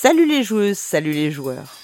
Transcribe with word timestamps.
Salut 0.00 0.28
les 0.28 0.44
joueuses, 0.44 0.78
salut 0.78 1.10
les 1.10 1.32
joueurs. 1.32 1.74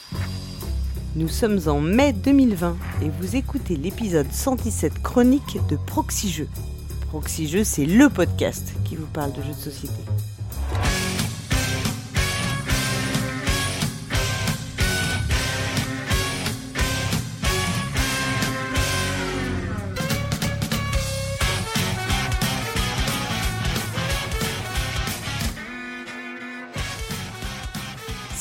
Nous 1.17 1.27
sommes 1.27 1.59
en 1.67 1.81
mai 1.81 2.13
2020 2.13 2.77
et 3.03 3.09
vous 3.09 3.35
écoutez 3.35 3.75
l'épisode 3.75 4.31
117 4.31 5.03
chronique 5.03 5.59
de 5.69 5.77
Proxy 5.77 6.31
Jeux. 6.31 6.49
C'est 7.65 7.87
le 7.87 8.09
podcast 8.09 8.73
qui 8.85 8.95
vous 8.95 9.07
parle 9.07 9.33
de 9.33 9.43
jeux 9.43 9.49
de 9.49 9.55
société. 9.55 9.95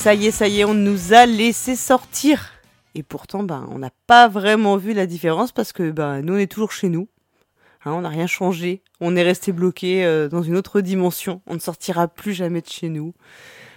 Ça 0.03 0.13
y 0.13 0.27
est, 0.27 0.31
ça 0.31 0.49
y 0.49 0.59
est, 0.59 0.65
on 0.65 0.73
nous 0.73 1.13
a 1.13 1.25
laissé 1.25 1.77
sortir. 1.77 2.51
Et 2.93 3.03
pourtant, 3.03 3.41
ben, 3.41 3.65
on 3.71 3.79
n'a 3.79 3.91
pas 4.05 4.27
vraiment 4.27 4.75
vu 4.75 4.91
la 4.91 5.05
différence 5.05 5.53
parce 5.53 5.71
que 5.71 5.91
ben, 5.91 6.21
nous, 6.21 6.33
on 6.33 6.37
est 6.37 6.51
toujours 6.51 6.73
chez 6.73 6.89
nous. 6.89 7.07
Hein, 7.85 7.93
on 7.93 8.01
n'a 8.01 8.09
rien 8.09 8.27
changé. 8.27 8.81
On 8.99 9.15
est 9.15 9.23
resté 9.23 9.53
bloqué 9.53 10.03
euh, 10.03 10.27
dans 10.27 10.43
une 10.43 10.57
autre 10.57 10.81
dimension. 10.81 11.41
On 11.47 11.53
ne 11.53 11.59
sortira 11.59 12.09
plus 12.09 12.33
jamais 12.33 12.59
de 12.59 12.67
chez 12.67 12.89
nous. 12.89 13.13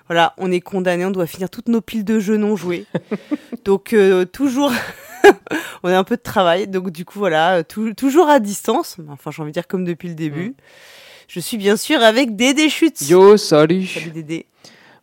Voilà, 0.09 0.35
on 0.37 0.51
est 0.51 0.61
condamné, 0.61 1.05
on 1.05 1.13
doit 1.13 1.29
finir 1.29 1.49
toutes 1.49 1.69
nos 1.69 1.81
piles 1.81 2.05
de 2.05 2.19
jeux 2.19 2.39
non 2.39 2.57
joués. 2.57 2.87
Donc, 3.65 3.93
euh, 3.93 4.25
toujours, 4.25 4.73
on 5.85 5.91
a 5.91 5.97
un 5.97 6.03
peu 6.03 6.17
de 6.17 6.23
travail. 6.23 6.67
Donc, 6.67 6.91
du 6.91 7.05
coup, 7.05 7.21
voilà, 7.21 7.63
toujours 7.63 8.29
à 8.29 8.41
distance. 8.41 8.97
Enfin, 9.11 9.31
j'ai 9.31 9.43
envie 9.43 9.53
de 9.53 9.55
dire 9.55 9.69
comme 9.69 9.85
depuis 9.85 10.09
le 10.09 10.17
début. 10.17 10.49
Mm. 10.49 10.55
Je 11.29 11.39
suis 11.39 11.57
bien 11.57 11.77
sûr 11.77 12.03
avec 12.03 12.35
Dédé 12.35 12.69
Chutes. 12.69 13.09
Yo, 13.09 13.37
salut. 13.37 13.87
Salut 13.87 14.11
Dédé. 14.11 14.47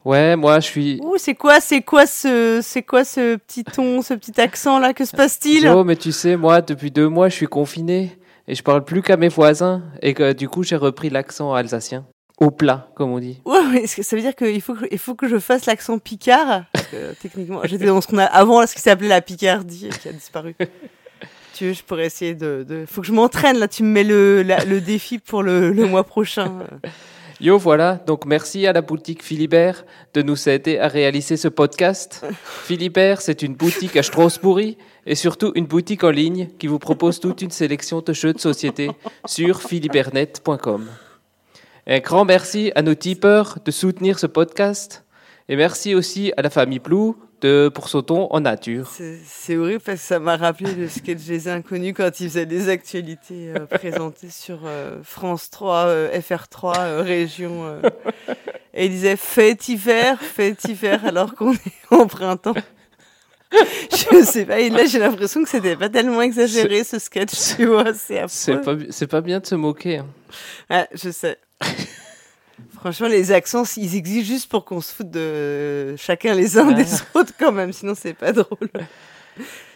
Ouais, 0.05 0.35
moi 0.35 0.59
je 0.59 0.65
suis. 0.65 0.99
Ouh, 1.03 1.15
c'est 1.17 1.33
quoi, 1.35 1.59
c'est 1.61 1.81
quoi 1.81 2.05
ce, 2.05 2.59
c'est 2.61 2.83
quoi 2.83 3.05
ce 3.05 3.35
petit 3.37 3.63
ton, 3.63 4.01
ce 4.01 4.13
petit 4.13 4.39
accent 4.41 4.79
là? 4.79 4.93
Que 4.93 5.05
se 5.05 5.15
passe-t-il? 5.15 5.63
Yo, 5.63 5.83
mais 5.83 5.95
tu 5.95 6.11
sais, 6.11 6.35
moi 6.35 6.61
depuis 6.61 6.91
deux 6.91 7.07
mois 7.07 7.29
je 7.29 7.35
suis 7.35 7.47
confiné 7.47 8.17
et 8.47 8.55
je 8.55 8.63
parle 8.63 8.83
plus 8.83 9.01
qu'à 9.01 9.15
mes 9.15 9.29
voisins 9.29 9.81
et 10.01 10.13
que 10.13 10.33
du 10.33 10.49
coup 10.49 10.63
j'ai 10.63 10.75
repris 10.75 11.09
l'accent 11.09 11.53
alsacien. 11.53 12.05
Au 12.39 12.49
plat, 12.51 12.89
comme 12.95 13.11
on 13.11 13.19
dit. 13.19 13.39
Ouais, 13.45 13.61
mais 13.71 13.85
ça 13.87 14.15
veut 14.15 14.21
dire 14.21 14.35
qu'il 14.35 14.59
faut 14.61 14.73
que, 14.73 14.85
il 14.91 14.97
faut 14.97 15.13
que 15.15 15.27
je 15.29 15.37
fasse 15.39 15.65
l'accent 15.67 15.99
picard? 15.99 16.63
Parce 16.73 16.87
que 16.87 17.13
techniquement, 17.21 17.61
j'étais 17.63 17.85
dans 17.85 18.01
ce 18.01 18.07
qu'on 18.07 18.17
a 18.17 18.25
avant, 18.25 18.65
ce 18.67 18.73
qui 18.75 18.81
s'appelait 18.81 19.07
la 19.07 19.21
Picardie, 19.21 19.89
qui 20.01 20.09
a 20.09 20.11
disparu. 20.11 20.55
tu 21.53 21.65
veux, 21.67 21.73
je 21.73 21.83
pourrais 21.83 22.07
essayer 22.07 22.33
de, 22.33 22.65
de... 22.67 22.85
Faut 22.91 23.01
que 23.01 23.07
je 23.07 23.13
m'entraîne 23.13 23.59
là. 23.59 23.67
Tu 23.67 23.83
me 23.83 23.89
mets 23.89 24.03
le, 24.03 24.41
la- 24.41 24.65
le 24.65 24.81
défi 24.81 25.19
pour 25.19 25.43
le, 25.43 25.71
le 25.71 25.85
mois 25.85 26.03
prochain. 26.03 26.51
Yo, 27.43 27.57
voilà. 27.57 27.95
Donc 28.07 28.25
merci 28.25 28.65
à 28.67 28.71
la 28.71 28.81
boutique 28.81 29.21
Philibert 29.21 29.83
de 30.13 30.21
nous 30.21 30.47
aider 30.47 30.79
à 30.79 30.87
réaliser 30.87 31.35
ce 31.35 31.49
podcast. 31.49 32.25
Philibert, 32.63 33.19
c'est 33.19 33.41
une 33.41 33.53
boutique 33.53 33.97
à 33.97 34.01
Strasbourg 34.01 34.61
et 34.61 35.15
surtout 35.15 35.51
une 35.55 35.65
boutique 35.65 36.05
en 36.05 36.09
ligne 36.09 36.47
qui 36.57 36.67
vous 36.67 36.79
propose 36.79 37.19
toute 37.19 37.41
une 37.41 37.51
sélection 37.51 37.99
de 37.99 38.13
jeux 38.13 38.31
de 38.31 38.39
société 38.39 38.91
sur 39.25 39.61
philibernet.com. 39.61 40.87
Un 41.85 41.99
grand 41.99 42.23
merci 42.23 42.71
à 42.75 42.81
nos 42.81 42.95
tipeurs 42.95 43.57
de 43.65 43.71
soutenir 43.71 44.19
ce 44.19 44.27
podcast 44.27 45.03
et 45.49 45.57
merci 45.57 45.95
aussi 45.95 46.31
à 46.37 46.43
la 46.43 46.49
famille 46.49 46.79
Blue 46.79 47.11
de, 47.43 47.69
pour 47.73 47.89
son 47.89 48.01
ton 48.01 48.27
en 48.31 48.39
nature. 48.39 48.89
C'est 49.25 49.57
horrible 49.57 49.81
parce 49.81 49.99
que 49.99 50.07
ça 50.07 50.19
m'a 50.19 50.37
rappelé 50.37 50.73
le 50.73 50.87
sketch 50.87 51.21
des 51.23 51.47
inconnus 51.47 51.93
quand 51.95 52.19
ils 52.19 52.29
faisaient 52.29 52.45
des 52.45 52.69
actualités 52.69 53.53
euh, 53.53 53.65
présentées 53.69 54.29
sur 54.29 54.61
euh, 54.65 54.99
France 55.03 55.49
3, 55.49 55.75
euh, 55.87 56.19
FR3, 56.19 56.73
euh, 56.79 57.01
région. 57.01 57.79
et 58.73 58.85
ils 58.85 58.91
disaient 58.91 59.17
fête 59.17 59.67
hiver, 59.67 60.19
fête 60.21 60.63
hiver, 60.63 61.05
alors 61.05 61.35
qu'on 61.35 61.53
est 61.53 61.57
en 61.91 62.07
printemps. 62.07 62.55
Je 63.91 64.23
sais 64.23 64.45
pas, 64.45 64.59
et 64.59 64.71
là 64.71 64.85
j'ai 64.85 64.97
l'impression 64.97 65.43
que 65.43 65.49
c'était 65.49 65.75
pas 65.75 65.89
tellement 65.89 66.23
exagéré 66.23 66.83
ce 66.83 66.97
sketch, 66.97 67.55
tu 67.55 67.65
vois, 67.65 67.93
c'est 67.93 69.07
pas, 69.07 69.21
bien 69.21 69.39
de 69.39 69.45
se 69.45 69.53
moquer. 69.53 69.97
hein. 69.99 70.07
Ouais, 70.71 70.87
je 70.93 71.11
sais. 71.11 71.37
Franchement, 72.83 73.07
les 73.07 73.31
accents, 73.31 73.63
ils 73.77 73.95
existent 73.95 74.27
juste 74.27 74.49
pour 74.49 74.65
qu'on 74.65 74.81
se 74.81 74.93
foute 74.93 75.09
de 75.09 75.95
chacun 75.95 76.33
les 76.33 76.57
uns 76.57 76.69
des 76.73 76.83
autres 77.13 77.31
quand 77.39 77.53
même, 77.53 77.71
sinon 77.71 77.93
c'est 77.95 78.13
pas 78.13 78.33
drôle. 78.33 78.69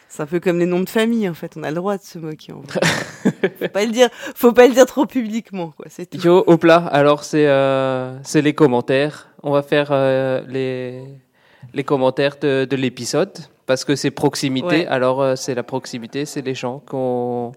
C'est 0.09 0.23
un 0.23 0.25
peu 0.25 0.41
comme 0.41 0.59
les 0.59 0.65
noms 0.65 0.81
de 0.81 0.89
famille 0.89 1.29
en 1.29 1.33
fait, 1.33 1.53
on 1.55 1.63
a 1.63 1.69
le 1.69 1.75
droit 1.77 1.95
de 1.95 2.03
se 2.03 2.19
moquer. 2.19 2.51
En 2.51 2.59
vrai. 2.59 2.81
faut 3.61 3.67
pas 3.69 3.85
le 3.85 3.91
dire, 3.91 4.09
faut 4.35 4.51
pas 4.51 4.67
le 4.67 4.73
dire 4.73 4.85
trop 4.85 5.05
publiquement 5.05 5.71
quoi, 5.77 5.85
c'est 5.87 6.05
tout. 6.05 6.17
Yo, 6.17 6.43
au 6.47 6.57
plat, 6.57 6.85
alors 6.85 7.23
c'est 7.23 7.47
euh, 7.47 8.21
c'est 8.23 8.41
les 8.41 8.53
commentaires. 8.53 9.29
On 9.41 9.51
va 9.51 9.63
faire 9.63 9.87
euh, 9.91 10.41
les, 10.45 11.01
les 11.73 11.85
commentaires 11.85 12.35
de, 12.41 12.67
de 12.69 12.75
l'épisode 12.75 13.31
parce 13.67 13.85
que 13.85 13.95
c'est 13.95 14.11
proximité. 14.11 14.79
Ouais. 14.79 14.87
Alors 14.87 15.21
euh, 15.21 15.37
c'est 15.37 15.55
la 15.55 15.63
proximité, 15.63 16.25
c'est 16.25 16.41
les 16.41 16.55
gens 16.55 16.79
qu'on 16.79 17.53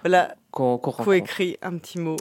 Voilà, 0.00 0.34
qu'on 0.50 0.78
qu'on 0.78 0.92
faut 0.92 1.12
écrire 1.12 1.58
un 1.60 1.76
petit 1.76 1.98
mot. 1.98 2.16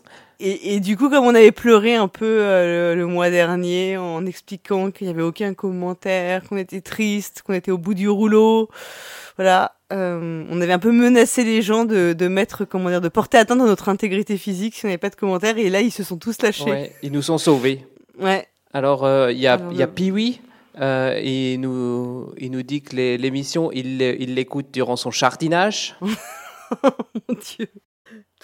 Et, 0.45 0.75
et 0.75 0.79
du 0.81 0.97
coup, 0.97 1.09
comme 1.09 1.23
on 1.25 1.33
avait 1.35 1.53
pleuré 1.53 1.95
un 1.95 2.09
peu 2.09 2.25
euh, 2.41 2.93
le, 2.95 2.99
le 3.01 3.07
mois 3.07 3.29
dernier 3.29 3.95
en 3.95 4.25
expliquant 4.25 4.91
qu'il 4.91 5.07
n'y 5.07 5.13
avait 5.13 5.21
aucun 5.23 5.53
commentaire, 5.53 6.43
qu'on 6.49 6.57
était 6.57 6.81
triste, 6.81 7.43
qu'on 7.45 7.53
était 7.53 7.71
au 7.71 7.77
bout 7.77 7.93
du 7.93 8.09
rouleau, 8.09 8.67
voilà, 9.37 9.75
euh, 9.93 10.43
on 10.49 10.59
avait 10.59 10.73
un 10.73 10.79
peu 10.79 10.91
menacé 10.91 11.45
les 11.45 11.61
gens 11.61 11.85
de, 11.85 12.11
de 12.11 12.27
mettre, 12.27 12.65
comment 12.65 12.89
dire, 12.89 12.99
de 12.99 13.07
porter 13.07 13.37
atteinte 13.37 13.61
à 13.61 13.65
notre 13.65 13.87
intégrité 13.87 14.37
physique 14.37 14.75
si 14.75 14.83
on 14.85 14.89
n'avait 14.89 14.97
pas 14.97 15.09
de 15.09 15.15
commentaires. 15.15 15.57
Et 15.57 15.69
là, 15.69 15.79
ils 15.79 15.91
se 15.91 16.03
sont 16.03 16.17
tous 16.17 16.41
lâchés. 16.41 16.69
Ouais, 16.69 16.91
ils 17.03 17.11
nous 17.13 17.31
ont 17.31 17.37
sauvés. 17.37 17.87
Ouais. 18.19 18.45
Alors 18.73 19.05
euh, 19.05 19.31
il 19.31 19.37
y 19.39 19.47
a 19.47 19.57
y 19.71 19.81
a 19.81 19.87
Piwi. 19.87 20.41
Euh, 20.81 21.21
il 21.23 21.61
nous 21.61 22.33
il 22.37 22.49
nous 22.51 22.63
dit 22.63 22.81
que 22.81 22.95
l'émission 22.95 23.71
il 23.71 23.97
l'é- 23.99 24.17
il 24.19 24.33
l'écoute 24.33 24.71
durant 24.73 24.95
son 24.95 25.11
jardinage. 25.11 25.95
Mon 26.01 27.35
Dieu. 27.57 27.67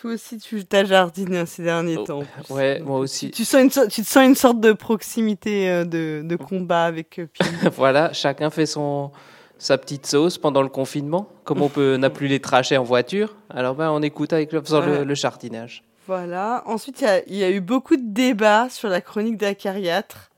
Toi 0.02 0.14
aussi, 0.14 0.38
tu 0.38 0.64
t'as 0.66 0.86
jardiné 0.86 1.46
ces 1.46 1.64
derniers 1.64 1.98
Oh, 1.98 2.04
temps. 2.06 2.24
ouais, 2.50 2.80
Donc, 2.80 2.88
moi 2.88 2.98
tu- 3.00 3.04
aussi. 3.04 3.32
Tu, 3.32 3.44
sens 3.46 3.62
une, 3.62 3.88
tu 3.90 4.02
te 4.02 4.08
sens 4.08 4.26
une 4.26 4.36
sorte 4.36 4.60
de 4.62 4.72
proximité 4.72 5.70
euh, 5.70 5.84
de, 5.84 6.22
de 6.24 6.36
combat 6.36 6.86
avec 6.86 7.20
euh, 7.20 7.28
Pim. 7.38 7.70
voilà, 7.76 8.14
chacun 8.14 8.50
fait 8.50 8.66
son 8.66 9.12
sa 9.58 9.78
petite 9.78 10.06
sauce 10.06 10.38
pendant 10.38 10.62
le 10.62 10.70
confinement. 10.70 11.28
Comme 11.44 11.62
on 11.62 11.68
peut 11.68 11.98
n'a 11.98 12.10
plus 12.10 12.28
les 12.28 12.40
trachets 12.40 12.78
en 12.78 12.84
voiture, 12.84 13.36
alors 13.50 13.76
ben 13.76 13.92
on 13.92 14.02
écoute 14.02 14.32
avec 14.32 14.54
le, 14.54 14.62
faisant 14.62 14.80
Ouais. 14.82 15.00
le, 15.00 15.04
le 15.04 15.16
jardinage. 15.16 15.84
Voilà. 16.08 16.64
Ensuite, 16.66 17.04
il 17.28 17.36
y 17.36 17.40
y, 17.40 17.44
a 17.44 17.52
eu 17.52 17.60
beaucoup 17.60 17.98
de 17.98 18.02
débats 18.06 18.70
sur 18.70 18.88
la 18.88 19.02
chronique 19.02 19.36
d'Acariâtre. 19.38 20.30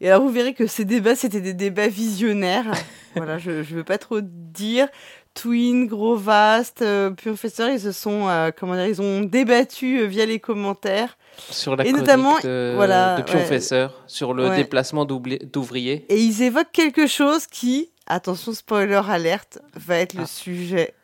Et 0.00 0.10
alors, 0.10 0.22
vous 0.22 0.30
verrez 0.30 0.54
que 0.54 0.66
ces 0.66 0.84
débats, 0.84 1.14
c'était 1.14 1.40
des 1.40 1.54
débats 1.54 1.88
visionnaires. 1.88 2.72
voilà, 3.16 3.38
je 3.38 3.50
ne 3.50 3.62
veux 3.62 3.84
pas 3.84 3.98
trop 3.98 4.20
dire. 4.22 4.88
Twin, 5.34 5.86
Gros 5.86 6.16
Vast, 6.16 6.80
euh, 6.82 7.10
Professeur, 7.10 7.68
ils 7.70 7.80
se 7.80 7.92
sont, 7.92 8.28
euh, 8.28 8.50
comment 8.56 8.74
dire, 8.74 8.86
ils 8.86 9.02
ont 9.02 9.20
débattu 9.22 9.98
euh, 10.00 10.04
via 10.06 10.24
les 10.26 10.38
commentaires. 10.38 11.18
Sur 11.50 11.74
la 11.76 11.84
Et 11.84 11.92
notamment, 11.92 12.38
de, 12.38 12.72
voilà, 12.76 13.16
de 13.16 13.22
ouais. 13.22 13.26
Professeur, 13.26 14.02
sur 14.06 14.32
le 14.32 14.48
Ouais. 14.48 14.56
déplacement 14.56 15.04
d'ouvriers. 15.04 16.06
Et 16.08 16.18
ils 16.20 16.42
évoquent 16.42 16.70
quelque 16.72 17.08
chose 17.08 17.46
qui, 17.48 17.90
attention, 18.06 18.52
spoiler 18.52 19.00
alerte, 19.08 19.58
va 19.74 19.96
être 19.98 20.14
le 20.14 20.22
Ah. 20.22 20.26
sujet 20.26 20.94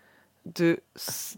de, 0.47 0.79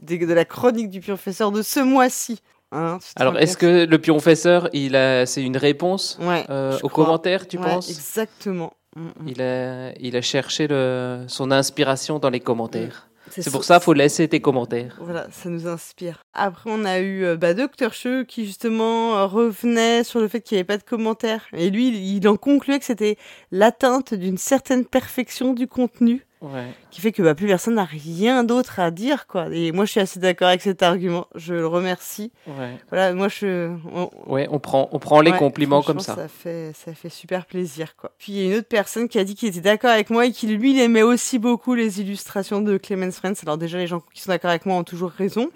de, 0.02 0.16
de 0.26 0.32
la 0.34 0.44
chronique 0.44 0.90
du 0.90 1.00
Professeur 1.00 1.50
de 1.50 1.62
ce 1.62 1.80
mois-ci. 1.80 2.40
Hein, 2.74 2.98
Alors 3.16 3.38
est-ce 3.38 3.56
que 3.58 3.84
le 3.84 3.98
pionfesseur, 3.98 4.68
il 4.72 4.96
a 4.96 5.26
c'est 5.26 5.42
une 5.42 5.58
réponse 5.58 6.18
Ouais, 6.22 6.44
euh, 6.48 6.78
aux 6.82 6.88
crois. 6.88 7.04
commentaires, 7.04 7.46
tu 7.46 7.58
penses? 7.58 7.90
Exactement. 7.90 8.72
Mm, 8.96 9.00
mm. 9.00 9.28
il 9.28 9.42
a, 9.42 9.98
il 9.98 10.16
a 10.16 10.22
cherché 10.22 10.66
le, 10.66 11.24
son 11.28 11.50
inspiration 11.50 12.18
dans 12.18 12.30
les 12.30 12.40
commentaires. 12.40 13.08
C'est 13.30 13.50
pour 13.50 13.64
ça 13.64 13.74
ça 13.74 13.80
faut 13.80 13.94
laisser 13.94 14.28
tes 14.28 14.40
commentaires. 14.40 14.98
Voilà, 15.00 15.26
ça 15.30 15.48
nous 15.48 15.66
inspire. 15.66 16.22
Après, 16.34 16.68
on 16.70 16.84
a 16.84 16.98
eu 16.98 17.24
euh, 17.24 17.36
bah, 17.36 17.54
Dr. 17.54 17.92
Cheux 17.92 18.24
qui 18.24 18.44
justement 18.44 19.16
euh, 19.16 19.26
revenait 19.26 20.04
sur 20.04 20.20
le 20.20 20.28
fait 20.28 20.42
qu'il 20.42 20.56
n'y 20.56 20.60
avait 20.60 20.66
pas 20.66 20.76
de 20.76 20.82
commentaires. 20.82 21.46
Et 21.54 21.70
lui, 21.70 21.88
il, 21.88 22.16
il 22.16 22.28
en 22.28 22.36
concluait 22.36 22.78
que 22.78 22.84
c'était 22.84 23.16
l'atteinte 23.50 24.12
d'une 24.12 24.36
certaine 24.36 24.84
perfection 24.84 25.54
du 25.54 25.66
contenu 25.66 26.26
Ouais. 26.42 26.66
qui 26.90 27.00
fait 27.00 27.12
que 27.12 27.22
bah, 27.22 27.34
plus 27.36 27.46
personne 27.46 27.76
n'a 27.76 27.84
rien 27.84 28.42
d'autre 28.42 28.80
à 28.80 28.90
dire. 28.90 29.26
quoi. 29.28 29.46
Et 29.52 29.70
moi, 29.70 29.84
je 29.84 29.92
suis 29.92 30.00
assez 30.00 30.18
d'accord 30.18 30.48
avec 30.48 30.60
cet 30.60 30.82
argument. 30.82 31.28
Je 31.36 31.54
le 31.54 31.66
remercie. 31.68 32.32
Ouais. 32.48 32.76
Voilà, 32.90 33.14
moi, 33.14 33.28
je... 33.28 33.70
on- 33.94 34.10
Ouais, 34.26 34.48
on 34.50 34.58
prend, 34.58 34.88
on 34.90 34.98
prend 34.98 35.20
les 35.20 35.30
Ouais, 35.30 35.38
compliments 35.38 35.82
comme 35.82 36.00
ça. 36.00 36.16
Ça 36.16 36.26
fait, 36.28 36.72
ça 36.74 36.94
fait 36.94 37.08
super 37.10 37.46
plaisir, 37.46 37.94
quoi. 37.96 38.10
Puis 38.18 38.32
il 38.32 38.38
y 38.38 38.42
a 38.42 38.50
une 38.52 38.58
autre 38.58 38.68
personne 38.68 39.08
qui 39.08 39.18
a 39.20 39.24
dit 39.24 39.34
qu'il 39.36 39.48
était 39.48 39.60
d'accord 39.60 39.90
avec 39.90 40.10
moi 40.10 40.26
et 40.26 40.32
qu'il 40.32 40.52
lui 40.56 40.72
il 40.72 40.80
aimait 40.80 41.02
aussi 41.02 41.38
beaucoup 41.38 41.74
les 41.74 42.00
illustrations 42.00 42.60
de 42.60 42.76
Clemens 42.76 43.12
Friends. 43.12 43.34
Alors 43.42 43.56
déjà 43.56 43.78
les 43.78 43.86
gens 43.86 44.02
qui 44.12 44.20
sont 44.20 44.30
d'accord 44.32 44.50
avec 44.50 44.66
moi 44.66 44.76
ont 44.76 44.84
toujours 44.84 45.10
raison. 45.10 45.48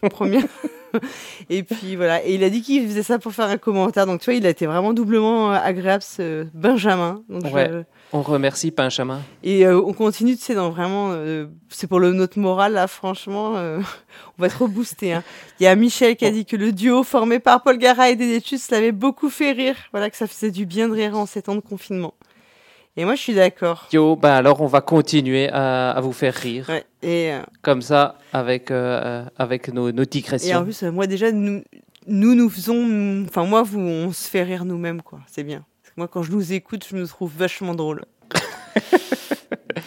Pour 0.00 0.08
première. 0.10 0.42
et 1.50 1.62
puis 1.62 1.96
voilà, 1.96 2.24
et 2.24 2.34
il 2.34 2.44
a 2.44 2.50
dit 2.50 2.62
qu'il 2.62 2.86
faisait 2.86 3.02
ça 3.02 3.18
pour 3.18 3.32
faire 3.32 3.46
un 3.46 3.58
commentaire. 3.58 4.06
Donc 4.06 4.20
tu 4.20 4.26
vois, 4.26 4.34
il 4.34 4.46
a 4.46 4.50
été 4.50 4.66
vraiment 4.66 4.92
doublement 4.92 5.52
euh, 5.52 5.58
agréable, 5.62 6.02
ce 6.02 6.46
Benjamin. 6.54 7.22
Donc, 7.28 7.46
je- 7.46 7.50
Ouais. 7.52 7.84
On 8.12 8.22
remercie 8.22 8.72
Pinchamin. 8.72 9.20
Et 9.44 9.64
euh, 9.64 9.80
on 9.80 9.92
continue, 9.92 10.34
tu 10.36 10.42
sais, 10.42 10.54
dans 10.56 10.70
vraiment, 10.70 11.10
euh, 11.12 11.46
c'est 11.68 11.86
pour 11.86 12.00
le 12.00 12.12
notre 12.12 12.40
morale 12.40 12.72
là, 12.72 12.88
franchement, 12.88 13.52
euh, 13.56 13.78
on 14.38 14.42
va 14.42 14.48
être 14.48 14.62
reboosté. 14.62 15.12
Hein. 15.12 15.22
Il 15.60 15.62
y 15.62 15.66
a 15.68 15.76
Michel 15.76 16.16
qui 16.16 16.24
a 16.24 16.30
dit 16.32 16.44
que 16.44 16.56
le 16.56 16.72
duo 16.72 17.04
formé 17.04 17.38
par 17.38 17.62
Paul 17.62 17.78
Gara 17.78 18.10
et 18.10 18.16
Dédétus 18.16 18.68
l'avait 18.72 18.90
beaucoup 18.90 19.30
fait 19.30 19.52
rire. 19.52 19.76
Voilà 19.92 20.10
que 20.10 20.16
ça 20.16 20.26
faisait 20.26 20.50
du 20.50 20.66
bien 20.66 20.88
de 20.88 20.94
rire 20.94 21.16
en 21.16 21.24
ces 21.26 21.42
temps 21.42 21.54
de 21.54 21.60
confinement. 21.60 22.14
Et 23.00 23.04
moi, 23.06 23.14
je 23.14 23.22
suis 23.22 23.32
d'accord. 23.34 23.88
Yo, 23.94 24.14
ben 24.14 24.28
alors 24.32 24.60
on 24.60 24.66
va 24.66 24.82
continuer 24.82 25.48
à, 25.48 25.92
à 25.92 26.00
vous 26.02 26.12
faire 26.12 26.34
rire. 26.34 26.66
Ouais. 26.68 26.84
Et, 27.02 27.32
euh, 27.32 27.40
Comme 27.62 27.80
ça, 27.80 28.16
avec, 28.34 28.70
euh, 28.70 29.24
avec 29.38 29.72
nos, 29.72 29.90
nos 29.90 30.02
et 30.02 30.06
en 30.06 30.10
digressions. 30.10 30.62
plus, 30.64 30.82
euh, 30.82 30.92
moi, 30.92 31.06
déjà, 31.06 31.32
nous, 31.32 31.62
nous, 32.06 32.34
nous 32.34 32.50
faisons. 32.50 33.24
Enfin, 33.26 33.46
moi, 33.46 33.62
vous, 33.62 33.80
on 33.80 34.12
se 34.12 34.28
fait 34.28 34.42
rire 34.42 34.66
nous-mêmes, 34.66 35.00
quoi. 35.00 35.20
C'est 35.26 35.44
bien. 35.44 35.64
Parce 35.82 35.94
que 35.94 36.00
moi, 36.00 36.08
quand 36.08 36.22
je 36.22 36.30
nous 36.32 36.52
écoute, 36.52 36.84
je 36.86 36.94
me 36.94 37.06
trouve 37.06 37.32
vachement 37.34 37.74
drôle. 37.74 38.04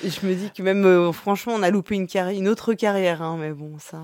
et 0.04 0.10
je 0.10 0.26
me 0.26 0.34
dis 0.34 0.50
que 0.50 0.64
même, 0.64 0.84
euh, 0.84 1.12
franchement, 1.12 1.54
on 1.56 1.62
a 1.62 1.70
loupé 1.70 1.94
une, 1.94 2.08
carri- 2.08 2.36
une 2.40 2.48
autre 2.48 2.74
carrière, 2.74 3.22
hein, 3.22 3.38
mais 3.40 3.52
bon, 3.52 3.74
ça. 3.78 4.00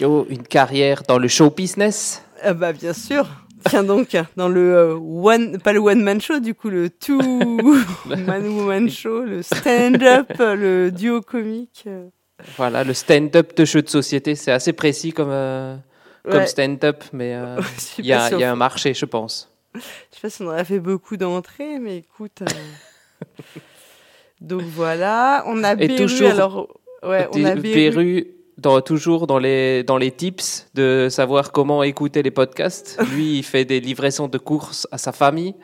Yo, 0.00 0.26
une 0.28 0.42
carrière 0.42 1.02
dans 1.08 1.16
le 1.18 1.28
show 1.28 1.48
business? 1.48 2.22
Ah 2.42 2.52
bah 2.52 2.74
bien 2.74 2.92
sûr. 2.92 3.26
Tiens 3.68 3.84
donc, 3.84 4.16
dans 4.36 4.48
le 4.48 4.74
euh, 4.76 4.94
one, 4.94 5.58
pas 5.58 5.72
le 5.72 5.80
one 5.80 6.02
man 6.02 6.20
show, 6.20 6.38
du 6.40 6.54
coup 6.54 6.68
le 6.70 6.90
two 6.90 7.18
man 8.06 8.46
woman 8.48 8.88
show, 8.90 9.22
le 9.22 9.42
stand 9.42 10.02
up, 10.02 10.30
le 10.38 10.90
duo 10.90 11.20
comique. 11.20 11.84
euh. 11.86 12.08
Voilà, 12.56 12.84
le 12.84 12.94
stand-up 12.94 13.56
de 13.56 13.64
jeux 13.64 13.82
de 13.82 13.88
société, 13.88 14.34
c'est 14.36 14.52
assez 14.52 14.72
précis 14.72 15.12
comme, 15.12 15.30
euh, 15.30 15.76
comme 16.24 16.34
Ouais. 16.40 16.46
stand-up, 16.46 17.02
mais 17.12 17.34
euh, 17.36 17.60
il 17.98 18.06
y, 18.06 18.12
a- 18.12 18.30
y 18.32 18.44
a 18.44 18.52
un 18.52 18.56
marché, 18.56 18.94
je 18.94 19.04
pense. 19.06 19.52
je 19.74 19.80
sais 19.80 20.20
pas 20.22 20.30
si 20.30 20.42
on 20.42 20.46
aurait 20.46 20.64
fait 20.64 20.78
beaucoup 20.78 21.16
d'entrées, 21.16 21.78
mais 21.80 21.96
écoute. 21.98 22.42
euh, 22.42 23.24
Donc 24.40 24.62
voilà, 24.62 25.42
on 25.46 25.64
a 25.64 25.74
Et 25.82 25.96
toujours- 25.96 26.30
alors 26.30 26.68
ouais, 27.02 27.28
on 27.32 27.44
a 27.44 27.54
Beru. 27.56 28.28
Dans, 28.58 28.80
toujours 28.80 29.28
dans 29.28 29.38
les, 29.38 29.84
dans 29.84 29.98
les 29.98 30.10
tips 30.10 30.66
de 30.74 31.06
savoir 31.10 31.52
comment 31.52 31.84
écouter 31.84 32.22
les 32.22 32.32
podcasts. 32.32 32.98
Lui, 33.12 33.38
il 33.38 33.44
fait 33.44 33.64
des 33.64 33.78
livraisons 33.78 34.26
de 34.26 34.36
courses 34.36 34.88
à 34.90 34.98
sa 34.98 35.12
famille. 35.12 35.54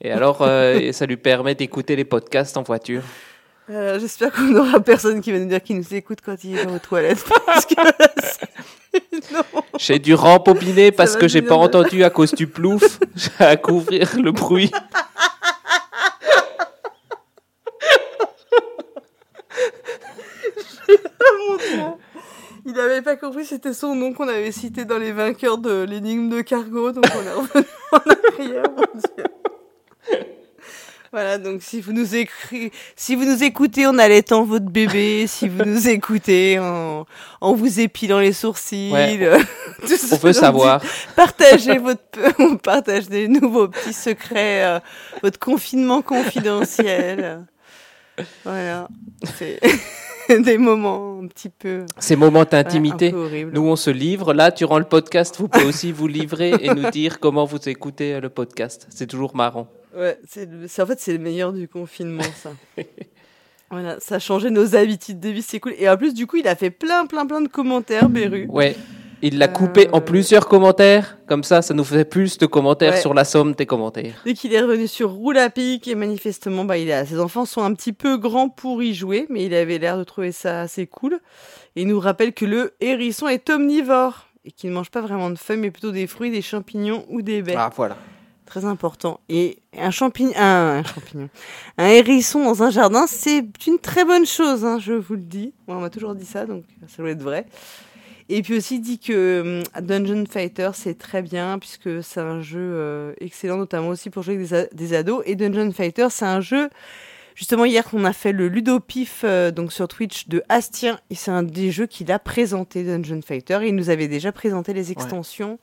Et 0.00 0.12
alors, 0.12 0.38
euh, 0.42 0.88
ça 0.92 1.06
lui 1.06 1.16
permet 1.16 1.56
d'écouter 1.56 1.96
les 1.96 2.04
podcasts 2.04 2.56
en 2.56 2.62
voiture. 2.62 3.02
Euh, 3.70 3.98
J'espère 3.98 4.30
qu'on 4.30 4.42
n'aura 4.42 4.78
personne 4.80 5.20
qui 5.20 5.32
va 5.32 5.38
nous 5.38 5.48
dire 5.48 5.62
qu'il 5.62 5.78
nous 5.78 5.94
écoute 5.94 6.18
quand 6.24 6.44
il 6.44 6.58
est 6.58 6.66
aux 6.66 6.78
toilettes. 6.78 7.24
Parce 7.46 7.66
que. 7.66 7.74
J'ai 9.78 9.98
dû 9.98 10.14
rembobiner 10.14 10.92
parce 10.92 11.16
que 11.16 11.26
j'ai 11.26 11.42
pas 11.42 11.56
entendu 11.56 12.04
à 12.04 12.10
cause 12.10 12.32
du 12.32 12.46
plouf. 12.46 13.00
J'ai 13.16 13.44
à 13.44 13.56
couvrir 13.56 14.16
le 14.22 14.30
bruit. 14.30 14.70
Il 22.66 22.72
n'avait 22.72 23.02
pas 23.02 23.16
compris, 23.16 23.44
c'était 23.44 23.74
son 23.74 23.94
nom 23.94 24.12
qu'on 24.14 24.28
avait 24.28 24.52
cité 24.52 24.84
dans 24.84 24.96
les 24.98 25.12
vainqueurs 25.12 25.58
de 25.58 25.82
l'énigme 25.82 26.30
de 26.30 26.40
Cargo, 26.40 26.92
donc 26.92 27.04
on 27.14 27.22
est 27.22 27.32
revenu 27.32 27.66
en 27.92 28.40
arrière, 28.42 28.64
mon 28.76 29.00
Dieu. 29.00 29.24
Voilà, 31.12 31.38
donc 31.38 31.62
si 31.62 31.80
vous 31.80 31.92
nous 31.92 32.16
écri- 32.16 32.72
si 32.96 33.14
vous 33.14 33.24
nous 33.24 33.44
écoutez 33.44 33.86
en 33.86 33.98
allaitant 33.98 34.42
votre 34.42 34.64
bébé, 34.64 35.26
si 35.28 35.48
vous 35.48 35.62
nous 35.64 35.88
écoutez 35.88 36.58
en, 36.58 37.06
en 37.40 37.54
vous 37.54 37.78
épilant 37.78 38.18
les 38.18 38.32
sourcils, 38.32 38.90
Ouais. 38.92 39.16
euh, 39.20 39.38
tout 39.86 39.92
On 40.10 40.16
genre 40.18 40.34
savoir. 40.34 40.82
Partagez 41.14 41.78
votre, 41.78 42.00
on 42.40 42.56
partage 42.56 43.08
des 43.08 43.28
nouveaux 43.28 43.68
petits 43.68 43.92
secrets, 43.92 44.64
euh, 44.64 44.80
votre 45.22 45.38
confinement 45.38 46.02
confidentiel. 46.02 47.44
Voilà, 48.44 48.88
des 50.42 50.58
moments 50.58 51.20
un 51.22 51.26
petit 51.26 51.48
peu 51.48 51.84
Ces 51.98 52.16
moments 52.16 52.44
d'intimité. 52.44 53.12
Nous, 53.12 53.62
on 53.66 53.76
se 53.76 53.90
livre. 53.90 54.32
Là, 54.34 54.50
durant 54.50 54.78
le 54.78 54.84
podcast, 54.84 55.36
vous 55.38 55.48
pouvez 55.48 55.64
aussi 55.64 55.92
vous 55.92 56.06
livrer 56.06 56.54
et 56.60 56.74
nous 56.74 56.90
dire 56.90 57.20
comment 57.20 57.44
vous 57.44 57.68
écoutez 57.68 58.14
euh, 58.14 58.20
le 58.20 58.28
podcast. 58.28 58.86
C'est 58.90 59.06
toujours 59.06 59.34
marrant. 59.36 59.68
Ouais, 59.96 60.18
c'est- 60.28 60.48
en 60.82 60.86
fait 60.86 60.98
c'est 60.98 61.12
le 61.12 61.20
meilleur 61.20 61.52
du 61.52 61.68
confinement 61.68 62.24
ça. 62.42 62.50
voilà, 63.70 64.00
ça 64.00 64.16
a 64.16 64.18
changé 64.18 64.50
nos 64.50 64.74
habitudes 64.74 65.20
de 65.20 65.28
vie, 65.28 65.42
c'est 65.42 65.60
cool. 65.60 65.74
Et 65.78 65.88
en 65.88 65.96
plus 65.96 66.14
du 66.14 66.26
coup, 66.26 66.36
il 66.36 66.48
a 66.48 66.56
fait 66.56 66.70
plein 66.70 67.06
plein 67.06 67.26
plein 67.26 67.40
de 67.40 67.48
commentaires 67.48 68.08
Beru. 68.08 68.46
Ouais. 68.48 68.74
Il 69.26 69.38
l'a 69.38 69.48
coupé 69.48 69.88
en 69.92 69.98
Euh, 69.98 70.00
plusieurs 70.00 70.46
commentaires. 70.48 71.16
Comme 71.26 71.44
ça, 71.44 71.62
ça 71.62 71.72
nous 71.72 71.82
fait 71.84 72.04
plus 72.04 72.36
de 72.36 72.44
commentaires 72.44 72.92
Ouais. 72.92 73.00
sur 73.00 73.14
la 73.14 73.24
somme 73.24 73.54
des 73.54 73.64
commentaires. 73.64 74.20
Dès 74.26 74.34
qu'il 74.34 74.52
est 74.52 74.60
revenu 74.60 74.86
sur 74.86 75.10
Roule 75.12 75.38
à 75.38 75.48
pic 75.48 75.88
et 75.88 75.94
manifestement 75.94 76.64
bah 76.66 76.76
il 76.76 76.92
a 76.92 77.06
ses 77.06 77.18
enfants 77.18 77.46
sont 77.46 77.62
un 77.62 77.72
petit 77.72 77.94
peu 77.94 78.18
grands 78.18 78.50
pour 78.50 78.82
y 78.82 78.92
jouer, 78.92 79.26
mais 79.30 79.44
il 79.46 79.54
avait 79.54 79.78
l'air 79.78 79.96
de 79.96 80.04
trouver 80.04 80.30
ça 80.30 80.60
assez 80.60 80.86
cool. 80.86 81.20
Et 81.74 81.82
il 81.82 81.88
nous 81.88 82.00
rappelle 82.00 82.34
que 82.34 82.44
le 82.44 82.74
hérisson 82.80 83.26
est 83.26 83.48
omnivore 83.48 84.26
et 84.44 84.52
qu'il 84.52 84.68
ne 84.68 84.74
mange 84.74 84.90
pas 84.90 85.00
vraiment 85.00 85.30
de 85.30 85.36
feuilles 85.38 85.56
mais 85.58 85.70
plutôt 85.70 85.90
des 85.90 86.06
fruits, 86.06 86.30
des 86.30 86.42
champignons 86.42 87.06
ou 87.08 87.22
des 87.22 87.40
baies. 87.40 87.54
Ah, 87.56 87.70
voilà. 87.74 87.96
Très 88.44 88.66
important. 88.66 89.20
Et 89.30 89.56
un 89.78 89.90
champignon, 89.90 90.32
un, 90.36 90.80
un 90.80 90.84
champignon, 90.84 91.30
un 91.78 91.86
hérisson 91.88 92.44
dans 92.44 92.62
un 92.62 92.68
jardin, 92.70 93.06
c'est 93.06 93.42
une 93.66 93.78
très 93.78 94.04
bonne 94.04 94.26
chose, 94.26 94.66
hein, 94.66 94.78
je 94.78 94.92
vous 94.92 95.14
le 95.14 95.22
dis. 95.22 95.54
Moi, 95.66 95.78
on 95.78 95.80
m'a 95.80 95.88
toujours 95.88 96.14
dit 96.14 96.26
ça, 96.26 96.44
donc 96.44 96.64
ça 96.86 97.02
doit 97.02 97.12
être 97.12 97.22
vrai. 97.22 97.46
Et 98.28 98.42
puis 98.42 98.56
aussi 98.56 98.76
il 98.76 98.80
dit 98.80 98.98
que 98.98 99.62
hum, 99.76 99.82
Dungeon 99.84 100.24
Fighter 100.28 100.70
c'est 100.72 100.96
très 100.98 101.22
bien 101.22 101.58
puisque 101.58 102.02
c'est 102.02 102.20
un 102.20 102.40
jeu 102.40 102.58
euh, 102.60 103.12
excellent, 103.20 103.56
notamment 103.56 103.88
aussi 103.88 104.10
pour 104.10 104.22
jouer 104.22 104.34
avec 104.34 104.74
des, 104.74 104.94
ados. 104.94 105.22
Et 105.26 105.36
Dungeon 105.36 105.72
Fighter 105.72 106.06
c'est 106.10 106.24
un 106.24 106.40
jeu, 106.40 106.70
justement 107.34 107.64
hier 107.64 107.84
on 107.92 108.04
a 108.04 108.12
fait 108.12 108.32
le 108.32 108.48
Ludopif 108.48 109.22
euh, 109.24 109.50
donc 109.50 109.72
sur 109.72 109.88
Twitch 109.88 110.28
de 110.28 110.42
Astien 110.48 110.98
et 111.10 111.14
c'est 111.14 111.30
un 111.30 111.42
des 111.42 111.70
jeux 111.70 111.86
qu'il 111.86 112.10
a 112.12 112.18
présenté 112.18 112.82
Dungeon 112.82 113.20
Fighter. 113.20 113.58
Et 113.62 113.68
il 113.68 113.74
nous 113.74 113.90
avait 113.90 114.08
déjà 114.08 114.32
présenté 114.32 114.72
les 114.72 114.90
extensions 114.90 115.58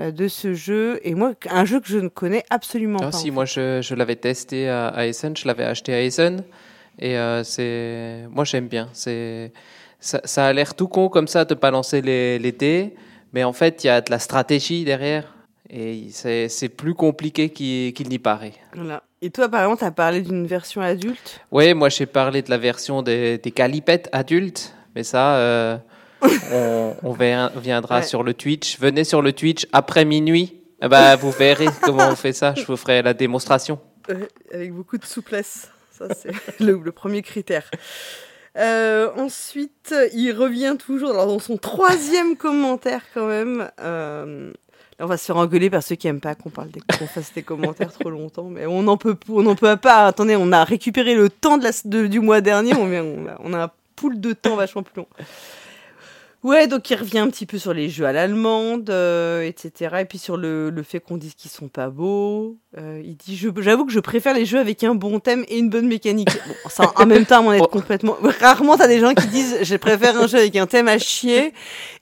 euh, 0.00 0.10
de 0.10 0.28
ce 0.28 0.54
jeu. 0.54 1.00
Et 1.02 1.14
moi, 1.14 1.34
un 1.50 1.64
jeu 1.64 1.80
que 1.80 1.88
je 1.88 1.98
ne 1.98 2.08
connais 2.08 2.44
absolument 2.50 2.98
Ah, 3.02 3.06
pas. 3.06 3.12
si, 3.12 3.30
moi, 3.30 3.44
je, 3.44 3.82
je 3.82 3.94
l'avais 3.94 4.16
testé 4.16 4.68
à, 4.68 4.88
à 4.88 5.06
Essen. 5.06 5.36
Je 5.36 5.46
l'avais 5.46 5.64
acheté 5.64 5.92
à 5.92 6.02
Essen. 6.02 6.42
Et 6.98 7.18
euh, 7.18 7.44
c'est. 7.44 8.26
Moi, 8.30 8.44
j'aime 8.44 8.68
bien. 8.68 8.88
C'est. 8.92 9.52
Ça, 10.00 10.20
ça 10.24 10.46
a 10.46 10.52
l'air 10.52 10.74
tout 10.74 10.88
con 10.88 11.08
comme 11.08 11.28
ça 11.28 11.44
de 11.44 11.54
balancer 11.54 12.00
les, 12.00 12.38
les 12.38 12.52
dés, 12.52 12.94
mais 13.32 13.44
en 13.44 13.52
fait, 13.52 13.84
il 13.84 13.88
y 13.88 13.90
a 13.90 14.00
de 14.00 14.10
la 14.10 14.18
stratégie 14.18 14.84
derrière. 14.84 15.34
Et 15.72 16.08
c'est 16.10 16.68
plus 16.68 16.94
compliqué 16.94 17.50
qu'il 17.50 18.08
n'y 18.08 18.18
paraît. 18.18 18.54
Voilà. 18.74 19.04
Et 19.22 19.30
toi, 19.30 19.48
par 19.48 19.60
exemple, 19.62 19.78
tu 19.80 19.84
as 19.84 19.90
parlé 19.92 20.20
d'une 20.20 20.46
version 20.46 20.80
adulte? 20.80 21.40
Oui, 21.52 21.74
moi 21.74 21.90
j'ai 21.90 22.06
parlé 22.06 22.42
de 22.42 22.50
la 22.50 22.58
version 22.58 23.02
des, 23.02 23.38
des 23.38 23.50
calipettes 23.52 24.08
adultes, 24.10 24.74
mais 24.96 25.04
ça, 25.04 25.36
euh, 25.36 25.76
on, 26.52 26.96
on 27.04 27.12
vien- 27.12 27.52
viendra 27.54 27.98
Ouais. 27.98 28.02
sur 28.02 28.22
le 28.24 28.34
Twitch. 28.34 28.80
Venez 28.80 29.04
sur 29.04 29.22
le 29.22 29.32
Twitch 29.32 29.66
après 29.72 30.04
minuit. 30.04 30.56
Eh 30.82 30.88
ben, 30.88 31.14
vous 31.16 31.30
verrez 31.30 31.66
comment 31.82 32.08
on 32.10 32.16
fait 32.16 32.32
ça. 32.32 32.54
Je 32.56 32.64
vous 32.64 32.76
ferai 32.76 33.02
la 33.02 33.14
démonstration. 33.14 33.78
Avec 34.52 34.72
beaucoup 34.72 34.96
de 34.98 35.04
souplesse. 35.04 35.68
Ça, 35.92 36.06
c'est 36.14 36.32
le, 36.60 36.80
le 36.82 36.90
premier 36.92 37.22
critère. 37.22 37.70
Euh, 38.58 39.10
ensuite, 39.16 39.94
il 40.12 40.32
revient 40.32 40.76
toujours 40.78 41.10
alors, 41.10 41.26
dans 41.26 41.38
son 41.38 41.56
troisième 41.56 42.36
commentaire 42.38 43.02
quand 43.14 43.26
même. 43.26 43.70
Euh, 43.80 44.50
là, 44.98 45.04
on 45.04 45.06
va 45.06 45.16
se 45.16 45.24
faire 45.26 45.36
engueuler 45.36 45.70
par 45.70 45.82
ceux 45.82 45.94
qui 45.94 46.08
aiment 46.08 46.20
pas 46.20 46.34
qu'on 46.34 46.50
parle 46.50 46.70
des, 46.70 46.80
qu'on 46.80 47.06
fasse 47.06 47.32
des 47.32 47.42
commentaires 47.42 47.92
trop 47.92 48.10
longtemps, 48.10 48.44
mais 48.50 48.66
on 48.66 48.82
n'en 48.82 48.96
peut, 48.96 49.16
on 49.28 49.42
n'en 49.42 49.54
peut 49.54 49.76
pas. 49.76 50.06
Attendez, 50.06 50.36
on 50.36 50.50
a 50.52 50.64
récupéré 50.64 51.14
le 51.14 51.28
temps 51.30 51.58
de 51.58 51.64
la, 51.64 51.70
de- 51.84 52.06
du 52.08 52.20
mois 52.20 52.40
dernier. 52.40 52.74
On, 52.74 52.86
vient- 52.86 53.04
on, 53.04 53.26
a, 53.28 53.36
on 53.44 53.52
a 53.54 53.64
un 53.64 53.70
pool 53.96 54.18
de 54.20 54.32
temps 54.32 54.56
vachement 54.56 54.82
plus 54.82 54.96
long. 54.96 55.06
Ouais, 56.42 56.66
donc 56.66 56.88
il 56.88 56.96
revient 56.96 57.18
un 57.18 57.28
petit 57.28 57.44
peu 57.44 57.58
sur 57.58 57.74
les 57.74 57.90
jeux 57.90 58.06
à 58.06 58.12
l'allemande, 58.12 58.88
euh, 58.88 59.42
etc. 59.42 59.96
Et 60.00 60.04
puis 60.06 60.16
sur 60.16 60.38
le, 60.38 60.70
le 60.70 60.82
fait 60.82 60.98
qu'on 60.98 61.18
dise 61.18 61.34
qu'ils 61.34 61.50
sont 61.50 61.68
pas 61.68 61.90
beaux. 61.90 62.56
Euh, 62.78 63.02
il 63.04 63.14
dit, 63.16 63.36
j'avoue 63.58 63.84
que 63.84 63.92
je 63.92 64.00
préfère 64.00 64.32
les 64.32 64.46
jeux 64.46 64.58
avec 64.58 64.82
un 64.82 64.94
bon 64.94 65.20
thème 65.20 65.44
et 65.48 65.58
une 65.58 65.68
bonne 65.68 65.86
mécanique. 65.86 66.30
Bon, 66.46 66.70
ça, 66.70 66.92
en 66.96 67.04
même 67.04 67.26
temps, 67.26 67.44
on 67.46 67.52
est 67.52 67.60
Oh. 67.62 67.66
complètement. 67.66 68.16
Rarement, 68.40 68.78
t'as 68.78 68.88
des 68.88 69.00
gens 69.00 69.12
qui 69.12 69.26
disent, 69.26 69.58
je 69.62 69.76
préfère 69.76 70.18
un 70.18 70.26
jeu 70.26 70.38
avec 70.38 70.56
un 70.56 70.66
thème 70.66 70.88
à 70.88 70.96
chier 70.98 71.52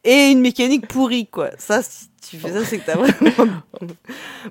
et 0.04 0.30
une 0.30 0.40
mécanique 0.40 0.86
pourrie, 0.86 1.26
quoi. 1.26 1.50
Ça, 1.58 1.82
si 1.82 2.06
tu 2.30 2.36
fais 2.36 2.52
ça, 2.52 2.64
c'est 2.64 2.78
que 2.78 2.86
t'as 2.86 2.96
vraiment. 2.96 3.52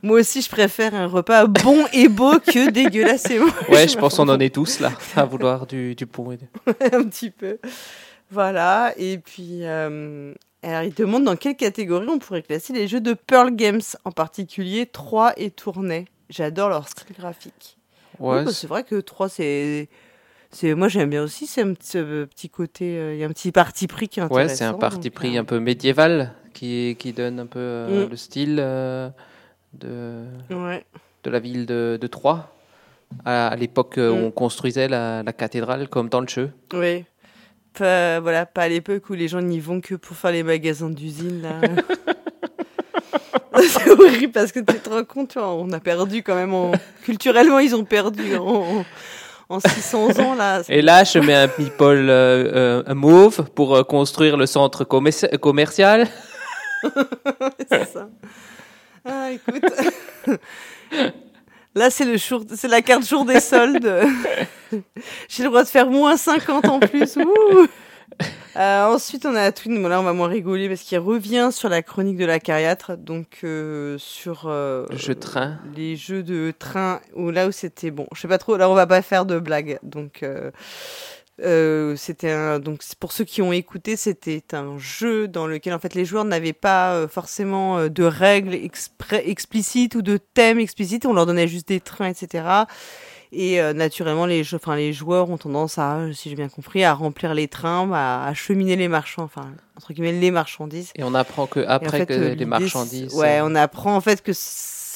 Moi 0.04 0.20
aussi, 0.20 0.42
je 0.42 0.50
préfère 0.50 0.96
un 0.96 1.08
repas 1.08 1.46
bon 1.46 1.86
et 1.94 2.10
beau 2.10 2.40
que 2.40 2.70
dégueulasse 2.72 3.30
et 3.30 3.40
moche. 3.40 3.52
Ouais, 3.70 3.88
je 3.88 3.98
pense 3.98 4.16
qu'on 4.16 4.28
en 4.28 4.40
est 4.40 4.54
tous 4.54 4.80
là, 4.82 4.92
à 5.16 5.24
vouloir 5.24 5.66
du, 5.66 5.96
du 5.96 6.06
pour 6.08 6.34
et 6.34 6.38
du- 6.38 6.50
un 6.94 7.04
petit 7.04 7.30
peu. 7.32 7.58
Voilà, 8.30 8.94
et 8.98 9.18
puis 9.20 9.60
euh, 9.64 10.34
alors 10.64 10.84
il 10.84 10.94
demande 10.94 11.24
dans 11.24 11.36
quelle 11.38 11.56
catégorie 11.56 12.08
on 12.10 12.20
pourrait 12.20 12.42
classer 12.42 12.74
les 12.74 12.88
jeux 12.88 13.00
de 13.00 13.14
Pearl 13.14 13.52
Games, 13.56 13.82
en 14.04 14.12
particulier 14.12 14.86
3 14.86 15.34
et 15.38 15.50
Tournai. 15.50 16.06
J'adore 16.30 16.68
leur 16.70 16.88
style 16.90 17.16
graphique. 17.18 17.78
Oui, 18.20 18.36
Ouais, 18.38 18.44
bah, 18.44 18.52
c'est 18.52 18.68
vrai 18.68 18.84
que 18.84 19.00
3 19.00 19.30
c'est 19.30 19.88
c'est 20.52 20.74
moi 20.76 20.88
j'aime 20.90 21.10
bien 21.10 21.24
aussi 21.24 21.46
c'est 21.48 21.62
un 21.62 21.74
petit, 21.74 21.88
ce 21.92 22.26
petit 22.26 22.50
côté 22.50 22.98
euh, 22.98 23.14
il 23.14 23.20
y 23.20 23.24
a 23.24 23.28
un 23.28 23.32
petit 23.32 23.52
parti 23.52 23.86
pris 23.88 24.08
qui 24.10 24.20
est 24.20 24.24
ouais, 24.24 24.28
intéressant. 24.32 24.56
c'est 24.56 24.64
un 24.66 24.74
parti 24.74 25.10
pris 25.10 25.38
euh, 25.38 25.42
un 25.42 25.44
peu 25.46 25.60
médiéval 25.60 26.34
qui, 26.54 26.96
qui 27.00 27.14
donne 27.14 27.40
un 27.40 27.46
peu 27.46 27.60
euh, 27.60 28.06
Mm. 28.06 28.10
le 28.10 28.16
style 28.18 28.56
de, 29.74 30.26
Ouais. 30.50 30.86
de 31.24 31.30
la 31.30 31.40
ville 31.40 31.66
de, 31.66 31.98
de 32.02 32.08
Troyes. 32.08 32.50
À, 33.24 33.48
à 33.48 33.56
l'époque 33.56 33.94
où 33.98 34.02
Mm. 34.16 34.24
on 34.26 34.32
construisait 34.32 34.90
la, 34.90 35.24
la 35.24 35.32
cathédrale, 35.34 35.88
comme 35.88 36.10
dans 36.10 36.20
le 36.20 36.28
jeu. 36.28 36.52
Oui. 36.74 37.06
Pas, 37.78 38.20
voilà, 38.20 38.46
pas 38.46 38.64
à 38.64 38.70
l'époque 38.70 39.10
où 39.10 39.14
les 39.14 39.28
gens 39.28 39.42
n'y 39.42 39.60
vont 39.60 39.82
que 39.82 39.96
pour 39.96 40.16
faire 40.16 40.32
les 40.32 40.44
magasins 40.44 40.90
d'usine 40.90 41.42
là. 41.42 41.62
c'est 43.62 43.90
horrible 43.90 44.34
parce 44.34 44.52
que 44.52 44.60
tu 44.60 44.80
te 44.80 44.90
rends 44.90 45.04
compte, 45.04 45.30
tu 45.30 45.40
vois, 45.40 45.54
on 45.54 45.72
a 45.72 45.80
perdu 45.80 46.24
quand 46.24 46.36
même. 46.36 46.54
En... 46.54 46.72
Culturellement, 47.04 47.60
ils 47.60 47.76
ont 47.76 47.84
perdu 47.84 48.36
en, 48.38 48.86
en 49.50 49.60
600 49.60 50.20
ans. 50.20 50.36
Là. 50.36 50.62
Et 50.70 50.82
là, 50.82 51.04
je 51.04 51.20
mets 51.20 51.36
un 51.36 51.48
people 51.48 52.10
euh, 52.10 52.84
euh, 52.88 52.96
mauve 52.96 53.44
pour 53.56 53.76
euh, 53.76 53.84
construire 53.84 54.38
le 54.38 54.46
centre 54.46 54.84
commerci- 54.84 55.38
commercial. 55.38 56.08
c'est 57.70 57.86
ça. 57.86 58.10
Ah, 59.06 59.30
écoute. 59.32 59.64
Là, 61.78 61.92
c'est 61.92 62.06
le 62.06 62.18
jour, 62.18 62.44
c'est 62.56 62.68
la 62.68 62.82
carte 62.82 63.08
jour 63.08 63.24
des 63.24 63.40
soldes. 63.40 64.02
J'ai 65.30 65.44
le 65.44 65.50
droit 65.50 65.64
de 65.64 65.68
faire 65.70 65.88
moins 65.88 66.18
50 66.18 66.66
en 66.66 66.80
plus. 66.80 67.18
Ouh. 67.18 67.68
Euh, 68.56 68.86
ensuite, 68.86 69.28
on 69.28 69.36
a 69.36 69.52
Twin. 69.52 69.80
Bon, 69.80 69.88
là, 69.88 70.00
on 70.00 70.04
va 70.04 70.14
moins 70.14 70.28
rigoler 70.28 70.68
parce 70.70 70.82
qu'il 70.82 70.98
revient 70.98 71.50
sur 71.52 71.70
la 71.70 71.84
chronique 71.84 72.18
de 72.18 72.26
la 72.26 72.40
cariatre, 72.40 72.98
donc 72.98 73.42
euh, 73.44 73.96
sur 74.00 74.46
euh, 74.48 74.88
Le 74.90 74.98
jeu 74.98 75.14
de 75.14 75.20
train. 75.20 75.60
les 75.76 75.96
jeux 75.96 76.24
de 76.24 76.52
train 76.58 77.00
où 77.14 77.30
là 77.30 77.48
où 77.48 77.52
c'était 77.52 77.92
bon. 77.92 78.08
Je 78.16 78.22
sais 78.22 78.28
pas 78.28 78.40
trop. 78.40 78.58
Là, 78.58 78.72
on 78.72 78.74
va 78.74 78.88
pas 78.88 79.04
faire 79.04 79.28
de 79.28 79.38
blagues. 79.38 79.78
Donc, 79.84 80.26
euh, 81.42 81.96
c'était 81.96 82.32
un. 82.32 82.60
Donc, 82.60 82.82
pour 83.00 83.12
ceux 83.12 83.24
qui 83.24 83.42
ont 83.42 83.52
écouté, 83.52 83.96
c'était 83.96 84.44
un 84.54 84.78
jeu 84.78 85.28
dans 85.28 85.48
lequel 85.48 85.74
en 85.74 85.80
fait 85.80 85.94
les 85.94 86.06
joueurs 86.06 86.26
n'avaient 86.26 86.54
pas 86.54 86.94
euh, 86.94 87.08
forcément 87.08 87.78
euh, 87.78 87.90
de 87.90 88.04
règles 88.04 88.58
explicites 89.24 89.96
ou 89.96 90.02
de 90.02 90.18
thèmes 90.18 90.60
explicites. 90.60 91.06
On 91.06 91.14
leur 91.14 91.26
donnait 91.26 91.48
juste 91.48 91.68
des 91.68 91.80
trains, 91.80 92.08
etc. 92.08 92.66
Et 93.32 93.60
euh, 93.60 93.74
naturellement, 93.74 94.26
les, 94.26 94.44
jeux, 94.44 94.58
enfin, 94.58 94.76
les 94.76 94.94
joueurs 94.94 95.30
ont 95.30 95.38
tendance 95.38 95.78
à, 95.78 96.00
si 96.14 96.30
j'ai 96.30 96.36
bien 96.36 96.48
compris, 96.48 96.84
à 96.84 96.94
remplir 96.94 97.34
les 97.34 97.48
trains, 97.48 97.92
à, 97.92 98.26
à 98.26 98.34
cheminer 98.34 98.76
les 98.76 98.88
marchands, 98.88 99.24
enfin, 99.24 99.52
entre 99.76 99.94
guillemets, 99.94 100.14
les 100.14 100.32
marchandises. 100.32 100.92
Et 100.96 101.04
on 101.04 101.14
apprend 101.14 101.46
que 101.46 101.60
en 101.60 101.70
après 101.70 102.00
fait, 102.00 102.06
que 102.06 102.14
euh, 102.14 102.36
les 102.36 102.46
marchandises. 102.46 103.14
Ouais, 103.14 103.40
on 103.42 103.54
apprend 103.56 103.96
en 103.96 104.02
fait 104.02 104.22
que 104.22 104.32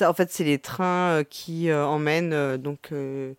ça, 0.02 0.10
en 0.10 0.14
fait, 0.14 0.32
c'est 0.32 0.44
les 0.44 0.60
trains 0.60 1.20
euh, 1.20 1.24
qui 1.24 1.70
euh, 1.70 1.86
emmènent 1.86 2.34
euh, 2.34 2.58
donc 2.58 2.90
euh, 2.92 3.34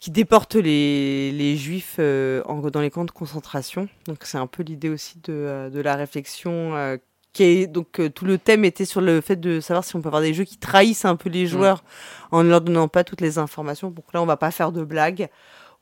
qui 0.00 0.10
déportent 0.10 0.54
les, 0.56 1.32
les 1.32 1.56
juifs 1.56 1.98
en, 1.98 2.60
dans 2.70 2.80
les 2.80 2.90
camps 2.90 3.04
de 3.06 3.10
concentration. 3.10 3.88
Donc 4.06 4.18
c'est 4.24 4.38
un 4.38 4.46
peu 4.46 4.62
l'idée 4.62 4.90
aussi 4.90 5.18
de, 5.24 5.70
de 5.72 5.80
la 5.80 5.96
réflexion. 5.96 6.98
qui 7.32 7.42
est, 7.42 7.66
donc 7.66 8.00
tout 8.14 8.26
le 8.26 8.36
thème 8.38 8.64
était 8.64 8.84
sur 8.84 9.00
le 9.00 9.20
fait 9.20 9.36
de 9.36 9.60
savoir 9.60 9.82
si 9.84 9.96
on 9.96 10.02
peut 10.02 10.08
avoir 10.08 10.22
des 10.22 10.34
jeux 10.34 10.44
qui 10.44 10.58
trahissent 10.58 11.04
un 11.06 11.16
peu 11.16 11.30
les 11.30 11.46
joueurs 11.46 11.82
en 12.30 12.44
ne 12.44 12.50
leur 12.50 12.60
donnant 12.60 12.88
pas 12.88 13.02
toutes 13.02 13.22
les 13.22 13.38
informations. 13.38 13.90
Donc 13.90 14.04
là, 14.12 14.20
on 14.22 14.26
va 14.26 14.36
pas 14.36 14.50
faire 14.50 14.72
de 14.72 14.84
blagues. 14.84 15.28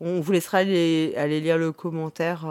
On 0.01 0.21
vous 0.21 0.33
laissera 0.33 0.59
aller, 0.59 1.13
aller 1.17 1.41
lire 1.41 1.59
le 1.59 1.73
commentaire. 1.73 2.47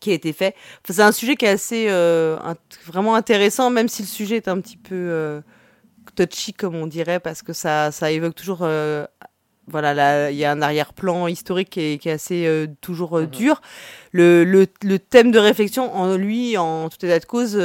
qui 0.00 0.10
a 0.10 0.14
été 0.14 0.32
fait. 0.32 0.54
Enfin, 0.82 0.92
c'est 0.94 1.02
un 1.02 1.12
sujet 1.12 1.34
qui 1.36 1.44
est 1.46 1.48
assez 1.48 1.86
euh, 1.88 2.36
int- 2.40 2.56
vraiment 2.86 3.14
intéressant, 3.14 3.70
même 3.70 3.88
si 3.88 4.02
le 4.02 4.08
sujet 4.08 4.36
est 4.36 4.48
un 4.48 4.60
petit 4.60 4.76
peu 4.76 4.94
euh, 4.94 5.40
touchy, 6.12 6.52
comme 6.52 6.74
on 6.74 6.86
dirait, 6.86 7.20
parce 7.20 7.42
que 7.42 7.52
ça, 7.52 7.90
ça 7.92 8.10
évoque 8.10 8.34
toujours. 8.34 8.60
euh, 8.62 9.06
voilà, 9.66 9.94
là, 9.94 10.30
il 10.30 10.36
y 10.36 10.44
a 10.44 10.50
un 10.52 10.60
arrière-plan 10.60 11.26
historique 11.26 11.70
qui 11.70 11.80
est, 11.80 11.98
qui 11.98 12.10
est 12.10 12.12
assez 12.12 12.44
euh, 12.46 12.66
toujours 12.82 13.16
euh, 13.18 13.22
Mhm. 13.22 13.30
dur. 13.30 13.60
Le, 14.12 14.44
le, 14.44 14.66
le 14.82 14.98
thème 14.98 15.30
de 15.30 15.38
réflexion, 15.38 15.94
en 15.94 16.16
lui, 16.16 16.56
en 16.58 16.88
tout 16.90 17.04
état 17.06 17.18
de 17.18 17.24
cause, 17.24 17.56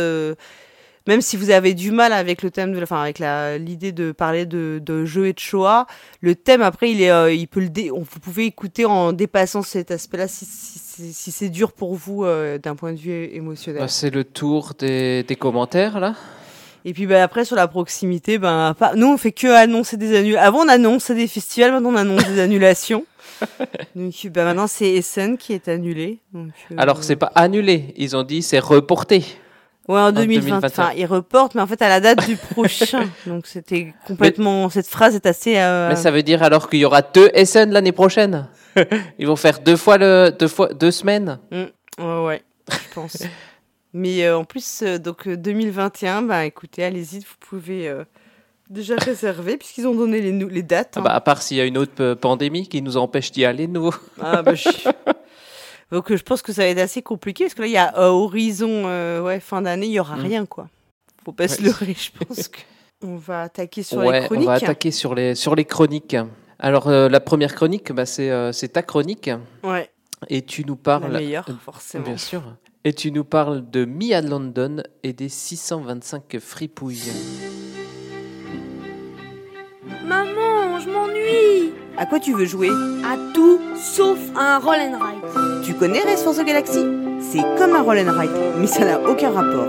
même 1.08 1.22
si 1.22 1.38
vous 1.38 1.50
avez 1.50 1.74
du 1.74 1.91
mal 1.91 2.13
avec 2.13 2.43
le 2.43 2.51
thème, 2.51 2.74
de, 2.74 2.81
enfin 2.84 3.01
avec 3.01 3.19
la 3.19 3.58
l'idée 3.58 3.91
de 3.91 4.12
parler 4.12 4.46
de, 4.46 4.79
de 4.84 5.05
jeu 5.05 5.27
et 5.27 5.34
de 5.34 5.39
Shoah, 5.39 5.88
le 6.22 6.36
thème 6.36 6.62
après, 6.62 6.91
il 6.91 7.01
est, 7.01 7.36
il 7.38 7.48
peut 7.48 7.60
le, 7.62 7.69
dé- 7.69 7.91
on- 7.91 8.00
vous 8.01 8.19
pouvez 8.22 8.46
écouter 8.46 8.86
en 8.86 9.12
dépassant 9.12 9.62
cet 9.63 9.89
aspect-là 9.91 10.27
si, 10.27 10.46
si, 10.46 10.77
si- 10.79 11.13
si 11.13 11.31
c'est 11.31 11.50
dur 11.50 11.72
pour 11.74 11.96
vous 11.96 12.25
d'un 12.62 12.75
point 12.75 12.93
de 12.93 12.98
vue 13.00 13.25
émotionnel. 13.34 13.81
bah, 13.81 13.88
c'est 13.88 14.10
le 14.12 14.24
tour 14.24 14.74
des, 14.77 15.24
des 15.24 15.36
commentaires 15.36 16.00
là. 16.00 16.15
Et 16.86 16.93
puis 16.93 17.05
bah, 17.05 17.21
après 17.24 17.45
sur 17.45 17.55
la 17.55 17.67
proximité, 17.67 18.38
ben 18.38 18.74
pas... 18.77 18.93
nous 18.95 19.07
on 19.07 19.17
fait 19.17 19.31
que 19.31 19.48
annoncer 19.48 19.98
des 19.98 20.15
annulations. 20.17 20.48
Avant 20.48 20.59
on 20.65 20.67
annonçait 20.69 21.15
des 21.15 21.27
festivals, 21.27 21.71
maintenant 21.71 21.91
on 21.91 21.95
annonce 21.95 22.25
des 22.25 22.39
annulations. 22.39 23.05
Donc 23.95 24.13
bah, 24.33 24.45
maintenant 24.45 24.67
c'est 24.67 24.89
Essen 24.93 25.38
qui 25.38 25.53
est 25.53 25.67
annulé. 25.67 26.19
Donc, 26.33 26.51
euh, 26.71 26.75
Alors 26.77 27.03
c'est 27.03 27.15
pas 27.15 27.31
annulé, 27.36 27.93
ils 27.98 28.15
ont 28.15 28.24
dit 28.24 28.41
c'est 28.41 28.59
reporté. 28.59 29.24
Ouais, 29.88 30.00
en 30.00 30.12
2020. 30.12 30.41
2021. 30.59 30.67
Enfin, 30.67 30.91
ils 30.95 31.07
reportent, 31.07 31.55
mais 31.55 31.62
en 31.62 31.67
fait 31.67 31.81
à 31.81 31.89
la 31.89 32.00
date 32.00 32.27
du 32.27 32.36
prochain. 32.38 33.09
Donc 33.25 33.48
c'était 33.48 33.93
complètement. 34.05 34.69
Cette 34.69 34.88
phrase 34.88 35.15
est 35.15 35.25
assez. 35.25 35.57
euh, 35.57 35.89
Mais 35.89 35.95
ça 35.95 36.12
veut 36.12 36.21
dire 36.21 36.43
alors 36.43 36.69
qu'il 36.69 36.79
y 36.79 36.86
aura 36.86 37.01
deux 37.01 37.29
SN 37.43 37.71
l'année 37.71 37.91
prochaine. 37.91 38.48
Ils 39.19 39.25
vont 39.25 39.36
faire 39.36 39.59
deux 39.59 39.75
fois 39.77 39.98
le 39.98 40.31
deux 40.38 40.48
fois 40.48 40.69
deux 40.74 40.91
semaines. 40.91 41.39
Ouais, 41.51 42.24
ouais, 42.25 42.43
je 42.71 42.93
pense. 42.93 43.17
Mais 43.93 44.24
euh, 44.25 44.38
en 44.38 44.43
plus, 44.43 44.81
euh, 44.84 44.98
donc 45.00 45.27
euh, 45.27 45.36
2021, 45.38 46.22
bah 46.24 46.46
écoutez, 46.46 46.84
allez-y, 46.84 47.19
vous 47.19 47.36
pouvez 47.39 47.88
euh, 47.88 48.03
déjà 48.69 48.96
réserver 48.96 49.58
puisqu'ils 49.58 49.88
ont 49.88 49.96
donné 49.96 50.22
les, 50.22 50.63
dates. 50.63 50.93
Ah 50.96 51.00
hein. 51.00 51.03
bah, 51.03 51.13
à 51.13 51.22
part 51.22 51.41
s'il 51.41 51.58
y 51.58 51.62
a 51.62 51.65
une 51.65 51.77
autre 51.77 52.01
euh, 52.01 52.15
pandémie 52.15 52.67
qui 52.67 52.81
nous 52.81 52.98
empêche 52.98 53.31
d'y 53.31 53.46
aller 53.46 53.67
nouveau. 53.67 53.93
Ah 54.22 54.41
bah, 54.41 54.53
je... 54.55 54.69
Donc 55.91 56.12
euh, 56.12 56.17
je 56.17 56.24
pense 56.24 56.43
que 56.43 56.53
ça 56.53 56.62
va 56.63 56.67
être 56.67 56.77
assez 56.79 57.01
compliqué 57.01 57.46
parce 57.46 57.55
que 57.55 57.62
là 57.62 57.67
il 57.67 57.74
y 57.74 57.77
a 57.77 57.98
euh, 57.98 58.10
horizon 58.10 58.84
euh, 58.86 59.22
ouais 59.24 59.39
fin 59.39 59.63
d'année 59.63 59.88
il 59.88 59.93
y 59.93 60.00
aura 60.00 60.17
Mm. 60.17 60.22
rien 60.22 60.46
quoi. 60.46 60.69
Faut 61.25 61.31
pas 61.31 61.48
se 61.48 61.63
leurrer 61.63 61.96
je 61.98 62.12
pense 62.25 62.48
que 62.48 62.60
on 63.01 63.15
va 63.15 63.43
attaquer 63.43 63.81
sur 63.81 64.01
les 64.01 64.08
ouais, 64.10 64.22
on 64.24 64.25
chroniques. 64.25 64.48
va 64.48 64.53
attaquer 64.53 64.91
sur 64.91 65.15
les 65.15 65.34
sur 65.34 65.55
les 65.55 65.65
chroniques. 65.65 66.15
Alors 66.60 66.89
euh, 66.89 67.08
la 67.10 67.22
première 67.22 67.55
chronique, 67.55 67.91
bah, 67.93 68.05
c'est 68.05 68.29
euh, 68.29 68.51
ta 68.72 68.84
chronique 68.84 69.29
Ouais, 69.63 69.89
et 70.27 70.41
tu 70.43 70.65
nous 70.65 70.75
la 70.75 71.00
parles 71.00 71.12
meilleure 71.13 71.46
euh, 71.50 71.53
forcément. 71.63 72.03
bien 72.03 72.17
sûr. 72.17 72.43
Et 72.86 72.93
tu 72.93 73.12
nous 73.12 73.25
parles 73.25 73.69
de 73.69 73.83
Mia 73.83 74.21
London 74.21 74.77
et 75.03 75.12
des 75.12 75.27
625 75.27 76.39
fripouilles. 76.39 77.12
Maman, 80.05 80.79
je 80.79 80.89
m'ennuie 80.89 81.74
À 81.98 82.05
quoi 82.05 82.21
tu 82.21 82.33
veux 82.33 82.45
jouer? 82.45 82.69
À 83.03 83.17
tout 83.33 83.59
sauf 83.75 84.17
à 84.38 84.55
un 84.55 84.59
roll 84.59 84.77
and 84.79 84.98
ride. 84.98 85.65
Tu 85.65 85.74
connais 85.74 86.00
Race 86.00 86.24
for 86.24 86.33
the 86.33 86.45
Galaxy 86.45 86.86
C'est 87.19 87.43
comme 87.57 87.75
un 87.75 87.81
roll 87.81 88.00
and 88.00 88.17
ride, 88.17 88.31
mais 88.57 88.67
ça 88.67 88.86
n'a 88.86 89.01
aucun 89.01 89.31
rapport. 89.31 89.67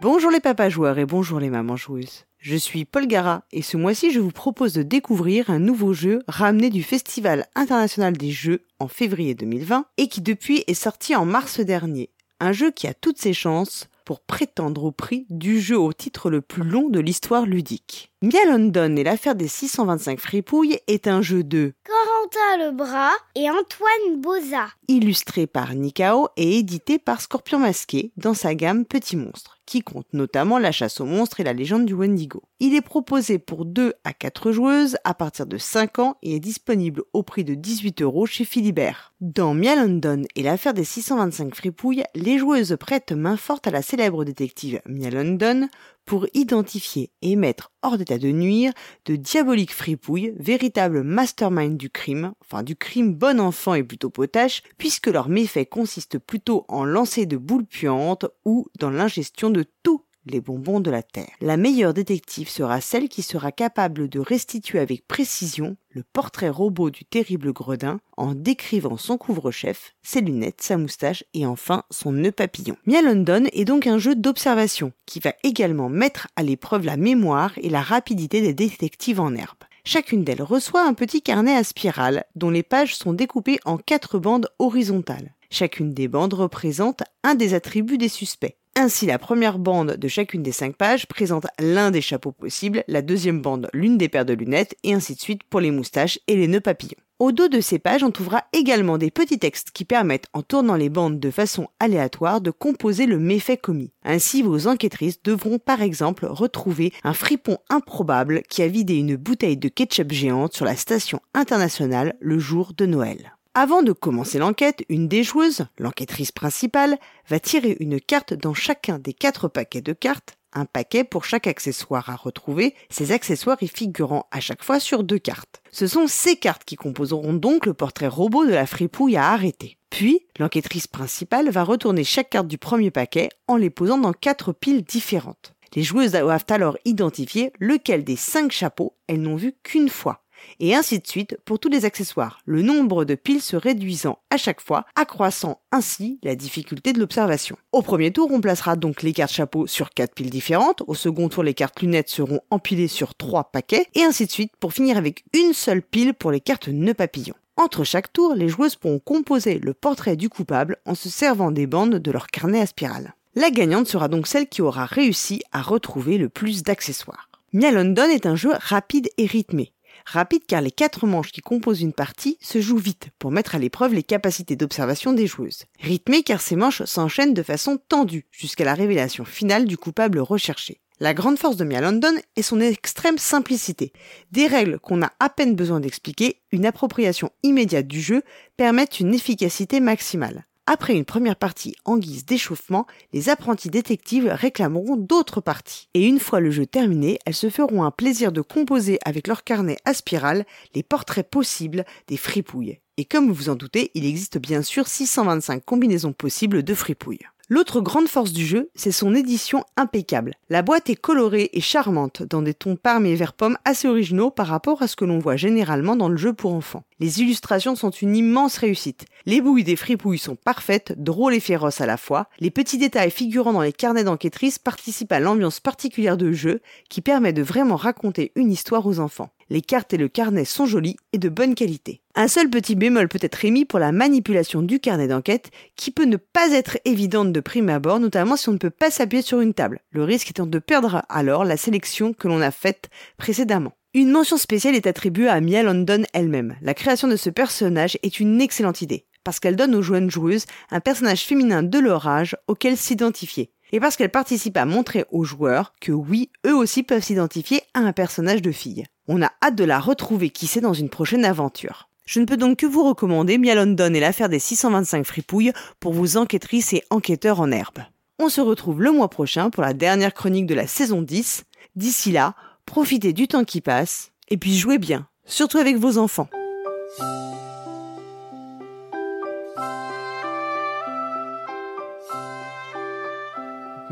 Bonjour 0.00 0.32
les 0.32 0.40
papas 0.40 0.68
joueurs 0.68 0.98
et 0.98 1.06
bonjour 1.06 1.38
les 1.38 1.50
mamans 1.50 1.76
joueuses. 1.76 2.24
Je 2.40 2.56
suis 2.56 2.86
Paul 2.86 3.06
Gara 3.06 3.42
et 3.52 3.60
ce 3.60 3.76
mois-ci 3.76 4.12
je 4.12 4.18
vous 4.18 4.30
propose 4.30 4.72
de 4.72 4.82
découvrir 4.82 5.50
un 5.50 5.58
nouveau 5.58 5.92
jeu 5.92 6.22
ramené 6.26 6.70
du 6.70 6.82
Festival 6.82 7.46
international 7.54 8.16
des 8.16 8.30
jeux 8.30 8.62
en 8.78 8.88
février 8.88 9.34
2020 9.34 9.84
et 9.98 10.08
qui 10.08 10.22
depuis 10.22 10.64
est 10.66 10.72
sorti 10.72 11.14
en 11.14 11.26
mars 11.26 11.60
dernier. 11.60 12.08
Un 12.40 12.52
jeu 12.52 12.70
qui 12.70 12.86
a 12.86 12.94
toutes 12.94 13.18
ses 13.18 13.34
chances 13.34 13.90
pour 14.06 14.20
prétendre 14.20 14.84
au 14.84 14.90
prix 14.90 15.26
du 15.28 15.60
jeu 15.60 15.78
au 15.78 15.92
titre 15.92 16.30
le 16.30 16.40
plus 16.40 16.64
long 16.64 16.88
de 16.88 16.98
l'histoire 16.98 17.44
ludique. 17.44 18.10
Mia 18.22 18.46
London 18.46 18.96
et 18.96 19.04
l'affaire 19.04 19.34
des 19.34 19.46
625 19.46 20.18
fripouilles 20.18 20.78
est 20.86 21.08
un 21.08 21.20
jeu 21.20 21.44
de 21.44 21.74
Corentin 21.84 22.64
Lebras 22.64 23.12
et 23.34 23.50
Antoine 23.50 24.16
Boza. 24.16 24.68
illustré 24.88 25.46
par 25.46 25.74
Nikao 25.74 26.28
et 26.38 26.58
édité 26.58 26.98
par 26.98 27.20
Scorpion 27.20 27.58
Masqué 27.58 28.12
dans 28.16 28.34
sa 28.34 28.54
gamme 28.54 28.86
Petit 28.86 29.16
Monstre, 29.16 29.59
qui 29.70 29.82
compte 29.82 30.12
notamment 30.12 30.58
la 30.58 30.72
chasse 30.72 31.00
aux 31.00 31.04
monstres 31.04 31.38
et 31.38 31.44
la 31.44 31.52
légende 31.52 31.86
du 31.86 31.94
Wendigo. 31.94 32.42
Il 32.58 32.74
est 32.74 32.80
proposé 32.80 33.38
pour 33.38 33.64
2 33.64 33.94
à 34.02 34.12
4 34.12 34.50
joueuses 34.50 34.96
à 35.04 35.14
partir 35.14 35.46
de 35.46 35.58
5 35.58 36.00
ans 36.00 36.16
et 36.24 36.34
est 36.34 36.40
disponible 36.40 37.04
au 37.12 37.22
prix 37.22 37.44
de 37.44 37.54
18 37.54 38.02
euros 38.02 38.26
chez 38.26 38.44
Philibert. 38.44 39.14
Dans 39.20 39.54
Mia 39.54 39.76
London 39.76 40.24
et 40.34 40.42
l'affaire 40.42 40.74
des 40.74 40.82
625 40.82 41.54
fripouilles, 41.54 42.02
les 42.16 42.36
joueuses 42.36 42.76
prêtent 42.80 43.12
main 43.12 43.36
forte 43.36 43.68
à 43.68 43.70
la 43.70 43.80
célèbre 43.80 44.24
détective 44.24 44.80
Mia 44.86 45.08
London 45.08 45.68
pour 46.10 46.26
identifier 46.34 47.12
et 47.22 47.36
mettre 47.36 47.70
hors 47.82 47.96
d'état 47.96 48.18
de 48.18 48.32
nuire 48.32 48.72
de 49.04 49.14
diaboliques 49.14 49.72
fripouilles, 49.72 50.34
véritables 50.40 51.04
masterminds 51.04 51.76
du 51.76 51.88
crime, 51.88 52.32
enfin 52.40 52.64
du 52.64 52.74
crime 52.74 53.14
bon 53.14 53.38
enfant 53.38 53.74
et 53.74 53.84
plutôt 53.84 54.10
potache, 54.10 54.64
puisque 54.76 55.06
leur 55.06 55.28
méfait 55.28 55.66
consiste 55.66 56.18
plutôt 56.18 56.64
en 56.66 56.84
lancer 56.84 57.26
de 57.26 57.36
boules 57.36 57.64
puantes 57.64 58.26
ou 58.44 58.66
dans 58.80 58.90
l'ingestion 58.90 59.50
de 59.50 59.64
tous 59.84 60.02
les 60.26 60.40
bonbons 60.40 60.80
de 60.80 60.90
la 60.90 61.02
Terre. 61.02 61.30
La 61.40 61.56
meilleure 61.56 61.94
détective 61.94 62.48
sera 62.48 62.80
celle 62.80 63.08
qui 63.08 63.22
sera 63.22 63.52
capable 63.52 64.08
de 64.08 64.20
restituer 64.20 64.78
avec 64.78 65.06
précision 65.06 65.76
le 65.90 66.02
portrait 66.02 66.48
robot 66.48 66.90
du 66.90 67.04
terrible 67.04 67.52
gredin 67.52 68.00
en 68.16 68.34
décrivant 68.34 68.96
son 68.96 69.18
couvre-chef, 69.18 69.94
ses 70.02 70.20
lunettes, 70.20 70.62
sa 70.62 70.76
moustache 70.76 71.24
et 71.34 71.46
enfin 71.46 71.84
son 71.90 72.12
nœud 72.12 72.32
papillon. 72.32 72.76
Mia 72.86 73.02
London 73.02 73.44
est 73.52 73.64
donc 73.64 73.86
un 73.86 73.98
jeu 73.98 74.14
d'observation 74.14 74.92
qui 75.06 75.20
va 75.20 75.32
également 75.42 75.88
mettre 75.88 76.28
à 76.36 76.42
l'épreuve 76.42 76.84
la 76.84 76.96
mémoire 76.96 77.52
et 77.56 77.70
la 77.70 77.82
rapidité 77.82 78.40
des 78.40 78.54
détectives 78.54 79.20
en 79.20 79.34
herbe. 79.34 79.58
Chacune 79.84 80.24
d'elles 80.24 80.42
reçoit 80.42 80.86
un 80.86 80.94
petit 80.94 81.22
carnet 81.22 81.56
à 81.56 81.64
spirale 81.64 82.24
dont 82.36 82.50
les 82.50 82.62
pages 82.62 82.94
sont 82.94 83.12
découpées 83.12 83.58
en 83.64 83.78
quatre 83.78 84.18
bandes 84.18 84.48
horizontales. 84.58 85.34
Chacune 85.50 85.92
des 85.92 86.06
bandes 86.06 86.34
représente 86.34 87.02
un 87.24 87.34
des 87.34 87.54
attributs 87.54 87.98
des 87.98 88.08
suspects. 88.08 88.56
Ainsi, 88.82 89.04
la 89.04 89.18
première 89.18 89.58
bande 89.58 89.96
de 89.96 90.08
chacune 90.08 90.42
des 90.42 90.52
cinq 90.52 90.74
pages 90.74 91.04
présente 91.04 91.46
l'un 91.58 91.90
des 91.90 92.00
chapeaux 92.00 92.32
possibles, 92.32 92.82
la 92.88 93.02
deuxième 93.02 93.42
bande 93.42 93.68
l'une 93.74 93.98
des 93.98 94.08
paires 94.08 94.24
de 94.24 94.32
lunettes, 94.32 94.74
et 94.84 94.94
ainsi 94.94 95.14
de 95.14 95.20
suite 95.20 95.42
pour 95.44 95.60
les 95.60 95.70
moustaches 95.70 96.18
et 96.28 96.34
les 96.34 96.48
nœuds 96.48 96.62
papillons. 96.62 96.96
Au 97.18 97.30
dos 97.30 97.48
de 97.48 97.60
ces 97.60 97.78
pages, 97.78 98.02
on 98.02 98.10
trouvera 98.10 98.44
également 98.54 98.96
des 98.96 99.10
petits 99.10 99.38
textes 99.38 99.72
qui 99.72 99.84
permettent, 99.84 100.28
en 100.32 100.40
tournant 100.40 100.76
les 100.76 100.88
bandes 100.88 101.20
de 101.20 101.30
façon 101.30 101.68
aléatoire, 101.78 102.40
de 102.40 102.50
composer 102.50 103.04
le 103.04 103.18
méfait 103.18 103.58
commis. 103.58 103.92
Ainsi, 104.02 104.40
vos 104.40 104.66
enquêtrices 104.66 105.22
devront 105.22 105.58
par 105.58 105.82
exemple 105.82 106.24
retrouver 106.24 106.90
un 107.04 107.12
fripon 107.12 107.58
improbable 107.68 108.40
qui 108.48 108.62
a 108.62 108.68
vidé 108.68 108.94
une 108.94 109.16
bouteille 109.16 109.58
de 109.58 109.68
ketchup 109.68 110.10
géante 110.10 110.54
sur 110.54 110.64
la 110.64 110.74
station 110.74 111.20
internationale 111.34 112.16
le 112.18 112.38
jour 112.38 112.72
de 112.74 112.86
Noël. 112.86 113.36
Avant 113.54 113.82
de 113.82 113.92
commencer 113.92 114.38
l'enquête, 114.38 114.84
une 114.88 115.08
des 115.08 115.24
joueuses, 115.24 115.66
l'enquêtrice 115.76 116.30
principale, 116.30 116.98
va 117.28 117.40
tirer 117.40 117.76
une 117.80 118.00
carte 118.00 118.32
dans 118.32 118.54
chacun 118.54 119.00
des 119.00 119.12
quatre 119.12 119.48
paquets 119.48 119.80
de 119.80 119.92
cartes 119.92 120.36
un 120.52 120.64
paquet 120.64 121.04
pour 121.04 121.24
chaque 121.24 121.46
accessoire 121.46 122.10
à 122.10 122.16
retrouver, 122.16 122.74
ces 122.90 123.12
accessoires 123.12 123.62
y 123.62 123.68
figurant 123.68 124.26
à 124.30 124.40
chaque 124.40 124.64
fois 124.64 124.80
sur 124.80 125.04
deux 125.04 125.18
cartes. 125.18 125.62
Ce 125.70 125.86
sont 125.86 126.06
ces 126.06 126.36
cartes 126.36 126.64
qui 126.64 126.76
composeront 126.76 127.32
donc 127.32 127.66
le 127.66 127.74
portrait 127.74 128.08
robot 128.08 128.44
de 128.44 128.52
la 128.52 128.66
fripouille 128.66 129.16
à 129.16 129.30
arrêter. 129.30 129.78
Puis, 129.90 130.26
l'enquêtrice 130.38 130.86
principale 130.86 131.50
va 131.50 131.62
retourner 131.62 132.04
chaque 132.04 132.30
carte 132.30 132.48
du 132.48 132.58
premier 132.58 132.90
paquet 132.90 133.28
en 133.48 133.56
les 133.56 133.70
posant 133.70 133.98
dans 133.98 134.12
quatre 134.12 134.52
piles 134.52 134.82
différentes. 134.82 135.54
Les 135.74 135.84
joueuses 135.84 136.12
doivent 136.12 136.46
alors 136.48 136.76
identifier 136.84 137.52
lequel 137.60 138.02
des 138.02 138.16
cinq 138.16 138.50
chapeaux 138.50 138.96
elles 139.06 139.22
n'ont 139.22 139.36
vu 139.36 139.54
qu'une 139.62 139.88
fois 139.88 140.24
et 140.58 140.74
ainsi 140.74 140.98
de 140.98 141.06
suite 141.06 141.36
pour 141.44 141.58
tous 141.58 141.68
les 141.68 141.84
accessoires, 141.84 142.40
le 142.44 142.62
nombre 142.62 143.04
de 143.04 143.14
piles 143.14 143.42
se 143.42 143.56
réduisant 143.56 144.18
à 144.30 144.36
chaque 144.36 144.60
fois, 144.60 144.84
accroissant 144.96 145.60
ainsi 145.72 146.18
la 146.22 146.34
difficulté 146.34 146.92
de 146.92 147.00
l'observation. 147.00 147.56
Au 147.72 147.82
premier 147.82 148.12
tour, 148.12 148.30
on 148.32 148.40
placera 148.40 148.76
donc 148.76 149.02
les 149.02 149.12
cartes 149.12 149.32
chapeaux 149.32 149.66
sur 149.66 149.90
quatre 149.90 150.14
piles 150.14 150.30
différentes, 150.30 150.82
au 150.86 150.94
second 150.94 151.28
tour 151.28 151.42
les 151.42 151.54
cartes 151.54 151.80
lunettes 151.80 152.10
seront 152.10 152.40
empilées 152.50 152.88
sur 152.88 153.14
trois 153.14 153.44
paquets, 153.44 153.86
et 153.94 154.02
ainsi 154.02 154.26
de 154.26 154.30
suite 154.30 154.52
pour 154.58 154.72
finir 154.72 154.96
avec 154.96 155.24
une 155.34 155.52
seule 155.52 155.82
pile 155.82 156.14
pour 156.14 156.30
les 156.30 156.40
cartes 156.40 156.68
nœuds 156.68 156.94
papillons. 156.94 157.34
Entre 157.56 157.84
chaque 157.84 158.12
tour, 158.12 158.34
les 158.34 158.48
joueuses 158.48 158.76
pourront 158.76 159.00
composer 159.00 159.58
le 159.58 159.74
portrait 159.74 160.16
du 160.16 160.30
coupable 160.30 160.78
en 160.86 160.94
se 160.94 161.10
servant 161.10 161.50
des 161.50 161.66
bandes 161.66 161.96
de 161.96 162.10
leur 162.10 162.28
carnet 162.28 162.60
à 162.60 162.66
spirale. 162.66 163.14
La 163.34 163.50
gagnante 163.50 163.86
sera 163.86 164.08
donc 164.08 164.26
celle 164.26 164.48
qui 164.48 164.62
aura 164.62 164.86
réussi 164.86 165.42
à 165.52 165.62
retrouver 165.62 166.18
le 166.18 166.28
plus 166.28 166.62
d'accessoires. 166.62 167.28
Mia 167.52 167.70
London 167.70 168.08
est 168.08 168.26
un 168.26 168.34
jeu 168.34 168.50
rapide 168.58 169.08
et 169.18 169.26
rythmé. 169.26 169.72
Rapide 170.12 170.42
car 170.44 170.60
les 170.60 170.72
quatre 170.72 171.06
manches 171.06 171.30
qui 171.30 171.40
composent 171.40 171.82
une 171.82 171.92
partie 171.92 172.36
se 172.40 172.60
jouent 172.60 172.78
vite 172.78 173.10
pour 173.20 173.30
mettre 173.30 173.54
à 173.54 173.60
l'épreuve 173.60 173.94
les 173.94 174.02
capacités 174.02 174.56
d'observation 174.56 175.12
des 175.12 175.28
joueuses. 175.28 175.66
Rythmé 175.78 176.24
car 176.24 176.40
ces 176.40 176.56
manches 176.56 176.82
s'enchaînent 176.82 177.32
de 177.32 177.44
façon 177.44 177.78
tendue 177.88 178.26
jusqu'à 178.32 178.64
la 178.64 178.74
révélation 178.74 179.24
finale 179.24 179.66
du 179.66 179.76
coupable 179.76 180.18
recherché. 180.18 180.80
La 180.98 181.14
grande 181.14 181.38
force 181.38 181.56
de 181.56 181.64
Mia 181.64 181.80
London 181.80 182.14
est 182.34 182.42
son 182.42 182.60
extrême 182.60 183.18
simplicité. 183.18 183.92
Des 184.32 184.48
règles 184.48 184.80
qu'on 184.80 185.00
a 185.00 185.12
à 185.20 185.28
peine 185.28 185.54
besoin 185.54 185.78
d'expliquer, 185.78 186.42
une 186.50 186.66
appropriation 186.66 187.30
immédiate 187.44 187.86
du 187.86 188.00
jeu 188.00 188.24
permettent 188.56 188.98
une 188.98 189.14
efficacité 189.14 189.78
maximale. 189.78 190.44
Après 190.72 190.94
une 190.94 191.04
première 191.04 191.34
partie 191.34 191.74
en 191.84 191.98
guise 191.98 192.24
d'échauffement, 192.24 192.86
les 193.12 193.28
apprentis 193.28 193.70
détectives 193.70 194.28
réclameront 194.28 194.94
d'autres 194.94 195.40
parties. 195.40 195.88
Et 195.94 196.06
une 196.06 196.20
fois 196.20 196.38
le 196.38 196.52
jeu 196.52 196.64
terminé, 196.64 197.18
elles 197.26 197.34
se 197.34 197.50
feront 197.50 197.82
un 197.82 197.90
plaisir 197.90 198.30
de 198.30 198.40
composer 198.40 199.00
avec 199.04 199.26
leur 199.26 199.42
carnet 199.42 199.78
à 199.84 199.94
spirale 199.94 200.46
les 200.76 200.84
portraits 200.84 201.28
possibles 201.28 201.84
des 202.06 202.16
fripouilles. 202.16 202.78
Et 202.98 203.04
comme 203.04 203.26
vous 203.26 203.34
vous 203.34 203.48
en 203.48 203.56
doutez, 203.56 203.90
il 203.94 204.06
existe 204.06 204.38
bien 204.38 204.62
sûr 204.62 204.86
625 204.86 205.64
combinaisons 205.64 206.12
possibles 206.12 206.62
de 206.62 206.74
fripouilles. 206.74 207.26
L'autre 207.52 207.80
grande 207.80 208.06
force 208.06 208.32
du 208.32 208.46
jeu, 208.46 208.70
c'est 208.76 208.92
son 208.92 209.12
édition 209.12 209.64
impeccable. 209.76 210.36
La 210.50 210.62
boîte 210.62 210.88
est 210.88 210.94
colorée 210.94 211.50
et 211.52 211.60
charmante, 211.60 212.22
dans 212.22 212.42
des 212.42 212.54
tons 212.54 212.76
parmes 212.76 213.06
et 213.06 213.16
vert 213.16 213.32
pomme 213.32 213.58
assez 213.64 213.88
originaux 213.88 214.30
par 214.30 214.46
rapport 214.46 214.82
à 214.82 214.86
ce 214.86 214.94
que 214.94 215.04
l'on 215.04 215.18
voit 215.18 215.34
généralement 215.34 215.96
dans 215.96 216.08
le 216.08 216.16
jeu 216.16 216.32
pour 216.32 216.54
enfants. 216.54 216.84
Les 217.00 217.22
illustrations 217.22 217.74
sont 217.74 217.90
une 217.90 218.14
immense 218.14 218.56
réussite. 218.56 219.04
Les 219.26 219.40
bouilles 219.40 219.64
des 219.64 219.74
fripouilles 219.74 220.18
sont 220.18 220.36
parfaites, 220.36 220.94
drôles 220.96 221.34
et 221.34 221.40
féroces 221.40 221.80
à 221.80 221.86
la 221.86 221.96
fois. 221.96 222.28
Les 222.38 222.52
petits 222.52 222.78
détails 222.78 223.10
figurant 223.10 223.52
dans 223.52 223.62
les 223.62 223.72
carnets 223.72 224.04
d'enquêtrices 224.04 224.60
participent 224.60 225.10
à 225.10 225.18
l'ambiance 225.18 225.58
particulière 225.58 226.16
de 226.16 226.30
jeu 226.30 226.60
qui 226.88 227.00
permet 227.00 227.32
de 227.32 227.42
vraiment 227.42 227.74
raconter 227.74 228.30
une 228.36 228.52
histoire 228.52 228.86
aux 228.86 229.00
enfants 229.00 229.30
les 229.50 229.60
cartes 229.60 229.92
et 229.92 229.98
le 229.98 230.08
carnet 230.08 230.44
sont 230.44 230.64
jolis 230.64 230.96
et 231.12 231.18
de 231.18 231.28
bonne 231.28 231.54
qualité. 231.54 232.00
Un 232.14 232.28
seul 232.28 232.48
petit 232.48 232.76
bémol 232.76 233.08
peut 233.08 233.18
être 233.20 233.44
émis 233.44 233.64
pour 233.64 233.78
la 233.78 233.92
manipulation 233.92 234.62
du 234.62 234.80
carnet 234.80 235.08
d'enquête, 235.08 235.50
qui 235.76 235.90
peut 235.90 236.04
ne 236.04 236.16
pas 236.16 236.52
être 236.52 236.78
évidente 236.84 237.32
de 237.32 237.40
prime 237.40 237.68
abord, 237.68 238.00
notamment 238.00 238.36
si 238.36 238.48
on 238.48 238.52
ne 238.52 238.58
peut 238.58 238.70
pas 238.70 238.90
s'appuyer 238.90 239.22
sur 239.22 239.40
une 239.40 239.54
table, 239.54 239.80
le 239.90 240.04
risque 240.04 240.30
étant 240.30 240.46
de 240.46 240.58
perdre 240.58 241.02
alors 241.08 241.44
la 241.44 241.56
sélection 241.56 242.12
que 242.12 242.28
l'on 242.28 242.40
a 242.40 242.50
faite 242.50 242.88
précédemment. 243.16 243.72
Une 243.92 244.12
mention 244.12 244.36
spéciale 244.36 244.76
est 244.76 244.86
attribuée 244.86 245.28
à 245.28 245.40
Mia 245.40 245.64
London 245.64 246.04
elle-même. 246.12 246.56
La 246.62 246.74
création 246.74 247.08
de 247.08 247.16
ce 247.16 247.28
personnage 247.28 247.98
est 248.04 248.20
une 248.20 248.40
excellente 248.40 248.82
idée, 248.82 249.04
parce 249.24 249.40
qu'elle 249.40 249.56
donne 249.56 249.74
aux 249.74 249.82
jeunes 249.82 250.10
joueuses 250.10 250.46
un 250.70 250.80
personnage 250.80 251.24
féminin 251.24 251.64
de 251.64 251.78
leur 251.78 252.06
âge 252.06 252.36
auquel 252.46 252.76
s'identifier 252.76 253.50
et 253.72 253.80
parce 253.80 253.96
qu'elle 253.96 254.10
participe 254.10 254.56
à 254.56 254.64
montrer 254.64 255.04
aux 255.10 255.24
joueurs 255.24 255.74
que 255.80 255.92
oui, 255.92 256.30
eux 256.46 256.54
aussi 256.54 256.82
peuvent 256.82 257.02
s'identifier 257.02 257.62
à 257.74 257.80
un 257.80 257.92
personnage 257.92 258.42
de 258.42 258.52
fille. 258.52 258.84
On 259.12 259.22
a 259.22 259.32
hâte 259.42 259.56
de 259.56 259.64
la 259.64 259.80
retrouver 259.80 260.30
qui 260.30 260.46
sait 260.46 260.60
dans 260.60 260.72
une 260.72 260.88
prochaine 260.88 261.24
aventure. 261.24 261.88
Je 262.06 262.20
ne 262.20 262.26
peux 262.26 262.36
donc 262.36 262.58
que 262.58 262.66
vous 262.66 262.84
recommander 262.84 263.38
Mia 263.38 263.56
London 263.56 263.92
et 263.92 263.98
l'affaire 263.98 264.28
des 264.28 264.38
625 264.38 265.04
fripouilles 265.04 265.52
pour 265.80 265.92
vos 265.92 266.16
enquêtrices 266.16 266.72
et 266.74 266.84
enquêteurs 266.90 267.40
en 267.40 267.50
herbe. 267.50 267.80
On 268.20 268.28
se 268.28 268.40
retrouve 268.40 268.80
le 268.80 268.92
mois 268.92 269.10
prochain 269.10 269.50
pour 269.50 269.64
la 269.64 269.74
dernière 269.74 270.14
chronique 270.14 270.46
de 270.46 270.54
la 270.54 270.68
saison 270.68 271.02
10. 271.02 271.42
D'ici 271.74 272.12
là, 272.12 272.36
profitez 272.66 273.12
du 273.12 273.26
temps 273.26 273.42
qui 273.42 273.60
passe 273.60 274.12
et 274.28 274.36
puis 274.36 274.56
jouez 274.56 274.78
bien, 274.78 275.08
surtout 275.24 275.58
avec 275.58 275.76
vos 275.76 275.98
enfants. 275.98 276.28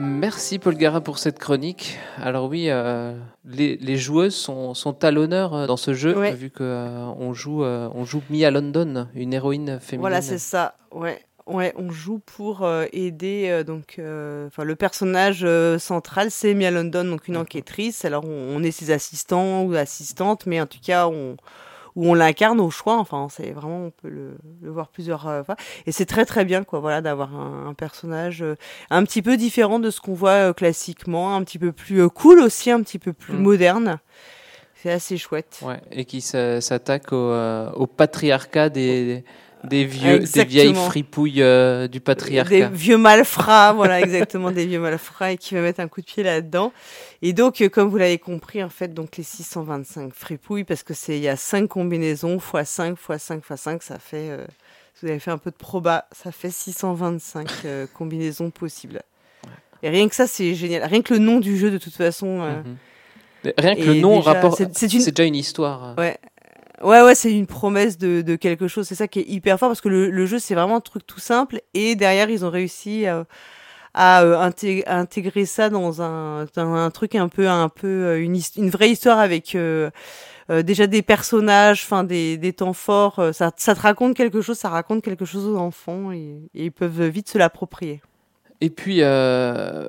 Merci 0.01 0.61
Paul 0.61 0.77
Gara 0.77 1.01
pour 1.01 1.19
cette 1.19 1.41
chronique. 1.41 1.99
Alors 2.23 2.49
oui, 2.49 2.67
euh, 2.71 3.19
les, 3.45 3.97
joueuses 3.97 4.37
sont, 4.37 4.73
à 5.03 5.11
l'honneur 5.11 5.55
euh, 5.55 5.67
dans 5.67 5.77
ce 5.77 5.93
jeu, 5.93 6.13
vu 6.35 6.51
qu'on 6.51 6.63
euh, 6.63 7.33
joue, 7.35 7.65
on 7.65 8.05
joue 8.05 8.23
Mia 8.31 8.53
London, 8.53 9.09
une 9.17 9.35
héroïne 9.35 9.81
féminine. 9.81 10.03
Voilà, 10.03 10.23
c'est 10.23 10.39
ça. 10.39 10.77
Ouais. 10.93 11.21
Ouais, 11.49 11.75
on 11.77 11.91
joue 11.91 12.21
pour 12.21 12.69
aider 12.93 13.65
donc 13.67 13.95
enfin 13.99 14.65
le 14.65 14.77
personnage 14.77 15.47
central 15.79 16.31
c'est 16.31 16.53
Mia 16.53 16.71
London 16.71 17.05
donc 17.05 17.27
une 17.27 17.39
enquêtrice 17.39 18.05
alors 18.05 18.27
on, 18.27 18.63
est 18.63 18.71
ses 18.71 18.91
assistants 18.91 19.63
ou 19.63 19.75
assistantes 19.75 20.45
mais 20.45 20.61
en 20.61 20.67
tout 20.67 20.81
cas 20.85 21.09
on 21.09 21.39
où 21.99 22.09
on 22.09 22.15
l'incarne 22.15 22.61
au 22.61 22.71
choix. 22.71 22.97
Enfin, 22.97 23.27
c'est 23.29 23.51
vraiment, 23.51 23.87
on 23.87 23.91
peut 23.91 24.09
le, 24.09 24.39
voir 24.63 24.89
plusieurs 24.89 25.27
euh, 25.27 25.43
fois. 25.43 25.57
Et 25.85 25.91
c'est 25.91 26.07
très 26.07 26.25
très 26.25 26.45
bien, 26.45 26.63
quoi, 26.63 26.79
voilà, 26.79 27.01
d'avoir 27.01 27.35
un, 27.35 27.75
personnage 27.75 28.41
euh, 28.41 28.55
un 28.89 29.03
petit 29.03 29.21
peu 29.21 29.37
différent 29.37 29.81
de 29.81 29.91
ce 29.91 30.01
qu'on 30.01 30.15
voit 30.15 30.31
euh, 30.31 30.53
classiquement, 30.53 31.35
un 31.35 31.43
petit 31.43 31.59
peu 31.59 31.73
plus 31.73 32.09
cool 32.09 32.39
aussi, 32.39 32.71
un 32.71 32.83
petit 32.83 33.01
peu 33.01 33.13
plus 33.13 33.35
mm. 33.35 33.43
moderne. 33.43 33.99
C'est 34.77 34.93
assez 34.93 35.17
chouette. 35.17 35.59
Ouais, 35.63 35.81
et 35.91 36.05
qui 36.05 36.21
s'attaque 36.21 37.13
au, 37.13 37.35
au, 37.75 37.87
patriarcat 37.89 38.69
des, 38.69 39.05
des 39.05 39.25
vieux, 39.65 40.21
des 40.21 40.45
vieilles 40.45 40.75
fripouilles 40.75 41.43
euh, 41.43 41.89
du 41.89 42.01
patriarcat. 42.01 42.51
Des 42.51 42.69
vieux 42.69 42.97
malfrats, 42.97 43.73
voilà, 43.73 44.01
exactement, 44.01 44.51
des 44.51 44.67
vieux 44.67 44.81
malfrats 44.81 45.33
et 45.33 45.37
qui 45.37 45.55
va 45.55 45.61
mettre 45.61 45.81
un 45.81 45.89
coup 45.89 46.01
de 46.01 46.07
pied 46.07 46.23
là-dedans. 46.23 46.73
Et 47.23 47.33
donc, 47.33 47.61
euh, 47.61 47.69
comme 47.69 47.89
vous 47.89 47.97
l'avez 47.97 48.19
compris, 48.19 48.63
en 48.63 48.69
fait, 48.69 48.95
donc 48.95 49.17
les 49.17 49.25
625 49.25 50.13
fripouilles, 50.15 50.65
parce 50.65 50.83
que 50.83 50.95
c'est, 50.95 51.17
il 51.17 51.23
y 51.23 51.29
a 51.29 51.37
5 51.37 51.69
combinaisons, 51.69 52.37
x 52.37 52.71
5, 52.71 52.97
x 52.99 53.23
5, 53.23 53.39
x 53.39 53.61
5, 53.61 53.83
ça 53.83 53.99
fait, 53.99 54.31
euh, 54.31 54.47
vous 55.03 55.09
avez 55.09 55.19
fait 55.19 55.31
un 55.31 55.39
peu 55.39 55.51
de 55.51 55.57
proba, 55.57 56.07
ça 56.13 56.33
fait 56.33 56.51
625 56.51 57.49
combinaisons 57.95 58.51
possibles. 58.51 59.03
Et 59.83 59.91
rien 59.91 60.09
que 60.09 60.15
ça, 60.15 60.27
c'est 60.27 60.55
génial. 60.55 60.85
Rien 60.85 61.03
que 61.03 61.15
le 61.15 61.21
nom 61.21 61.39
du 61.39 61.57
jeu, 61.57 61.71
de 61.71 61.79
toute 61.79 61.95
façon. 61.95 62.39
Mhm. 62.39 62.77
Rien 63.57 63.77
que 63.77 63.83
le 63.83 63.95
nom 63.95 64.21
c'est 64.75 65.13
déjà 65.13 65.25
une 65.25 65.37
histoire. 65.37 65.95
Ouais, 65.97 66.19
Ouais, 66.83 67.03
ouais, 67.03 67.15
c'est 67.15 67.33
une 67.33 67.47
promesse 67.47 67.99
de, 67.99 68.23
de 68.23 68.37
quelque 68.37 68.69
chose. 68.69 68.87
C'est 68.87 68.95
ça 68.95 69.09
qui 69.09 69.21
est 69.21 69.29
hyper 69.29 69.59
fort 69.59 69.69
parce 69.69 69.81
que 69.81 69.89
le, 69.89 70.11
le 70.11 70.27
jeu, 70.27 70.39
c'est 70.39 70.55
vraiment 70.55 70.77
un 70.77 70.81
truc 70.81 71.07
tout 71.07 71.19
simple. 71.19 71.61
Et 71.75 71.97
derrière, 71.97 72.31
ils 72.31 72.45
ont 72.45 72.51
réussi 72.51 73.07
euh, 73.07 73.25
à, 73.95 74.23
euh, 74.23 74.51
intégrer 74.87 75.45
ça 75.45 75.71
dans 75.71 76.03
un, 76.03 76.47
dans 76.55 76.75
un 76.75 76.91
truc 76.91 77.17
un 77.17 77.29
peu, 77.29 77.49
un 77.49 77.69
peu 77.69 77.89
euh, 77.89 78.23
une, 78.23 78.39
une 78.57 78.71
vraie 78.71 78.91
histoire 78.91 79.19
avec 79.19 79.57
déjà 80.49 80.87
des 80.87 81.03
personnages, 81.03 81.83
enfin 81.85 82.05
des, 82.05 82.39
des 82.39 82.53
temps 82.55 82.73
forts. 82.73 83.21
ça, 83.33 83.51
ça 83.57 83.75
te 83.75 83.81
raconte 83.81 84.17
quelque 84.17 84.41
chose, 84.41 84.57
ça 84.57 84.71
raconte 84.71 85.03
quelque 85.03 85.27
chose 85.27 85.47
aux 85.47 85.59
enfants 85.59 86.11
et, 86.13 86.37
ils 86.55 86.73
peuvent 86.73 87.03
vite 87.03 87.29
se 87.29 87.39
l'approprier. 87.39 88.01
Et 88.61 88.71
puis, 88.71 89.03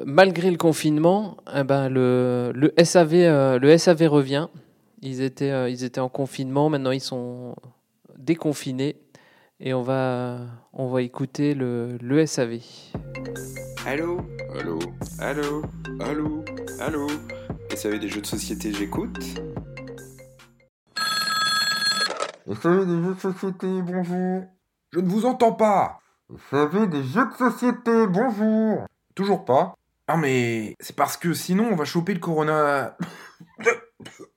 malgré 0.06 0.52
le 0.52 0.58
confinement, 0.58 1.38
eh 1.56 1.63
ben, 1.63 1.88
le, 1.88 2.52
le, 2.54 2.73
SAV, 2.84 3.60
le 3.60 3.78
SAV 3.78 4.08
revient. 4.08 4.47
Ils 5.02 5.22
étaient, 5.22 5.52
euh, 5.52 5.70
ils 5.70 5.84
étaient 5.84 6.02
en 6.02 6.10
confinement, 6.10 6.70
maintenant 6.70 6.92
ils 6.92 7.02
sont 7.02 7.56
déconfinés. 8.18 8.98
Et 9.62 9.74
on 9.74 9.82
va, 9.82 10.40
on 10.74 10.88
va 10.88 11.02
écouter 11.02 11.54
le, 11.54 11.98
le 12.02 12.26
SAV. 12.26 12.60
Allô? 13.86 14.22
Allô? 14.58 14.80
Allô? 15.20 15.64
Allô? 16.00 16.46
Allô? 16.80 17.08
SAV 17.76 18.00
des 18.00 18.08
jeux 18.08 18.22
de 18.22 18.26
société, 18.26 18.74
j'écoute 18.74 19.20
savez 22.56 22.86
des 22.86 23.04
jeux 23.04 23.14
de 23.14 23.20
société, 23.20 23.82
bonjour. 23.82 24.44
Je 24.92 25.00
ne 25.00 25.08
vous 25.08 25.26
entends 25.26 25.54
pas. 25.54 26.00
Savez 26.50 26.88
des 26.88 27.04
jeux 27.04 27.28
de 27.28 27.34
société, 27.34 28.08
bonjour. 28.08 28.86
Toujours 29.16 29.46
pas. 29.46 29.76
Ah 30.08 30.18
mais 30.18 30.76
c'est 30.80 30.96
parce 30.96 31.18
que 31.18 31.34
sinon 31.34 31.70
on 31.72 31.76
va 31.76 31.86
choper 31.86 32.14
le 32.14 32.20
corona. 32.20 32.98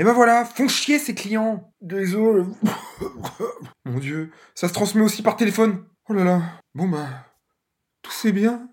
Et 0.00 0.02
ben 0.02 0.14
voilà, 0.14 0.46
font 0.46 0.66
chier 0.66 0.98
ces 0.98 1.14
clients. 1.14 1.74
Désolé. 1.82 2.44
Mon 3.84 3.98
dieu, 3.98 4.30
ça 4.54 4.66
se 4.66 4.72
transmet 4.72 5.02
aussi 5.02 5.22
par 5.22 5.36
téléphone. 5.36 5.84
Oh 6.08 6.14
là 6.14 6.24
là. 6.24 6.42
Bon 6.74 6.88
bah, 6.88 7.06
tout 8.00 8.10
c'est 8.10 8.32
bien. 8.32 8.66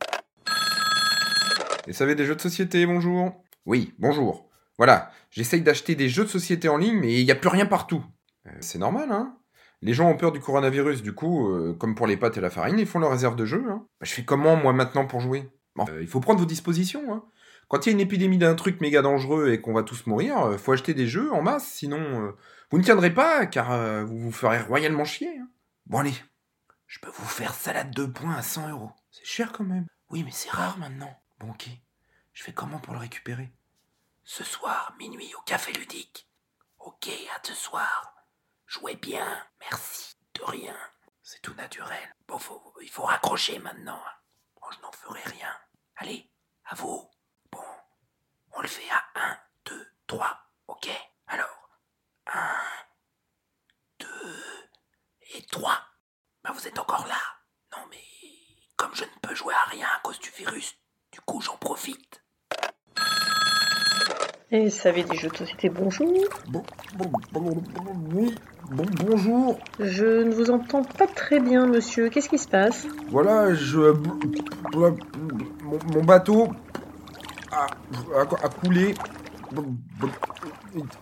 Et 1.86 1.92
savez 1.92 2.16
des 2.16 2.26
jeux 2.26 2.38
de 2.38 2.42
société, 2.42 2.86
bonjour. 2.86 3.44
Oui, 3.66 3.94
bonjour. 4.00 4.50
Voilà, 4.78 5.12
j'essaye 5.30 5.60
d'acheter 5.60 5.96
des 5.96 6.08
jeux 6.08 6.24
de 6.24 6.30
société 6.30 6.70
en 6.70 6.78
ligne, 6.78 6.98
mais 6.98 7.20
il 7.20 7.26
n'y 7.26 7.32
a 7.32 7.36
plus 7.36 7.50
rien 7.50 7.66
partout. 7.66 8.06
Euh, 8.48 8.52
c'est 8.62 8.80
normal, 8.80 9.12
hein 9.12 9.36
Les 9.82 9.94
gens 9.94 10.10
ont 10.10 10.16
peur 10.16 10.32
du 10.32 10.40
coronavirus, 10.40 11.04
du 11.04 11.12
coup, 11.12 11.50
euh, 11.50 11.76
comme 11.78 11.96
pour 11.96 12.08
les 12.08 12.16
pâtes 12.16 12.38
et 12.38 12.42
la 12.42 12.50
farine, 12.50 12.80
ils 12.80 12.88
font 12.88 13.00
leur 13.00 13.12
réserve 13.12 13.36
de 13.36 13.44
jeux. 13.44 13.66
Hein. 13.70 13.86
Bah, 14.00 14.06
je 14.06 14.14
fais 14.14 14.24
comment, 14.24 14.56
moi, 14.56 14.72
maintenant, 14.72 15.06
pour 15.06 15.20
jouer? 15.20 15.50
Bon, 15.76 15.86
euh, 15.90 16.02
Il 16.02 16.08
faut 16.08 16.22
prendre 16.22 16.40
vos 16.40 16.46
dispositions. 16.46 17.14
Hein. 17.14 17.26
Quand 17.68 17.86
il 17.86 17.90
y 17.90 17.92
a 17.92 17.94
une 17.96 18.00
épidémie 18.00 18.38
d'un 18.38 18.56
truc 18.56 18.80
méga 18.82 19.02
dangereux 19.02 19.50
et 19.50 19.60
qu'on 19.62 19.74
va 19.74 19.84
tous 19.84 20.06
mourir, 20.08 20.38
euh, 20.40 20.58
faut 20.58 20.72
acheter 20.72 20.94
des 20.94 21.08
jeux 21.08 21.32
en 21.34 21.42
masse, 21.42 21.68
sinon 21.68 22.00
euh, 22.28 22.32
vous 22.72 22.78
ne 22.78 22.84
tiendrez 22.84 23.14
pas, 23.14 23.46
car 23.46 23.72
euh, 23.72 24.04
vous 24.06 24.18
vous 24.20 24.32
ferez 24.32 24.62
royalement 24.62 25.04
chier. 25.06 25.38
hein. 25.38 25.50
Bon 25.86 26.00
allez, 26.00 26.14
je 26.88 27.00
peux 27.00 27.10
vous 27.10 27.26
faire 27.26 27.54
salade 27.54 27.92
de 27.94 28.06
points 28.06 28.36
à 28.36 28.42
100 28.42 28.70
euros. 28.70 28.92
C'est 29.12 29.26
cher 29.26 29.52
quand 29.52 29.64
même. 29.66 29.88
Oui, 30.10 30.24
mais 30.24 30.32
c'est 30.32 30.50
rare 30.50 30.78
maintenant. 30.78 31.14
Bon 31.40 31.50
ok, 31.52 31.68
je 32.34 32.44
fais 32.44 32.54
comment 32.54 32.80
pour 32.80 32.94
le 32.94 33.00
récupérer? 33.00 33.52
Ce 34.24 34.44
soir, 34.44 34.94
minuit 35.00 35.34
au 35.38 35.42
café 35.42 35.72
ludique. 35.74 36.28
Ok, 36.80 37.08
à 37.36 37.40
ce 37.46 37.54
soir. 37.54 38.14
Jouez 38.66 38.96
bien, 38.96 39.26
merci. 39.62 40.16
De 40.36 40.44
rien. 40.44 40.76
C'est 41.24 41.42
tout 41.42 41.54
naturel. 41.56 42.16
Bon, 42.28 42.38
il 42.82 42.90
faut 42.90 43.04
raccrocher 43.04 43.60
maintenant. 43.60 44.00
hein. 44.06 44.70
Je 44.74 44.82
n'en 44.82 44.92
ferai 44.92 45.22
rien. 45.26 45.48
Allez, 45.96 46.30
à 46.66 46.76
vous. 46.76 47.08
On 48.58 48.62
le 48.64 48.68
fait 48.68 48.90
à 48.90 49.04
1, 49.22 49.38
2, 49.68 49.88
3, 50.08 50.26
ok? 50.68 50.90
Alors, 51.28 51.70
1, 52.26 52.40
2 54.00 54.08
et 55.36 55.44
3. 55.52 55.74
Ben 56.44 56.52
vous 56.54 56.68
êtes 56.68 56.80
encore 56.80 57.06
là. 57.08 57.20
Non 57.74 57.84
mais, 57.92 58.02
comme 58.76 58.96
je 58.96 59.04
ne 59.04 59.10
peux 59.22 59.36
jouer 59.36 59.54
à 59.54 59.70
rien 59.70 59.86
à 59.96 60.00
cause 60.02 60.20
du 60.20 60.32
virus, 60.32 60.76
du 61.12 61.22
coup 61.22 61.40
j'en 61.40 61.56
profite. 61.58 62.24
Et 64.50 64.72
ça 64.72 64.90
avait 64.90 65.04
des 65.04 65.18
jeux 65.18 65.30
de 65.30 65.38
société, 65.38 65.70
bonjour. 65.70 66.08
Bon, 66.48 66.64
bon, 66.96 67.12
bon, 67.34 67.64
oui, 68.12 68.34
bon, 68.72 68.86
bonjour. 69.06 69.60
Je 69.78 70.24
ne 70.24 70.34
vous 70.34 70.50
entends 70.50 70.84
pas 70.84 71.06
très 71.06 71.40
bien, 71.40 71.68
monsieur. 71.68 72.10
Qu'est-ce 72.10 72.30
qui 72.30 72.40
se 72.40 72.48
passe? 72.48 72.88
Voilà, 73.10 73.54
je... 73.54 73.92
Mon 74.74 76.04
bateau 76.04 76.50
a, 77.52 77.66
a- 78.16 78.46
a 78.46 78.50
coulé. 78.50 78.96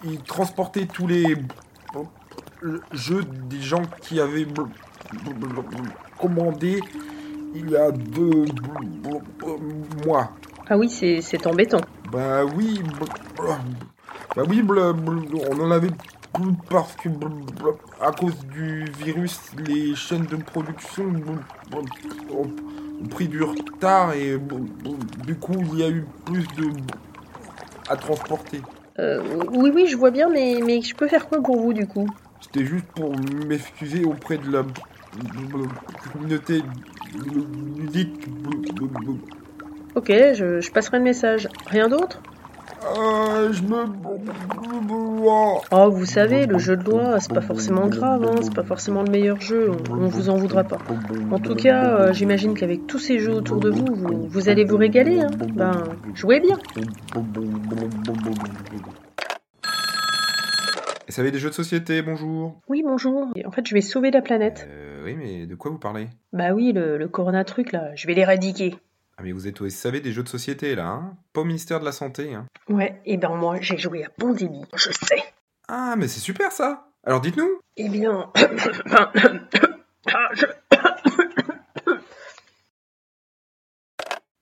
Il, 0.04 0.20
transportait 0.24 0.86
tous 0.86 1.08
les 1.08 1.36
jeux 2.94 3.24
des 3.24 3.62
gens 3.62 3.82
qui 4.02 4.20
avaient 4.20 4.48
commandé 6.20 6.80
il 7.54 7.70
y 7.70 7.76
a 7.76 7.92
deux 7.92 8.46
mois. 10.06 10.32
Ah 10.70 10.78
oui, 10.78 10.90
c'est 10.90 11.48
embêtant. 11.48 11.82
Bah 12.12 12.44
oui, 12.46 12.82
bah 14.36 14.44
oui, 14.48 14.64
on 15.50 15.60
en 15.62 15.72
avait 15.72 15.92
plus 16.34 16.54
parce 16.70 16.96
que 16.96 17.10
à 18.02 18.12
cause 18.12 18.38
du 18.48 18.86
virus, 19.00 19.40
les 19.58 19.96
chaînes 19.96 20.26
de 20.26 20.36
production 20.38 21.06
ont 22.32 22.48
pris 23.10 23.28
du 23.28 23.42
retard 23.44 24.14
et 24.14 24.40
du 25.26 25.36
coup 25.36 25.54
il 25.74 25.80
y 25.80 25.84
a 25.84 25.90
eu 25.90 26.06
plus 26.26 26.46
de 26.58 26.70
à 27.90 27.96
transporter. 27.96 28.62
Euh, 29.00 29.22
oui, 29.52 29.72
oui, 29.74 29.88
je 29.88 29.98
vois 29.98 30.12
bien, 30.12 30.30
mais, 30.30 30.60
mais 30.64 30.82
je 30.82 30.96
peux 30.96 31.08
faire 31.08 31.28
quoi 31.28 31.42
pour 31.42 31.60
vous, 31.60 31.74
du 31.74 31.86
coup? 31.86 32.08
C'était 32.42 32.66
juste 32.66 32.86
pour 32.96 33.14
m'excuser 33.48 34.06
auprès 34.06 34.38
de 34.38 34.52
la 34.52 34.64
communauté 36.14 36.64
ludique. 37.78 38.28
Ok, 39.96 40.08
je, 40.08 40.62
je 40.62 40.72
passerai 40.72 40.98
le 40.98 41.04
message. 41.04 41.50
Rien 41.68 41.90
d'autre? 41.90 42.22
Euh, 42.98 43.52
je 43.52 43.64
me. 43.64 43.86
Oh, 45.72 45.90
vous 45.90 46.06
savez, 46.06 46.46
le 46.46 46.58
jeu 46.58 46.78
de 46.78 46.84
loi, 46.84 47.20
c'est 47.20 47.34
pas 47.34 47.42
forcément 47.42 47.88
grave, 47.88 48.24
hein, 48.26 48.36
c'est 48.42 48.54
pas 48.54 48.64
forcément 48.64 49.02
le 49.04 49.12
meilleur 49.12 49.42
jeu, 49.42 49.72
on, 49.90 49.94
on 49.94 50.08
vous 50.08 50.30
en 50.30 50.36
voudra 50.36 50.64
pas. 50.64 50.78
En 51.32 51.40
tout 51.40 51.56
cas, 51.56 51.98
euh, 52.00 52.14
j'imagine 52.14 52.54
qu'avec 52.54 52.86
tous 52.88 53.00
ces 53.00 53.20
jeux 53.20 53.34
autour 53.34 53.60
de 53.60 53.70
vous, 53.70 53.86
vous, 53.96 54.28
vous 54.28 54.50
allez 54.50 54.66
vous 54.66 54.78
régaler, 54.78 55.22
hein. 55.22 55.30
Ben, 55.54 55.84
jouez 56.14 56.40
bien. 56.40 56.58
Et 61.08 61.12
ça 61.12 61.22
avait 61.22 61.32
des 61.32 61.40
jeux 61.40 61.50
de 61.50 61.56
société, 61.56 62.02
bonjour. 62.02 62.62
Oui, 62.68 62.84
bonjour. 62.86 63.28
En 63.46 63.52
fait, 63.52 63.66
je 63.68 63.74
vais 63.74 63.82
sauver 63.82 64.12
la 64.12 64.22
planète. 64.22 64.68
Euh, 64.70 65.04
oui, 65.06 65.16
mais 65.16 65.46
de 65.46 65.56
quoi 65.56 65.72
vous 65.72 65.78
parlez? 65.80 66.08
Bah 66.34 66.52
oui, 66.54 66.72
le, 66.74 66.98
le 66.98 67.08
corona 67.08 67.44
truc, 67.44 67.72
là, 67.72 67.92
je 67.96 68.08
vais 68.08 68.14
l'éradiquer. 68.14 68.76
Ah, 69.18 69.24
mais 69.24 69.32
vous 69.32 69.48
êtes 69.48 69.62
au 69.62 69.70
SAV 69.70 70.02
des 70.02 70.12
jeux 70.12 70.24
de 70.24 70.28
société, 70.30 70.76
là, 70.76 70.88
hein. 70.88 71.18
Pas 71.34 71.42
au 71.42 71.46
ministère 71.46 71.80
de 71.80 71.86
la 71.86 71.92
Santé, 71.94 72.34
hein. 72.34 72.46
Ouais, 72.68 73.02
et 73.06 73.18
ben 73.18 73.34
moi, 73.36 73.58
j'ai 73.62 73.78
joué 73.78 74.04
à 74.04 74.10
Pandémie, 74.10 74.66
je 74.76 74.92
sais. 74.92 75.24
Ah, 75.68 75.96
mais 75.98 76.08
c'est 76.08 76.20
super, 76.20 76.52
ça. 76.52 76.90
Alors 77.06 77.22
dites-nous. 77.22 77.60
Eh 77.78 77.88
bien... 77.90 78.32
Ah, 78.36 80.32
je- 80.34 80.46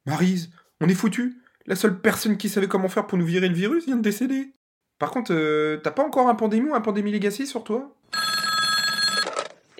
Marise, 0.06 0.50
on 0.82 0.90
est 0.90 0.94
foutu. 0.96 1.38
La 1.66 1.76
seule 1.76 2.00
personne 2.00 2.38
qui 2.38 2.50
savait 2.50 2.68
comment 2.68 2.90
faire 2.90 3.08
pour 3.08 3.18
nous 3.18 3.26
virer 3.26 3.48
le 3.48 3.56
virus 3.56 3.86
vient 3.86 3.96
de 3.96 4.02
décéder. 4.02 4.54
Par 5.00 5.12
contre, 5.12 5.34
euh, 5.34 5.78
t'as 5.78 5.92
pas 5.92 6.04
encore 6.04 6.28
un 6.28 6.36
pandémie 6.36 6.70
ou 6.70 6.76
un 6.76 6.82
pandémie 6.82 7.12
legacy 7.12 7.48
sur 7.48 7.64
toi? 7.64 7.96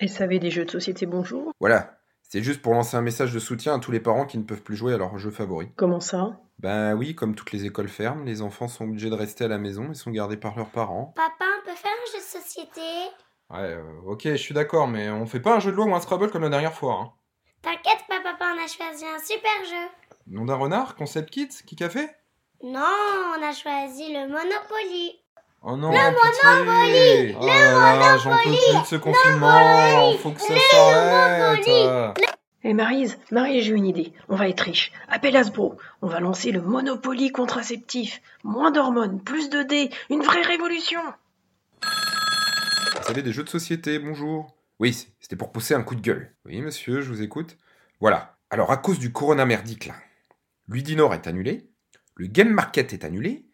SAV 0.06 0.38
des 0.38 0.50
jeux 0.50 0.64
de 0.64 0.70
société, 0.70 1.04
bonjour. 1.06 1.52
Voilà, 1.60 1.98
c'est 2.34 2.42
juste 2.42 2.62
pour 2.62 2.74
lancer 2.74 2.96
un 2.96 3.00
message 3.00 3.32
de 3.32 3.38
soutien 3.38 3.76
à 3.76 3.78
tous 3.78 3.92
les 3.92 4.00
parents 4.00 4.26
qui 4.26 4.38
ne 4.38 4.42
peuvent 4.42 4.60
plus 4.60 4.74
jouer 4.74 4.92
à 4.92 4.96
leurs 4.98 5.16
jeux 5.18 5.30
favoris. 5.30 5.68
Comment 5.76 6.00
ça? 6.00 6.36
Ben 6.58 6.96
oui, 6.96 7.14
comme 7.14 7.36
toutes 7.36 7.52
les 7.52 7.64
écoles 7.64 7.86
ferment, 7.86 8.24
les 8.24 8.42
enfants 8.42 8.66
sont 8.66 8.86
obligés 8.86 9.08
de 9.08 9.14
rester 9.14 9.44
à 9.44 9.48
la 9.48 9.56
maison 9.58 9.92
et 9.92 9.94
sont 9.94 10.10
gardés 10.10 10.36
par 10.36 10.56
leurs 10.56 10.70
parents. 10.70 11.14
Papa, 11.14 11.44
on 11.60 11.64
peut 11.64 11.76
faire 11.76 11.92
un 11.92 12.12
jeu 12.12 12.18
de 12.18 12.42
société? 12.42 12.80
Ouais, 13.50 13.74
euh, 13.74 13.84
ok, 14.06 14.22
je 14.24 14.34
suis 14.34 14.52
d'accord, 14.52 14.88
mais 14.88 15.10
on 15.10 15.26
fait 15.26 15.38
pas 15.38 15.54
un 15.54 15.60
jeu 15.60 15.70
de 15.70 15.76
loi 15.76 15.86
ou 15.86 15.94
un 15.94 16.00
Scrabble 16.00 16.28
comme 16.32 16.42
la 16.42 16.48
dernière 16.48 16.74
fois. 16.74 16.94
Hein. 16.94 17.12
T'inquiète 17.62 18.02
pas, 18.08 18.20
papa, 18.20 18.46
on 18.52 18.64
a 18.64 18.66
choisi 18.66 19.04
un 19.06 19.20
super 19.24 19.64
jeu. 19.70 19.88
Nom 20.26 20.46
d'un 20.46 20.56
renard? 20.56 20.96
Concept 20.96 21.30
Kids? 21.30 21.62
Qui 21.64 21.76
fait? 21.76 22.16
Non, 22.64 22.80
on 23.38 23.42
a 23.44 23.52
choisi 23.52 24.12
le 24.12 24.26
Monopoly. 24.26 25.20
Oh 25.66 25.76
non, 25.76 25.92
pitié 25.92 27.36
Oh 27.40 27.46
là 27.46 27.96
là, 27.96 28.18
j'en 28.18 28.36
peux 28.36 28.50
plus 28.50 28.80
de 28.80 28.86
ce 28.86 28.96
confinement 28.96 30.12
Faut 30.18 30.32
que 30.32 30.40
ça 30.40 30.54
s'arrête 30.70 32.23
Eh 32.66 32.72
Marise, 32.72 33.18
Marise, 33.30 33.64
j'ai 33.64 33.74
une 33.74 33.84
idée. 33.84 34.14
On 34.30 34.36
va 34.36 34.48
être 34.48 34.62
riche. 34.62 34.90
Appelle 35.08 35.36
Hasbro. 35.36 35.76
On 36.00 36.08
va 36.08 36.18
lancer 36.18 36.50
le 36.50 36.62
Monopoly 36.62 37.30
contraceptif. 37.30 38.22
Moins 38.42 38.70
d'hormones, 38.70 39.20
plus 39.22 39.50
de 39.50 39.62
dés, 39.62 39.90
une 40.08 40.22
vraie 40.22 40.40
révolution. 40.40 41.00
Savez, 43.02 43.20
des 43.20 43.32
jeux 43.32 43.44
de 43.44 43.50
société, 43.50 43.98
bonjour. 43.98 44.56
Oui, 44.80 45.08
c'était 45.20 45.36
pour 45.36 45.52
pousser 45.52 45.74
un 45.74 45.82
coup 45.82 45.94
de 45.94 46.00
gueule. 46.00 46.34
Oui, 46.46 46.62
monsieur, 46.62 47.02
je 47.02 47.10
vous 47.10 47.20
écoute. 47.20 47.58
Voilà. 48.00 48.38
Alors, 48.48 48.72
à 48.72 48.78
cause 48.78 48.98
du 48.98 49.12
corona 49.12 49.44
merdique, 49.44 49.84
là, 49.84 49.94
Ludinor 50.66 51.12
est 51.12 51.26
annulé, 51.26 51.68
le 52.14 52.28
Game 52.28 52.48
Market 52.48 52.94
est 52.94 53.04
annulé, 53.04 53.44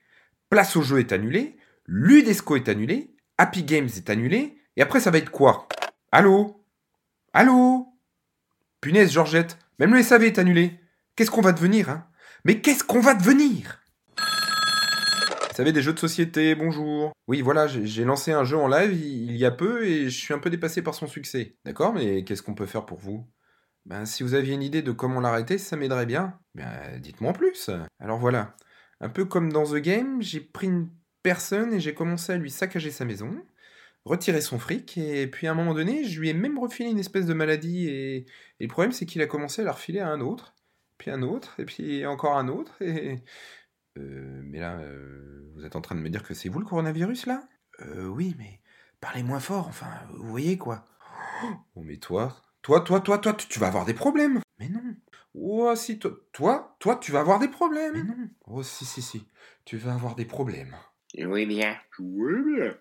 Place 0.50 0.76
au 0.76 0.82
jeu 0.82 1.00
est 1.00 1.12
annulé, 1.12 1.56
Ludesco 1.86 2.54
est 2.54 2.68
annulé, 2.68 3.10
Happy 3.38 3.64
Games 3.64 3.88
est 3.96 4.08
annulé, 4.08 4.58
et 4.76 4.82
après, 4.82 5.00
ça 5.00 5.10
va 5.10 5.18
être 5.18 5.30
quoi? 5.30 5.66
Allô? 6.12 6.64
Allô? 7.32 7.79
Punaise, 8.80 9.12
Georgette, 9.12 9.58
même 9.78 9.92
le 9.92 10.02
SAV 10.02 10.24
est 10.24 10.38
annulé. 10.38 10.80
Qu'est-ce 11.14 11.30
qu'on 11.30 11.42
va 11.42 11.52
devenir, 11.52 11.90
hein? 11.90 12.06
Mais 12.46 12.62
qu'est-ce 12.62 12.82
qu'on 12.82 13.00
va 13.00 13.12
devenir? 13.12 13.82
Vous 14.16 15.54
savez, 15.54 15.72
des 15.72 15.82
jeux 15.82 15.92
de 15.92 15.98
société, 15.98 16.54
bonjour. 16.54 17.12
Oui, 17.28 17.42
voilà, 17.42 17.66
j'ai 17.66 18.04
lancé 18.04 18.32
un 18.32 18.44
jeu 18.44 18.56
en 18.56 18.68
live 18.68 18.98
il 18.98 19.36
y 19.36 19.44
a 19.44 19.50
peu 19.50 19.84
et 19.84 20.08
je 20.08 20.18
suis 20.18 20.32
un 20.32 20.38
peu 20.38 20.48
dépassé 20.48 20.80
par 20.80 20.94
son 20.94 21.06
succès. 21.06 21.58
D'accord, 21.66 21.92
mais 21.92 22.24
qu'est-ce 22.24 22.42
qu'on 22.42 22.54
peut 22.54 22.64
faire 22.64 22.86
pour 22.86 22.98
vous? 22.98 23.28
Ben, 23.84 24.06
si 24.06 24.22
vous 24.22 24.32
aviez 24.32 24.54
une 24.54 24.62
idée 24.62 24.80
de 24.80 24.92
comment 24.92 25.20
l'arrêter, 25.20 25.58
ça 25.58 25.76
m'aiderait 25.76 26.06
bien. 26.06 26.38
Ben, 26.54 26.98
dites-moi 27.00 27.32
en 27.32 27.34
plus. 27.34 27.68
Alors 27.98 28.18
voilà, 28.18 28.56
un 29.02 29.10
peu 29.10 29.26
comme 29.26 29.52
dans 29.52 29.64
The 29.64 29.76
Game, 29.76 30.22
j'ai 30.22 30.40
pris 30.40 30.68
une 30.68 30.88
personne 31.22 31.74
et 31.74 31.80
j'ai 31.80 31.92
commencé 31.92 32.32
à 32.32 32.38
lui 32.38 32.50
saccager 32.50 32.90
sa 32.90 33.04
maison, 33.04 33.30
retirer 34.04 34.40
son 34.40 34.58
fric, 34.58 34.98
et 34.98 35.26
puis 35.26 35.46
à 35.46 35.52
un 35.52 35.54
moment 35.54 35.74
donné, 35.74 36.04
je 36.04 36.20
lui 36.20 36.28
ai 36.28 36.34
même 36.34 36.58
refilé 36.58 36.90
une 36.90 36.98
espèce 36.98 37.26
de 37.26 37.34
maladie, 37.34 37.88
et, 37.88 38.16
et 38.16 38.26
le 38.60 38.68
problème 38.68 38.92
c'est 38.92 39.06
qu'il 39.06 39.22
a 39.22 39.26
commencé 39.26 39.62
à 39.62 39.64
la 39.64 39.72
refiler 39.72 40.00
à 40.00 40.08
un 40.08 40.20
autre, 40.20 40.54
puis 40.98 41.10
un 41.10 41.22
autre, 41.22 41.58
et 41.58 41.64
puis 41.64 42.06
encore 42.06 42.36
un 42.36 42.48
autre, 42.48 42.80
et... 42.82 43.22
Euh, 43.98 44.40
mais 44.44 44.60
là, 44.60 44.78
euh, 44.78 45.50
vous 45.54 45.64
êtes 45.64 45.74
en 45.74 45.80
train 45.80 45.96
de 45.96 46.00
me 46.00 46.08
dire 46.08 46.22
que 46.22 46.32
c'est 46.32 46.48
vous 46.48 46.60
le 46.60 46.64
coronavirus 46.64 47.26
là? 47.26 47.42
Euh, 47.80 48.06
oui, 48.06 48.36
mais 48.38 48.60
parlez 49.00 49.24
moins 49.24 49.40
fort, 49.40 49.66
enfin, 49.66 49.88
vous 50.14 50.28
voyez 50.28 50.56
quoi. 50.56 50.86
Oh, 51.74 51.82
mais 51.82 51.96
toi, 51.96 52.40
toi, 52.62 52.82
toi, 52.82 53.00
toi, 53.00 53.18
toi, 53.18 53.34
tu, 53.34 53.48
tu 53.48 53.58
vas 53.58 53.66
avoir 53.66 53.84
des 53.86 53.94
problèmes. 53.94 54.40
Mais 54.60 54.68
non. 54.68 54.94
Oh, 55.34 55.74
si, 55.74 55.98
toi, 55.98 56.12
toi, 56.32 56.76
toi, 56.78 56.96
tu 56.96 57.10
vas 57.10 57.20
avoir 57.20 57.40
des 57.40 57.48
problèmes. 57.48 57.94
Mais 57.94 58.04
non. 58.04 58.28
Oh, 58.46 58.62
si, 58.62 58.84
si, 58.84 59.02
si, 59.02 59.26
tu 59.64 59.76
vas 59.76 59.94
avoir 59.94 60.14
des 60.14 60.24
problèmes. 60.24 60.76
Oui, 61.18 61.46
bien. 61.46 61.76
Oui, 61.98 62.32
bien. 62.44 62.74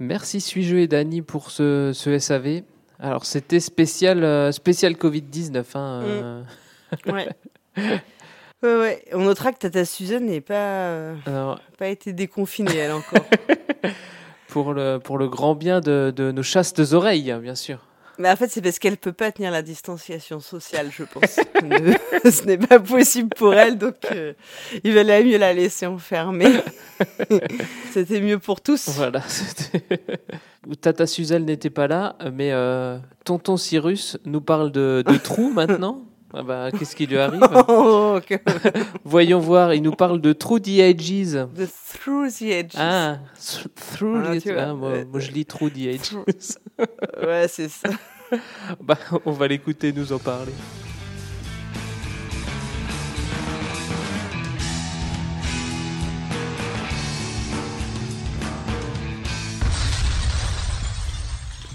Merci 0.00 0.40
Suis-je 0.40 0.76
et 0.76 0.88
Dany 0.88 1.20
pour 1.20 1.50
ce, 1.50 1.92
ce 1.92 2.18
SAV. 2.18 2.62
Alors 2.98 3.26
c'était 3.26 3.60
spécial, 3.60 4.24
euh, 4.24 4.50
spécial 4.50 4.94
Covid-19. 4.94 5.64
Hein, 5.74 6.02
euh. 6.02 6.42
Ouais. 7.06 7.28
ouais, 7.76 8.00
ouais. 8.62 9.04
On 9.12 9.20
notera 9.20 9.52
que 9.52 9.58
Tata 9.58 9.84
Suzanne 9.84 10.24
n'est 10.24 10.40
pas, 10.40 10.54
euh, 10.54 11.14
Alors, 11.26 11.60
pas 11.76 11.88
été 11.88 12.14
déconfinée, 12.14 12.76
elle 12.76 12.92
encore. 12.92 13.26
pour, 14.48 14.72
le, 14.72 14.98
pour 14.98 15.18
le 15.18 15.28
grand 15.28 15.54
bien 15.54 15.80
de, 15.80 16.12
de 16.16 16.32
nos 16.32 16.42
chastes 16.42 16.80
oreilles, 16.92 17.34
bien 17.42 17.54
sûr. 17.54 17.84
Mais 18.20 18.28
en 18.30 18.36
fait, 18.36 18.48
c'est 18.48 18.60
parce 18.60 18.78
qu'elle 18.78 18.98
peut 18.98 19.14
pas 19.14 19.32
tenir 19.32 19.50
la 19.50 19.62
distanciation 19.62 20.40
sociale, 20.40 20.90
je 20.96 21.04
pense. 21.04 21.40
Ne- 21.62 22.30
Ce 22.30 22.44
n'est 22.44 22.58
pas 22.58 22.78
possible 22.78 23.30
pour 23.34 23.54
elle, 23.54 23.78
donc 23.78 23.94
euh, 24.12 24.34
il 24.84 24.92
valait 24.92 25.24
mieux 25.24 25.38
la 25.38 25.54
laisser 25.54 25.86
enfermée. 25.86 26.52
C'était 27.92 28.20
mieux 28.20 28.38
pour 28.38 28.60
tous. 28.60 28.88
Voilà. 28.90 29.22
Tata 30.80 31.06
Suzelle 31.06 31.44
n'était 31.44 31.70
pas 31.70 31.86
là, 31.88 32.16
mais 32.32 32.52
euh, 32.52 32.98
Tonton 33.24 33.56
Cyrus 33.56 34.18
nous 34.26 34.40
parle 34.42 34.70
de, 34.70 35.02
de 35.06 35.16
trous 35.16 35.50
maintenant. 35.50 36.02
Ah 36.32 36.42
bah, 36.42 36.68
Qu'est-ce 36.70 36.94
qui 36.94 37.06
lui 37.06 37.18
arrive 37.18 37.40
Oh, 37.68 38.18
Voyons 39.04 39.40
voir, 39.40 39.74
il 39.74 39.82
nous 39.82 39.92
parle 39.92 40.20
de 40.20 40.32
True 40.32 40.60
the 40.60 40.78
Edges. 40.78 41.32
The 41.56 41.68
Through 41.92 42.30
the 42.38 42.42
Edge. 42.42 42.74
Ah, 42.76 43.18
th- 43.34 43.66
Through 43.74 44.22
Ah, 44.26 44.36
the 44.36 44.44
vois, 44.52 44.62
ah, 44.62 44.74
moi, 44.74 44.92
ouais, 44.92 45.04
moi, 45.04 45.18
je 45.20 45.30
lis 45.32 45.44
True 45.46 45.70
the 45.70 45.86
Edges. 45.86 46.14
Ouais, 47.22 47.46
c'est 47.48 47.68
ça. 47.68 47.88
bah, 48.82 48.96
on 49.26 49.32
va 49.32 49.48
l'écouter 49.48 49.92
nous 49.92 50.12
en 50.12 50.18
parler. 50.18 50.52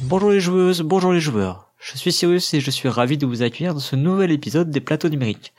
Bonjour 0.02 0.32
les 0.32 0.40
joueuses, 0.40 0.82
bonjour 0.82 1.14
les 1.14 1.20
joueurs. 1.20 1.65
Je 1.88 2.00
suis 2.00 2.12
Cyrus 2.12 2.52
et 2.56 2.62
je 2.62 2.72
suis 2.72 2.90
ravi 2.90 3.16
de 3.16 3.28
vous 3.28 3.44
accueillir 3.44 3.76
dans 3.76 3.80
ce 3.80 3.96
nouvel 3.96 4.32
épisode 4.32 4.72
des 4.72 4.80
plateaux 4.80 5.08
numériques. 5.08 5.54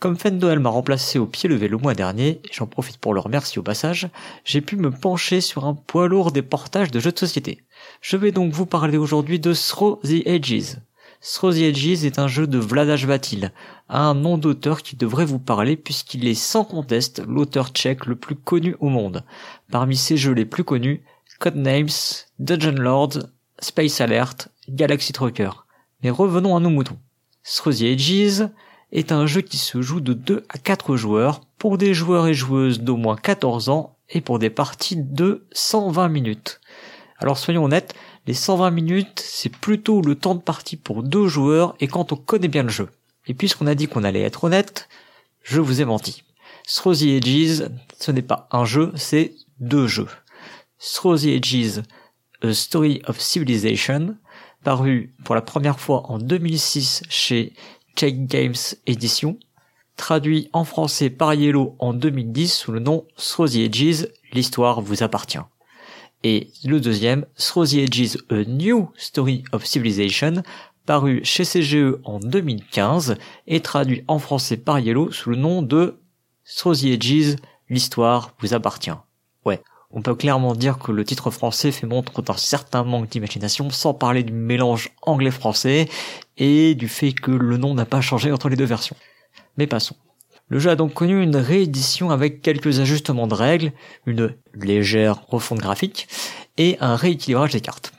Comme 0.00 0.18
Fendoel 0.18 0.58
m'a 0.58 0.70
remplacé 0.70 1.20
au 1.20 1.26
pied 1.26 1.48
levé 1.48 1.68
le 1.68 1.76
mois 1.76 1.94
dernier, 1.94 2.40
et 2.42 2.50
j'en 2.50 2.66
profite 2.66 2.98
pour 2.98 3.14
le 3.14 3.20
remercier 3.20 3.60
au 3.60 3.62
passage, 3.62 4.08
j'ai 4.44 4.60
pu 4.60 4.74
me 4.74 4.90
pencher 4.90 5.40
sur 5.40 5.66
un 5.66 5.74
poids 5.74 6.08
lourd 6.08 6.32
des 6.32 6.42
portages 6.42 6.90
de 6.90 6.98
jeux 6.98 7.12
de 7.12 7.18
société. 7.18 7.62
Je 8.00 8.16
vais 8.16 8.32
donc 8.32 8.52
vous 8.52 8.66
parler 8.66 8.98
aujourd'hui 8.98 9.38
de 9.38 9.54
Throw 9.54 10.00
the 10.02 10.26
Edges. 10.26 10.78
Throw 11.20 11.52
the 11.52 11.58
Edges 11.58 12.04
est 12.04 12.18
un 12.18 12.26
jeu 12.26 12.48
de 12.48 12.58
Vladash 12.58 13.04
Vatil, 13.04 13.52
un 13.88 14.14
nom 14.14 14.36
d'auteur 14.36 14.82
qui 14.82 14.96
devrait 14.96 15.26
vous 15.26 15.38
parler 15.38 15.76
puisqu'il 15.76 16.26
est 16.26 16.34
sans 16.34 16.64
conteste 16.64 17.22
l'auteur 17.24 17.68
tchèque 17.68 18.06
le 18.06 18.16
plus 18.16 18.34
connu 18.34 18.74
au 18.80 18.88
monde. 18.88 19.22
Parmi 19.70 19.96
ses 19.96 20.16
jeux 20.16 20.34
les 20.34 20.44
plus 20.44 20.64
connus, 20.64 21.04
Codenames, 21.38 21.86
Dungeon 22.40 22.82
Lords, 22.82 23.18
Space 23.60 24.00
Alert, 24.00 24.48
Galaxy 24.68 25.12
Trucker. 25.12 25.67
Mais 26.02 26.10
revenons 26.10 26.56
à 26.56 26.60
nos 26.60 26.70
moutons. 26.70 26.98
Throw 27.44 27.72
the 27.72 27.82
Edges 27.82 28.48
est 28.92 29.12
un 29.12 29.26
jeu 29.26 29.40
qui 29.40 29.56
se 29.56 29.82
joue 29.82 30.00
de 30.00 30.12
2 30.12 30.44
à 30.48 30.58
4 30.58 30.96
joueurs 30.96 31.40
pour 31.58 31.78
des 31.78 31.94
joueurs 31.94 32.26
et 32.26 32.34
joueuses 32.34 32.80
d'au 32.80 32.96
moins 32.96 33.16
14 33.16 33.68
ans 33.68 33.96
et 34.10 34.20
pour 34.20 34.38
des 34.38 34.50
parties 34.50 34.96
de 34.96 35.46
120 35.52 36.08
minutes. 36.08 36.60
Alors 37.18 37.38
soyons 37.38 37.64
honnêtes, 37.64 37.94
les 38.26 38.34
120 38.34 38.70
minutes, 38.70 39.20
c'est 39.24 39.54
plutôt 39.54 40.02
le 40.02 40.14
temps 40.14 40.34
de 40.34 40.40
partie 40.40 40.76
pour 40.76 41.02
deux 41.02 41.26
joueurs 41.26 41.74
et 41.80 41.88
quand 41.88 42.12
on 42.12 42.16
connaît 42.16 42.48
bien 42.48 42.62
le 42.62 42.68
jeu. 42.68 42.88
Et 43.26 43.34
puisqu'on 43.34 43.66
a 43.66 43.74
dit 43.74 43.88
qu'on 43.88 44.04
allait 44.04 44.22
être 44.22 44.44
honnête, 44.44 44.88
je 45.42 45.60
vous 45.60 45.80
ai 45.80 45.84
menti. 45.84 46.22
Throw 46.66 46.94
the 46.94 47.02
Edges, 47.02 47.64
ce 47.98 48.10
n'est 48.10 48.22
pas 48.22 48.48
un 48.52 48.64
jeu, 48.64 48.92
c'est 48.94 49.34
deux 49.58 49.86
jeux. 49.86 50.08
Throw 50.78 51.16
A 51.16 52.52
Story 52.52 53.02
of 53.06 53.18
Civilization, 53.20 54.16
paru 54.68 55.14
pour 55.24 55.34
la 55.34 55.40
première 55.40 55.80
fois 55.80 56.02
en 56.10 56.18
2006 56.18 57.04
chez 57.08 57.54
Check 57.96 58.26
Games 58.26 58.52
Edition, 58.86 59.38
traduit 59.96 60.50
en 60.52 60.64
français 60.64 61.08
par 61.08 61.32
Yellow 61.32 61.74
en 61.78 61.94
2010 61.94 62.52
sous 62.52 62.72
le 62.72 62.78
nom 62.78 63.06
Throw 63.16 63.48
the 63.48 63.54
Edges, 63.54 64.08
l'histoire 64.34 64.82
vous 64.82 65.02
appartient. 65.02 65.38
Et 66.22 66.50
le 66.66 66.80
deuxième, 66.80 67.24
Throw 67.38 67.64
Edges, 67.64 68.18
A 68.28 68.44
New 68.44 68.90
Story 68.98 69.42
of 69.52 69.64
Civilization, 69.64 70.42
paru 70.84 71.22
chez 71.24 71.44
CGE 71.44 71.96
en 72.04 72.18
2015 72.18 73.16
et 73.46 73.60
traduit 73.60 74.04
en 74.06 74.18
français 74.18 74.58
par 74.58 74.80
Yellow 74.80 75.10
sous 75.12 75.30
le 75.30 75.36
nom 75.36 75.62
de 75.62 75.98
Throw 76.44 76.74
Edges, 76.74 77.36
l'histoire 77.70 78.34
vous 78.38 78.52
appartient. 78.52 78.90
On 79.90 80.02
peut 80.02 80.14
clairement 80.14 80.54
dire 80.54 80.78
que 80.78 80.92
le 80.92 81.04
titre 81.04 81.30
français 81.30 81.72
fait 81.72 81.86
montre 81.86 82.20
d'un 82.20 82.36
certain 82.36 82.84
manque 82.84 83.08
d'imagination, 83.08 83.70
sans 83.70 83.94
parler 83.94 84.22
du 84.22 84.32
mélange 84.32 84.90
anglais-français 85.02 85.88
et 86.36 86.74
du 86.74 86.88
fait 86.88 87.12
que 87.12 87.30
le 87.30 87.56
nom 87.56 87.74
n'a 87.74 87.86
pas 87.86 88.02
changé 88.02 88.30
entre 88.30 88.50
les 88.50 88.56
deux 88.56 88.66
versions. 88.66 88.96
Mais 89.56 89.66
passons. 89.66 89.96
Le 90.48 90.58
jeu 90.58 90.70
a 90.70 90.76
donc 90.76 90.94
connu 90.94 91.22
une 91.22 91.36
réédition 91.36 92.10
avec 92.10 92.42
quelques 92.42 92.80
ajustements 92.80 93.26
de 93.26 93.34
règles, 93.34 93.72
une 94.06 94.34
légère 94.54 95.26
refonte 95.28 95.58
graphique 95.58 96.08
et 96.56 96.76
un 96.80 96.96
rééquilibrage 96.96 97.52
des 97.52 97.60
cartes. 97.60 97.92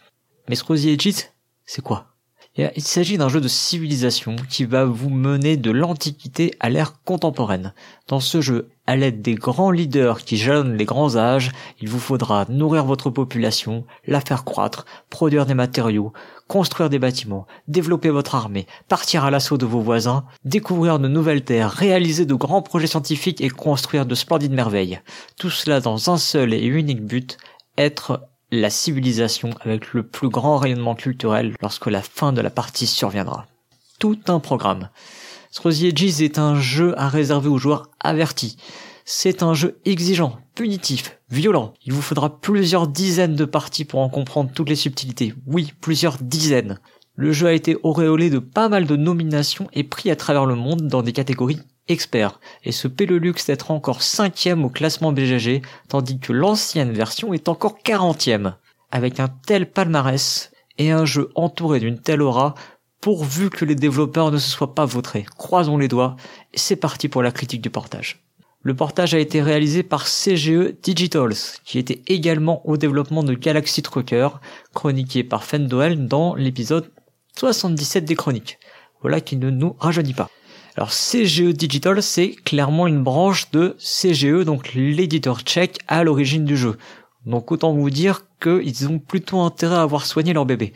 Mais 0.47 0.55
the 0.55 0.85
Edges, 0.85 1.25
c'est 1.65 1.83
quoi? 1.83 2.08
Il 2.57 2.83
s'agit 2.83 3.17
d'un 3.17 3.29
jeu 3.29 3.39
de 3.39 3.47
civilisation 3.47 4.35
qui 4.49 4.65
va 4.65 4.83
vous 4.83 5.09
mener 5.09 5.55
de 5.55 5.71
l'Antiquité 5.71 6.53
à 6.59 6.69
l'ère 6.69 7.01
contemporaine. 7.03 7.73
Dans 8.07 8.19
ce 8.19 8.41
jeu, 8.41 8.69
à 8.85 8.95
l'aide 8.95 9.21
des 9.21 9.35
grands 9.35 9.71
leaders 9.71 10.25
qui 10.25 10.35
jalonnent 10.35 10.75
les 10.75 10.85
grands 10.85 11.15
âges, 11.15 11.51
il 11.79 11.87
vous 11.87 11.99
faudra 11.99 12.45
nourrir 12.49 12.83
votre 12.85 13.11
population, 13.11 13.85
la 14.07 14.19
faire 14.19 14.43
croître, 14.43 14.85
produire 15.09 15.45
des 15.45 15.53
matériaux, 15.53 16.11
construire 16.47 16.89
des 16.89 16.99
bâtiments, 16.99 17.45
développer 17.67 18.09
votre 18.09 18.35
armée, 18.35 18.65
partir 18.87 19.23
à 19.23 19.31
l'assaut 19.31 19.57
de 19.57 19.67
vos 19.67 19.81
voisins, 19.81 20.25
découvrir 20.43 20.99
de 20.99 21.07
nouvelles 21.07 21.45
terres, 21.45 21.71
réaliser 21.71 22.25
de 22.25 22.33
grands 22.33 22.63
projets 22.63 22.87
scientifiques 22.87 23.41
et 23.41 23.49
construire 23.49 24.05
de 24.05 24.15
splendides 24.15 24.53
merveilles. 24.53 24.99
Tout 25.37 25.51
cela 25.51 25.79
dans 25.79 26.09
un 26.09 26.17
seul 26.17 26.53
et 26.53 26.65
unique 26.65 27.05
but, 27.05 27.37
être 27.77 28.28
la 28.51 28.69
civilisation 28.69 29.51
avec 29.61 29.93
le 29.93 30.03
plus 30.03 30.29
grand 30.29 30.57
rayonnement 30.57 30.95
culturel 30.95 31.55
lorsque 31.61 31.87
la 31.87 32.01
fin 32.01 32.33
de 32.33 32.41
la 32.41 32.49
partie 32.49 32.87
surviendra. 32.87 33.45
Tout 33.99 34.19
un 34.27 34.39
programme. 34.39 34.89
The 35.53 35.83
Edges 35.83 36.21
est 36.21 36.39
un 36.39 36.59
jeu 36.59 36.93
à 36.97 37.09
réserver 37.09 37.49
aux 37.49 37.57
joueurs 37.57 37.89
avertis. 37.99 38.57
C'est 39.05 39.41
un 39.41 39.53
jeu 39.53 39.79
exigeant, 39.85 40.37
punitif, 40.53 41.19
violent. 41.31 41.73
Il 41.83 41.93
vous 41.93 42.01
faudra 42.01 42.39
plusieurs 42.39 42.87
dizaines 42.87 43.35
de 43.35 43.45
parties 43.45 43.85
pour 43.85 43.99
en 43.99 44.09
comprendre 44.09 44.51
toutes 44.53 44.69
les 44.69 44.75
subtilités. 44.75 45.33
Oui, 45.47 45.73
plusieurs 45.81 46.17
dizaines. 46.21 46.79
Le 47.15 47.31
jeu 47.31 47.47
a 47.47 47.53
été 47.53 47.75
auréolé 47.83 48.29
de 48.29 48.39
pas 48.39 48.69
mal 48.69 48.85
de 48.85 48.95
nominations 48.95 49.67
et 49.73 49.83
prix 49.83 50.11
à 50.11 50.15
travers 50.15 50.45
le 50.45 50.55
monde 50.55 50.87
dans 50.87 51.01
des 51.01 51.11
catégories 51.11 51.59
experts, 51.89 52.39
et 52.63 52.71
se 52.71 52.87
paie 52.87 53.05
le 53.05 53.17
luxe 53.17 53.47
d'être 53.47 53.71
encore 53.71 54.01
cinquième 54.01 54.63
au 54.63 54.69
classement 54.69 55.11
BGG, 55.11 55.61
tandis 55.87 56.19
que 56.19 56.31
l'ancienne 56.31 56.93
version 56.93 57.33
est 57.33 57.49
encore 57.49 57.79
quarantième. 57.79 58.55
Avec 58.91 59.19
un 59.19 59.27
tel 59.27 59.69
palmarès 59.69 60.51
et 60.77 60.91
un 60.91 61.05
jeu 61.05 61.29
entouré 61.35 61.79
d'une 61.79 61.99
telle 61.99 62.21
aura, 62.21 62.55
pourvu 63.01 63.49
que 63.49 63.65
les 63.65 63.75
développeurs 63.75 64.31
ne 64.31 64.37
se 64.37 64.49
soient 64.49 64.75
pas 64.75 64.85
vautrés. 64.85 65.25
Croisons 65.37 65.77
les 65.77 65.87
doigts, 65.87 66.15
c'est 66.53 66.75
parti 66.75 67.07
pour 67.07 67.23
la 67.23 67.31
critique 67.31 67.61
du 67.61 67.69
portage. 67.69 68.23
Le 68.61 68.75
portage 68.75 69.13
a 69.13 69.19
été 69.19 69.41
réalisé 69.41 69.83
par 69.83 70.05
CGE 70.05 70.73
Digitals, 70.83 71.57
qui 71.63 71.79
était 71.79 72.01
également 72.07 72.67
au 72.67 72.75
développement 72.75 73.23
de 73.23 73.33
Galaxy 73.33 73.81
Trucker, 73.81 74.27
chroniqué 74.73 75.23
par 75.23 75.45
Fendoel 75.45 76.07
dans 76.07 76.35
l'épisode 76.35 76.91
77 77.37 78.03
des 78.03 78.15
chroniques. 78.15 78.59
Voilà 79.01 79.21
qui 79.21 79.37
ne 79.37 79.49
nous 79.49 79.77
rajeunit 79.79 80.13
pas. 80.13 80.29
Alors 80.79 80.93
CGE 80.93 81.49
Digital, 81.49 82.01
c'est 82.01 82.29
clairement 82.29 82.87
une 82.87 83.03
branche 83.03 83.51
de 83.51 83.75
CGE, 83.79 84.45
donc 84.45 84.73
l'éditeur 84.73 85.41
tchèque 85.41 85.79
à 85.89 86.05
l'origine 86.05 86.45
du 86.45 86.55
jeu. 86.55 86.77
Donc 87.25 87.51
autant 87.51 87.73
vous 87.73 87.89
dire 87.89 88.21
qu'ils 88.41 88.87
ont 88.87 88.97
plutôt 88.97 89.41
intérêt 89.41 89.75
à 89.75 89.81
avoir 89.81 90.05
soigné 90.05 90.31
leur 90.31 90.45
bébé. 90.45 90.71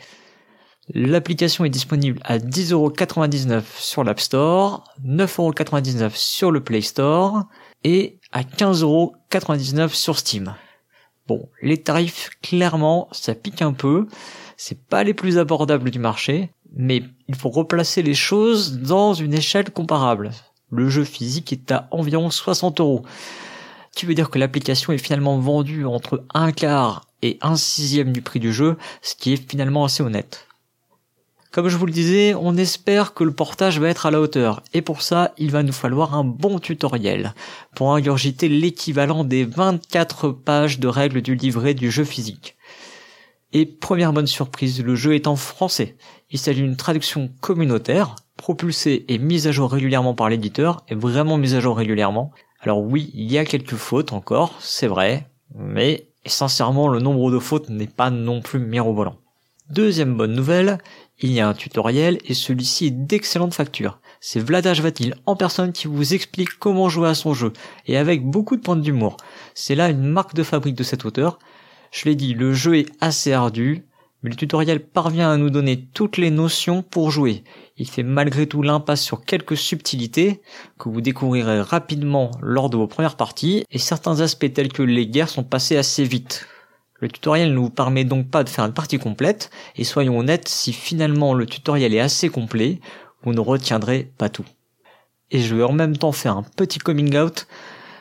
L'application 0.92 1.64
est 1.64 1.70
disponible 1.70 2.20
à 2.22 2.36
10,99€ 2.36 3.62
sur 3.78 4.04
l'App 4.04 4.20
Store, 4.20 4.84
9,99€ 5.06 6.10
sur 6.16 6.50
le 6.50 6.62
Play 6.62 6.82
Store 6.82 7.44
et 7.82 8.18
à 8.30 8.42
15,99€ 8.42 9.88
sur 9.94 10.18
Steam. 10.18 10.54
Bon, 11.26 11.48
les 11.62 11.78
tarifs, 11.78 12.28
clairement, 12.42 13.08
ça 13.12 13.34
pique 13.34 13.62
un 13.62 13.72
peu. 13.72 14.06
C'est 14.58 14.86
pas 14.86 15.02
les 15.02 15.14
plus 15.14 15.38
abordables 15.38 15.90
du 15.90 15.98
marché, 15.98 16.50
mais 16.74 17.02
il 17.28 17.34
faut 17.34 17.50
replacer 17.50 18.02
les 18.02 18.14
choses 18.14 18.78
dans 18.78 19.14
une 19.14 19.34
échelle 19.34 19.70
comparable. 19.70 20.30
Le 20.70 20.88
jeu 20.88 21.04
physique 21.04 21.52
est 21.52 21.72
à 21.72 21.88
environ 21.90 22.30
60 22.30 22.80
euros. 22.80 23.04
Qui 23.94 24.06
veut 24.06 24.14
dire 24.14 24.30
que 24.30 24.38
l'application 24.38 24.92
est 24.92 24.98
finalement 24.98 25.38
vendue 25.38 25.84
entre 25.84 26.24
un 26.34 26.50
quart 26.50 27.06
et 27.22 27.38
un 27.42 27.56
sixième 27.56 28.12
du 28.12 28.22
prix 28.22 28.40
du 28.40 28.52
jeu, 28.52 28.76
ce 29.02 29.14
qui 29.14 29.32
est 29.32 29.50
finalement 29.50 29.84
assez 29.84 30.02
honnête. 30.02 30.46
Comme 31.52 31.68
je 31.68 31.76
vous 31.76 31.86
le 31.86 31.92
disais, 31.92 32.34
on 32.34 32.56
espère 32.56 33.14
que 33.14 33.22
le 33.22 33.32
portage 33.32 33.78
va 33.78 33.88
être 33.88 34.06
à 34.06 34.10
la 34.10 34.20
hauteur, 34.20 34.60
et 34.72 34.82
pour 34.82 35.02
ça, 35.02 35.32
il 35.38 35.52
va 35.52 35.62
nous 35.62 35.72
falloir 35.72 36.16
un 36.16 36.24
bon 36.24 36.58
tutoriel, 36.58 37.32
pour 37.76 37.94
ingurgiter 37.94 38.48
l'équivalent 38.48 39.22
des 39.22 39.44
24 39.44 40.30
pages 40.30 40.80
de 40.80 40.88
règles 40.88 41.22
du 41.22 41.36
livret 41.36 41.74
du 41.74 41.92
jeu 41.92 42.02
physique. 42.02 42.56
Et 43.56 43.66
première 43.66 44.12
bonne 44.12 44.26
surprise, 44.26 44.82
le 44.82 44.96
jeu 44.96 45.14
est 45.14 45.28
en 45.28 45.36
français. 45.36 45.96
Il 46.30 46.40
s'agit 46.40 46.62
d'une 46.62 46.76
traduction 46.76 47.30
communautaire, 47.40 48.16
propulsée 48.36 49.04
et 49.06 49.18
mise 49.18 49.46
à 49.46 49.52
jour 49.52 49.70
régulièrement 49.70 50.14
par 50.14 50.28
l'éditeur, 50.28 50.84
et 50.88 50.96
vraiment 50.96 51.38
mise 51.38 51.54
à 51.54 51.60
jour 51.60 51.76
régulièrement. 51.76 52.32
Alors 52.60 52.82
oui, 52.82 53.12
il 53.14 53.30
y 53.30 53.38
a 53.38 53.44
quelques 53.44 53.76
fautes 53.76 54.12
encore, 54.12 54.56
c'est 54.58 54.88
vrai, 54.88 55.30
mais 55.54 56.08
sincèrement, 56.26 56.88
le 56.88 56.98
nombre 56.98 57.30
de 57.30 57.38
fautes 57.38 57.68
n'est 57.68 57.86
pas 57.86 58.10
non 58.10 58.42
plus 58.42 58.58
mirobolant. 58.58 59.18
Deuxième 59.70 60.16
bonne 60.16 60.34
nouvelle, 60.34 60.78
il 61.20 61.30
y 61.30 61.38
a 61.38 61.48
un 61.48 61.54
tutoriel 61.54 62.18
et 62.24 62.34
celui-ci 62.34 62.86
est 62.86 62.90
d'excellente 62.90 63.54
facture. 63.54 64.00
C'est 64.20 64.40
Vladaj 64.40 64.82
Vatil 64.82 65.14
en 65.26 65.36
personne 65.36 65.72
qui 65.72 65.86
vous 65.86 66.12
explique 66.12 66.58
comment 66.58 66.88
jouer 66.88 67.08
à 67.08 67.14
son 67.14 67.34
jeu 67.34 67.52
et 67.86 67.96
avec 67.96 68.26
beaucoup 68.26 68.56
de 68.56 68.62
points 68.62 68.76
d'humour. 68.76 69.16
C'est 69.54 69.76
là 69.76 69.90
une 69.90 70.02
marque 70.02 70.34
de 70.34 70.42
fabrique 70.42 70.74
de 70.74 70.82
cet 70.82 71.04
auteur. 71.04 71.38
Je 71.94 72.06
l'ai 72.06 72.16
dit, 72.16 72.34
le 72.34 72.52
jeu 72.52 72.76
est 72.76 72.90
assez 73.00 73.32
ardu, 73.32 73.84
mais 74.22 74.30
le 74.30 74.34
tutoriel 74.34 74.84
parvient 74.84 75.30
à 75.30 75.36
nous 75.36 75.48
donner 75.48 75.86
toutes 75.94 76.16
les 76.16 76.32
notions 76.32 76.82
pour 76.82 77.12
jouer. 77.12 77.44
Il 77.76 77.88
fait 77.88 78.02
malgré 78.02 78.48
tout 78.48 78.62
l'impasse 78.62 79.00
sur 79.00 79.24
quelques 79.24 79.56
subtilités 79.56 80.42
que 80.76 80.88
vous 80.88 81.00
découvrirez 81.00 81.60
rapidement 81.60 82.32
lors 82.42 82.68
de 82.68 82.76
vos 82.76 82.88
premières 82.88 83.14
parties 83.14 83.64
et 83.70 83.78
certains 83.78 84.22
aspects 84.22 84.52
tels 84.52 84.72
que 84.72 84.82
les 84.82 85.06
guerres 85.06 85.28
sont 85.28 85.44
passés 85.44 85.76
assez 85.76 86.02
vite. 86.02 86.48
Le 86.98 87.06
tutoriel 87.06 87.54
ne 87.54 87.58
vous 87.60 87.70
permet 87.70 88.02
donc 88.02 88.28
pas 88.28 88.42
de 88.42 88.48
faire 88.48 88.64
une 88.64 88.74
partie 88.74 88.98
complète, 88.98 89.50
et 89.76 89.84
soyons 89.84 90.18
honnêtes, 90.18 90.48
si 90.48 90.72
finalement 90.72 91.32
le 91.32 91.46
tutoriel 91.46 91.94
est 91.94 92.00
assez 92.00 92.28
complet, 92.28 92.80
vous 93.22 93.34
ne 93.34 93.40
retiendrez 93.40 94.10
pas 94.18 94.28
tout. 94.28 94.46
Et 95.30 95.38
je 95.38 95.54
vais 95.54 95.62
en 95.62 95.72
même 95.72 95.96
temps 95.96 96.10
faire 96.10 96.36
un 96.36 96.42
petit 96.42 96.80
coming 96.80 97.16
out. 97.16 97.46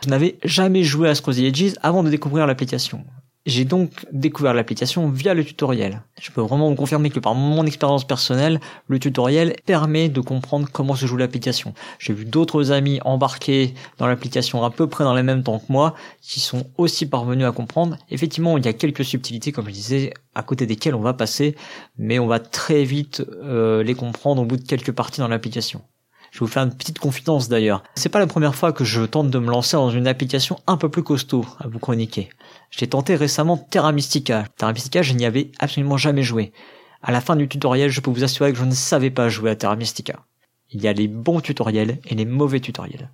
Je 0.03 0.09
n'avais 0.09 0.39
jamais 0.43 0.81
joué 0.81 1.09
à 1.09 1.15
Scrolls 1.15 1.39
Edges 1.39 1.75
avant 1.83 2.01
de 2.01 2.09
découvrir 2.09 2.47
l'application. 2.47 3.05
J'ai 3.45 3.65
donc 3.65 4.05
découvert 4.13 4.53
l'application 4.53 5.09
via 5.09 5.33
le 5.33 5.43
tutoriel. 5.43 6.01
Je 6.17 6.31
peux 6.31 6.39
vraiment 6.39 6.69
vous 6.69 6.75
confirmer 6.75 7.09
que 7.09 7.19
par 7.19 7.35
mon 7.35 7.65
expérience 7.65 8.07
personnelle, 8.07 8.61
le 8.87 8.99
tutoriel 8.99 9.57
permet 9.65 10.07
de 10.07 10.21
comprendre 10.21 10.69
comment 10.71 10.95
se 10.95 11.05
joue 11.05 11.17
l'application. 11.17 11.73
J'ai 11.99 12.13
vu 12.13 12.23
d'autres 12.23 12.71
amis 12.71 13.01
embarqués 13.03 13.73
dans 13.97 14.07
l'application 14.07 14.63
à 14.63 14.69
peu 14.69 14.87
près 14.87 15.03
dans 15.03 15.13
les 15.13 15.23
mêmes 15.23 15.43
temps 15.43 15.59
que 15.59 15.69
moi, 15.69 15.93
qui 16.21 16.39
sont 16.39 16.67
aussi 16.77 17.05
parvenus 17.05 17.45
à 17.45 17.51
comprendre. 17.51 17.97
Effectivement, 18.09 18.57
il 18.57 18.65
y 18.65 18.69
a 18.69 18.73
quelques 18.73 19.03
subtilités, 19.03 19.51
comme 19.51 19.65
je 19.65 19.71
disais, 19.71 20.13
à 20.35 20.43
côté 20.43 20.65
desquelles 20.65 20.95
on 20.95 21.01
va 21.01 21.13
passer, 21.13 21.57
mais 21.97 22.19
on 22.19 22.27
va 22.27 22.39
très 22.39 22.85
vite 22.85 23.25
euh, 23.43 23.83
les 23.83 23.93
comprendre 23.93 24.41
au 24.41 24.45
bout 24.45 24.55
de 24.55 24.65
quelques 24.65 24.93
parties 24.93 25.19
dans 25.19 25.27
l'application. 25.27 25.81
Je 26.31 26.39
vais 26.39 26.45
vous 26.45 26.51
faire 26.51 26.63
une 26.63 26.73
petite 26.73 26.97
confidence 26.97 27.47
d'ailleurs. 27.47 27.83
C'est 27.93 28.09
pas 28.09 28.17
la 28.17 28.25
première 28.25 28.55
fois 28.55 28.73
que 28.73 28.83
je 28.83 29.03
tente 29.03 29.29
de 29.29 29.37
me 29.37 29.51
lancer 29.51 29.77
dans 29.77 29.91
une 29.91 30.07
application 30.07 30.59
un 30.65 30.77
peu 30.77 30.89
plus 30.89 31.03
costaud 31.03 31.45
à 31.59 31.67
vous 31.67 31.77
chroniquer. 31.77 32.29
J'ai 32.75 32.87
tenté 32.87 33.15
récemment 33.15 33.57
Terra 33.57 33.91
Mystica. 33.91 34.45
Terra 34.57 34.73
Mystica, 34.73 35.03
je 35.03 35.13
n'y 35.13 35.25
avais 35.25 35.51
absolument 35.59 35.97
jamais 35.97 36.23
joué. 36.23 36.51
À 37.03 37.11
la 37.11 37.21
fin 37.21 37.35
du 37.35 37.47
tutoriel, 37.47 37.91
je 37.91 38.01
peux 38.01 38.09
vous 38.09 38.23
assurer 38.23 38.51
que 38.51 38.57
je 38.57 38.65
ne 38.65 38.71
savais 38.71 39.11
pas 39.11 39.29
jouer 39.29 39.51
à 39.51 39.55
Terra 39.55 39.75
Mystica. 39.75 40.25
Il 40.71 40.81
y 40.81 40.87
a 40.87 40.93
les 40.93 41.07
bons 41.07 41.39
tutoriels 41.39 41.99
et 42.05 42.15
les 42.15 42.25
mauvais 42.25 42.59
tutoriels. 42.59 43.11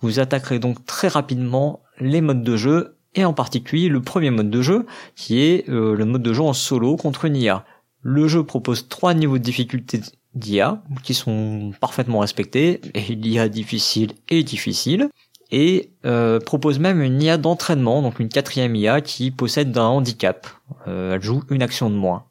Vous 0.00 0.18
attaquerez 0.18 0.60
donc 0.60 0.84
très 0.86 1.08
rapidement 1.08 1.82
les 2.00 2.22
modes 2.22 2.42
de 2.42 2.56
jeu 2.56 2.96
et 3.14 3.26
en 3.26 3.34
particulier 3.34 3.88
le 3.90 4.00
premier 4.00 4.30
mode 4.30 4.50
de 4.50 4.62
jeu 4.62 4.86
qui 5.14 5.40
est 5.40 5.68
euh, 5.68 5.94
le 5.94 6.04
mode 6.06 6.22
de 6.22 6.32
jeu 6.32 6.42
en 6.42 6.54
solo 6.54 6.96
contre 6.96 7.26
une 7.26 7.36
IA. 7.36 7.66
Le 8.00 8.28
jeu 8.28 8.44
propose 8.44 8.88
trois 8.88 9.12
niveaux 9.12 9.38
de 9.38 9.42
difficulté 9.42 10.00
d'IA 10.34 10.82
qui 11.02 11.12
sont 11.12 11.72
parfaitement 11.80 12.20
respectés, 12.20 12.80
et 12.94 13.14
l'IA 13.14 13.48
difficile 13.48 14.14
et 14.28 14.42
difficile, 14.42 15.08
et 15.54 15.92
euh, 16.04 16.40
propose 16.40 16.80
même 16.80 17.00
une 17.00 17.22
IA 17.22 17.36
d'entraînement, 17.36 18.02
donc 18.02 18.18
une 18.18 18.28
quatrième 18.28 18.74
IA 18.74 19.00
qui 19.00 19.30
possède 19.30 19.78
un 19.78 19.86
handicap. 19.86 20.48
Euh, 20.88 21.14
elle 21.14 21.22
joue 21.22 21.44
une 21.48 21.62
action 21.62 21.90
de 21.90 21.94
moins. 21.94 22.24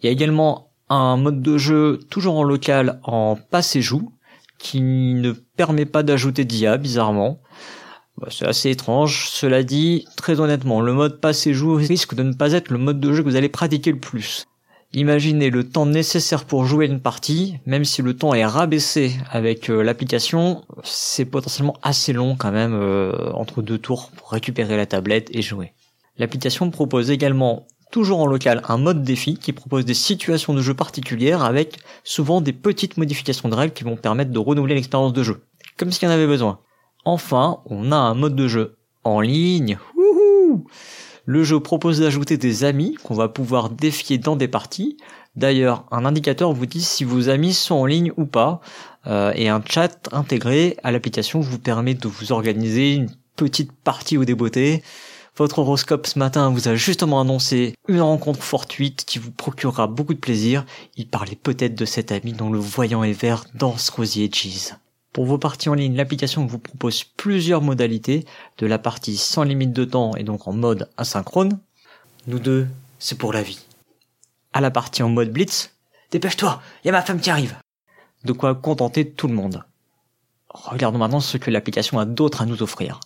Il 0.00 0.06
y 0.06 0.08
a 0.08 0.12
également 0.12 0.70
un 0.88 1.16
mode 1.16 1.42
de 1.42 1.58
jeu 1.58 1.98
toujours 2.10 2.36
en 2.36 2.44
local 2.44 3.00
en 3.02 3.36
passe 3.36 3.74
et 3.74 3.82
joue 3.82 4.12
qui 4.58 4.80
ne 4.82 5.32
permet 5.32 5.84
pas 5.84 6.04
d'ajouter 6.04 6.44
d'IA 6.44 6.76
bizarrement. 6.76 7.40
Bah, 8.18 8.28
c'est 8.30 8.46
assez 8.46 8.70
étrange. 8.70 9.28
Cela 9.30 9.64
dit, 9.64 10.06
très 10.16 10.38
honnêtement, 10.38 10.80
le 10.80 10.92
mode 10.92 11.20
passe 11.20 11.48
et 11.48 11.54
joue 11.54 11.74
risque 11.74 12.14
de 12.14 12.22
ne 12.22 12.34
pas 12.34 12.52
être 12.52 12.70
le 12.70 12.78
mode 12.78 13.00
de 13.00 13.12
jeu 13.12 13.24
que 13.24 13.28
vous 13.28 13.36
allez 13.36 13.48
pratiquer 13.48 13.90
le 13.90 13.98
plus. 13.98 14.46
Imaginez 14.92 15.50
le 15.50 15.68
temps 15.68 15.86
nécessaire 15.86 16.44
pour 16.44 16.64
jouer 16.64 16.86
une 16.86 17.00
partie, 17.00 17.58
même 17.64 17.84
si 17.84 18.02
le 18.02 18.16
temps 18.16 18.34
est 18.34 18.44
rabaissé 18.44 19.16
avec 19.30 19.70
euh, 19.70 19.82
l'application, 19.82 20.64
c'est 20.82 21.24
potentiellement 21.24 21.76
assez 21.82 22.12
long 22.12 22.34
quand 22.36 22.50
même 22.50 22.74
euh, 22.74 23.30
entre 23.34 23.62
deux 23.62 23.78
tours 23.78 24.10
pour 24.16 24.32
récupérer 24.32 24.76
la 24.76 24.86
tablette 24.86 25.28
et 25.32 25.42
jouer. 25.42 25.74
L'application 26.18 26.72
propose 26.72 27.12
également 27.12 27.68
toujours 27.92 28.18
en 28.18 28.26
local 28.26 28.62
un 28.68 28.78
mode 28.78 29.04
défi 29.04 29.36
qui 29.36 29.52
propose 29.52 29.84
des 29.84 29.94
situations 29.94 30.54
de 30.54 30.60
jeu 30.60 30.74
particulières 30.74 31.44
avec 31.44 31.78
souvent 32.02 32.40
des 32.40 32.52
petites 32.52 32.96
modifications 32.96 33.48
de 33.48 33.54
règles 33.54 33.74
qui 33.74 33.84
vont 33.84 33.96
permettre 33.96 34.32
de 34.32 34.38
renouveler 34.40 34.74
l'expérience 34.74 35.12
de 35.12 35.22
jeu, 35.22 35.44
comme 35.76 35.92
s'il 35.92 36.08
y 36.08 36.10
en 36.10 36.14
avait 36.14 36.26
besoin. 36.26 36.58
Enfin, 37.04 37.60
on 37.66 37.92
a 37.92 37.96
un 37.96 38.14
mode 38.14 38.34
de 38.34 38.48
jeu 38.48 38.76
en 39.04 39.20
ligne. 39.20 39.78
Le 41.24 41.44
jeu 41.44 41.60
propose 41.60 42.00
d'ajouter 42.00 42.36
des 42.36 42.64
amis 42.64 42.96
qu'on 43.02 43.14
va 43.14 43.28
pouvoir 43.28 43.70
défier 43.70 44.18
dans 44.18 44.36
des 44.36 44.48
parties. 44.48 44.96
D'ailleurs, 45.36 45.84
un 45.90 46.04
indicateur 46.04 46.52
vous 46.52 46.66
dit 46.66 46.82
si 46.82 47.04
vos 47.04 47.28
amis 47.28 47.54
sont 47.54 47.76
en 47.76 47.86
ligne 47.86 48.12
ou 48.16 48.26
pas, 48.26 48.60
euh, 49.06 49.32
et 49.34 49.48
un 49.48 49.62
chat 49.64 50.08
intégré 50.12 50.76
à 50.82 50.90
l'application 50.90 51.40
vous 51.40 51.58
permet 51.58 51.94
de 51.94 52.08
vous 52.08 52.32
organiser 52.32 52.94
une 52.94 53.10
petite 53.36 53.72
partie 53.72 54.18
au 54.18 54.24
débeauté. 54.24 54.82
Votre 55.36 55.60
horoscope 55.60 56.06
ce 56.06 56.18
matin 56.18 56.50
vous 56.50 56.68
a 56.68 56.74
justement 56.74 57.20
annoncé 57.20 57.74
une 57.88 58.00
rencontre 58.00 58.42
fortuite 58.42 59.04
qui 59.06 59.18
vous 59.18 59.30
procurera 59.30 59.86
beaucoup 59.86 60.14
de 60.14 60.18
plaisir. 60.18 60.66
Il 60.96 61.08
parlait 61.08 61.38
peut-être 61.40 61.74
de 61.74 61.84
cet 61.84 62.12
ami 62.12 62.32
dont 62.32 62.50
le 62.50 62.58
voyant 62.58 63.04
est 63.04 63.12
vert 63.12 63.44
dans 63.54 63.74
Rosier 63.96 64.24
Edges. 64.24 64.74
Pour 65.12 65.24
vos 65.24 65.38
parties 65.38 65.68
en 65.68 65.74
ligne, 65.74 65.96
l'application 65.96 66.46
vous 66.46 66.58
propose 66.58 67.02
plusieurs 67.02 67.62
modalités, 67.62 68.24
de 68.58 68.66
la 68.66 68.78
partie 68.78 69.16
sans 69.16 69.42
limite 69.42 69.72
de 69.72 69.84
temps 69.84 70.14
et 70.14 70.22
donc 70.22 70.46
en 70.46 70.52
mode 70.52 70.88
asynchrone. 70.96 71.58
Nous 72.28 72.38
deux, 72.38 72.68
c'est 73.00 73.18
pour 73.18 73.32
la 73.32 73.42
vie. 73.42 73.66
À 74.52 74.60
la 74.60 74.70
partie 74.70 75.02
en 75.02 75.08
mode 75.08 75.32
blitz, 75.32 75.74
dépêche-toi, 76.12 76.62
y 76.84 76.88
a 76.88 76.92
ma 76.92 77.02
femme 77.02 77.20
qui 77.20 77.30
arrive. 77.30 77.56
De 78.24 78.32
quoi 78.32 78.54
contenter 78.54 79.10
tout 79.10 79.26
le 79.26 79.34
monde. 79.34 79.64
Regardons 80.48 80.98
maintenant 80.98 81.20
ce 81.20 81.38
que 81.38 81.50
l'application 81.50 81.98
a 81.98 82.04
d'autre 82.04 82.42
à 82.42 82.46
nous 82.46 82.62
offrir. 82.62 83.00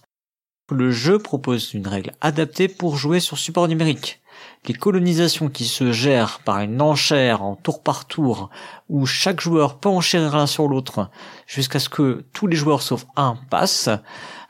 Le 0.70 0.90
jeu 0.90 1.18
propose 1.18 1.74
une 1.74 1.86
règle 1.86 2.12
adaptée 2.20 2.68
pour 2.68 2.96
jouer 2.96 3.20
sur 3.20 3.38
support 3.38 3.68
numérique 3.68 4.22
les 4.66 4.74
colonisations 4.74 5.48
qui 5.48 5.64
se 5.64 5.92
gèrent 5.92 6.40
par 6.44 6.60
une 6.60 6.80
enchère 6.80 7.42
en 7.42 7.56
tour 7.56 7.82
par 7.82 8.06
tour, 8.06 8.50
où 8.88 9.06
chaque 9.06 9.40
joueur 9.40 9.78
peut 9.78 9.88
enchérir 9.88 10.36
l'un 10.36 10.46
sur 10.46 10.68
l'autre, 10.68 11.10
jusqu'à 11.46 11.78
ce 11.78 11.88
que 11.88 12.24
tous 12.32 12.46
les 12.46 12.56
joueurs 12.56 12.82
sauf 12.82 13.06
un 13.16 13.36
passent, 13.50 13.90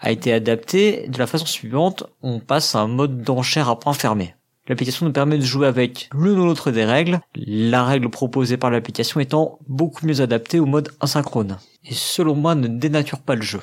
a 0.01 0.11
été 0.11 0.33
adapté 0.33 1.09
de 1.09 1.19
la 1.19 1.27
façon 1.27 1.47
suivante, 1.47 2.05
on 2.23 2.41
passe 2.41 2.75
à 2.75 2.81
un 2.81 2.89
mode 2.89 3.23
d'enchère 3.23 3.69
à 3.69 3.79
point 3.79 3.95
fermé. 3.95 4.35
L'application 4.67 5.05
nous 5.05 5.13
permet 5.13 5.37
de 5.37 5.45
jouer 5.45 5.67
avec 5.67 6.09
l'une 6.15 6.39
ou 6.39 6.47
l'autre 6.47 6.71
des 6.71 6.85
règles, 6.85 7.21
la 7.35 7.85
règle 7.85 8.09
proposée 8.09 8.57
par 8.57 8.71
l'application 8.71 9.21
étant 9.21 9.59
beaucoup 9.69 10.07
mieux 10.07 10.23
adaptée 10.23 10.59
au 10.59 10.67
mode 10.67 10.91
asynchrone, 11.01 11.59
et 11.85 11.93
selon 11.93 12.35
moi 12.35 12.55
ne 12.55 12.69
dénature 12.69 13.21
pas 13.21 13.35
le 13.35 13.43
jeu. 13.43 13.61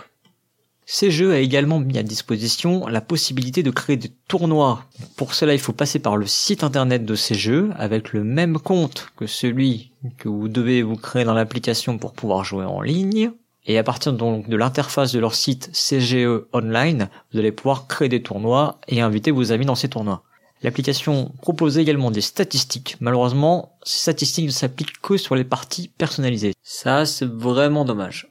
CGE 0.94 1.22
a 1.22 1.40
également 1.40 1.80
mis 1.80 1.98
à 1.98 2.04
disposition 2.04 2.86
la 2.86 3.00
possibilité 3.00 3.64
de 3.64 3.72
créer 3.72 3.96
des 3.96 4.12
tournois. 4.28 4.84
Pour 5.16 5.34
cela, 5.36 5.54
il 5.54 5.60
faut 5.60 5.72
passer 5.72 6.00
par 6.00 6.18
le 6.18 6.28
site 6.28 6.66
internet 6.66 7.06
de 7.06 7.16
CGE 7.16 7.72
avec 7.78 8.12
le 8.12 8.26
même 8.26 8.60
compte 8.60 9.08
que 9.16 9.26
celui 9.26 9.94
que 10.18 10.28
vous 10.28 10.50
devez 10.50 10.82
vous 10.82 10.98
créer 10.98 11.24
dans 11.24 11.34
l'application 11.34 11.98
pour 11.98 12.12
pouvoir 12.12 12.44
jouer 12.44 12.66
en 12.66 12.82
ligne. 12.82 13.32
Et 13.66 13.78
à 13.78 13.84
partir 13.84 14.12
donc 14.12 14.50
de 14.50 14.58
l'interface 14.58 15.14
de 15.14 15.20
leur 15.20 15.34
site 15.34 15.70
CGE 15.72 16.44
Online, 16.52 17.08
vous 17.32 17.40
allez 17.40 17.54
pouvoir 17.54 17.88
créer 17.88 18.10
des 18.10 18.22
tournois 18.22 18.82
et 18.90 19.00
inviter 19.00 19.32
vos 19.32 19.54
amis 19.54 19.66
dans 19.66 19.76
ces 19.76 19.88
tournois. 19.88 20.24
L'application 20.62 21.32
propose 21.42 21.78
également 21.78 22.12
des 22.12 22.20
statistiques. 22.20 22.98
Malheureusement, 23.00 23.78
ces 23.84 24.00
statistiques 24.00 24.48
ne 24.48 24.52
s'appliquent 24.52 25.00
que 25.02 25.16
sur 25.16 25.36
les 25.36 25.46
parties 25.46 25.88
personnalisées. 25.98 26.54
Ça, 26.64 27.06
c'est 27.06 27.30
vraiment 27.30 27.86
dommage. 27.86 28.31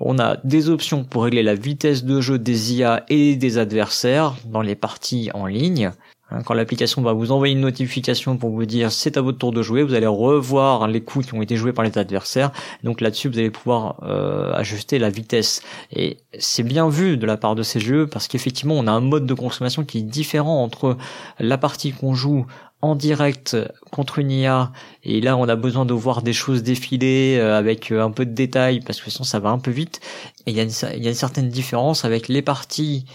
On 0.00 0.18
a 0.18 0.38
des 0.44 0.68
options 0.68 1.04
pour 1.04 1.24
régler 1.24 1.42
la 1.42 1.54
vitesse 1.54 2.04
de 2.04 2.20
jeu 2.20 2.38
des 2.38 2.74
IA 2.74 3.04
et 3.08 3.36
des 3.36 3.58
adversaires 3.58 4.34
dans 4.46 4.62
les 4.62 4.74
parties 4.74 5.30
en 5.34 5.46
ligne. 5.46 5.92
Hein, 6.34 6.42
quand 6.44 6.54
l'application 6.54 7.02
va 7.02 7.12
vous 7.12 7.32
envoyer 7.32 7.54
une 7.54 7.60
notification 7.60 8.36
pour 8.36 8.50
vous 8.50 8.66
dire 8.66 8.90
c'est 8.90 9.16
à 9.16 9.20
votre 9.20 9.38
tour 9.38 9.52
de 9.52 9.62
jouer, 9.62 9.82
vous 9.82 9.94
allez 9.94 10.06
revoir 10.06 10.88
les 10.88 11.00
coups 11.00 11.26
qui 11.26 11.34
ont 11.34 11.42
été 11.42 11.56
joués 11.56 11.72
par 11.72 11.84
les 11.84 11.96
adversaires. 11.96 12.50
Donc 12.82 13.00
là-dessus, 13.00 13.28
vous 13.28 13.38
allez 13.38 13.50
pouvoir 13.50 13.96
euh, 14.02 14.52
ajuster 14.54 14.98
la 14.98 15.10
vitesse. 15.10 15.62
Et 15.92 16.18
c'est 16.38 16.62
bien 16.62 16.88
vu 16.88 17.16
de 17.16 17.26
la 17.26 17.36
part 17.36 17.54
de 17.54 17.62
ces 17.62 17.80
jeux 17.80 18.06
parce 18.06 18.28
qu'effectivement, 18.28 18.74
on 18.74 18.86
a 18.86 18.92
un 18.92 19.00
mode 19.00 19.26
de 19.26 19.34
consommation 19.34 19.84
qui 19.84 19.98
est 19.98 20.02
différent 20.02 20.62
entre 20.62 20.96
la 21.38 21.58
partie 21.58 21.92
qu'on 21.92 22.14
joue 22.14 22.46
en 22.84 22.94
direct 22.94 23.56
contre 23.90 24.18
une 24.18 24.30
IA 24.30 24.70
et 25.04 25.22
là 25.22 25.38
on 25.38 25.48
a 25.48 25.56
besoin 25.56 25.86
de 25.86 25.94
voir 25.94 26.20
des 26.20 26.34
choses 26.34 26.62
défiler 26.62 27.38
euh, 27.38 27.56
avec 27.56 27.90
euh, 27.90 28.04
un 28.04 28.10
peu 28.10 28.26
de 28.26 28.32
détails 28.32 28.80
parce 28.80 29.00
que 29.00 29.10
sinon 29.10 29.24
ça 29.24 29.38
va 29.38 29.48
un 29.48 29.58
peu 29.58 29.70
vite 29.70 30.00
et 30.44 30.50
il 30.50 30.56
y 30.56 30.60
a 30.60 30.64
une, 30.64 31.14
certaine 31.14 31.48
différence 31.48 32.04
avec 32.04 32.28
les 32.28 32.42
parties 32.42 33.06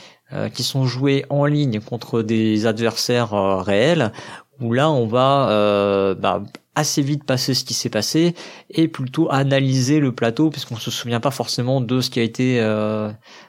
qui 0.53 0.63
sont 0.63 0.85
joués 0.85 1.25
en 1.29 1.45
ligne 1.45 1.79
contre 1.79 2.21
des 2.21 2.65
adversaires 2.65 3.33
euh, 3.33 3.61
réels, 3.61 4.11
où 4.61 4.73
là 4.73 4.89
on 4.91 5.07
va 5.07 5.49
euh, 5.49 6.15
bah, 6.15 6.43
assez 6.75 7.01
vite 7.01 7.23
passer 7.23 7.53
ce 7.53 7.63
qui 7.63 7.73
s'est 7.73 7.89
passé 7.89 8.35
et 8.69 8.87
plutôt 8.87 9.31
analyser 9.31 9.99
le 9.99 10.11
plateau 10.11 10.49
parce 10.49 10.65
qu'on 10.65 10.77
se 10.77 10.91
souvient 10.91 11.19
pas 11.19 11.31
forcément 11.31 11.81
de 11.81 12.01
ce 12.01 12.09
qui 12.09 12.19
a 12.19 12.23
été 12.23 12.59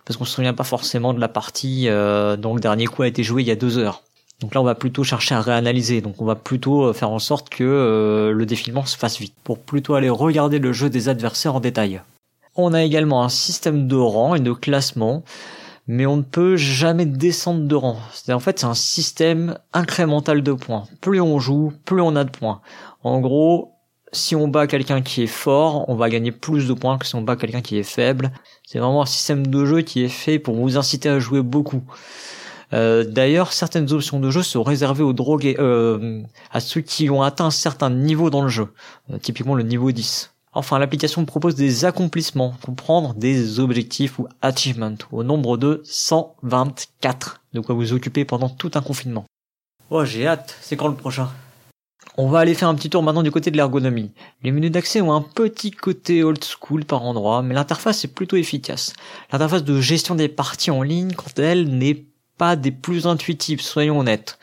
parce 0.04 0.16
qu'on 0.16 0.24
se 0.24 0.34
souvient 0.34 0.54
pas 0.54 0.64
forcément 0.64 1.14
de 1.14 1.20
la 1.20 1.28
partie 1.28 1.86
dont 1.86 2.54
le 2.54 2.60
dernier 2.60 2.86
coup 2.86 3.02
a 3.02 3.06
été 3.06 3.22
joué 3.22 3.42
il 3.42 3.48
y 3.48 3.52
a 3.52 3.56
deux 3.56 3.78
heures. 3.78 4.02
Donc 4.40 4.54
là, 4.54 4.60
on 4.60 4.64
va 4.64 4.74
plutôt 4.74 5.04
chercher 5.04 5.36
à 5.36 5.40
réanalyser. 5.42 6.00
Donc 6.00 6.20
on 6.20 6.24
va 6.24 6.34
plutôt 6.34 6.92
faire 6.92 7.10
en 7.10 7.20
sorte 7.20 7.50
que 7.50 8.32
le 8.34 8.46
défilement 8.46 8.84
se 8.84 8.96
fasse 8.96 9.20
vite, 9.20 9.34
pour 9.44 9.60
plutôt 9.60 9.94
aller 9.94 10.10
regarder 10.10 10.58
le 10.58 10.72
jeu 10.72 10.90
des 10.90 11.08
adversaires 11.08 11.54
en 11.54 11.60
détail. 11.60 12.00
On 12.56 12.74
a 12.74 12.82
également 12.82 13.22
un 13.22 13.28
système 13.28 13.86
de 13.86 13.96
rang 13.96 14.34
et 14.34 14.40
de 14.40 14.52
classement 14.52 15.22
mais 15.91 16.07
on 16.07 16.18
ne 16.18 16.22
peut 16.22 16.55
jamais 16.55 17.05
descendre 17.05 17.66
de 17.66 17.74
rang. 17.74 17.99
C'est 18.12 18.32
en 18.32 18.38
fait 18.38 18.61
c'est 18.61 18.66
un 18.66 18.74
système 18.74 19.59
incrémental 19.72 20.41
de 20.41 20.53
points. 20.53 20.84
Plus 21.01 21.20
on 21.20 21.41
joue, 21.41 21.72
plus 21.84 22.01
on 22.01 22.14
a 22.14 22.22
de 22.22 22.30
points. 22.30 22.61
En 23.03 23.18
gros, 23.18 23.72
si 24.12 24.36
on 24.36 24.47
bat 24.47 24.68
quelqu'un 24.68 25.03
qui 25.03 25.24
est 25.24 25.26
fort, 25.26 25.88
on 25.88 25.97
va 25.97 26.09
gagner 26.09 26.30
plus 26.30 26.68
de 26.68 26.74
points 26.74 26.97
que 26.97 27.07
si 27.07 27.16
on 27.16 27.22
bat 27.22 27.34
quelqu'un 27.34 27.61
qui 27.61 27.76
est 27.76 27.82
faible. 27.82 28.30
C'est 28.64 28.78
vraiment 28.78 29.03
un 29.03 29.07
système 29.07 29.45
de 29.45 29.64
jeu 29.64 29.80
qui 29.80 30.05
est 30.05 30.09
fait 30.09 30.38
pour 30.38 30.55
vous 30.55 30.76
inciter 30.76 31.09
à 31.09 31.18
jouer 31.18 31.43
beaucoup. 31.43 31.82
Euh, 32.72 33.03
D'ailleurs, 33.03 33.53
certaines 33.53 33.91
options 33.93 34.20
de 34.20 34.30
jeu 34.30 34.45
sont 34.45 34.62
réservées 34.62 35.03
aux 35.03 35.12
drogués, 35.12 35.57
euh, 35.59 36.22
à 36.53 36.61
ceux 36.61 36.82
qui 36.82 37.11
ont 37.11 37.22
atteint 37.24 37.47
un 37.47 37.51
certain 37.51 37.91
niveau 37.91 38.30
dans 38.30 38.43
le 38.43 38.49
jeu, 38.49 38.68
euh, 39.12 39.18
typiquement 39.18 39.57
le 39.57 39.64
niveau 39.64 39.91
10. 39.91 40.30
Enfin, 40.53 40.80
l'application 40.80 41.24
propose 41.24 41.55
des 41.55 41.84
accomplissements, 41.84 42.55
comprendre 42.61 43.14
des 43.14 43.61
objectifs 43.61 44.18
ou 44.18 44.26
achievements, 44.42 44.96
au 45.12 45.22
nombre 45.22 45.57
de 45.57 45.80
124, 45.84 47.40
de 47.53 47.61
quoi 47.61 47.76
vous 47.76 47.92
occuper 47.92 48.24
pendant 48.24 48.48
tout 48.48 48.72
un 48.74 48.80
confinement. 48.80 49.24
Oh, 49.90 50.05
j'ai 50.05 50.26
hâte, 50.26 50.57
c'est 50.61 50.76
quand 50.76 50.88
le 50.88 50.96
prochain? 50.96 51.30
On 52.16 52.28
va 52.28 52.40
aller 52.40 52.55
faire 52.55 52.68
un 52.68 52.74
petit 52.74 52.90
tour 52.90 53.05
maintenant 53.05 53.22
du 53.22 53.30
côté 53.30 53.53
de 53.53 53.57
l'ergonomie. 53.57 54.11
Les 54.42 54.51
menus 54.51 54.72
d'accès 54.72 55.01
ont 55.01 55.12
un 55.12 55.22
petit 55.22 55.70
côté 55.70 56.24
old 56.24 56.44
school 56.44 56.84
par 56.84 57.05
endroit, 57.05 57.42
mais 57.42 57.55
l'interface 57.55 58.05
est 58.05 58.12
plutôt 58.12 58.36
efficace. 58.36 58.92
L'interface 59.30 59.62
de 59.62 59.80
gestion 59.80 60.16
des 60.16 60.28
parties 60.28 60.72
en 60.72 60.82
ligne, 60.82 61.12
quant 61.12 61.30
à 61.38 61.42
elle, 61.42 61.68
n'est 61.68 62.07
pas 62.38 62.57
des 62.57 62.72
plus 62.72 63.07
intuitives, 63.07 63.61
soyons 63.61 64.01
honnêtes 64.01 64.36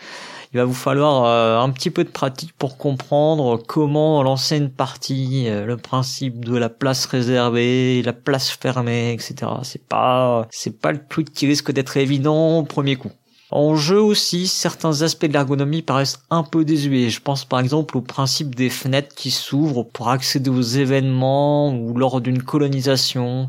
il 0.54 0.58
va 0.58 0.66
vous 0.66 0.74
falloir 0.74 1.26
euh, 1.26 1.60
un 1.60 1.70
petit 1.72 1.90
peu 1.90 2.04
de 2.04 2.10
pratique 2.10 2.54
pour 2.58 2.78
comprendre 2.78 3.58
comment 3.68 4.24
lancer 4.24 4.58
une 4.58 4.70
partie, 4.70 5.50
euh, 5.50 5.66
le 5.66 5.78
principe 5.78 6.46
de 6.46 6.56
la 6.56 6.70
place 6.70 7.06
réservée, 7.06 8.02
la 8.02 8.14
place 8.14 8.50
fermée, 8.50 9.12
etc. 9.12 9.36
C'est 9.64 9.86
pas, 9.86 10.48
c'est 10.50 10.80
pas 10.80 10.94
le 10.94 11.00
truc 11.08 11.34
qui 11.34 11.48
risque 11.48 11.72
d'être 11.72 11.98
évident 11.98 12.60
au 12.60 12.64
premier 12.64 12.96
coup. 12.96 13.12
En 13.50 13.76
jeu 13.78 14.02
aussi, 14.02 14.48
certains 14.48 15.04
aspects 15.04 15.26
de 15.26 15.32
l'ergonomie 15.32 15.82
paraissent 15.82 16.20
un 16.30 16.44
peu 16.44 16.66
désuets. 16.66 17.10
Je 17.10 17.22
pense 17.22 17.46
par 17.46 17.60
exemple 17.60 17.98
au 17.98 18.02
principe 18.02 18.56
des 18.56 18.70
fenêtres 18.70 19.16
qui 19.16 19.32
s'ouvrent 19.32 19.84
pour 19.84 20.10
accéder 20.10 20.50
aux 20.50 20.62
événements 20.62 21.74
ou 21.74 21.94
lors 21.98 22.20
d'une 22.20 22.44
colonisation, 22.44 23.48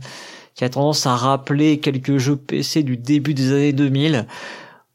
qui 0.55 0.65
a 0.65 0.69
tendance 0.69 1.07
à 1.07 1.17
rappeler 1.17 1.81
quelques 1.81 2.19
jeux 2.19 2.37
PC 2.37 2.85
du 2.85 2.97
début 2.97 3.35
des 3.35 3.53
années 3.53 3.73
2000. 3.73 4.27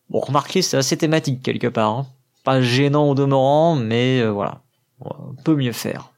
Bon, 0.10 0.20
remarquez, 0.20 0.62
c'est 0.62 0.78
assez 0.78 0.98
thématique 0.98 1.42
quelque 1.42 1.68
part. 1.68 1.90
Hein. 1.90 2.08
Pas 2.44 2.62
gênant 2.62 3.10
au 3.10 3.16
demeurant, 3.16 3.76
mais 3.76 4.20
euh, 4.20 4.32
voilà, 4.32 4.62
on 5.00 5.34
peut 5.44 5.56
mieux 5.56 5.72
faire. 5.72 6.12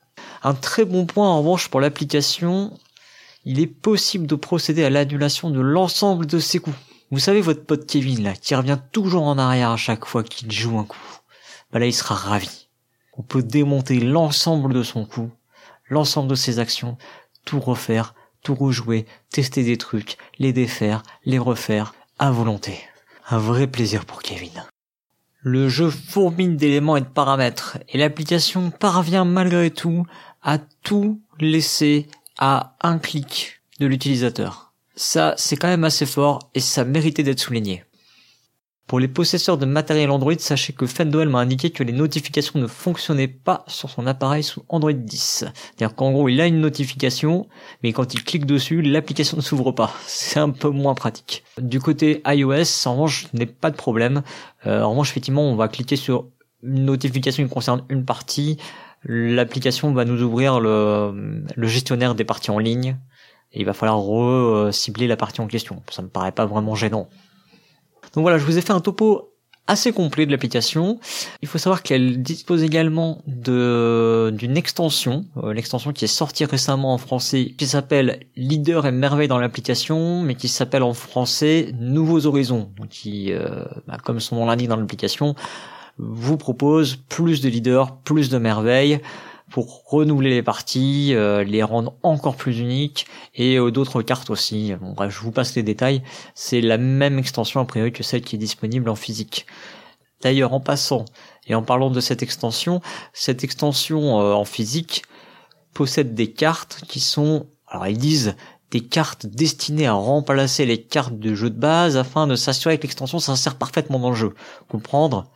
Un 0.43 0.53
très 0.53 0.85
bon 0.85 1.05
point 1.05 1.27
en 1.27 1.39
revanche 1.39 1.69
pour 1.69 1.81
l'application, 1.81 2.77
il 3.45 3.59
est 3.59 3.67
possible 3.67 4.27
de 4.27 4.35
procéder 4.35 4.83
à 4.83 4.89
l'annulation 4.89 5.49
de 5.49 5.59
l'ensemble 5.59 6.25
de 6.25 6.39
ses 6.39 6.59
coups. 6.59 6.77
Vous 7.11 7.19
savez 7.19 7.41
votre 7.41 7.63
pote 7.63 7.85
Kevin 7.85 8.23
là, 8.23 8.33
qui 8.33 8.55
revient 8.55 8.79
toujours 8.91 9.23
en 9.23 9.37
arrière 9.37 9.71
à 9.71 9.77
chaque 9.77 10.05
fois 10.05 10.23
qu'il 10.23 10.51
joue 10.51 10.77
un 10.79 10.83
coup. 10.83 10.97
Bah 11.71 11.79
là 11.79 11.85
il 11.85 11.93
sera 11.93 12.15
ravi. 12.15 12.67
On 13.17 13.21
peut 13.21 13.43
démonter 13.43 13.99
l'ensemble 13.99 14.73
de 14.73 14.83
son 14.83 15.05
coup, 15.05 15.31
l'ensemble 15.89 16.29
de 16.29 16.35
ses 16.35 16.59
actions, 16.59 16.97
tout 17.45 17.59
refaire, 17.59 18.15
tout 18.41 18.55
rejouer, 18.55 19.05
tester 19.29 19.63
des 19.63 19.77
trucs, 19.77 20.17
les 20.39 20.53
défaire, 20.53 21.03
les 21.23 21.39
refaire, 21.39 21.93
à 22.19 22.31
volonté. 22.31 22.79
Un 23.27 23.39
vrai 23.39 23.65
plaisir 23.65 24.05
pour 24.05 24.21
Kevin. 24.21 24.63
Le 25.41 25.67
jeu 25.67 25.89
fourmille 25.89 26.57
d'éléments 26.57 26.95
et 26.95 27.01
de 27.01 27.05
paramètres, 27.05 27.79
et 27.89 27.97
l'application 27.97 28.69
parvient 28.69 29.25
malgré 29.25 29.71
tout 29.71 30.05
à 30.43 30.59
tout 30.59 31.21
laisser 31.39 32.07
à 32.37 32.75
un 32.81 32.99
clic 32.99 33.61
de 33.79 33.87
l'utilisateur. 33.87 34.73
Ça, 34.95 35.33
c'est 35.37 35.55
quand 35.55 35.67
même 35.67 35.83
assez 35.83 36.05
fort 36.05 36.51
et 36.53 36.59
ça 36.59 36.83
méritait 36.83 37.23
d'être 37.23 37.39
souligné. 37.39 37.84
Pour 38.87 38.99
les 38.99 39.07
possesseurs 39.07 39.57
de 39.57 39.65
matériel 39.65 40.11
Android, 40.11 40.37
sachez 40.37 40.71
que 40.71 40.85
Fendoel 40.85 41.27
m'a 41.27 41.39
indiqué 41.39 41.71
que 41.71 41.81
les 41.81 41.91
notifications 41.91 42.59
ne 42.59 42.67
fonctionnaient 42.67 43.27
pas 43.27 43.63
sur 43.65 43.89
son 43.89 44.05
appareil 44.05 44.43
sous 44.43 44.63
Android 44.69 44.93
10. 44.93 45.45
C'est-à-dire 45.45 45.95
qu'en 45.95 46.11
gros, 46.11 46.29
il 46.29 46.39
a 46.39 46.45
une 46.45 46.61
notification, 46.61 47.47
mais 47.81 47.93
quand 47.93 48.13
il 48.13 48.23
clique 48.23 48.45
dessus, 48.45 48.83
l'application 48.83 49.37
ne 49.37 49.41
s'ouvre 49.41 49.71
pas. 49.71 49.91
C'est 50.05 50.39
un 50.39 50.51
peu 50.51 50.69
moins 50.69 50.93
pratique. 50.93 51.43
Du 51.59 51.79
côté 51.79 52.21
iOS, 52.27 52.85
en 52.85 52.93
revanche, 52.93 53.27
n'est 53.33 53.47
pas 53.47 53.71
de 53.71 53.75
problème. 53.75 54.21
Euh, 54.67 54.83
en 54.83 54.91
revanche, 54.91 55.09
effectivement, 55.09 55.49
on 55.49 55.55
va 55.55 55.67
cliquer 55.67 55.95
sur 55.95 56.27
une 56.61 56.85
notification 56.85 57.43
qui 57.43 57.49
concerne 57.49 57.83
une 57.89 58.05
partie. 58.05 58.57
L'application 59.03 59.93
va 59.93 60.05
nous 60.05 60.21
ouvrir 60.21 60.59
le, 60.59 61.43
le 61.55 61.67
gestionnaire 61.67 62.13
des 62.13 62.23
parties 62.23 62.51
en 62.51 62.59
ligne. 62.59 62.99
Et 63.51 63.61
il 63.61 63.65
va 63.65 63.73
falloir 63.73 63.97
re-cibler 63.99 65.07
la 65.07 65.17
partie 65.17 65.41
en 65.41 65.47
question. 65.47 65.81
Ça 65.89 66.03
me 66.03 66.07
paraît 66.07 66.33
pas 66.33 66.45
vraiment 66.45 66.75
gênant. 66.75 67.09
Donc 68.15 68.23
voilà, 68.23 68.37
je 68.37 68.45
vous 68.45 68.57
ai 68.57 68.61
fait 68.61 68.73
un 68.73 68.79
topo 68.79 69.31
assez 69.67 69.91
complet 69.91 70.25
de 70.25 70.31
l'application. 70.31 70.99
Il 71.41 71.47
faut 71.47 71.57
savoir 71.57 71.83
qu'elle 71.83 72.21
dispose 72.21 72.63
également 72.63 73.21
de 73.27 74.31
d'une 74.35 74.57
extension, 74.57 75.25
euh, 75.37 75.53
l'extension 75.53 75.91
qui 75.91 76.05
est 76.05 76.09
sortie 76.09 76.45
récemment 76.45 76.93
en 76.93 76.97
français, 76.97 77.53
qui 77.57 77.65
s'appelle 77.65 78.19
Leader 78.35 78.85
et 78.85 78.91
merveille 78.91 79.27
dans 79.27 79.39
l'application, 79.39 80.21
mais 80.21 80.35
qui 80.35 80.47
s'appelle 80.47 80.83
en 80.83 80.93
français 80.93 81.73
Nouveaux 81.79 82.25
horizons, 82.25 82.69
qui, 82.89 83.31
euh, 83.31 83.65
bah, 83.87 83.97
comme 84.03 84.19
son 84.19 84.35
nom 84.35 84.45
l'indique 84.45 84.67
dans 84.67 84.77
l'application, 84.77 85.35
vous 85.97 86.37
propose 86.37 86.95
plus 86.95 87.41
de 87.41 87.49
leaders, 87.49 87.95
plus 87.97 88.29
de 88.29 88.37
merveilles 88.37 88.99
pour 89.55 89.83
renouveler 89.85 90.31
les 90.31 90.43
parties, 90.43 91.13
euh, 91.13 91.45
les 91.45 91.63
rendre 91.63 91.95
encore 92.03 92.35
plus 92.35 92.59
uniques 92.59 93.07
et 93.33 93.57
euh, 93.57 93.71
d'autres 93.71 94.01
cartes 94.01 94.29
aussi. 94.29 94.73
Bon, 94.81 94.91
bref, 94.91 95.15
je 95.15 95.21
vous 95.21 95.31
passe 95.31 95.55
les 95.55 95.63
détails. 95.63 96.03
C'est 96.33 96.59
la 96.59 96.77
même 96.77 97.17
extension 97.17 97.61
a 97.61 97.65
priori 97.65 97.93
que 97.93 98.03
celle 98.03 98.19
qui 98.19 98.35
est 98.35 98.37
disponible 98.37 98.89
en 98.89 98.95
physique. 98.95 99.45
D'ailleurs, 100.21 100.51
en 100.51 100.59
passant 100.59 101.05
et 101.47 101.55
en 101.55 101.61
parlant 101.61 101.89
de 101.89 102.01
cette 102.01 102.21
extension, 102.21 102.81
cette 103.13 103.45
extension 103.45 104.19
euh, 104.19 104.33
en 104.33 104.43
physique 104.43 105.03
possède 105.73 106.13
des 106.13 106.33
cartes 106.33 106.81
qui 106.89 106.99
sont, 106.99 107.47
alors 107.69 107.87
ils 107.87 107.97
disent 107.97 108.35
des 108.71 108.81
cartes 108.81 109.25
destinées 109.25 109.87
à 109.87 109.93
remplacer 109.93 110.65
les 110.65 110.81
cartes 110.81 111.17
de 111.17 111.33
jeu 111.33 111.49
de 111.49 111.57
base 111.57 111.95
afin 111.95 112.27
de 112.27 112.35
s'assurer 112.35 112.77
que 112.77 112.83
l'extension 112.83 113.19
s'insère 113.19 113.55
parfaitement 113.55 113.99
dans 113.99 114.09
le 114.09 114.17
jeu. 114.17 114.33
Comprendre 114.67 115.31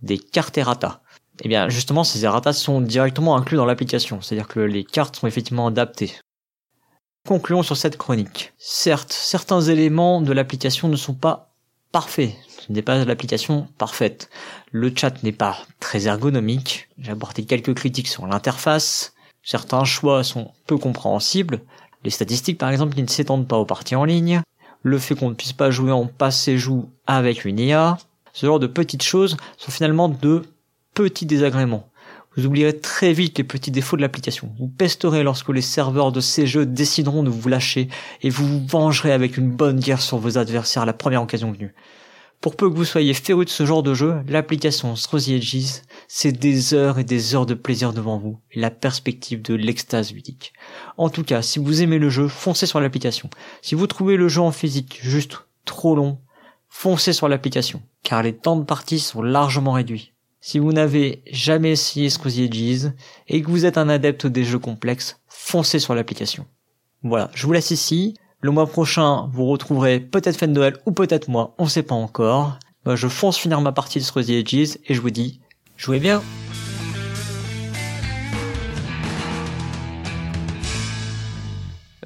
des 0.00 0.18
cartes 0.18 0.58
errata 0.58 1.00
eh 1.42 1.48
bien 1.48 1.68
justement 1.68 2.04
ces 2.04 2.24
errata 2.24 2.52
sont 2.52 2.80
directement 2.80 3.36
inclus 3.36 3.56
dans 3.56 3.66
l'application, 3.66 4.20
c'est-à-dire 4.20 4.48
que 4.48 4.60
les 4.60 4.84
cartes 4.84 5.16
sont 5.16 5.26
effectivement 5.26 5.66
adaptées. 5.66 6.12
Concluons 7.26 7.62
sur 7.62 7.76
cette 7.76 7.96
chronique. 7.96 8.52
Certes, 8.58 9.12
certains 9.12 9.62
éléments 9.62 10.20
de 10.20 10.32
l'application 10.32 10.88
ne 10.88 10.96
sont 10.96 11.14
pas 11.14 11.54
parfaits. 11.90 12.34
Ce 12.66 12.70
n'est 12.70 12.82
pas 12.82 13.02
l'application 13.04 13.66
parfaite. 13.78 14.28
Le 14.72 14.92
chat 14.94 15.22
n'est 15.22 15.32
pas 15.32 15.56
très 15.80 16.06
ergonomique. 16.06 16.88
J'ai 16.98 17.12
apporté 17.12 17.44
quelques 17.44 17.72
critiques 17.72 18.08
sur 18.08 18.26
l'interface. 18.26 19.14
Certains 19.42 19.84
choix 19.84 20.22
sont 20.22 20.50
peu 20.66 20.76
compréhensibles. 20.76 21.60
Les 22.02 22.10
statistiques, 22.10 22.58
par 22.58 22.70
exemple, 22.70 22.94
qui 22.94 23.02
ne 23.02 23.08
s'étendent 23.08 23.48
pas 23.48 23.56
aux 23.56 23.64
parties 23.64 23.96
en 23.96 24.04
ligne. 24.04 24.42
Le 24.82 24.98
fait 24.98 25.14
qu'on 25.14 25.30
ne 25.30 25.34
puisse 25.34 25.54
pas 25.54 25.70
jouer 25.70 25.92
en 25.92 26.06
passe 26.06 26.46
et 26.48 26.58
joue 26.58 26.90
avec 27.06 27.46
une 27.46 27.58
IA. 27.58 27.96
Ce 28.34 28.44
genre 28.44 28.58
de 28.58 28.66
petites 28.66 29.02
choses 29.02 29.36
sont 29.56 29.70
finalement 29.70 30.10
de 30.10 30.42
petits 30.94 31.26
désagréments. 31.26 31.90
Vous 32.36 32.46
oublierez 32.46 32.78
très 32.80 33.12
vite 33.12 33.38
les 33.38 33.44
petits 33.44 33.70
défauts 33.70 33.96
de 33.96 34.02
l'application. 34.02 34.52
Vous 34.58 34.68
pesterez 34.68 35.22
lorsque 35.22 35.50
les 35.50 35.62
serveurs 35.62 36.10
de 36.10 36.20
ces 36.20 36.46
jeux 36.46 36.66
décideront 36.66 37.22
de 37.22 37.30
vous 37.30 37.48
lâcher 37.48 37.88
et 38.22 38.30
vous 38.30 38.46
vous 38.46 38.66
vengerez 38.66 39.12
avec 39.12 39.36
une 39.36 39.50
bonne 39.50 39.78
guerre 39.78 40.02
sur 40.02 40.18
vos 40.18 40.38
adversaires 40.38 40.86
la 40.86 40.92
première 40.92 41.22
occasion 41.22 41.52
venue. 41.52 41.74
Pour 42.40 42.56
peu 42.56 42.68
que 42.68 42.76
vous 42.76 42.84
soyez 42.84 43.14
féru 43.14 43.44
de 43.44 43.50
ce 43.50 43.64
genre 43.64 43.82
de 43.82 43.94
jeu, 43.94 44.16
l'application 44.28 44.96
Strozzy 44.96 45.34
Edges, 45.34 45.82
c'est 46.08 46.32
des 46.32 46.74
heures 46.74 46.98
et 46.98 47.04
des 47.04 47.34
heures 47.34 47.46
de 47.46 47.54
plaisir 47.54 47.92
devant 47.92 48.18
vous 48.18 48.38
et 48.50 48.60
la 48.60 48.70
perspective 48.70 49.40
de 49.40 49.54
l'extase 49.54 50.12
ludique. 50.12 50.52
En 50.98 51.08
tout 51.08 51.24
cas, 51.24 51.40
si 51.40 51.58
vous 51.58 51.82
aimez 51.82 51.98
le 51.98 52.10
jeu, 52.10 52.28
foncez 52.28 52.66
sur 52.66 52.80
l'application. 52.80 53.30
Si 53.62 53.74
vous 53.74 53.86
trouvez 53.86 54.16
le 54.16 54.28
jeu 54.28 54.42
en 54.42 54.52
physique 54.52 54.98
juste 55.02 55.46
trop 55.64 55.94
long, 55.96 56.18
foncez 56.68 57.12
sur 57.12 57.28
l'application, 57.28 57.82
car 58.02 58.22
les 58.22 58.36
temps 58.36 58.56
de 58.56 58.64
partie 58.64 58.98
sont 58.98 59.22
largement 59.22 59.72
réduits. 59.72 60.13
Si 60.46 60.58
vous 60.58 60.74
n'avez 60.74 61.22
jamais 61.32 61.70
essayé 61.70 62.10
Scroozy 62.10 62.44
Edges 62.44 62.92
et 63.28 63.40
que 63.40 63.48
vous 63.48 63.64
êtes 63.64 63.78
un 63.78 63.88
adepte 63.88 64.26
des 64.26 64.44
jeux 64.44 64.58
complexes, 64.58 65.18
foncez 65.26 65.78
sur 65.78 65.94
l'application. 65.94 66.44
Voilà, 67.02 67.30
je 67.32 67.46
vous 67.46 67.54
laisse 67.54 67.70
ici. 67.70 68.12
Le 68.42 68.50
mois 68.50 68.66
prochain, 68.66 69.26
vous 69.32 69.46
retrouverez 69.46 70.00
peut-être 70.00 70.36
Fan 70.36 70.52
Noël 70.52 70.76
ou 70.84 70.92
peut-être 70.92 71.28
moi, 71.28 71.54
on 71.56 71.66
sait 71.66 71.82
pas 71.82 71.94
encore. 71.94 72.58
Je 72.86 73.08
fonce 73.08 73.38
finir 73.38 73.62
ma 73.62 73.72
partie 73.72 73.98
de 73.98 74.04
Scroozy 74.04 74.34
Edges 74.34 74.76
et 74.84 74.92
je 74.92 75.00
vous 75.00 75.08
dis, 75.08 75.40
jouez 75.78 75.98
bien 75.98 76.22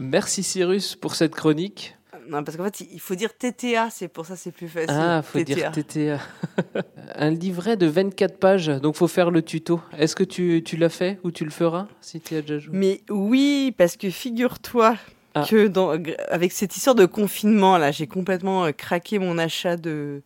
Merci 0.01 0.45
Cyrus 0.45 0.95
pour 0.95 1.16
cette 1.16 1.34
chronique. 1.34 1.98
Non, 2.29 2.45
parce 2.45 2.57
qu'en 2.57 2.64
fait, 2.64 2.81
il 2.93 3.01
faut 3.01 3.14
dire 3.14 3.31
TTA, 3.37 3.89
c'est 3.91 4.09
pour 4.09 4.26
ça 4.26 4.37
c'est 4.37 4.53
plus 4.53 4.68
facile. 4.68 4.91
Ah, 4.91 5.22
faut 5.22 5.41
dire 5.41 5.72
TTA. 5.72 6.18
un 7.14 7.31
livret 7.31 7.76
de 7.76 7.87
24 7.87 8.39
pages, 8.39 8.66
donc 8.66 8.97
faut 8.97 9.09
faire 9.09 9.31
le 9.31 9.43
tuto. 9.43 9.81
Est-ce 9.97 10.14
que 10.14 10.24
tu, 10.24 10.62
tu 10.64 10.76
l'as 10.76 10.89
fait 10.91 11.18
ou 11.24 11.31
tu 11.31 11.45
le 11.45 11.51
feras 11.51 11.87
si 12.01 12.20
tu 12.20 12.35
as 12.37 12.43
déjà 12.43 12.59
joué? 12.59 12.76
Mais 12.76 13.01
oui, 13.11 13.74
parce 13.76 13.97
que 13.97 14.11
figure-toi 14.11 14.97
Ah. 15.35 15.45
que 15.49 15.68
dans, 15.68 15.95
avec 16.31 16.53
cette 16.53 16.76
histoire 16.76 16.95
de 16.97 17.07
confinement, 17.07 17.76
là, 17.79 17.91
j'ai 17.93 18.07
complètement 18.07 18.64
euh, 18.64 18.72
craqué 18.72 19.18
mon 19.18 19.39
achat 19.39 19.76
de 19.76 20.22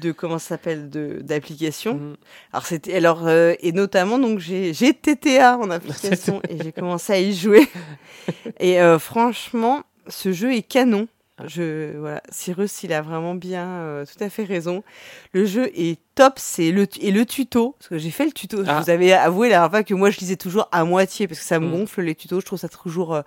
de 0.00 0.10
comment 0.12 0.38
ça 0.40 0.48
s'appelle 0.50 0.90
de 0.90 1.20
d'application. 1.22 1.94
Mhm. 1.94 2.16
Alors 2.52 2.66
c'était 2.66 2.96
alors 2.96 3.26
euh, 3.26 3.54
et 3.60 3.72
notamment 3.72 4.18
donc 4.18 4.38
j'ai 4.40 4.72
j'ai 4.74 4.92
TTA 4.92 5.56
en 5.58 5.70
application 5.78 6.40
et 6.48 6.56
j'ai 6.62 6.72
commencé 6.72 7.12
à 7.12 7.18
y 7.20 7.32
jouer. 7.34 7.68
Et 8.60 8.80
euh, 8.80 8.98
franchement, 8.98 9.82
ce 10.08 10.32
jeu 10.32 10.54
est 10.54 10.62
canon. 10.62 11.08
Je 11.46 11.96
voilà, 11.98 12.22
Cyrus, 12.30 12.84
il 12.84 12.92
a 12.92 13.02
vraiment 13.02 13.34
bien 13.34 13.66
euh, 13.66 14.04
tout 14.06 14.22
à 14.22 14.30
fait 14.30 14.44
raison. 14.44 14.84
Le 15.32 15.44
jeu 15.46 15.68
est 15.74 15.98
top, 16.14 16.34
c'est 16.36 16.70
le 16.70 16.86
et 17.00 17.10
le 17.10 17.26
tuto 17.26 17.74
parce 17.76 17.88
que 17.88 17.98
j'ai 17.98 18.12
fait 18.12 18.26
le 18.26 18.30
tuto. 18.30 18.62
Ah. 18.64 18.78
Je 18.78 18.84
vous 18.84 18.90
avais 18.90 19.12
avoué 19.12 19.48
la 19.48 19.56
dernière 19.56 19.70
fois 19.72 19.82
que 19.82 19.94
moi 19.94 20.10
je 20.10 20.20
lisais 20.20 20.36
toujours 20.36 20.68
à 20.70 20.84
moitié 20.84 21.26
parce 21.26 21.40
que 21.40 21.44
ça 21.44 21.58
me 21.58 21.66
Mm. 21.66 21.72
gonfle 21.72 22.02
les 22.02 22.14
tutos. 22.14 22.38
Je 22.38 22.46
trouve 22.46 22.60
ça 22.60 22.68
toujours 22.68 23.14
euh, 23.16 23.22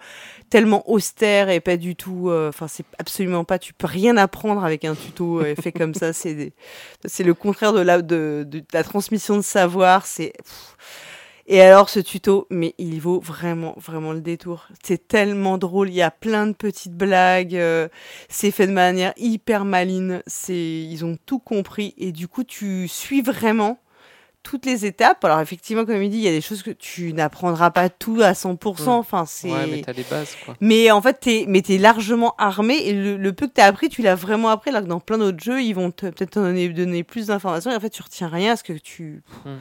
tellement 0.49 0.89
austère 0.89 1.49
et 1.49 1.59
pas 1.59 1.75
du 1.75 1.97
tout. 1.97 2.30
euh, 2.30 2.47
Enfin, 2.47 2.69
c'est 2.69 2.86
absolument 2.97 3.43
pas. 3.43 3.59
Tu 3.59 3.73
peux 3.73 3.88
rien 3.88 4.15
apprendre 4.15 4.63
avec 4.63 4.86
un 4.86 4.95
tuto 4.95 5.41
euh, 5.41 5.53
fait 5.61 5.73
comme 5.73 5.93
ça. 5.93 6.13
C'est 6.13 6.53
c'est 7.03 7.25
le 7.25 7.34
contraire 7.34 7.73
de 7.73 7.82
la 7.82 8.01
de, 8.01 8.45
de 8.47 8.63
la 8.71 8.86
transmission 8.86 9.36
de 9.36 9.41
savoir. 9.41 10.05
C'est. 10.05 10.32
Et 11.47 11.61
alors 11.61 11.89
ce 11.89 11.99
tuto, 11.99 12.45
mais 12.49 12.75
il 12.77 12.99
vaut 12.99 13.19
vraiment 13.19 13.73
vraiment 13.77 14.11
le 14.11 14.21
détour. 14.21 14.67
C'est 14.83 15.07
tellement 15.07 15.57
drôle. 15.57 15.89
Il 15.89 15.95
y 15.95 16.01
a 16.01 16.11
plein 16.11 16.45
de 16.47 16.53
petites 16.53 16.95
blagues. 16.95 17.55
euh, 17.55 17.87
c'est 18.27 18.51
fait 18.51 18.67
de 18.67 18.73
manière 18.73 19.13
hyper 19.17 19.63
maline. 19.63 20.21
C'est 20.27 20.53
ils 20.53 21.05
ont 21.05 21.17
tout 21.25 21.39
compris 21.39 21.93
et 21.97 22.11
du 22.11 22.27
coup 22.27 22.43
tu 22.43 22.87
suis 22.87 23.21
vraiment 23.21 23.79
toutes 24.43 24.65
les 24.65 24.85
étapes. 24.85 25.23
Alors 25.25 25.39
effectivement, 25.39 25.85
comme 25.85 26.01
il 26.01 26.09
dit, 26.09 26.17
il 26.17 26.23
y 26.23 26.27
a 26.27 26.31
des 26.31 26.41
choses 26.41 26.63
que 26.63 26.71
tu 26.71 27.13
n'apprendras 27.13 27.69
pas 27.69 27.89
tout 27.89 28.19
à 28.21 28.31
100%. 28.31 28.85
Mm. 28.85 28.89
Enfin, 28.89 29.25
c'est. 29.25 29.51
Ouais, 29.51 29.67
mais 29.67 29.81
t'as 29.81 29.93
les 29.93 30.03
bases, 30.03 30.35
quoi. 30.45 30.55
Mais 30.61 30.89
en 30.91 31.01
fait, 31.01 31.19
t'es, 31.19 31.45
mais 31.47 31.61
t'es 31.61 31.77
largement 31.77 32.33
armé 32.37 32.75
et 32.77 32.93
le, 32.93 33.17
le 33.17 33.33
peu 33.33 33.47
que 33.47 33.53
t'as 33.53 33.65
appris, 33.65 33.89
tu 33.89 34.01
l'as 34.01 34.15
vraiment 34.15 34.49
appris. 34.49 34.69
Alors 34.69 34.83
que 34.83 34.87
dans 34.87 34.99
plein 34.99 35.17
d'autres 35.17 35.43
jeux, 35.43 35.61
ils 35.61 35.73
vont 35.73 35.91
peut-être 35.91 36.29
te 36.29 36.39
donner, 36.39 36.69
donner 36.69 37.03
plus 37.03 37.27
d'informations 37.27 37.71
et 37.71 37.75
en 37.75 37.79
fait, 37.79 37.89
tu 37.89 38.01
retiens 38.01 38.27
rien 38.29 38.51
parce 38.51 38.63
que 38.63 38.73
tu. 38.73 39.21
Hmm. 39.45 39.57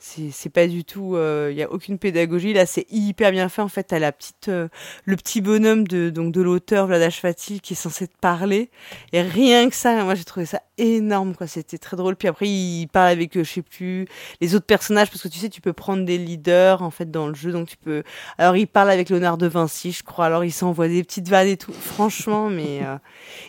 C'est, 0.00 0.48
pas 0.50 0.66
du 0.68 0.84
tout. 0.84 1.16
Il 1.16 1.56
y 1.56 1.62
a 1.62 1.70
aucune 1.70 1.98
pédagogie. 1.98 2.52
Là, 2.52 2.66
c'est 2.66 2.86
hyper 2.90 3.32
bien 3.32 3.48
fait. 3.48 3.62
En 3.62 3.68
fait, 3.68 3.82
t'as 3.82 3.98
la 3.98 4.12
petite, 4.12 4.48
euh, 4.48 4.68
le 5.04 5.16
petit 5.16 5.40
bonhomme 5.40 5.86
de, 5.88 6.08
donc, 6.10 6.32
de 6.32 6.40
l'auteur, 6.40 6.86
Vladash 6.86 7.20
Fatil, 7.20 7.60
qui 7.60 7.72
est 7.72 7.76
censé 7.76 8.06
te 8.06 8.16
parler. 8.20 8.70
Et 9.12 9.20
rien 9.22 9.68
que 9.68 9.74
ça, 9.74 10.04
moi, 10.04 10.14
j'ai 10.14 10.24
trouvé 10.24 10.46
ça 10.46 10.62
énorme, 10.78 11.34
quoi. 11.34 11.48
C'était 11.48 11.78
très 11.78 11.96
drôle. 11.96 12.14
Puis 12.14 12.28
après, 12.28 12.48
il 12.48 12.86
parle 12.86 13.08
avec, 13.08 13.36
euh, 13.36 13.42
je 13.44 13.52
sais 13.54 13.62
plus, 13.62 14.06
les 14.40 14.54
autres 14.54 14.66
personnages 14.66 15.10
parce 15.10 15.22
que 15.22 15.28
tu 15.28 15.38
sais, 15.38 15.48
tu 15.48 15.60
peux 15.60 15.72
prendre 15.72 16.04
des 16.04 16.16
leaders, 16.18 16.82
en 16.82 16.90
fait, 16.90 17.10
dans 17.10 17.26
le 17.26 17.34
jeu. 17.34 17.50
Donc, 17.50 17.68
tu 17.68 17.76
peux. 17.76 18.04
Alors, 18.38 18.56
il 18.56 18.68
parle 18.68 18.90
avec 18.90 19.10
Léonard 19.10 19.36
de 19.36 19.48
Vinci, 19.48 19.90
je 19.92 20.04
crois. 20.04 20.26
Alors, 20.26 20.44
il 20.44 20.52
s'envoie 20.52 20.86
des 20.88 21.02
petites 21.02 21.28
vannes 21.28 21.48
et 21.48 21.56
tout. 21.56 21.72
Franchement, 21.72 22.48
mais. 22.48 22.80
euh, 22.84 22.96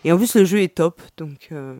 Et 0.04 0.12
en 0.12 0.18
plus, 0.18 0.36
le 0.36 0.46
jeu 0.46 0.62
est 0.62 0.76
top. 0.76 1.02
Donc, 1.18 1.50
euh, 1.52 1.76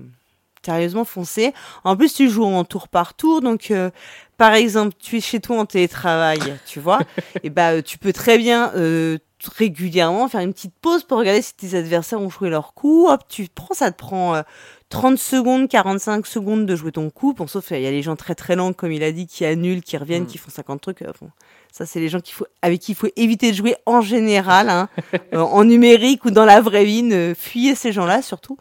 sérieusement, 0.66 1.06
foncez. 1.06 1.54
En 1.84 1.96
plus, 1.96 2.14
tu 2.14 2.30
joues 2.30 2.46
en 2.46 2.64
tour 2.64 2.88
par 2.88 3.14
tour. 3.14 3.42
Donc, 3.42 3.72
euh, 3.72 3.90
par 4.38 4.54
exemple, 4.54 4.96
tu 5.00 5.18
es 5.18 5.22
chez 5.22 5.40
toi 5.40 5.58
en 5.60 5.66
télétravail, 5.66 6.40
tu 6.66 6.80
vois. 6.80 7.00
et 7.44 7.50
bah, 7.50 7.82
tu 7.82 7.98
peux 7.98 8.14
très 8.14 8.38
bien. 8.38 8.72
euh, 8.76 9.18
régulièrement 9.58 10.28
faire 10.28 10.42
une 10.42 10.52
petite 10.54 10.74
pause 10.82 11.04
pour 11.06 11.18
regarder 11.18 11.42
si 11.42 11.54
tes 11.56 11.74
adversaires 11.78 12.20
ont 12.20 12.30
joué 12.30 12.50
leur 12.50 12.74
coup 12.74 13.08
hop 13.08 13.22
tu 13.30 13.48
prends 13.56 13.74
ça 13.74 13.90
te 13.90 13.98
prend 13.98 14.36
euh, 14.36 14.42
30 14.90 15.18
secondes 15.18 15.70
45 15.70 16.28
secondes 16.28 16.66
de 16.66 16.76
jouer 16.76 16.92
ton 16.92 17.10
coup 17.10 17.34
bon 17.34 17.48
sauf 17.48 17.72
il 17.72 17.80
y 17.80 17.88
a 17.88 17.92
les 17.92 18.02
gens 18.02 18.18
très 18.18 18.36
très 18.36 18.58
lents 18.58 18.74
comme 18.74 18.92
il 18.92 19.02
a 19.02 19.14
dit 19.14 19.28
qui 19.28 19.46
annulent 19.46 19.82
qui 19.82 19.96
reviennent 19.96 20.24
Mm. 20.24 20.28
qui 20.28 20.38
font 20.38 20.50
50 20.52 20.82
trucs 20.82 21.04
euh, 21.04 21.14
bon, 21.22 21.30
ça 21.72 21.86
c'est 21.86 22.02
les 22.02 22.10
gens 22.10 22.20
qu'il 22.20 22.34
faut 22.36 22.48
avec 22.62 22.82
qui 22.82 22.92
il 22.92 22.96
faut 22.96 23.08
éviter 23.16 23.52
de 23.52 23.56
jouer 23.56 23.78
en 23.86 24.02
général 24.02 24.70
hein, 24.70 24.90
euh, 25.34 25.40
en 25.40 25.64
numérique 25.64 26.26
ou 26.26 26.32
dans 26.32 26.44
la 26.46 26.60
vraie 26.60 26.84
vie 26.84 27.04
ne 27.04 27.34
fuyez 27.34 27.76
ces 27.76 27.94
gens-là 27.94 28.22
surtout 28.22 28.58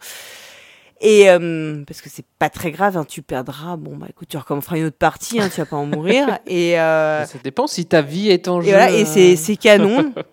et 1.01 1.29
euh, 1.29 1.83
parce 1.87 2.01
que 2.01 2.09
c'est 2.09 2.25
pas 2.39 2.49
très 2.49 2.71
grave 2.71 2.97
hein, 2.97 3.05
tu 3.07 3.21
perdras 3.21 3.77
bon 3.77 3.95
bah 3.97 4.07
écoute 4.09 4.27
tu 4.29 4.37
recommenceras 4.37 4.77
une 4.77 4.85
autre 4.85 4.97
partie 4.97 5.39
hein, 5.39 5.49
tu 5.53 5.61
vas 5.61 5.65
pas 5.65 5.77
en 5.77 5.85
mourir 5.85 6.39
et 6.47 6.79
euh, 6.79 7.25
Ça 7.25 7.37
dépend 7.43 7.67
si 7.67 7.85
ta 7.85 8.01
vie 8.01 8.29
est 8.29 8.47
en 8.47 8.61
et 8.61 8.65
jeu. 8.65 8.71
voilà, 8.71 8.91
et 8.91 9.05
c'est 9.05 9.33
euh, 9.33 9.37
c'est 9.37 9.55
canon. 9.55 10.13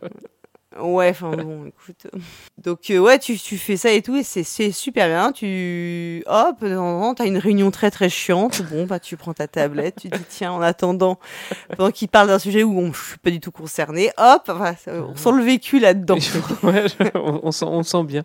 Ouais, 0.78 1.08
enfin 1.08 1.30
bon, 1.30 1.64
écoute. 1.64 2.06
Donc 2.58 2.90
euh, 2.90 2.98
ouais, 2.98 3.18
tu, 3.18 3.38
tu 3.38 3.56
fais 3.56 3.78
ça 3.78 3.90
et 3.92 4.02
tout, 4.02 4.14
et 4.14 4.22
c'est 4.22 4.42
c'est 4.42 4.72
super 4.72 5.06
bien. 5.08 5.32
Tu 5.32 6.22
hop, 6.26 6.56
t'as 7.16 7.24
une 7.24 7.38
réunion 7.38 7.70
très 7.70 7.90
très 7.90 8.10
chiante. 8.10 8.60
Bon, 8.70 8.84
bah 8.84 9.00
tu 9.00 9.16
prends 9.16 9.32
ta 9.32 9.48
tablette, 9.48 9.96
tu 10.02 10.08
dis 10.10 10.20
tiens, 10.28 10.52
en 10.52 10.60
attendant, 10.60 11.18
pendant 11.78 11.90
qu'il 11.90 12.08
parle 12.08 12.28
d'un 12.28 12.38
sujet 12.38 12.62
où 12.62 12.78
on, 12.78 12.92
je 12.92 13.02
suis 13.02 13.16
pas 13.16 13.30
du 13.30 13.40
tout 13.40 13.52
concerné, 13.52 14.10
hop, 14.18 14.50
enfin, 14.50 14.74
on 14.86 15.16
sent 15.16 15.32
le 15.32 15.42
vécu 15.44 15.78
là-dedans. 15.78 16.18
Ouais, 16.62 16.84
je- 16.88 17.08
on, 17.14 17.40
on 17.44 17.52
sent, 17.52 17.64
on 17.66 17.82
sent 17.82 18.04
bien. 18.04 18.22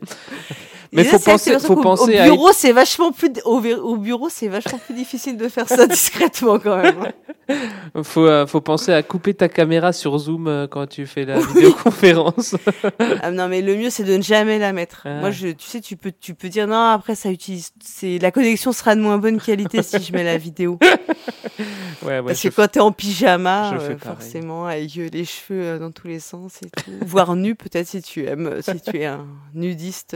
Mais 0.94 1.06
faut 1.06 1.20
penser, 1.20 1.58
faut 1.60 1.76
penser 1.78 2.18
au 2.18 2.22
à. 2.22 2.26
bureau, 2.26 2.52
c'est 2.54 2.74
vachement 2.74 3.14
plus 3.14 3.32
au, 3.46 3.62
bureau, 3.98 4.28
c'est 4.30 4.50
vachement 4.50 4.78
plus 4.78 4.94
difficile 4.94 5.38
de 5.38 5.48
faire 5.48 5.68
ça 5.68 5.88
discrètement 5.88 6.60
quand 6.60 6.78
même. 6.78 7.12
Faut, 8.04 8.26
euh, 8.26 8.48
faut 8.48 8.62
penser 8.62 8.94
à 8.94 9.04
couper 9.04 9.34
ta 9.34 9.50
caméra 9.50 9.92
sur 9.92 10.18
Zoom 10.18 10.48
euh, 10.48 10.68
quand 10.68 10.88
tu 10.88 11.06
fais 11.06 11.26
la 11.26 11.40
vidéoconférence. 11.40 12.56
Ah, 13.22 13.32
non, 13.32 13.50
mais 13.50 13.62
le 13.62 13.76
mieux, 13.76 13.90
c'est 13.90 14.04
de 14.04 14.16
ne 14.16 14.22
jamais 14.22 14.58
la 14.58 14.72
mettre. 14.72 15.02
Ah. 15.06 15.20
Moi, 15.20 15.32
je, 15.32 15.50
tu 15.50 15.68
sais, 15.68 15.82
tu 15.82 15.98
peux, 15.98 16.14
tu 16.18 16.34
peux 16.34 16.50
dire 16.50 16.68
non, 16.68 16.78
après, 16.78 17.14
ça 17.16 17.30
utilise, 17.30 17.72
c'est, 17.84 18.20
la 18.20 18.32
connexion 18.32 18.72
sera 18.72 18.96
de 18.96 19.02
moins 19.02 19.18
bonne 19.18 19.40
qualité 19.40 19.84
si 19.84 20.02
je 20.02 20.14
mets 20.14 20.24
la 20.24 20.38
vidéo. 20.38 20.80
ouais, 22.04 22.20
ouais. 22.20 22.24
Parce 22.26 22.42
que 22.42 22.48
quand 22.50 22.68
t'es 22.70 22.80
en 22.80 22.92
pyjama, 22.92 23.74
euh, 23.74 23.98
forcément, 23.98 24.66
avec 24.66 24.96
les 24.96 25.26
cheveux 25.26 25.78
dans 25.78 25.92
tous 25.92 26.08
les 26.08 26.20
sens 26.20 26.60
et 26.66 26.70
tout. 26.70 26.92
Voire 27.06 27.36
nu, 27.36 27.56
peut-être, 27.56 27.88
si 27.88 28.02
tu 28.02 28.26
aimes, 28.26 28.62
si 28.62 28.80
tu 28.80 28.98
es 28.98 29.06
un 29.06 29.26
nudiste, 29.54 30.16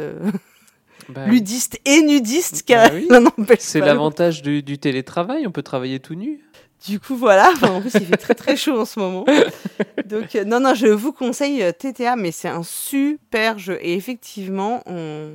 Bah, 1.10 1.28
ludiste 1.28 1.80
et 1.86 2.02
nudiste, 2.02 2.64
Bah 2.68 2.90
oui. 2.94 3.08
C'est 3.60 3.80
l'avantage 3.80 4.42
du, 4.42 4.64
du 4.64 4.78
télétravail, 4.78 5.46
on 5.46 5.52
peut 5.52 5.64
travailler 5.64 6.00
tout 6.00 6.16
nu. 6.16 6.42
Du 6.88 7.00
coup, 7.00 7.16
voilà. 7.16 7.50
Enfin, 7.54 7.72
en 7.72 7.82
plus, 7.82 7.94
il 7.96 8.06
fait 8.06 8.18
très 8.18 8.36
très 8.36 8.56
chaud 8.56 8.80
en 8.80 8.86
ce 8.86 9.00
moment. 9.00 9.26
Donc, 10.06 10.36
euh, 10.36 10.44
non, 10.44 10.60
non, 10.60 10.76
je 10.76 10.88
vous 10.88 11.12
conseille 11.12 11.64
euh, 11.64 11.72
TTA, 11.72 12.16
mais 12.16 12.32
c'est 12.32 12.48
un 12.48 12.64
super 12.64 13.58
jeu. 13.58 13.80
Et 13.82 13.94
effectivement, 13.96 14.84
on... 14.86 15.32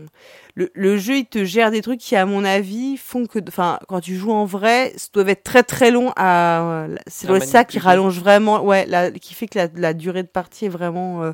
le, 0.54 0.70
le 0.74 0.96
jeu, 0.96 1.16
il 1.16 1.26
te 1.26 1.44
gère 1.44 1.70
des 1.72 1.82
trucs 1.82 1.98
qui, 1.98 2.14
à 2.14 2.24
mon 2.24 2.44
avis, 2.44 2.96
font 2.96 3.26
que, 3.26 3.40
enfin, 3.48 3.80
quand 3.88 4.00
tu 4.00 4.14
joues 4.16 4.32
en 4.32 4.44
vrai, 4.44 4.92
ça 4.96 5.08
doit 5.12 5.28
être 5.28 5.42
très 5.42 5.62
très 5.64 5.90
long 5.90 6.12
à. 6.14 6.86
C'est 7.08 7.40
ça 7.40 7.64
qui 7.64 7.78
rallonge 7.80 8.20
vraiment, 8.20 8.62
ouais, 8.62 8.86
la, 8.86 9.10
qui 9.10 9.34
fait 9.34 9.48
que 9.48 9.58
la, 9.58 9.68
la 9.74 9.94
durée 9.94 10.22
de 10.22 10.28
partie 10.28 10.66
est 10.66 10.70
vraiment 10.70 11.22
euh, 11.24 11.32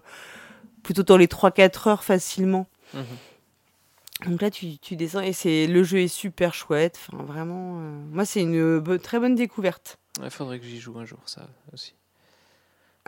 plutôt 0.82 1.02
dans 1.02 1.16
les 1.18 1.26
3-4 1.26 1.88
heures 1.90 2.04
facilement. 2.04 2.66
Mhm. 2.94 3.04
Donc 4.24 4.40
là, 4.40 4.50
tu, 4.50 4.78
tu 4.78 4.96
descends 4.96 5.20
et 5.20 5.32
c'est 5.32 5.66
le 5.66 5.84
jeu 5.84 5.98
est 5.98 6.08
super 6.08 6.54
chouette. 6.54 6.98
Enfin, 7.12 7.22
vraiment, 7.22 7.78
euh, 7.80 7.90
moi, 8.10 8.24
c'est 8.24 8.40
une 8.40 8.56
euh, 8.56 8.80
bo- 8.80 8.98
très 8.98 9.18
bonne 9.20 9.34
découverte. 9.34 9.98
Il 10.22 10.30
faudrait 10.30 10.58
que 10.58 10.64
j'y 10.64 10.80
joue 10.80 10.98
un 10.98 11.04
jour, 11.04 11.18
ça 11.26 11.46
aussi. 11.74 11.92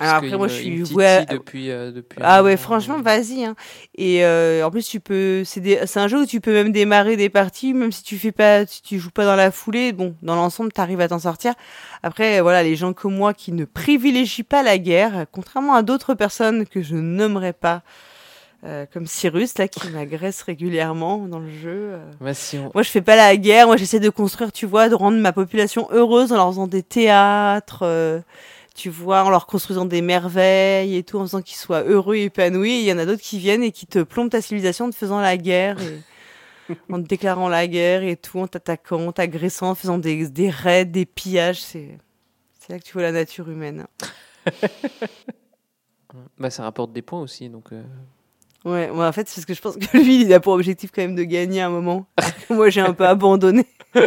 Alors 0.00 0.14
après, 0.16 0.36
moi, 0.36 0.46
me- 0.46 0.52
je 0.52 0.84
suis 0.84 0.94
ouais, 0.94 1.26
depuis, 1.26 1.70
euh, 1.72 1.90
depuis 1.90 2.20
Ah 2.22 2.42
ouais, 2.44 2.50
moment, 2.52 2.62
franchement, 2.62 2.98
euh, 2.98 3.02
vas-y. 3.02 3.44
Hein. 3.44 3.56
Et 3.96 4.24
euh, 4.24 4.64
en 4.64 4.70
plus, 4.70 4.86
tu 4.86 5.00
peux, 5.00 5.42
c'est 5.44 5.60
des- 5.60 5.86
c'est 5.86 5.98
un 5.98 6.06
jeu 6.06 6.22
où 6.22 6.26
tu 6.26 6.40
peux 6.40 6.52
même 6.52 6.70
démarrer 6.70 7.16
des 7.16 7.28
parties, 7.30 7.74
même 7.74 7.90
si 7.90 8.04
tu 8.04 8.16
fais 8.16 8.30
pas, 8.30 8.64
si 8.66 8.80
tu 8.82 9.00
joues 9.00 9.10
pas 9.10 9.24
dans 9.24 9.34
la 9.34 9.50
foulée. 9.50 9.92
Bon, 9.92 10.14
dans 10.22 10.36
l'ensemble, 10.36 10.70
t'arrives 10.72 11.00
à 11.00 11.08
t'en 11.08 11.18
sortir. 11.18 11.54
Après, 12.04 12.40
voilà, 12.42 12.62
les 12.62 12.76
gens 12.76 12.92
comme 12.92 13.16
moi 13.16 13.34
qui 13.34 13.50
ne 13.50 13.64
privilégient 13.64 14.44
pas 14.44 14.62
la 14.62 14.78
guerre, 14.78 15.26
contrairement 15.32 15.74
à 15.74 15.82
d'autres 15.82 16.14
personnes 16.14 16.64
que 16.64 16.80
je 16.80 16.94
nommerai 16.94 17.52
pas, 17.52 17.82
Euh, 18.64 18.86
comme 18.92 19.06
Cyrus, 19.06 19.56
là, 19.58 19.68
qui 19.68 19.88
m'agresse 19.90 20.42
régulièrement 20.42 21.18
dans 21.28 21.38
le 21.38 21.48
jeu. 21.50 21.90
euh. 21.94 22.10
Bah, 22.20 22.34
si 22.34 22.58
on- 22.58 22.72
Moi, 22.74 22.82
je 22.82 22.90
fais 22.90 23.00
pas 23.02 23.14
la 23.14 23.36
guerre. 23.36 23.66
Moi, 23.68 23.76
j'essaie 23.76 24.00
de 24.00 24.10
construire, 24.10 24.50
tu 24.50 24.66
vois, 24.66 24.88
de 24.88 24.94
rendre 24.96 25.16
ma 25.18 25.32
population 25.32 25.86
heureuse 25.92 26.32
en 26.32 26.36
leur 26.36 26.48
faisant 26.50 26.66
des 26.66 26.82
théâtres, 26.82 27.82
euh, 27.84 28.18
tu 28.74 28.90
vois, 28.90 29.22
en 29.22 29.30
leur 29.30 29.46
construisant 29.46 29.84
des 29.84 30.02
merveilles 30.02 30.96
et 30.96 31.04
tout, 31.04 31.18
en 31.18 31.22
faisant 31.22 31.40
qu'ils 31.40 31.56
soient 31.56 31.82
heureux 31.84 32.16
et 32.16 32.24
épanouis. 32.24 32.80
Il 32.80 32.84
y 32.84 32.92
en 32.92 32.98
a 32.98 33.06
d'autres 33.06 33.22
qui 33.22 33.38
viennent 33.38 33.62
et 33.62 33.70
qui 33.70 33.86
te 33.86 34.00
plombent 34.02 34.30
ta 34.30 34.40
civilisation 34.40 34.86
en 34.86 34.90
te 34.90 34.96
faisant 34.96 35.20
la 35.20 35.36
guerre, 35.36 35.76
et 35.80 36.00
en 36.92 37.00
te 37.00 37.06
déclarant 37.06 37.48
la 37.48 37.68
guerre 37.68 38.02
et 38.02 38.16
tout, 38.16 38.40
en 38.40 38.48
t'attaquant, 38.48 39.06
en 39.06 39.12
t'agressant, 39.12 39.70
en 39.70 39.74
faisant 39.76 39.98
des, 39.98 40.28
des 40.28 40.50
raids, 40.50 40.84
des 40.84 41.06
pillages. 41.06 41.60
C'est 41.62 41.96
là 42.68 42.78
que 42.80 42.84
tu 42.84 42.92
vois 42.94 43.02
la 43.02 43.12
nature 43.12 43.48
humaine. 43.48 43.86
bah, 46.38 46.50
ça 46.50 46.64
rapporte 46.64 46.92
des 46.92 47.02
points 47.02 47.20
aussi. 47.20 47.48
Donc, 47.48 47.72
Ouais, 48.64 48.90
moi, 48.90 49.06
en 49.08 49.12
fait, 49.12 49.28
c'est 49.28 49.36
parce 49.36 49.46
que 49.46 49.54
je 49.54 49.60
pense 49.60 49.76
que 49.76 49.96
lui, 50.02 50.22
il 50.22 50.32
a 50.32 50.40
pour 50.40 50.52
objectif 50.52 50.90
quand 50.94 51.02
même 51.02 51.14
de 51.14 51.24
gagner 51.24 51.60
à 51.60 51.66
un 51.66 51.70
moment. 51.70 52.06
Moi, 52.50 52.70
j'ai 52.70 52.80
un 52.80 52.92
peu 52.92 53.06
abandonné. 53.06 53.66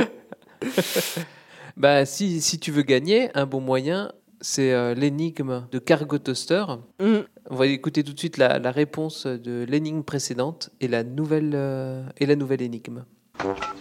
Bah, 1.78 2.06
si, 2.06 2.41
si 2.41 2.60
tu 2.60 2.70
veux 2.70 2.82
gagner, 2.84 3.30
un 3.34 3.45
bon 3.45 3.62
moyen, 3.62 4.12
c'est 4.41 4.74
euh, 4.74 4.93
l'énigme 4.93 5.66
de 5.72 5.80
Cargo 5.80 6.18
Toaster. 6.18 6.66
Mm. 6.99 7.20
On 7.49 7.56
va 7.56 7.66
écouter 7.66 8.04
tout 8.04 8.14
de 8.14 8.20
suite 8.20 8.38
la, 8.38 8.60
la 8.60 8.72
réponse 8.72 9.26
de 9.26 9.66
l'énigme 9.68 10.04
précédente 10.04 10.70
et 10.82 10.88
la 10.88 11.04
nouvelle, 11.04 11.54
euh, 11.56 12.04
et 12.18 12.26
la 12.26 12.36
nouvelle 12.36 12.62
énigme. 12.62 13.06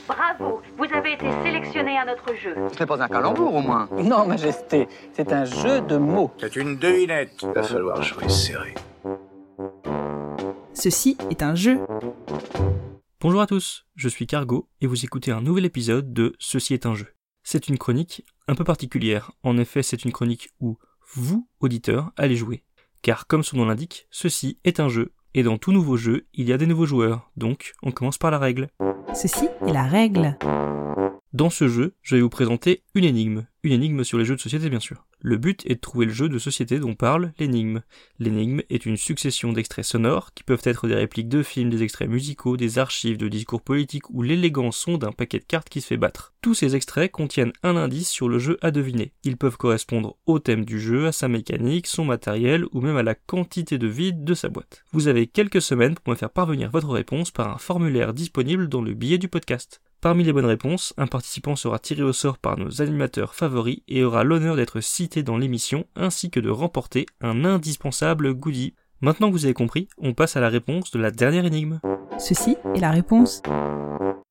Bravo, 0.07 0.63
vous 0.79 0.87
avez 0.95 1.15
été 1.15 1.27
sélectionné 1.43 1.99
à 1.99 2.07
notre 2.07 2.35
jeu. 2.35 2.55
Ce 2.73 2.81
n'est 2.81 2.87
pas 2.87 3.03
un 3.03 3.09
calembour 3.09 3.55
au 3.55 3.61
moins. 3.61 3.89
Non, 3.93 4.27
Majesté, 4.27 4.89
c'est 5.13 5.33
un 5.33 5.45
jeu 5.45 5.81
de 5.83 5.97
mots. 5.97 6.31
C'est 6.39 6.57
une 6.57 6.79
devinette. 6.79 7.45
Va 7.55 7.63
falloir 7.63 8.03
jouer 8.03 8.29
serré. 8.29 8.75
Ceci 10.81 11.19
est 11.29 11.43
un 11.43 11.55
jeu. 11.55 11.79
Bonjour 13.21 13.43
à 13.43 13.47
tous, 13.47 13.85
je 13.97 14.09
suis 14.09 14.27
Cargo 14.27 14.67
et 14.81 14.87
vous 14.87 15.05
écoutez 15.05 15.31
un 15.31 15.43
nouvel 15.43 15.67
épisode 15.67 16.15
de 16.15 16.35
Ceci 16.39 16.73
est 16.73 16.87
un 16.87 16.95
jeu. 16.95 17.09
C'est 17.43 17.69
une 17.69 17.77
chronique 17.77 18.25
un 18.49 18.55
peu 18.55 18.65
particulière. 18.65 19.33
En 19.43 19.59
effet, 19.59 19.83
c'est 19.83 20.07
une 20.07 20.13
chronique 20.13 20.49
où 20.59 20.79
vous, 21.15 21.47
auditeurs, 21.61 22.13
allez 22.17 22.35
jouer. 22.35 22.65
Car 23.03 23.27
comme 23.27 23.43
son 23.43 23.59
nom 23.59 23.67
l'indique, 23.67 24.07
ceci 24.11 24.59
est 24.65 24.81
un 24.81 24.89
jeu. 24.89 25.13
Et 25.35 25.43
dans 25.43 25.59
tout 25.59 25.73
nouveau 25.73 25.99
jeu, 25.99 26.27
il 26.33 26.49
y 26.49 26.53
a 26.55 26.57
des 26.57 26.67
nouveaux 26.67 26.87
joueurs. 26.87 27.31
Donc, 27.37 27.75
on 27.83 27.93
commence 27.93 28.17
par 28.17 28.31
la 28.31 28.39
règle. 28.39 28.69
Ceci 29.15 29.51
est 29.67 29.73
la 29.75 29.85
règle. 29.85 30.39
Dans 31.33 31.51
ce 31.51 31.69
jeu, 31.69 31.95
je 32.03 32.17
vais 32.17 32.23
vous 32.23 32.29
présenter 32.29 32.83
une 32.97 33.05
énigme. 33.05 33.47
Une 33.63 33.73
énigme 33.73 34.03
sur 34.03 34.19
les 34.19 34.25
jeux 34.25 34.35
de 34.35 34.41
société, 34.41 34.69
bien 34.69 34.81
sûr. 34.81 35.07
Le 35.21 35.37
but 35.37 35.65
est 35.65 35.77
de 35.77 35.81
trouver 35.81 36.07
le 36.07 36.13
jeu 36.13 36.29
de 36.29 36.41
société 36.41 36.81
dont 36.81 36.97
parle 36.97 37.33
l'énigme. 37.39 37.83
L'énigme 38.19 38.63
est 38.69 38.85
une 38.85 38.97
succession 38.97 39.53
d'extraits 39.53 39.85
sonores 39.85 40.35
qui 40.35 40.43
peuvent 40.43 40.63
être 40.65 40.89
des 40.89 40.97
répliques 40.97 41.29
de 41.29 41.45
films, 41.45 41.71
des 41.71 41.85
extraits 41.85 42.09
musicaux, 42.09 42.57
des 42.57 42.81
archives 42.81 43.17
de 43.17 43.29
discours 43.29 43.63
politiques 43.63 44.11
ou 44.11 44.23
l'élégant 44.23 44.73
son 44.73 44.99
d'un 44.99 45.13
paquet 45.13 45.39
de 45.39 45.45
cartes 45.45 45.69
qui 45.69 45.81
se 45.81 45.87
fait 45.87 45.97
battre. 45.97 46.35
Tous 46.43 46.55
ces 46.55 46.75
extraits 46.75 47.13
contiennent 47.13 47.53
un 47.63 47.77
indice 47.77 48.09
sur 48.09 48.29
le 48.29 48.41
jeu 48.41 48.59
à 48.61 48.73
deviner. 48.73 49.13
Ils 49.23 49.37
peuvent 49.37 49.59
correspondre 49.59 50.17
au 50.27 50.41
thème 50.41 50.65
du 50.65 50.81
jeu, 50.81 51.07
à 51.07 51.13
sa 51.13 51.29
mécanique, 51.29 51.87
son 51.87 52.05
matériel 52.05 52.65
ou 52.73 52.81
même 52.81 52.97
à 52.97 53.05
la 53.05 53.15
quantité 53.15 53.79
de 53.79 53.87
vide 53.87 54.25
de 54.25 54.35
sa 54.35 54.49
boîte. 54.49 54.85
Vous 54.91 55.07
avez 55.07 55.29
quelques 55.29 55.63
semaines 55.63 55.95
pour 55.95 56.11
me 56.11 56.19
faire 56.19 56.31
parvenir 56.31 56.71
votre 56.71 56.89
réponse 56.89 57.31
par 57.31 57.55
un 57.55 57.59
formulaire 57.59 58.15
disponible 58.15 58.69
dans 58.69 58.83
le 58.83 58.95
billet 58.95 59.19
du 59.19 59.29
podcast. 59.29 59.81
Parmi 60.01 60.25
les 60.25 60.33
bonnes 60.33 60.47
réponses, 60.47 60.95
un 60.97 61.07
participant 61.07 61.57
sera 61.57 61.79
tiré 61.79 62.03
au 62.03 62.15
sort 62.15 62.39
par 62.39 62.59
nos 62.59 62.81
animateurs 62.81 63.35
favoris 63.35 63.83
et 63.87 64.03
aura 64.03 64.25
l'honneur 64.25 64.57
d'être 64.57 64.81
cité 64.81 65.23
dans 65.23 65.37
l'émission 65.37 65.85
ainsi 65.95 66.31
que 66.31 66.41
de 66.41 66.49
remporter 66.49 67.05
un 67.21 67.45
indispensable 67.45 68.33
goodie. 68.33 68.73
Maintenant 69.03 69.29
que 69.29 69.33
vous 69.33 69.45
avez 69.45 69.53
compris, 69.53 69.89
on 69.99 70.15
passe 70.15 70.37
à 70.37 70.41
la 70.41 70.49
réponse 70.49 70.91
de 70.91 70.99
la 70.99 71.11
dernière 71.11 71.45
énigme. 71.45 71.81
Ceci 72.19 72.57
est 72.75 72.81
la 72.81 72.91
réponse. 72.91 73.43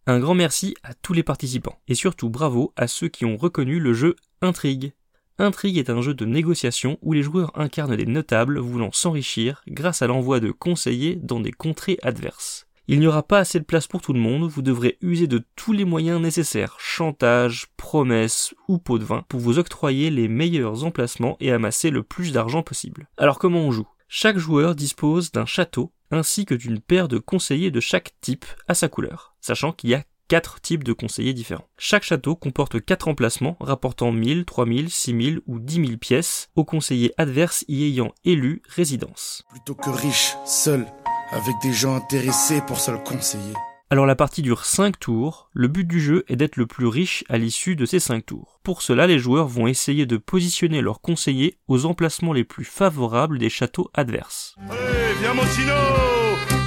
Un 0.07 0.19
grand 0.19 0.33
merci 0.33 0.73
à 0.81 0.95
tous 0.95 1.13
les 1.13 1.21
participants 1.21 1.77
et 1.87 1.93
surtout 1.93 2.31
bravo 2.31 2.73
à 2.75 2.87
ceux 2.87 3.07
qui 3.07 3.25
ont 3.25 3.37
reconnu 3.37 3.79
le 3.79 3.93
jeu 3.93 4.15
Intrigue. 4.41 4.93
Intrigue 5.37 5.77
est 5.77 5.91
un 5.91 6.01
jeu 6.01 6.15
de 6.15 6.25
négociation 6.25 6.97
où 7.03 7.13
les 7.13 7.21
joueurs 7.21 7.51
incarnent 7.53 7.95
des 7.95 8.07
notables 8.07 8.57
voulant 8.57 8.91
s'enrichir 8.91 9.61
grâce 9.67 10.01
à 10.01 10.07
l'envoi 10.07 10.39
de 10.39 10.49
conseillers 10.49 11.15
dans 11.15 11.39
des 11.39 11.51
contrées 11.51 11.99
adverses. 12.01 12.68
Il 12.91 12.99
n'y 12.99 13.05
aura 13.05 13.21
pas 13.21 13.37
assez 13.37 13.59
de 13.59 13.65
place 13.65 13.85
pour 13.85 14.01
tout 14.01 14.13
le 14.13 14.19
monde, 14.19 14.49
vous 14.49 14.63
devrez 14.63 14.97
user 15.01 15.27
de 15.27 15.45
tous 15.55 15.73
les 15.73 15.85
moyens 15.85 16.19
nécessaires, 16.19 16.75
chantage, 16.79 17.67
promesses 17.77 18.55
ou 18.67 18.79
pot 18.79 18.97
de 18.97 19.03
vin, 19.03 19.23
pour 19.29 19.39
vous 19.39 19.59
octroyer 19.59 20.09
les 20.09 20.27
meilleurs 20.27 20.83
emplacements 20.83 21.37
et 21.39 21.51
amasser 21.51 21.91
le 21.91 22.01
plus 22.01 22.31
d'argent 22.31 22.63
possible. 22.63 23.07
Alors 23.15 23.37
comment 23.37 23.59
on 23.59 23.69
joue? 23.69 23.87
Chaque 24.07 24.39
joueur 24.39 24.73
dispose 24.73 25.31
d'un 25.31 25.45
château 25.45 25.91
ainsi 26.09 26.45
que 26.45 26.55
d'une 26.55 26.79
paire 26.79 27.07
de 27.07 27.19
conseillers 27.19 27.69
de 27.69 27.79
chaque 27.79 28.15
type 28.21 28.47
à 28.67 28.73
sa 28.73 28.89
couleur, 28.89 29.35
sachant 29.39 29.71
qu'il 29.71 29.91
y 29.91 29.93
a 29.93 30.03
quatre 30.27 30.59
types 30.59 30.83
de 30.83 30.93
conseillers 30.93 31.35
différents. 31.35 31.69
Chaque 31.77 32.01
château 32.01 32.35
comporte 32.35 32.83
quatre 32.83 33.07
emplacements 33.07 33.57
rapportant 33.59 34.11
1000, 34.11 34.45
3000, 34.45 34.89
6000 34.89 35.41
ou 35.45 35.59
10 35.59 35.75
000 35.75 35.97
pièces 35.97 36.49
aux 36.55 36.65
conseillers 36.65 37.13
adverses 37.19 37.65
y 37.67 37.83
ayant 37.83 38.15
élu 38.25 38.63
résidence. 38.67 39.43
Plutôt 39.51 39.75
que 39.75 39.91
riche, 39.91 40.33
seul, 40.43 40.87
avec 41.31 41.55
des 41.61 41.73
gens 41.73 41.95
intéressés 41.95 42.61
pour 42.61 42.79
se 42.79 42.91
le 42.91 42.97
conseiller. 42.97 43.53
Alors 43.91 44.05
la 44.05 44.15
partie 44.15 44.43
dure 44.43 44.65
5 44.65 44.99
tours, 44.99 45.49
le 45.53 45.67
but 45.67 45.85
du 45.85 45.99
jeu 45.99 46.23
est 46.27 46.35
d'être 46.35 46.57
le 46.57 46.67
plus 46.67 46.85
riche 46.85 47.23
à 47.27 47.39
l'issue 47.39 47.75
de 47.75 47.85
ces 47.85 47.99
5 47.99 48.23
tours. 48.25 48.59
Pour 48.63 48.83
cela, 48.83 49.07
les 49.07 49.17
joueurs 49.17 49.47
vont 49.47 49.65
essayer 49.65 50.05
de 50.05 50.17
positionner 50.17 50.81
leurs 50.81 51.01
conseillers 51.01 51.57
aux 51.67 51.85
emplacements 51.85 52.33
les 52.33 52.43
plus 52.43 52.65
favorables 52.65 53.39
des 53.39 53.49
châteaux 53.49 53.89
adverses. 53.95 54.55
Allez, 54.69 55.13
viens 55.19 55.33
mon 55.33 55.45
Tino 55.45 55.73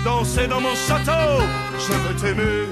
Danser 0.04 0.48
dans 0.48 0.60
mon 0.60 0.74
château 0.74 1.44
Je 1.78 1.92
veux 1.92 2.16
t'aimer 2.16 2.66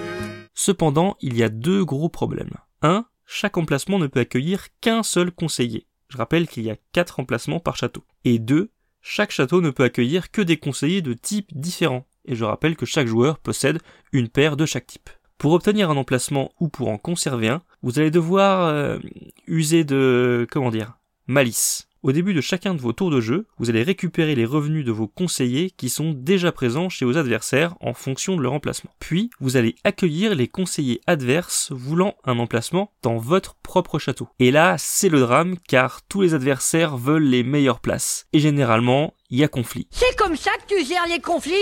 Cependant, 0.54 1.16
il 1.20 1.36
y 1.36 1.44
a 1.44 1.48
deux 1.48 1.84
gros 1.84 2.08
problèmes. 2.08 2.56
1. 2.82 3.06
Chaque 3.24 3.56
emplacement 3.56 4.00
ne 4.00 4.08
peut 4.08 4.20
accueillir 4.20 4.66
qu'un 4.80 5.04
seul 5.04 5.30
conseiller. 5.30 5.86
Je 6.08 6.18
rappelle 6.18 6.48
qu'il 6.48 6.64
y 6.64 6.70
a 6.70 6.76
4 6.92 7.20
emplacements 7.20 7.60
par 7.60 7.76
château. 7.76 8.02
Et 8.24 8.40
2. 8.40 8.72
Chaque 9.02 9.30
château 9.30 9.60
ne 9.60 9.70
peut 9.70 9.84
accueillir 9.84 10.30
que 10.30 10.42
des 10.42 10.56
conseillers 10.56 11.02
de 11.02 11.14
types 11.14 11.50
différents. 11.52 12.06
Et 12.26 12.36
je 12.36 12.44
rappelle 12.44 12.76
que 12.76 12.86
chaque 12.86 13.06
joueur 13.06 13.38
possède 13.38 13.80
une 14.12 14.28
paire 14.28 14.56
de 14.56 14.66
chaque 14.66 14.86
type. 14.86 15.10
Pour 15.38 15.52
obtenir 15.52 15.90
un 15.90 15.96
emplacement 15.96 16.52
ou 16.60 16.68
pour 16.68 16.88
en 16.88 16.98
conserver 16.98 17.48
un, 17.48 17.62
vous 17.82 17.98
allez 17.98 18.10
devoir 18.10 18.66
euh, 18.66 18.98
user 19.46 19.84
de... 19.84 20.46
comment 20.50 20.70
dire 20.70 20.98
Malice. 21.26 21.89
Au 22.02 22.12
début 22.12 22.32
de 22.32 22.40
chacun 22.40 22.74
de 22.74 22.80
vos 22.80 22.94
tours 22.94 23.10
de 23.10 23.20
jeu, 23.20 23.46
vous 23.58 23.68
allez 23.68 23.82
récupérer 23.82 24.34
les 24.34 24.46
revenus 24.46 24.86
de 24.86 24.90
vos 24.90 25.06
conseillers 25.06 25.70
qui 25.70 25.90
sont 25.90 26.12
déjà 26.12 26.50
présents 26.50 26.88
chez 26.88 27.04
vos 27.04 27.18
adversaires 27.18 27.74
en 27.80 27.92
fonction 27.92 28.36
de 28.36 28.42
leur 28.42 28.54
emplacement. 28.54 28.90
Puis, 29.00 29.28
vous 29.38 29.58
allez 29.58 29.74
accueillir 29.84 30.34
les 30.34 30.48
conseillers 30.48 31.02
adverses 31.06 31.70
voulant 31.72 32.14
un 32.24 32.38
emplacement 32.38 32.90
dans 33.02 33.18
votre 33.18 33.54
propre 33.56 33.98
château. 33.98 34.28
Et 34.38 34.50
là, 34.50 34.76
c'est 34.78 35.10
le 35.10 35.20
drame 35.20 35.56
car 35.68 36.00
tous 36.08 36.22
les 36.22 36.32
adversaires 36.32 36.96
veulent 36.96 37.28
les 37.28 37.42
meilleures 37.42 37.80
places. 37.80 38.26
Et 38.32 38.38
généralement, 38.38 39.12
il 39.28 39.38
y 39.38 39.44
a 39.44 39.48
conflit. 39.48 39.86
C'est 39.90 40.16
comme 40.16 40.36
ça 40.36 40.52
que 40.52 40.74
tu 40.74 40.82
gères 40.82 41.06
les 41.06 41.20
conflits? 41.20 41.52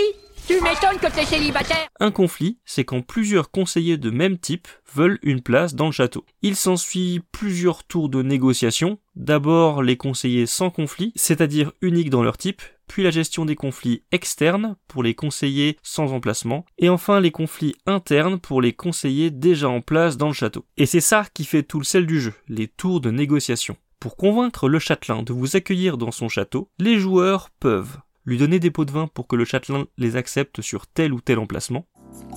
Tu 0.49 0.55
m'étonnes 0.61 0.97
que 0.99 1.13
t'es 1.13 1.25
célibataire 1.25 1.87
Un 1.99 2.09
conflit, 2.09 2.57
c'est 2.65 2.83
quand 2.83 3.03
plusieurs 3.03 3.51
conseillers 3.51 3.97
de 3.97 4.09
même 4.09 4.39
type 4.39 4.67
veulent 4.95 5.19
une 5.21 5.41
place 5.41 5.75
dans 5.75 5.85
le 5.85 5.91
château. 5.91 6.25
Il 6.41 6.55
s'ensuit 6.55 7.21
plusieurs 7.31 7.83
tours 7.83 8.09
de 8.09 8.23
négociation. 8.23 8.97
D'abord 9.15 9.83
les 9.83 9.95
conseillers 9.95 10.47
sans 10.47 10.71
conflit, 10.71 11.13
c'est-à-dire 11.15 11.71
uniques 11.83 12.09
dans 12.09 12.23
leur 12.23 12.35
type, 12.35 12.63
puis 12.87 13.03
la 13.03 13.11
gestion 13.11 13.45
des 13.45 13.53
conflits 13.53 14.01
externes 14.11 14.75
pour 14.87 15.03
les 15.03 15.13
conseillers 15.13 15.77
sans 15.83 16.13
emplacement, 16.13 16.65
et 16.79 16.89
enfin 16.89 17.19
les 17.19 17.29
conflits 17.29 17.75
internes 17.85 18.39
pour 18.39 18.59
les 18.59 18.73
conseillers 18.73 19.29
déjà 19.29 19.69
en 19.69 19.81
place 19.81 20.17
dans 20.17 20.29
le 20.29 20.33
château. 20.33 20.65
Et 20.77 20.87
c'est 20.87 20.99
ça 20.99 21.25
qui 21.31 21.45
fait 21.45 21.61
tout 21.61 21.77
le 21.77 21.85
sel 21.85 22.07
du 22.07 22.19
jeu, 22.19 22.33
les 22.47 22.67
tours 22.67 23.01
de 23.01 23.11
négociation. 23.11 23.77
Pour 23.99 24.17
convaincre 24.17 24.67
le 24.67 24.79
châtelain 24.79 25.21
de 25.21 25.31
vous 25.31 25.55
accueillir 25.55 25.99
dans 25.99 26.09
son 26.09 26.27
château, 26.27 26.71
les 26.79 26.97
joueurs 26.97 27.51
peuvent 27.59 27.99
lui 28.29 28.37
donner 28.37 28.59
des 28.59 28.69
pots 28.69 28.85
de 28.85 28.91
vin 28.91 29.07
pour 29.07 29.27
que 29.27 29.35
le 29.35 29.43
châtelain 29.43 29.87
les 29.97 30.15
accepte 30.15 30.61
sur 30.61 30.85
tel 30.85 31.13
ou 31.13 31.19
tel 31.19 31.39
emplacement. 31.39 31.87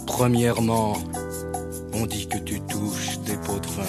Premièrement, 0.06 0.94
on 1.92 2.06
dit 2.06 2.26
que 2.28 2.38
tu 2.38 2.60
touches 2.62 3.18
des 3.20 3.36
pots 3.36 3.60
de 3.60 3.66
vin. 3.66 3.82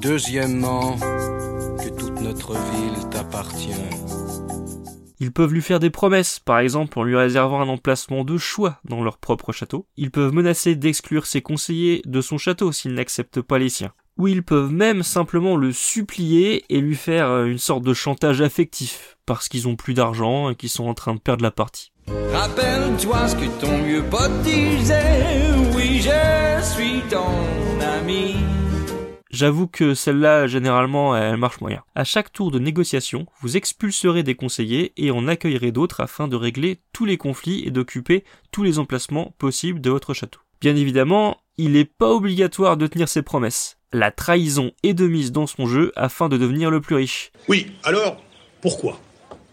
Deuxièmement, 0.00 0.96
que 0.96 1.88
toute 1.88 2.20
notre 2.20 2.52
ville 2.52 3.08
t'appartient. 3.10 3.72
Ils 5.18 5.32
peuvent 5.32 5.52
lui 5.52 5.62
faire 5.62 5.80
des 5.80 5.90
promesses, 5.90 6.38
par 6.38 6.60
exemple 6.60 6.96
en 6.96 7.02
lui 7.02 7.16
réservant 7.16 7.60
un 7.60 7.68
emplacement 7.68 8.22
de 8.22 8.38
choix 8.38 8.78
dans 8.84 9.02
leur 9.02 9.18
propre 9.18 9.50
château. 9.50 9.88
Ils 9.96 10.12
peuvent 10.12 10.32
menacer 10.32 10.76
d'exclure 10.76 11.26
ses 11.26 11.42
conseillers 11.42 12.02
de 12.04 12.20
son 12.20 12.38
château 12.38 12.70
s'il 12.70 12.94
n'accepte 12.94 13.40
pas 13.40 13.58
les 13.58 13.70
siens. 13.70 13.92
Ou 14.18 14.26
ils 14.28 14.42
peuvent 14.42 14.72
même 14.72 15.02
simplement 15.02 15.56
le 15.56 15.72
supplier 15.72 16.64
et 16.68 16.80
lui 16.80 16.96
faire 16.96 17.28
euh, 17.28 17.46
une 17.46 17.58
sorte 17.58 17.84
de 17.84 17.94
chantage 17.94 18.40
affectif, 18.40 19.16
parce 19.26 19.48
qu'ils 19.48 19.68
ont 19.68 19.76
plus 19.76 19.94
d'argent 19.94 20.50
et 20.50 20.56
qu'ils 20.56 20.68
sont 20.68 20.88
en 20.88 20.94
train 20.94 21.14
de 21.14 21.20
perdre 21.20 21.44
la 21.44 21.52
partie. 21.52 21.92
Rappelle-toi 22.32 23.28
ce 23.28 23.36
que 23.36 23.60
ton 23.60 23.82
vieux 23.82 24.02
pote 24.02 24.42
disait, 24.42 25.30
oui 25.76 26.00
je 26.00 26.64
suis 26.64 27.00
ton 27.08 27.80
ami. 27.80 28.34
J'avoue 29.30 29.68
que 29.68 29.94
celle-là, 29.94 30.48
généralement, 30.48 31.14
elle 31.14 31.36
marche 31.36 31.60
moyen. 31.60 31.82
À 31.94 32.02
chaque 32.02 32.32
tour 32.32 32.50
de 32.50 32.58
négociation, 32.58 33.26
vous 33.40 33.56
expulserez 33.56 34.24
des 34.24 34.34
conseillers 34.34 34.92
et 34.96 35.12
en 35.12 35.28
accueillerez 35.28 35.70
d'autres 35.70 36.00
afin 36.00 36.26
de 36.26 36.34
régler 36.34 36.80
tous 36.92 37.04
les 37.04 37.18
conflits 37.18 37.62
et 37.64 37.70
d'occuper 37.70 38.24
tous 38.50 38.64
les 38.64 38.80
emplacements 38.80 39.34
possibles 39.38 39.80
de 39.80 39.90
votre 39.90 40.12
château. 40.12 40.40
Bien 40.60 40.74
évidemment, 40.74 41.36
il 41.56 41.72
n'est 41.72 41.84
pas 41.84 42.10
obligatoire 42.10 42.76
de 42.76 42.86
tenir 42.88 43.08
ses 43.08 43.22
promesses. 43.22 43.77
La 43.92 44.10
trahison 44.10 44.72
est 44.82 44.92
de 44.92 45.06
mise 45.06 45.32
dans 45.32 45.46
son 45.46 45.66
jeu 45.66 45.92
afin 45.96 46.28
de 46.28 46.36
devenir 46.36 46.70
le 46.70 46.80
plus 46.80 46.96
riche. 46.96 47.32
Oui, 47.48 47.72
alors, 47.84 48.22
pourquoi? 48.60 49.00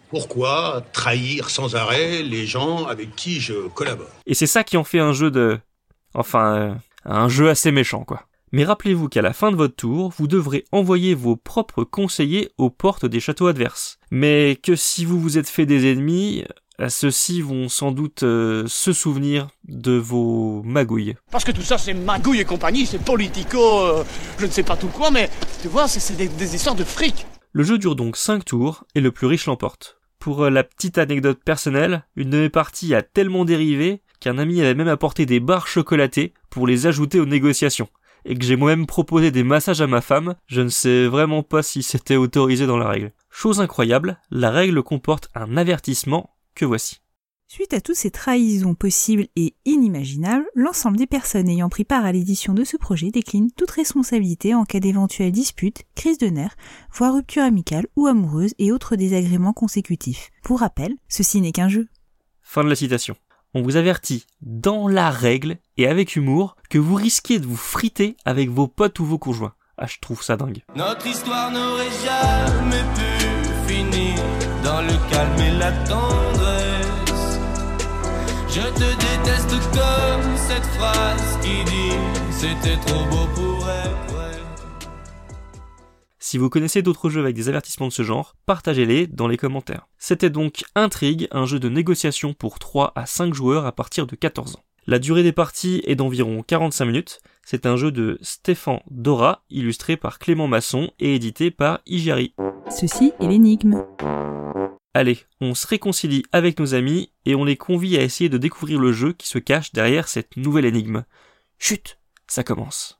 Pourquoi 0.09 0.83
trahir 0.91 1.49
sans 1.49 1.75
arrêt 1.75 2.21
les 2.21 2.45
gens 2.45 2.85
avec 2.85 3.15
qui 3.15 3.39
je 3.39 3.67
collabore? 3.69 4.09
Et 4.25 4.33
c'est 4.33 4.47
ça 4.47 4.63
qui 4.63 4.75
en 4.77 4.83
fait 4.83 4.99
un 4.99 5.13
jeu 5.13 5.31
de... 5.31 5.57
Enfin, 6.13 6.55
euh, 6.57 6.73
un 7.05 7.29
jeu 7.29 7.49
assez 7.49 7.71
méchant, 7.71 8.03
quoi. 8.03 8.23
Mais 8.51 8.63
rappelez-vous 8.63 9.09
qu'à 9.09 9.21
la 9.21 9.33
fin 9.33 9.51
de 9.51 9.57
votre 9.57 9.75
tour, 9.75 10.13
vous 10.17 10.27
devrez 10.27 10.65
envoyer 10.71 11.13
vos 11.13 11.35
propres 11.35 11.83
conseillers 11.83 12.51
aux 12.57 12.69
portes 12.69 13.05
des 13.05 13.19
châteaux 13.19 13.47
adverses. 13.47 13.99
Mais 14.11 14.57
que 14.61 14.75
si 14.75 15.03
vous 15.05 15.19
vous 15.19 15.37
êtes 15.37 15.49
fait 15.49 15.65
des 15.65 15.91
ennemis, 15.91 16.45
ceux-ci 16.89 17.41
vont 17.41 17.69
sans 17.69 17.91
doute 17.91 18.23
euh, 18.23 18.65
se 18.67 18.93
souvenir 18.93 19.47
de 19.67 19.93
vos 19.93 20.61
magouilles. 20.63 21.15
Parce 21.31 21.43
que 21.43 21.51
tout 21.51 21.61
ça, 21.61 21.77
c'est 21.77 21.93
magouille 21.93 22.41
et 22.41 22.45
compagnie, 22.45 22.85
c'est 22.85 23.03
politico, 23.03 23.59
euh, 23.59 24.03
je 24.37 24.45
ne 24.45 24.51
sais 24.51 24.63
pas 24.63 24.75
tout 24.75 24.87
quoi, 24.87 25.11
mais 25.11 25.29
tu 25.61 25.67
vois, 25.67 25.87
c'est 25.87 26.15
des, 26.15 26.27
des 26.27 26.55
histoires 26.55 26.75
de 26.75 26.83
fric. 26.83 27.25
Le 27.53 27.63
jeu 27.63 27.77
dure 27.77 27.95
donc 27.95 28.17
5 28.17 28.43
tours 28.43 28.83
et 28.95 29.01
le 29.01 29.11
plus 29.11 29.27
riche 29.27 29.45
l'emporte. 29.45 29.97
Pour 30.19 30.43
euh, 30.43 30.49
la 30.49 30.63
petite 30.63 30.97
anecdote 30.97 31.39
personnelle, 31.43 32.05
une 32.15 32.29
de 32.29 32.37
mes 32.39 32.49
parties 32.49 32.93
a 32.93 33.01
tellement 33.01 33.45
dérivé 33.45 34.01
qu'un 34.19 34.37
ami 34.37 34.59
avait 34.61 34.73
même 34.73 34.87
apporté 34.87 35.25
des 35.25 35.39
barres 35.39 35.67
chocolatées 35.67 36.33
pour 36.49 36.67
les 36.67 36.87
ajouter 36.87 37.19
aux 37.19 37.25
négociations. 37.25 37.89
Et 38.25 38.35
que 38.35 38.43
j'ai 38.43 38.55
moi-même 38.55 38.87
proposé 38.87 39.29
des 39.29 39.43
massages 39.43 39.81
à 39.81 39.87
ma 39.87 40.01
femme, 40.01 40.35
je 40.47 40.61
ne 40.61 40.69
sais 40.69 41.05
vraiment 41.05 41.43
pas 41.43 41.61
si 41.61 41.83
c'était 41.83 42.15
autorisé 42.15 42.65
dans 42.65 42.77
la 42.77 42.89
règle. 42.89 43.11
Chose 43.29 43.61
incroyable, 43.61 44.17
la 44.31 44.49
règle 44.49 44.81
comporte 44.81 45.29
un 45.35 45.57
avertissement 45.57 46.34
que 46.55 46.65
voici. 46.65 47.01
Suite 47.47 47.73
à 47.73 47.81
toutes 47.81 47.95
ces 47.95 48.09
trahisons 48.09 48.73
possibles 48.73 49.27
et 49.35 49.53
inimaginables, 49.65 50.47
l'ensemble 50.55 50.97
des 50.97 51.05
personnes 51.05 51.47
ayant 51.47 51.69
pris 51.69 51.83
part 51.83 52.03
à 52.03 52.11
l'édition 52.11 52.53
de 52.53 52.63
ce 52.63 52.75
projet 52.75 53.11
décline 53.11 53.51
toute 53.51 53.69
responsabilité 53.69 54.55
en 54.55 54.65
cas 54.65 54.79
d'éventuelle 54.79 55.31
dispute, 55.31 55.83
crise 55.93 56.17
de 56.17 56.27
nerfs, 56.27 56.57
voire 56.91 57.13
rupture 57.13 57.43
amicale 57.43 57.85
ou 57.95 58.07
amoureuse 58.07 58.55
et 58.57 58.71
autres 58.71 58.95
désagréments 58.95 59.53
consécutifs. 59.53 60.31
Pour 60.43 60.61
rappel, 60.61 60.95
ceci 61.07 61.39
n'est 61.39 61.51
qu'un 61.51 61.69
jeu. 61.69 61.87
Fin 62.41 62.63
de 62.63 62.69
la 62.69 62.75
citation. 62.75 63.15
On 63.53 63.61
vous 63.61 63.77
avertit 63.77 64.25
dans 64.41 64.87
la 64.87 65.11
règle 65.11 65.57
et 65.77 65.87
avec 65.87 66.15
humour 66.15 66.57
que 66.69 66.79
vous 66.79 66.95
risquez 66.95 67.39
de 67.39 67.45
vous 67.45 67.55
friter 67.55 68.17
avec 68.25 68.49
vos 68.49 68.67
potes 68.67 68.99
ou 68.99 69.05
vos 69.05 69.19
conjoints. 69.19 69.53
Ah, 69.77 69.85
je 69.85 69.99
trouve 70.01 70.23
ça 70.23 70.35
dingue. 70.35 70.63
Notre 70.75 71.05
histoire 71.05 71.51
n'aurait 71.51 71.91
jamais 72.03 72.83
pu 72.95 73.73
finir 73.73 74.44
dans 74.65 74.81
le 74.81 75.11
calme 75.11 75.39
et 75.39 75.57
la 75.59 75.71
tendresse. 75.85 77.39
Je 78.49 78.61
te 78.61 78.89
déteste 79.05 79.51
comme 79.71 80.37
cette 80.37 80.65
phrase 80.75 81.37
qui 81.41 81.63
dit 81.65 81.95
c'était 82.31 82.77
trop 82.77 83.05
beau 83.05 83.27
pour 83.35 83.69
être. 83.69 83.95
Si 86.17 86.39
vous 86.39 86.49
connaissez 86.49 86.81
d'autres 86.81 87.11
jeux 87.11 87.21
avec 87.21 87.35
des 87.35 87.47
avertissements 87.49 87.87
de 87.87 87.93
ce 87.93 88.01
genre, 88.01 88.35
partagez-les 88.47 89.05
dans 89.05 89.27
les 89.27 89.37
commentaires. 89.37 89.87
C'était 89.99 90.31
donc 90.31 90.63
Intrigue, 90.73 91.27
un 91.29 91.45
jeu 91.45 91.59
de 91.59 91.69
négociation 91.69 92.33
pour 92.33 92.57
3 92.57 92.93
à 92.95 93.05
5 93.05 93.35
joueurs 93.35 93.67
à 93.67 93.71
partir 93.71 94.07
de 94.07 94.15
14 94.15 94.55
ans. 94.55 94.63
La 94.87 94.97
durée 94.97 95.21
des 95.21 95.31
parties 95.31 95.83
est 95.85 95.95
d'environ 95.95 96.41
45 96.41 96.85
minutes. 96.85 97.19
C'est 97.43 97.67
un 97.67 97.75
jeu 97.75 97.91
de 97.91 98.17
Stéphane 98.21 98.81
Dora, 98.89 99.43
illustré 99.51 99.97
par 99.97 100.17
Clément 100.17 100.47
Masson 100.47 100.91
et 100.99 101.13
édité 101.13 101.51
par 101.51 101.81
Igeri. 101.85 102.33
Ceci 102.69 103.13
est 103.19 103.27
l'énigme. 103.27 103.85
Allez, 104.93 105.19
on 105.41 105.53
se 105.53 105.67
réconcilie 105.67 106.23
avec 106.31 106.59
nos 106.59 106.73
amis 106.73 107.11
et 107.25 107.35
on 107.35 107.43
les 107.43 107.57
convie 107.57 107.97
à 107.97 108.01
essayer 108.01 108.29
de 108.29 108.37
découvrir 108.37 108.79
le 108.79 108.91
jeu 108.91 109.13
qui 109.13 109.27
se 109.27 109.39
cache 109.39 109.71
derrière 109.73 110.07
cette 110.07 110.37
nouvelle 110.37 110.65
énigme. 110.65 111.03
Chut, 111.59 111.97
ça 112.27 112.43
commence. 112.43 112.99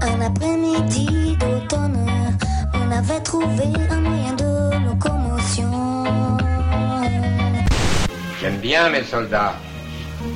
Un 0.00 0.20
après-midi 0.20 1.36
d'automne, 1.38 2.06
on 2.74 2.90
avait 2.90 3.20
trouvé 3.22 3.64
un 3.90 4.13
J'aime 8.44 8.58
bien 8.58 8.90
mes 8.90 9.02
soldats. 9.04 9.54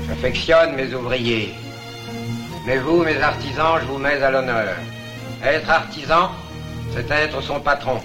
J'affectionne 0.06 0.74
mes 0.76 0.94
ouvriers. 0.94 1.52
Mais 2.66 2.78
vous, 2.78 3.02
mes 3.04 3.20
artisans, 3.20 3.78
je 3.82 3.84
vous 3.84 3.98
mets 3.98 4.22
à 4.22 4.30
l'honneur. 4.30 4.76
Être 5.44 5.68
artisan, 5.68 6.30
c'est 6.94 7.10
être 7.10 7.42
son 7.42 7.60
patron. 7.60 7.98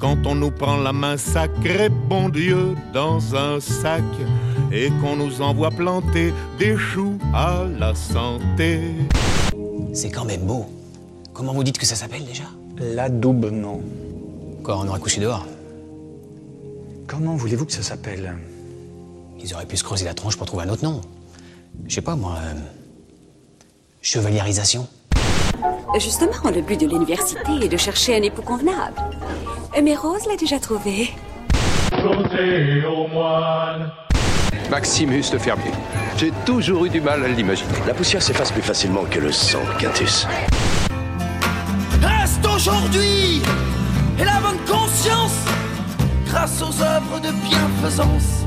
Quand 0.00 0.26
on 0.26 0.34
nous 0.34 0.50
prend 0.50 0.78
la 0.78 0.92
main 0.92 1.16
sacrée, 1.16 1.88
bon 1.88 2.28
Dieu, 2.28 2.74
dans 2.92 3.36
un 3.36 3.60
sac, 3.60 4.02
et 4.72 4.90
qu'on 5.00 5.14
nous 5.14 5.40
envoie 5.40 5.70
planter 5.70 6.34
des 6.58 6.76
choux 6.76 7.16
à 7.32 7.66
la 7.78 7.94
santé. 7.94 8.80
C'est 9.94 10.10
quand 10.10 10.24
même 10.24 10.44
beau. 10.44 10.66
Comment 11.32 11.52
vous 11.52 11.62
dites 11.62 11.78
que 11.78 11.86
ça 11.86 11.94
s'appelle 11.94 12.24
déjà? 12.24 12.48
L'adoubement. 12.78 13.80
Quoi, 14.64 14.78
on 14.78 14.88
aurait 14.88 14.98
couché 14.98 15.20
dehors 15.20 15.46
Comment 17.06 17.36
voulez-vous 17.36 17.66
que 17.66 17.72
ça 17.72 17.82
s'appelle? 17.82 18.34
Ils 19.38 19.54
auraient 19.54 19.66
pu 19.66 19.76
se 19.76 19.84
creuser 19.84 20.04
la 20.04 20.14
tronche 20.14 20.36
pour 20.36 20.46
trouver 20.46 20.64
un 20.64 20.68
autre 20.70 20.84
nom. 20.84 21.00
Je 21.86 21.94
sais 21.94 22.00
pas, 22.00 22.16
moi. 22.16 22.36
euh, 22.42 22.54
Chevaliérisation 24.02 24.86
Justement, 25.98 26.50
le 26.54 26.60
but 26.62 26.78
de 26.80 26.86
l'université 26.86 27.52
est 27.62 27.68
de 27.68 27.76
chercher 27.76 28.16
un 28.16 28.22
époux 28.22 28.42
convenable. 28.42 28.94
Mais 29.82 29.94
Rose 29.94 30.26
l'a 30.28 30.36
déjà 30.36 30.58
trouvé. 30.58 31.10
Maximus 34.70 35.22
le 35.32 35.38
fermier. 35.38 35.70
J'ai 36.16 36.32
toujours 36.44 36.84
eu 36.86 36.88
du 36.90 37.00
mal 37.00 37.24
à 37.24 37.28
l'imaginer. 37.28 37.70
La 37.86 37.94
poussière 37.94 38.22
s'efface 38.22 38.50
plus 38.52 38.62
facilement 38.62 39.04
que 39.04 39.18
le 39.20 39.32
sang, 39.32 39.60
Quintus. 39.78 40.26
Reste 42.02 42.46
aujourd'hui 42.46 43.42
et 44.18 44.24
la 44.24 44.40
bonne 44.40 44.58
conscience 44.66 45.36
grâce 46.26 46.60
aux 46.62 46.82
œuvres 46.82 47.20
de 47.20 47.30
bienfaisance. 47.48 48.44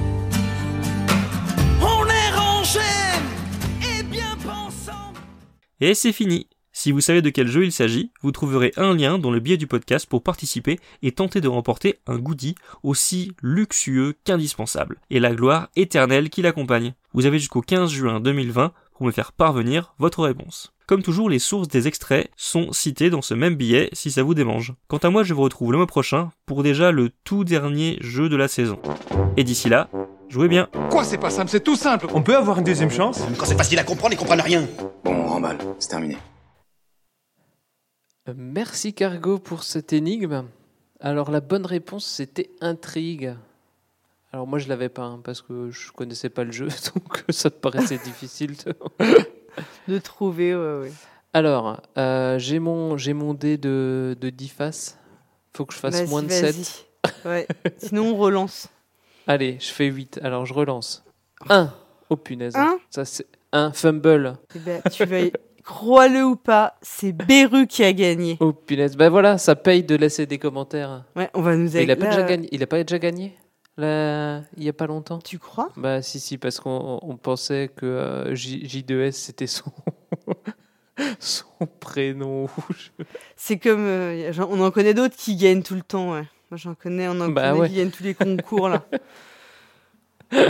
Et 5.81 5.93
c'est 5.93 6.11
fini. 6.11 6.47
Si 6.71 6.91
vous 6.91 7.01
savez 7.01 7.21
de 7.21 7.29
quel 7.29 7.47
jeu 7.47 7.65
il 7.65 7.71
s'agit, 7.71 8.11
vous 8.21 8.31
trouverez 8.31 8.73
un 8.77 8.93
lien 8.93 9.17
dans 9.17 9.31
le 9.31 9.39
biais 9.39 9.57
du 9.57 9.65
podcast 9.65 10.05
pour 10.05 10.21
participer 10.21 10.79
et 11.01 11.11
tenter 11.11 11.41
de 11.41 11.47
remporter 11.47 11.99
un 12.05 12.19
goodie 12.19 12.55
aussi 12.83 13.31
luxueux 13.41 14.15
qu'indispensable, 14.23 14.99
et 15.09 15.19
la 15.19 15.33
gloire 15.33 15.69
éternelle 15.75 16.29
qui 16.29 16.41
l'accompagne. 16.41 16.93
Vous 17.13 17.25
avez 17.25 17.39
jusqu'au 17.39 17.61
15 17.61 17.89
juin 17.89 18.19
2020 18.19 18.71
pour 18.93 19.05
me 19.05 19.11
faire 19.11 19.31
parvenir 19.31 19.93
votre 19.97 20.23
réponse. 20.23 20.73
Comme 20.85 21.01
toujours, 21.01 21.29
les 21.29 21.39
sources 21.39 21.67
des 21.67 21.87
extraits 21.87 22.29
sont 22.35 22.71
citées 22.71 23.09
dans 23.09 23.21
ce 23.21 23.33
même 23.33 23.55
billet 23.55 23.89
si 23.93 24.11
ça 24.11 24.23
vous 24.23 24.33
démange. 24.33 24.73
Quant 24.87 24.97
à 24.97 25.09
moi, 25.09 25.23
je 25.23 25.33
vous 25.33 25.41
retrouve 25.41 25.71
le 25.71 25.77
mois 25.77 25.87
prochain 25.87 26.31
pour 26.45 26.63
déjà 26.63 26.91
le 26.91 27.09
tout 27.23 27.43
dernier 27.43 27.97
jeu 28.01 28.29
de 28.29 28.35
la 28.35 28.47
saison. 28.47 28.79
Et 29.37 29.43
d'ici 29.43 29.69
là, 29.69 29.89
jouez 30.29 30.47
bien. 30.47 30.69
Quoi, 30.89 31.03
c'est 31.03 31.17
pas 31.17 31.29
simple, 31.29 31.49
c'est 31.49 31.63
tout 31.63 31.75
simple. 31.75 32.07
On 32.13 32.21
peut 32.21 32.35
avoir 32.37 32.57
une 32.59 32.63
deuxième 32.63 32.89
chance 32.91 33.19
Quand 33.37 33.45
c'est 33.45 33.57
facile 33.57 33.79
à 33.79 33.83
comprendre, 33.83 34.13
ils 34.13 34.17
comprennent 34.17 34.41
rien. 34.41 34.67
Bon, 35.03 35.13
on 35.13 35.27
remballe, 35.27 35.57
c'est 35.79 35.89
terminé. 35.89 36.17
Euh, 38.27 38.33
Merci 38.35 38.93
Cargo 38.93 39.39
pour 39.39 39.63
cette 39.63 39.93
énigme. 39.93 40.45
Alors 41.01 41.31
la 41.31 41.39
bonne 41.39 41.65
réponse 41.65 42.05
c'était 42.05 42.49
intrigue. 42.59 43.33
Alors 44.33 44.45
moi 44.47 44.59
je 44.59 44.67
l'avais 44.67 44.89
pas 44.89 45.03
hein, 45.03 45.21
parce 45.23 45.41
que 45.41 45.71
je 45.71 45.91
connaissais 45.93 46.29
pas 46.29 46.43
le 46.43 46.51
jeu 46.51 46.67
donc 46.93 47.23
ça 47.29 47.49
me 47.49 47.55
paraissait 47.55 47.97
difficile. 48.03 48.55
de- 48.65 48.75
De 49.87 49.97
trouver, 49.97 50.53
ouais, 50.55 50.79
ouais. 50.81 50.91
Alors 51.33 51.81
euh, 51.97 52.37
j'ai 52.37 52.59
mon 52.59 52.97
j'ai 52.97 53.13
mon 53.13 53.33
dé 53.33 53.57
de, 53.57 54.15
de 54.19 54.29
10 54.29 54.49
faces. 54.49 54.97
Faut 55.55 55.65
que 55.65 55.73
je 55.73 55.79
fasse 55.79 56.07
moins 56.09 56.21
de 56.21 56.27
vas-y. 56.27 56.63
7. 56.63 56.85
Ouais. 57.25 57.47
Sinon, 57.77 58.11
on 58.11 58.15
relance. 58.17 58.67
Allez, 59.29 59.57
je 59.59 59.67
fais 59.71 59.85
8. 59.85 60.19
Alors 60.23 60.47
je 60.47 60.53
relance. 60.55 61.03
1. 61.49 61.71
Oh 62.09 62.15
punaise. 62.15 62.55
Un 62.55 62.79
Ça 62.89 63.05
c'est 63.05 63.27
un 63.51 63.71
fumble. 63.71 64.37
Eh 64.55 64.59
ben, 64.59 64.81
tu 64.91 65.05
vas 65.05 65.19
y- 65.19 65.31
Crois-le 65.63 66.23
ou 66.25 66.35
pas, 66.35 66.77
c'est 66.81 67.11
Beru 67.11 67.67
qui 67.67 67.83
a 67.83 67.93
gagné. 67.93 68.37
Oh 68.39 68.53
punaise. 68.53 68.97
Ben 68.97 69.09
voilà, 69.09 69.37
ça 69.37 69.55
paye 69.55 69.83
de 69.83 69.95
laisser 69.95 70.25
des 70.25 70.39
commentaires. 70.39 71.03
Ouais, 71.15 71.29
on 71.35 71.43
va 71.43 71.55
nous 71.55 71.69
il 71.69 71.77
a 71.77 71.81
aider. 71.83 71.95
pas 71.95 72.07
déjà 72.07 72.23
gagné. 72.23 72.49
Il 72.51 72.63
a 72.63 72.67
pas 72.67 72.83
déjà 72.83 72.97
gagné 72.97 73.35
là, 73.77 74.41
il 74.57 74.63
y 74.63 74.67
a 74.69 74.73
pas 74.73 74.87
longtemps? 74.87 75.19
Tu 75.19 75.37
crois? 75.39 75.69
Bah 75.77 76.01
si 76.01 76.19
si 76.19 76.37
parce 76.39 76.59
qu'on 76.59 76.99
on 77.01 77.15
pensait 77.17 77.69
que 77.73 77.85
euh, 77.85 78.33
J, 78.35 78.65
J2S 78.65 79.11
c'était 79.11 79.47
son 79.47 79.71
son 81.19 81.45
prénom. 81.79 82.47
C'est 83.37 83.57
comme. 83.59 83.85
euh, 83.85 84.31
on 84.49 84.59
en 84.61 84.71
connaît 84.71 84.93
d'autres 84.95 85.15
qui 85.15 85.35
gagnent 85.35 85.63
tout 85.63 85.75
le 85.75 85.81
temps, 85.83 86.13
ouais. 86.13 86.23
Moi, 86.51 86.57
j'en 86.57 86.73
connais, 86.75 87.07
on 87.07 87.19
en 87.21 87.29
Bah 87.29 87.49
connaît 87.49 87.59
ouais. 87.61 87.69
qui 87.69 87.75
gagnent 87.75 87.91
tous 87.91 88.03
les 88.03 88.13
concours, 88.15 88.69
là. 88.69 88.85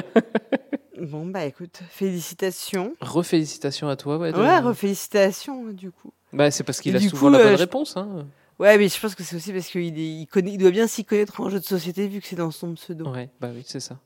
Bon, 1.02 1.26
bah 1.26 1.46
écoute, 1.46 1.80
félicitations. 1.90 2.94
Refélicitations 3.00 3.88
à 3.88 3.96
toi, 3.96 4.18
ouais. 4.18 4.34
de- 4.34 4.38
Ouais, 4.38 4.60
refélicitations, 4.60 5.64
du 5.72 5.92
coup. 5.92 6.12
Bah, 6.34 6.52
c'est 6.52 6.66
parce 6.66 6.82
qu'il 6.82 6.94
a 6.94 7.00
souvent 7.00 7.28
coup, 7.28 7.30
la 7.30 7.38
bonne 7.40 7.54
euh, 7.54 7.56
réponse. 7.56 7.96
Hein. 7.96 8.28
Ouais, 8.60 8.78
mais 8.78 8.90
je 8.90 9.00
pense 9.00 9.16
que 9.16 9.24
c'est 9.24 9.38
aussi 9.38 9.54
parce 9.54 9.68
qu'il 9.68 9.98
est- 9.98 10.22
il 10.22 10.28
connaît, 10.28 10.52
il 10.52 10.58
doit 10.58 10.72
bien 10.72 10.88
s'y 10.88 11.06
connaître 11.06 11.40
en 11.40 11.50
jeu 11.50 11.60
de 11.62 11.64
société 11.66 12.06
vu 12.10 12.20
que 12.20 12.28
c'est 12.28 12.36
dans 12.36 12.52
son 12.52 12.74
pseudo. 12.74 13.08
Ouais, 13.10 13.30
bah 13.40 13.48
oui, 13.56 13.64
c'est 13.66 13.80
ça. 13.80 13.98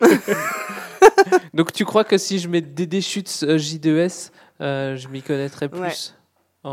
Donc 1.54 1.72
tu 1.72 1.84
crois 1.84 2.02
que 2.02 2.18
si 2.18 2.40
je 2.40 2.48
mets 2.48 2.60
Dédé 2.62 3.00
Schutz 3.00 3.44
euh, 3.44 3.56
J2S, 3.56 4.32
euh, 4.60 4.96
je 4.96 5.06
m'y 5.06 5.22
connaîtrais 5.22 5.68
plus? 5.68 5.78
Ouais. 5.80 5.94
En, 6.64 6.70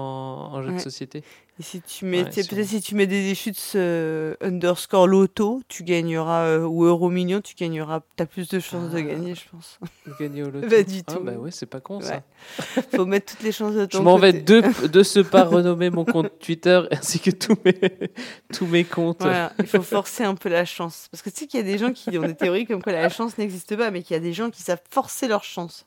en 0.53 0.61
jeu 0.61 0.73
de 0.73 0.77
société 0.79 1.23
Et 1.59 1.63
si 1.63 1.81
tu 1.81 2.05
mets, 2.05 2.23
Ouais, 2.23 2.29
peut-être 2.29 2.63
si 2.63 2.79
tu 2.79 2.93
mets 2.95 3.07
des 3.07 3.33
chutes 3.33 3.59
euh, 3.75 4.35
underscore 4.39 5.07
loto, 5.07 5.61
tu 5.67 5.83
gagneras, 5.83 6.43
euh, 6.45 6.65
ou 6.65 6.83
euro 6.85 7.09
million, 7.09 7.41
tu 7.41 7.55
gagneras, 7.55 8.01
t'as 8.15 8.27
plus 8.27 8.47
de 8.49 8.59
chances 8.59 8.91
de 8.91 8.99
gagner, 8.99 9.33
je 9.35 9.41
pense. 9.51 9.79
Gagner 10.19 10.43
au 10.43 10.51
loto. 10.51 10.67
Pas 10.67 10.83
du 10.83 11.01
Ah 11.07 11.13
tout. 11.13 11.19
bah 11.23 11.31
ouais, 11.33 11.49
c'est 11.51 11.65
pas 11.65 11.79
con 11.79 12.01
ça. 12.01 12.21
Ouais. 12.77 12.83
Faut 12.95 13.05
mettre 13.07 13.33
toutes 13.33 13.43
les 13.43 13.51
chances 13.51 13.73
de 13.73 13.85
ton 13.87 13.97
Je 13.97 14.03
m'en 14.03 14.17
vais 14.17 14.31
de, 14.33 14.87
de 14.87 15.03
ce 15.03 15.19
pas 15.21 15.43
renommer 15.45 15.89
mon 15.89 16.05
compte 16.05 16.37
Twitter 16.39 16.81
ainsi 16.91 17.19
que 17.19 17.31
tous 17.31 17.57
mes, 17.65 17.73
tous 18.53 18.67
mes 18.67 18.83
comptes. 18.83 19.21
Voilà, 19.21 19.53
il 19.59 19.65
faut 19.67 19.81
forcer 19.81 20.23
un 20.23 20.35
peu 20.35 20.49
la 20.49 20.65
chance. 20.65 21.07
Parce 21.11 21.23
que 21.23 21.29
tu 21.31 21.37
sais 21.37 21.47
qu'il 21.47 21.59
y 21.59 21.63
a 21.63 21.65
des 21.65 21.77
gens 21.79 21.91
qui 21.93 22.15
ont 22.17 22.21
des 22.27 22.35
théories 22.35 22.65
comme 22.67 22.81
quoi 22.83 22.93
la 22.93 23.09
chance 23.09 23.37
n'existe 23.39 23.75
pas, 23.75 23.89
mais 23.91 24.03
qu'il 24.03 24.13
y 24.13 24.17
a 24.17 24.21
des 24.21 24.33
gens 24.33 24.49
qui 24.51 24.61
savent 24.61 24.81
forcer 24.91 25.27
leur 25.27 25.43
chance. 25.43 25.85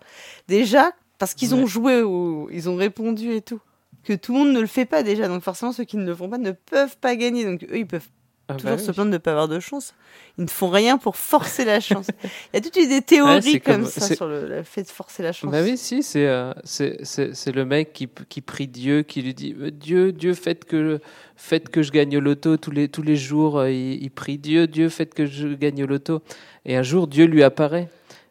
Déjà, 0.48 0.90
parce 1.18 1.34
qu'ils 1.34 1.54
ont 1.54 1.60
Ouais. 1.62 1.66
joué, 1.68 2.02
ou 2.02 2.48
ils 2.50 2.68
ont 2.68 2.74
répondu 2.76 3.32
et 3.32 3.42
tout. 3.42 3.60
Que 4.04 4.12
tout 4.14 4.32
le 4.32 4.38
monde 4.40 4.52
ne 4.52 4.60
le 4.60 4.66
fait 4.66 4.84
pas 4.86 5.02
déjà. 5.02 5.28
Donc 5.28 5.42
forcément, 5.42 5.72
ceux 5.72 5.84
qui 5.84 5.96
ne 5.96 6.04
le 6.06 6.14
font 6.14 6.28
pas 6.28 6.38
ne 6.38 6.50
peuvent 6.52 6.96
pas 6.98 7.14
gagner. 7.16 7.44
Donc 7.44 7.62
eux, 7.64 7.78
ils 7.78 7.86
peuvent 7.86 8.08
Ah 8.48 8.54
bah 8.54 8.58
toujours 8.58 8.78
oui. 8.78 8.84
se 8.84 8.90
plaindre 8.92 9.10
de 9.10 9.14
ne 9.16 9.18
pas 9.18 9.30
avoir 9.30 9.48
de 9.48 9.60
chance. 9.60 9.94
Ils 10.38 10.44
ne 10.44 10.50
font 10.50 10.70
rien 10.70 10.98
pour 10.98 11.16
forcer 11.16 11.64
la 11.64 11.78
chance. 11.78 12.06
Il 12.52 12.54
y 12.54 12.56
a 12.56 12.60
toutes 12.60 12.74
des 12.74 13.00
théories 13.02 13.42
c'est 13.42 13.60
comme, 13.60 13.82
comme- 13.82 13.90
ça 13.90 14.14
sur 14.14 14.26
le, 14.26 14.48
le 14.48 14.62
fait 14.64 14.82
de 14.82 14.88
forcer 14.88 15.22
la 15.22 15.32
chance. 15.32 15.52
Bah 15.52 15.62
oui, 15.62 15.76
si, 15.76 16.02
c'est 16.02 16.26
euh, 16.26 16.52
c'est 16.64 17.52
le 17.54 17.64
mec 17.64 17.92
qui, 17.92 18.08
qui 18.28 18.40
prie 18.40 18.66
Dieu, 18.66 19.02
qui 19.02 19.22
lui 19.22 19.34
dit 19.34 19.54
euh, 19.60 19.70
Dieu, 19.70 20.10
Dieu, 20.12 20.34
faites 20.34 20.64
que, 20.64 21.00
faites 21.36 21.68
que 21.68 21.82
je 21.82 21.92
gagne 21.92 22.16
au 22.16 22.20
loto 22.20 22.56
tous 22.56 22.70
les, 22.70 22.88
tous 22.88 23.02
les 23.02 23.16
jours. 23.16 23.58
euh, 23.58 23.70
Il, 23.70 24.02
il 24.02 24.10
prie 24.10 24.38
Dieu, 24.38 24.66
Dieu, 24.66 24.88
faites 24.88 25.14
que 25.14 25.26
je 25.26 25.48
gagne 25.48 25.84
au 25.84 25.86
loto. 25.86 26.22
Et 26.64 26.76
un 26.76 26.82
jour, 26.82 27.06
Dieu 27.06 27.26
lui 27.26 27.42
apparaît 27.42 27.88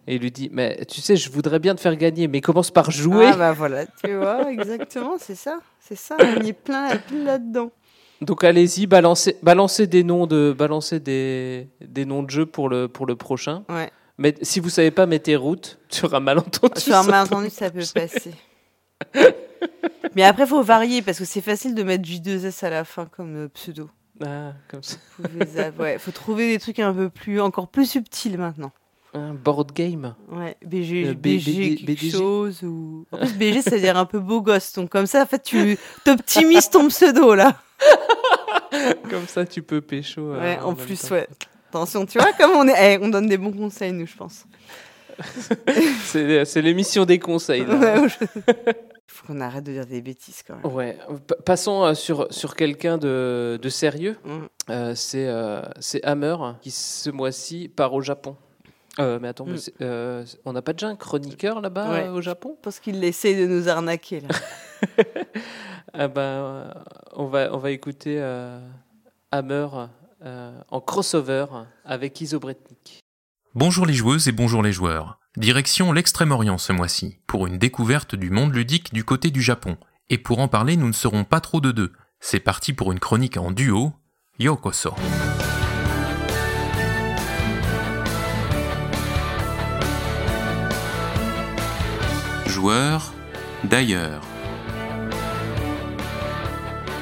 et 0.08 0.18
lui 0.18 0.32
dit 0.32 0.50
Mais 0.52 0.86
tu 0.86 1.02
sais, 1.02 1.16
je 1.16 1.30
voudrais 1.30 1.60
bien 1.60 1.76
te 1.76 1.82
faire 1.82 1.96
gagner, 1.96 2.28
mais 2.28 2.42
commence 2.42 2.72
par 2.72 2.92
jouer. 2.92 3.28
Ah 3.34 3.38
bah 3.38 3.54
voilà, 3.54 3.86
tu 3.86 4.16
vois, 4.16 4.52
exactement, 4.52 5.18
c'est 5.20 5.36
ça. 5.36 5.60
C'est 5.80 5.98
ça, 5.98 6.16
on 6.20 6.42
y 6.42 6.50
est 6.50 6.54
plein, 6.54 6.96
plein 6.98 7.24
là-dedans. 7.24 7.72
Donc 8.22 8.44
allez-y, 8.44 8.86
balancez, 8.86 9.38
balancez 9.42 9.88
des 9.88 10.04
noms 10.04 10.28
de, 10.28 10.54
balancez 10.56 11.00
des, 11.00 11.68
des 11.82 12.06
noms 12.06 12.22
de 12.22 12.30
jeux 12.30 12.46
pour 12.46 12.70
le, 12.70 12.88
pour 12.88 13.08
le 13.08 13.16
prochain. 13.16 13.64
Ouais. 13.68 13.90
Mais 14.18 14.36
si 14.44 14.60
vous 14.60 14.70
savez 14.70 14.92
pas, 14.92 15.08
mettez 15.08 15.36
route 15.36 15.80
sur 15.90 16.14
un 16.14 16.20
malentendu. 16.20 16.80
Sur 16.80 16.96
un 16.96 17.04
malentendu, 17.04 17.50
ça 17.50 17.72
peut 17.72 17.84
passer. 17.94 18.34
Mais 20.16 20.24
après, 20.24 20.46
faut 20.46 20.62
varier 20.62 21.02
parce 21.02 21.18
que 21.18 21.26
c'est 21.26 21.42
facile 21.42 21.74
de 21.74 21.84
mettre 21.84 22.04
J2S 22.04 22.64
à 22.66 22.70
la 22.70 22.84
fin 22.84 23.06
comme 23.06 23.46
euh, 23.46 23.48
pseudo. 23.48 23.90
Ah, 24.24 24.54
comme 24.68 24.84
ça. 24.84 24.98
Vous 25.18 25.28
pouvez 25.28 25.72
ouais, 25.80 25.98
faut 25.98 26.12
trouver 26.12 26.52
des 26.52 26.60
trucs 26.60 26.80
un 26.80 26.94
peu 26.94 27.10
plus, 27.10 27.42
encore 27.42 27.70
plus 27.70 27.90
subtils 27.90 28.38
maintenant. 28.38 28.72
Un 29.14 29.34
board 29.34 29.74
game. 29.74 30.16
Ouais, 30.32 30.56
BG, 30.66 31.08
Euh, 31.10 31.14
BG, 31.14 31.76
quelque 31.76 31.86
BDG. 31.86 32.12
chose 32.12 32.64
ou. 32.64 33.06
En 33.12 33.18
plus, 33.18 33.34
BG, 33.34 33.62
ça 33.62 33.72
veut 33.72 33.80
dire 33.82 33.98
un 33.98 34.06
peu 34.06 34.20
beau 34.20 34.42
gosse. 34.42 34.72
Donc 34.74 34.90
comme 34.90 35.06
ça, 35.06 35.24
en 35.24 35.26
fait, 35.26 35.44
tu 35.44 35.78
t'optimises 36.06 36.70
ton 36.70 36.88
pseudo 36.88 37.36
là. 37.36 37.56
Comme 39.10 39.28
ça, 39.28 39.46
tu 39.46 39.62
peux 39.64 39.82
pécho. 39.82 40.22
euh, 40.34 40.40
Ouais, 40.40 40.60
en 40.60 40.74
plus, 40.76 41.10
ouais. 41.12 41.28
Attention, 41.70 42.06
tu 42.06 42.20
vois, 42.20 42.32
comme 42.34 42.52
on 42.52 42.68
est, 42.68 42.96
eh, 42.96 43.00
on 43.02 43.10
donne 43.10 43.28
des 43.28 43.38
bons 43.38 43.52
conseils 43.52 43.92
nous, 43.92 44.06
je 44.06 44.16
pense. 44.16 44.46
C'est 46.06 46.62
l'émission 46.62 47.06
des 47.06 47.20
conseils. 47.20 47.66
là. 47.66 48.08
Faut 49.08 49.28
qu'on 49.28 49.42
arrête 49.42 49.64
de 49.66 49.74
dire 49.74 49.86
des 49.86 50.02
bêtises 50.02 50.42
quand 50.48 50.56
même. 50.56 50.74
Ouais, 50.74 50.98
pa- 51.28 51.36
passons 51.36 51.84
euh, 51.84 51.94
sur, 51.94 52.28
sur 52.32 52.56
quelqu'un 52.56 52.98
de, 52.98 53.60
de 53.62 53.70
sérieux. 53.70 54.18
Mm. 54.24 54.40
Euh, 54.70 54.96
c'est 54.96 55.28
euh, 55.28 55.62
c'est 55.82 56.02
Hammer 56.06 56.36
qui 56.62 56.72
ce 56.72 57.10
mois-ci 57.10 57.68
part 57.68 57.94
au 57.94 58.02
Japon. 58.02 58.38
Euh, 59.00 59.20
mais 59.22 59.30
attends, 59.30 59.46
Mm. 59.46 59.52
mais 59.52 59.58
c'est- 59.58 59.74
euh, 59.82 60.26
on 60.46 60.54
n'a 60.54 60.62
pas 60.62 60.74
déjà 60.74 60.88
un 60.88 60.96
chroniqueur 60.96 61.62
là-bas 61.62 61.92
Ouais. 61.92 62.08
euh, 62.08 62.12
au 62.14 62.22
Japon? 62.22 62.58
Parce 62.62 62.80
qu'il 62.80 63.02
essaye 63.04 63.36
de 63.36 63.48
nous 63.48 63.70
arnaquer 63.70 64.22
là. 64.22 64.28
Ah 65.94 66.08
ben, 66.08 66.22
euh, 66.22 66.72
on, 67.14 67.26
va, 67.28 67.54
on 67.54 67.58
va 67.58 67.72
écouter 67.72 68.16
euh, 68.20 68.60
Hammer 69.32 69.68
euh, 70.24 70.58
en 70.70 70.80
crossover 70.80 71.46
avec 71.84 72.22
Isobretnik. 72.22 73.02
Bonjour 73.56 73.86
les 73.86 73.94
joueuses 73.94 74.28
et 74.30 74.32
bonjour 74.32 74.64
les 74.64 74.72
joueurs. 74.72 75.20
Direction 75.38 75.92
l'Extrême-Orient 75.92 76.58
ce 76.58 76.72
mois-ci, 76.72 77.20
pour 77.28 77.46
une 77.48 77.58
découverte 77.58 78.16
du 78.16 78.30
monde 78.30 78.54
ludique 78.56 78.94
du 78.94 79.04
côté 79.04 79.32
du 79.32 79.42
Japon. 79.42 79.78
Et 80.10 80.18
pour 80.18 80.40
en 80.40 80.48
parler, 80.48 80.78
nous 80.78 80.88
ne 80.88 80.94
serons 80.94 81.24
pas 81.26 81.42
trop 81.42 81.60
de 81.62 81.72
deux. 81.72 81.92
C'est 82.22 82.40
parti 82.40 82.72
pour 82.74 82.92
une 82.92 83.00
chronique 83.00 83.36
en 83.38 83.52
duo. 83.52 83.92
Yokoso. 84.40 84.94
Joueurs 92.62 93.12
d'ailleurs. 93.64 94.22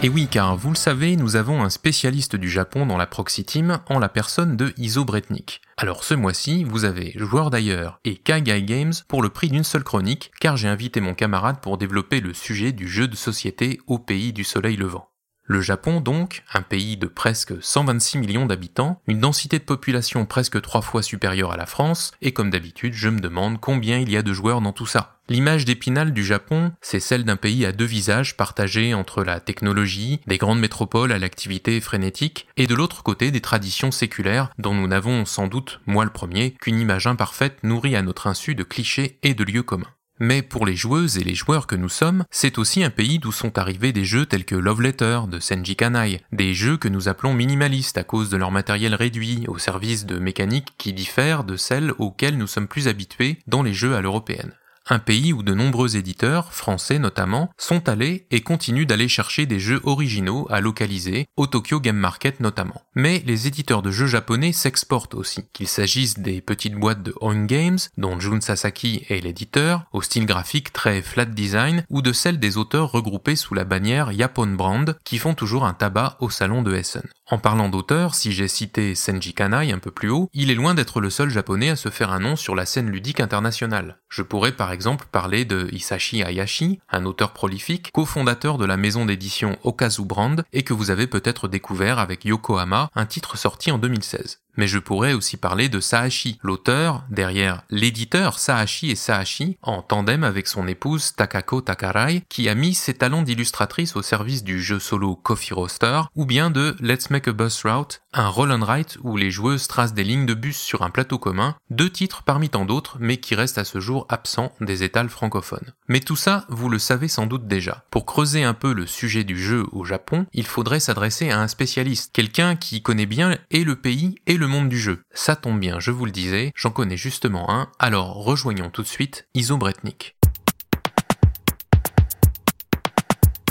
Et 0.02 0.08
oui, 0.08 0.30
car 0.32 0.56
vous 0.56 0.70
le 0.70 0.78
savez, 0.78 1.18
nous 1.18 1.36
avons 1.36 1.62
un 1.62 1.70
spécialiste 1.70 2.38
du 2.38 2.50
Japon 2.50 2.86
dans 2.86 2.96
la 2.96 3.06
Proxy 3.06 3.44
Team 3.44 3.80
en 3.90 4.00
la 4.00 4.08
personne 4.08 4.56
de 4.56 4.74
Iso 4.78 5.04
Bretnik. 5.04 5.60
Alors 5.76 6.06
ce 6.06 6.14
mois-ci, 6.14 6.64
vous 6.64 6.86
avez 6.86 7.12
Joueur 7.18 7.50
d'ailleurs 7.50 8.00
et 8.06 8.16
Kagai 8.16 8.64
Games 8.64 8.94
pour 9.10 9.22
le 9.22 9.28
prix 9.28 9.50
d'une 9.50 9.66
seule 9.66 9.84
chronique, 9.84 10.32
car 10.40 10.56
j'ai 10.56 10.70
invité 10.70 11.02
mon 11.02 11.14
camarade 11.14 11.60
pour 11.60 11.78
développer 11.78 12.22
le 12.22 12.34
sujet 12.34 12.72
du 12.72 12.88
jeu 12.88 13.10
de 13.10 13.18
société 13.18 13.82
au 13.86 14.00
pays 14.00 14.32
du 14.32 14.46
soleil 14.46 14.78
levant. 14.78 15.10
Le 15.52 15.62
Japon 15.62 16.00
donc, 16.00 16.44
un 16.54 16.62
pays 16.62 16.96
de 16.96 17.08
presque 17.08 17.56
126 17.60 18.20
millions 18.20 18.46
d'habitants, 18.46 19.02
une 19.08 19.20
densité 19.20 19.58
de 19.58 19.64
population 19.64 20.28
presque 20.28 20.62
trois 20.62 20.84
fois 20.84 21.02
supérieure 21.02 21.52
à 21.52 21.58
la 21.58 21.66
France, 21.66 22.12
et 22.22 22.34
comme 22.34 22.52
d'habitude, 22.52 22.94
je 22.94 23.10
me 23.10 23.20
demande 23.20 23.60
combien 23.60 23.98
il 23.98 24.12
y 24.12 24.18
a 24.18 24.22
de 24.22 24.32
joueurs 24.32 24.62
dans 24.62 24.74
tout 24.74 24.86
ça. 24.86 25.18
L'image 25.28 25.66
d'épinal 25.66 26.14
du 26.14 26.24
Japon, 26.24 26.72
c'est 26.82 27.00
celle 27.00 27.24
d'un 27.24 27.36
pays 27.36 27.66
à 27.66 27.72
deux 27.72 27.86
visages 27.86 28.38
partagés 28.38 28.94
entre 28.94 29.24
la 29.24 29.40
technologie, 29.40 30.20
des 30.28 30.38
grandes 30.38 30.60
métropoles 30.60 31.12
à 31.12 31.18
l'activité 31.18 31.82
frénétique, 31.82 32.48
et 32.56 32.68
de 32.68 32.76
l'autre 32.76 33.02
côté 33.02 33.32
des 33.32 33.42
traditions 33.42 33.90
séculaires 33.90 34.52
dont 34.60 34.76
nous 34.76 34.88
n'avons 34.88 35.26
sans 35.26 35.48
doute, 35.48 35.82
moi 35.88 36.06
le 36.06 36.12
premier, 36.12 36.52
qu'une 36.62 36.80
image 36.80 37.08
imparfaite 37.08 37.64
nourrie 37.64 37.96
à 37.96 38.04
notre 38.04 38.28
insu 38.28 38.54
de 38.54 38.62
clichés 38.62 39.18
et 39.24 39.34
de 39.34 39.44
lieux 39.44 39.64
communs. 39.64 39.90
Mais 40.20 40.42
pour 40.42 40.66
les 40.66 40.76
joueuses 40.76 41.18
et 41.18 41.24
les 41.24 41.34
joueurs 41.34 41.66
que 41.66 41.76
nous 41.76 41.90
sommes, 41.90 42.26
c'est 42.30 42.58
aussi 42.58 42.84
un 42.84 42.90
pays 42.90 43.20
d'où 43.20 43.32
sont 43.32 43.58
arrivés 43.58 43.94
des 43.94 44.04
jeux 44.04 44.26
tels 44.26 44.44
que 44.44 44.56
Love 44.56 44.82
Letter 44.82 45.22
de 45.30 45.40
Senji 45.40 45.78
Kanai, 45.78 46.22
des 46.34 46.54
jeux 46.54 46.76
que 46.78 46.90
nous 46.90 47.08
appelons 47.08 47.34
minimalistes 47.34 47.98
à 47.98 48.04
cause 48.04 48.30
de 48.30 48.36
leur 48.36 48.52
matériel 48.52 48.96
réduit, 48.96 49.46
au 49.48 49.58
service 49.58 50.06
de 50.06 50.20
mécaniques 50.20 50.74
qui 50.78 50.92
diffèrent 50.92 51.46
de 51.46 51.56
celles 51.56 51.94
auxquelles 52.00 52.38
nous 52.38 52.48
sommes 52.48 52.68
plus 52.68 52.90
habitués 52.90 53.40
dans 53.48 53.64
les 53.64 53.74
jeux 53.74 53.96
à 53.96 54.02
l'européenne. 54.02 54.54
Un 54.92 54.98
pays 54.98 55.34
où 55.34 55.44
de 55.44 55.54
nombreux 55.54 55.98
éditeurs, 55.98 56.52
français 56.52 56.98
notamment, 56.98 57.52
sont 57.60 57.88
allés 57.88 58.26
et 58.32 58.42
continuent 58.42 58.88
d'aller 58.88 59.08
chercher 59.08 59.46
des 59.46 59.60
jeux 59.60 59.82
originaux 59.84 60.48
à 60.50 60.62
localiser, 60.62 61.28
au 61.38 61.46
Tokyo 61.46 61.80
Game 61.80 61.96
Market 61.96 62.40
notamment. 62.40 62.82
Mais 62.96 63.22
les 63.24 63.46
éditeurs 63.46 63.84
de 63.84 63.92
jeux 63.92 64.08
japonais 64.08 64.52
s'exportent 64.52 65.14
aussi, 65.14 65.44
qu'il 65.54 65.68
s'agisse 65.68 66.18
des 66.18 66.42
petites 66.42 66.74
boîtes 66.74 67.04
de 67.04 67.14
Own 67.22 67.46
Games, 67.46 67.78
dont 67.98 68.20
Jun 68.20 68.42
Sasaki 68.42 69.06
est 69.10 69.24
l'éditeur, 69.24 69.86
au 69.94 70.02
style 70.02 70.26
graphique 70.26 70.74
très 70.74 71.04
flat 71.04 71.26
design, 71.26 71.84
ou 71.90 72.02
de 72.02 72.12
celles 72.12 72.40
des 72.40 72.58
auteurs 72.58 72.92
regroupés 72.92 73.36
sous 73.36 73.54
la 73.54 73.66
bannière 73.66 74.12
Yapon 74.12 74.56
Brand, 74.56 74.98
qui 75.06 75.20
font 75.20 75.36
toujours 75.36 75.66
un 75.66 75.74
tabac 75.76 76.18
au 76.20 76.32
salon 76.32 76.64
de 76.64 76.74
Essen. 76.74 77.08
En 77.32 77.38
parlant 77.38 77.70
d'auteurs, 77.70 78.16
si 78.16 78.32
j'ai 78.32 78.48
cité 78.48 78.96
Senji 78.96 79.36
Kanai 79.36 79.72
un 79.72 79.78
peu 79.78 79.92
plus 79.92 80.10
haut, 80.10 80.32
il 80.34 80.50
est 80.50 80.56
loin 80.56 80.74
d'être 80.74 81.00
le 81.00 81.12
seul 81.12 81.30
japonais 81.30 81.70
à 81.70 81.76
se 81.76 81.90
faire 81.90 82.12
un 82.12 82.20
nom 82.20 82.36
sur 82.36 82.56
la 82.56 82.66
scène 82.66 82.90
ludique 82.90 83.20
internationale. 83.20 84.00
Je 84.10 84.24
pourrais 84.24 84.52
par 84.52 84.72
exemple 84.72 85.06
parler 85.12 85.46
de 85.46 85.70
Hisashi 85.72 86.24
Hayashi, 86.24 86.80
un 86.90 87.06
auteur 87.06 87.32
prolifique, 87.32 87.92
cofondateur 87.92 88.58
de 88.58 88.66
la 88.66 88.78
maison 88.78 89.06
d'édition 89.06 89.60
Okazu 89.64 90.06
Brand, 90.06 90.44
et 90.54 90.64
que 90.64 90.74
vous 90.74 90.90
avez 90.90 91.06
peut-être 91.06 91.48
découvert 91.48 92.00
avec 92.00 92.26
Yokohama, 92.26 92.90
un 92.96 93.06
titre 93.06 93.38
sorti 93.38 93.70
en 93.70 93.78
2016. 93.78 94.40
Mais 94.60 94.68
je 94.68 94.78
pourrais 94.78 95.14
aussi 95.14 95.38
parler 95.38 95.70
de 95.70 95.80
Sahashi, 95.80 96.38
l'auteur 96.44 97.06
derrière 97.10 97.64
l'éditeur 97.70 98.38
Sahashi 98.40 98.92
et 98.92 98.96
Sahashi, 98.96 99.58
en 99.62 99.82
tandem 99.82 100.26
avec 100.26 100.48
son 100.48 100.68
épouse 100.68 101.16
Takako 101.16 101.62
Takarai, 101.62 102.24
qui 102.28 102.50
a 102.50 102.56
mis 102.56 102.74
ses 102.74 102.94
talents 102.94 103.22
d'illustratrice 103.22 103.96
au 103.96 104.02
service 104.02 104.44
du 104.44 104.62
jeu 104.62 104.80
solo 104.80 105.16
Coffee 105.16 105.54
Roaster, 105.54 106.02
ou 106.14 106.26
bien 106.26 106.52
de 106.52 106.76
Let's 106.82 107.10
Make 107.10 107.30
a 107.30 107.32
Bus 107.32 107.64
Route, 107.64 108.02
un 108.12 108.28
roll 108.28 108.52
and 108.52 108.66
write 108.66 108.98
où 109.02 109.16
les 109.16 109.32
joueuses 109.32 109.70
tracent 109.70 109.94
des 109.94 110.04
lignes 110.04 110.26
de 110.26 110.34
bus 110.34 110.58
sur 110.58 110.82
un 110.82 110.90
plateau 110.90 111.20
commun, 111.20 111.56
deux 111.70 111.90
titres 111.90 112.24
parmi 112.24 112.50
tant 112.50 112.66
d'autres, 112.66 112.98
mais 113.00 113.16
qui 113.16 113.36
restent 113.36 113.60
à 113.60 113.64
ce 113.64 113.80
jour 113.80 114.08
absents 114.10 114.52
des 114.60 114.84
étals 114.84 115.08
francophones. 115.08 115.74
Mais 115.88 116.02
tout 116.02 116.18
ça, 116.18 116.46
vous 116.50 116.68
le 116.68 116.80
savez 116.80 117.08
sans 117.08 117.28
doute 117.28 117.48
déjà. 117.48 117.86
Pour 117.92 118.06
creuser 118.06 118.44
un 118.44 118.54
peu 118.54 118.74
le 118.74 118.88
sujet 118.88 119.24
du 119.24 119.42
jeu 119.42 119.64
au 119.72 119.86
Japon, 119.86 120.26
il 120.34 120.46
faudrait 120.46 120.82
s'adresser 120.82 121.30
à 121.30 121.40
un 121.40 121.48
spécialiste, 121.48 122.12
quelqu'un 122.12 122.58
qui 122.58 122.82
connaît 122.82 123.06
bien 123.06 123.38
et 123.52 123.64
le 123.64 123.78
pays 123.78 124.16
et 124.28 124.36
le 124.36 124.49
monde 124.50 124.68
du 124.68 124.78
jeu. 124.78 125.02
Ça 125.14 125.38
tombe 125.38 125.60
bien, 125.60 125.80
je 125.80 125.92
vous 125.92 126.06
le 126.06 126.12
disais, 126.12 126.52
j'en 126.56 126.72
connais 126.72 126.98
justement 126.98 127.50
un, 127.50 127.72
alors 127.80 128.16
rejoignons 128.16 128.70
tout 128.70 128.82
de 128.82 128.88
suite 128.88 129.28
Isobretnik. 129.34 130.19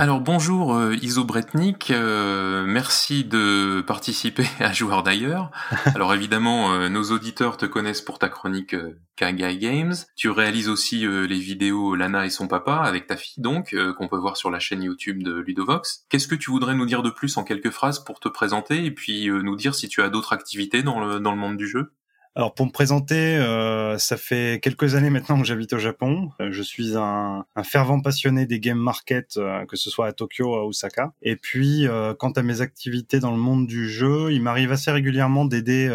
Alors 0.00 0.20
bonjour 0.20 0.76
euh, 0.76 0.94
Iso 1.02 1.24
Bretnik, 1.24 1.90
euh, 1.90 2.64
merci 2.64 3.24
de 3.24 3.80
participer 3.84 4.46
à 4.60 4.72
Joueur 4.72 5.02
d'ailleurs. 5.02 5.50
Alors 5.96 6.14
évidemment, 6.14 6.72
euh, 6.72 6.88
nos 6.88 7.10
auditeurs 7.10 7.56
te 7.56 7.66
connaissent 7.66 8.00
pour 8.00 8.20
ta 8.20 8.28
chronique 8.28 8.76
Kagai 9.16 9.58
Games. 9.58 9.94
Tu 10.14 10.30
réalises 10.30 10.68
aussi 10.68 11.04
les 11.04 11.38
vidéos 11.40 11.96
Lana 11.96 12.26
et 12.26 12.30
son 12.30 12.46
papa 12.46 12.74
avec 12.74 13.08
ta 13.08 13.16
fille 13.16 13.42
donc, 13.42 13.74
qu'on 13.96 14.06
peut 14.06 14.16
voir 14.16 14.36
sur 14.36 14.52
la 14.52 14.60
chaîne 14.60 14.84
YouTube 14.84 15.24
de 15.24 15.34
Ludovox. 15.34 16.04
Qu'est-ce 16.08 16.28
que 16.28 16.36
tu 16.36 16.52
voudrais 16.52 16.76
nous 16.76 16.86
dire 16.86 17.02
de 17.02 17.10
plus 17.10 17.36
en 17.36 17.42
quelques 17.42 17.70
phrases 17.70 17.98
pour 17.98 18.20
te 18.20 18.28
présenter 18.28 18.84
et 18.84 18.92
puis 18.92 19.28
nous 19.28 19.56
dire 19.56 19.74
si 19.74 19.88
tu 19.88 20.02
as 20.02 20.10
d'autres 20.10 20.32
activités 20.32 20.84
dans 20.84 21.00
le, 21.00 21.18
dans 21.18 21.32
le 21.32 21.38
monde 21.38 21.56
du 21.56 21.66
jeu? 21.66 21.92
Alors 22.38 22.54
pour 22.54 22.66
me 22.66 22.70
présenter, 22.70 23.36
euh, 23.36 23.98
ça 23.98 24.16
fait 24.16 24.60
quelques 24.62 24.94
années 24.94 25.10
maintenant 25.10 25.40
que 25.40 25.44
j'habite 25.44 25.72
au 25.72 25.78
Japon. 25.78 26.30
Euh, 26.40 26.50
je 26.52 26.62
suis 26.62 26.96
un, 26.96 27.44
fervent 27.64 28.00
passionné 28.00 28.46
des 28.46 28.60
game 28.60 28.78
markets, 28.78 29.38
euh, 29.38 29.66
que 29.66 29.76
ce 29.76 29.90
soit 29.90 30.06
à 30.06 30.12
Tokyo 30.12 30.52
ou 30.52 30.54
à 30.54 30.64
Osaka. 30.64 31.12
Et 31.20 31.34
puis, 31.34 31.88
euh, 31.88 32.14
quant 32.14 32.30
à 32.30 32.42
mes 32.42 32.60
activités 32.60 33.18
dans 33.18 33.32
le 33.32 33.38
monde 33.38 33.66
du 33.66 33.88
jeu, 33.88 34.32
il 34.32 34.40
m'arrive 34.40 34.70
assez 34.70 34.92
régulièrement 34.92 35.46
d'aider 35.46 35.86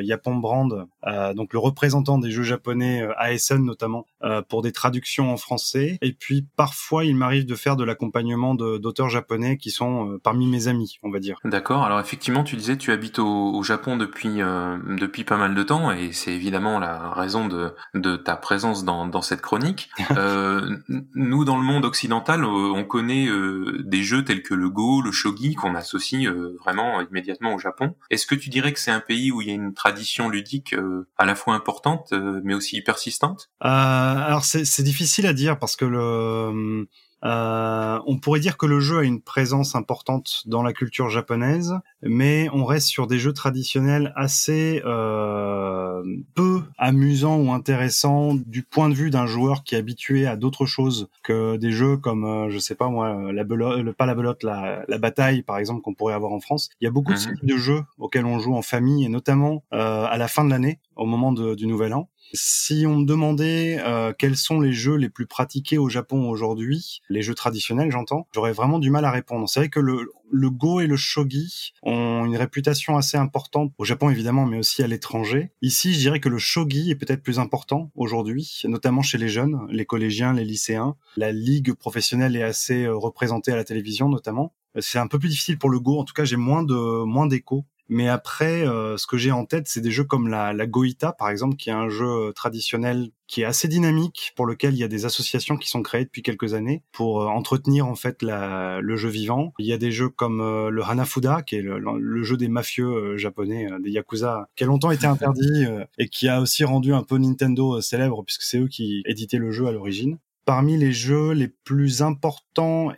Yapon 0.00 0.36
Brand, 0.36 0.86
donc 1.34 1.52
le 1.52 1.58
représentant 1.58 2.16
des 2.16 2.30
jeux 2.30 2.44
japonais 2.44 3.06
ASN 3.18 3.62
notamment, 3.62 4.06
pour 4.48 4.62
des 4.62 4.72
traductions 4.72 5.30
en 5.30 5.36
français. 5.36 5.98
Et 6.00 6.12
puis 6.12 6.46
parfois, 6.56 7.04
il 7.04 7.14
m'arrive 7.14 7.44
de 7.44 7.54
faire 7.54 7.76
de 7.76 7.84
l'accompagnement 7.84 8.54
d'auteurs 8.54 9.10
japonais 9.10 9.58
qui 9.58 9.70
sont 9.70 10.18
parmi 10.22 10.46
mes 10.46 10.68
amis, 10.68 10.98
on 11.02 11.10
va 11.10 11.18
dire. 11.18 11.38
D'accord. 11.44 11.84
Alors 11.84 12.00
effectivement, 12.00 12.42
tu 12.42 12.56
disais 12.56 12.78
tu 12.78 12.90
habites 12.90 13.18
au, 13.18 13.54
au 13.54 13.62
Japon 13.62 13.98
depuis 13.98 14.36
depuis 14.38 15.24
pas 15.24 15.36
mal 15.36 15.54
de 15.54 15.62
temps 15.62 15.73
et 15.92 16.12
c'est 16.12 16.32
évidemment 16.32 16.78
la 16.78 17.10
raison 17.10 17.46
de, 17.46 17.74
de 17.94 18.16
ta 18.16 18.36
présence 18.36 18.84
dans, 18.84 19.06
dans 19.06 19.22
cette 19.22 19.40
chronique. 19.40 19.90
Euh, 20.16 20.76
nous, 21.14 21.44
dans 21.44 21.56
le 21.56 21.64
monde 21.64 21.84
occidental, 21.84 22.44
euh, 22.44 22.72
on 22.72 22.84
connaît 22.84 23.26
euh, 23.26 23.82
des 23.84 24.02
jeux 24.02 24.24
tels 24.24 24.42
que 24.42 24.54
le 24.54 24.70
Go, 24.70 25.02
le 25.02 25.10
Shogi, 25.10 25.54
qu'on 25.54 25.74
associe 25.74 26.28
vraiment 26.60 27.00
immédiatement 27.00 27.54
au 27.54 27.58
Japon. 27.58 27.96
Est-ce 28.10 28.26
que 28.26 28.34
tu 28.34 28.48
dirais 28.48 28.72
que 28.72 28.78
c'est 28.78 28.92
un 28.92 29.00
pays 29.00 29.32
où 29.32 29.42
il 29.42 29.48
y 29.48 29.50
a 29.50 29.54
une 29.54 29.74
tradition 29.74 30.28
ludique 30.28 30.74
à 31.18 31.24
la 31.24 31.34
fois 31.34 31.54
importante, 31.54 32.12
mais 32.44 32.54
aussi 32.54 32.80
persistante? 32.80 33.50
Alors 33.60 34.44
c'est 34.44 34.82
difficile 34.82 35.26
à 35.26 35.32
dire 35.32 35.58
parce 35.58 35.74
que 35.74 35.84
le 35.84 36.86
euh, 37.24 37.98
on 38.06 38.18
pourrait 38.18 38.40
dire 38.40 38.56
que 38.56 38.66
le 38.66 38.80
jeu 38.80 38.98
a 38.98 39.02
une 39.02 39.20
présence 39.20 39.74
importante 39.74 40.42
dans 40.46 40.62
la 40.62 40.72
culture 40.72 41.08
japonaise, 41.08 41.74
mais 42.02 42.48
on 42.52 42.64
reste 42.64 42.88
sur 42.88 43.06
des 43.06 43.18
jeux 43.18 43.32
traditionnels 43.32 44.12
assez 44.14 44.82
euh, 44.84 46.02
peu 46.34 46.62
amusants 46.76 47.38
ou 47.38 47.52
intéressants 47.52 48.34
du 48.34 48.62
point 48.62 48.88
de 48.88 48.94
vue 48.94 49.10
d'un 49.10 49.26
joueur 49.26 49.64
qui 49.64 49.74
est 49.74 49.78
habitué 49.78 50.26
à 50.26 50.36
d'autres 50.36 50.66
choses 50.66 51.08
que 51.22 51.56
des 51.56 51.72
jeux 51.72 51.96
comme, 51.96 52.24
euh, 52.24 52.50
je 52.50 52.58
sais 52.58 52.74
pas 52.74 52.88
moi, 52.88 53.32
la 53.32 53.44
belote, 53.44 53.92
pas 53.92 54.06
la 54.06 54.14
belote, 54.14 54.42
la, 54.42 54.84
la 54.86 54.98
bataille 54.98 55.42
par 55.42 55.58
exemple 55.58 55.80
qu'on 55.80 55.94
pourrait 55.94 56.14
avoir 56.14 56.32
en 56.32 56.40
France. 56.40 56.68
Il 56.80 56.84
y 56.84 56.88
a 56.88 56.90
beaucoup 56.90 57.12
de, 57.12 57.18
mhm. 57.18 57.36
de 57.42 57.56
jeux 57.56 57.82
auxquels 57.98 58.26
on 58.26 58.38
joue 58.38 58.54
en 58.54 58.62
famille 58.62 59.04
et 59.04 59.08
notamment 59.08 59.64
euh, 59.72 60.04
à 60.04 60.18
la 60.18 60.28
fin 60.28 60.44
de 60.44 60.50
l'année, 60.50 60.78
au 60.96 61.06
moment 61.06 61.32
de, 61.32 61.54
du 61.54 61.66
nouvel 61.66 61.94
an. 61.94 62.08
Si 62.36 62.84
on 62.84 62.96
me 62.96 63.06
demandait 63.06 63.78
euh, 63.78 64.12
quels 64.12 64.36
sont 64.36 64.60
les 64.60 64.72
jeux 64.72 64.96
les 64.96 65.08
plus 65.08 65.26
pratiqués 65.26 65.78
au 65.78 65.88
Japon 65.88 66.28
aujourd'hui, 66.28 67.00
les 67.08 67.22
jeux 67.22 67.34
traditionnels 67.34 67.92
j'entends, 67.92 68.26
j'aurais 68.34 68.52
vraiment 68.52 68.80
du 68.80 68.90
mal 68.90 69.04
à 69.04 69.12
répondre. 69.12 69.48
C'est 69.48 69.60
vrai 69.60 69.68
que 69.68 69.78
le, 69.78 70.08
le 70.32 70.50
Go 70.50 70.80
et 70.80 70.88
le 70.88 70.96
Shogi 70.96 71.72
ont 71.84 72.24
une 72.24 72.36
réputation 72.36 72.96
assez 72.96 73.16
importante 73.16 73.72
au 73.78 73.84
Japon 73.84 74.10
évidemment, 74.10 74.46
mais 74.46 74.58
aussi 74.58 74.82
à 74.82 74.88
l'étranger. 74.88 75.52
Ici, 75.62 75.94
je 75.94 75.98
dirais 75.98 76.18
que 76.18 76.28
le 76.28 76.38
Shogi 76.38 76.90
est 76.90 76.96
peut-être 76.96 77.22
plus 77.22 77.38
important 77.38 77.92
aujourd'hui, 77.94 78.62
notamment 78.64 79.02
chez 79.02 79.18
les 79.18 79.28
jeunes, 79.28 79.60
les 79.70 79.86
collégiens, 79.86 80.32
les 80.32 80.44
lycéens. 80.44 80.96
La 81.16 81.30
ligue 81.30 81.72
professionnelle 81.74 82.34
est 82.34 82.42
assez 82.42 82.84
euh, 82.84 82.96
représentée 82.96 83.52
à 83.52 83.56
la 83.56 83.64
télévision 83.64 84.08
notamment. 84.08 84.52
C'est 84.80 84.98
un 84.98 85.06
peu 85.06 85.20
plus 85.20 85.28
difficile 85.28 85.56
pour 85.56 85.70
le 85.70 85.78
Go. 85.78 86.00
En 86.00 86.04
tout 86.04 86.14
cas, 86.14 86.24
j'ai 86.24 86.36
moins 86.36 86.64
de 86.64 87.04
moins 87.04 87.28
d'écho 87.28 87.64
mais 87.88 88.08
après, 88.08 88.66
euh, 88.66 88.96
ce 88.96 89.06
que 89.06 89.18
j'ai 89.18 89.30
en 89.30 89.44
tête, 89.44 89.68
c'est 89.68 89.80
des 89.80 89.90
jeux 89.90 90.04
comme 90.04 90.28
la, 90.28 90.52
la 90.52 90.66
Goita, 90.66 91.12
par 91.12 91.28
exemple, 91.28 91.56
qui 91.56 91.68
est 91.68 91.74
un 91.74 91.88
jeu 91.88 92.06
euh, 92.06 92.32
traditionnel 92.32 93.10
qui 93.26 93.42
est 93.42 93.44
assez 93.44 93.68
dynamique, 93.68 94.32
pour 94.36 94.46
lequel 94.46 94.74
il 94.74 94.78
y 94.78 94.84
a 94.84 94.88
des 94.88 95.04
associations 95.04 95.56
qui 95.56 95.68
sont 95.68 95.82
créées 95.82 96.04
depuis 96.04 96.22
quelques 96.22 96.54
années 96.54 96.82
pour 96.92 97.22
euh, 97.22 97.26
entretenir 97.26 97.86
en 97.86 97.94
fait 97.94 98.22
la, 98.22 98.80
le 98.80 98.96
jeu 98.96 99.08
vivant. 99.08 99.52
Il 99.58 99.66
y 99.66 99.72
a 99.72 99.78
des 99.78 99.92
jeux 99.92 100.08
comme 100.08 100.38
le 100.40 100.82
Hanafuda, 100.82 101.42
qui 101.42 101.56
est 101.56 101.62
le, 101.62 101.78
le 101.78 102.22
jeu 102.22 102.36
des 102.36 102.48
mafieux 102.48 103.16
japonais, 103.16 103.68
des 103.82 103.90
yakuza, 103.90 104.48
qui 104.56 104.64
a 104.64 104.66
longtemps 104.66 104.90
été 104.90 105.06
interdit 105.06 105.66
et 105.98 106.08
qui 106.08 106.28
a 106.28 106.40
aussi 106.40 106.64
rendu 106.64 106.92
un 106.92 107.02
peu 107.02 107.16
Nintendo 107.18 107.80
célèbre 107.80 108.22
puisque 108.24 108.42
c'est 108.42 108.58
eux 108.58 108.68
qui 108.68 109.02
éditaient 109.06 109.38
le 109.38 109.52
jeu 109.52 109.66
à 109.66 109.72
l'origine 109.72 110.18
parmi 110.44 110.76
les 110.76 110.92
jeux 110.92 111.32
les 111.32 111.48
plus 111.48 112.02
importants 112.02 112.43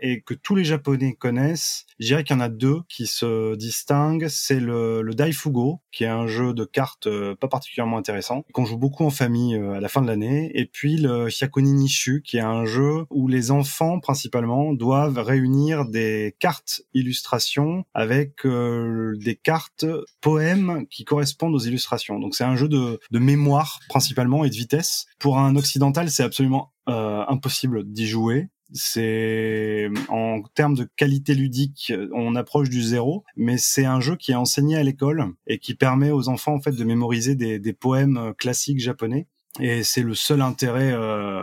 et 0.01 0.21
que 0.21 0.35
tous 0.35 0.55
les 0.55 0.65
Japonais 0.65 1.15
connaissent, 1.15 1.87
je 1.99 2.07
dirais 2.07 2.25
qu'il 2.25 2.37
y 2.37 2.39
en 2.39 2.43
a 2.43 2.49
deux 2.49 2.81
qui 2.89 3.07
se 3.07 3.55
distinguent. 3.57 4.29
C'est 4.29 4.61
le, 4.61 5.03
le 5.03 5.15
Daifugo, 5.15 5.81
qui 5.93 6.05
est 6.05 6.09
un 6.09 6.27
jeu 6.27 6.53
de 6.53 6.65
cartes 6.65 7.07
euh, 7.07 7.35
pas 7.35 7.49
particulièrement 7.49 7.97
intéressant, 7.97 8.45
qu'on 8.53 8.65
joue 8.65 8.77
beaucoup 8.77 9.05
en 9.05 9.11
famille 9.11 9.57
euh, 9.57 9.73
à 9.73 9.81
la 9.81 9.89
fin 9.89 10.03
de 10.03 10.07
l'année. 10.07 10.51
Et 10.55 10.67
puis 10.67 10.97
le 10.97 11.29
Hyakoni 11.29 11.73
Nishu, 11.73 12.23
qui 12.23 12.37
est 12.37 12.41
un 12.41 12.65
jeu 12.65 13.05
où 13.11 13.29
les 13.29 13.51
enfants 13.51 14.01
principalement 14.01 14.73
doivent 14.73 15.19
réunir 15.19 15.87
des 15.87 16.37
cartes 16.39 16.83
illustrations 16.95 17.85
avec 17.95 18.45
euh, 18.45 19.17
des 19.19 19.37
cartes 19.37 19.87
poèmes 20.21 20.87
qui 20.91 21.05
correspondent 21.05 21.55
aux 21.55 21.61
illustrations. 21.61 22.19
Donc 22.19 22.35
c'est 22.35 22.45
un 22.45 22.57
jeu 22.57 22.69
de, 22.69 23.01
de 23.11 23.19
mémoire 23.19 23.81
principalement 23.89 24.45
et 24.45 24.51
de 24.51 24.55
vitesse. 24.55 25.07
Pour 25.19 25.39
un 25.39 25.57
occidental, 25.57 26.11
c'est 26.11 26.23
absolument 26.23 26.73
euh, 26.89 27.25
impossible 27.27 27.85
d'y 27.85 28.07
jouer. 28.07 28.49
C'est 28.73 29.89
en 30.09 30.43
termes 30.55 30.75
de 30.75 30.89
qualité 30.97 31.35
ludique, 31.35 31.93
on 32.13 32.35
approche 32.35 32.69
du 32.69 32.83
zéro, 32.83 33.25
mais 33.37 33.59
c'est 33.59 33.85
un 33.85 34.01
jeu 34.01 34.17
qui 34.17 34.33
est 34.33 34.37
enseigné 34.37 34.77
à 34.77 34.83
l'école 34.83 35.33
et 35.47 35.59
qui 35.59 35.75
permet 35.75 36.11
aux 36.11 36.29
enfants 36.29 36.55
en 36.55 36.61
fait 36.61 36.73
de 36.73 36.85
mémoriser 36.85 37.35
des, 37.35 37.59
des 37.59 37.73
poèmes 37.73 38.35
classiques 38.37 38.81
japonais 38.81 39.29
et 39.61 39.83
c'est 39.83 40.03
le 40.03 40.15
seul 40.15 40.41
intérêt 40.41 40.93
euh, 40.93 41.43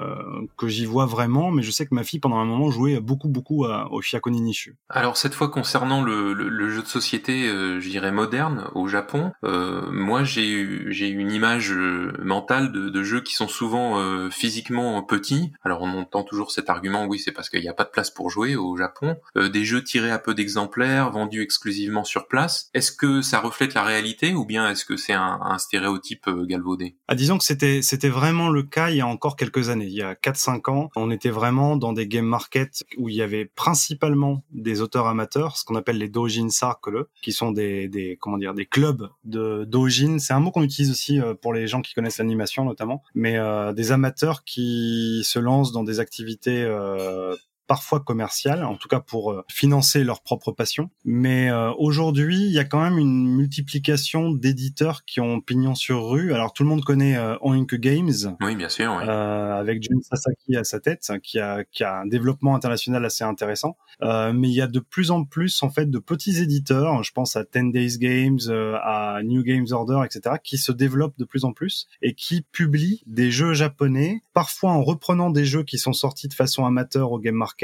que 0.57 0.68
j'y 0.68 0.86
vois 0.86 1.05
vraiment, 1.05 1.51
mais 1.51 1.64
je 1.64 1.72
sais 1.72 1.86
que 1.86 1.95
ma 1.95 2.03
fille 2.03 2.20
pendant 2.20 2.38
un 2.38 2.45
moment 2.45 2.70
jouait 2.72 2.99
beaucoup 2.99 3.28
beaucoup 3.28 3.66
à, 3.66 3.91
au 3.91 4.01
Fiakoni 4.01 4.41
Nishu. 4.41 4.76
Alors 4.89 5.18
cette 5.18 5.34
fois 5.34 5.49
concernant 5.49 6.01
le, 6.01 6.34
le, 6.34 6.49
le 6.49 6.70
jeu 6.70 6.82
de 6.82 6.88
société, 6.88 7.47
euh, 7.47 7.80
je 7.80 7.89
dirais 7.89 8.11
moderne 8.11 8.70
au 8.76 8.88
Japon, 8.88 9.32
euh, 9.43 9.89
moi 9.91 10.24
j'ai 10.24 10.91
j'ai 10.91 11.07
une 11.07 11.32
image 11.32 11.72
euh, 11.72 12.14
mentale 12.24 12.72
de, 12.72 12.89
de, 12.89 13.03
jeux 13.03 13.22
qui 13.22 13.34
sont 13.34 13.47
souvent 13.47 13.99
euh, 13.99 14.30
physiquement 14.30 15.01
petits. 15.03 15.51
Alors 15.64 15.82
on 15.82 15.89
entend 15.97 16.24
toujours 16.24 16.51
cet 16.51 16.70
argument, 16.70 17.05
oui 17.05 17.20
c'est 17.20 17.32
parce 17.32 17.49
qu'il 17.49 17.61
n'y 17.61 17.70
a 17.70 17.74
pas 17.74 17.84
de 17.86 17.89
place 17.89 18.11
pour 18.11 18.30
jouer 18.30 18.55
au 18.55 18.78
Japon. 18.78 19.18
Euh, 19.38 19.49
des 19.49 19.66
jeux 19.66 19.84
tirés 19.84 20.11
à 20.11 20.20
peu 20.20 20.34
d'exemplaires, 20.34 21.11
vendus 21.11 21.41
exclusivement 21.41 22.03
sur 22.03 22.28
place. 22.28 22.70
Est-ce 22.74 22.91
que 22.91 23.22
ça 23.22 23.39
reflète 23.39 23.74
la 23.74 23.84
réalité 23.84 24.34
ou 24.34 24.45
bien 24.45 24.70
est-ce 24.70 24.86
que 24.86 24.97
c'est 24.97 25.14
un, 25.14 25.39
un 25.41 25.57
stéréotype 25.57 26.30
galvaudé? 26.47 26.95
Ah 27.07 27.16
disons 27.16 27.38
que 27.38 27.43
c'était 27.43 28.03
c'était 28.04 28.14
vraiment 28.14 28.49
le 28.49 28.64
cas 28.64 28.89
il 28.89 28.97
y 28.97 29.01
a 29.01 29.08
encore 29.08 29.38
quelques 29.38 29.70
années. 29.70 29.86
Il 29.86 29.93
y 29.93 30.01
a 30.01 30.14
4-5 30.14 30.70
ans, 30.70 30.89
on 30.97 31.10
était 31.10 31.30
vraiment 31.30 31.78
dans 31.78 31.93
des 31.93 32.06
game 32.06 32.26
markets 32.26 32.84
où 32.97 33.08
il 33.08 33.16
y 33.16 33.22
avait 33.22 33.45
principalement 33.45 34.43
des 34.51 34.82
auteurs 34.82 35.08
amateurs, 35.08 35.56
ce 35.56 35.64
qu'on 35.64 35.76
appelle 35.76 35.99
les 35.99 36.10
dojin 36.10 36.49
circle, 36.49 37.06
qui 37.22 37.32
sont 37.32 37.51
des, 37.51 37.88
des 37.88 38.18
comment 38.20 38.38
dire 38.38 38.54
des 38.54 38.66
clubs 38.66 39.08
de 39.24 39.64
dojin. 39.64 40.20
C'est 40.20 40.34
un 40.34 40.41
mot 40.41 40.51
qu'on 40.51 40.64
utilise 40.64 40.91
aussi 40.91 41.22
euh, 41.22 41.34
pour 41.34 41.54
les 41.54 41.66
gens 41.66 41.82
qui 41.82 41.93
connaissent 41.93 42.18
l'animation 42.18 42.66
notamment, 42.66 43.04
mais 43.16 43.38
euh, 43.38 43.72
des 43.72 43.93
amateurs 43.93 44.43
qui 44.43 45.22
se 45.24 45.39
lancent 45.39 45.72
dans 45.72 45.86
des 45.86 46.01
activités 46.01 46.62
euh, 46.62 47.38
parfois 47.74 48.01
commerciales, 48.01 48.63
en 48.63 48.76
tout 48.76 48.88
cas 48.88 48.99
pour 48.99 49.32
euh, 49.32 49.43
financer 49.49 50.03
leur 50.03 50.21
propre 50.21 50.51
passion. 50.51 50.91
Mais 51.05 51.49
euh, 51.49 51.71
aujourd'hui, 51.80 52.38
il 52.38 52.51
y 52.51 52.59
a 52.59 52.65
quand 52.65 52.80
même 52.80 52.99
une 52.99 53.26
multiplication 53.36 54.30
d'éditeurs 54.30 55.05
qui 55.05 55.19
ont 55.21 55.41
pignon 55.41 55.74
sur 55.74 56.07
rue. 56.07 56.36
Alors 56.36 56.53
tout 56.53 56.61
le 56.61 56.69
monde 56.69 56.84
connaît 56.84 57.17
euh, 57.17 57.36
Oink 57.41 57.74
Games, 57.74 58.36
oui 58.41 58.55
bien 58.55 58.69
sûr, 58.69 58.95
oui. 58.95 59.09
Avec 59.09 59.82
Jun 59.82 59.99
Sasaki 60.03 60.55
à 60.55 60.63
sa 60.63 60.80
tête, 60.80 61.11
qui 61.24 61.39
a 61.39 61.63
qui 61.63 61.84
a 61.84 62.01
un 62.01 62.05
développement 62.05 62.53
international 62.53 63.03
assez 63.05 63.24
intéressant. 63.24 63.76
mais 64.03 64.49
il 64.49 64.53
y 64.53 64.61
a 64.61 64.67
de 64.67 64.80
plus 64.80 65.09
en 65.09 65.24
plus 65.24 65.63
en 65.63 65.71
fait 65.71 65.89
de 65.89 65.97
petits 65.97 66.43
éditeurs. 66.43 67.01
Je 67.01 67.11
pense 67.11 67.36
à 67.36 67.43
Ten 67.43 67.71
Days 67.71 67.97
Games, 67.97 68.39
à 68.84 69.21
New 69.24 69.41
Games 69.41 69.65
Order, 69.71 70.01
etc., 70.05 70.36
qui 70.43 70.59
se 70.59 70.71
développent 70.71 71.17
de 71.17 71.26
plus 71.26 71.43
en 71.43 71.53
plus 71.53 71.88
et 72.03 72.13
qui 72.13 72.43
publient 72.51 73.01
des 73.07 73.32
jeux 73.32 73.55
japonais, 73.55 74.21
parfois 74.36 74.74
en 74.74 74.84
reprenant 74.84 75.32
des 75.32 75.45
jeux 75.45 75.63
qui 75.63 75.80
sont 75.80 75.93
sortis 75.93 76.28
de 76.28 76.36
façon 76.36 76.67
amateur 76.67 77.11
au 77.11 77.17
game 77.17 77.34
market 77.34 77.62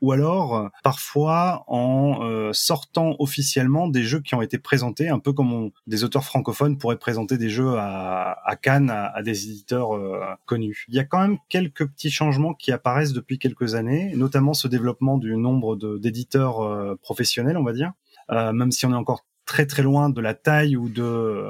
ou 0.00 0.12
alors 0.12 0.56
euh, 0.56 0.68
parfois 0.82 1.64
en 1.68 2.22
euh, 2.22 2.50
sortant 2.52 3.16
officiellement 3.18 3.88
des 3.88 4.02
jeux 4.02 4.20
qui 4.20 4.34
ont 4.34 4.42
été 4.42 4.58
présentés, 4.58 5.08
un 5.08 5.18
peu 5.18 5.32
comme 5.32 5.70
des 5.86 6.04
auteurs 6.04 6.24
francophones 6.24 6.78
pourraient 6.78 6.98
présenter 6.98 7.38
des 7.38 7.48
jeux 7.48 7.74
à, 7.78 8.36
Cannes 8.62 8.90
à, 8.90 9.22
des 9.22 9.48
éditeurs 9.48 9.94
euh, 9.94 10.20
connus. 10.46 10.86
Il 10.88 10.94
y 10.94 10.98
a 10.98 11.04
quand 11.04 11.20
même 11.20 11.38
quelques 11.48 11.86
petits 11.86 12.10
changements 12.10 12.54
qui 12.54 12.72
apparaissent 12.72 13.12
depuis 13.12 13.38
quelques 13.38 13.74
années, 13.74 14.12
notamment 14.16 14.54
ce 14.54 14.68
développement 14.68 15.18
du 15.18 15.36
nombre 15.36 15.76
d'éditeurs 15.98 16.96
professionnels, 17.02 17.56
on 17.56 17.64
va 17.64 17.72
dire. 17.72 17.92
même 18.30 18.70
si 18.70 18.86
on 18.86 18.92
est 18.92 18.96
encore 18.96 19.24
très 19.44 19.66
très 19.66 19.82
loin 19.82 20.10
de 20.10 20.20
la 20.20 20.34
taille 20.34 20.76
ou 20.76 20.88
de 20.88 21.44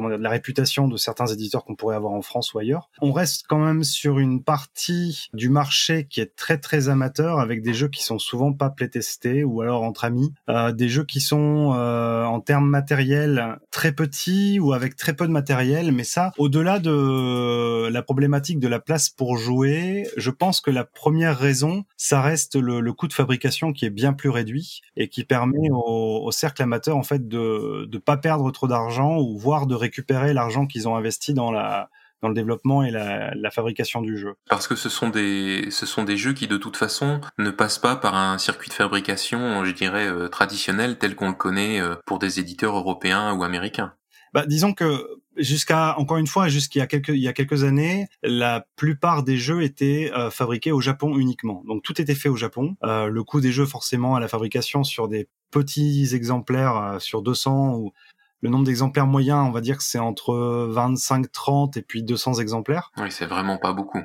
de 0.00 0.22
la 0.22 0.30
réputation 0.30 0.88
de 0.88 0.96
certains 0.96 1.26
éditeurs 1.26 1.64
qu'on 1.64 1.74
pourrait 1.74 1.96
avoir 1.96 2.12
en 2.12 2.22
France 2.22 2.54
ou 2.54 2.58
ailleurs. 2.58 2.90
On 3.00 3.12
reste 3.12 3.44
quand 3.48 3.58
même 3.58 3.84
sur 3.84 4.18
une 4.18 4.42
partie 4.42 5.28
du 5.34 5.48
marché 5.48 6.06
qui 6.08 6.20
est 6.20 6.34
très 6.36 6.58
très 6.58 6.88
amateur 6.88 7.40
avec 7.40 7.62
des 7.62 7.74
jeux 7.74 7.88
qui 7.88 8.02
sont 8.02 8.18
souvent 8.18 8.52
pas 8.52 8.70
playtestés 8.70 9.44
ou 9.44 9.60
alors 9.60 9.82
entre 9.82 10.04
amis, 10.04 10.32
euh, 10.48 10.72
des 10.72 10.88
jeux 10.88 11.04
qui 11.04 11.20
sont 11.20 11.72
euh, 11.74 12.24
en 12.24 12.40
termes 12.40 12.68
matériels 12.68 13.58
très 13.70 13.92
petits 13.92 14.60
ou 14.60 14.72
avec 14.72 14.96
très 14.96 15.14
peu 15.14 15.26
de 15.26 15.32
matériel. 15.32 15.92
Mais 15.92 16.04
ça, 16.04 16.32
au-delà 16.38 16.78
de 16.78 17.88
la 17.88 18.02
problématique 18.02 18.60
de 18.60 18.68
la 18.68 18.80
place 18.80 19.08
pour 19.08 19.36
jouer, 19.36 20.06
je 20.16 20.30
pense 20.30 20.60
que 20.60 20.70
la 20.70 20.84
première 20.84 21.38
raison, 21.38 21.84
ça 21.96 22.20
reste 22.20 22.56
le, 22.56 22.80
le 22.80 22.92
coût 22.92 23.08
de 23.08 23.12
fabrication 23.12 23.72
qui 23.72 23.84
est 23.84 23.90
bien 23.90 24.12
plus 24.12 24.30
réduit 24.30 24.82
et 24.96 25.08
qui 25.08 25.24
permet 25.24 25.70
au, 25.70 26.22
au 26.24 26.30
cercle 26.30 26.62
amateur 26.62 26.96
en 26.96 27.02
fait 27.02 27.28
de 27.28 27.86
de 27.86 27.98
pas 27.98 28.16
perdre 28.16 28.50
trop 28.50 28.68
d'argent 28.68 29.18
ou 29.18 29.36
voire 29.36 29.66
de 29.66 29.74
récupérer 29.74 29.87
l'argent 30.32 30.66
qu'ils 30.66 30.88
ont 30.88 30.96
investi 30.96 31.34
dans 31.34 31.50
la 31.50 31.90
dans 32.20 32.28
le 32.28 32.34
développement 32.34 32.82
et 32.82 32.90
la, 32.90 33.32
la, 33.34 33.50
fabrication 33.50 34.02
du 34.02 34.18
jeu. 34.18 34.34
Parce 34.48 34.66
que 34.66 34.74
ce 34.74 34.88
sont 34.88 35.08
des 35.08 35.68
ce 35.70 35.86
sont 35.86 36.02
des 36.02 36.16
jeux 36.16 36.32
qui 36.32 36.48
de 36.48 36.56
toute 36.56 36.76
façon 36.76 37.20
ne 37.38 37.50
passent 37.50 37.78
pas 37.78 37.94
par 37.94 38.16
un 38.16 38.38
circuit 38.38 38.68
de 38.68 38.74
fabrication, 38.74 39.64
je 39.64 39.70
dirais 39.70 40.08
euh, 40.08 40.26
traditionnel 40.28 40.98
tel 40.98 41.14
qu'on 41.14 41.28
le 41.28 41.34
connaît 41.34 41.80
euh, 41.80 41.94
pour 42.06 42.18
des 42.18 42.40
éditeurs 42.40 42.76
européens 42.76 43.32
ou 43.34 43.44
américains. 43.44 43.94
Bah, 44.34 44.44
disons 44.46 44.74
que 44.74 45.06
jusqu'à 45.36 45.98
encore 45.98 46.18
une 46.18 46.26
fois 46.26 46.48
jusqu'il 46.48 46.78
y 46.78 46.82
a 46.82 46.86
quelques 46.86 47.08
il 47.08 47.18
y 47.18 47.28
a 47.28 47.32
quelques 47.32 47.64
années, 47.64 48.08
la 48.22 48.66
plupart 48.76 49.22
des 49.22 49.36
jeux 49.36 49.62
étaient 49.62 50.10
euh, 50.14 50.30
fabriqués 50.30 50.72
au 50.72 50.80
Japon 50.80 51.16
uniquement. 51.16 51.62
Donc 51.66 51.82
tout 51.82 52.00
était 52.00 52.14
fait 52.14 52.28
au 52.28 52.36
Japon. 52.36 52.76
Euh, 52.84 53.06
le 53.06 53.24
coût 53.24 53.40
des 53.40 53.52
jeux 53.52 53.66
forcément 53.66 54.16
à 54.16 54.20
la 54.20 54.28
fabrication 54.28 54.84
sur 54.84 55.08
des 55.08 55.28
petits 55.50 56.10
exemplaires 56.12 56.76
euh, 56.76 56.98
sur 56.98 57.22
200 57.22 57.76
ou 57.76 57.92
le 58.40 58.50
nombre 58.50 58.64
d'exemplaires 58.64 59.06
moyens, 59.06 59.46
on 59.46 59.50
va 59.50 59.60
dire 59.60 59.78
que 59.78 59.82
c'est 59.82 59.98
entre 59.98 60.34
25, 60.70 61.30
30 61.32 61.76
et 61.76 61.82
puis 61.82 62.02
200 62.02 62.34
exemplaires. 62.34 62.92
Oui, 62.96 63.10
c'est 63.10 63.26
vraiment 63.26 63.58
pas 63.58 63.72
beaucoup. 63.72 64.00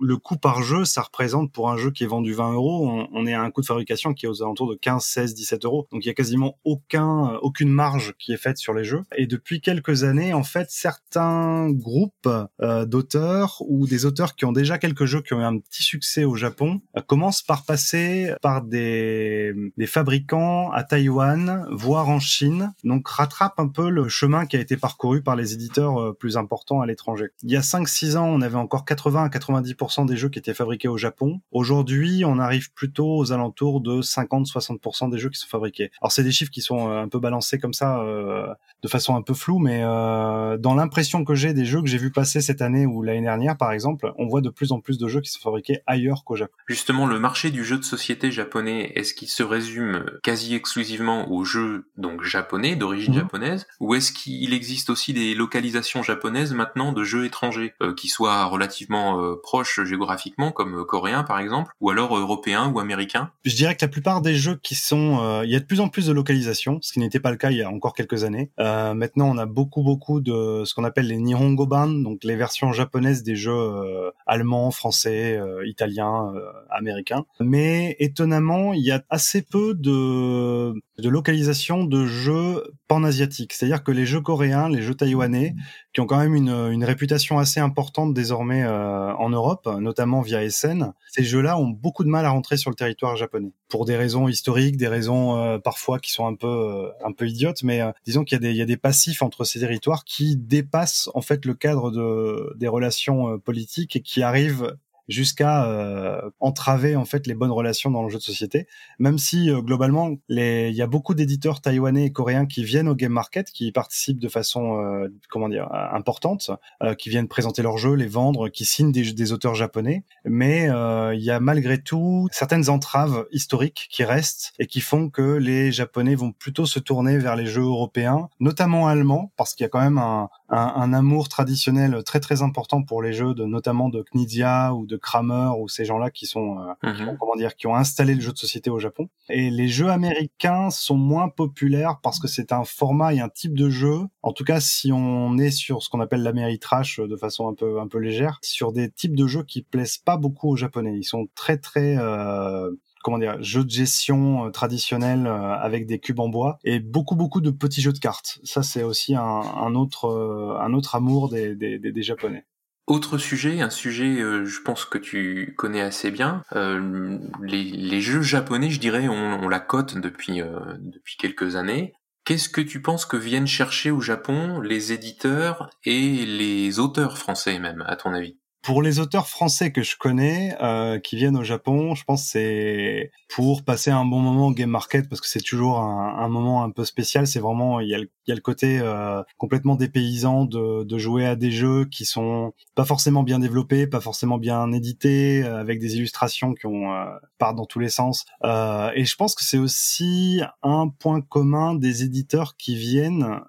Le 0.00 0.16
coût 0.16 0.36
par 0.36 0.62
jeu, 0.62 0.84
ça 0.84 1.02
représente 1.02 1.52
pour 1.52 1.70
un 1.70 1.76
jeu 1.76 1.90
qui 1.90 2.04
est 2.04 2.08
vendu 2.08 2.32
20 2.32 2.52
euros, 2.52 2.88
on, 2.88 3.08
on 3.12 3.26
est 3.26 3.34
à 3.34 3.42
un 3.42 3.50
coût 3.50 3.62
de 3.62 3.66
fabrication 3.66 4.14
qui 4.14 4.26
est 4.26 4.28
aux 4.28 4.42
alentours 4.42 4.70
de 4.70 4.76
15, 4.76 5.02
16, 5.02 5.34
17 5.34 5.64
euros. 5.64 5.88
Donc 5.90 6.04
il 6.04 6.08
y 6.08 6.10
a 6.10 6.14
quasiment 6.14 6.58
aucun, 6.64 7.38
aucune 7.42 7.70
marge 7.70 8.14
qui 8.18 8.32
est 8.32 8.36
faite 8.36 8.58
sur 8.58 8.74
les 8.74 8.84
jeux. 8.84 9.02
Et 9.16 9.26
depuis 9.26 9.60
quelques 9.60 10.04
années, 10.04 10.34
en 10.34 10.44
fait, 10.44 10.68
certains 10.70 11.70
groupes 11.70 12.28
euh, 12.60 12.84
d'auteurs 12.84 13.62
ou 13.66 13.86
des 13.86 14.06
auteurs 14.06 14.36
qui 14.36 14.44
ont 14.44 14.52
déjà 14.52 14.78
quelques 14.78 15.04
jeux 15.04 15.22
qui 15.22 15.34
ont 15.34 15.40
eu 15.40 15.44
un 15.44 15.58
petit 15.58 15.82
succès 15.82 16.24
au 16.24 16.36
Japon 16.36 16.80
euh, 16.96 17.00
commencent 17.00 17.42
par 17.42 17.64
passer 17.64 18.32
par 18.42 18.62
des, 18.62 19.54
des 19.76 19.86
fabricants 19.86 20.70
à 20.70 20.84
Taïwan, 20.84 21.66
voire 21.70 22.08
en 22.08 22.20
Chine. 22.20 22.72
Donc 22.84 23.08
rattrape 23.08 23.58
un 23.58 23.68
peu 23.68 23.77
le 23.82 24.08
chemin 24.08 24.46
qui 24.46 24.56
a 24.56 24.60
été 24.60 24.76
parcouru 24.76 25.22
par 25.22 25.36
les 25.36 25.54
éditeurs 25.54 26.00
euh, 26.00 26.12
plus 26.12 26.36
importants 26.36 26.80
à 26.80 26.86
l'étranger. 26.86 27.28
Il 27.42 27.50
y 27.50 27.56
a 27.56 27.60
5-6 27.60 28.16
ans, 28.16 28.26
on 28.26 28.40
avait 28.40 28.56
encore 28.56 28.84
80 28.84 29.24
à 29.24 29.28
90% 29.28 30.06
des 30.06 30.16
jeux 30.16 30.28
qui 30.28 30.38
étaient 30.38 30.54
fabriqués 30.54 30.88
au 30.88 30.96
Japon. 30.96 31.40
Aujourd'hui, 31.52 32.24
on 32.24 32.38
arrive 32.38 32.72
plutôt 32.72 33.16
aux 33.16 33.32
alentours 33.32 33.80
de 33.80 34.00
50-60% 34.02 35.10
des 35.10 35.18
jeux 35.18 35.30
qui 35.30 35.38
sont 35.38 35.48
fabriqués. 35.48 35.90
Alors 36.00 36.12
c'est 36.12 36.24
des 36.24 36.32
chiffres 36.32 36.50
qui 36.50 36.60
sont 36.60 36.90
euh, 36.90 37.02
un 37.02 37.08
peu 37.08 37.18
balancés 37.18 37.58
comme 37.58 37.72
ça, 37.72 38.00
euh, 38.00 38.52
de 38.82 38.88
façon 38.88 39.16
un 39.16 39.22
peu 39.22 39.34
floue, 39.34 39.58
mais 39.58 39.82
euh, 39.82 40.56
dans 40.58 40.74
l'impression 40.74 41.24
que 41.24 41.34
j'ai 41.34 41.52
des 41.52 41.64
jeux 41.64 41.80
que 41.80 41.88
j'ai 41.88 41.98
vu 41.98 42.10
passer 42.10 42.40
cette 42.40 42.62
année 42.62 42.86
ou 42.86 43.02
l'année 43.02 43.22
dernière, 43.22 43.56
par 43.56 43.72
exemple, 43.72 44.12
on 44.18 44.26
voit 44.26 44.40
de 44.40 44.50
plus 44.50 44.72
en 44.72 44.80
plus 44.80 44.98
de 44.98 45.08
jeux 45.08 45.20
qui 45.20 45.30
sont 45.30 45.40
fabriqués 45.40 45.80
ailleurs 45.86 46.24
qu'au 46.24 46.36
Japon. 46.36 46.54
Justement, 46.66 47.06
le 47.06 47.18
marché 47.18 47.50
du 47.50 47.64
jeu 47.64 47.78
de 47.78 47.84
société 47.84 48.30
japonais, 48.30 48.92
est-ce 48.94 49.14
qu'il 49.14 49.28
se 49.28 49.42
résume 49.42 50.04
quasi 50.22 50.54
exclusivement 50.54 51.30
aux 51.30 51.44
jeux 51.44 51.86
donc 51.96 52.22
japonais, 52.22 52.76
d'origine 52.76 53.14
mmh. 53.14 53.18
japonaise, 53.18 53.66
ou 53.80 53.94
est-ce 53.94 54.12
qu'il 54.12 54.52
existe 54.52 54.90
aussi 54.90 55.12
des 55.12 55.34
localisations 55.34 56.02
japonaises 56.02 56.52
maintenant 56.52 56.92
de 56.92 57.04
jeux 57.04 57.24
étrangers, 57.24 57.74
euh, 57.82 57.94
qui 57.94 58.08
soient 58.08 58.44
relativement 58.46 59.22
euh, 59.22 59.36
proches 59.42 59.80
géographiquement, 59.84 60.52
comme 60.52 60.84
coréens 60.84 61.22
par 61.22 61.38
exemple, 61.38 61.72
ou 61.80 61.90
alors 61.90 62.16
européens 62.16 62.68
ou 62.68 62.80
américains 62.80 63.30
Je 63.44 63.54
dirais 63.54 63.74
que 63.74 63.84
la 63.84 63.88
plupart 63.88 64.20
des 64.20 64.34
jeux 64.34 64.58
qui 64.62 64.74
sont... 64.74 65.18
Euh, 65.20 65.44
il 65.44 65.50
y 65.50 65.56
a 65.56 65.60
de 65.60 65.64
plus 65.64 65.80
en 65.80 65.88
plus 65.88 66.06
de 66.06 66.12
localisations, 66.12 66.78
ce 66.82 66.92
qui 66.92 67.00
n'était 67.00 67.20
pas 67.20 67.30
le 67.30 67.36
cas 67.36 67.50
il 67.50 67.58
y 67.58 67.62
a 67.62 67.70
encore 67.70 67.94
quelques 67.94 68.24
années. 68.24 68.50
Euh, 68.58 68.94
maintenant, 68.94 69.28
on 69.28 69.38
a 69.38 69.46
beaucoup, 69.46 69.82
beaucoup 69.82 70.20
de 70.20 70.62
ce 70.64 70.74
qu'on 70.74 70.84
appelle 70.84 71.08
les 71.08 71.18
Nihongo 71.18 71.66
Ban, 71.66 71.88
donc 71.88 72.24
les 72.24 72.36
versions 72.36 72.72
japonaises 72.72 73.22
des 73.22 73.36
jeux 73.36 73.52
euh, 73.52 74.10
allemands, 74.26 74.70
français, 74.70 75.40
italiens, 75.64 76.32
américains. 76.70 77.24
Mais 77.40 77.96
étonnamment, 77.98 78.72
il 78.72 78.82
y 78.82 78.90
a 78.90 79.02
assez 79.10 79.42
peu 79.42 79.74
de, 79.74 80.74
de 80.98 81.08
localisation 81.08 81.84
de 81.84 82.06
jeux 82.06 82.64
pan-asiatiques. 82.88 83.52
C'est-à-dire 83.52 83.84
que 83.84 83.92
les 83.92 84.06
jeux 84.06 84.20
coréens, 84.20 84.68
les 84.68 84.82
jeux 84.82 84.94
taïwanais, 84.94 85.54
qui 85.92 86.00
ont 86.00 86.06
quand 86.06 86.18
même 86.18 86.34
une, 86.34 86.50
une 86.50 86.84
réputation 86.84 87.38
assez 87.38 87.60
importante 87.60 88.14
désormais 88.14 88.64
euh, 88.64 89.12
en 89.14 89.30
Europe, 89.30 89.68
notamment 89.80 90.20
via 90.20 90.48
SN, 90.48 90.92
ces 91.08 91.24
jeux-là 91.24 91.58
ont 91.58 91.68
beaucoup 91.68 92.04
de 92.04 92.08
mal 92.08 92.26
à 92.26 92.30
rentrer 92.30 92.56
sur 92.56 92.70
le 92.70 92.76
territoire 92.76 93.16
japonais 93.16 93.52
pour 93.68 93.84
des 93.84 93.96
raisons 93.96 94.28
historiques, 94.28 94.76
des 94.76 94.88
raisons 94.88 95.36
euh, 95.36 95.58
parfois 95.58 95.98
qui 95.98 96.12
sont 96.12 96.26
un 96.26 96.34
peu 96.34 96.46
euh, 96.46 96.88
un 97.04 97.12
peu 97.12 97.28
idiotes, 97.28 97.62
mais 97.62 97.80
euh, 97.80 97.92
disons 98.04 98.24
qu'il 98.24 98.36
y 98.36 98.38
a 98.38 98.40
des 98.40 98.50
il 98.50 98.56
y 98.56 98.62
a 98.62 98.66
des 98.66 98.76
passifs 98.76 99.22
entre 99.22 99.44
ces 99.44 99.60
territoires 99.60 100.04
qui 100.04 100.36
dépassent 100.36 101.10
en 101.14 101.20
fait 101.20 101.44
le 101.44 101.54
cadre 101.54 101.90
de 101.90 102.54
des 102.56 102.68
relations 102.68 103.38
politiques 103.38 103.96
et 103.96 104.00
qui 104.00 104.22
arrivent 104.22 104.76
jusqu'à 105.08 105.64
euh, 105.64 106.30
entraver 106.40 106.96
en 106.96 107.04
fait 107.04 107.26
les 107.26 107.34
bonnes 107.34 107.50
relations 107.50 107.90
dans 107.90 108.02
le 108.02 108.10
jeu 108.10 108.18
de 108.18 108.22
société. 108.22 108.66
Même 108.98 109.18
si 109.18 109.50
euh, 109.50 109.60
globalement, 109.60 110.16
il 110.28 110.74
y 110.74 110.82
a 110.82 110.86
beaucoup 110.86 111.14
d'éditeurs 111.14 111.60
taïwanais 111.60 112.04
et 112.06 112.12
coréens 112.12 112.46
qui 112.46 112.64
viennent 112.64 112.88
au 112.88 112.94
game 112.94 113.12
market, 113.12 113.50
qui 113.50 113.72
participent 113.72 114.20
de 114.20 114.28
façon 114.28 114.78
euh, 114.78 115.08
comment 115.30 115.48
dire 115.48 115.68
importante, 115.72 116.50
euh, 116.82 116.94
qui 116.94 117.08
viennent 117.08 117.28
présenter 117.28 117.62
leurs 117.62 117.78
jeux, 117.78 117.94
les 117.94 118.06
vendre, 118.06 118.48
qui 118.48 118.64
signent 118.64 118.92
des, 118.92 119.12
des 119.12 119.32
auteurs 119.32 119.54
japonais. 119.54 120.04
Mais 120.24 120.68
euh, 120.68 121.14
il 121.14 121.22
y 121.22 121.30
a 121.30 121.40
malgré 121.40 121.78
tout 121.78 122.28
certaines 122.32 122.68
entraves 122.68 123.26
historiques 123.32 123.88
qui 123.90 124.04
restent 124.04 124.52
et 124.58 124.66
qui 124.66 124.80
font 124.80 125.08
que 125.08 125.36
les 125.36 125.72
japonais 125.72 126.14
vont 126.14 126.32
plutôt 126.32 126.66
se 126.66 126.78
tourner 126.78 127.18
vers 127.18 127.36
les 127.36 127.46
jeux 127.46 127.62
européens, 127.62 128.28
notamment 128.40 128.88
allemands, 128.88 129.32
parce 129.36 129.54
qu'il 129.54 129.64
y 129.64 129.66
a 129.66 129.70
quand 129.70 129.80
même 129.80 129.98
un, 129.98 130.28
un, 130.50 130.72
un, 130.76 130.92
amour 130.92 131.28
traditionnel 131.28 132.02
très 132.04 132.20
très 132.20 132.42
important 132.42 132.82
pour 132.82 133.02
les 133.02 133.12
jeux 133.12 133.34
de 133.34 133.44
notamment 133.44 133.88
de 133.88 134.02
Knizia 134.12 134.74
ou 134.74 134.86
de 134.86 134.97
Kramer 134.98 135.52
ou 135.58 135.68
ces 135.68 135.84
gens-là 135.84 136.10
qui 136.10 136.26
sont 136.26 136.58
euh, 136.58 136.94
qui 136.94 137.02
ont, 137.02 137.16
comment 137.16 137.36
dire 137.36 137.56
qui 137.56 137.66
ont 137.66 137.74
installé 137.74 138.14
le 138.14 138.20
jeu 138.20 138.32
de 138.32 138.38
société 138.38 138.70
au 138.70 138.78
Japon. 138.78 139.08
Et 139.28 139.50
les 139.50 139.68
jeux 139.68 139.88
américains 139.88 140.70
sont 140.70 140.96
moins 140.96 141.28
populaires 141.28 141.98
parce 142.02 142.18
que 142.18 142.28
c'est 142.28 142.52
un 142.52 142.64
format 142.64 143.14
et 143.14 143.20
un 143.20 143.28
type 143.28 143.56
de 143.56 143.70
jeu. 143.70 144.00
En 144.22 144.32
tout 144.32 144.44
cas, 144.44 144.60
si 144.60 144.92
on 144.92 145.38
est 145.38 145.50
sur 145.50 145.82
ce 145.82 145.88
qu'on 145.88 146.00
appelle 146.00 146.22
l'Améritrash 146.22 147.00
de 147.00 147.16
façon 147.16 147.48
un 147.48 147.54
peu 147.54 147.80
un 147.80 147.88
peu 147.88 147.98
légère, 147.98 148.38
sur 148.42 148.72
des 148.72 148.90
types 148.90 149.16
de 149.16 149.26
jeux 149.26 149.44
qui 149.44 149.62
plaisent 149.62 149.98
pas 149.98 150.16
beaucoup 150.16 150.50
aux 150.50 150.56
Japonais. 150.56 150.96
Ils 150.96 151.04
sont 151.04 151.28
très 151.34 151.58
très 151.58 151.96
euh, 151.98 152.70
comment 153.02 153.18
dire, 153.18 153.42
jeux 153.42 153.64
de 153.64 153.70
gestion 153.70 154.46
euh, 154.46 154.50
traditionnels 154.50 155.26
euh, 155.26 155.54
avec 155.54 155.86
des 155.86 155.98
cubes 155.98 156.20
en 156.20 156.28
bois 156.28 156.58
et 156.64 156.80
beaucoup 156.80 157.16
beaucoup 157.16 157.40
de 157.40 157.50
petits 157.50 157.80
jeux 157.80 157.92
de 157.92 157.98
cartes. 157.98 158.38
Ça 158.44 158.62
c'est 158.62 158.82
aussi 158.82 159.14
un, 159.14 159.22
un 159.22 159.74
autre 159.74 160.06
euh, 160.06 160.58
un 160.60 160.72
autre 160.74 160.94
amour 160.94 161.28
des, 161.28 161.54
des, 161.54 161.78
des, 161.78 161.92
des 161.92 162.02
japonais. 162.02 162.44
Autre 162.88 163.18
sujet, 163.18 163.60
un 163.60 163.68
sujet, 163.68 164.18
euh, 164.18 164.46
je 164.46 164.62
pense 164.62 164.86
que 164.86 164.96
tu 164.96 165.54
connais 165.58 165.82
assez 165.82 166.10
bien. 166.10 166.42
Euh, 166.56 167.18
les, 167.42 168.00
jeux 168.00 168.22
japonais, 168.22 168.70
je 168.70 168.80
dirais, 168.80 169.08
on, 169.08 169.42
on 169.42 169.48
la 169.50 169.60
cote 169.60 169.98
depuis 169.98 170.40
euh, 170.40 170.58
depuis 170.78 171.18
quelques 171.18 171.56
années. 171.56 171.92
Qu'est-ce 172.24 172.48
que 172.48 172.62
tu 172.62 172.80
penses 172.80 173.04
que 173.04 173.18
viennent 173.18 173.46
chercher 173.46 173.90
au 173.90 174.00
Japon 174.00 174.60
les 174.60 174.94
éditeurs 174.94 175.68
et 175.84 176.24
les 176.24 176.78
auteurs 176.78 177.18
français 177.18 177.58
même, 177.58 177.84
à 177.86 177.96
ton 177.96 178.14
avis? 178.14 178.38
Pour 178.68 178.82
les 178.82 179.00
auteurs 179.00 179.28
français 179.28 179.72
que 179.72 179.82
je 179.82 179.96
connais 179.96 180.54
euh, 180.60 180.98
qui 180.98 181.16
viennent 181.16 181.38
au 181.38 181.42
Japon, 181.42 181.94
je 181.94 182.04
pense 182.04 182.22
c'est 182.22 183.10
pour 183.28 183.62
passer 183.62 183.90
un 183.90 184.04
bon 184.04 184.18
moment 184.18 184.48
au 184.48 184.52
game 184.52 184.68
market 184.68 185.08
parce 185.08 185.22
que 185.22 185.26
c'est 185.26 185.40
toujours 185.40 185.78
un, 185.78 186.28
moment 186.28 186.62
un 186.64 186.70
peu 186.70 186.84
spécial. 186.84 187.26
C'est 187.26 187.40
vraiment 187.40 187.80
il 187.80 187.88
y 187.88 187.94
a 187.94 187.98
le, 187.98 188.40
côté 188.40 188.78
euh, 188.80 189.22
complètement 189.38 189.74
dépaysant 189.74 190.44
de, 190.44 190.98
jouer 190.98 191.24
à 191.24 191.36
des 191.36 191.50
jeux 191.50 191.86
qui 191.86 192.04
sont 192.04 192.52
pas 192.74 192.84
forcément 192.84 193.22
bien 193.22 193.38
développés, 193.38 193.86
pas 193.86 194.00
forcément 194.00 194.36
bien 194.36 194.70
édités, 194.72 195.44
euh, 195.44 195.60
avec 195.60 195.78
des 195.78 195.96
illustrations 195.96 196.52
qui 196.52 196.66
ont 196.66 196.92
euh, 196.92 197.06
partent 197.38 197.56
dans 197.56 197.66
tous 197.66 197.78
les 197.78 197.88
sens. 197.88 198.26
Et 198.44 199.04
je 199.04 199.16
pense 199.16 199.34
que 199.34 199.44
c'est 199.44 199.58
aussi 199.58 200.42
un 200.62 200.88
point 200.88 201.22
commun 201.22 201.74
des 201.74 202.02
éditeurs 202.02 202.56
qui 202.56 202.76
viennent, 202.76 203.40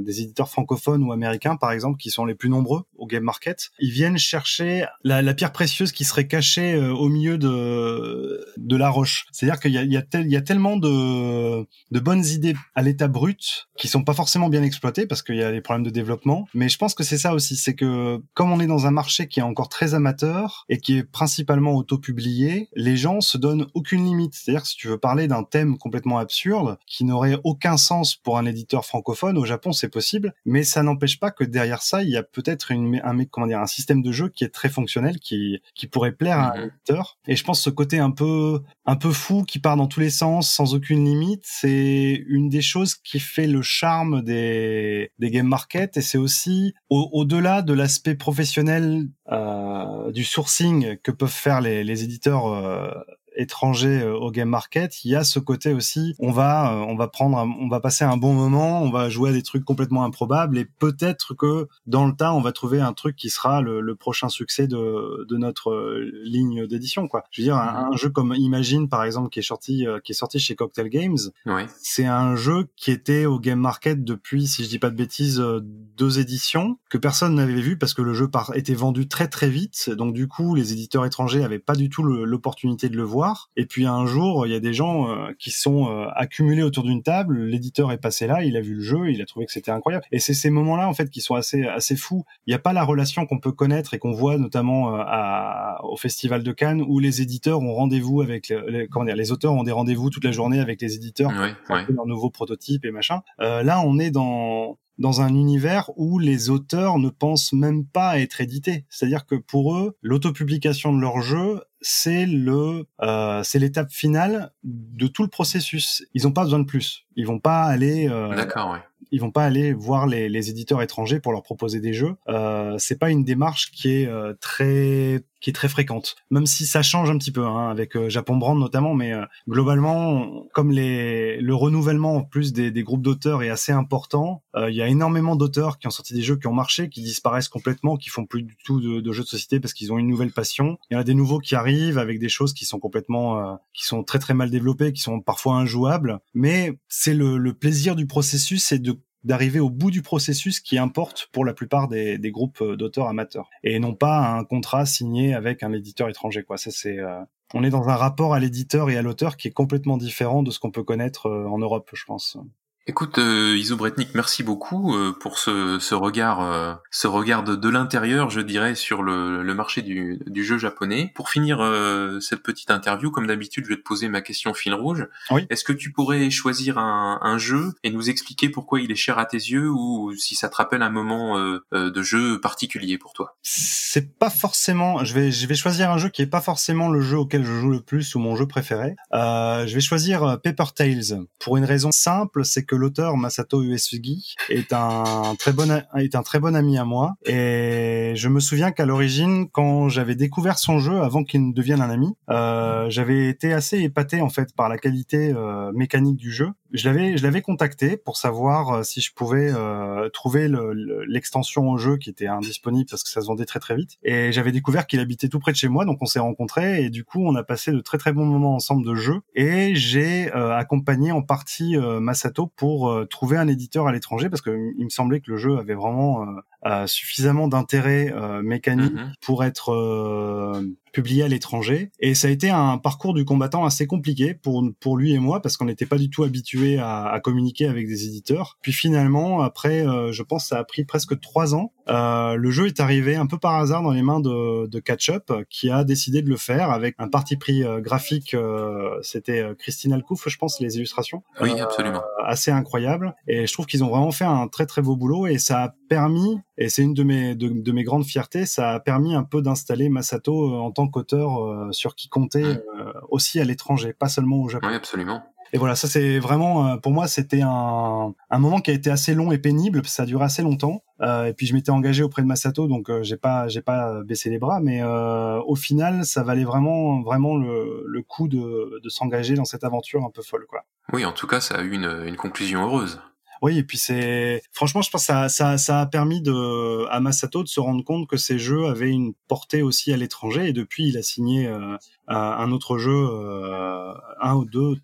des 0.00 0.22
éditeurs 0.22 0.48
francophones 0.48 1.02
ou 1.04 1.12
américains 1.12 1.56
par 1.56 1.72
exemple, 1.72 1.98
qui 1.98 2.10
sont 2.10 2.24
les 2.24 2.34
plus 2.34 2.48
nombreux 2.48 2.84
au 2.96 3.06
game 3.06 3.22
market. 3.22 3.70
Ils 3.78 3.90
viennent 3.90 4.18
chercher 4.18 4.63
la, 5.02 5.34
pierre 5.34 5.52
précieuse 5.52 5.92
qui 5.92 6.04
serait 6.04 6.26
cachée 6.26 6.74
euh, 6.74 6.92
au 6.92 7.08
milieu 7.08 7.38
de 7.38 8.44
de 8.56 8.76
la 8.76 8.88
roche. 8.88 9.26
C'est-à-dire 9.32 9.60
qu'il 9.60 9.72
y 9.72 9.78
a, 9.78 9.82
il 9.82 9.92
y, 9.92 10.36
a 10.36 10.42
tellement 10.42 10.76
de 10.76 11.66
de 11.90 12.00
bonnes 12.00 12.24
idées 12.24 12.54
à 12.74 12.82
l'état 12.82 13.08
brut 13.08 13.68
qui 13.76 13.88
sont 13.88 14.04
pas 14.04 14.14
forcément 14.14 14.48
bien 14.48 14.62
exploitées 14.62 15.06
parce 15.06 15.22
qu'il 15.22 15.36
y 15.36 15.42
a 15.42 15.50
des 15.50 15.60
problèmes 15.60 15.84
de 15.84 15.90
développement. 15.90 16.46
Mais 16.54 16.68
je 16.68 16.78
pense 16.78 16.94
que 16.94 17.02
c'est 17.02 17.18
ça 17.18 17.34
aussi, 17.34 17.56
c'est 17.56 17.74
que 17.74 18.20
comme 18.34 18.52
on 18.52 18.60
est 18.60 18.66
dans 18.66 18.86
un 18.86 18.90
marché 18.90 19.26
qui 19.26 19.40
est 19.40 19.44
encore 19.44 19.68
très 19.68 19.94
amateur 19.94 20.64
et 20.68 20.78
qui 20.78 20.98
est 20.98 21.04
principalement 21.04 21.72
auto-publié, 21.72 22.68
les 22.74 22.96
gens 22.96 23.20
se 23.20 23.38
donnent 23.38 23.66
aucune 23.74 24.04
limite. 24.04 24.34
C'est-à-dire 24.34 24.62
que 24.62 24.68
si 24.68 24.76
tu 24.76 24.88
veux 24.88 24.98
parler 24.98 25.28
d'un 25.28 25.42
thème 25.42 25.78
complètement 25.78 26.18
absurde 26.18 26.78
qui 26.86 27.04
n'aurait 27.04 27.38
aucun 27.44 27.76
sens 27.76 28.14
pour 28.16 28.38
un 28.38 28.46
éditeur 28.46 28.84
francophone, 28.84 29.38
au 29.38 29.44
Japon 29.44 29.72
c'est 29.72 29.88
possible, 29.88 30.34
mais 30.44 30.62
ça 30.62 30.82
n'empêche 30.82 31.18
pas 31.18 31.30
que 31.30 31.44
derrière 31.44 31.82
ça, 31.82 32.02
il 32.02 32.10
y 32.10 32.16
a 32.16 32.22
peut-être 32.22 32.72
un, 32.72 33.24
comment 33.30 33.46
dire, 33.46 33.60
un 33.60 33.66
système 33.66 34.02
de 34.02 34.12
jeu 34.12 34.28
qui 34.28 34.43
est 34.44 34.54
très 34.54 34.68
fonctionnel, 34.68 35.18
qui, 35.18 35.60
qui 35.74 35.86
pourrait 35.86 36.12
plaire 36.12 36.38
à 36.38 36.52
un 36.52 36.62
éditeur. 36.66 37.18
Et 37.26 37.36
je 37.36 37.44
pense 37.44 37.60
ce 37.60 37.70
côté 37.70 37.98
un 37.98 38.10
peu, 38.10 38.60
un 38.86 38.96
peu 38.96 39.10
fou 39.12 39.42
qui 39.44 39.58
part 39.58 39.76
dans 39.76 39.86
tous 39.86 40.00
les 40.00 40.10
sens, 40.10 40.50
sans 40.50 40.74
aucune 40.74 41.04
limite, 41.04 41.42
c'est 41.44 42.22
une 42.28 42.48
des 42.48 42.62
choses 42.62 42.94
qui 42.94 43.18
fait 43.20 43.46
le 43.46 43.62
charme 43.62 44.22
des, 44.22 45.10
des 45.18 45.30
game 45.30 45.46
market 45.48 45.96
et 45.96 46.02
c'est 46.02 46.18
aussi 46.18 46.74
au- 46.90 47.08
au-delà 47.12 47.62
de 47.62 47.72
l'aspect 47.72 48.14
professionnel 48.14 49.08
euh, 49.32 50.12
du 50.12 50.24
sourcing 50.24 50.96
que 51.02 51.10
peuvent 51.10 51.30
faire 51.30 51.60
les, 51.60 51.82
les 51.84 52.04
éditeurs 52.04 52.46
euh, 52.46 52.90
étrangers 53.36 54.02
euh, 54.02 54.14
au 54.16 54.30
game 54.30 54.48
market, 54.48 55.04
il 55.04 55.10
y 55.12 55.16
a 55.16 55.24
ce 55.24 55.38
côté 55.38 55.72
aussi. 55.72 56.14
On 56.18 56.30
va, 56.30 56.72
euh, 56.72 56.84
on 56.88 56.96
va 56.96 57.08
prendre, 57.08 57.38
un- 57.38 57.50
on 57.60 57.68
va 57.68 57.80
passer 57.80 58.04
un 58.04 58.16
bon 58.16 58.32
moment, 58.34 58.82
on 58.82 58.90
va 58.90 59.08
jouer 59.08 59.30
à 59.30 59.32
des 59.32 59.42
trucs 59.42 59.64
complètement 59.64 60.04
improbables 60.04 60.58
et 60.58 60.64
peut-être 60.64 61.34
que 61.34 61.68
dans 61.86 62.06
le 62.06 62.14
tas, 62.14 62.34
on 62.34 62.40
va 62.40 62.52
trouver 62.52 62.80
un 62.80 62.92
truc 62.92 63.16
qui 63.16 63.30
sera 63.30 63.60
le, 63.60 63.80
le 63.80 63.94
prochain 63.96 64.28
succès 64.28 64.66
de, 64.66 65.26
de 65.28 65.36
notre 65.36 65.70
euh, 65.70 66.10
ligne 66.24 66.66
d'édition, 66.66 67.08
quoi. 67.08 67.24
Je 67.30 67.42
veux 67.42 67.46
dire, 67.46 67.56
un, 67.56 67.90
un 67.92 67.96
jeu 67.96 68.10
comme 68.10 68.34
Imagine, 68.36 68.88
par 68.88 69.04
exemple, 69.04 69.30
qui 69.30 69.38
est 69.40 69.42
sorti, 69.42 69.86
qui 70.04 70.12
est 70.12 70.14
sorti 70.14 70.38
chez 70.38 70.54
Cocktail 70.54 70.88
Games, 70.88 71.16
Ouais. 71.46 71.66
c'est 71.82 72.06
un 72.06 72.36
jeu 72.36 72.66
qui 72.76 72.90
était 72.90 73.26
au 73.26 73.38
game 73.38 73.58
market 73.60 74.04
depuis, 74.04 74.46
si 74.46 74.64
je 74.64 74.68
dis 74.68 74.78
pas 74.78 74.90
de 74.90 74.96
bêtises, 74.96 75.42
deux 75.62 76.18
éditions 76.18 76.78
que 76.90 76.98
personne 76.98 77.34
n'avait 77.34 77.60
vu 77.60 77.76
parce 77.78 77.94
que 77.94 78.02
le 78.02 78.14
jeu 78.14 78.28
par- 78.28 78.52
était 78.54 78.74
vendu 78.74 79.08
très 79.08 79.28
très 79.28 79.48
vite. 79.48 79.90
Donc 79.90 80.14
du 80.14 80.28
coup, 80.28 80.54
les 80.54 80.72
éditeurs 80.72 81.04
étrangers 81.06 81.44
avaient 81.44 81.58
pas 81.58 81.74
du 81.74 81.88
tout 81.88 82.02
l'opportunité 82.02 82.88
de 82.88 82.96
le 82.96 83.02
voir. 83.02 83.23
Et 83.56 83.66
puis 83.66 83.86
un 83.86 84.06
jour, 84.06 84.46
il 84.46 84.52
y 84.52 84.54
a 84.54 84.60
des 84.60 84.72
gens 84.72 85.08
euh, 85.08 85.32
qui 85.38 85.50
sont 85.50 85.88
euh, 85.88 86.06
accumulés 86.14 86.62
autour 86.62 86.84
d'une 86.84 87.02
table. 87.02 87.44
L'éditeur 87.44 87.92
est 87.92 87.98
passé 87.98 88.26
là, 88.26 88.42
il 88.44 88.56
a 88.56 88.60
vu 88.60 88.74
le 88.74 88.80
jeu, 88.82 89.10
il 89.10 89.20
a 89.22 89.24
trouvé 89.26 89.46
que 89.46 89.52
c'était 89.52 89.70
incroyable. 89.70 90.04
Et 90.12 90.18
c'est 90.18 90.34
ces 90.34 90.50
moments-là 90.50 90.88
en 90.88 90.94
fait 90.94 91.10
qui 91.10 91.20
sont 91.20 91.34
assez 91.34 91.64
assez 91.66 91.96
fous. 91.96 92.24
Il 92.46 92.50
n'y 92.50 92.54
a 92.54 92.58
pas 92.58 92.72
la 92.72 92.84
relation 92.84 93.26
qu'on 93.26 93.38
peut 93.38 93.52
connaître 93.52 93.94
et 93.94 93.98
qu'on 93.98 94.12
voit 94.12 94.38
notamment 94.38 94.94
euh, 94.94 95.02
à, 95.06 95.80
au 95.84 95.96
Festival 95.96 96.42
de 96.42 96.52
Cannes 96.52 96.82
où 96.86 96.98
les 96.98 97.22
éditeurs 97.22 97.60
ont 97.60 97.74
rendez-vous 97.74 98.20
avec 98.22 98.48
le- 98.48 98.68
les, 98.68 98.88
comment 98.88 99.04
dire, 99.04 99.16
les 99.16 99.32
auteurs 99.32 99.52
ont 99.54 99.62
des 99.64 99.72
rendez-vous 99.72 100.10
toute 100.10 100.24
la 100.24 100.32
journée 100.32 100.60
avec 100.60 100.80
les 100.80 100.94
éditeurs 100.96 101.30
Ouais, 101.30 101.52
pour 101.66 101.76
ouais. 101.76 101.84
leurs 101.88 102.06
nouveaux 102.06 102.30
prototypes 102.30 102.84
et 102.84 102.90
machin. 102.90 103.22
Là, 103.38 103.80
on 103.84 103.98
est 103.98 104.10
dans 104.10 104.78
dans 104.98 105.20
un 105.20 105.28
univers 105.34 105.90
où 105.96 106.18
les 106.18 106.50
auteurs 106.50 106.98
ne 106.98 107.08
pensent 107.08 107.52
même 107.52 107.84
pas 107.84 108.10
à 108.10 108.18
être 108.18 108.40
édités. 108.40 108.84
C'est-à-dire 108.88 109.26
que 109.26 109.34
pour 109.34 109.74
eux, 109.76 109.96
l'autopublication 110.02 110.92
de 110.94 111.00
leur 111.00 111.20
jeu, 111.20 111.62
c'est 111.80 112.26
le, 112.26 112.86
euh, 113.02 113.42
c'est 113.42 113.58
l'étape 113.58 113.90
finale 113.90 114.52
de 114.62 115.06
tout 115.06 115.22
le 115.22 115.28
processus. 115.28 116.04
Ils 116.14 116.22
n'ont 116.24 116.32
pas 116.32 116.44
besoin 116.44 116.60
de 116.60 116.64
plus. 116.64 117.04
Ils 117.16 117.26
vont 117.26 117.40
pas 117.40 117.64
aller. 117.64 118.08
euh, 118.08 118.34
D'accord, 118.34 118.72
ouais. 118.72 118.78
ils 119.10 119.20
vont 119.20 119.30
pas 119.30 119.44
aller 119.44 119.72
voir 119.72 120.06
les, 120.06 120.28
les 120.28 120.48
éditeurs 120.50 120.80
étrangers 120.82 121.20
pour 121.20 121.32
leur 121.32 121.42
proposer 121.42 121.80
des 121.80 121.92
jeux. 121.92 122.14
Euh, 122.28 122.76
c'est 122.78 122.98
pas 122.98 123.10
une 123.10 123.24
démarche 123.24 123.70
qui 123.72 123.90
est 123.90 124.06
euh, 124.06 124.32
très 124.40 125.24
qui 125.44 125.50
est 125.50 125.52
très 125.52 125.68
fréquente, 125.68 126.16
même 126.30 126.46
si 126.46 126.64
ça 126.64 126.80
change 126.80 127.10
un 127.10 127.18
petit 127.18 127.30
peu 127.30 127.44
hein, 127.44 127.68
avec 127.68 127.98
euh, 127.98 128.08
Japon 128.08 128.38
Brand 128.38 128.58
notamment, 128.58 128.94
mais 128.94 129.12
euh, 129.12 129.26
globalement, 129.46 130.46
comme 130.54 130.70
les 130.70 131.38
le 131.38 131.54
renouvellement 131.54 132.16
en 132.16 132.22
plus 132.22 132.54
des, 132.54 132.70
des 132.70 132.82
groupes 132.82 133.02
d'auteurs 133.02 133.42
est 133.42 133.50
assez 133.50 133.70
important, 133.70 134.42
euh, 134.56 134.70
il 134.70 134.76
y 134.76 134.80
a 134.80 134.88
énormément 134.88 135.36
d'auteurs 135.36 135.76
qui 135.76 135.86
ont 135.86 135.90
sorti 135.90 136.14
des 136.14 136.22
jeux 136.22 136.36
qui 136.36 136.46
ont 136.46 136.54
marché, 136.54 136.88
qui 136.88 137.02
disparaissent 137.02 137.50
complètement, 137.50 137.98
qui 137.98 138.08
font 138.08 138.24
plus 138.24 138.42
du 138.42 138.56
tout 138.64 138.80
de, 138.80 139.02
de 139.02 139.12
jeux 139.12 139.24
de 139.24 139.28
société 139.28 139.60
parce 139.60 139.74
qu'ils 139.74 139.92
ont 139.92 139.98
une 139.98 140.08
nouvelle 140.08 140.32
passion. 140.32 140.78
Il 140.90 140.94
y 140.94 140.96
en 140.96 141.00
a 141.00 141.04
des 141.04 141.12
nouveaux 141.12 141.40
qui 141.40 141.54
arrivent 141.54 141.98
avec 141.98 142.18
des 142.20 142.30
choses 142.30 142.54
qui 142.54 142.64
sont 142.64 142.78
complètement 142.78 143.38
euh, 143.38 143.54
qui 143.74 143.84
sont 143.84 144.02
très 144.02 144.20
très 144.20 144.32
mal 144.32 144.48
développées, 144.48 144.94
qui 144.94 145.02
sont 145.02 145.20
parfois 145.20 145.56
injouables, 145.56 146.20
mais 146.32 146.78
c'est 146.88 147.12
le, 147.12 147.36
le 147.36 147.52
plaisir 147.52 147.96
du 147.96 148.06
processus, 148.06 148.64
c'est 148.64 148.78
de 148.78 148.98
d'arriver 149.24 149.60
au 149.60 149.70
bout 149.70 149.90
du 149.90 150.02
processus 150.02 150.60
qui 150.60 150.78
importe 150.78 151.28
pour 151.32 151.44
la 151.44 151.54
plupart 151.54 151.88
des, 151.88 152.18
groupes 152.30 152.60
euh, 152.60 152.76
d'auteurs 152.76 153.08
amateurs 153.08 153.48
et 153.62 153.78
non 153.78 153.94
pas 153.94 154.18
un 154.18 154.44
contrat 154.44 154.86
signé 154.86 155.34
avec 155.34 155.62
un 155.62 155.72
éditeur 155.72 156.08
étranger 156.08 156.42
quoi. 156.42 156.56
Ça 156.58 156.70
c'est 156.70 156.98
euh, 156.98 157.20
on 157.54 157.64
est 157.64 157.70
dans 157.70 157.88
un 157.88 157.96
rapport 157.96 158.34
à 158.34 158.40
l'éditeur 158.40 158.90
et 158.90 158.96
à 158.96 159.02
l'auteur 159.02 159.36
qui 159.36 159.48
est 159.48 159.52
complètement 159.52 159.96
différent 159.96 160.42
de 160.42 160.50
ce 160.50 160.58
qu'on 160.58 160.70
peut 160.70 160.82
connaître 160.82 161.26
euh, 161.26 161.46
en 161.46 161.58
Europe 161.58 161.90
je 161.94 162.04
pense 162.04 162.36
Écoute, 162.86 163.16
euh, 163.16 163.56
Iso 163.56 163.76
Bretnik, 163.76 164.14
merci 164.14 164.42
beaucoup 164.42 164.94
euh, 164.94 165.16
pour 165.18 165.38
ce, 165.38 165.78
ce 165.78 165.94
regard, 165.94 166.42
euh, 166.42 166.74
ce 166.90 167.06
regard 167.06 167.42
de, 167.42 167.56
de 167.56 167.68
l'intérieur, 167.70 168.28
je 168.28 168.42
dirais, 168.42 168.74
sur 168.74 169.02
le, 169.02 169.42
le 169.42 169.54
marché 169.54 169.80
du, 169.80 170.20
du 170.26 170.44
jeu 170.44 170.58
japonais. 170.58 171.10
Pour 171.14 171.30
finir 171.30 171.62
euh, 171.62 172.20
cette 172.20 172.42
petite 172.42 172.70
interview, 172.70 173.10
comme 173.10 173.26
d'habitude, 173.26 173.64
je 173.64 173.70
vais 173.70 173.76
te 173.76 173.82
poser 173.82 174.08
ma 174.08 174.20
question 174.20 174.52
fil 174.52 174.74
rouge. 174.74 175.08
Oui. 175.30 175.46
Est-ce 175.48 175.64
que 175.64 175.72
tu 175.72 175.92
pourrais 175.92 176.28
choisir 176.28 176.76
un, 176.76 177.20
un 177.22 177.38
jeu 177.38 177.72
et 177.84 177.90
nous 177.90 178.10
expliquer 178.10 178.50
pourquoi 178.50 178.82
il 178.82 178.92
est 178.92 178.96
cher 178.96 179.18
à 179.18 179.24
tes 179.24 179.38
yeux 179.38 179.70
ou 179.70 180.12
si 180.18 180.34
ça 180.34 180.50
te 180.50 180.56
rappelle 180.56 180.82
un 180.82 180.90
moment 180.90 181.38
euh, 181.38 181.64
euh, 181.72 181.90
de 181.90 182.02
jeu 182.02 182.38
particulier 182.38 182.98
pour 182.98 183.14
toi? 183.14 183.34
C'est 183.40 184.18
pas 184.18 184.28
forcément 184.28 185.04
je 185.04 185.14
vais 185.14 185.32
je 185.32 185.46
vais 185.46 185.54
choisir 185.54 185.90
un 185.90 185.96
jeu 185.96 186.10
qui 186.10 186.20
est 186.20 186.26
pas 186.26 186.42
forcément 186.42 186.90
le 186.90 187.00
jeu 187.00 187.16
auquel 187.16 187.44
je 187.44 187.52
joue 187.52 187.70
le 187.70 187.80
plus 187.80 188.14
ou 188.14 188.18
mon 188.18 188.34
jeu 188.36 188.46
préféré 188.46 188.96
euh, 189.14 189.66
je 189.68 189.74
vais 189.74 189.80
choisir 189.80 190.38
Paper 190.42 190.64
Tales 190.74 191.24
pour 191.38 191.56
une 191.56 191.64
raison 191.64 191.90
simple 191.92 192.44
c'est 192.44 192.64
que 192.64 192.73
l'auteur 192.74 193.16
Masato 193.16 193.62
Uesugi 193.62 194.34
est 194.50 194.72
un 194.72 195.34
très 195.38 195.52
bon 195.52 195.70
est 195.96 196.14
un 196.14 196.22
très 196.22 196.40
bon 196.40 196.54
ami 196.54 196.78
à 196.78 196.84
moi. 196.84 197.14
Et 197.26 198.12
je 198.16 198.28
me 198.28 198.40
souviens 198.40 198.70
qu'à 198.72 198.86
l'origine 198.86 199.48
quand 199.50 199.88
j'avais 199.88 200.14
découvert 200.14 200.58
son 200.58 200.78
jeu 200.78 201.00
avant 201.02 201.24
qu'il 201.24 201.48
ne 201.48 201.52
devienne 201.52 201.80
un 201.80 201.90
ami 201.90 202.14
euh, 202.30 202.88
j'avais 202.90 203.28
été 203.28 203.52
assez 203.52 203.78
épaté 203.80 204.20
en 204.20 204.28
fait 204.30 204.54
par 204.54 204.68
la 204.68 204.78
qualité 204.78 205.32
euh, 205.34 205.72
mécanique 205.72 206.16
du 206.16 206.30
jeu. 206.32 206.48
Je 206.72 206.88
l'avais 206.88 207.16
je 207.16 207.22
l'avais 207.22 207.42
contacté 207.42 207.96
pour 207.96 208.16
savoir 208.16 208.70
euh, 208.70 208.82
si 208.82 209.00
je 209.00 209.12
pouvais 209.14 209.50
euh, 209.54 210.08
trouver 210.10 210.48
le- 210.48 210.72
le- 210.72 211.04
l'extension 211.04 211.68
au 211.70 211.76
jeu 211.78 211.96
qui 211.96 212.10
était 212.10 212.26
indisponible 212.26 212.86
parce 212.90 213.02
que 213.04 213.10
ça 213.10 213.20
se 213.20 213.26
vendait 213.26 213.44
très 213.44 213.60
très 213.60 213.76
vite. 213.76 213.92
Et 214.02 214.32
j'avais 214.32 214.52
découvert 214.52 214.86
qu'il 214.86 215.00
habitait 215.00 215.28
tout 215.28 215.38
près 215.38 215.52
de 215.52 215.56
chez 215.56 215.68
moi 215.68 215.84
donc 215.84 215.98
on 216.00 216.06
s'est 216.06 216.18
rencontrés 216.18 216.84
et 216.84 216.90
du 216.90 217.04
coup 217.04 217.24
on 217.24 217.34
a 217.36 217.42
passé 217.44 217.70
de 217.72 217.80
très 217.80 217.98
très 217.98 218.12
bons 218.12 218.24
moments 218.26 218.54
ensemble 218.54 218.84
de 218.86 218.94
jeu. 218.94 219.20
Et 219.34 219.74
j'ai 219.74 220.32
euh, 220.34 220.56
accompagné 220.56 221.12
en 221.12 221.22
partie 221.22 221.76
euh, 221.76 222.00
Masato 222.00 222.46
pour 222.56 222.63
euh, 222.64 223.04
trouver 223.04 223.36
un 223.36 223.48
éditeur 223.48 223.86
à 223.86 223.92
l'étranger 223.92 224.28
parce 224.28 224.42
que 224.42 224.72
il 224.78 224.84
me 224.84 224.90
semblait 224.90 225.20
que 225.20 225.30
le 225.30 225.36
jeu 225.36 225.58
avait 225.58 225.74
vraiment 225.74 226.22
euh, 226.22 226.26
euh, 226.66 226.86
suffisamment 226.86 227.48
d'intérêt 227.48 228.12
euh, 228.12 228.42
mécanique 228.42 228.94
pour 229.20 229.44
être 229.44 229.72
euh, 229.72 230.62
publié 230.94 231.22
à 231.24 231.28
l'étranger. 231.28 231.90
Et 232.00 232.14
ça 232.14 232.28
a 232.28 232.30
été 232.30 232.48
un 232.48 232.78
parcours 232.78 233.12
du 233.12 233.24
combattant 233.26 233.64
assez 233.66 233.86
compliqué 233.86 234.32
pour, 234.32 234.64
pour 234.80 234.96
lui 234.96 235.12
et 235.12 235.18
moi, 235.18 235.42
parce 235.42 235.58
qu'on 235.58 235.66
n'était 235.66 235.84
pas 235.84 235.98
du 235.98 236.08
tout 236.08 236.24
habitués 236.24 236.78
à, 236.78 237.04
à 237.08 237.20
communiquer 237.20 237.66
avec 237.66 237.86
des 237.86 238.06
éditeurs. 238.06 238.56
Puis 238.62 238.72
finalement, 238.72 239.42
après, 239.42 239.86
euh, 239.86 240.12
je 240.12 240.22
pense 240.22 240.44
que 240.44 240.48
ça 240.48 240.58
a 240.58 240.64
pris 240.64 240.84
presque 240.84 241.20
trois 241.20 241.54
ans. 241.54 241.72
Euh, 241.88 242.36
le 242.36 242.50
jeu 242.50 242.66
est 242.66 242.80
arrivé 242.80 243.16
un 243.16 243.26
peu 243.26 243.36
par 243.36 243.56
hasard 243.56 243.82
dans 243.82 243.90
les 243.90 244.02
mains 244.02 244.20
de, 244.20 244.66
de 244.66 244.78
Catch-Up, 244.78 245.30
qui 245.50 245.68
a 245.68 245.84
décidé 245.84 246.22
de 246.22 246.30
le 246.30 246.36
faire 246.36 246.70
avec 246.70 246.94
un 246.98 247.08
parti 247.08 247.36
pris 247.36 247.62
euh, 247.62 247.80
graphique. 247.80 248.32
euh, 248.32 248.96
C'était 249.02 249.44
Christine 249.58 249.92
Alcouf, 249.92 250.28
je 250.28 250.38
pense, 250.38 250.60
les 250.60 250.76
illustrations. 250.76 251.22
Oui, 251.40 251.58
absolument. 251.60 252.02
Assez 252.24 252.50
incroyable. 252.52 253.14
Et 253.28 253.46
je 253.46 253.52
trouve 253.52 253.66
qu'ils 253.66 253.84
ont 253.84 253.88
vraiment 253.88 254.12
fait 254.12 254.24
un 254.24 254.48
très 254.48 254.64
très 254.64 254.80
beau 254.80 254.96
boulot 254.96 255.26
et 255.26 255.38
ça 255.38 255.64
a 255.64 255.74
permis, 255.88 256.38
et 256.56 256.68
c'est 256.68 256.82
une 256.82 256.94
de 256.94 257.02
mes, 257.02 257.34
de, 257.34 257.48
de 257.48 257.72
mes 257.72 257.84
grandes 257.84 258.04
fiertés, 258.06 258.46
ça 258.46 258.70
a 258.70 258.80
permis 258.80 259.14
un 259.14 259.24
peu 259.24 259.42
d'installer 259.42 259.88
Masato 259.88 260.54
en 260.56 260.70
tant 260.70 260.83
qu'auteur 260.88 261.42
euh, 261.42 261.72
sur 261.72 261.94
qui 261.94 262.08
comptait 262.08 262.42
euh, 262.44 262.92
aussi 263.10 263.40
à 263.40 263.44
l'étranger, 263.44 263.92
pas 263.92 264.08
seulement 264.08 264.38
au 264.38 264.48
Japon. 264.48 264.68
Oui, 264.68 264.74
absolument. 264.74 265.22
Et 265.52 265.58
voilà, 265.58 265.76
ça 265.76 265.86
c'est 265.86 266.18
vraiment, 266.18 266.66
euh, 266.66 266.76
pour 266.78 266.90
moi, 266.90 267.06
c'était 267.06 267.42
un, 267.42 268.12
un 268.28 268.38
moment 268.38 268.60
qui 268.60 268.72
a 268.72 268.74
été 268.74 268.90
assez 268.90 269.14
long 269.14 269.30
et 269.30 269.38
pénible, 269.38 269.86
ça 269.86 270.02
a 270.02 270.06
duré 270.06 270.24
assez 270.24 270.42
longtemps. 270.42 270.82
Euh, 271.00 271.26
et 271.26 271.32
puis 271.32 271.46
je 271.46 271.54
m'étais 271.54 271.70
engagé 271.70 272.02
auprès 272.02 272.22
de 272.22 272.26
Masato, 272.26 272.66
donc 272.66 272.90
euh, 272.90 273.02
j'ai 273.04 273.16
pas, 273.16 273.46
j'ai 273.46 273.62
pas 273.62 274.02
baissé 274.02 274.30
les 274.30 274.38
bras, 274.38 274.58
mais 274.60 274.82
euh, 274.82 275.40
au 275.46 275.54
final, 275.54 276.04
ça 276.04 276.24
valait 276.24 276.44
vraiment, 276.44 277.02
vraiment 277.02 277.36
le, 277.36 277.84
le 277.86 278.02
coup 278.02 278.26
de, 278.26 278.80
de 278.82 278.88
s'engager 278.88 279.34
dans 279.34 279.44
cette 279.44 279.62
aventure 279.62 280.04
un 280.04 280.10
peu 280.10 280.22
folle, 280.22 280.46
quoi. 280.48 280.62
Oui, 280.92 281.04
en 281.04 281.12
tout 281.12 281.26
cas, 281.28 281.40
ça 281.40 281.56
a 281.56 281.62
eu 281.62 281.72
une, 281.72 282.02
une 282.06 282.16
conclusion 282.16 282.64
heureuse. 282.64 283.00
Oui, 283.44 283.58
et 283.58 283.62
puis 283.62 283.76
c'est 283.76 284.42
franchement, 284.52 284.80
je 284.80 284.88
pense 284.88 285.02
que 285.02 285.06
ça, 285.12 285.28
ça, 285.28 285.58
ça 285.58 285.82
a 285.82 285.84
permis 285.84 286.22
de 286.22 286.86
à 286.88 286.98
Masato 287.00 287.42
de 287.42 287.48
se 287.48 287.60
rendre 287.60 287.84
compte 287.84 288.08
que 288.08 288.16
ces 288.16 288.38
jeux 288.38 288.64
avaient 288.68 288.88
une 288.88 289.12
portée 289.28 289.60
aussi 289.60 289.92
à 289.92 289.98
l'étranger. 289.98 290.48
Et 290.48 290.54
depuis, 290.54 290.88
il 290.88 290.96
a 290.96 291.02
signé 291.02 291.46
euh, 291.46 291.76
un 292.08 292.52
autre 292.52 292.78
jeu, 292.78 292.90
euh, 292.94 293.92
un 294.22 294.34
ou 294.36 294.46
deux, 294.46 294.76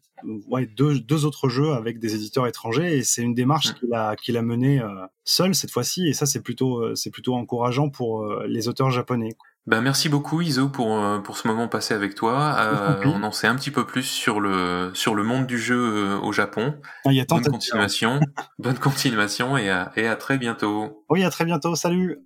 ouais, 0.46 0.66
deux, 0.66 1.00
deux 1.00 1.24
autres 1.24 1.48
jeux 1.48 1.72
avec 1.72 2.00
des 2.00 2.14
éditeurs 2.14 2.46
étrangers. 2.46 2.98
Et 2.98 3.02
c'est 3.02 3.22
une 3.22 3.34
démarche 3.34 3.72
qu'il 3.76 3.94
a 3.94 4.14
qu'il 4.14 4.36
a 4.36 4.42
menée 4.42 4.78
euh, 4.78 5.06
seul 5.24 5.54
cette 5.54 5.70
fois-ci. 5.70 6.06
Et 6.06 6.12
ça, 6.12 6.26
c'est 6.26 6.42
plutôt 6.42 6.82
euh, 6.82 6.94
c'est 6.94 7.10
plutôt 7.10 7.36
encourageant 7.36 7.88
pour 7.88 8.30
les 8.46 8.68
auteurs 8.68 8.90
japonais. 8.90 9.30
Ben, 9.66 9.82
merci 9.82 10.08
beaucoup 10.08 10.40
Iso 10.40 10.70
pour, 10.70 10.98
euh, 10.98 11.18
pour 11.18 11.36
ce 11.36 11.46
moment 11.46 11.68
passé 11.68 11.92
avec 11.92 12.14
toi. 12.14 12.56
Euh, 12.58 13.02
on 13.04 13.22
en 13.22 13.30
sait 13.30 13.46
un 13.46 13.54
petit 13.56 13.70
peu 13.70 13.86
plus 13.86 14.04
sur 14.04 14.40
le, 14.40 14.90
sur 14.94 15.14
le 15.14 15.22
monde 15.22 15.46
du 15.46 15.58
jeu 15.58 15.76
euh, 15.78 16.18
au 16.20 16.32
Japon. 16.32 16.80
Ah, 17.04 17.10
il 17.12 17.16
y 17.16 17.20
a 17.20 17.26
tant 17.26 17.36
Bonne 17.36 17.52
continuation, 17.52 18.20
bonne 18.58 18.78
continuation 18.78 19.58
et 19.58 19.68
à, 19.68 19.92
et 19.96 20.06
à 20.06 20.16
très 20.16 20.38
bientôt. 20.38 21.04
Oui, 21.10 21.24
à 21.24 21.30
très 21.30 21.44
bientôt. 21.44 21.76
Salut. 21.76 22.20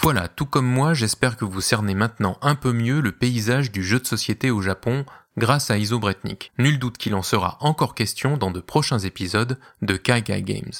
Voilà, 0.00 0.26
tout 0.26 0.46
comme 0.46 0.66
moi, 0.66 0.94
j'espère 0.94 1.36
que 1.36 1.44
vous 1.44 1.60
cernez 1.60 1.94
maintenant 1.94 2.36
un 2.42 2.56
peu 2.56 2.72
mieux 2.72 3.00
le 3.00 3.12
paysage 3.12 3.70
du 3.70 3.84
jeu 3.84 4.00
de 4.00 4.06
société 4.06 4.50
au 4.50 4.60
Japon 4.60 5.04
grâce 5.36 5.70
à 5.70 5.78
Iso 5.78 6.00
Bretnik. 6.00 6.52
Nul 6.58 6.80
doute 6.80 6.98
qu'il 6.98 7.14
en 7.14 7.22
sera 7.22 7.56
encore 7.60 7.94
question 7.94 8.36
dans 8.36 8.50
de 8.50 8.60
prochains 8.60 8.98
épisodes 8.98 9.60
de 9.80 9.96
Kaigai 9.96 10.42
Games. 10.42 10.72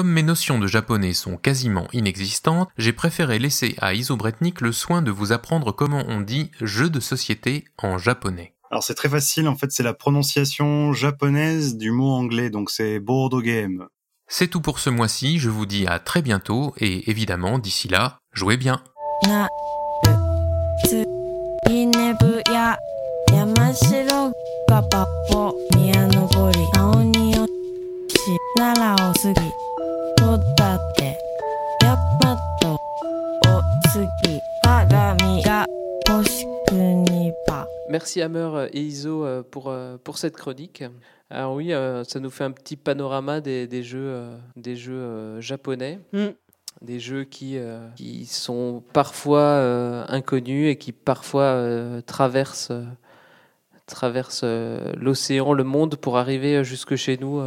Comme 0.00 0.12
mes 0.12 0.22
notions 0.22 0.58
de 0.58 0.66
japonais 0.66 1.12
sont 1.12 1.36
quasiment 1.36 1.86
inexistantes, 1.92 2.70
j'ai 2.78 2.94
préféré 2.94 3.38
laisser 3.38 3.74
à 3.82 3.92
Iso 3.92 4.16
Bretnik 4.16 4.62
le 4.62 4.72
soin 4.72 5.02
de 5.02 5.10
vous 5.10 5.30
apprendre 5.30 5.72
comment 5.72 6.04
on 6.08 6.22
dit 6.22 6.50
jeu 6.62 6.88
de 6.88 7.00
société 7.00 7.66
en 7.76 7.98
japonais. 7.98 8.54
Alors 8.70 8.82
c'est 8.82 8.94
très 8.94 9.10
facile, 9.10 9.46
en 9.46 9.56
fait 9.56 9.70
c'est 9.72 9.82
la 9.82 9.92
prononciation 9.92 10.94
japonaise 10.94 11.76
du 11.76 11.90
mot 11.90 12.12
anglais, 12.12 12.48
donc 12.48 12.70
c'est 12.70 12.98
board 12.98 13.42
game. 13.42 13.88
C'est 14.26 14.48
tout 14.48 14.62
pour 14.62 14.78
ce 14.78 14.88
mois-ci, 14.88 15.38
je 15.38 15.50
vous 15.50 15.66
dis 15.66 15.86
à 15.86 15.98
très 15.98 16.22
bientôt 16.22 16.72
et 16.78 17.10
évidemment 17.10 17.58
d'ici 17.58 17.88
là, 17.88 18.20
jouez 18.32 18.56
bien. 18.56 18.82
Merci 37.90 38.22
Hammer 38.22 38.68
et 38.72 38.80
Iso 38.80 39.24
euh, 39.24 39.42
pour, 39.42 39.68
euh, 39.68 39.96
pour 40.02 40.16
cette 40.18 40.36
chronique. 40.36 40.84
Alors 41.28 41.54
oui, 41.54 41.72
euh, 41.72 42.04
ça 42.04 42.20
nous 42.20 42.30
fait 42.30 42.44
un 42.44 42.52
petit 42.52 42.76
panorama 42.76 43.40
des, 43.40 43.66
des 43.66 43.82
jeux, 43.82 43.98
euh, 44.00 44.36
des 44.56 44.76
jeux 44.76 44.94
euh, 44.94 45.40
japonais. 45.40 45.98
Mm. 46.12 46.26
Des 46.82 47.00
jeux 47.00 47.24
qui, 47.24 47.58
euh, 47.58 47.88
qui 47.96 48.26
sont 48.26 48.82
parfois 48.92 49.40
euh, 49.40 50.04
inconnus 50.08 50.70
et 50.70 50.76
qui 50.76 50.92
parfois 50.92 51.42
euh, 51.42 52.00
traversent, 52.00 52.70
euh, 52.70 52.84
traversent 53.86 54.42
euh, 54.44 54.92
l'océan, 54.96 55.52
le 55.52 55.64
monde 55.64 55.96
pour 55.96 56.16
arriver 56.16 56.58
euh, 56.58 56.62
jusque 56.62 56.94
chez 56.94 57.18
nous. 57.18 57.40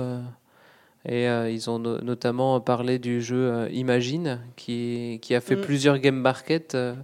Et 1.06 1.28
euh, 1.28 1.50
ils 1.50 1.70
ont 1.70 1.80
no- 1.80 2.00
notamment 2.02 2.60
parlé 2.62 2.98
du 3.00 3.22
jeu 3.22 3.52
euh, 3.52 3.70
Imagine, 3.72 4.40
qui, 4.56 5.20
qui 5.22 5.36
a 5.36 5.42
fait 5.42 5.56
Mm. 5.58 5.62
plusieurs 5.62 5.98
game 6.00 6.16
markets 6.16 6.76
euh, 6.76 6.96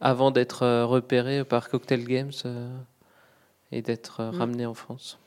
avant 0.00 0.30
d'être 0.30 0.84
repéré 0.84 1.44
par 1.44 1.68
Cocktail 1.68 2.04
Games 2.04 2.30
et 3.72 3.82
d'être 3.82 4.22
Mm. 4.22 4.38
ramené 4.38 4.66
en 4.66 4.74
France. 4.74 5.18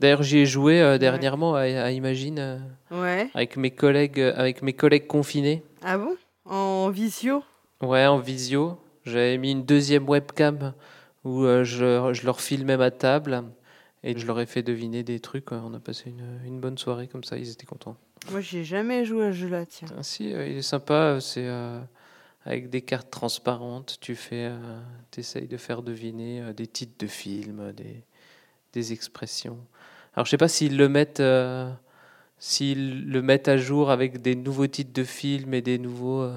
D'ailleurs, 0.00 0.22
j'y 0.24 0.38
ai 0.38 0.46
joué 0.46 0.98
dernièrement 0.98 1.54
à, 1.54 1.60
à 1.60 1.90
Imagine 1.92 2.60
Ouais. 2.90 3.28
avec 3.34 3.56
mes 3.56 3.70
collègues, 3.70 4.20
avec 4.20 4.62
mes 4.62 4.72
collègues 4.72 5.06
confinés. 5.06 5.62
Ah 5.84 5.96
bon? 5.98 6.16
En 6.46 6.90
visio? 6.90 7.42
Ouais, 7.80 8.06
en 8.06 8.18
visio. 8.18 8.78
J'avais 9.04 9.38
mis 9.38 9.52
une 9.52 9.64
deuxième 9.64 10.08
webcam 10.08 10.72
où 11.24 11.44
je, 11.44 12.10
je 12.12 12.24
leur 12.26 12.40
filmais 12.40 12.76
ma 12.76 12.90
table 12.90 13.44
et 14.04 14.16
je 14.16 14.26
leur 14.26 14.38
ai 14.38 14.46
fait 14.46 14.62
deviner 14.62 15.02
des 15.02 15.18
trucs. 15.18 15.50
On 15.50 15.74
a 15.74 15.80
passé 15.80 16.10
une, 16.10 16.24
une 16.46 16.60
bonne 16.60 16.78
soirée 16.78 17.08
comme 17.08 17.24
ça, 17.24 17.36
ils 17.36 17.50
étaient 17.50 17.66
contents. 17.66 17.96
Moi, 18.30 18.40
j'ai 18.40 18.62
jamais 18.64 19.04
joué 19.04 19.26
à 19.26 19.32
ce 19.32 19.38
jeu-là, 19.38 19.66
tiens. 19.66 19.88
Ah, 19.98 20.02
si, 20.02 20.32
euh, 20.32 20.46
il 20.46 20.58
est 20.58 20.62
sympa. 20.62 21.18
C'est 21.20 21.46
euh, 21.46 21.80
avec 22.44 22.70
des 22.70 22.80
cartes 22.80 23.10
transparentes. 23.10 23.98
Tu 24.00 24.14
fais, 24.14 24.46
euh, 24.50 24.80
essayes 25.16 25.48
de 25.48 25.56
faire 25.56 25.82
deviner 25.82 26.40
euh, 26.40 26.52
des 26.52 26.66
titres 26.66 26.96
de 26.98 27.06
films, 27.06 27.60
euh, 27.60 27.72
des, 27.72 28.04
des 28.72 28.92
expressions. 28.92 29.58
Alors, 30.14 30.24
je 30.26 30.30
sais 30.30 30.38
pas 30.38 30.48
s'ils 30.48 30.76
le 30.76 30.88
mettent, 30.88 31.20
euh, 31.20 31.70
s'ils 32.38 33.08
le 33.10 33.20
mettent 33.20 33.48
à 33.48 33.56
jour 33.56 33.90
avec 33.90 34.22
des 34.22 34.36
nouveaux 34.36 34.68
titres 34.68 34.92
de 34.92 35.04
films 35.04 35.54
et 35.54 35.62
des 35.62 35.78
nouveaux. 35.78 36.30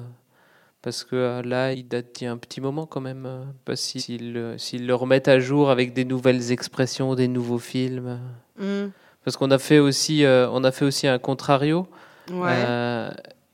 Euh, 0.78 0.82
parce 0.82 1.04
que 1.04 1.16
euh, 1.16 1.42
là, 1.42 1.72
il 1.72 1.86
date 1.86 2.14
d'il 2.14 2.24
y 2.24 2.26
a 2.28 2.32
un 2.32 2.36
petit 2.36 2.60
moment 2.60 2.86
quand 2.86 3.00
même. 3.00 3.26
euh, 3.26 3.44
pas 3.64 3.76
si- 3.76 4.00
s'ils 4.00 4.32
le- 4.32 4.58
s'ils 4.58 4.86
le 4.86 4.94
remettent 4.94 5.28
à 5.28 5.38
jour 5.40 5.70
avec 5.70 5.92
des 5.92 6.04
nouvelles 6.04 6.52
expressions, 6.52 7.14
des 7.14 7.28
nouveaux 7.28 7.58
films. 7.58 8.18
euh. 8.60 8.86
Mm. 8.86 8.90
Parce 9.24 9.36
qu'on 9.36 9.50
a 9.50 9.58
fait 9.58 9.78
aussi, 9.78 10.24
euh, 10.24 10.48
on 10.50 10.64
a 10.64 10.72
fait 10.72 10.84
aussi 10.84 11.06
un 11.06 11.18
contrario. 11.18 11.86
Ouais. 12.30 12.48
Euh, 12.50 13.10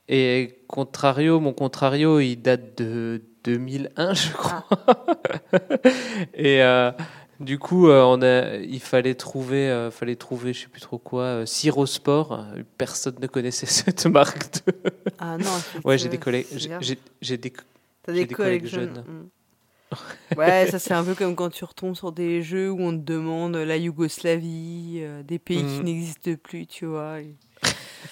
et 0.07 0.59
contrario, 0.67 1.39
mon 1.39 1.53
contrario, 1.53 2.19
il 2.19 2.37
date 2.37 2.77
de 2.77 3.21
2001, 3.43 4.13
je 4.13 4.31
crois. 4.31 4.65
et 6.33 6.61
euh, 6.63 6.91
du 7.39 7.59
coup, 7.59 7.87
euh, 7.89 8.01
on 8.03 8.21
a, 8.21 8.55
il 8.57 8.79
fallait 8.79 9.15
trouver, 9.15 9.69
euh, 9.69 9.91
fallait 9.91 10.15
trouver, 10.15 10.53
je 10.53 10.61
sais 10.61 10.67
plus 10.67 10.81
trop 10.81 10.97
quoi, 10.97 11.23
euh, 11.23 11.45
Cyrosport. 11.45 12.45
Personne 12.77 13.15
ne 13.21 13.27
connaissait 13.27 13.65
cette 13.67 14.05
marque. 14.05 14.65
De... 14.65 14.73
Ah 15.19 15.37
non, 15.37 15.49
ouais, 15.83 15.97
j'ai 15.97 16.09
des 16.09 16.17
collègues, 16.17 16.45
j'ai- 16.51 17.37
des, 17.37 17.53
T'as 18.03 18.13
des, 18.13 18.27
collègues 18.27 18.65
jeunes. 18.67 19.03
mm. 19.07 19.27
ouais, 20.37 20.67
ça 20.69 20.79
c'est 20.79 20.93
un 20.93 21.03
peu 21.03 21.13
comme 21.15 21.35
quand 21.35 21.49
tu 21.49 21.63
retombes 21.63 21.95
sur 21.95 22.11
des 22.11 22.41
jeux 22.41 22.71
où 22.71 22.81
on 22.81 22.91
te 22.91 23.03
demande 23.03 23.55
la 23.55 23.77
Yougoslavie, 23.77 24.99
euh, 25.01 25.21
des 25.23 25.39
pays 25.39 25.57
qui 25.63 25.79
Mm. 25.81 25.83
n'existent 25.83 26.31
plus, 26.43 26.65
tu 26.67 26.85
vois. 26.87 27.21
et- 27.21 27.35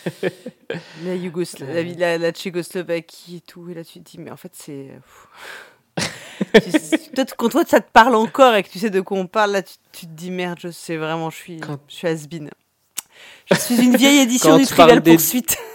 la 1.06 1.16
Yougoslavie, 1.16 1.96
la, 1.96 2.18
la 2.18 2.32
Tchécoslovaquie 2.32 3.38
et 3.38 3.42
tout. 3.42 3.70
Et 3.70 3.74
là 3.74 3.84
tu 3.84 4.00
te 4.02 4.10
dis, 4.10 4.20
mais 4.20 4.32
en 4.32 4.38
fait 4.38 4.52
c'est. 4.56 4.90
Tu 6.54 7.12
t- 7.12 7.26
quand 7.38 7.50
toi 7.50 7.64
ça 7.66 7.80
te 7.82 7.92
parle 7.92 8.16
encore 8.16 8.54
et 8.56 8.64
que 8.64 8.70
tu 8.70 8.80
sais 8.80 8.90
de 8.90 9.02
quoi 9.02 9.18
on 9.18 9.28
parle, 9.28 9.52
là 9.52 9.62
tu, 9.64 9.74
tu 9.92 10.06
te 10.06 10.12
dis 10.12 10.32
merde, 10.32 10.60
je 10.62 10.70
sais 10.70 10.98
vraiment, 10.98 11.30
je 11.30 11.36
suis, 11.38 11.60
je 11.88 11.94
suis 11.96 12.08
has-been. 12.08 12.50
Je 13.52 13.56
suis 13.56 13.84
une 13.84 13.96
vieille 13.96 14.20
édition 14.20 14.52
Quand 14.52 14.58
du 14.58 14.66
Trivial 14.66 15.02
des- 15.02 15.12
Poursuite. 15.12 15.58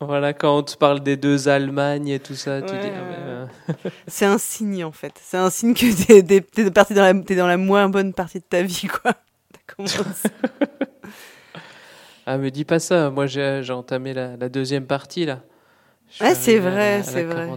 Voilà, 0.00 0.34
quand 0.34 0.58
on 0.58 0.62
te 0.62 0.76
parle 0.76 1.00
des 1.00 1.16
deux 1.16 1.48
Allemagnes 1.48 2.08
et 2.08 2.20
tout 2.20 2.34
ça, 2.34 2.60
tu 2.60 2.74
Ouais, 2.74 2.80
dis. 2.80 2.86
ouais, 2.88 2.94
ah, 2.98 3.02
mais, 3.08 3.16
euh, 3.16 3.46
C'est 4.06 4.26
un 4.26 4.36
signe 4.36 4.84
en 4.84 4.92
fait. 4.92 5.18
C'est 5.22 5.38
un 5.38 5.48
signe 5.48 5.72
que 5.72 6.20
t'es, 6.20 6.70
parti 6.70 6.92
dans 6.92 7.02
la, 7.02 7.14
t'es 7.14 7.34
dans 7.34 7.46
la 7.46 7.56
moins 7.56 7.88
bonne 7.88 8.12
partie 8.12 8.40
de 8.40 8.44
ta 8.44 8.60
vie, 8.60 8.88
quoi. 8.88 9.14
Ah, 12.26 12.38
me 12.38 12.50
dis 12.50 12.64
pas 12.64 12.78
ça. 12.78 13.08
Moi, 13.10 13.26
j'ai 13.26 13.70
entamé 13.70 14.12
la, 14.12 14.36
la 14.36 14.48
deuxième 14.48 14.86
partie, 14.86 15.24
là. 15.26 15.42
Je 16.10 16.24
Ouais, 16.24 16.34
c'est 16.34 16.58
vrai, 16.58 17.02
c'est 17.04 17.24
vrai. 17.24 17.48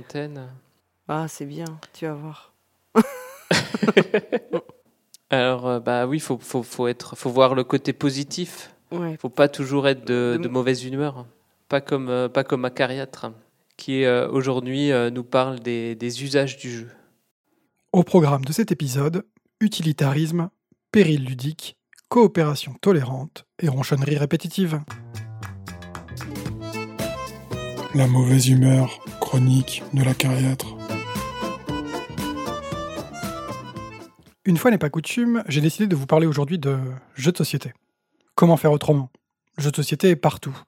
Ah, 1.07 1.25
c'est 1.27 1.45
bien, 1.45 1.65
tu 1.93 2.05
vas 2.05 2.13
voir. 2.13 2.48
Alors, 5.29 5.67
euh, 5.67 5.79
bah 5.79 6.07
oui, 6.07 6.19
faut, 6.19 6.37
faut, 6.39 6.63
faut, 6.63 6.87
être, 6.87 7.15
faut 7.15 7.29
voir 7.29 7.53
le 7.55 7.63
côté 7.63 7.93
positif. 7.93 8.73
Ouais. 8.91 9.15
Faut 9.19 9.29
pas 9.29 9.47
toujours 9.47 9.87
être 9.87 10.05
de, 10.05 10.35
De- 10.37 10.43
de 10.43 10.47
mauvaise 10.47 10.83
humeur. 10.85 11.25
Pas 11.67 11.81
comme, 11.81 12.09
euh, 12.09 12.29
pas 12.29 12.43
comme 12.43 12.65
Acariâtre, 12.65 13.31
qui 13.77 14.03
euh, 14.03 14.27
aujourd'hui 14.29 14.91
euh, 14.91 15.11
nous 15.11 15.23
parle 15.23 15.59
des, 15.59 15.93
des 15.95 16.23
usages 16.23 16.57
du 16.57 16.71
jeu. 16.71 16.89
Au 17.93 18.03
programme 18.03 18.43
de 18.45 18.51
cet 18.51 18.71
épisode, 18.71 19.23
utilitarisme, 19.61 20.49
péril 20.91 21.25
ludique, 21.25 21.77
coopération 22.07 22.73
tolérante 22.81 23.45
et 23.61 23.67
ronchonnerie 23.67 24.17
répétitive. 24.17 24.79
La 27.93 28.07
mauvaise 28.07 28.49
humeur 28.49 28.99
chronique 29.21 29.83
de 29.93 30.03
la 30.03 30.13
cariâtre. 30.15 30.75
Une 34.49 34.57
fois 34.57 34.71
n'est 34.71 34.79
pas 34.79 34.89
coutume, 34.89 35.43
j'ai 35.47 35.61
décidé 35.61 35.85
de 35.85 35.95
vous 35.95 36.07
parler 36.07 36.25
aujourd'hui 36.25 36.57
de 36.57 36.79
jeux 37.13 37.31
de 37.31 37.37
société. 37.37 37.71
Comment 38.33 38.57
faire 38.57 38.71
autrement? 38.71 39.11
Le 39.57 39.61
jeu 39.61 39.69
de 39.69 39.75
société 39.75 40.09
est 40.09 40.15
partout. 40.15 40.59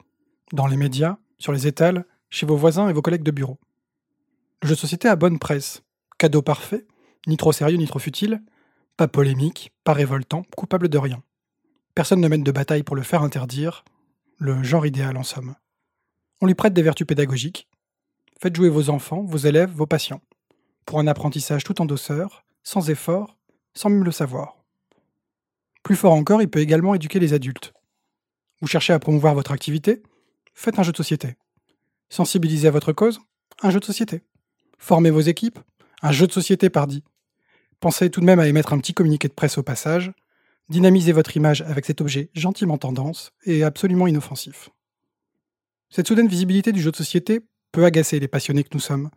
Dans 0.53 0.67
les 0.67 0.77
médias, 0.77 1.17
sur 1.39 1.51
les 1.51 1.65
étals, 1.65 2.05
chez 2.29 2.45
vos 2.45 2.55
voisins 2.55 2.89
et 2.89 2.93
vos 2.93 3.01
collègues 3.01 3.23
de 3.23 3.31
bureau. 3.31 3.57
Le 4.61 4.67
jeu 4.67 4.75
de 4.75 4.79
société 4.79 5.07
a 5.07 5.15
bonne 5.15 5.39
presse. 5.39 5.81
Cadeau 6.19 6.43
parfait, 6.43 6.85
ni 7.25 7.37
trop 7.37 7.51
sérieux 7.51 7.77
ni 7.77 7.87
trop 7.87 7.97
futile, 7.97 8.43
pas 8.97 9.07
polémique, 9.07 9.71
pas 9.83 9.93
révoltant, 9.93 10.43
coupable 10.55 10.87
de 10.87 10.99
rien. 10.99 11.23
Personne 11.95 12.21
ne 12.21 12.27
mène 12.27 12.43
de 12.43 12.51
bataille 12.51 12.83
pour 12.83 12.95
le 12.95 13.01
faire 13.01 13.23
interdire. 13.23 13.83
Le 14.37 14.61
genre 14.61 14.85
idéal 14.85 15.17
en 15.17 15.23
somme. 15.23 15.55
On 16.39 16.45
lui 16.45 16.53
prête 16.53 16.73
des 16.73 16.83
vertus 16.83 17.07
pédagogiques. 17.07 17.67
Faites 18.39 18.55
jouer 18.55 18.69
vos 18.69 18.91
enfants, 18.91 19.23
vos 19.23 19.39
élèves, 19.39 19.71
vos 19.71 19.87
patients. 19.87 20.21
Pour 20.85 20.99
un 20.99 21.07
apprentissage 21.07 21.63
tout 21.63 21.81
en 21.81 21.85
douceur, 21.85 22.45
sans 22.61 22.91
effort, 22.91 23.37
sans 23.73 23.89
même 23.89 24.03
le 24.03 24.11
savoir. 24.11 24.57
Plus 25.83 25.95
fort 25.95 26.13
encore, 26.13 26.41
il 26.41 26.49
peut 26.49 26.59
également 26.59 26.95
éduquer 26.95 27.19
les 27.19 27.33
adultes. 27.33 27.73
Vous 28.61 28.67
cherchez 28.67 28.93
à 28.93 28.99
promouvoir 28.99 29.33
votre 29.33 29.51
activité? 29.51 30.03
Faites 30.53 30.77
un 30.77 30.83
jeu 30.83 30.91
de 30.91 30.97
société. 30.97 31.37
Sensibilisez 32.09 32.67
à 32.67 32.71
votre 32.71 32.93
cause? 32.93 33.19
Un 33.61 33.71
jeu 33.71 33.79
de 33.79 33.85
société. 33.85 34.23
Formez 34.77 35.09
vos 35.09 35.21
équipes? 35.21 35.59
Un 36.01 36.11
jeu 36.11 36.27
de 36.27 36.31
société 36.31 36.69
pardi. 36.69 37.03
Pensez 37.79 38.11
tout 38.11 38.19
de 38.19 38.25
même 38.25 38.39
à 38.39 38.47
émettre 38.47 38.73
un 38.73 38.77
petit 38.77 38.93
communiqué 38.93 39.27
de 39.27 39.33
presse 39.33 39.57
au 39.57 39.63
passage. 39.63 40.11
Dynamisez 40.69 41.11
votre 41.11 41.35
image 41.35 41.61
avec 41.63 41.85
cet 41.85 42.01
objet 42.01 42.29
gentiment 42.33 42.77
tendance 42.77 43.31
et 43.45 43.63
absolument 43.63 44.07
inoffensif. 44.07 44.69
Cette 45.89 46.07
soudaine 46.07 46.27
visibilité 46.27 46.71
du 46.71 46.81
jeu 46.81 46.91
de 46.91 46.95
société 46.95 47.41
peut 47.71 47.85
agacer 47.85 48.19
les 48.19 48.27
passionnés 48.27 48.63
que 48.63 48.73
nous 48.73 48.79
sommes. 48.79 49.09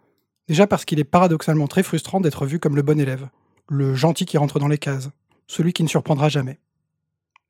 Déjà 0.48 0.66
parce 0.66 0.84
qu'il 0.84 0.98
est 0.98 1.04
paradoxalement 1.04 1.68
très 1.68 1.82
frustrant 1.82 2.20
d'être 2.20 2.46
vu 2.46 2.58
comme 2.58 2.76
le 2.76 2.82
bon 2.82 2.98
élève, 2.98 3.28
le 3.68 3.94
gentil 3.94 4.26
qui 4.26 4.38
rentre 4.38 4.58
dans 4.58 4.68
les 4.68 4.78
cases, 4.78 5.10
celui 5.46 5.72
qui 5.72 5.82
ne 5.82 5.88
surprendra 5.88 6.28
jamais. 6.28 6.58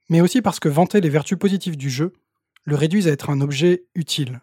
Mais 0.09 0.21
aussi 0.21 0.43
parce 0.43 0.61
que 0.61 0.69
vanter 0.69 1.01
les 1.01 1.09
vertus 1.09 1.39
positives 1.39 1.77
du 1.77 1.91
jeu 1.91 2.13
le 2.65 2.77
réduisent 2.77 3.09
à 3.09 3.13
être 3.13 3.31
un 3.31 3.41
objet 3.41 3.85
utile, 3.95 4.41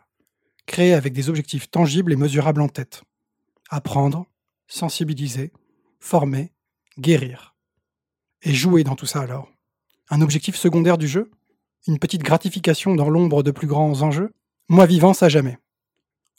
créé 0.66 0.94
avec 0.94 1.14
des 1.14 1.30
objectifs 1.30 1.70
tangibles 1.70 2.14
et 2.14 2.18
mesurables 2.18 2.62
en 2.62 2.70
tête. 2.70 3.04
Apprendre, 3.70 4.26
sensibiliser, 4.68 5.52
former, 6.00 6.52
guérir. 7.00 7.56
Et 8.44 8.54
jouer 8.54 8.84
dans 8.84 8.96
tout 8.96 9.06
ça 9.06 9.22
alors? 9.22 9.52
Un 10.10 10.22
objectif 10.22 10.56
secondaire 10.56 10.98
du 10.98 11.08
jeu? 11.08 11.32
Une 11.88 12.00
petite 12.00 12.24
gratification 12.24 12.96
dans 12.96 13.10
l'ombre 13.10 13.44
de 13.44 13.52
plus 13.52 13.68
grands 13.68 14.02
enjeux? 14.02 14.34
Moi 14.68 14.86
vivant, 14.86 15.14
ça 15.14 15.30
jamais. 15.30 15.58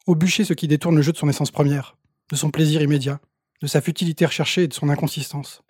Au 0.06 0.14
bûcher 0.14 0.44
ce 0.44 0.52
qui 0.52 0.68
détourne 0.68 0.96
le 0.96 1.02
jeu 1.02 1.12
de 1.12 1.16
son 1.16 1.28
essence 1.28 1.50
première, 1.50 1.96
de 2.30 2.36
son 2.36 2.50
plaisir 2.50 2.82
immédiat, 2.82 3.20
de 3.62 3.66
sa 3.68 3.80
futilité 3.80 4.26
recherchée 4.26 4.64
et 4.64 4.68
de 4.68 4.74
son 4.74 4.89
inconsistance. 4.89 5.62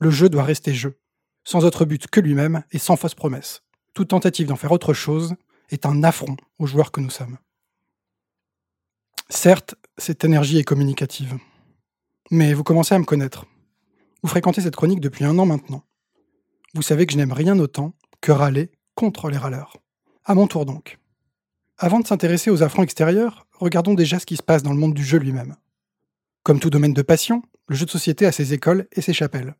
Le 0.00 0.10
jeu 0.10 0.28
doit 0.28 0.42
rester 0.42 0.74
jeu, 0.74 0.98
sans 1.44 1.64
autre 1.64 1.84
but 1.84 2.08
que 2.08 2.20
lui-même 2.20 2.64
et 2.72 2.78
sans 2.78 2.96
fausse 2.96 3.14
promesse. 3.14 3.62
Toute 3.94 4.08
tentative 4.08 4.48
d'en 4.48 4.56
faire 4.56 4.72
autre 4.72 4.94
chose 4.94 5.34
est 5.70 5.86
un 5.86 6.02
affront 6.02 6.36
aux 6.58 6.66
joueurs 6.66 6.90
que 6.90 7.00
nous 7.00 7.10
sommes. 7.10 7.38
Certes, 9.28 9.74
cette 9.98 10.24
énergie 10.24 10.58
est 10.58 10.64
communicative. 10.64 11.38
Mais 12.30 12.54
vous 12.54 12.64
commencez 12.64 12.94
à 12.94 12.98
me 12.98 13.04
connaître. 13.04 13.46
Vous 14.22 14.28
fréquentez 14.28 14.62
cette 14.62 14.76
chronique 14.76 15.00
depuis 15.00 15.24
un 15.24 15.38
an 15.38 15.46
maintenant. 15.46 15.84
Vous 16.74 16.82
savez 16.82 17.06
que 17.06 17.12
je 17.12 17.18
n'aime 17.18 17.32
rien 17.32 17.58
autant 17.58 17.94
que 18.22 18.32
râler 18.32 18.70
contre 18.94 19.28
les 19.28 19.36
râleurs. 19.36 19.76
À 20.24 20.34
mon 20.34 20.46
tour 20.46 20.64
donc. 20.64 20.98
Avant 21.76 22.00
de 22.00 22.06
s'intéresser 22.06 22.50
aux 22.50 22.62
affronts 22.62 22.84
extérieurs, 22.84 23.46
regardons 23.52 23.94
déjà 23.94 24.18
ce 24.18 24.26
qui 24.26 24.36
se 24.36 24.42
passe 24.42 24.62
dans 24.62 24.72
le 24.72 24.78
monde 24.78 24.94
du 24.94 25.04
jeu 25.04 25.18
lui-même. 25.18 25.56
Comme 26.42 26.58
tout 26.58 26.70
domaine 26.70 26.92
de 26.92 27.02
passion, 27.02 27.42
le 27.68 27.76
jeu 27.76 27.86
de 27.86 27.90
société 27.90 28.26
a 28.26 28.32
ses 28.32 28.52
écoles 28.52 28.88
et 28.92 29.00
ses 29.00 29.12
chapelles. 29.12 29.54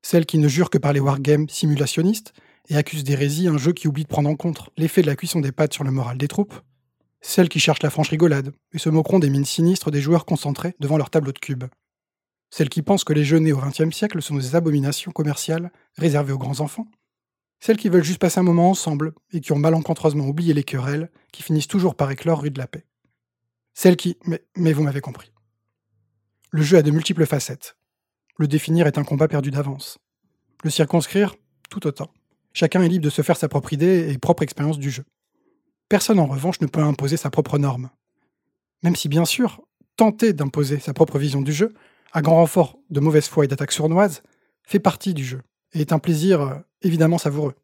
Celles 0.00 0.24
qui 0.24 0.38
ne 0.38 0.48
jurent 0.48 0.70
que 0.70 0.78
par 0.78 0.94
les 0.94 1.00
wargames 1.00 1.50
simulationnistes 1.50 2.32
et 2.70 2.76
accusent 2.76 3.04
d'hérésie 3.04 3.46
un 3.46 3.58
jeu 3.58 3.74
qui 3.74 3.88
oublie 3.88 4.04
de 4.04 4.08
prendre 4.08 4.30
en 4.30 4.36
compte 4.36 4.70
l'effet 4.78 5.02
de 5.02 5.06
la 5.06 5.16
cuisson 5.16 5.40
des 5.40 5.52
pâtes 5.52 5.74
sur 5.74 5.84
le 5.84 5.90
moral 5.90 6.16
des 6.16 6.28
troupes. 6.28 6.54
Celles 7.20 7.50
qui 7.50 7.60
cherchent 7.60 7.82
la 7.82 7.90
franche 7.90 8.08
rigolade 8.08 8.52
et 8.72 8.78
se 8.78 8.88
moqueront 8.88 9.18
des 9.18 9.28
mines 9.28 9.44
sinistres 9.44 9.90
des 9.90 10.00
joueurs 10.00 10.24
concentrés 10.24 10.74
devant 10.80 10.96
leur 10.96 11.10
tableau 11.10 11.32
de 11.32 11.38
cubes. 11.38 11.64
Celles 12.48 12.70
qui 12.70 12.80
pensent 12.80 13.04
que 13.04 13.12
les 13.12 13.24
jeux 13.24 13.38
nés 13.38 13.52
au 13.52 13.58
XXe 13.58 13.94
siècle 13.94 14.22
sont 14.22 14.36
des 14.36 14.56
abominations 14.56 15.12
commerciales 15.12 15.72
réservées 15.98 16.32
aux 16.32 16.38
grands 16.38 16.60
enfants. 16.60 16.86
Celles 17.60 17.76
qui 17.76 17.90
veulent 17.90 18.02
juste 18.02 18.20
passer 18.20 18.40
un 18.40 18.44
moment 18.44 18.70
ensemble 18.70 19.12
et 19.32 19.40
qui 19.40 19.52
ont 19.52 19.58
malencontreusement 19.58 20.26
oublié 20.26 20.54
les 20.54 20.64
querelles 20.64 21.10
qui 21.32 21.42
finissent 21.42 21.68
toujours 21.68 21.96
par 21.96 22.10
éclore 22.10 22.40
rue 22.40 22.50
de 22.50 22.58
la 22.58 22.66
paix. 22.66 22.86
Celles 23.74 23.96
qui... 23.96 24.16
Mais, 24.24 24.42
mais 24.56 24.72
vous 24.72 24.82
m'avez 24.82 25.00
compris. 25.02 25.33
Le 26.56 26.62
jeu 26.62 26.76
a 26.76 26.82
de 26.82 26.92
multiples 26.92 27.26
facettes, 27.26 27.76
le 28.38 28.46
définir 28.46 28.86
est 28.86 28.96
un 28.96 29.02
combat 29.02 29.26
perdu 29.26 29.50
d'avance. 29.50 29.98
Le 30.62 30.70
circonscrire, 30.70 31.34
tout 31.68 31.84
autant. 31.84 32.12
Chacun 32.52 32.80
est 32.80 32.88
libre 32.88 33.04
de 33.04 33.10
se 33.10 33.22
faire 33.22 33.36
sa 33.36 33.48
propre 33.48 33.72
idée 33.72 34.08
et 34.08 34.18
propre 34.18 34.44
expérience 34.44 34.78
du 34.78 34.88
jeu. 34.88 35.02
Personne 35.88 36.20
en 36.20 36.26
revanche 36.26 36.60
ne 36.60 36.68
peut 36.68 36.78
imposer 36.78 37.16
sa 37.16 37.28
propre 37.28 37.58
norme. 37.58 37.90
Même 38.84 38.94
si 38.94 39.08
bien 39.08 39.24
sûr, 39.24 39.62
tenter 39.96 40.32
d'imposer 40.32 40.78
sa 40.78 40.94
propre 40.94 41.18
vision 41.18 41.42
du 41.42 41.52
jeu, 41.52 41.74
à 42.12 42.22
grand 42.22 42.36
renfort 42.36 42.78
de 42.88 43.00
mauvaise 43.00 43.26
foi 43.26 43.44
et 43.44 43.48
d'attaques 43.48 43.72
sournoises, 43.72 44.22
fait 44.62 44.78
partie 44.78 45.12
du 45.12 45.24
jeu 45.24 45.42
et 45.72 45.80
est 45.80 45.92
un 45.92 45.98
plaisir 45.98 46.40
euh, 46.40 46.54
évidemment 46.82 47.18
savoureux. 47.18 47.56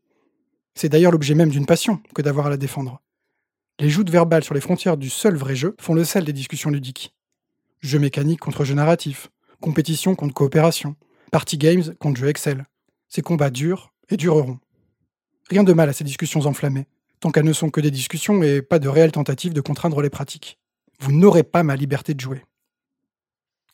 C'est 0.75 0.89
d'ailleurs 0.89 1.13
l'objet 1.13 1.37
même 1.37 1.51
d'une 1.51 1.67
passion 1.67 2.03
que 2.13 2.23
d'avoir 2.23 2.47
à 2.47 2.51
la 2.51 2.57
défendre. 2.57 3.01
Les 3.79 3.89
joutes 3.89 4.11
verbales 4.11 4.43
sur 4.43 4.55
les 4.55 4.61
frontières 4.61 4.97
du 4.97 5.11
seul 5.11 5.37
vrai 5.37 5.55
jeu 5.55 5.77
font 5.81 5.95
le 5.95 6.05
sel 6.05 6.25
des 6.25 6.33
discussions 6.33 6.71
ludiques. 6.71 7.15
Jeu 7.81 7.99
mécanique 7.99 8.41
contre 8.41 8.65
jeu 8.65 8.75
narratif, 8.75 9.31
compétition 9.61 10.15
contre 10.15 10.35
coopération, 10.35 10.97
party 11.31 11.59
games 11.59 11.95
contre 11.99 12.21
jeu 12.21 12.29
Excel. 12.29 12.67
Ces 13.09 13.23
combats 13.23 13.51
durent 13.51 13.93
et 14.09 14.17
dureront. 14.17 14.59
Rien 15.49 15.65
de 15.65 15.73
mal 15.73 15.89
à 15.89 15.93
ces 15.93 16.05
discussions 16.05 16.47
enflammées, 16.47 16.87
tant 17.21 17.31
qu'elles 17.31 17.45
ne 17.45 17.53
sont 17.53 17.71
que 17.71 17.81
des 17.81 17.91
discussions 17.91 18.43
et 18.43 18.63
pas 18.63 18.79
de 18.79 18.89
réelles 18.89 19.13
tentatives 19.13 19.53
de 19.53 19.61
contraindre 19.61 20.01
les 20.01 20.11
pratiques. 20.11 20.59
Vous 21.01 21.13
n'aurez 21.13 21.43
pas 21.43 21.63
ma 21.63 21.77
liberté 21.77 22.15
de 22.15 22.21
jouer. 22.21 22.45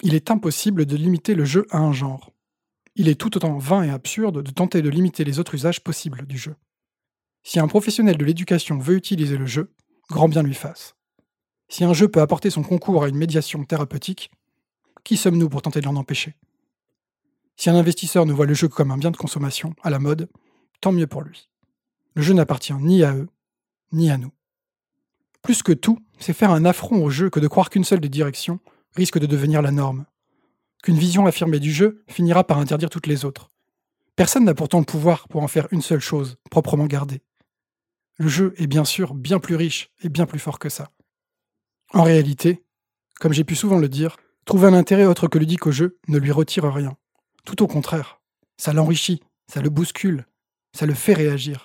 Il 0.03 0.15
est 0.15 0.31
impossible 0.31 0.87
de 0.87 0.97
limiter 0.97 1.35
le 1.35 1.45
jeu 1.45 1.67
à 1.71 1.79
un 1.79 1.93
genre. 1.93 2.33
Il 2.95 3.09
est 3.09 3.21
tout 3.21 3.37
autant 3.37 3.59
vain 3.59 3.83
et 3.83 3.91
absurde 3.91 4.43
de 4.43 4.51
tenter 4.51 4.83
de 4.83 4.89
limiter 4.89 5.25
les 5.25 5.39
autres 5.39 5.55
usages 5.55 5.83
possibles 5.83 6.27
du 6.27 6.39
jeu. 6.39 6.55
Si 7.43 7.61
un 7.61 7.69
professionnel 7.69 8.17
de 8.17 8.25
l'éducation 8.25 8.79
veut 8.79 8.97
utiliser 8.97 9.37
le 9.37 9.47
jeu, 9.47 9.73
grand 10.09 10.29
bien 10.29 10.43
lui 10.43 10.55
fasse. 10.55 10.96
Si 11.69 11.85
un 11.85 11.93
jeu 11.93 12.09
peut 12.09 12.21
apporter 12.21 12.51
son 12.51 12.63
concours 12.63 13.05
à 13.05 13.09
une 13.09 13.17
médiation 13.17 13.65
thérapeutique, 13.65 14.31
qui 15.05 15.17
sommes-nous 15.17 15.49
pour 15.49 15.63
tenter 15.63 15.81
de 15.81 15.87
l'en 15.87 15.97
empêcher? 15.97 16.35
Si 17.57 17.71
un 17.71 17.75
investisseur 17.75 18.27
ne 18.27 18.33
voit 18.33 18.47
le 18.47 18.55
jeu 18.55 18.69
comme 18.69 18.91
un 18.91 18.99
bien 18.99 19.11
de 19.11 19.17
consommation, 19.17 19.75
à 19.83 19.91
la 19.91 19.99
mode, 19.99 20.29
tant 20.81 20.93
mieux 20.93 21.07
pour 21.07 21.23
lui. 21.23 21.49
Le 22.15 22.23
jeu 22.23 22.35
n'appartient 22.35 22.75
ni 22.75 23.03
à 23.03 23.15
eux, 23.15 23.29
ni 23.93 24.11
à 24.11 24.19
nous. 24.19 24.33
Plus 25.43 25.63
que 25.63 25.73
tout, 25.73 25.99
c'est 26.19 26.33
faire 26.33 26.51
un 26.51 26.65
affront 26.65 27.05
au 27.05 27.11
jeu 27.11 27.31
que 27.31 27.41
de 27.41 27.49
croire 27.49 27.71
qu'une 27.71 27.85
seule 27.85 28.01
des 28.01 28.09
directions 28.09 28.61
risque 28.95 29.19
de 29.19 29.27
devenir 29.27 29.63
la 29.63 29.71
norme. 29.71 30.07
Qu'une 30.83 30.99
vision 30.99 31.27
affirmée 31.27 31.61
du 31.61 31.73
jeu 31.73 32.03
finira 32.09 32.45
par 32.45 32.59
interdire 32.59 32.91
toutes 32.91 33.07
les 33.07 33.25
autres. 33.25 33.51
Personne 34.17 34.45
n'a 34.45 34.55
pourtant 34.55 34.79
le 34.79 34.85
pouvoir 34.85 35.29
pour 35.29 35.43
en 35.43 35.49
faire 35.49 35.69
une 35.71 35.83
seule 35.83 36.01
chose, 36.01 36.37
proprement 36.51 36.87
gardée. 36.87 37.23
Le 38.19 38.29
jeu 38.29 38.55
est 38.57 38.67
bien 38.67 38.85
sûr 38.85 39.15
bien 39.15 39.39
plus 39.39 39.57
riche 39.57 39.91
et 40.03 40.09
bien 40.09 40.27
plus 40.27 40.39
fort 40.39 40.59
que 40.59 40.71
ça. 40.71 40.91
En 41.93 42.03
réalité, 42.03 42.65
comme 43.21 43.33
j'ai 43.33 43.45
pu 43.45 43.55
souvent 43.55 43.79
le 43.79 43.89
dire, 43.89 44.17
Trouver 44.47 44.69
un 44.69 44.75
intérêt 44.75 45.07
autre 45.07 45.27
que 45.27 45.39
ludique 45.39 45.67
au 45.67 45.73
jeu 45.73 45.99
ne 46.07 46.19
lui 46.19 46.31
retire 46.31 46.73
rien. 46.73 46.97
Tout 47.45 47.65
au 47.65 47.67
contraire, 47.67 48.21
ça 48.57 48.73
l'enrichit, 48.73 49.21
ça 49.49 49.61
le 49.61 49.71
bouscule, 49.71 50.25
ça 50.73 50.87
le 50.87 50.95
fait 50.95 51.15
réagir. 51.15 51.65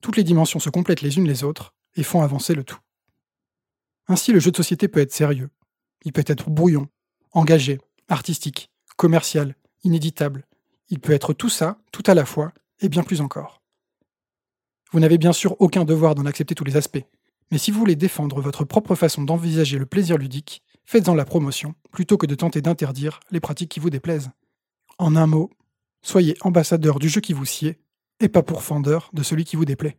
Toutes 0.00 0.16
les 0.16 0.22
dimensions 0.22 0.60
se 0.60 0.70
complètent 0.70 1.02
les 1.02 1.18
unes 1.18 1.26
les 1.26 1.42
autres 1.42 1.74
et 1.96 2.04
font 2.04 2.22
avancer 2.22 2.54
le 2.54 2.62
tout. 2.62 2.78
Ainsi, 4.06 4.30
le 4.30 4.38
jeu 4.38 4.52
de 4.52 4.56
société 4.56 4.86
peut 4.86 5.00
être 5.00 5.12
sérieux, 5.12 5.50
il 6.04 6.12
peut 6.12 6.24
être 6.28 6.48
brouillon, 6.48 6.86
engagé, 7.32 7.80
artistique, 8.08 8.70
commercial, 8.96 9.56
inéditable. 9.82 10.46
Il 10.90 11.00
peut 11.00 11.12
être 11.12 11.32
tout 11.32 11.48
ça, 11.48 11.78
tout 11.90 12.04
à 12.06 12.14
la 12.14 12.24
fois, 12.24 12.52
et 12.78 12.88
bien 12.88 13.02
plus 13.02 13.20
encore. 13.20 13.62
Vous 14.92 15.00
n'avez 15.00 15.18
bien 15.18 15.32
sûr 15.32 15.56
aucun 15.60 15.84
devoir 15.84 16.14
d'en 16.14 16.26
accepter 16.26 16.54
tous 16.54 16.64
les 16.64 16.76
aspects, 16.76 17.04
mais 17.50 17.58
si 17.58 17.70
vous 17.70 17.78
voulez 17.78 17.96
défendre 17.96 18.40
votre 18.40 18.64
propre 18.64 18.94
façon 18.94 19.22
d'envisager 19.22 19.78
le 19.78 19.86
plaisir 19.86 20.18
ludique, 20.18 20.62
faites-en 20.84 21.14
la 21.14 21.24
promotion, 21.24 21.74
plutôt 21.92 22.16
que 22.16 22.26
de 22.26 22.34
tenter 22.34 22.60
d'interdire 22.62 23.20
les 23.30 23.40
pratiques 23.40 23.70
qui 23.70 23.80
vous 23.80 23.90
déplaisent. 23.90 24.30
En 24.98 25.16
un 25.16 25.26
mot, 25.26 25.50
soyez 26.02 26.36
ambassadeur 26.40 26.98
du 26.98 27.08
jeu 27.08 27.20
qui 27.20 27.32
vous 27.32 27.44
sied, 27.44 27.78
et 28.20 28.28
pas 28.28 28.42
pourfendeur 28.42 29.10
de 29.12 29.22
celui 29.22 29.44
qui 29.44 29.56
vous 29.56 29.64
déplaît. 29.64 29.98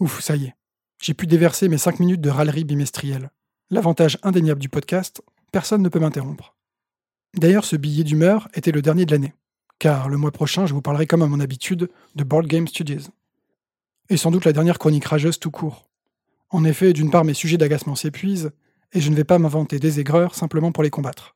Ouf, 0.00 0.20
ça 0.20 0.36
y 0.36 0.46
est. 0.46 0.54
J'ai 1.00 1.14
pu 1.14 1.26
déverser 1.26 1.68
mes 1.68 1.78
5 1.78 2.00
minutes 2.00 2.20
de 2.20 2.30
râlerie 2.30 2.64
bimestrielle. 2.64 3.30
L'avantage 3.70 4.18
indéniable 4.22 4.60
du 4.60 4.68
podcast, 4.68 5.22
personne 5.52 5.82
ne 5.82 5.88
peut 5.88 6.00
m'interrompre. 6.00 6.56
D'ailleurs, 7.36 7.64
ce 7.64 7.76
billet 7.76 8.04
d'humeur 8.04 8.48
était 8.54 8.72
le 8.72 8.82
dernier 8.82 9.06
de 9.06 9.10
l'année, 9.10 9.34
car 9.78 10.08
le 10.08 10.16
mois 10.16 10.30
prochain, 10.30 10.66
je 10.66 10.74
vous 10.74 10.82
parlerai 10.82 11.06
comme 11.06 11.22
à 11.22 11.26
mon 11.26 11.40
habitude 11.40 11.90
de 12.14 12.24
Board 12.24 12.46
Game 12.46 12.68
Studios. 12.68 13.10
Et 14.08 14.16
sans 14.16 14.30
doute 14.30 14.44
la 14.44 14.52
dernière 14.52 14.78
chronique 14.78 15.04
rageuse 15.04 15.38
tout 15.38 15.50
court. 15.50 15.88
En 16.54 16.62
effet, 16.62 16.92
d'une 16.92 17.10
part, 17.10 17.24
mes 17.24 17.34
sujets 17.34 17.56
d'agacement 17.56 17.96
s'épuisent, 17.96 18.52
et 18.92 19.00
je 19.00 19.10
ne 19.10 19.16
vais 19.16 19.24
pas 19.24 19.40
m'inventer 19.40 19.80
des 19.80 19.98
aigreurs 19.98 20.36
simplement 20.36 20.70
pour 20.70 20.84
les 20.84 20.88
combattre. 20.88 21.34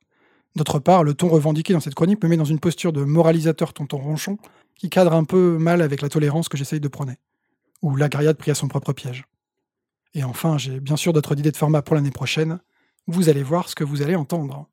D'autre 0.55 0.79
part, 0.79 1.03
le 1.03 1.13
ton 1.13 1.27
revendiqué 1.27 1.73
dans 1.73 1.81
cette 1.81 1.93
chronique 1.93 2.23
me 2.23 2.29
met 2.29 2.37
dans 2.37 2.45
une 2.45 2.61
posture 2.61 2.93
de 2.93 3.03
moralisateur 3.03 3.73
tonton 3.73 3.97
ronchon 3.97 4.37
qui 4.75 4.89
cadre 4.89 5.11
un 5.11 5.25
peu 5.25 5.57
mal 5.57 5.81
avec 5.81 6.01
la 6.01 6.07
tolérance 6.07 6.47
que 6.47 6.55
j'essaye 6.55 6.79
de 6.79 6.87
prôner, 6.87 7.17
ou 7.81 7.97
l'agariade 7.97 8.37
pris 8.37 8.51
à 8.51 8.55
son 8.55 8.69
propre 8.69 8.93
piège. 8.93 9.25
Et 10.13 10.23
enfin, 10.23 10.57
j'ai 10.57 10.79
bien 10.79 10.95
sûr 10.95 11.11
d'autres 11.11 11.37
idées 11.37 11.51
de 11.51 11.57
format 11.57 11.81
pour 11.81 11.97
l'année 11.97 12.11
prochaine, 12.11 12.61
vous 13.05 13.27
allez 13.27 13.43
voir 13.43 13.67
ce 13.67 13.75
que 13.75 13.83
vous 13.83 14.01
allez 14.01 14.15
entendre. 14.15 14.69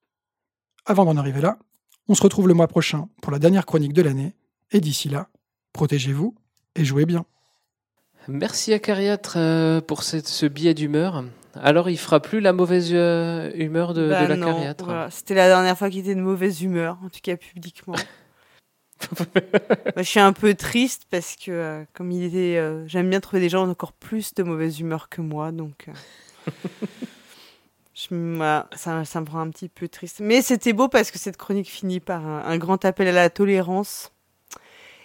Avant 0.85 1.07
d'en 1.07 1.17
arriver 1.17 1.41
là, 1.41 1.59
on 2.07 2.15
se 2.15 2.23
retrouve 2.23 2.47
le 2.47 2.55
mois 2.55 2.69
prochain 2.69 3.09
pour 3.21 3.33
la 3.33 3.41
dernière 3.41 3.67
chronique 3.67 3.95
de 3.95 4.03
l'année, 4.03 4.37
et 4.71 4.81
d'ici 4.81 5.09
là, 5.09 5.29
protégez-vous 5.73 6.37
et 6.77 6.85
jouez 6.85 7.05
bien. 7.05 7.27
Merci 8.29 8.73
à 8.73 8.79
Cariatre 8.79 9.35
euh, 9.37 9.81
pour 9.81 10.03
ce 10.03 10.47
billet 10.47 10.75
d'humeur. 10.75 11.25
Alors, 11.63 11.89
il 11.89 11.97
fera 11.99 12.21
plus 12.21 12.41
la 12.41 12.53
mauvaise 12.53 12.91
euh, 12.93 13.51
humeur 13.55 13.95
de, 13.95 14.11
Bah 14.11 14.23
de 14.23 14.27
la 14.27 14.37
non, 14.37 14.47
cariatre. 14.47 14.85
voilà. 14.85 15.11
C'était 15.11 15.35
la 15.35 15.47
dernière 15.49 15.79
fois 15.79 15.89
qu'il 15.89 16.01
était 16.01 16.15
de 16.15 16.21
mauvaise 16.21 16.61
humeur, 16.63 16.99
en 17.05 17.09
tout 17.09 17.21
cas 17.23 17.37
publiquement. 17.37 17.95
Je 19.97 20.03
suis 20.03 20.21
un 20.21 20.33
peu 20.33 20.55
triste 20.55 21.03
parce 21.11 21.37
que, 21.37 21.51
euh, 21.51 21.85
comme 21.95 22.11
il 22.11 22.25
était. 22.25 22.57
euh, 22.59 22.87
J'aime 22.89 23.09
bien 23.11 23.21
trouver 23.21 23.41
des 23.41 23.49
gens 23.49 23.69
encore 23.69 23.93
plus 23.93 24.35
de 24.35 24.43
mauvaise 24.43 24.81
humeur 24.81 25.09
que 25.09 25.21
moi, 25.21 25.53
donc. 25.53 25.89
euh, 25.89 25.93
je 27.95 28.09
m- 28.15 28.37
voilà, 28.37 28.69
ça, 28.75 29.05
ça 29.05 29.21
me 29.21 29.27
rend 29.31 29.41
un 29.41 29.51
petit 29.51 29.69
peu 29.69 29.89
triste. 29.89 30.21
Mais 30.21 30.43
c'était 30.43 30.73
beau 30.73 30.89
parce 30.89 31.11
que 31.11 31.19
cette 31.19 31.37
chronique 31.37 31.71
finit 31.71 32.01
par 32.01 32.27
un, 32.27 32.43
un 32.45 32.59
grand 32.59 32.85
appel 32.85 33.09
à 33.09 33.13
la 33.13 33.31
tolérance 33.31 34.11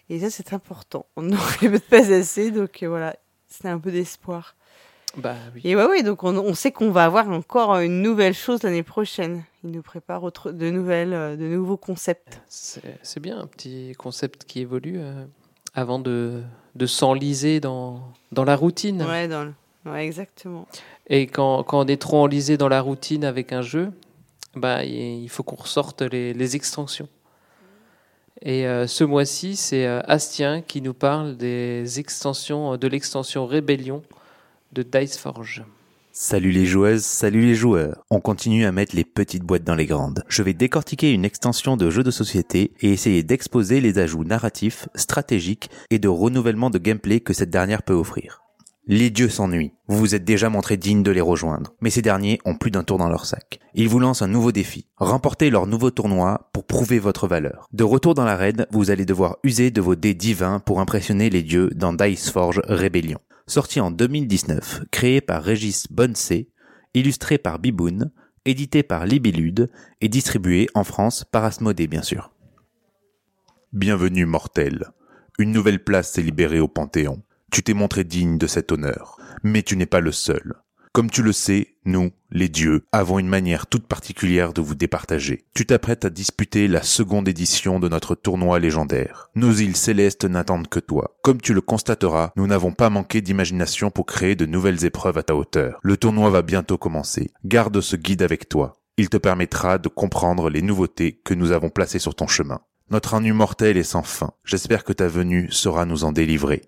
Et 0.10 0.20
ça, 0.20 0.30
c'est 0.30 0.54
important. 0.54 1.06
On 1.16 1.22
n'aurait 1.24 1.80
pas 1.80 2.12
assez, 2.14 2.52
donc 2.52 2.84
euh, 2.84 2.88
voilà, 2.90 3.16
c'est 3.48 3.68
un 3.68 3.80
peu 3.80 3.92
d'espoir. 3.92 4.56
Bah 5.18 5.36
oui. 5.54 5.62
Et 5.66 5.76
ouais, 5.76 5.86
ouais, 5.86 6.04
donc 6.04 6.24
on, 6.24 6.38
on 6.38 6.54
sait 6.54 6.72
qu'on 6.72 6.90
va 6.92 7.04
avoir 7.04 7.30
encore 7.30 7.76
une 7.80 8.02
nouvelle 8.02 8.34
chose 8.34 8.64
l'année 8.64 8.84
prochaine. 8.84 9.44
Il 9.64 9.72
nous 9.72 9.82
prépare 9.82 10.24
autre, 10.24 10.52
de 10.52 10.70
nouvelles, 10.70 11.14
euh, 11.14 11.36
de 11.36 11.46
nouveaux 11.48 11.76
concepts. 11.78 12.42
C'est 12.48 13.20
bien 13.20 13.38
un 13.40 13.46
petit 13.48 13.94
concept 13.98 14.46
qui 14.46 14.62
évolue 14.62 15.00
euh, 15.00 15.26
avant 15.74 16.00
de, 16.00 16.42
de 16.76 16.86
s'enliser 16.86 17.60
dans, 17.60 18.02
dans 18.32 18.46
la 18.46 18.56
routine. 18.56 19.04
Ouais, 19.04 19.28
dans 19.28 19.44
le- 19.44 19.54
ouais, 19.92 20.06
exactement. 20.06 20.66
Et 21.08 21.28
quand, 21.28 21.64
quand 21.64 21.82
on 21.82 21.88
est 21.88 22.02
trop 22.02 22.22
enlisé 22.24 22.56
dans 22.58 22.70
la 22.70 22.80
routine 22.80 23.26
avec 23.26 23.52
un 23.52 23.62
jeu, 23.62 23.92
bah, 24.56 24.86
il 24.86 25.24
il 25.24 25.30
faut 25.30 25.44
qu'on 25.44 25.58
ressorte 25.58 26.02
les, 26.04 26.34
les 26.34 26.56
extensions. 26.56 27.10
Et 28.44 28.66
euh, 28.66 28.88
ce 28.88 29.04
mois-ci, 29.04 29.56
c'est 29.56 29.86
euh, 29.86 30.02
Astien 30.08 30.62
qui 30.62 30.82
nous 30.82 30.94
parle 30.94 31.38
des 31.38 32.00
extensions, 32.00 32.76
de 32.78 32.88
l'extension 32.88 33.46
Rébellion 33.46 34.02
de 34.74 34.84
Diceforge. 34.84 35.64
Salut 36.14 36.52
les 36.52 36.66
joueuses, 36.66 37.06
salut 37.06 37.46
les 37.46 37.56
joueurs. 37.56 38.04
On 38.10 38.20
continue 38.20 38.66
à 38.66 38.74
mettre 38.74 38.96
les 38.98 39.06
petites 39.06 39.44
boîtes 39.44 39.64
dans 39.64 39.76
les 39.76 39.86
grandes. 39.86 40.24
Je 40.28 40.44
vais 40.44 40.54
décortiquer 40.54 41.14
une 41.14 41.24
extension 41.24 41.78
de 41.78 41.90
jeu 41.90 42.04
de 42.04 42.12
société 42.12 42.74
et 42.82 42.92
essayer 42.92 43.24
d'exposer 43.24 43.80
les 43.80 43.98
ajouts 43.98 44.26
narratifs, 44.26 44.90
stratégiques 44.94 45.70
et 45.90 46.00
de 46.00 46.10
renouvellement 46.10 46.70
de 46.70 46.80
gameplay 46.80 47.22
que 47.22 47.34
cette 47.34 47.50
dernière 47.50 47.84
peut 47.84 47.94
offrir. 47.94 48.41
Les 48.88 49.12
dieux 49.12 49.30
s'ennuient. 49.30 49.74
Vous 49.88 49.98
vous 50.00 50.16
êtes 50.16 50.24
déjà 50.24 50.50
montré 50.50 50.76
digne 50.76 51.04
de 51.04 51.12
les 51.12 51.22
rejoindre, 51.22 51.76
mais 51.82 51.92
ces 51.92 52.02
derniers 52.02 52.40
ont 52.46 52.56
plus 52.56 52.72
d'un 52.72 52.84
tour 52.84 52.98
dans 52.98 53.10
leur 53.10 53.26
sac. 53.26 53.60
Ils 53.76 53.88
vous 53.88 54.00
lancent 54.00 54.24
un 54.24 54.28
nouveau 54.28 54.52
défi. 54.52 54.88
Remportez 54.98 55.52
leur 55.52 55.68
nouveau 55.68 55.92
tournoi 55.92 56.50
pour 56.52 56.66
prouver 56.66 56.98
votre 56.98 57.28
valeur. 57.28 57.68
De 57.74 57.84
retour 57.84 58.16
dans 58.16 58.26
l'arène, 58.26 58.66
vous 58.72 58.90
allez 58.90 59.06
devoir 59.06 59.38
user 59.44 59.70
de 59.70 59.82
vos 59.82 59.96
dés 59.96 60.16
divins 60.16 60.60
pour 60.60 60.80
impressionner 60.80 61.30
les 61.30 61.44
dieux 61.44 61.70
dans 61.76 61.94
Diceforge 61.94 62.60
Rébellion. 62.66 63.20
Sorti 63.46 63.80
en 63.80 63.92
2019, 63.92 64.86
créé 64.90 65.22
par 65.22 65.44
Régis 65.44 65.86
Bonnecé, 65.92 66.50
illustré 66.96 67.38
par 67.38 67.60
Biboun, 67.60 68.12
édité 68.46 68.82
par 68.82 69.06
Libilude 69.06 69.70
et 70.02 70.10
distribué 70.10 70.68
en 70.74 70.84
France 70.84 71.24
par 71.32 71.44
Asmodée 71.44 71.88
bien 71.88 72.02
sûr. 72.02 72.32
Bienvenue, 73.74 74.26
mortel. 74.26 74.88
Une 75.38 75.52
nouvelle 75.52 75.84
place 75.84 76.12
s'est 76.14 76.24
libérée 76.24 76.60
au 76.60 76.68
Panthéon. 76.68 77.22
Tu 77.52 77.64
t'es 77.64 77.74
montré 77.74 78.06
digne 78.06 78.38
de 78.38 78.48
cet 78.48 78.72
honneur, 78.72 79.18
mais 79.44 79.62
tu 79.62 79.76
n'es 79.76 79.86
pas 79.86 80.00
le 80.00 80.14
seul. 80.14 80.54
Comme 80.94 81.10
tu 81.10 81.22
le 81.22 81.34
sais, 81.34 81.76
nous, 81.84 82.12
les 82.32 82.48
dieux, 82.48 82.86
avons 82.94 83.20
une 83.20 83.28
manière 83.28 83.68
toute 83.68 83.88
particulière 83.88 84.54
de 84.54 84.62
vous 84.62 84.76
départager. 84.76 85.46
Tu 85.54 85.66
t'apprêtes 85.66 86.06
à 86.06 86.10
disputer 86.10 86.70
la 86.70 86.82
seconde 86.82 87.28
édition 87.28 87.80
de 87.82 87.90
notre 87.90 88.16
tournoi 88.16 88.60
légendaire. 88.60 89.30
Nos 89.36 89.52
îles 89.52 89.76
célestes 89.76 90.24
n'attendent 90.24 90.70
que 90.70 90.80
toi. 90.80 91.18
Comme 91.24 91.42
tu 91.42 91.54
le 91.54 91.60
constateras, 91.60 92.32
nous 92.38 92.48
n'avons 92.48 92.72
pas 92.72 92.90
manqué 92.90 93.20
d'imagination 93.20 93.92
pour 93.92 94.06
créer 94.06 94.36
de 94.36 94.46
nouvelles 94.46 94.86
épreuves 94.86 95.18
à 95.18 95.24
ta 95.24 95.36
hauteur. 95.36 95.80
Le 95.84 95.98
tournoi 95.98 96.30
va 96.30 96.44
bientôt 96.44 96.78
commencer. 96.78 97.32
Garde 97.44 97.82
ce 97.82 97.98
guide 97.98 98.22
avec 98.22 98.48
toi. 98.48 98.82
Il 98.96 99.10
te 99.10 99.18
permettra 99.18 99.78
de 99.78 99.90
comprendre 99.90 100.50
les 100.50 100.62
nouveautés 100.62 101.20
que 101.24 101.34
nous 101.34 101.52
avons 101.52 101.70
placées 101.70 102.00
sur 102.00 102.16
ton 102.16 102.28
chemin. 102.28 102.62
Notre 102.90 103.14
ennui 103.14 103.32
mortel 103.34 103.78
est 103.78 103.84
sans 103.84 104.04
fin. 104.04 104.32
J'espère 104.46 104.86
que 104.86 104.94
ta 104.94 105.08
venue 105.08 105.52
saura 105.52 105.86
nous 105.86 106.06
en 106.06 106.12
délivrer. 106.12 106.62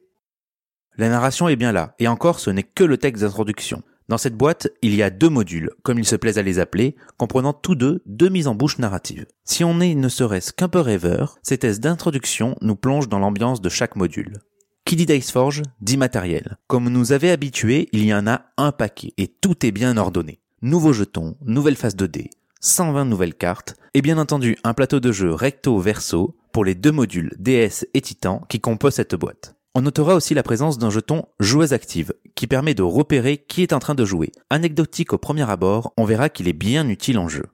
La 0.97 1.09
narration 1.09 1.47
est 1.47 1.55
bien 1.55 1.71
là, 1.71 1.95
et 1.97 2.07
encore 2.07 2.39
ce 2.39 2.51
n'est 2.51 2.63
que 2.63 2.83
le 2.83 2.97
texte 2.97 3.23
d'introduction. 3.23 3.81
Dans 4.09 4.19
cette 4.19 4.35
boîte, 4.35 4.67
il 4.83 4.93
y 4.93 5.01
a 5.01 5.09
deux 5.09 5.29
modules, 5.29 5.71
comme 5.81 5.97
il 5.97 6.05
se 6.05 6.15
plaise 6.15 6.37
à 6.37 6.43
les 6.43 6.59
appeler, 6.59 6.95
comprenant 7.17 7.53
tous 7.53 7.73
deux 7.73 8.03
deux 8.05 8.29
mises 8.29 8.47
en 8.47 8.53
bouche 8.53 8.77
narratives. 8.77 9.25
Si 9.43 9.63
on 9.63 9.79
est 9.79 9.95
ne 9.95 10.07
serait-ce 10.07 10.53
qu'un 10.53 10.67
peu 10.67 10.79
rêveur, 10.79 11.39
ces 11.41 11.57
tests 11.57 11.81
d'introduction 11.81 12.55
nous 12.61 12.75
plongent 12.75 13.07
dans 13.07 13.17
l'ambiance 13.17 13.59
de 13.59 13.69
chaque 13.69 13.95
module. 13.95 14.37
Qui 14.85 14.95
dit 14.95 15.07
Diceforge 15.07 15.63
dit 15.81 15.97
matériel. 15.97 16.57
Comme 16.67 16.89
nous 16.89 17.11
avait 17.11 17.31
habitué, 17.31 17.89
il 17.91 18.05
y 18.05 18.13
en 18.13 18.27
a 18.27 18.41
un 18.57 18.71
paquet, 18.71 19.13
et 19.17 19.27
tout 19.27 19.65
est 19.65 19.71
bien 19.71 19.97
ordonné. 19.97 20.41
Nouveaux 20.61 20.93
jetons, 20.93 21.37
nouvelle 21.43 21.77
phase 21.77 21.95
de 21.95 22.05
dés, 22.05 22.29
120 22.59 23.05
nouvelles 23.05 23.33
cartes, 23.33 23.75
et 23.95 24.03
bien 24.03 24.19
entendu 24.19 24.57
un 24.63 24.75
plateau 24.75 24.99
de 24.99 25.11
jeu 25.11 25.31
recto-verso 25.31 26.35
pour 26.51 26.65
les 26.65 26.75
deux 26.75 26.91
modules 26.91 27.33
DS 27.39 27.87
et 27.93 28.01
Titan 28.01 28.43
qui 28.47 28.59
composent 28.59 28.95
cette 28.95 29.15
boîte. 29.15 29.55
On 29.75 29.81
notera 29.81 30.13
aussi 30.13 30.35
la 30.35 30.43
présence 30.43 30.77
d'un 30.77 30.91
jeton 30.91 31.25
joueuse 31.39 31.73
active 31.73 32.13
qui 32.35 32.45
permet 32.45 32.75
de 32.75 32.83
repérer 32.83 33.37
qui 33.37 33.63
est 33.63 33.73
en 33.73 33.79
train 33.79 33.95
de 33.95 34.05
jouer. 34.05 34.31
Anecdotique 34.51 35.13
au 35.13 35.17
premier 35.17 35.49
abord, 35.49 35.93
on 35.97 36.05
verra 36.05 36.29
qu'il 36.29 36.47
est 36.47 36.53
bien 36.53 36.87
utile 36.87 37.17
en 37.17 37.27
jeu. 37.27 37.45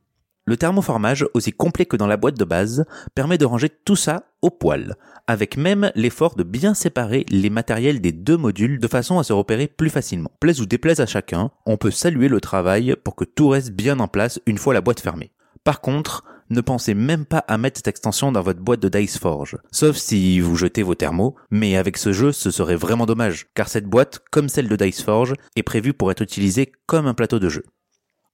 Le 0.43 0.57
thermoformage, 0.57 1.25
aussi 1.33 1.53
complet 1.53 1.85
que 1.85 1.95
dans 1.95 2.07
la 2.07 2.17
boîte 2.17 2.37
de 2.37 2.43
base, 2.43 2.83
permet 3.15 3.37
de 3.37 3.45
ranger 3.45 3.69
tout 3.69 3.95
ça 3.95 4.23
au 4.41 4.49
poil, 4.49 4.97
avec 5.27 5.55
même 5.55 5.93
l'effort 5.95 6.35
de 6.35 6.43
bien 6.43 6.73
séparer 6.73 7.25
les 7.29 7.49
matériels 7.49 8.01
des 8.01 8.11
deux 8.11 8.35
modules 8.35 8.79
de 8.79 8.87
façon 8.89 9.17
à 9.17 9.23
se 9.23 9.31
repérer 9.31 9.67
plus 9.67 9.89
facilement. 9.89 10.31
Plaise 10.41 10.59
ou 10.59 10.65
déplaise 10.65 10.99
à 10.99 11.05
chacun, 11.05 11.51
on 11.65 11.77
peut 11.77 11.91
saluer 11.91 12.27
le 12.27 12.41
travail 12.41 12.97
pour 13.01 13.15
que 13.15 13.23
tout 13.23 13.47
reste 13.47 13.71
bien 13.71 13.97
en 14.01 14.09
place 14.09 14.41
une 14.45 14.57
fois 14.57 14.73
la 14.73 14.81
boîte 14.81 14.99
fermée. 14.99 15.31
Par 15.63 15.79
contre, 15.79 16.25
ne 16.49 16.61
pensez 16.61 16.93
même 16.93 17.25
pas 17.25 17.43
à 17.47 17.57
mettre 17.57 17.77
cette 17.77 17.87
extension 17.87 18.31
dans 18.31 18.41
votre 18.41 18.59
boîte 18.59 18.79
de 18.79 18.89
Diceforge, 18.89 19.57
sauf 19.71 19.97
si 19.97 20.39
vous 20.39 20.55
jetez 20.55 20.83
vos 20.83 20.95
thermos, 20.95 21.33
mais 21.51 21.77
avec 21.77 21.97
ce 21.97 22.13
jeu 22.13 22.31
ce 22.31 22.51
serait 22.51 22.75
vraiment 22.75 23.05
dommage, 23.05 23.47
car 23.53 23.69
cette 23.69 23.85
boîte, 23.85 24.19
comme 24.31 24.49
celle 24.49 24.67
de 24.67 24.75
Diceforge, 24.75 25.33
est 25.55 25.63
prévue 25.63 25.93
pour 25.93 26.11
être 26.11 26.21
utilisée 26.21 26.71
comme 26.85 27.07
un 27.07 27.13
plateau 27.13 27.39
de 27.39 27.49
jeu. 27.49 27.63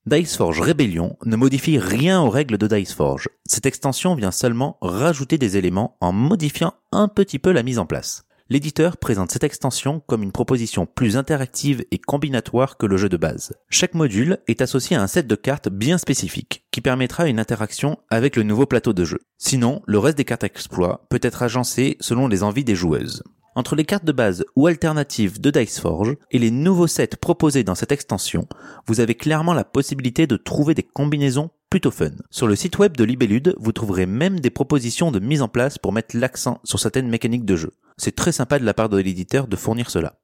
Diceforge 0.05 0.61
Rebellion 0.61 1.17
ne 1.25 1.35
modifie 1.35 1.79
rien 1.79 2.21
aux 2.21 2.29
règles 2.29 2.59
de 2.59 2.67
Diceforge. 2.67 3.27
Cette 3.47 3.65
extension 3.65 4.13
vient 4.13 4.31
seulement 4.31 4.77
rajouter 4.81 5.39
des 5.39 5.57
éléments 5.57 5.97
en 5.99 6.11
modifiant 6.11 6.73
un 6.91 7.07
petit 7.07 7.39
peu 7.39 7.51
la 7.51 7.63
mise 7.63 7.79
en 7.79 7.87
place. 7.87 8.24
L'éditeur 8.47 8.97
présente 8.97 9.31
cette 9.31 9.43
extension 9.43 10.03
comme 10.05 10.21
une 10.21 10.31
proposition 10.31 10.85
plus 10.85 11.17
interactive 11.17 11.83
et 11.89 11.97
combinatoire 11.97 12.77
que 12.77 12.85
le 12.85 12.95
jeu 12.95 13.09
de 13.09 13.17
base. 13.17 13.53
Chaque 13.71 13.95
module 13.95 14.37
est 14.47 14.61
associé 14.61 14.95
à 14.95 15.01
un 15.01 15.07
set 15.07 15.25
de 15.25 15.33
cartes 15.33 15.67
bien 15.67 15.97
spécifique 15.97 16.63
qui 16.69 16.79
permettra 16.79 17.27
une 17.27 17.39
interaction 17.39 17.97
avec 18.11 18.35
le 18.35 18.43
nouveau 18.43 18.67
plateau 18.67 18.93
de 18.93 19.03
jeu. 19.03 19.17
Sinon, 19.39 19.81
le 19.87 19.97
reste 19.97 20.19
des 20.19 20.25
cartes 20.25 20.43
exploits 20.43 21.07
peut 21.09 21.19
être 21.23 21.41
agencé 21.41 21.97
selon 22.01 22.27
les 22.27 22.43
envies 22.43 22.63
des 22.63 22.75
joueuses. 22.75 23.23
Entre 23.55 23.75
les 23.75 23.83
cartes 23.83 24.05
de 24.05 24.11
base 24.11 24.45
ou 24.55 24.67
alternatives 24.67 25.41
de 25.41 25.49
Diceforge 25.49 26.15
et 26.29 26.37
les 26.37 26.51
nouveaux 26.51 26.85
sets 26.85 27.17
proposés 27.19 27.63
dans 27.63 27.73
cette 27.73 27.93
extension, 27.93 28.47
vous 28.85 28.99
avez 28.99 29.15
clairement 29.15 29.55
la 29.55 29.63
possibilité 29.63 30.27
de 30.27 30.37
trouver 30.37 30.75
des 30.75 30.83
combinaisons 30.83 31.49
plutôt 31.71 31.89
fun. 31.89 32.11
Sur 32.29 32.45
le 32.45 32.55
site 32.55 32.77
web 32.77 32.95
de 32.95 33.05
Libellude, 33.05 33.55
vous 33.57 33.71
trouverez 33.71 34.05
même 34.05 34.39
des 34.39 34.51
propositions 34.51 35.11
de 35.11 35.19
mise 35.19 35.41
en 35.41 35.47
place 35.47 35.79
pour 35.79 35.93
mettre 35.93 36.15
l'accent 36.15 36.59
sur 36.63 36.79
certaines 36.79 37.09
mécaniques 37.09 37.45
de 37.45 37.55
jeu. 37.55 37.71
C'est 37.97 38.15
très 38.15 38.31
sympa 38.31 38.59
de 38.59 38.65
la 38.65 38.73
part 38.73 38.89
de 38.89 38.97
l'éditeur 38.97 39.47
de 39.47 39.55
fournir 39.55 39.89
cela. 39.89 40.19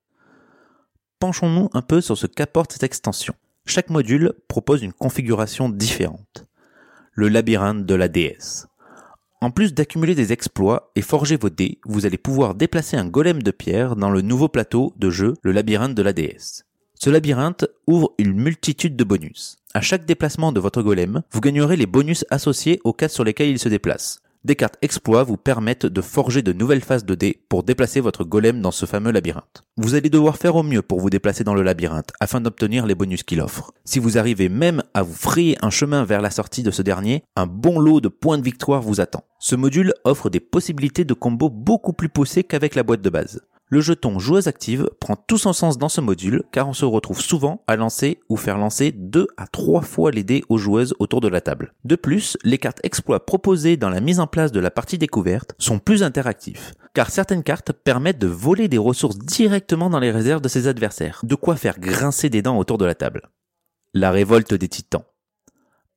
Penchons-nous 1.19 1.69
un 1.73 1.81
peu 1.81 2.01
sur 2.01 2.17
ce 2.17 2.27
qu'apporte 2.27 2.73
cette 2.73 2.83
extension. 2.83 3.33
Chaque 3.65 3.89
module 3.89 4.33
propose 4.47 4.81
une 4.81 4.93
configuration 4.93 5.69
différente. 5.69 6.45
Le 7.13 7.29
labyrinthe 7.29 7.85
de 7.85 7.95
la 7.95 8.07
déesse. 8.07 8.67
En 9.39 9.51
plus 9.51 9.73
d'accumuler 9.73 10.13
des 10.13 10.33
exploits 10.33 10.91
et 10.95 11.01
forger 11.01 11.35
vos 11.37 11.49
dés, 11.49 11.79
vous 11.85 12.05
allez 12.05 12.17
pouvoir 12.17 12.53
déplacer 12.53 12.97
un 12.97 13.07
golem 13.07 13.41
de 13.41 13.51
pierre 13.51 13.95
dans 13.95 14.11
le 14.11 14.21
nouveau 14.21 14.49
plateau 14.49 14.93
de 14.97 15.09
jeu, 15.09 15.33
le 15.41 15.51
labyrinthe 15.51 15.95
de 15.95 16.01
la 16.01 16.13
déesse. 16.13 16.65
Ce 16.93 17.09
labyrinthe 17.09 17.65
ouvre 17.87 18.13
une 18.19 18.33
multitude 18.33 18.95
de 18.95 19.03
bonus. 19.03 19.57
À 19.73 19.81
chaque 19.81 20.05
déplacement 20.05 20.51
de 20.51 20.59
votre 20.59 20.83
golem, 20.83 21.23
vous 21.31 21.41
gagnerez 21.41 21.75
les 21.75 21.87
bonus 21.87 22.25
associés 22.29 22.79
aux 22.83 22.93
cases 22.93 23.13
sur 23.13 23.23
lesquelles 23.23 23.49
il 23.49 23.57
se 23.57 23.69
déplace. 23.69 24.21
Des 24.43 24.55
cartes 24.55 24.77
exploits 24.81 25.21
vous 25.23 25.37
permettent 25.37 25.85
de 25.85 26.01
forger 26.01 26.41
de 26.41 26.51
nouvelles 26.51 26.81
phases 26.81 27.05
de 27.05 27.13
dés 27.13 27.43
pour 27.47 27.61
déplacer 27.61 27.99
votre 27.99 28.23
golem 28.23 28.59
dans 28.59 28.71
ce 28.71 28.87
fameux 28.87 29.11
labyrinthe. 29.11 29.61
Vous 29.77 29.93
allez 29.93 30.09
devoir 30.09 30.37
faire 30.37 30.55
au 30.55 30.63
mieux 30.63 30.81
pour 30.81 30.99
vous 30.99 31.11
déplacer 31.11 31.43
dans 31.43 31.53
le 31.53 31.61
labyrinthe 31.61 32.11
afin 32.19 32.41
d'obtenir 32.41 32.87
les 32.87 32.95
bonus 32.95 33.21
qu'il 33.21 33.39
offre. 33.39 33.71
Si 33.85 33.99
vous 33.99 34.17
arrivez 34.17 34.49
même 34.49 34.81
à 34.95 35.03
vous 35.03 35.13
frayer 35.13 35.57
un 35.61 35.69
chemin 35.69 36.05
vers 36.05 36.21
la 36.21 36.31
sortie 36.31 36.63
de 36.63 36.71
ce 36.71 36.81
dernier, 36.81 37.23
un 37.35 37.45
bon 37.45 37.79
lot 37.79 38.01
de 38.01 38.07
points 38.07 38.39
de 38.39 38.43
victoire 38.43 38.81
vous 38.81 38.99
attend. 38.99 39.25
Ce 39.37 39.55
module 39.55 39.93
offre 40.05 40.31
des 40.31 40.39
possibilités 40.39 41.05
de 41.05 41.13
combos 41.13 41.51
beaucoup 41.51 41.93
plus 41.93 42.09
poussées 42.09 42.43
qu'avec 42.43 42.73
la 42.73 42.81
boîte 42.81 43.01
de 43.01 43.09
base. 43.11 43.41
Le 43.73 43.79
jeton 43.79 44.19
joueuse 44.19 44.49
active 44.49 44.89
prend 44.99 45.15
tout 45.15 45.37
son 45.37 45.53
sens 45.53 45.77
dans 45.77 45.87
ce 45.87 46.01
module 46.01 46.43
car 46.51 46.67
on 46.67 46.73
se 46.73 46.83
retrouve 46.83 47.21
souvent 47.21 47.63
à 47.67 47.77
lancer 47.77 48.19
ou 48.27 48.35
faire 48.35 48.57
lancer 48.57 48.91
deux 48.91 49.27
à 49.37 49.47
trois 49.47 49.81
fois 49.81 50.11
les 50.11 50.25
dés 50.25 50.43
aux 50.49 50.57
joueuses 50.57 50.93
autour 50.99 51.21
de 51.21 51.29
la 51.29 51.39
table. 51.39 51.73
De 51.85 51.95
plus, 51.95 52.37
les 52.43 52.57
cartes 52.57 52.81
exploits 52.83 53.25
proposées 53.25 53.77
dans 53.77 53.89
la 53.89 54.01
mise 54.01 54.19
en 54.19 54.27
place 54.27 54.51
de 54.51 54.59
la 54.59 54.71
partie 54.71 54.97
découverte 54.97 55.55
sont 55.57 55.79
plus 55.79 56.03
interactifs 56.03 56.73
car 56.93 57.09
certaines 57.09 57.43
cartes 57.43 57.71
permettent 57.71 58.19
de 58.19 58.27
voler 58.27 58.67
des 58.67 58.77
ressources 58.77 59.17
directement 59.17 59.89
dans 59.89 60.01
les 60.01 60.11
réserves 60.11 60.41
de 60.41 60.49
ses 60.49 60.67
adversaires, 60.67 61.21
de 61.23 61.35
quoi 61.35 61.55
faire 61.55 61.79
grincer 61.79 62.29
des 62.29 62.41
dents 62.41 62.57
autour 62.57 62.77
de 62.77 62.83
la 62.83 62.95
table. 62.95 63.29
La 63.93 64.11
révolte 64.11 64.53
des 64.53 64.67
titans. 64.67 65.05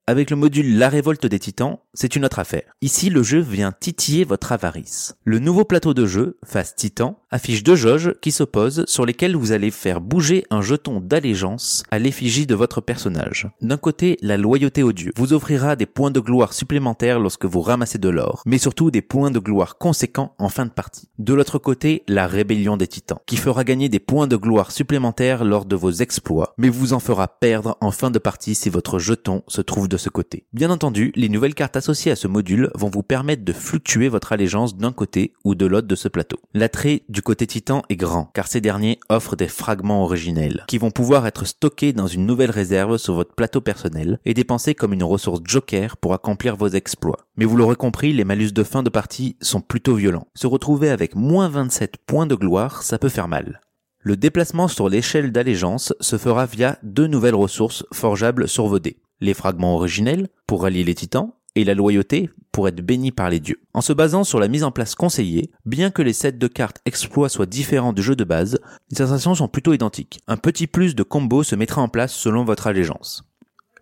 Avec 0.06 0.28
le 0.28 0.36
module 0.36 0.76
La 0.76 0.90
révolte 0.90 1.24
des 1.24 1.38
titans, 1.38 1.78
c'est 1.94 2.14
une 2.14 2.26
autre 2.26 2.38
affaire. 2.38 2.74
Ici, 2.82 3.08
le 3.08 3.22
jeu 3.22 3.40
vient 3.40 3.72
titiller 3.72 4.24
votre 4.24 4.52
avarice. 4.52 5.16
Le 5.24 5.38
nouveau 5.38 5.64
plateau 5.64 5.94
de 5.94 6.04
jeu, 6.04 6.38
face 6.44 6.74
titan, 6.74 7.22
affiche 7.34 7.64
deux 7.64 7.74
jauges 7.74 8.14
qui 8.20 8.30
s'opposent 8.30 8.84
sur 8.86 9.04
lesquelles 9.04 9.34
vous 9.34 9.50
allez 9.50 9.72
faire 9.72 10.00
bouger 10.00 10.44
un 10.50 10.62
jeton 10.62 11.00
d'allégeance 11.00 11.82
à 11.90 11.98
l'effigie 11.98 12.46
de 12.46 12.54
votre 12.54 12.80
personnage. 12.80 13.48
D'un 13.60 13.76
côté, 13.76 14.16
la 14.22 14.36
loyauté 14.36 14.84
au 14.84 14.92
dieu 14.92 15.10
vous 15.16 15.32
offrira 15.32 15.74
des 15.74 15.84
points 15.86 16.12
de 16.12 16.20
gloire 16.20 16.52
supplémentaires 16.52 17.18
lorsque 17.18 17.44
vous 17.44 17.60
ramassez 17.60 17.98
de 17.98 18.08
l'or, 18.08 18.44
mais 18.46 18.58
surtout 18.58 18.92
des 18.92 19.02
points 19.02 19.32
de 19.32 19.40
gloire 19.40 19.78
conséquents 19.78 20.36
en 20.38 20.48
fin 20.48 20.64
de 20.64 20.70
partie. 20.70 21.08
De 21.18 21.34
l'autre 21.34 21.58
côté, 21.58 22.04
la 22.06 22.28
rébellion 22.28 22.76
des 22.76 22.86
titans, 22.86 23.18
qui 23.26 23.36
fera 23.36 23.64
gagner 23.64 23.88
des 23.88 23.98
points 23.98 24.28
de 24.28 24.36
gloire 24.36 24.70
supplémentaires 24.70 25.44
lors 25.44 25.64
de 25.64 25.74
vos 25.74 25.90
exploits, 25.90 26.54
mais 26.56 26.68
vous 26.68 26.92
en 26.92 27.00
fera 27.00 27.26
perdre 27.26 27.76
en 27.80 27.90
fin 27.90 28.12
de 28.12 28.20
partie 28.20 28.54
si 28.54 28.70
votre 28.70 29.00
jeton 29.00 29.42
se 29.48 29.60
trouve 29.60 29.88
de 29.88 29.96
ce 29.96 30.08
côté. 30.08 30.46
Bien 30.52 30.70
entendu, 30.70 31.10
les 31.16 31.28
nouvelles 31.28 31.56
cartes 31.56 31.76
associées 31.76 32.12
à 32.12 32.16
ce 32.16 32.28
module 32.28 32.70
vont 32.76 32.90
vous 32.90 33.02
permettre 33.02 33.44
de 33.44 33.52
fluctuer 33.52 34.08
votre 34.08 34.30
allégeance 34.30 34.76
d'un 34.76 34.92
côté 34.92 35.32
ou 35.42 35.56
de 35.56 35.66
l'autre 35.66 35.88
de 35.88 35.96
ce 35.96 36.06
plateau. 36.06 36.38
L'attrait 36.54 37.02
du 37.08 37.23
côté 37.24 37.48
titan 37.48 37.82
est 37.88 37.96
grand, 37.96 38.30
car 38.34 38.46
ces 38.46 38.60
derniers 38.60 39.00
offrent 39.08 39.34
des 39.34 39.48
fragments 39.48 40.04
originels, 40.04 40.64
qui 40.68 40.78
vont 40.78 40.92
pouvoir 40.92 41.26
être 41.26 41.44
stockés 41.44 41.92
dans 41.92 42.06
une 42.06 42.26
nouvelle 42.26 42.52
réserve 42.52 42.98
sur 42.98 43.14
votre 43.14 43.34
plateau 43.34 43.60
personnel 43.60 44.20
et 44.24 44.34
dépensés 44.34 44.76
comme 44.76 44.92
une 44.92 45.02
ressource 45.02 45.40
joker 45.44 45.96
pour 45.96 46.14
accomplir 46.14 46.54
vos 46.54 46.68
exploits. 46.68 47.26
Mais 47.36 47.46
vous 47.46 47.56
l'aurez 47.56 47.74
compris, 47.74 48.12
les 48.12 48.24
malus 48.24 48.52
de 48.52 48.62
fin 48.62 48.84
de 48.84 48.90
partie 48.90 49.36
sont 49.40 49.60
plutôt 49.60 49.96
violents. 49.96 50.28
Se 50.34 50.46
retrouver 50.46 50.90
avec 50.90 51.16
moins 51.16 51.48
27 51.48 51.96
points 52.06 52.26
de 52.26 52.36
gloire, 52.36 52.84
ça 52.84 52.98
peut 52.98 53.08
faire 53.08 53.26
mal. 53.26 53.60
Le 53.98 54.16
déplacement 54.16 54.68
sur 54.68 54.90
l'échelle 54.90 55.32
d'allégeance 55.32 55.94
se 55.98 56.18
fera 56.18 56.44
via 56.44 56.78
deux 56.82 57.06
nouvelles 57.06 57.34
ressources 57.34 57.86
forgeables 57.90 58.48
sur 58.48 58.66
vos 58.66 58.78
dés. 58.78 58.98
Les 59.20 59.32
fragments 59.32 59.76
originels, 59.76 60.28
pour 60.46 60.62
rallier 60.62 60.84
les 60.84 60.94
titans, 60.94 61.32
et 61.54 61.64
la 61.64 61.74
loyauté 61.74 62.30
pour 62.52 62.68
être 62.68 62.80
béni 62.80 63.10
par 63.10 63.30
les 63.30 63.40
dieux. 63.40 63.60
En 63.74 63.80
se 63.80 63.92
basant 63.92 64.24
sur 64.24 64.38
la 64.38 64.48
mise 64.48 64.64
en 64.64 64.70
place 64.70 64.94
conseillée, 64.94 65.50
bien 65.66 65.90
que 65.90 66.02
les 66.02 66.12
sets 66.12 66.32
de 66.32 66.46
cartes 66.46 66.80
exploits 66.86 67.28
soient 67.28 67.46
différents 67.46 67.92
du 67.92 68.02
jeu 68.02 68.16
de 68.16 68.24
base, 68.24 68.58
les 68.90 68.96
sensations 68.96 69.34
sont 69.34 69.48
plutôt 69.48 69.72
identiques. 69.72 70.20
Un 70.28 70.36
petit 70.36 70.66
plus 70.66 70.94
de 70.94 71.02
combo 71.02 71.42
se 71.42 71.56
mettra 71.56 71.82
en 71.82 71.88
place 71.88 72.14
selon 72.14 72.44
votre 72.44 72.66
allégeance. 72.66 73.24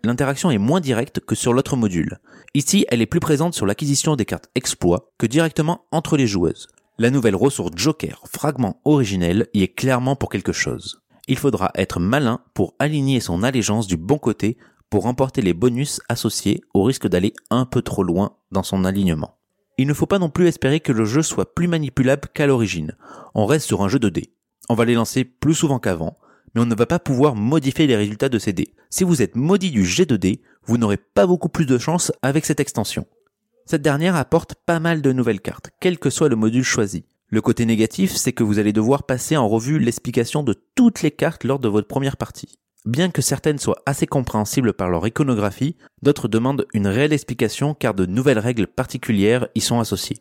L'interaction 0.03 0.51
est 0.51 0.57
moins 0.57 0.81
directe 0.81 1.21
que 1.21 1.35
sur 1.35 1.53
l'autre 1.53 1.77
module. 1.77 2.19
Ici, 2.55 2.85
elle 2.89 3.01
est 3.01 3.05
plus 3.05 3.21
présente 3.21 3.53
sur 3.53 3.65
l'acquisition 3.65 4.15
des 4.15 4.25
cartes 4.25 4.49
exploits 4.53 5.11
que 5.17 5.25
directement 5.25 5.85
entre 5.91 6.17
les 6.17 6.27
joueuses. 6.27 6.67
La 6.97 7.09
nouvelle 7.09 7.35
ressource 7.35 7.71
Joker, 7.75 8.21
fragment 8.31 8.81
originel, 8.83 9.47
y 9.53 9.63
est 9.63 9.73
clairement 9.73 10.15
pour 10.15 10.29
quelque 10.29 10.51
chose. 10.51 11.01
Il 11.27 11.37
faudra 11.37 11.71
être 11.75 12.01
malin 12.01 12.41
pour 12.53 12.75
aligner 12.79 13.21
son 13.21 13.43
allégeance 13.43 13.87
du 13.87 13.95
bon 13.95 14.17
côté 14.17 14.57
pour 14.93 15.05
remporter 15.05 15.41
les 15.41 15.55
bonus 15.55 16.01
associés 16.07 16.61
au 16.75 16.83
risque 16.83 17.07
d'aller 17.07 17.33
un 17.49 17.65
peu 17.65 17.81
trop 17.81 18.03
loin 18.03 18.35
dans 18.51 18.61
son 18.61 18.85
alignement. 18.85 19.39
Il 19.79 19.87
ne 19.87 19.93
faut 19.95 20.05
pas 20.05 20.19
non 20.19 20.29
plus 20.29 20.45
espérer 20.45 20.81
que 20.81 20.91
le 20.91 21.03
jeu 21.03 21.23
soit 21.23 21.55
plus 21.55 21.67
manipulable 21.67 22.27
qu'à 22.31 22.45
l'origine. 22.45 22.95
On 23.33 23.47
reste 23.47 23.65
sur 23.65 23.81
un 23.81 23.87
jeu 23.87 23.97
de 23.97 24.09
dés. 24.09 24.35
On 24.69 24.75
va 24.75 24.85
les 24.85 24.93
lancer 24.93 25.23
plus 25.23 25.55
souvent 25.55 25.79
qu'avant, 25.79 26.15
mais 26.53 26.61
on 26.61 26.67
ne 26.67 26.75
va 26.75 26.85
pas 26.85 26.99
pouvoir 26.99 27.33
modifier 27.33 27.87
les 27.87 27.95
résultats 27.95 28.29
de 28.29 28.37
ces 28.37 28.53
dés. 28.53 28.75
Si 28.91 29.03
vous 29.03 29.23
êtes 29.23 29.35
maudit 29.35 29.71
du 29.71 29.83
jet 29.83 30.05
de 30.05 30.15
dés, 30.15 30.43
vous 30.67 30.77
n'aurez 30.77 30.97
pas 30.97 31.25
beaucoup 31.25 31.49
plus 31.49 31.65
de 31.65 31.79
chance 31.79 32.11
avec 32.21 32.45
cette 32.45 32.59
extension. 32.59 33.07
Cette 33.65 33.81
dernière 33.81 34.15
apporte 34.15 34.53
pas 34.53 34.79
mal 34.79 35.01
de 35.01 35.11
nouvelles 35.11 35.41
cartes, 35.41 35.71
quel 35.79 35.97
que 35.97 36.11
soit 36.11 36.29
le 36.29 36.35
module 36.35 36.63
choisi. 36.63 37.07
Le 37.29 37.41
côté 37.41 37.65
négatif, 37.65 38.15
c'est 38.15 38.33
que 38.33 38.43
vous 38.43 38.59
allez 38.59 38.73
devoir 38.73 39.07
passer 39.07 39.37
en 39.37 39.49
revue 39.49 39.79
l'explication 39.79 40.43
de 40.43 40.53
toutes 40.75 41.01
les 41.01 41.09
cartes 41.09 41.45
lors 41.45 41.57
de 41.57 41.67
votre 41.67 41.87
première 41.87 42.15
partie. 42.15 42.59
Bien 42.85 43.09
que 43.11 43.21
certaines 43.21 43.59
soient 43.59 43.81
assez 43.85 44.07
compréhensibles 44.07 44.73
par 44.73 44.89
leur 44.89 45.07
iconographie, 45.07 45.77
d'autres 46.01 46.27
demandent 46.27 46.65
une 46.73 46.87
réelle 46.87 47.13
explication 47.13 47.73
car 47.73 47.93
de 47.93 48.05
nouvelles 48.05 48.39
règles 48.39 48.67
particulières 48.67 49.47
y 49.55 49.61
sont 49.61 49.79
associées. 49.79 50.19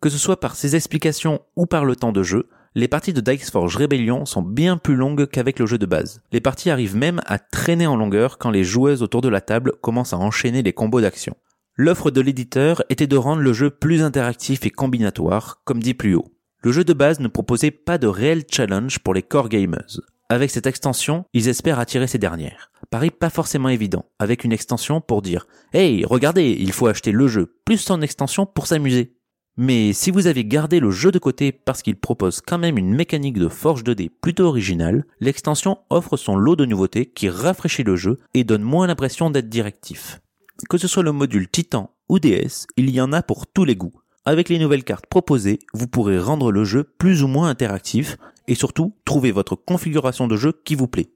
Que 0.00 0.08
ce 0.08 0.18
soit 0.18 0.40
par 0.40 0.56
ces 0.56 0.74
explications 0.74 1.40
ou 1.54 1.66
par 1.66 1.84
le 1.84 1.94
temps 1.94 2.10
de 2.10 2.24
jeu, 2.24 2.48
les 2.74 2.88
parties 2.88 3.12
de 3.12 3.20
Dice 3.20 3.50
Forge 3.50 3.76
Rebellion 3.76 4.24
sont 4.24 4.42
bien 4.42 4.76
plus 4.76 4.96
longues 4.96 5.26
qu'avec 5.26 5.58
le 5.60 5.66
jeu 5.66 5.78
de 5.78 5.86
base. 5.86 6.20
Les 6.32 6.40
parties 6.40 6.70
arrivent 6.70 6.96
même 6.96 7.20
à 7.26 7.38
traîner 7.38 7.86
en 7.86 7.96
longueur 7.96 8.38
quand 8.38 8.50
les 8.50 8.64
joueuses 8.64 9.02
autour 9.02 9.20
de 9.20 9.28
la 9.28 9.40
table 9.40 9.72
commencent 9.80 10.12
à 10.12 10.18
enchaîner 10.18 10.62
les 10.62 10.72
combos 10.72 11.00
d'action. 11.00 11.36
L'offre 11.76 12.10
de 12.10 12.20
l'éditeur 12.20 12.82
était 12.88 13.06
de 13.06 13.16
rendre 13.16 13.42
le 13.42 13.52
jeu 13.52 13.70
plus 13.70 14.02
interactif 14.02 14.66
et 14.66 14.70
combinatoire, 14.70 15.62
comme 15.64 15.82
dit 15.82 15.94
plus 15.94 16.14
haut. 16.14 16.32
Le 16.62 16.72
jeu 16.72 16.84
de 16.84 16.92
base 16.92 17.20
ne 17.20 17.28
proposait 17.28 17.70
pas 17.70 17.98
de 17.98 18.06
réel 18.06 18.44
challenge 18.50 18.98
pour 18.98 19.14
les 19.14 19.22
core 19.22 19.48
gamers. 19.48 20.00
Avec 20.30 20.52
cette 20.52 20.68
extension, 20.68 21.24
ils 21.34 21.48
espèrent 21.48 21.80
attirer 21.80 22.06
ces 22.06 22.18
dernières. 22.18 22.70
Paris 22.88 23.10
pas 23.10 23.30
forcément 23.30 23.68
évident, 23.68 24.04
avec 24.20 24.44
une 24.44 24.52
extension 24.52 25.00
pour 25.00 25.22
dire 25.22 25.48
Hey, 25.72 26.04
regardez, 26.04 26.56
il 26.56 26.70
faut 26.70 26.86
acheter 26.86 27.10
le 27.10 27.26
jeu 27.26 27.56
plus 27.64 27.78
son 27.78 28.00
extension 28.00 28.46
pour 28.46 28.68
s'amuser. 28.68 29.16
Mais 29.56 29.92
si 29.92 30.12
vous 30.12 30.28
avez 30.28 30.44
gardé 30.44 30.78
le 30.78 30.92
jeu 30.92 31.10
de 31.10 31.18
côté 31.18 31.50
parce 31.50 31.82
qu'il 31.82 31.96
propose 31.96 32.40
quand 32.42 32.58
même 32.58 32.78
une 32.78 32.94
mécanique 32.94 33.40
de 33.40 33.48
forge 33.48 33.82
2D 33.82 34.08
plutôt 34.22 34.44
originale, 34.44 35.04
l'extension 35.18 35.78
offre 35.90 36.16
son 36.16 36.36
lot 36.36 36.54
de 36.54 36.64
nouveautés 36.64 37.06
qui 37.06 37.28
rafraîchit 37.28 37.82
le 37.82 37.96
jeu 37.96 38.20
et 38.32 38.44
donne 38.44 38.62
moins 38.62 38.86
l'impression 38.86 39.30
d'être 39.30 39.48
directif. 39.48 40.20
Que 40.68 40.78
ce 40.78 40.86
soit 40.86 41.02
le 41.02 41.10
module 41.10 41.48
Titan 41.48 41.90
ou 42.08 42.20
DS, 42.20 42.68
il 42.76 42.90
y 42.90 43.00
en 43.00 43.12
a 43.12 43.24
pour 43.24 43.48
tous 43.48 43.64
les 43.64 43.74
goûts. 43.74 44.00
Avec 44.26 44.48
les 44.48 44.60
nouvelles 44.60 44.84
cartes 44.84 45.06
proposées, 45.06 45.58
vous 45.72 45.88
pourrez 45.88 46.20
rendre 46.20 46.52
le 46.52 46.62
jeu 46.62 46.84
plus 46.84 47.24
ou 47.24 47.26
moins 47.26 47.48
interactif 47.48 48.16
et 48.50 48.54
surtout 48.56 48.92
trouver 49.06 49.30
votre 49.30 49.54
configuration 49.54 50.26
de 50.26 50.36
jeu 50.36 50.52
qui 50.64 50.74
vous 50.74 50.88
plaît. 50.88 51.10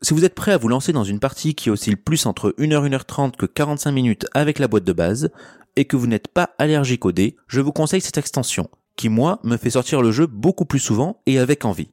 Si 0.00 0.14
vous 0.14 0.24
êtes 0.24 0.34
prêt 0.34 0.52
à 0.52 0.56
vous 0.56 0.68
lancer 0.68 0.92
dans 0.92 1.04
une 1.04 1.18
partie 1.18 1.54
qui 1.54 1.68
oscille 1.68 1.96
plus 1.96 2.26
entre 2.26 2.54
1h 2.58 2.88
1h30 2.88 3.36
que 3.36 3.46
45 3.46 3.90
minutes 3.90 4.26
avec 4.34 4.58
la 4.58 4.68
boîte 4.68 4.84
de 4.84 4.92
base 4.92 5.30
et 5.76 5.84
que 5.84 5.96
vous 5.96 6.06
n'êtes 6.06 6.28
pas 6.28 6.50
allergique 6.58 7.04
au 7.04 7.12
dé, 7.12 7.36
je 7.48 7.60
vous 7.60 7.72
conseille 7.72 8.00
cette 8.00 8.18
extension 8.18 8.70
qui 8.96 9.08
moi 9.08 9.40
me 9.42 9.56
fait 9.56 9.70
sortir 9.70 10.00
le 10.00 10.12
jeu 10.12 10.26
beaucoup 10.28 10.64
plus 10.64 10.78
souvent 10.78 11.20
et 11.26 11.40
avec 11.40 11.64
envie. 11.64 11.90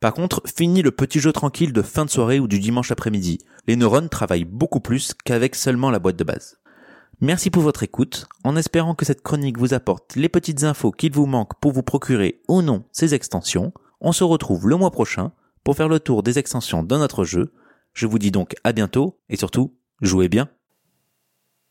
Par 0.00 0.14
contre, 0.14 0.40
fini 0.46 0.80
le 0.80 0.90
petit 0.90 1.20
jeu 1.20 1.32
tranquille 1.32 1.74
de 1.74 1.82
fin 1.82 2.06
de 2.06 2.10
soirée 2.10 2.40
ou 2.40 2.48
du 2.48 2.60
dimanche 2.60 2.90
après-midi. 2.90 3.38
Les 3.66 3.76
neurones 3.76 4.08
travaillent 4.08 4.44
beaucoup 4.44 4.80
plus 4.80 5.12
qu'avec 5.24 5.54
seulement 5.54 5.90
la 5.90 5.98
boîte 5.98 6.16
de 6.16 6.24
base. 6.24 6.56
Merci 7.20 7.50
pour 7.50 7.62
votre 7.62 7.82
écoute, 7.82 8.26
en 8.44 8.56
espérant 8.56 8.94
que 8.94 9.04
cette 9.04 9.22
chronique 9.22 9.58
vous 9.58 9.74
apporte 9.74 10.14
les 10.14 10.28
petites 10.30 10.64
infos 10.64 10.92
qu'il 10.92 11.12
vous 11.12 11.26
manque 11.26 11.58
pour 11.60 11.72
vous 11.72 11.82
procurer 11.82 12.40
ou 12.48 12.62
non 12.62 12.84
ces 12.92 13.12
extensions. 13.12 13.72
On 14.00 14.12
se 14.12 14.24
retrouve 14.24 14.68
le 14.68 14.76
mois 14.76 14.90
prochain 14.90 15.32
pour 15.64 15.76
faire 15.76 15.88
le 15.88 16.00
tour 16.00 16.22
des 16.22 16.38
extensions 16.38 16.82
de 16.82 16.96
notre 16.96 17.24
jeu. 17.24 17.52
Je 17.94 18.06
vous 18.06 18.18
dis 18.18 18.30
donc 18.30 18.54
à 18.64 18.72
bientôt 18.72 19.18
et 19.28 19.36
surtout, 19.36 19.74
jouez 20.00 20.28
bien. 20.28 20.48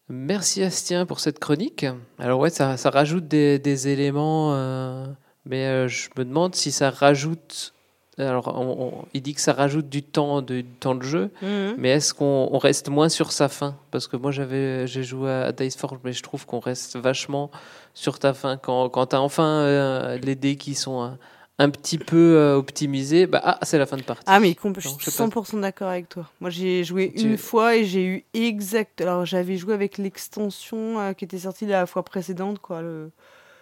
Merci 0.10 0.64
Astien 0.64 1.06
pour 1.06 1.20
cette 1.20 1.40
chronique. 1.40 1.86
Alors 2.18 2.40
ouais, 2.40 2.50
ça, 2.50 2.78
ça 2.78 2.90
rajoute 2.90 3.28
des, 3.28 3.60
des 3.60 3.90
éléments, 3.90 4.54
euh, 4.54 5.06
mais 5.46 5.66
euh, 5.66 5.88
je 5.88 6.10
me 6.18 6.24
demande 6.24 6.56
si 6.56 6.72
ça 6.72 6.90
rajoute. 6.90 7.74
Alors, 8.20 8.48
on- 8.58 8.88
on- 8.88 9.06
il 9.14 9.22
dit 9.22 9.36
que 9.36 9.42
ça 9.42 9.54
rajoute 9.54 9.90
du 9.90 10.02
temps 10.02 10.42
de, 10.42 10.62
du 10.62 10.64
temps 10.64 10.96
de 10.96 11.04
jeu, 11.04 11.30
Mhm. 11.44 11.76
mais 11.78 11.90
est-ce 11.90 12.14
qu'on 12.16 12.50
on 12.52 12.58
reste 12.58 12.90
moins 12.90 13.10
sur 13.10 13.32
sa 13.32 13.48
fin? 13.48 13.76
Parce 13.92 14.08
que 14.08 14.18
moi, 14.18 14.32
j'avais, 14.32 14.88
j'ai 14.88 15.04
joué 15.04 15.30
à 15.30 15.52
Dice 15.52 15.76
Forge, 15.76 16.00
mais 16.04 16.14
je 16.14 16.24
trouve 16.24 16.46
qu'on 16.48 16.60
reste 16.60 16.98
vachement 16.98 17.52
sur 17.94 18.18
ta 18.18 18.34
fin. 18.34 18.58
Quand, 18.58 18.90
quand 18.90 19.08
tu 19.08 19.16
as 19.16 19.22
enfin 19.22 19.46
euh, 19.62 20.18
les 20.18 20.36
dés 20.36 20.56
qui 20.56 20.74
sont 20.74 21.16
un, 21.60 21.70
petit 21.70 21.98
peu 21.98 22.36
euh, 22.38 22.56
optimisés, 22.56 23.26
bah, 23.28 23.42
ah, 23.44 23.60
c'est 23.64 23.78
la 23.78 23.86
fin 23.86 23.98
de 23.98 24.04
partie. 24.04 24.24
Ah 24.28 24.40
mais 24.40 24.52
compl- 24.52 24.80
je 24.80 24.88
suis 24.88 25.12
sais 25.12 25.18
pas. 25.18 25.28
100% 25.28 25.60
d'accord 25.62 25.90
avec 25.90 26.08
toi. 26.10 26.30
Moi 26.40 26.50
j'ai 26.50 26.84
joué 26.84 27.14
Tu- 27.16 27.26
une 27.26 27.38
fois 27.38 27.76
et 27.76 27.86
j'ai 27.86 28.06
eu 28.06 28.26
exact. 28.34 29.02
Alors 29.02 29.26
j'avais 29.26 29.58
joué 29.58 29.74
avec 29.74 29.98
l'extension 29.98 31.00
euh, 31.00 31.14
qui 31.14 31.26
était 31.26 31.40
sortie 31.40 31.66
la 31.66 31.86
fois 31.86 32.04
précédente, 32.04 32.60
quoi, 32.60 32.82
le... 32.82 33.12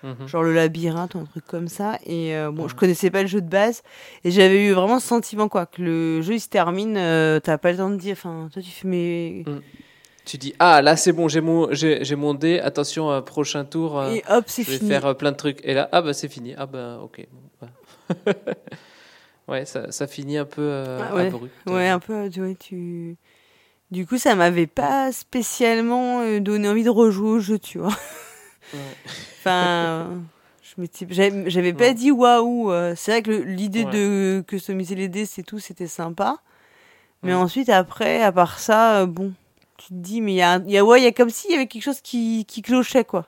Mhm. 0.03 0.27
genre 0.27 0.43
le 0.43 0.53
labyrinthe 0.53 1.15
ou 1.15 1.19
un 1.19 1.25
truc 1.25 1.45
comme 1.47 1.67
ça. 1.67 1.97
Et 2.05 2.35
euh, 2.35 2.51
bon, 2.51 2.67
je 2.67 2.75
connaissais 2.75 3.09
pas 3.09 3.21
le 3.23 3.27
jeu 3.27 3.41
de 3.41 3.49
base 3.49 3.81
et 4.23 4.29
j'avais 4.29 4.63
eu 4.65 4.71
vraiment 4.73 4.99
ce 4.99 5.07
sentiment 5.07 5.47
quoi 5.47 5.65
que 5.65 5.81
le 5.81 6.21
jeu 6.21 6.35
il 6.35 6.39
se 6.39 6.47
termine, 6.49 6.95
euh, 6.97 7.39
t'as 7.39 7.57
pas 7.57 7.71
le 7.71 7.77
temps 7.79 7.89
de 7.89 7.95
dire. 7.95 8.13
Enfin, 8.13 8.49
toi 8.53 8.61
tu 8.61 8.69
fais 8.69 8.87
mais 8.87 9.43
Tu 10.25 10.37
dis 10.37 10.53
ah 10.59 10.81
là 10.83 10.95
c'est 10.95 11.11
bon 11.11 11.27
j'ai 11.27 11.41
mon 11.41 11.71
j'ai 11.73 12.03
j'ai 12.03 12.15
mon 12.15 12.33
dé 12.35 12.59
attention 12.59 13.09
euh, 13.09 13.21
prochain 13.21 13.63
tour 13.65 13.97
euh, 13.99 14.13
Et 14.13 14.23
hop, 14.29 14.43
c'est 14.47 14.63
je 14.63 14.71
vais 14.71 14.77
fini. 14.77 14.89
faire 14.91 15.05
euh, 15.07 15.13
plein 15.15 15.31
de 15.31 15.37
trucs 15.37 15.59
et 15.63 15.73
là 15.73 15.89
ah 15.91 16.01
bah 16.03 16.13
c'est 16.13 16.27
fini 16.29 16.53
ah 16.57 16.65
bah 16.67 16.99
ok 17.01 17.25
bah. 17.61 17.67
ouais 19.47 19.65
ça, 19.65 19.91
ça 19.91 20.07
finit 20.07 20.37
un 20.37 20.45
peu 20.45 20.61
euh, 20.61 20.99
Ah 21.09 21.15
ouais, 21.15 21.27
abrupt 21.27 21.53
ouais, 21.67 21.87
un 21.89 21.99
peu. 21.99 22.29
Tu. 22.59 23.17
Du 23.91 24.07
coup, 24.07 24.17
ça 24.17 24.35
m'avait 24.35 24.67
pas 24.67 25.11
spécialement 25.11 26.21
euh, 26.21 26.39
donné 26.39 26.67
envie 26.67 26.83
de 26.83 26.89
rejouer 26.89 27.29
au 27.29 27.39
jeu, 27.39 27.59
tu 27.59 27.77
vois. 27.77 27.95
enfin, 29.39 30.21
je 30.63 31.47
j'avais 31.47 31.73
pas 31.73 31.93
dit 31.93 32.11
waouh. 32.11 32.71
euh, 32.71 32.93
C'est 32.95 33.11
vrai 33.11 33.21
que 33.21 33.31
l'idée 33.31 33.85
Ouais. 33.85 33.91
de 33.91 34.43
customiser 34.47 34.95
les 34.95 35.07
dés, 35.07 35.25
c'est 35.25 35.43
tout, 35.43 35.59
c'était 35.59 35.87
sympa. 35.87 36.37
Mais 37.23 37.33
ensuite, 37.33 37.69
après, 37.69 38.21
à 38.21 38.31
part 38.31 38.59
ça, 38.59 39.05
bon, 39.05 39.33
tu 39.77 39.87
te 39.89 39.93
dis, 39.93 40.21
mais 40.21 40.33
il 40.33 40.35
y 40.35 40.41
a, 40.41 40.51
un- 40.53 40.63
il 40.65 40.71
y 40.71 40.77
a, 40.77 40.85
ouais, 40.85 41.01
il 41.01 41.03
y 41.03 41.07
a 41.07 41.11
comme 41.11 41.29
s'il 41.29 41.51
y 41.51 41.55
avait 41.55 41.67
quelque 41.67 41.83
chose 41.83 42.01
qui, 42.01 42.45
qui 42.47 42.61
clochait, 42.61 43.03
quoi. 43.05 43.27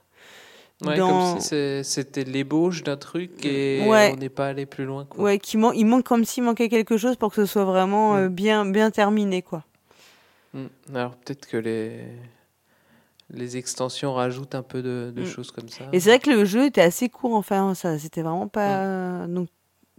Ouais, 0.85 0.95
Dans- 0.97 1.31
comme 1.33 1.41
si 1.41 1.47
c'est- 1.47 1.81
c'était 1.83 2.23
l'ébauche 2.23 2.83
d'un 2.83 2.97
truc 2.97 3.43
et 3.43 3.83
Ouais. 3.87 4.11
on 4.13 4.17
n'est 4.17 4.29
pas 4.29 4.47
allé 4.49 4.67
plus 4.67 4.85
loin 4.85 5.05
quoi. 5.05 5.23
Ouais, 5.23 5.39
qui 5.39 5.57
man- 5.57 5.71
il 5.75 5.85
manque 5.85 6.03
comme 6.05 6.23
s'il 6.23 6.43
manquait 6.43 6.69
quelque 6.69 6.97
chose 6.97 7.15
pour 7.15 7.29
que 7.29 7.35
ce 7.35 7.45
soit 7.51 7.65
vraiment 7.65 8.15
euh, 8.15 8.29
bien, 8.29 8.63
bien 8.65 8.91
terminé, 8.91 9.41
quoi. 9.41 9.63
Mm. 10.53 10.65
alors 10.95 11.15
peut-être 11.17 11.47
que 11.47 11.57
les 11.57 12.01
les 13.29 13.57
extensions 13.57 14.13
rajoutent 14.13 14.55
un 14.55 14.63
peu 14.63 14.81
de, 14.81 15.11
de 15.13 15.23
Mm. 15.23 15.25
choses 15.25 15.51
comme 15.51 15.67
ça 15.67 15.83
Et 15.91 15.99
c'est 15.99 16.09
vrai 16.11 16.19
que 16.19 16.29
le 16.29 16.45
jeu 16.45 16.65
était 16.67 16.81
assez 16.81 17.09
court, 17.09 17.33
enfin, 17.33 17.73
ça, 17.73 17.99
c'était 17.99 18.21
vraiment 18.21 18.47
pas. 18.47 19.27
Donc, 19.27 19.49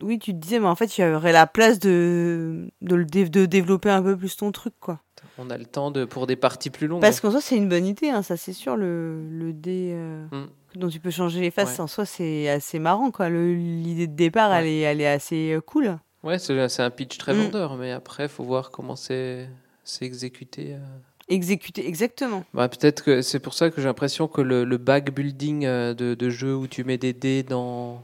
oui, 0.00 0.18
tu 0.18 0.32
te 0.32 0.36
disais, 0.38 0.60
mais 0.60 0.66
en 0.68 0.74
fait, 0.76 0.96
il 0.96 1.02
y 1.02 1.04
aurait 1.04 1.32
la 1.32 1.46
place 1.46 1.78
de, 1.78 2.68
de, 2.80 2.94
le 2.94 3.04
dé- 3.04 3.28
de 3.28 3.44
développer 3.44 3.90
un 3.90 4.02
peu 4.02 4.16
plus 4.16 4.34
ton 4.36 4.50
truc, 4.52 4.72
quoi. 4.80 5.00
On 5.36 5.50
a 5.50 5.58
le 5.58 5.66
temps 5.66 5.90
de, 5.90 6.04
pour 6.06 6.26
des 6.26 6.36
parties 6.36 6.70
plus 6.70 6.86
longues. 6.86 7.00
Parce 7.02 7.20
qu'en 7.20 7.30
soi, 7.30 7.40
c'est 7.42 7.56
une 7.56 7.68
bonne 7.68 7.84
idée, 7.84 8.08
hein, 8.08 8.22
ça 8.22 8.36
c'est 8.38 8.52
sûr, 8.54 8.76
le, 8.76 9.28
le 9.28 9.52
dé 9.52 9.90
euh, 9.94 10.24
Mm. 10.32 10.46
Dont 10.74 10.88
tu 10.88 11.00
peux 11.00 11.10
changer 11.10 11.40
les 11.40 11.50
faces, 11.50 11.74
Ouais. 11.76 11.80
en 11.82 11.86
soi, 11.86 12.04
c'est 12.06 12.48
assez 12.48 12.78
marrant, 12.78 13.10
quoi. 13.10 13.28
L'idée 13.30 14.06
de 14.06 14.14
départ, 14.14 14.52
elle, 14.52 14.66
est, 14.66 14.80
elle 14.80 15.00
est 15.00 15.06
assez 15.08 15.52
euh, 15.52 15.60
cool. 15.60 15.98
Ouais, 16.22 16.38
c'est 16.38 16.80
un 16.80 16.90
pitch 16.90 17.16
très 17.18 17.32
Mm. 17.34 17.38
vendeur, 17.44 17.76
mais 17.76 17.92
après, 17.92 18.24
il 18.24 18.28
faut 18.28 18.44
voir 18.44 18.70
comment 18.70 18.96
c'est 18.96 19.48
exécuté. 20.00 20.74
euh. 20.74 20.78
Exécuté, 21.30 21.86
exactement. 21.86 22.44
Bah, 22.54 22.68
Peut-être 22.68 23.04
que 23.04 23.20
c'est 23.22 23.38
pour 23.38 23.52
ça 23.54 23.70
que 23.70 23.80
j'ai 23.82 23.86
l'impression 23.86 24.28
que 24.28 24.40
le, 24.40 24.64
le 24.64 24.78
back 24.78 25.10
building 25.14 25.66
euh, 25.66 25.92
de, 25.94 26.14
de 26.14 26.30
jeu 26.30 26.54
où 26.56 26.66
tu 26.66 26.84
mets 26.84 26.96
des 26.98 27.12
dés 27.12 27.42
dans. 27.42 28.02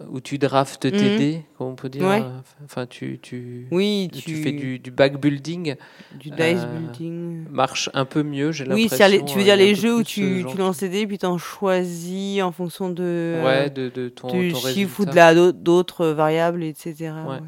Euh, 0.00 0.04
où 0.10 0.20
tu 0.20 0.38
draftes 0.38 0.80
tes 0.82 0.92
Mhm. 0.92 1.18
dés, 1.18 1.44
comment 1.56 1.70
on 1.70 1.74
peut 1.74 1.88
dire 1.88 2.02
Ouais. 2.02 2.22
euh, 2.22 2.38
Enfin, 2.64 2.86
tu, 2.86 3.18
tu, 3.20 3.66
Oui, 3.70 4.08
tu, 4.12 4.20
tu- 4.22 4.42
fais 4.42 4.52
du, 4.52 4.78
du 4.78 4.90
back 4.90 5.20
building. 5.20 5.74
Du 6.18 6.30
dice 6.30 6.64
building. 6.66 7.46
Marche 7.50 7.90
un 7.94 8.04
peu 8.04 8.22
mieux, 8.22 8.52
j'ai 8.52 8.64
Oui, 8.70 8.82
l'impression. 8.84 9.08
les- 9.08 9.24
tu 9.24 9.34
veux 9.34 9.40
euh, 9.40 9.44
dire 9.44 9.52
a 9.54 9.56
les 9.56 9.74
jeux 9.74 9.96
où 9.96 10.02
tu, 10.02 10.44
tu 10.48 10.56
lances 10.56 10.80
les 10.82 10.88
dés, 10.88 11.06
puis 11.06 11.18
t'en 11.18 11.38
choisis 11.38 12.42
en 12.42 12.52
fonction 12.52 12.90
de, 12.90 13.40
Ouais, 13.44 13.70
de- 13.70 13.88
de 13.88 14.08
ton- 14.08 14.28
du 14.28 14.52
ton 14.52 14.58
chiffre 14.60 15.00
ou 15.00 15.04
résultat. 15.04 15.52
d'autres 15.52 16.06
variables, 16.06 16.62
etc. 16.62 17.12
Ouais. 17.28 17.38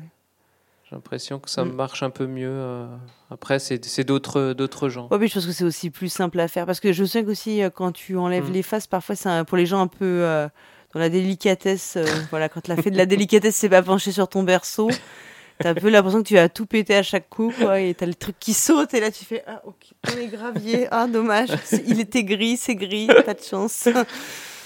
J'ai 0.89 0.97
l'impression 0.97 1.39
que 1.39 1.49
ça 1.49 1.65
Mm. 1.65 1.73
marche 1.73 2.03
un 2.03 2.11
peu 2.11 2.27
mieux. 2.27 2.49
euh. 2.51 2.87
Après, 3.31 3.59
c'est 3.59 4.05
d'autres 4.05 4.53
d'autres 4.53 4.91
gens. 4.91 5.09
Ouais, 5.11 5.17
mais 5.19 5.27
je 5.27 5.35
pense 5.35 5.47
que 5.47 5.53
c'est 5.53 5.65
aussi 5.65 5.89
plus 5.89 6.11
simple 6.13 6.39
à 6.39 6.49
faire. 6.49 6.67
Parce 6.67 6.81
que 6.81 6.93
je 6.93 7.03
sais 7.05 7.25
qu'aussi, 7.25 7.63
euh, 7.63 7.71
quand 7.71 7.93
tu 7.93 8.19
enlèves 8.19 8.51
Mm. 8.51 8.53
les 8.53 8.63
faces, 8.63 8.87
parfois, 8.87 9.15
c'est 9.15 9.31
un- 9.31 9.45
pour 9.47 9.57
les 9.57 9.65
gens 9.65 9.81
un 9.81 9.87
peu 9.87 10.05
euh, 10.05 10.49
dans 10.95 11.01
la 11.01 11.09
délicatesse. 11.09 11.95
euh, 11.97 12.05
voilà, 12.31 12.49
quand 12.49 12.69
la 12.69 12.77
fée 12.77 12.91
de 12.91 12.97
la 12.97 13.07
délicatesse 13.07 13.57
s'est 13.57 13.69
pas 13.69 13.83
penchée 13.83 14.13
sur 14.13 14.29
ton 14.29 14.43
berceau, 14.43 14.91
t'as 15.59 15.71
un 15.71 15.75
peu 15.75 15.89
l'impression 15.89 16.23
que 16.23 16.29
tu 16.29 16.35
vas 16.35 16.49
tout 16.49 16.67
péter 16.67 16.97
à 16.97 17.03
chaque 17.03 17.29
coup, 17.29 17.53
quoi. 17.59 17.81
Et 17.81 17.95
t'as 17.95 18.07
le 18.07 18.15
truc 18.15 18.37
qui 18.41 18.53
saute, 18.55 18.95
et 18.95 19.01
là, 19.01 19.11
tu 19.11 19.25
fais 19.25 19.43
Ah, 19.47 19.63
ok, 19.65 19.75
on 20.15 20.19
est 20.21 20.27
gravier. 20.27 20.89
Ah, 20.91 21.07
dommage. 21.07 21.51
Il 21.87 22.01
était 22.01 22.25
gris, 22.25 22.57
c'est 22.57 22.75
gris, 22.75 23.07
pas 23.27 23.35
de 23.35 23.43
chance. 23.43 23.89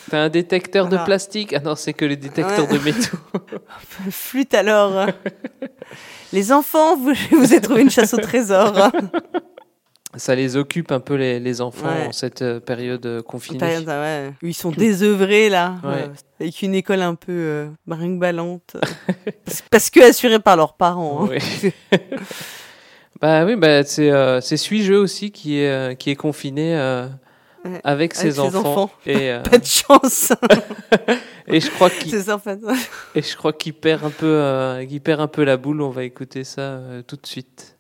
T'as 0.08 0.18
un 0.20 0.28
détecteur 0.28 0.88
de 0.88 0.98
plastique? 0.98 1.52
Ah 1.52 1.58
non, 1.58 1.74
c'est 1.74 1.92
que 1.92 2.04
les 2.04 2.14
détecteurs 2.14 2.70
Ouais. 2.70 2.78
de 2.78 2.84
métaux. 2.84 3.16
Flûte 4.12 4.54
alors. 4.54 5.08
Les 6.32 6.52
enfants, 6.52 6.96
vous, 6.96 7.12
vous 7.32 7.52
ai 7.54 7.60
trouvé 7.60 7.82
une 7.82 7.90
chasse 7.90 8.14
au 8.14 8.18
trésor. 8.18 8.92
Ça 10.16 10.34
les 10.34 10.56
occupe 10.56 10.93
un 10.93 11.01
peu 11.01 11.14
les, 11.14 11.38
les 11.40 11.60
enfants 11.60 11.86
Ouais. 11.86 12.06
en 12.09 12.12
cette 12.12 12.43
euh, 12.43 12.60
période 12.60 13.05
euh, 13.06 13.22
confinée. 13.22 13.59
Période, 13.59 13.88
ah 13.88 14.01
ouais. 14.01 14.32
Ils 14.43 14.55
sont 14.55 14.70
désœuvrés 14.70 15.48
là, 15.48 15.76
Ouais. 15.84 16.05
euh, 16.05 16.09
avec 16.40 16.62
une 16.62 16.74
école 16.74 17.02
un 17.02 17.14
peu 17.14 17.32
euh, 17.32 17.68
brinque-ballante. 17.86 18.76
parce, 19.70 19.90
que 19.90 20.01
assurée 20.09 20.38
par 20.40 20.56
leurs 20.56 20.74
parents. 20.74 21.24
hein. 21.24 21.28
Oui. 21.30 21.72
bah 23.20 23.44
oui, 23.44 23.56
bah, 23.56 23.82
c'est 23.84 24.10
euh, 24.10 24.40
c'est 24.40 24.56
Suis-je 24.56 24.93
aussi 24.94 25.30
qui 25.30 25.59
est, 25.60 25.68
euh, 25.70 25.94
qui 25.94 26.10
est 26.10 26.16
confiné 26.16 26.76
euh, 26.76 27.06
Ouais. 27.64 27.80
avec 27.82 28.14
ses 28.14 28.20
Avec 28.20 28.34
ses 28.34 28.56
enfants. 28.59 28.70
enfants. 28.84 28.90
Et, 29.06 29.30
euh, 29.32 29.40
Pas 29.43 29.59
de 29.59 29.64
chance. 29.64 30.32
et 31.48 31.59
je 31.59 31.68
crois 31.70 31.90
qu'il 31.90 32.10
C'est 32.12 32.22
ça 32.22 32.36
en 32.36 32.38
fait. 32.38 32.60
et 33.16 33.22
je 33.22 33.36
crois 33.36 33.52
qu'il 33.52 33.74
perd 33.74 34.05
un 34.05 34.10
peu 34.10 34.24
euh, 34.26 34.86
qu'il 34.86 35.01
perd 35.01 35.20
un 35.20 35.26
peu 35.26 35.43
la 35.43 35.56
boule. 35.56 35.82
On 35.82 35.90
va 35.90 36.05
écouter 36.05 36.44
ça 36.44 36.60
euh, 36.60 37.02
tout 37.02 37.16
de 37.16 37.26
suite. 37.26 37.75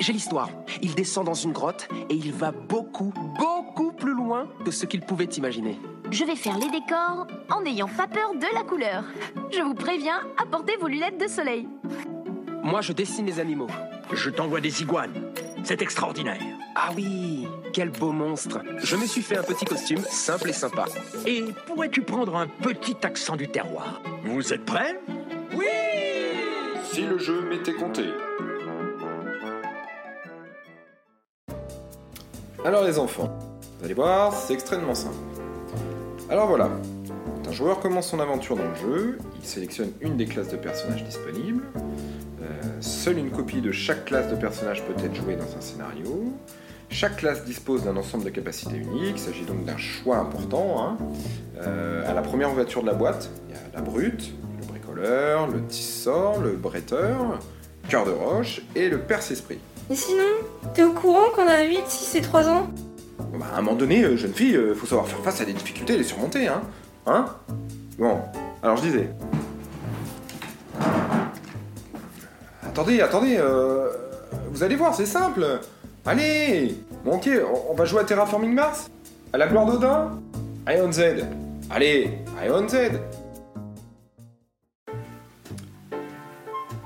J'ai 0.00 0.12
l'histoire. 0.12 0.48
Il 0.82 0.94
descend 0.94 1.26
dans 1.26 1.34
une 1.34 1.52
grotte 1.52 1.88
et 2.08 2.14
il 2.14 2.32
va 2.32 2.52
beaucoup, 2.52 3.12
beaucoup 3.38 3.92
plus 3.92 4.14
loin 4.14 4.48
que 4.64 4.70
ce 4.70 4.86
qu'il 4.86 5.02
pouvait 5.02 5.24
imaginer. 5.24 5.78
Je 6.10 6.24
vais 6.24 6.36
faire 6.36 6.58
les 6.58 6.70
décors 6.70 7.26
en 7.50 7.60
n'ayant 7.62 7.88
pas 7.88 8.08
peur 8.08 8.34
de 8.34 8.46
la 8.54 8.62
couleur. 8.62 9.04
Je 9.52 9.60
vous 9.60 9.74
préviens, 9.74 10.20
apportez 10.38 10.76
vos 10.76 10.88
lunettes 10.88 11.20
de 11.20 11.28
soleil. 11.28 11.68
Moi, 12.62 12.80
je 12.80 12.92
dessine 12.92 13.26
les 13.26 13.40
animaux. 13.40 13.68
Je 14.12 14.30
t'envoie 14.30 14.60
des 14.60 14.82
iguanes. 14.82 15.32
C'est 15.62 15.82
extraordinaire. 15.82 16.40
Ah 16.74 16.90
oui, 16.96 17.46
quel 17.72 17.90
beau 17.90 18.12
monstre. 18.12 18.60
Je 18.78 18.96
me 18.96 19.06
suis 19.06 19.22
fait 19.22 19.36
un 19.36 19.42
petit 19.42 19.64
costume 19.64 20.00
simple 20.08 20.50
et 20.50 20.52
sympa. 20.52 20.86
Et 21.26 21.44
pourrais-tu 21.66 22.02
prendre 22.02 22.36
un 22.36 22.46
petit 22.46 22.96
accent 23.02 23.36
du 23.36 23.48
terroir? 23.48 24.00
Vous 24.24 24.52
êtes 24.52 24.64
prêts? 24.64 25.00
Oui 25.54 25.66
Si 26.90 27.02
le 27.02 27.18
jeu 27.18 27.42
m'était 27.48 27.74
compté. 27.74 28.04
Alors 32.62 32.84
les 32.84 32.98
enfants, 32.98 33.30
vous 33.78 33.84
allez 33.86 33.94
voir, 33.94 34.34
c'est 34.34 34.52
extrêmement 34.52 34.94
simple. 34.94 35.16
Alors 36.28 36.46
voilà, 36.46 36.68
un 37.48 37.52
joueur 37.52 37.80
commence 37.80 38.08
son 38.08 38.20
aventure 38.20 38.54
dans 38.54 38.68
le 38.68 38.74
jeu, 38.74 39.18
il 39.40 39.48
sélectionne 39.48 39.92
une 40.02 40.18
des 40.18 40.26
classes 40.26 40.50
de 40.50 40.56
personnages 40.56 41.02
disponibles. 41.02 41.62
Euh, 42.42 42.46
seule 42.80 43.16
une 43.16 43.30
copie 43.30 43.62
de 43.62 43.72
chaque 43.72 44.04
classe 44.04 44.28
de 44.28 44.36
personnage 44.36 44.84
peut 44.84 44.92
être 45.02 45.14
jouée 45.14 45.36
dans 45.36 45.56
un 45.56 45.60
scénario. 45.62 46.34
Chaque 46.90 47.16
classe 47.16 47.46
dispose 47.46 47.84
d'un 47.84 47.96
ensemble 47.96 48.24
de 48.24 48.30
capacités 48.30 48.76
uniques, 48.76 49.14
il 49.16 49.18
s'agit 49.18 49.44
donc 49.44 49.64
d'un 49.64 49.78
choix 49.78 50.18
important. 50.18 50.84
hein. 50.84 50.96
Euh, 51.62 52.10
à 52.10 52.12
la 52.12 52.20
première 52.20 52.52
ouverture 52.52 52.82
de 52.82 52.88
la 52.88 52.94
boîte, 52.94 53.30
il 53.48 53.54
y 53.54 53.58
a 53.58 53.62
la 53.74 53.80
brute, 53.80 54.34
le 54.60 54.66
bricoleur, 54.66 55.46
le 55.46 55.64
tisseur, 55.64 56.38
le 56.40 56.52
bretteur, 56.52 57.38
cœur 57.88 58.04
de 58.04 58.10
roche 58.10 58.60
et 58.76 58.90
le 58.90 58.98
perce-esprit. 58.98 59.60
Et 59.90 59.96
sinon, 59.96 60.22
t'es 60.72 60.84
au 60.84 60.92
courant 60.92 61.30
qu'on 61.34 61.48
a 61.48 61.64
8, 61.64 61.80
6 61.84 62.14
et 62.14 62.20
3 62.20 62.48
ans 62.48 62.70
bah, 63.34 63.46
à 63.54 63.58
un 63.58 63.62
moment 63.62 63.76
donné, 63.76 64.02
euh, 64.04 64.16
jeune 64.16 64.32
fille, 64.32 64.56
euh, 64.56 64.74
faut 64.74 64.86
savoir 64.86 65.08
faire 65.08 65.18
face 65.18 65.40
à 65.40 65.44
des 65.44 65.52
difficultés 65.52 65.94
et 65.94 65.98
les 65.98 66.04
surmonter, 66.04 66.46
hein. 66.46 66.62
Hein? 67.06 67.26
Bon, 67.98 68.20
alors 68.62 68.76
je 68.76 68.82
disais. 68.82 69.10
Attendez, 72.64 73.00
attendez, 73.00 73.36
euh, 73.38 73.88
vous 74.50 74.62
allez 74.62 74.76
voir, 74.76 74.94
c'est 74.94 75.06
simple. 75.06 75.60
Allez! 76.06 76.76
Bon 77.04 77.16
ok, 77.16 77.28
on, 77.52 77.72
on 77.72 77.74
va 77.74 77.84
jouer 77.84 78.00
à 78.00 78.04
Terraforming 78.04 78.54
Mars? 78.54 78.88
À 79.32 79.38
la 79.38 79.48
gloire 79.48 79.66
d'Odin? 79.66 80.20
Ion 80.68 80.92
Z. 80.92 81.26
Allez, 81.68 82.18
Ion 82.46 82.68
Z. 82.68 82.76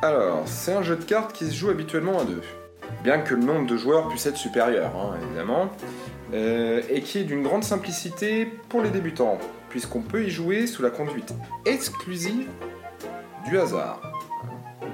Alors, 0.02 0.43
c'est 0.47 0.72
un 0.72 0.82
jeu 0.82 0.97
de 0.97 1.05
cartes 1.05 1.32
qui 1.32 1.47
se 1.47 1.55
joue 1.55 1.70
habituellement 1.70 2.18
à 2.18 2.24
deux. 2.24 2.43
Bien 3.05 3.18
que 3.18 3.35
le 3.35 3.43
nombre 3.43 3.66
de 3.66 3.76
joueurs 3.76 4.09
puisse 4.09 4.24
être 4.24 4.39
supérieur, 4.39 4.90
hein, 4.97 5.18
évidemment. 5.22 5.70
Euh, 6.32 6.81
et 6.89 7.02
qui 7.02 7.18
est 7.18 7.24
d'une 7.24 7.43
grande 7.43 7.62
simplicité 7.62 8.47
pour 8.70 8.81
les 8.81 8.89
débutants, 8.89 9.39
puisqu'on 9.68 10.01
peut 10.01 10.24
y 10.24 10.31
jouer 10.31 10.66
sous 10.66 10.82
la 10.82 10.89
conduite 10.89 11.35
exclusive 11.66 12.48
du 13.47 13.59
hasard. 13.59 14.01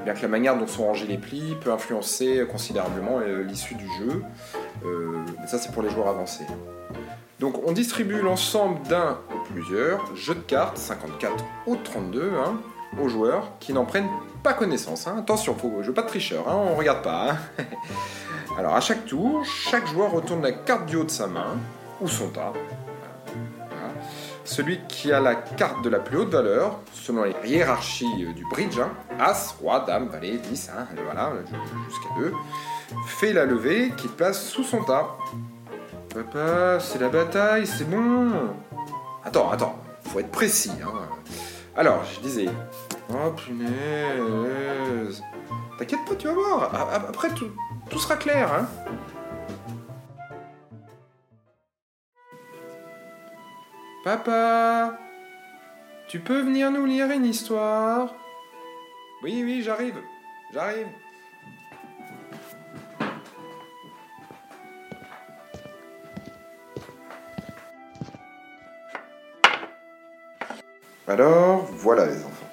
Bien 0.04 0.14
que 0.14 0.22
la 0.22 0.28
manière 0.28 0.58
dont 0.58 0.66
sont 0.66 0.86
rangés 0.86 1.06
les 1.06 1.18
plis 1.18 1.54
peut 1.60 1.70
influencer 1.70 2.44
considérablement 2.50 3.20
euh, 3.20 3.44
l'issue 3.44 3.76
du 3.76 3.86
jeu, 4.00 4.24
euh, 4.84 5.22
mais 5.40 5.46
ça 5.46 5.58
c'est 5.58 5.70
pour 5.70 5.84
les 5.84 5.90
joueurs 5.90 6.08
avancés. 6.08 6.46
Donc 7.38 7.62
on 7.64 7.70
distribue 7.70 8.20
l'ensemble 8.20 8.82
d'un 8.88 9.20
ou 9.32 9.52
plusieurs 9.52 10.16
jeux 10.16 10.34
de 10.34 10.40
cartes, 10.40 10.78
54 10.78 11.44
ou 11.68 11.76
32, 11.76 12.32
hein, 12.44 12.60
aux 12.98 13.08
joueurs 13.08 13.52
qui 13.60 13.72
n'en 13.72 13.84
prennent 13.84 14.08
pas 14.42 14.52
connaissance. 14.54 15.06
hein. 15.06 15.16
Attention, 15.18 15.54
faut, 15.54 15.72
je 15.82 15.88
veux 15.88 15.94
pas 15.94 16.02
de 16.02 16.08
tricheur, 16.08 16.48
hein, 16.48 16.56
on 16.56 16.74
regarde 16.76 17.02
pas. 17.02 17.30
hein. 17.32 17.36
Alors 18.58 18.74
à 18.74 18.80
chaque 18.80 19.06
tour, 19.06 19.44
chaque 19.44 19.86
joueur 19.86 20.10
retourne 20.10 20.42
la 20.42 20.52
carte 20.52 20.86
du 20.86 20.96
haut 20.96 21.04
de 21.04 21.10
sa 21.10 21.26
main, 21.26 21.56
ou 22.00 22.08
son 22.08 22.28
tas. 22.28 22.52
Celui 24.44 24.80
qui 24.88 25.12
a 25.12 25.20
la 25.20 25.36
carte 25.36 25.84
de 25.84 25.88
la 25.90 26.00
plus 26.00 26.18
haute 26.18 26.30
valeur, 26.32 26.80
selon 26.92 27.22
les 27.22 27.34
hiérarchies 27.44 28.26
euh, 28.28 28.32
du 28.32 28.44
bridge, 28.50 28.80
hein, 28.80 28.90
As, 29.20 29.54
Roi, 29.60 29.84
Dame, 29.86 30.08
Valet, 30.08 30.38
10, 30.38 30.70
hein, 30.76 30.86
voilà, 31.04 31.32
jusqu'à 31.88 32.08
2, 32.18 32.32
fait 33.06 33.32
la 33.32 33.44
levée 33.44 33.92
qu'il 33.96 34.10
place 34.10 34.42
sous 34.42 34.64
son 34.64 34.82
tas. 34.82 35.16
Papa, 36.12 36.80
c'est 36.80 36.98
la 36.98 37.08
bataille, 37.10 37.64
c'est 37.66 37.88
bon. 37.88 38.32
Attends, 39.24 39.50
attends, 39.52 39.76
faut 40.02 40.18
être 40.18 40.32
précis. 40.32 40.72
Alors, 41.76 42.04
je 42.04 42.20
disais. 42.20 42.48
Oh 43.10 43.30
punaise. 43.32 45.22
T'inquiète 45.78 46.04
pas, 46.06 46.14
tu 46.16 46.26
vas 46.26 46.34
voir. 46.34 46.74
Après, 47.08 47.30
tout, 47.30 47.50
tout 47.88 47.98
sera 47.98 48.16
clair. 48.16 48.52
Hein. 48.52 48.68
Papa, 54.04 54.98
tu 56.08 56.20
peux 56.20 56.40
venir 56.40 56.70
nous 56.70 56.86
lire 56.86 57.10
une 57.10 57.26
histoire? 57.26 58.14
Oui, 59.22 59.42
oui, 59.44 59.62
j'arrive. 59.62 60.00
J'arrive. 60.52 60.88
Alors, 71.10 71.68
voilà 71.72 72.06
les 72.06 72.18
enfants. 72.18 72.50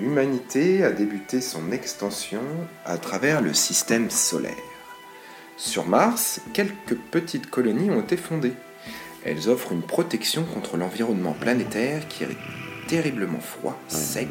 L'humanité 0.00 0.82
a 0.84 0.90
débuté 0.90 1.42
son 1.42 1.70
extension 1.70 2.40
à 2.86 2.96
travers 2.96 3.42
le 3.42 3.52
système 3.52 4.08
solaire. 4.08 4.54
Sur 5.58 5.84
Mars, 5.84 6.40
quelques 6.54 6.96
petites 7.10 7.50
colonies 7.50 7.90
ont 7.90 8.00
été 8.00 8.16
fondées. 8.16 8.54
Elles 9.22 9.50
offrent 9.50 9.72
une 9.72 9.82
protection 9.82 10.44
contre 10.44 10.78
l'environnement 10.78 11.34
planétaire 11.34 12.08
qui 12.08 12.24
est 12.24 12.36
terriblement 12.88 13.40
froid, 13.40 13.78
sec, 13.88 14.30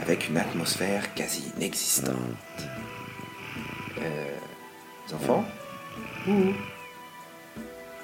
avec 0.00 0.28
une 0.28 0.36
atmosphère 0.36 1.14
quasi 1.14 1.52
inexistante. 1.56 2.14
Euh, 3.98 4.36
les 5.08 5.14
enfants 5.14 5.44
Ouh. 6.28 6.52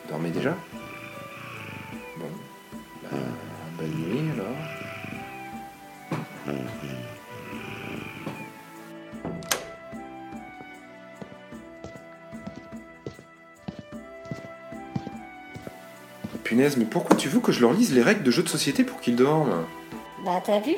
Dormez 0.08 0.30
déjà? 0.30 0.56
Bon. 2.18 2.26
Bah, 3.04 3.16
bonne 3.78 3.94
nuit 3.94 4.30
alors. 4.34 4.79
Punaise, 16.44 16.76
mais 16.76 16.84
pourquoi 16.84 17.16
tu 17.16 17.28
veux 17.28 17.40
que 17.40 17.52
je 17.52 17.60
leur 17.60 17.72
lise 17.72 17.92
les 17.94 18.02
règles 18.02 18.22
de 18.22 18.30
jeux 18.30 18.42
de 18.42 18.48
société 18.48 18.82
pour 18.84 19.00
qu'ils 19.00 19.16
dorment 19.16 19.64
Bah 20.24 20.40
t'as 20.44 20.60
vu 20.60 20.74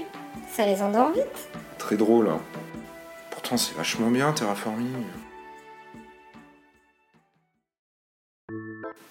Ça 0.53 0.67
les 0.67 0.83
endort 0.83 1.13
vite. 1.13 1.49
Très 1.79 1.97
drôle. 1.97 2.29
hein. 2.29 2.41
Pourtant, 3.31 3.57
c'est 3.57 3.75
vachement 3.77 4.11
bien, 4.11 4.33
Terraforming. 4.33 5.05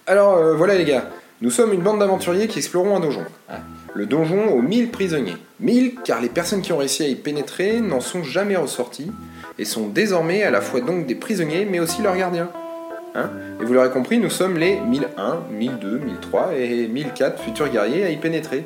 Alors, 0.08 0.36
euh, 0.36 0.56
voilà 0.56 0.76
les 0.76 0.86
gars. 0.86 1.10
Nous 1.42 1.52
sommes 1.52 1.74
une 1.74 1.82
bande 1.82 2.00
d'aventuriers 2.00 2.48
qui 2.48 2.60
explorons 2.60 2.96
un 2.96 3.00
donjon. 3.00 3.26
Le 3.94 4.06
donjon 4.06 4.54
aux 4.54 4.62
1000 4.62 4.90
prisonniers. 4.90 5.38
1000 5.60 5.96
car 6.04 6.22
les 6.22 6.30
personnes 6.30 6.62
qui 6.62 6.72
ont 6.72 6.78
réussi 6.78 7.04
à 7.04 7.08
y 7.08 7.16
pénétrer 7.16 7.82
n'en 7.82 8.00
sont 8.00 8.24
jamais 8.24 8.56
ressorties 8.56 9.12
et 9.60 9.66
sont 9.66 9.88
désormais 9.88 10.44
à 10.44 10.52
la 10.52 10.62
fois 10.62 10.82
donc 10.82 11.06
des 11.06 11.16
prisonniers 11.16 11.66
mais 11.70 11.80
aussi 11.80 12.02
leurs 12.02 12.16
gardiens. 12.16 12.50
Hein? 13.16 13.30
Et 13.60 13.66
vous 13.66 13.74
l'aurez 13.74 13.92
compris, 13.92 14.18
nous 14.18 14.30
sommes 14.30 14.58
les 14.58 14.80
1001, 14.80 15.42
1002, 15.52 16.00
1003 16.00 16.54
et 16.56 16.88
1004 16.88 17.42
futurs 17.42 17.70
guerriers 17.70 18.06
à 18.06 18.10
y 18.10 18.18
pénétrer. 18.18 18.66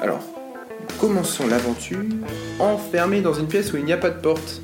Alors, 0.00 0.20
commençons 1.00 1.46
l'aventure 1.48 2.04
enfermés 2.60 3.20
dans 3.20 3.34
une 3.34 3.48
pièce 3.48 3.72
où 3.72 3.76
il 3.76 3.84
n'y 3.84 3.92
a 3.92 3.96
pas 3.96 4.10
de 4.10 4.20
porte. 4.20 4.62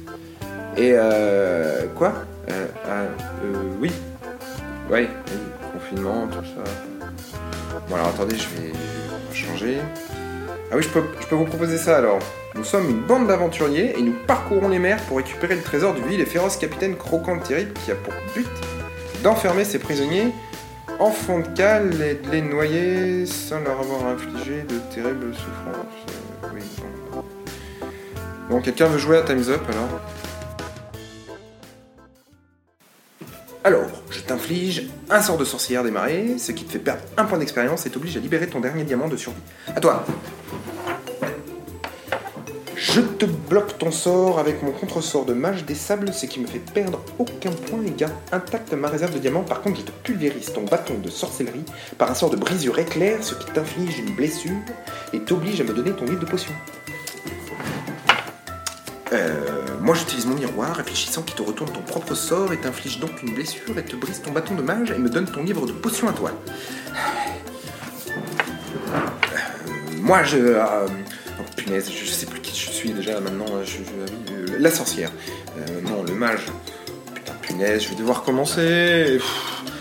Et 0.77 0.93
euh. 0.95 1.87
Quoi? 1.97 2.13
Euh, 2.51 2.67
ah, 2.87 3.03
euh, 3.45 3.55
Oui. 3.81 3.91
Ouais, 4.91 5.09
confinement, 5.73 6.27
tout 6.29 6.45
ça. 6.45 6.65
Bon 7.89 7.97
alors 7.97 8.09
attendez, 8.09 8.37
je 8.37 8.49
vais 8.49 8.73
changer. 9.35 9.79
Ah 10.71 10.77
oui, 10.77 10.83
je 10.83 10.89
peux, 10.89 11.03
je 11.21 11.27
peux 11.27 11.37
vous 11.37 11.45
proposer 11.45 11.79
ça 11.79 11.97
alors. 11.97 12.19
Nous 12.55 12.65
sommes 12.65 12.91
une 12.91 13.01
bande 13.01 13.27
d'aventuriers 13.27 13.99
et 13.99 14.03
nous 14.03 14.15
parcourons 14.27 14.69
les 14.69 14.79
mers 14.79 15.01
pour 15.03 15.19
récupérer 15.19 15.55
le 15.55 15.63
trésor 15.63 15.95
du 15.95 16.03
vil 16.03 16.21
et 16.21 16.27
féroce 16.27 16.57
capitaine 16.57 16.97
Croquant 16.97 17.37
de 17.37 17.43
Terrible 17.43 17.73
qui 17.85 17.91
a 17.91 17.95
pour 17.95 18.13
but 18.35 18.49
d'enfermer 19.23 19.65
ses 19.65 19.79
prisonniers 19.79 20.33
en 20.99 21.11
fond 21.11 21.41
de 21.41 21.49
cale 21.49 22.03
et 22.03 22.15
de 22.15 22.31
les 22.31 22.43
noyer 22.43 23.27
sans 23.27 23.61
leur 23.61 23.81
avoir 23.81 24.07
infligé 24.07 24.63
de 24.63 24.79
terribles 24.95 25.33
souffrances. 25.35 25.87
Euh, 26.45 26.49
oui, 26.55 26.63
bon. 27.13 27.25
Bon, 28.51 28.61
quelqu'un 28.61 28.87
veut 28.87 28.99
jouer 28.99 29.19
à 29.19 29.23
Time's 29.23 29.49
Up 29.49 29.61
Alors, 29.71 30.01
un 35.11 35.21
sort 35.21 35.37
de 35.37 35.45
sorcière 35.45 35.85
démarré, 35.85 36.37
ce 36.39 36.53
qui 36.53 36.65
te 36.65 36.73
fait 36.73 36.79
perdre 36.79 37.03
un 37.17 37.25
point 37.25 37.39
d'expérience 37.39 37.87
et 37.87 37.91
t'oblige 37.91 38.17
à 38.17 38.21
libérer 38.21 38.47
ton 38.47 38.61
dernier 38.61 38.85
diamant 38.85 39.09
de 39.09 39.17
survie. 39.17 39.41
À 39.75 39.81
toi 39.81 40.05
Je 42.75 43.01
te 43.01 43.27
bloque 43.27 43.79
ton 43.79 43.91
sort 43.91 44.39
avec 44.39 44.63
mon 44.63 44.71
contre-sort 44.71 45.25
de 45.25 45.35
mage 45.35 45.65
des 45.65 45.75
sables, 45.75 46.13
ce 46.13 46.27
qui 46.27 46.41
me 46.41 46.47
fait 46.47 46.61
perdre 46.61 47.01
aucun 47.19 47.51
point 47.51 47.83
et 47.87 47.91
garde 47.91 48.15
intacte 48.33 48.73
ma 48.73 48.89
réserve 48.89 49.15
de 49.15 49.19
diamants. 49.19 49.43
Par 49.43 49.61
contre, 49.61 49.81
je 49.81 49.85
te 49.85 49.93
pulvérise 50.03 50.53
ton 50.53 50.65
bâton 50.65 50.95
de 50.95 51.11
sorcellerie 51.11 51.65
par 51.99 52.11
un 52.11 52.15
sort 52.15 52.31
de 52.31 52.37
brisure 52.37 52.79
éclair, 52.79 53.23
ce 53.23 53.35
qui 53.35 53.51
t'inflige 53.53 53.99
une 53.99 54.15
blessure 54.15 54.57
et 55.13 55.21
t'oblige 55.21 55.61
à 55.61 55.65
me 55.65 55.75
donner 55.75 55.93
ton 55.93 56.07
livre 56.07 56.21
de 56.21 56.27
potions. 56.27 56.55
Euh, 59.13 59.41
moi 59.81 59.95
j'utilise 59.95 60.27
mon 60.27 60.35
miroir, 60.35 60.77
réfléchissant 60.77 61.23
qui 61.23 61.35
te 61.35 61.41
retourne 61.43 61.73
ton 61.73 61.81
propre 61.81 62.15
sort 62.15 62.53
et 62.53 62.59
t'inflige 62.59 62.99
donc 63.01 63.23
une 63.23 63.35
blessure 63.35 63.79
et 63.79 63.83
te 63.85 63.97
brise 63.97 64.21
ton 64.21 64.33
bâton 64.33 64.55
de 64.55 64.61
mage 64.63 64.91
et 64.91 64.99
me 64.99 65.09
donne 65.09 65.25
ton 65.27 65.43
livre 65.43 65.67
de 65.67 65.73
potions 65.73 66.09
à 66.09 66.13
toi. 66.13 66.31
Euh, 68.93 68.99
moi 70.03 70.23
je. 70.25 70.37
euh, 70.39 70.87
oh, 71.39 71.43
punaise, 71.57 71.91
je 71.91 72.07
sais 72.11 72.27
plus 72.27 72.41
qui 72.41 72.59
je 72.59 72.71
suis 72.71 72.91
déjà 72.91 73.21
maintenant. 73.21 73.47
je- 73.65 73.79
je- 73.79 74.57
la 74.59 74.71
sorcière. 74.71 75.11
Non, 75.85 76.03
le 76.03 76.15
mage. 76.15 76.47
Putain, 77.15 77.33
punaise, 77.43 77.83
je 77.85 77.89
vais 77.91 77.95
devoir 77.95 78.23
commencer. 78.25 79.21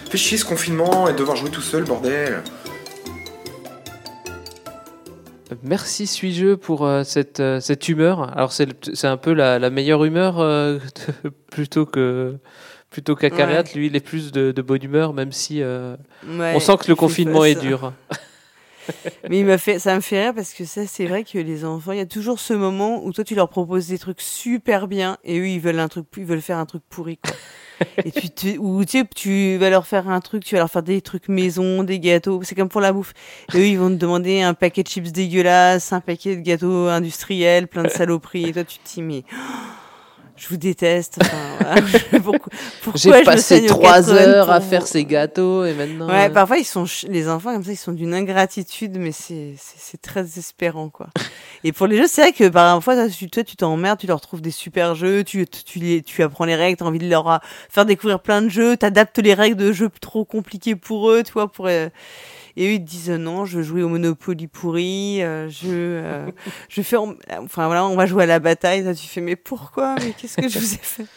Fais 0.10 0.18
chier 0.18 0.38
ce 0.38 0.46
confinement 0.46 1.08
et 1.10 1.14
devoir 1.14 1.36
jouer 1.36 1.50
tout 1.50 1.62
seul, 1.62 1.84
bordel. 1.84 2.44
Merci 5.68 6.08
suis-je 6.08 6.56
pour 6.56 6.86
euh, 6.86 7.04
cette, 7.04 7.40
euh, 7.40 7.60
cette 7.60 7.88
humeur. 7.90 8.32
Alors 8.38 8.52
c'est 8.54 8.66
le- 8.66 8.94
c'est 8.94 9.08
un 9.08 9.18
peu 9.18 9.34
la, 9.34 9.60
la 9.60 9.70
meilleure 9.70 10.04
humeur 10.06 10.40
euh, 10.40 10.80
plutôt 11.52 11.86
que 11.86 12.36
plutôt 12.90 13.16
qu'Acariat. 13.16 13.62
Ouais. 13.64 13.72
Lui, 13.76 13.88
il 13.88 13.96
est 13.96 14.00
plus 14.00 14.32
de, 14.32 14.52
de 14.52 14.62
bonne 14.62 14.84
humeur, 14.84 15.14
même 15.14 15.32
si 15.34 15.62
euh, 15.62 15.96
Ouais, 16.28 16.54
on 16.56 16.60
sent 16.60 16.78
que 16.80 16.88
le 16.88 16.96
confinement 16.96 17.44
est 17.44 17.60
dur. 17.60 17.92
Mais 19.30 19.40
il 19.40 19.46
m'a 19.46 19.58
fait, 19.58 19.80
ça 19.80 19.96
me 19.96 20.02
fait 20.02 20.24
rire 20.24 20.34
parce 20.34 20.54
que 20.54 20.66
ça, 20.66 20.86
c'est 20.88 21.06
vrai 21.06 21.24
que 21.24 21.38
les 21.38 21.66
enfants, 21.66 21.92
il 21.92 21.98
y 21.98 22.02
a 22.02 22.06
toujours 22.06 22.40
ce 22.40 22.54
moment 22.54 23.04
où 23.04 23.14
toi, 23.14 23.24
tu 23.24 23.36
leur 23.36 23.50
proposes 23.50 23.88
des 23.88 23.98
trucs 23.98 24.22
super 24.22 24.88
bien 24.88 25.18
et 25.24 25.40
eux, 25.40 25.48
ils 25.48 25.60
veulent 25.60 25.80
un 25.80 25.88
truc, 25.88 26.06
ils 26.18 26.26
veulent 26.26 26.42
faire 26.42 26.58
un 26.58 26.66
truc 26.66 26.84
pourri, 26.90 27.18
quoi. 27.18 27.36
et 28.06 28.12
tu, 28.12 28.30
tu, 28.30 28.58
ou 28.58 28.84
tu 28.84 29.00
sais, 29.00 29.06
tu 29.16 29.58
vas 29.58 29.70
leur 29.70 29.86
faire 29.86 30.10
un 30.10 30.20
truc, 30.20 30.44
tu 30.44 30.56
vas 30.56 30.60
leur 30.60 30.72
faire 30.72 30.84
des 30.84 31.02
trucs 31.02 31.30
maison, 31.30 31.84
des 31.84 32.00
gâteaux, 32.00 32.42
c'est 32.44 32.56
comme 32.56 32.70
pour 32.70 32.82
la 32.82 32.92
bouffe. 32.92 33.14
Et 33.54 33.58
eux, 33.58 33.68
ils 33.68 33.78
vont 33.78 33.90
te 33.90 33.96
demander 33.96 34.42
un 34.42 34.54
paquet 34.54 34.84
de 34.84 34.88
chips 34.88 35.12
dégueulasses, 35.12 35.94
un 35.94 36.02
paquet 36.02 36.36
de 36.36 36.42
gâteaux 36.42 36.88
industriels, 36.88 37.68
plein 37.68 37.84
de 37.84 37.90
saloperies. 37.90 38.50
Et 38.50 38.54
toi, 38.54 38.64
tu 38.64 38.80
te 38.80 38.94
dis, 38.94 39.02
mais, 39.02 39.24
je 40.38 40.48
vous 40.48 40.58
déteste. 40.58 41.20
Enfin, 41.22 41.38
voilà. 41.60 42.22
pourquoi, 42.24 42.54
pourquoi 42.84 43.02
J'ai 43.02 43.24
passé 43.24 43.66
trois 43.66 44.12
heures 44.12 44.50
à 44.50 44.62
faire 44.62 44.86
ces 44.86 45.04
gâteaux 45.04 45.66
et 45.66 45.74
maintenant. 45.74 46.08
Ouais, 46.08 46.30
euh, 46.30 46.30
parfois 46.30 46.58
ils 46.58 46.66
sont 46.66 46.86
les 47.08 47.28
enfants 47.28 47.54
comme 47.54 47.64
ça, 47.64 47.72
ils 47.72 47.78
sont 47.78 47.92
d'une 47.92 48.14
ingratitude, 48.14 48.98
mais 49.00 49.12
c'est 49.12 49.56
c'est 49.58 50.02
très 50.02 50.24
désespérant 50.24 50.90
quoi. 50.90 51.08
Et 51.64 51.72
pour 51.72 51.88
les 51.88 51.98
jeux, 51.98 52.08
c'est 52.08 52.22
vrai 52.22 52.32
que 52.32 52.48
parfois 52.48 52.96
toi 52.96 53.10
tu 53.10 53.30
toi, 53.30 53.44
tu 53.44 53.56
t'emmerdes, 53.56 54.00
tu 54.00 54.08
leur 54.08 54.22
trouves 54.22 54.42
des 54.42 54.52
super 54.52 54.96
jeux, 54.96 55.24
tu 55.24 55.46
tu 55.48 55.80
les 55.80 56.04
tu 56.04 56.22
apprends 56.24 56.46
les 56.46 56.56
règles, 56.56 56.78
t'as 56.78 56.86
envie 56.86 57.00
de 57.00 57.10
leur 57.10 57.30
euh, 57.30 57.38
faire 57.70 57.86
découvrir 57.86 58.20
plein 58.20 58.42
de 58.42 58.50
jeux, 58.50 58.78
t'adaptes 58.78 59.18
les 59.18 59.34
règles 59.34 59.58
de 59.58 59.72
jeux 59.72 59.90
trop 60.00 60.24
compliqués 60.24 60.76
pour 60.76 61.10
eux, 61.10 61.24
tu 61.24 61.34
vois, 61.34 61.52
pour 61.52 61.68
euh, 61.68 61.90
et 62.58 62.68
eux 62.68 62.72
ils 62.74 62.84
te 62.84 62.90
disent 62.90 63.10
non, 63.12 63.46
je 63.46 63.58
veux 63.60 63.64
jouer 63.64 63.84
au 63.84 63.88
Monopoly 63.90 64.48
pourri, 64.48 65.24
euh, 65.24 65.48
je 65.50 65.68
euh, 65.70 66.30
je 66.68 66.82
fais 66.82 66.98
en- 66.98 67.16
enfin 67.40 67.68
voilà, 67.68 67.86
on 67.86 67.96
va 67.96 68.06
jouer 68.06 68.24
à 68.24 68.26
la 68.26 68.40
bataille, 68.40 68.84
Toi, 68.84 68.94
tu 68.94 69.08
fais 69.08 69.22
mais 69.22 69.36
pourquoi? 69.38 69.96
Mais 69.96 70.12
qu'est-ce 70.12 70.36
que 70.38 70.50
je 70.50 70.60
vous 70.60 70.74
ai 70.74 70.78
fait? 70.82 71.06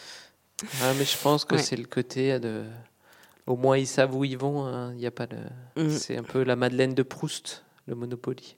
Ah, 0.83 0.93
mais 0.99 1.05
je 1.05 1.17
pense 1.17 1.43
que 1.43 1.55
Ouais. 1.55 1.61
c'est 1.63 1.75
le 1.75 1.85
côté 1.85 2.33
euh, 2.33 2.37
de. 2.39 2.63
Au 3.47 3.55
moins, 3.55 3.79
ils 3.79 3.87
savent 3.87 4.15
où 4.15 4.23
ils 4.23 4.37
vont. 4.37 4.63
hein. 4.67 4.93
Il 4.95 5.01
y 5.01 5.07
a 5.07 5.11
pas 5.11 5.25
de. 5.25 5.37
Mhm. 5.75 5.89
C'est 5.89 6.15
un 6.17 6.21
peu 6.23 6.43
la 6.43 6.55
Madeleine 6.55 6.93
de 6.93 7.01
Proust, 7.01 7.63
le 7.87 7.95
Monopoly. 7.95 8.57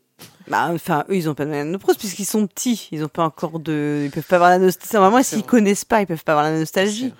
Bah, 0.50 0.68
enfin, 0.74 1.06
eux, 1.10 1.16
ils 1.16 1.30
ont 1.30 1.34
pas 1.34 1.46
de 1.46 1.50
Madeleine 1.52 1.72
de 1.72 1.78
Proust 1.78 1.98
puisqu'ils 2.00 2.26
sont 2.26 2.46
petits. 2.46 2.90
Ils 2.92 3.06
ont 3.06 3.08
pas 3.08 3.24
encore 3.24 3.58
de, 3.58 4.02
ils 4.04 4.12
peuvent 4.12 4.28
pas 4.28 4.36
avoir 4.36 4.50
la 4.50 4.60
nostalgie. 4.60 4.98
Vraiment, 4.98 5.24
s'ils 5.24 5.44
connaissent 5.44 5.86
pas, 5.86 6.02
ils 6.02 6.06
peuvent 6.06 6.26
pas 6.26 6.34
avoir 6.34 6.52
la 6.52 6.60
nostalgie. 6.60 7.14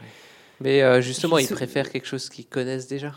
Mais 0.60 0.82
euh, 0.82 1.00
justement, 1.00 1.38
ils 1.38 1.48
préfèrent 1.48 1.90
quelque 1.90 2.06
chose 2.08 2.28
qu'ils 2.30 2.48
connaissent 2.48 2.88
déjà. 2.88 3.14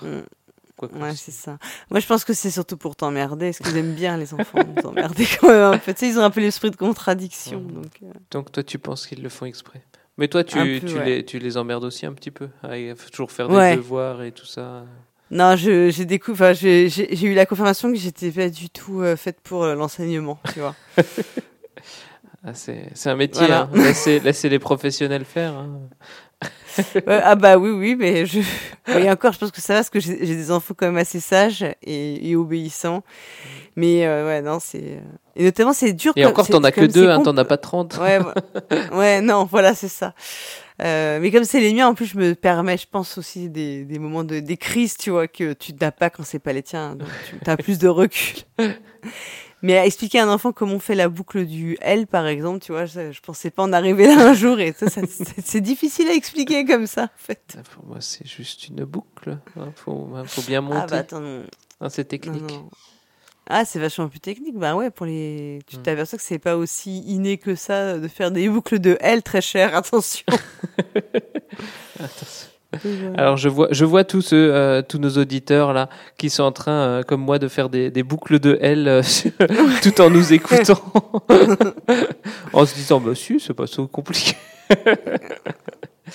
Quoi 0.77 0.89
que 0.89 0.95
Ouais, 0.97 1.13
ce 1.13 1.25
c'est 1.27 1.31
ça. 1.33 1.59
Moi, 1.91 2.01
je 2.01 2.07
pense 2.07 2.25
que 2.25 2.35
c'est 2.35 2.51
surtout 2.51 2.77
pour 2.77 2.97
t'emmerder, 2.97 3.47
parce 3.53 3.59
qu'ils 3.59 3.77
aiment 3.79 3.95
bien 3.95 4.17
les 4.17 4.35
enfants, 4.35 4.59
t'emmerder 4.83 5.27
quand 5.41 5.49
même 5.49 5.63
un 5.75 5.79
peu. 5.79 5.93
Tu 5.95 6.01
sais, 6.01 6.09
ils 6.09 6.19
ont 6.19 6.23
un 6.25 6.31
peu 6.31 6.41
l'esprit 6.41 6.71
de 6.71 6.77
contradiction, 6.77 7.61
donc. 7.61 7.87
euh. 8.03 8.07
Donc 8.31 8.53
toi, 8.53 8.63
tu 8.63 8.79
penses 8.79 9.07
qu'ils 9.07 9.23
le 9.23 9.29
font 9.31 9.47
exprès 9.47 9.81
Mais 10.19 10.29
toi, 10.29 10.45
tu, 10.45 10.59
peu, 10.59 10.87
tu, 10.87 10.97
ouais. 10.99 11.05
les, 11.05 11.25
tu 11.25 11.39
les 11.39 11.57
emmerdes 11.57 11.85
aussi 11.85 12.05
un 12.07 12.13
petit 12.13 12.31
peu? 12.31 12.49
Ah, 12.63 12.77
Il 12.79 12.95
faut 12.95 13.09
toujours 13.11 13.33
faire 13.33 13.49
Ouais. 13.49 13.71
des 13.71 13.77
devoirs 13.77 14.23
et 14.23 14.33
tout 14.33 14.45
ça. 14.47 14.85
Non, 15.31 15.57
je, 15.57 15.91
j'ai 15.91 16.05
découvert, 16.05 16.55
j'ai, 16.55 16.87
eu 17.25 17.35
la 17.35 17.47
confirmation 17.47 17.91
que 17.91 17.99
j'étais 17.99 18.31
pas 18.31 18.49
du 18.49 18.71
tout 18.71 19.01
euh, 19.01 19.17
faite 19.17 19.41
pour 19.43 19.65
euh, 19.65 19.75
l'enseignement, 19.75 20.39
tu 20.53 20.61
vois. 20.61 20.75
Ah, 22.49 22.55
c'est 22.55 22.91
c'est 22.95 23.11
un 23.11 23.17
métier. 23.17 23.41
Voilà. 23.47 23.63
hein. 23.63 23.71
Laissez, 23.75 24.21
laissez 24.25 24.49
les 24.49 24.61
professionnels 24.61 25.25
faire. 25.25 25.55
hein. 25.55 25.81
Ouais, 27.07 27.21
ah 27.25 27.35
bah 27.37 27.57
oui, 27.57 27.71
oui, 27.71 27.97
mais 27.97 28.27
je... 28.27 28.41
Et 28.89 29.11
encore, 29.11 29.33
je 29.33 29.39
pense 29.39 29.51
que 29.51 29.63
ça 29.63 29.73
va, 29.73 29.79
parce 29.81 29.89
que 29.89 29.99
j'ai 29.99 30.15
des 30.17 30.51
enfants 30.51 30.75
quand 30.77 30.85
même 30.87 30.99
assez 30.99 31.21
sages 31.21 31.65
et, 31.83 32.31
et 32.31 32.37
obéissants. 32.37 33.03
Mais 33.77 34.07
euh, 34.07 34.27
ouais, 34.27 34.43
non, 34.43 34.59
c'est... 34.61 35.01
Et 35.37 35.45
notamment, 35.45 35.73
c'est 35.73 35.95
dur... 35.95 36.13
Et 36.17 36.23
comme- 36.23 36.33
encore, 36.33 36.47
t'en 36.47 36.63
as 36.65 36.73
que 36.73 36.85
deux, 36.85 37.09
hein, 37.09 37.23
t'en 37.23 37.37
as 37.39 37.45
pas 37.47 37.57
30. 37.57 37.99
Ouais, 37.99 38.19
ouais, 38.93 39.23
non, 39.23 39.45
voilà, 39.45 39.75
c'est 39.75 39.89
ça. 39.89 40.13
Euh, 40.83 41.19
mais 41.21 41.31
comme 41.31 41.45
c'est 41.45 41.61
les 41.61 41.73
miens, 41.73 41.89
en 41.89 41.95
plus, 41.95 42.07
je 42.07 42.19
me 42.19 42.35
permets, 42.35 42.77
je 42.77 42.87
pense 42.91 43.17
aussi 43.17 43.49
des, 43.49 43.85
des 43.87 43.99
moments 43.99 44.25
de 44.25 44.41
des 44.41 44.57
crises, 44.59 44.99
tu 44.99 45.09
vois, 45.09 45.27
que 45.27 45.55
tu 45.55 45.73
n'as 45.81 45.91
pas 45.91 46.11
quand 46.11 46.23
c'est 46.25 46.39
pas 46.39 46.53
les 46.53 46.63
tiens. 46.63 46.97
Donc, 46.97 47.09
tu 47.43 47.51
as 47.51 47.57
plus 47.57 47.79
de 47.79 47.89
recul. 47.89 48.43
Mais 49.63 49.79
à 49.79 49.87
expliquer 49.87 50.21
à 50.21 50.25
un 50.25 50.29
enfant 50.33 50.53
comment 50.53 50.75
on 50.75 50.79
fait 50.79 50.95
la 50.95 51.09
boucle 51.09 51.47
du 51.47 51.77
L, 51.81 52.07
par 52.07 52.27
exemple, 52.27 52.61
tu 52.61 52.73
vois, 52.73 52.85
je, 52.85 53.11
je 53.13 53.21
pensais 53.21 53.51
pas 53.51 53.63
en 53.63 53.73
arriver 53.73 54.07
là 54.07 54.29
un 54.29 54.35
jour 54.35 54.59
et 54.61 54.73
ça, 54.73 54.89
ça- 54.91 55.01
c'est 55.45 55.61
difficile 55.61 56.09
à 56.09 56.13
expliquer 56.15 56.65
comme 56.65 56.87
ça, 56.87 57.05
en 57.05 57.19
fait. 57.19 57.59
Pour 57.75 57.87
moi, 57.87 57.97
c'est 58.01 58.27
juste 58.27 58.69
une 58.69 58.85
boucle. 58.85 59.39
Il 59.57 59.63
faut, 59.75 60.11
hein, 60.15 60.25
faut 60.27 60.43
bien 60.43 60.61
monter. 60.61 60.79
Ah 60.83 60.87
bah 60.87 60.97
attends, 60.99 61.21
non. 61.21 61.45
Hein, 61.81 61.89
c'est 61.89 62.05
technique. 62.05 62.43
Non, 62.43 62.57
non. 62.59 62.71
Ah, 63.49 63.65
c'est 63.65 63.79
vachement 63.79 64.09
plus 64.09 64.19
technique. 64.21 64.57
Bah 64.59 64.75
ouais, 64.75 64.91
pour 64.91 65.07
les. 65.07 65.61
Tu 65.69 65.79
t'aperçois 65.79 66.19
que 66.19 66.25
c'est 66.25 66.41
pas 66.41 66.57
aussi 66.57 67.01
inné 67.03 67.39
que 67.39 67.55
ça 67.55 67.97
de 67.99 68.09
faire 68.09 68.33
des 68.33 68.49
boucles 68.49 68.81
de 68.81 68.97
L 69.01 69.23
très 69.23 69.41
chères. 69.41 69.75
Attention. 69.77 70.25
Alors 73.17 73.37
je 73.37 73.49
vois, 73.49 73.69
je 73.71 73.85
vois 73.85 74.05
tous 74.05 74.23
ceux, 74.23 74.55
euh, 74.55 74.83
tous 74.83 74.99
nos 74.99 75.11
auditeurs 75.11 75.73
là, 75.73 75.89
qui 76.19 76.31
sont 76.31 76.43
en 76.43 76.53
train, 76.53 76.73
euh, 76.73 77.03
comme 77.03 77.21
moi, 77.21 77.39
de 77.39 77.49
faire 77.49 77.69
des, 77.69 77.91
des 77.91 78.03
boucles 78.03 78.39
de 78.39 78.59
L 78.61 78.89
euh, 78.89 79.03
tout 79.83 80.01
en 80.01 80.11
nous 80.11 80.33
écoutant, 80.33 80.81
en 82.53 82.67
se 82.67 82.75
disant 82.75 83.01
bah 83.01 83.15
si, 83.15 83.41
c'est 83.41 83.55
pas 83.55 83.67
so 83.67 83.87
compliqué. 83.87 84.37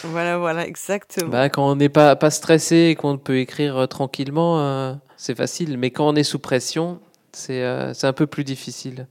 voilà, 0.03 0.37
voilà, 0.37 0.67
exactement. 0.67 1.29
Bah, 1.29 1.49
quand 1.49 1.69
on 1.69 1.75
n'est 1.75 1.89
pas 1.89 2.15
pas 2.15 2.29
stressé 2.29 2.89
et 2.91 2.95
qu'on 2.95 3.17
peut 3.17 3.37
écrire 3.37 3.87
tranquillement, 3.87 4.99
c'est 5.17 5.35
facile. 5.35 5.77
Mais 5.77 5.91
quand 5.91 6.07
on 6.07 6.15
est 6.15 6.23
sous 6.23 6.39
pression, 6.39 6.99
c'est 7.31 7.63
un 7.63 8.13
peu 8.13 8.27
plus 8.27 8.43
difficile. 8.43 9.07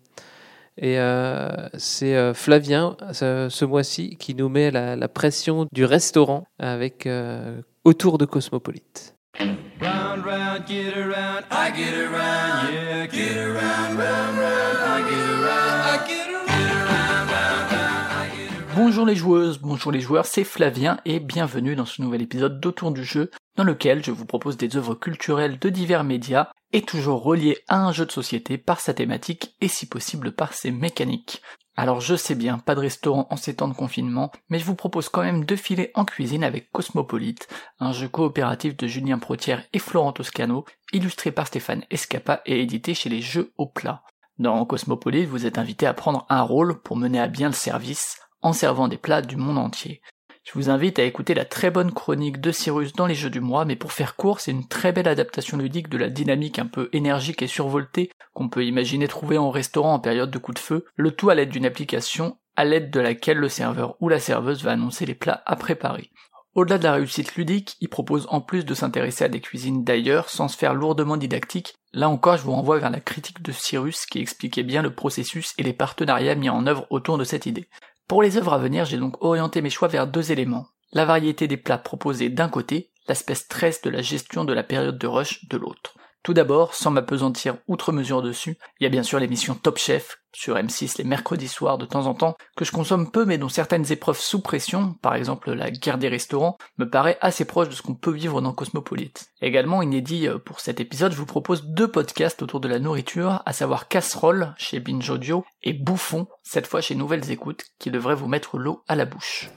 Et 0.78 0.98
euh, 0.98 1.68
c'est 1.76 2.16
euh, 2.16 2.32
Flavien, 2.32 2.96
ce, 3.12 3.48
ce 3.50 3.64
mois-ci, 3.64 4.16
qui 4.16 4.34
nous 4.34 4.48
met 4.48 4.70
la, 4.70 4.96
la 4.96 5.08
pression 5.08 5.66
du 5.72 5.84
restaurant 5.84 6.46
avec 6.58 7.06
euh, 7.06 7.60
autour 7.84 8.18
de 8.18 8.24
Cosmopolite. 8.24 9.14
Round, 9.38 10.24
round, 10.24 10.66
get 10.66 10.94
around, 10.96 11.44
I 11.50 11.70
get 11.74 11.94
around, 11.94 12.72
yeah, 12.72 13.06
get 13.06 13.36
around, 13.36 13.96
round, 13.96 14.38
round, 14.38 14.78
I 14.84 15.02
get 15.08 15.28
around, 15.30 15.80
I 15.86 15.98
get 16.06 16.28
around, 16.28 16.48
get 16.48 16.70
around, 16.70 17.30
round, 17.30 17.70
round, 17.70 18.10
I 18.10 18.36
get 18.36 18.50
around. 18.50 18.76
Bonjour 18.76 19.06
les 19.06 19.16
joueuses, 19.16 19.58
bonjour 19.58 19.92
les 19.92 20.00
joueurs, 20.00 20.26
c'est 20.26 20.44
Flavien 20.44 20.98
et 21.04 21.20
bienvenue 21.20 21.76
dans 21.76 21.86
ce 21.86 22.02
nouvel 22.02 22.22
épisode 22.22 22.60
d'Autour 22.60 22.90
du 22.90 23.04
jeu 23.04 23.30
dans 23.60 23.64
lequel 23.64 24.02
je 24.02 24.10
vous 24.10 24.24
propose 24.24 24.56
des 24.56 24.78
œuvres 24.78 24.94
culturelles 24.94 25.58
de 25.58 25.68
divers 25.68 26.02
médias 26.02 26.48
et 26.72 26.80
toujours 26.80 27.22
reliées 27.22 27.58
à 27.68 27.84
un 27.84 27.92
jeu 27.92 28.06
de 28.06 28.10
société 28.10 28.56
par 28.56 28.80
sa 28.80 28.94
thématique 28.94 29.54
et 29.60 29.68
si 29.68 29.84
possible 29.84 30.32
par 30.32 30.54
ses 30.54 30.70
mécaniques. 30.70 31.42
Alors 31.76 32.00
je 32.00 32.16
sais 32.16 32.34
bien, 32.34 32.56
pas 32.56 32.74
de 32.74 32.80
restaurant 32.80 33.26
en 33.28 33.36
ces 33.36 33.56
temps 33.56 33.68
de 33.68 33.74
confinement, 33.74 34.32
mais 34.48 34.58
je 34.58 34.64
vous 34.64 34.76
propose 34.76 35.10
quand 35.10 35.20
même 35.20 35.44
de 35.44 35.56
filer 35.56 35.90
en 35.94 36.06
cuisine 36.06 36.42
avec 36.42 36.72
Cosmopolite, 36.72 37.48
un 37.80 37.92
jeu 37.92 38.08
coopératif 38.08 38.78
de 38.78 38.86
Julien 38.86 39.18
Protière 39.18 39.62
et 39.74 39.78
Florent 39.78 40.14
Toscano, 40.14 40.64
illustré 40.94 41.30
par 41.30 41.46
Stéphane 41.46 41.84
Escapa 41.90 42.40
et 42.46 42.62
édité 42.62 42.94
chez 42.94 43.10
les 43.10 43.20
Jeux 43.20 43.52
au 43.58 43.66
plat. 43.66 44.04
Dans 44.38 44.64
Cosmopolite, 44.64 45.28
vous 45.28 45.44
êtes 45.44 45.58
invité 45.58 45.84
à 45.84 45.92
prendre 45.92 46.24
un 46.30 46.40
rôle 46.40 46.80
pour 46.80 46.96
mener 46.96 47.20
à 47.20 47.28
bien 47.28 47.48
le 47.48 47.54
service 47.54 48.16
en 48.40 48.54
servant 48.54 48.88
des 48.88 48.96
plats 48.96 49.20
du 49.20 49.36
monde 49.36 49.58
entier. 49.58 50.00
Je 50.42 50.52
vous 50.54 50.70
invite 50.70 50.98
à 50.98 51.04
écouter 51.04 51.34
la 51.34 51.44
très 51.44 51.70
bonne 51.70 51.92
chronique 51.92 52.40
de 52.40 52.50
Cyrus 52.50 52.94
dans 52.94 53.06
les 53.06 53.14
jeux 53.14 53.30
du 53.30 53.40
mois, 53.40 53.64
mais 53.64 53.76
pour 53.76 53.92
faire 53.92 54.16
court, 54.16 54.40
c'est 54.40 54.50
une 54.50 54.66
très 54.66 54.90
belle 54.90 55.06
adaptation 55.06 55.58
ludique 55.58 55.88
de 55.88 55.98
la 55.98 56.08
dynamique 56.08 56.58
un 56.58 56.66
peu 56.66 56.88
énergique 56.92 57.42
et 57.42 57.46
survoltée 57.46 58.10
qu'on 58.32 58.48
peut 58.48 58.64
imaginer 58.64 59.06
trouver 59.06 59.38
en 59.38 59.50
restaurant 59.50 59.94
en 59.94 60.00
période 60.00 60.30
de 60.30 60.38
coup 60.38 60.54
de 60.54 60.58
feu, 60.58 60.86
le 60.96 61.10
tout 61.12 61.30
à 61.30 61.34
l'aide 61.34 61.50
d'une 61.50 61.66
application 61.66 62.38
à 62.56 62.64
l'aide 62.64 62.90
de 62.90 63.00
laquelle 63.00 63.38
le 63.38 63.48
serveur 63.48 63.96
ou 64.00 64.08
la 64.08 64.18
serveuse 64.18 64.64
va 64.64 64.72
annoncer 64.72 65.06
les 65.06 65.14
plats 65.14 65.42
à 65.46 65.56
préparer. 65.56 66.10
Au-delà 66.54 66.78
de 66.78 66.84
la 66.84 66.94
réussite 66.94 67.36
ludique, 67.36 67.76
il 67.80 67.88
propose 67.88 68.26
en 68.28 68.40
plus 68.40 68.64
de 68.64 68.74
s'intéresser 68.74 69.24
à 69.24 69.28
des 69.28 69.40
cuisines 69.40 69.84
d'ailleurs 69.84 70.28
sans 70.30 70.48
se 70.48 70.56
faire 70.56 70.74
lourdement 70.74 71.16
didactique. 71.16 71.74
Là 71.92 72.08
encore, 72.08 72.38
je 72.38 72.42
vous 72.42 72.52
renvoie 72.52 72.78
vers 72.78 72.90
la 72.90 73.00
critique 73.00 73.40
de 73.40 73.52
Cyrus 73.52 74.04
qui 74.04 74.18
expliquait 74.18 74.64
bien 74.64 74.82
le 74.82 74.92
processus 74.92 75.52
et 75.58 75.62
les 75.62 75.72
partenariats 75.72 76.34
mis 76.34 76.48
en 76.48 76.66
œuvre 76.66 76.86
autour 76.90 77.18
de 77.18 77.24
cette 77.24 77.46
idée. 77.46 77.68
Pour 78.10 78.24
les 78.24 78.36
œuvres 78.36 78.54
à 78.54 78.58
venir, 78.58 78.86
j'ai 78.86 78.96
donc 78.96 79.22
orienté 79.22 79.62
mes 79.62 79.70
choix 79.70 79.86
vers 79.86 80.08
deux 80.08 80.32
éléments. 80.32 80.66
La 80.92 81.04
variété 81.04 81.46
des 81.46 81.56
plats 81.56 81.78
proposés 81.78 82.28
d'un 82.28 82.48
côté, 82.48 82.90
l'aspect 83.06 83.36
stress 83.36 83.82
de 83.82 83.88
la 83.88 84.02
gestion 84.02 84.44
de 84.44 84.52
la 84.52 84.64
période 84.64 84.98
de 84.98 85.06
rush 85.06 85.46
de 85.46 85.56
l'autre. 85.56 85.94
Tout 86.22 86.34
d'abord, 86.34 86.74
sans 86.74 86.90
m'apesantir 86.90 87.56
outre 87.66 87.92
mesure 87.92 88.20
dessus, 88.20 88.58
il 88.78 88.84
y 88.84 88.86
a 88.86 88.90
bien 88.90 89.02
sûr 89.02 89.18
l'émission 89.18 89.54
Top 89.54 89.78
Chef 89.78 90.18
sur 90.32 90.56
M6 90.56 90.98
les 90.98 91.04
mercredis 91.04 91.48
soirs 91.48 91.78
de 91.78 91.86
temps 91.86 92.06
en 92.06 92.14
temps, 92.14 92.36
que 92.56 92.64
je 92.64 92.72
consomme 92.72 93.10
peu 93.10 93.24
mais 93.24 93.38
dont 93.38 93.48
certaines 93.48 93.90
épreuves 93.90 94.20
sous 94.20 94.40
pression, 94.40 94.94
par 95.00 95.14
exemple 95.14 95.52
la 95.52 95.70
guerre 95.70 95.96
des 95.96 96.08
restaurants, 96.08 96.58
me 96.76 96.88
paraît 96.88 97.18
assez 97.22 97.46
proche 97.46 97.70
de 97.70 97.74
ce 97.74 97.80
qu'on 97.80 97.94
peut 97.94 98.12
vivre 98.12 98.42
dans 98.42 98.52
Cosmopolite. 98.52 99.30
Également 99.40 99.80
inédit 99.82 100.28
euh, 100.28 100.38
pour 100.38 100.60
cet 100.60 100.78
épisode, 100.78 101.12
je 101.12 101.16
vous 101.16 101.26
propose 101.26 101.64
deux 101.64 101.88
podcasts 101.88 102.42
autour 102.42 102.60
de 102.60 102.68
la 102.68 102.78
nourriture, 102.78 103.42
à 103.46 103.52
savoir 103.54 103.88
Casserole 103.88 104.54
chez 104.58 104.78
Binge 104.78 105.08
Audio 105.08 105.44
et 105.62 105.72
Bouffon, 105.72 106.26
cette 106.42 106.66
fois 106.66 106.82
chez 106.82 106.94
Nouvelles 106.94 107.30
Écoutes, 107.30 107.64
qui 107.78 107.90
devrait 107.90 108.14
vous 108.14 108.28
mettre 108.28 108.58
l'eau 108.58 108.82
à 108.88 108.94
la 108.94 109.06
bouche. 109.06 109.50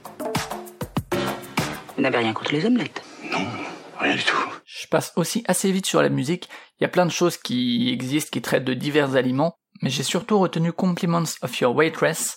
Vous 1.96 2.02
n'avez 2.02 2.18
rien 2.18 2.34
contre 2.34 2.54
les 2.54 2.66
omelettes 2.66 3.04
Non, 3.32 3.46
rien 4.00 4.16
du 4.16 4.24
tout. 4.24 4.38
Je 4.66 4.88
passe 4.88 5.14
aussi 5.16 5.44
assez 5.48 5.72
vite 5.72 5.86
sur 5.86 6.02
la 6.02 6.10
musique, 6.10 6.50
il 6.80 6.84
y 6.84 6.86
a 6.86 6.90
plein 6.90 7.06
de 7.06 7.12
choses 7.12 7.38
qui 7.38 7.90
existent 7.92 8.30
qui 8.32 8.42
traitent 8.42 8.66
de 8.66 8.74
divers 8.74 9.16
aliments, 9.16 9.56
mais 9.82 9.90
j'ai 9.90 10.04
surtout 10.04 10.40
retenu 10.40 10.72
Compliments 10.72 11.24
of 11.42 11.60
Your 11.60 11.76
Waitress 11.76 12.36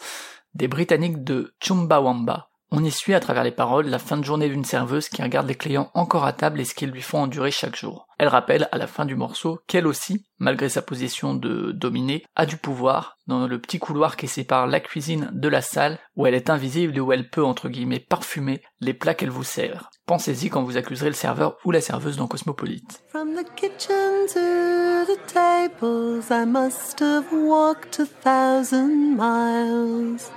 des 0.55 0.69
Britanniques 0.69 1.23
de 1.23 1.55
Chumbawamba. 1.63 2.49
On 2.73 2.83
y 2.83 2.91
suit 2.91 3.15
à 3.15 3.21
travers 3.21 3.45
les 3.45 3.53
paroles 3.53 3.87
la 3.87 4.01
fin 4.01 4.17
de 4.17 4.25
journée 4.25 4.49
d'une 4.49 4.65
serveuse 4.65 5.09
qui 5.09 5.23
regarde 5.23 5.47
les 5.47 5.55
clients 5.55 5.91
encore 5.95 6.25
à 6.25 6.33
table 6.33 6.61
et 6.61 6.65
ce 6.65 6.75
qu'ils 6.75 6.91
lui 6.91 7.01
font 7.01 7.19
endurer 7.23 7.53
chaque 7.53 7.77
jour. 7.77 8.09
Elle 8.19 8.29
rappelle 8.29 8.69
à 8.73 8.79
la 8.79 8.89
fin 8.89 9.05
du 9.05 9.15
morceau 9.15 9.61
qu'elle 9.69 9.87
aussi, 9.87 10.27
malgré 10.39 10.69
sa 10.69 10.83
position 10.83 11.35
de 11.35 11.71
dominée, 11.71 12.25
a 12.35 12.45
du 12.45 12.57
pouvoir 12.57 13.19
dans 13.29 13.47
le 13.47 13.61
petit 13.61 13.79
couloir 13.79 14.17
qui 14.17 14.27
sépare 14.27 14.67
la 14.67 14.81
cuisine 14.81 15.31
de 15.33 15.49
la 15.49 15.63
salle 15.63 15.99
où 16.17 16.27
elle 16.27 16.35
est 16.35 16.51
invisible 16.51 16.97
et 16.97 17.01
où 17.01 17.13
elle 17.13 17.31
peut 17.31 17.45
entre 17.45 17.69
guillemets 17.69 18.01
parfumer 18.01 18.63
les 18.81 18.95
plats 18.95 19.15
qu'elle 19.15 19.31
vous 19.31 19.45
sert. 19.45 19.91
Pensez-y 20.07 20.51
quand 20.51 20.63
vous 20.63 20.77
accuserez 20.77 21.09
le 21.09 21.15
serveur 21.15 21.57
ou 21.65 21.71
la 21.71 21.81
serveuse 21.81 22.17
dans 22.17 22.27
Cosmopolite. 22.27 23.03
From 23.09 23.35
the 23.35 23.45
kitchen 23.55 24.27
to 24.33 25.05
the 25.07 25.19
tables, 25.27 26.31
I 26.31 26.45
must 26.47 27.01
have 27.01 27.27
walked 27.33 28.01
a 28.01 28.07
thousand 28.07 29.17
miles. 29.17 30.31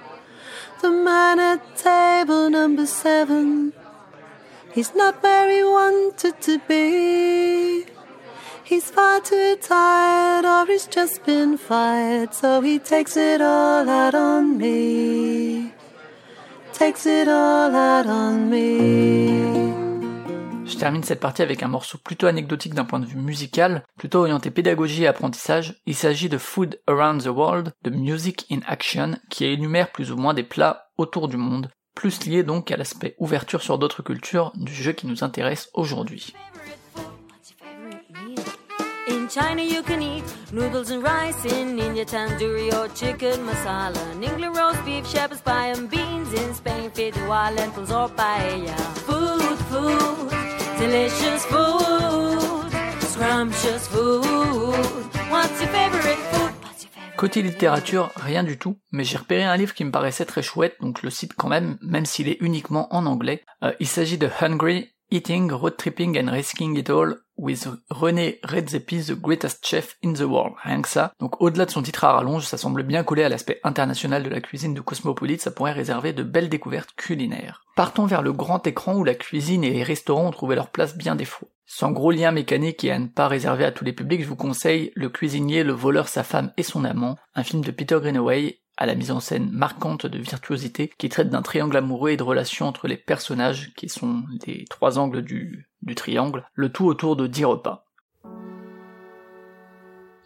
The 0.82 0.90
man 0.90 1.40
at 1.40 1.76
table 1.76 2.50
number 2.50 2.86
seven, 2.86 3.74
he's 4.72 4.96
not 4.96 5.22
where 5.22 5.52
he 5.52 5.62
wanted 5.62 6.40
to 6.42 6.60
be. 6.70 7.86
He's 8.64 8.90
far 8.90 9.20
too 9.20 9.58
tired, 9.62 10.46
or 10.46 10.66
he's 10.72 10.88
just 10.88 11.26
been 11.26 11.58
fired, 11.58 12.34
so 12.34 12.62
he 12.62 12.80
takes 12.80 13.18
it 13.18 13.42
all 13.42 13.90
out 13.90 14.16
on 14.16 14.58
me. 14.58 15.74
Takes 16.72 17.06
it 17.06 17.28
all 17.28 17.76
out 17.76 18.06
on 18.06 18.50
me. 18.50 19.89
Je 20.70 20.78
termine 20.78 21.04
cette 21.04 21.20
partie 21.20 21.42
avec 21.42 21.64
un 21.64 21.68
morceau 21.68 21.98
plutôt 21.98 22.28
anecdotique 22.28 22.76
d'un 22.76 22.86
point 22.86 23.00
de 23.00 23.06
vue 23.08 23.18
musical, 23.18 23.84
plutôt 23.98 24.20
orienté 24.20 24.52
pédagogie 24.52 25.04
et 25.04 25.08
apprentissage. 25.08 25.82
Il 25.88 25.96
s'agit 25.96 26.30
de 26.30 26.38
Food 26.38 26.80
Around 26.86 27.24
the 27.24 27.28
World, 27.28 27.74
de 27.84 27.90
Music 27.90 28.46
in 28.52 28.60
Action, 28.68 29.18
qui 29.32 29.46
énumère 29.46 29.92
plus 29.92 30.12
ou 30.12 30.16
moins 30.16 30.36
des 30.36 30.44
plats 30.44 30.92
autour 30.98 31.28
du 31.28 31.38
monde, 31.38 31.72
plus 31.96 32.24
lié 32.28 32.44
donc 32.44 32.70
à 32.70 32.78
l'aspect 32.78 33.16
ouverture 33.18 33.64
sur 33.64 33.80
d'autres 33.80 34.04
cultures 34.04 34.52
du 34.56 34.72
jeu 34.72 34.92
qui 34.92 35.08
nous 35.08 35.24
intéresse 35.24 35.70
aujourd'hui. 35.74 36.34
Delicious 50.80 51.46
food, 51.46 52.72
scrumptious 53.02 53.88
food. 53.88 54.24
What's 55.30 55.60
your 55.60 55.70
favorite 55.70 56.18
food? 56.32 56.54
Côté 57.18 57.42
littérature, 57.42 58.12
rien 58.16 58.46
du 58.46 58.58
tout, 58.58 58.78
mais 58.94 59.04
j'ai 59.04 59.18
repéré 59.18 59.44
un 59.44 59.58
livre 59.58 59.74
qui 59.74 59.84
me 59.84 59.92
paraissait 59.92 60.24
très 60.24 60.42
chouette, 60.42 60.78
donc 60.80 61.00
je 61.02 61.06
le 61.06 61.10
cite 61.10 61.34
quand 61.34 61.50
même, 61.50 61.78
même 61.82 62.06
s'il 62.06 62.30
est 62.30 62.38
uniquement 62.40 62.88
en 62.96 63.06
anglais. 63.06 63.44
Euh, 63.62 63.74
il 63.82 63.88
s'agit 63.88 64.18
de 64.18 64.30
Hungry, 64.40 64.94
Eating, 65.12 65.52
Road 65.52 65.76
Tripping 65.76 66.18
and 66.18 66.32
Risking 66.32 66.78
It 66.78 66.90
All 66.90 67.18
with 67.40 67.68
René 67.90 68.40
Redzepi, 68.44 69.04
The 69.04 69.14
Greatest 69.14 69.66
Chef 69.66 69.98
in 70.04 70.14
the 70.14 70.22
World. 70.22 70.54
Donc 71.20 71.42
au-delà 71.42 71.66
de 71.66 71.72
son 71.72 71.82
titre 71.82 72.04
à 72.04 72.14
rallonge, 72.14 72.46
ça 72.46 72.58
semble 72.58 72.84
bien 72.84 73.04
coller 73.04 73.24
à 73.24 73.30
l'aspect 73.30 73.60
international 73.64 74.24
de 74.24 74.30
la 74.30 74.42
cuisine 74.42 74.74
de 74.74 74.82
Cosmopolite, 74.82 75.42
ça 75.42 75.52
pourrait 75.52 75.72
réserver 75.72 76.14
de 76.14 76.24
belles 76.24 76.50
découvertes 76.50 76.94
culinaires. 76.96 77.64
Partons 77.76 78.06
vers 78.06 78.22
le 78.22 78.34
grand 78.34 78.66
écran 78.68 78.96
où 78.96 79.04
la 79.04 79.16
cuisine 79.16 79.64
et 79.64 79.72
les 79.72 79.84
restaurants 79.84 80.28
ont 80.28 80.32
trouvé 80.32 80.56
leur 80.56 80.70
place 80.70 80.98
bien 80.98 81.16
des. 81.16 81.28
Sans 81.66 81.92
gros 81.92 82.12
lien 82.12 82.32
mécanique 82.32 82.84
et 82.84 82.92
à 82.92 83.00
ne 83.00 83.08
pas 83.08 83.28
réserver 83.28 83.64
à 83.64 83.72
tous 83.72 83.86
les 83.86 83.94
publics, 83.94 84.24
je 84.24 84.28
vous 84.28 84.36
conseille 84.36 84.92
Le 84.96 85.08
cuisinier, 85.08 85.64
le 85.64 85.72
voleur, 85.72 86.08
sa 86.08 86.24
femme 86.24 86.52
et 86.58 86.64
son 86.64 86.84
amant, 86.84 87.16
un 87.36 87.44
film 87.44 87.64
de 87.64 87.72
Peter 87.72 88.00
Greenaway 88.02 88.60
à 88.80 88.86
la 88.86 88.96
mise 88.96 89.12
en 89.12 89.20
scène 89.20 89.52
marquante 89.52 90.06
de 90.06 90.18
virtuosité 90.18 90.90
qui 90.98 91.10
traite 91.10 91.30
d'un 91.30 91.42
triangle 91.42 91.76
amoureux 91.76 92.12
et 92.12 92.18
de 92.18 92.24
relations 92.24 92.66
entre 92.66 92.88
les 92.88 92.96
personnages 92.96 93.74
qui 93.76 93.90
sont 93.90 94.24
les 94.48 94.64
trois 94.70 94.98
angles 94.98 95.22
du, 95.22 95.68
triangle, 95.98 96.46
le 96.54 96.72
tout 96.72 96.86
autour 96.86 97.18
de 97.18 97.28
dix 97.28 97.44
repas. 97.44 97.86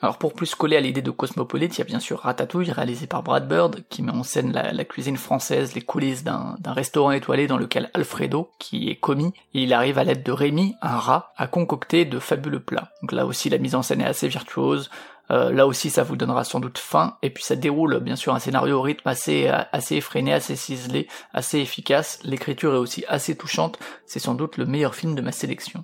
Alors 0.04 0.18
pour 0.18 0.34
plus 0.34 0.54
coller 0.54 0.76
à 0.76 0.82
l'idée 0.82 1.02
de 1.02 1.10
Cosmopolite, 1.10 1.78
il 1.78 1.80
y 1.80 1.82
a 1.82 1.86
bien 1.86 2.02
sûr 2.02 2.20
Ratatouille, 2.20 2.72
réalisé 2.72 3.08
par 3.08 3.24
Brad 3.24 3.48
Bird, 3.48 3.86
qui 3.90 4.04
met 4.04 4.12
en 4.12 4.22
scène 4.22 4.52
la, 4.52 4.72
la 4.74 4.84
cuisine 4.84 5.16
française, 5.16 5.74
les 5.74 5.82
coulisses 5.82 6.26
d'un 6.26 6.58
restaurant 6.68 7.12
étoilé 7.12 7.48
dans 7.48 7.58
lequel 7.58 7.90
Alfredo, 7.94 8.52
qui 8.60 8.90
est 8.90 8.98
commis, 8.98 9.34
il 9.54 9.74
arrive 9.74 9.98
à 9.98 10.04
l'aide 10.04 10.22
de 10.22 10.32
Rémi, 10.34 10.76
un 10.82 10.98
rat, 10.98 11.34
à 11.38 11.48
concocter 11.48 12.04
de 12.04 12.20
fabuleux 12.20 12.60
plats. 12.60 12.90
Donc 13.02 13.14
là 13.14 13.26
aussi 13.26 13.50
la 13.50 13.58
mise 13.58 13.76
en 13.76 13.82
scène 13.82 14.02
est 14.02 14.06
assez 14.06 14.28
virtuose, 14.28 14.92
Euh, 15.34 15.52
là 15.52 15.66
aussi, 15.68 15.90
ça 15.90 16.04
vous 16.04 16.16
donnera 16.16 16.44
sans 16.44 16.60
doute 16.60 16.78
faim. 16.78 17.18
Et 17.22 17.30
puis 17.30 17.44
ça 17.44 17.56
déroule 17.56 18.00
bien 18.00 18.16
sûr 18.16 18.34
un 18.34 18.40
scénario 18.40 18.80
au 18.80 18.82
rythme 18.82 19.08
assez 19.08 19.48
assez 19.48 19.96
effréné, 19.96 20.34
assez 20.34 20.56
ciselé, 20.56 21.08
assez 21.34 21.60
efficace. 21.60 22.20
L'écriture 22.24 22.74
est 22.76 22.78
aussi 22.78 23.04
assez 23.08 23.36
touchante. 23.36 23.80
C'est 24.06 24.20
sans 24.20 24.36
doute 24.36 24.58
le 24.58 24.66
meilleur 24.66 24.96
film 24.96 25.16
de 25.16 25.22
ma 25.22 25.32
sélection. 25.32 25.84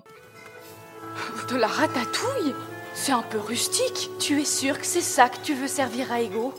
De 1.50 1.56
la 1.56 1.66
ratatouille 1.66 2.54
C'est 2.94 3.12
un 3.12 3.22
peu 3.22 3.38
rustique. 3.38 4.10
Tu 4.20 4.40
es 4.40 4.44
sûr 4.44 4.78
que 4.78 4.86
c'est 4.86 5.00
ça 5.00 5.28
que 5.28 5.38
tu 5.42 5.54
veux 5.54 5.68
servir 5.68 6.12
à 6.12 6.20
Ego? 6.20 6.54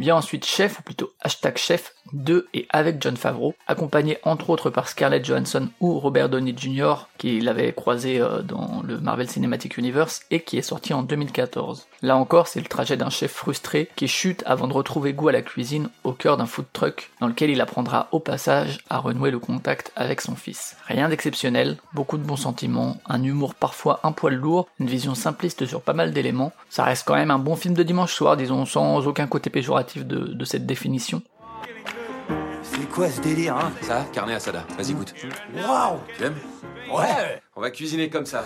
Vient 0.00 0.16
ensuite 0.16 0.46
Chef, 0.46 0.78
ou 0.78 0.82
plutôt 0.82 1.12
hashtag 1.20 1.58
Chef, 1.58 1.92
de 2.14 2.48
et 2.54 2.66
avec 2.70 3.02
John 3.02 3.18
Favreau, 3.18 3.54
accompagné 3.68 4.16
entre 4.22 4.48
autres 4.48 4.70
par 4.70 4.88
Scarlett 4.88 5.22
Johansson 5.22 5.68
ou 5.78 5.98
Robert 5.98 6.30
Downey 6.30 6.54
Jr., 6.56 7.06
qui 7.18 7.38
l'avait 7.38 7.74
croisé 7.74 8.18
euh, 8.18 8.40
dans 8.40 8.82
le 8.82 8.98
Marvel 8.98 9.28
Cinematic 9.28 9.76
Universe 9.76 10.22
et 10.30 10.40
qui 10.40 10.56
est 10.56 10.62
sorti 10.62 10.94
en 10.94 11.02
2014. 11.02 11.86
Là 12.00 12.16
encore, 12.16 12.46
c'est 12.46 12.60
le 12.60 12.66
trajet 12.66 12.96
d'un 12.96 13.10
chef 13.10 13.30
frustré 13.30 13.90
qui 13.94 14.08
chute 14.08 14.42
avant 14.46 14.68
de 14.68 14.72
retrouver 14.72 15.12
goût 15.12 15.28
à 15.28 15.32
la 15.32 15.42
cuisine 15.42 15.90
au 16.02 16.12
cœur 16.12 16.38
d'un 16.38 16.46
food 16.46 16.64
truck 16.72 17.10
dans 17.20 17.26
lequel 17.26 17.50
il 17.50 17.60
apprendra 17.60 18.08
au 18.10 18.20
passage 18.20 18.78
à 18.88 18.96
renouer 18.96 19.30
le 19.30 19.38
contact 19.38 19.92
avec 19.96 20.22
son 20.22 20.34
fils. 20.34 20.76
Rien 20.86 21.10
d'exceptionnel, 21.10 21.76
beaucoup 21.92 22.16
de 22.16 22.24
bons 22.24 22.36
sentiments, 22.36 22.96
un 23.06 23.22
humour 23.22 23.54
parfois 23.54 24.00
un 24.02 24.12
poil 24.12 24.34
lourd, 24.34 24.66
une 24.78 24.88
vision 24.88 25.14
simpliste 25.14 25.66
sur 25.66 25.82
pas 25.82 25.92
mal 25.92 26.12
d'éléments. 26.12 26.52
Ça 26.70 26.84
reste 26.84 27.06
quand 27.06 27.16
même 27.16 27.30
un 27.30 27.38
bon 27.38 27.54
film 27.54 27.74
de 27.74 27.82
dimanche 27.82 28.14
soir, 28.14 28.38
disons, 28.38 28.64
sans 28.64 29.06
aucun 29.06 29.26
côté 29.26 29.50
péjoratif 29.50 29.89
de, 29.98 30.18
de 30.32 30.44
cette 30.44 30.66
définition. 30.66 31.22
C'est 32.62 32.88
quoi 32.88 33.08
ce 33.10 33.20
délire, 33.20 33.56
hein? 33.56 33.72
Ça, 33.82 34.06
carnet 34.12 34.34
asada. 34.34 34.64
Vas-y, 34.78 34.92
goûte. 34.94 35.14
Waouh 35.54 35.98
Tu 36.16 36.24
aimes? 36.24 36.34
Ouais 36.92 37.40
On 37.56 37.60
va 37.60 37.70
cuisiner 37.70 38.08
comme 38.10 38.26
ça. 38.26 38.44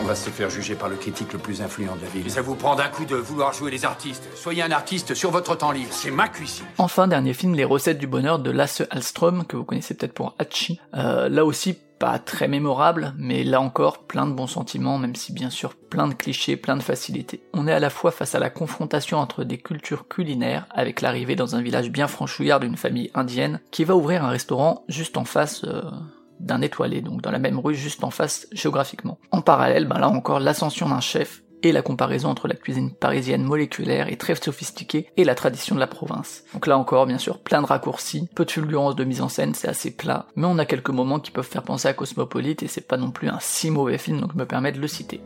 On 0.00 0.04
va 0.04 0.14
se 0.16 0.30
faire 0.30 0.50
juger 0.50 0.74
par 0.74 0.88
le 0.88 0.96
critique 0.96 1.32
le 1.32 1.38
plus 1.38 1.62
influent 1.62 1.94
de 1.94 2.02
la 2.02 2.08
ville. 2.08 2.28
Ça 2.30 2.42
vous 2.42 2.56
prend 2.56 2.74
d'un 2.74 2.88
coup 2.88 3.04
de 3.04 3.14
vouloir 3.14 3.52
jouer 3.52 3.70
les 3.70 3.84
artistes. 3.84 4.28
Soyez 4.34 4.62
un 4.62 4.72
artiste 4.72 5.14
sur 5.14 5.30
votre 5.30 5.56
temps 5.56 5.70
libre. 5.70 5.90
C'est 5.92 6.10
ma 6.10 6.26
cuisine. 6.28 6.64
Enfin, 6.78 7.06
dernier 7.06 7.34
film, 7.34 7.54
Les 7.54 7.64
recettes 7.64 7.98
du 7.98 8.08
bonheur 8.08 8.40
de 8.40 8.50
Lasse 8.50 8.82
Hallström, 8.90 9.44
que 9.46 9.56
vous 9.56 9.64
connaissez 9.64 9.94
peut-être 9.94 10.12
pour 10.14 10.34
Hachi. 10.40 10.80
Euh, 10.94 11.28
là 11.28 11.44
aussi, 11.44 11.78
pas 12.02 12.18
très 12.18 12.48
mémorable, 12.48 13.14
mais 13.16 13.44
là 13.44 13.60
encore, 13.60 14.00
plein 14.00 14.26
de 14.26 14.32
bons 14.32 14.48
sentiments, 14.48 14.98
même 14.98 15.14
si 15.14 15.32
bien 15.32 15.50
sûr 15.50 15.76
plein 15.76 16.08
de 16.08 16.14
clichés, 16.14 16.56
plein 16.56 16.76
de 16.76 16.82
facilités. 16.82 17.44
On 17.52 17.68
est 17.68 17.72
à 17.72 17.78
la 17.78 17.90
fois 17.90 18.10
face 18.10 18.34
à 18.34 18.40
la 18.40 18.50
confrontation 18.50 19.18
entre 19.18 19.44
des 19.44 19.58
cultures 19.58 20.08
culinaires, 20.08 20.66
avec 20.70 21.00
l'arrivée 21.00 21.36
dans 21.36 21.54
un 21.54 21.62
village 21.62 21.92
bien 21.92 22.08
franchouillard 22.08 22.58
d'une 22.58 22.76
famille 22.76 23.12
indienne, 23.14 23.60
qui 23.70 23.84
va 23.84 23.94
ouvrir 23.94 24.24
un 24.24 24.30
restaurant 24.30 24.82
juste 24.88 25.16
en 25.16 25.24
face... 25.24 25.62
euh, 25.62 25.82
d'un 26.40 26.60
étoilé, 26.60 27.02
donc 27.02 27.22
dans 27.22 27.30
la 27.30 27.38
même 27.38 27.60
rue 27.60 27.76
juste 27.76 28.02
en 28.02 28.10
face 28.10 28.48
géographiquement. 28.50 29.16
En 29.30 29.42
parallèle, 29.42 29.86
ben 29.86 30.00
là 30.00 30.08
encore 30.08 30.40
l'ascension 30.40 30.88
d'un 30.88 30.98
chef 30.98 31.41
et 31.62 31.72
la 31.72 31.82
comparaison 31.82 32.28
entre 32.28 32.48
la 32.48 32.54
cuisine 32.54 32.90
parisienne 32.90 33.44
moléculaire 33.44 34.08
et 34.08 34.16
très 34.16 34.34
sophistiquée 34.34 35.06
et 35.16 35.24
la 35.24 35.34
tradition 35.34 35.74
de 35.74 35.80
la 35.80 35.86
province. 35.86 36.44
Donc 36.54 36.66
là 36.66 36.78
encore, 36.78 37.06
bien 37.06 37.18
sûr, 37.18 37.38
plein 37.38 37.62
de 37.62 37.66
raccourcis, 37.66 38.28
peu 38.34 38.44
de 38.44 38.50
fulgurance 38.50 38.96
de 38.96 39.04
mise 39.04 39.22
en 39.22 39.28
scène, 39.28 39.54
c'est 39.54 39.68
assez 39.68 39.90
plat, 39.90 40.26
mais 40.36 40.46
on 40.46 40.58
a 40.58 40.64
quelques 40.64 40.90
moments 40.90 41.20
qui 41.20 41.30
peuvent 41.30 41.46
faire 41.46 41.62
penser 41.62 41.88
à 41.88 41.92
Cosmopolite 41.92 42.62
et 42.62 42.68
c'est 42.68 42.86
pas 42.86 42.96
non 42.96 43.10
plus 43.10 43.28
un 43.28 43.38
si 43.40 43.70
mauvais 43.70 43.98
film, 43.98 44.20
donc 44.20 44.34
me 44.34 44.46
permets 44.46 44.72
de 44.72 44.80
le 44.80 44.88
citer. 44.88 45.20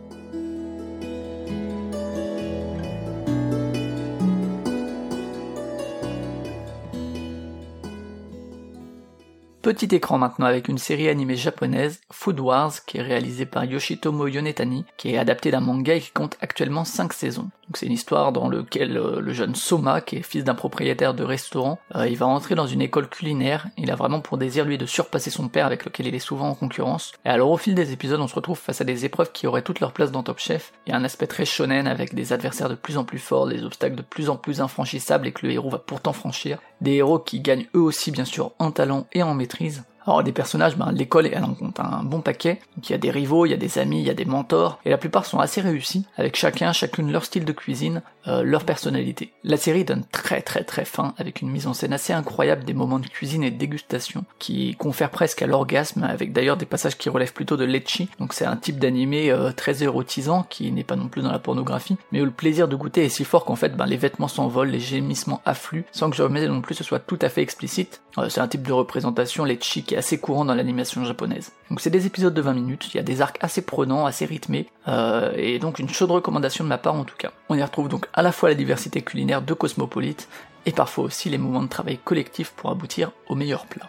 Petit 9.67 9.97
écran 9.97 10.17
maintenant 10.17 10.47
avec 10.47 10.69
une 10.69 10.79
série 10.79 11.09
animée 11.09 11.35
japonaise, 11.35 12.01
Food 12.13 12.39
Wars, 12.39 12.73
qui 12.87 12.99
est 12.99 13.03
réalisée 13.03 13.47
par 13.47 13.65
Yoshitomo 13.65 14.29
Yonetani, 14.29 14.85
qui 14.97 15.11
est 15.11 15.19
adaptée 15.19 15.51
d'un 15.51 15.59
manga 15.59 15.93
et 15.93 16.01
qui 16.01 16.13
compte 16.13 16.37
actuellement 16.41 16.85
5 16.85 17.13
saisons. 17.13 17.51
Donc 17.67 17.77
c'est 17.77 17.87
une 17.87 17.93
histoire 17.93 18.31
dans 18.31 18.49
laquelle 18.49 18.97
euh, 18.97 19.21
le 19.21 19.33
jeune 19.33 19.57
Soma, 19.57 20.01
qui 20.01 20.17
est 20.17 20.23
fils 20.23 20.45
d'un 20.45 20.55
propriétaire 20.55 21.15
de 21.15 21.25
restaurant, 21.25 21.81
euh, 21.97 22.07
il 22.07 22.17
va 22.17 22.27
entrer 22.27 22.55
dans 22.55 22.69
une 22.69 22.81
école 22.81 23.09
culinaire, 23.09 23.67
il 23.77 23.91
a 23.91 23.97
vraiment 23.97 24.21
pour 24.21 24.39
désir 24.39 24.65
lui 24.65 24.79
de 24.79 24.87
surpasser 24.87 25.31
son 25.31 25.49
père 25.49 25.67
avec 25.67 25.85
lequel 25.85 26.07
il 26.07 26.15
est 26.15 26.21
souvent 26.21 26.49
en 26.49 26.55
concurrence. 26.55 27.13
Et 27.25 27.29
alors 27.29 27.51
au 27.51 27.57
fil 27.57 27.75
des 27.75 27.93
épisodes 27.93 28.21
on 28.21 28.29
se 28.29 28.37
retrouve 28.37 28.59
face 28.59 28.81
à 28.81 28.85
des 28.85 29.05
épreuves 29.05 29.33
qui 29.33 29.49
auraient 29.49 29.63
toute 29.63 29.81
leur 29.81 29.91
place 29.91 30.13
dans 30.13 30.23
Top 30.23 30.39
Chef, 30.39 30.73
il 30.87 30.91
y 30.91 30.93
a 30.93 30.97
un 30.97 31.03
aspect 31.03 31.27
très 31.27 31.45
shonen 31.45 31.89
avec 31.89 32.15
des 32.15 32.33
adversaires 32.33 32.69
de 32.69 32.77
plus 32.77 32.99
en 32.99 33.05
plus 33.05 33.19
forts, 33.19 33.49
des 33.49 33.65
obstacles 33.65 33.97
de 33.97 34.03
plus 34.03 34.31
en 34.31 34.37
plus 34.37 34.61
infranchissables 34.61 35.27
et 35.27 35.33
que 35.33 35.45
le 35.45 35.53
héros 35.53 35.71
va 35.71 35.79
pourtant 35.79 36.13
franchir, 36.13 36.59
des 36.81 36.93
héros 36.93 37.19
qui 37.19 37.41
gagnent 37.41 37.67
eux 37.75 37.81
aussi 37.81 38.13
bien 38.13 38.25
sûr 38.25 38.53
en 38.61 38.71
talent 38.71 39.09
et 39.13 39.25
en 39.25 39.35
maîtrise, 39.35 39.56
entreprise 39.61 39.95
alors 40.07 40.23
des 40.23 40.33
personnages, 40.33 40.77
ben, 40.77 40.93
l'école 40.93 41.27
elle 41.27 41.45
en 41.45 41.55
compte 41.55 41.81
un 41.81 42.03
bon 42.05 42.20
paquet, 42.20 42.61
donc 42.77 42.89
il 42.89 42.93
y 42.93 42.95
a 42.95 42.99
des 42.99 43.11
rivaux, 43.11 43.47
il 43.47 43.51
y 43.51 43.55
a 43.55 43.59
des 43.59 43.78
amis, 43.78 44.01
il 44.01 44.07
y 44.07 44.11
a 44.11 44.15
des 44.15 44.24
mentors, 44.24 44.78
et 44.85 44.91
la 44.91 44.99
plupart 44.99 45.27
sont 45.27 45.39
assez 45.39 45.61
réussis, 45.61 46.07
avec 46.16 46.37
chacun, 46.37 46.73
chacune 46.73 47.11
leur 47.11 47.24
style 47.24 47.45
de 47.45 47.53
cuisine, 47.53 48.03
euh, 48.28 48.43
leur 48.43 48.65
personnalité. 48.65 49.33
La 49.45 49.57
série 49.57 49.85
donne 49.85 50.05
très 50.11 50.43
très 50.43 50.65
très 50.65 50.85
fin, 50.85 51.15
avec 51.19 51.43
une 51.43 51.51
mise 51.51 51.66
en 51.66 51.74
scène 51.74 51.93
assez 51.93 52.12
incroyable 52.12 52.65
des 52.65 52.74
moments 52.74 52.99
de 52.99 53.07
cuisine 53.07 53.43
et 53.43 53.51
de 53.51 53.59
dégustation, 53.59 54.24
qui 54.39 54.74
confèrent 54.77 55.11
presque 55.11 55.43
à 55.43 55.47
l'orgasme, 55.47 56.05
avec 56.05 56.33
d'ailleurs 56.33 56.57
des 56.57 56.66
passages 56.66 56.97
qui 56.97 57.09
relèvent 57.09 57.33
plutôt 57.33 57.57
de 57.57 57.65
l'etchi, 57.65 58.09
donc 58.19 58.33
c'est 58.33 58.47
un 58.47 58.57
type 58.57 58.78
d'animé 58.78 59.31
euh, 59.31 59.53
très 59.53 59.83
érotisant, 59.83 60.45
qui 60.49 60.70
n'est 60.73 60.85
pas 60.85 60.97
non 60.97 61.09
plus 61.09 61.23
dans 61.23 61.33
la 61.33 61.39
pornographie, 61.39 61.97
mais 62.12 62.20
où 62.20 62.24
le 62.24 62.31
plaisir 62.31 62.69
de 62.69 62.77
goûter 62.77 63.05
est 63.05 63.09
si 63.09 63.24
fort 63.24 63.45
qu'en 63.45 63.57
fait 63.57 63.77
ben, 63.77 63.87
les 63.87 63.97
vêtements 63.97 64.28
s'envolent, 64.28 64.69
les 64.69 64.81
gémissements 64.81 65.41
affluent, 65.45 65.85
sans 65.93 66.11
que 66.11 66.16
jamais 66.16 66.47
non 66.47 66.61
plus 66.61 66.74
ce 66.74 66.85
soit 66.85 67.01
tout 67.01 67.19
à 67.23 67.28
fait 67.28 67.43
explicite. 67.43 68.03
Euh, 68.19 68.28
c'est 68.28 68.41
un 68.41 68.49
type 68.49 68.66
de 68.66 68.73
représentation, 68.73 69.45
l'etchi, 69.45 69.83
qui 69.83 69.95
assez 69.97 70.18
courant 70.18 70.44
dans 70.44 70.55
l'animation 70.55 71.05
japonaise. 71.05 71.52
Donc 71.70 71.81
c'est 71.81 71.90
des 71.90 72.06
épisodes 72.06 72.35
de 72.35 72.40
20 72.40 72.55
minutes, 72.55 72.89
il 72.93 72.97
y 72.97 73.01
a 73.01 73.02
des 73.02 73.20
arcs 73.20 73.39
assez 73.40 73.62
prenants, 73.62 74.06
assez 74.06 74.24
rythmés, 74.24 74.66
euh, 74.89 75.32
et 75.36 75.59
donc 75.59 75.78
une 75.78 75.89
chaude 75.89 76.10
recommandation 76.10 76.64
de 76.64 76.68
ma 76.68 76.78
part 76.78 76.94
en 76.94 77.05
tout 77.05 77.16
cas. 77.16 77.32
On 77.48 77.56
y 77.56 77.62
retrouve 77.62 77.89
donc 77.89 78.06
à 78.12 78.23
la 78.23 78.32
fois 78.32 78.48
la 78.48 78.55
diversité 78.55 79.02
culinaire 79.02 79.43
de 79.43 79.55
Cosmopolite, 79.55 80.28
et 80.66 80.73
parfois 80.73 81.05
aussi 81.05 81.31
les 81.31 81.39
moments 81.39 81.62
de 81.62 81.68
travail 81.68 81.98
collectif 81.98 82.51
pour 82.51 82.70
aboutir 82.70 83.12
au 83.28 83.35
meilleur 83.35 83.66
plat. 83.66 83.86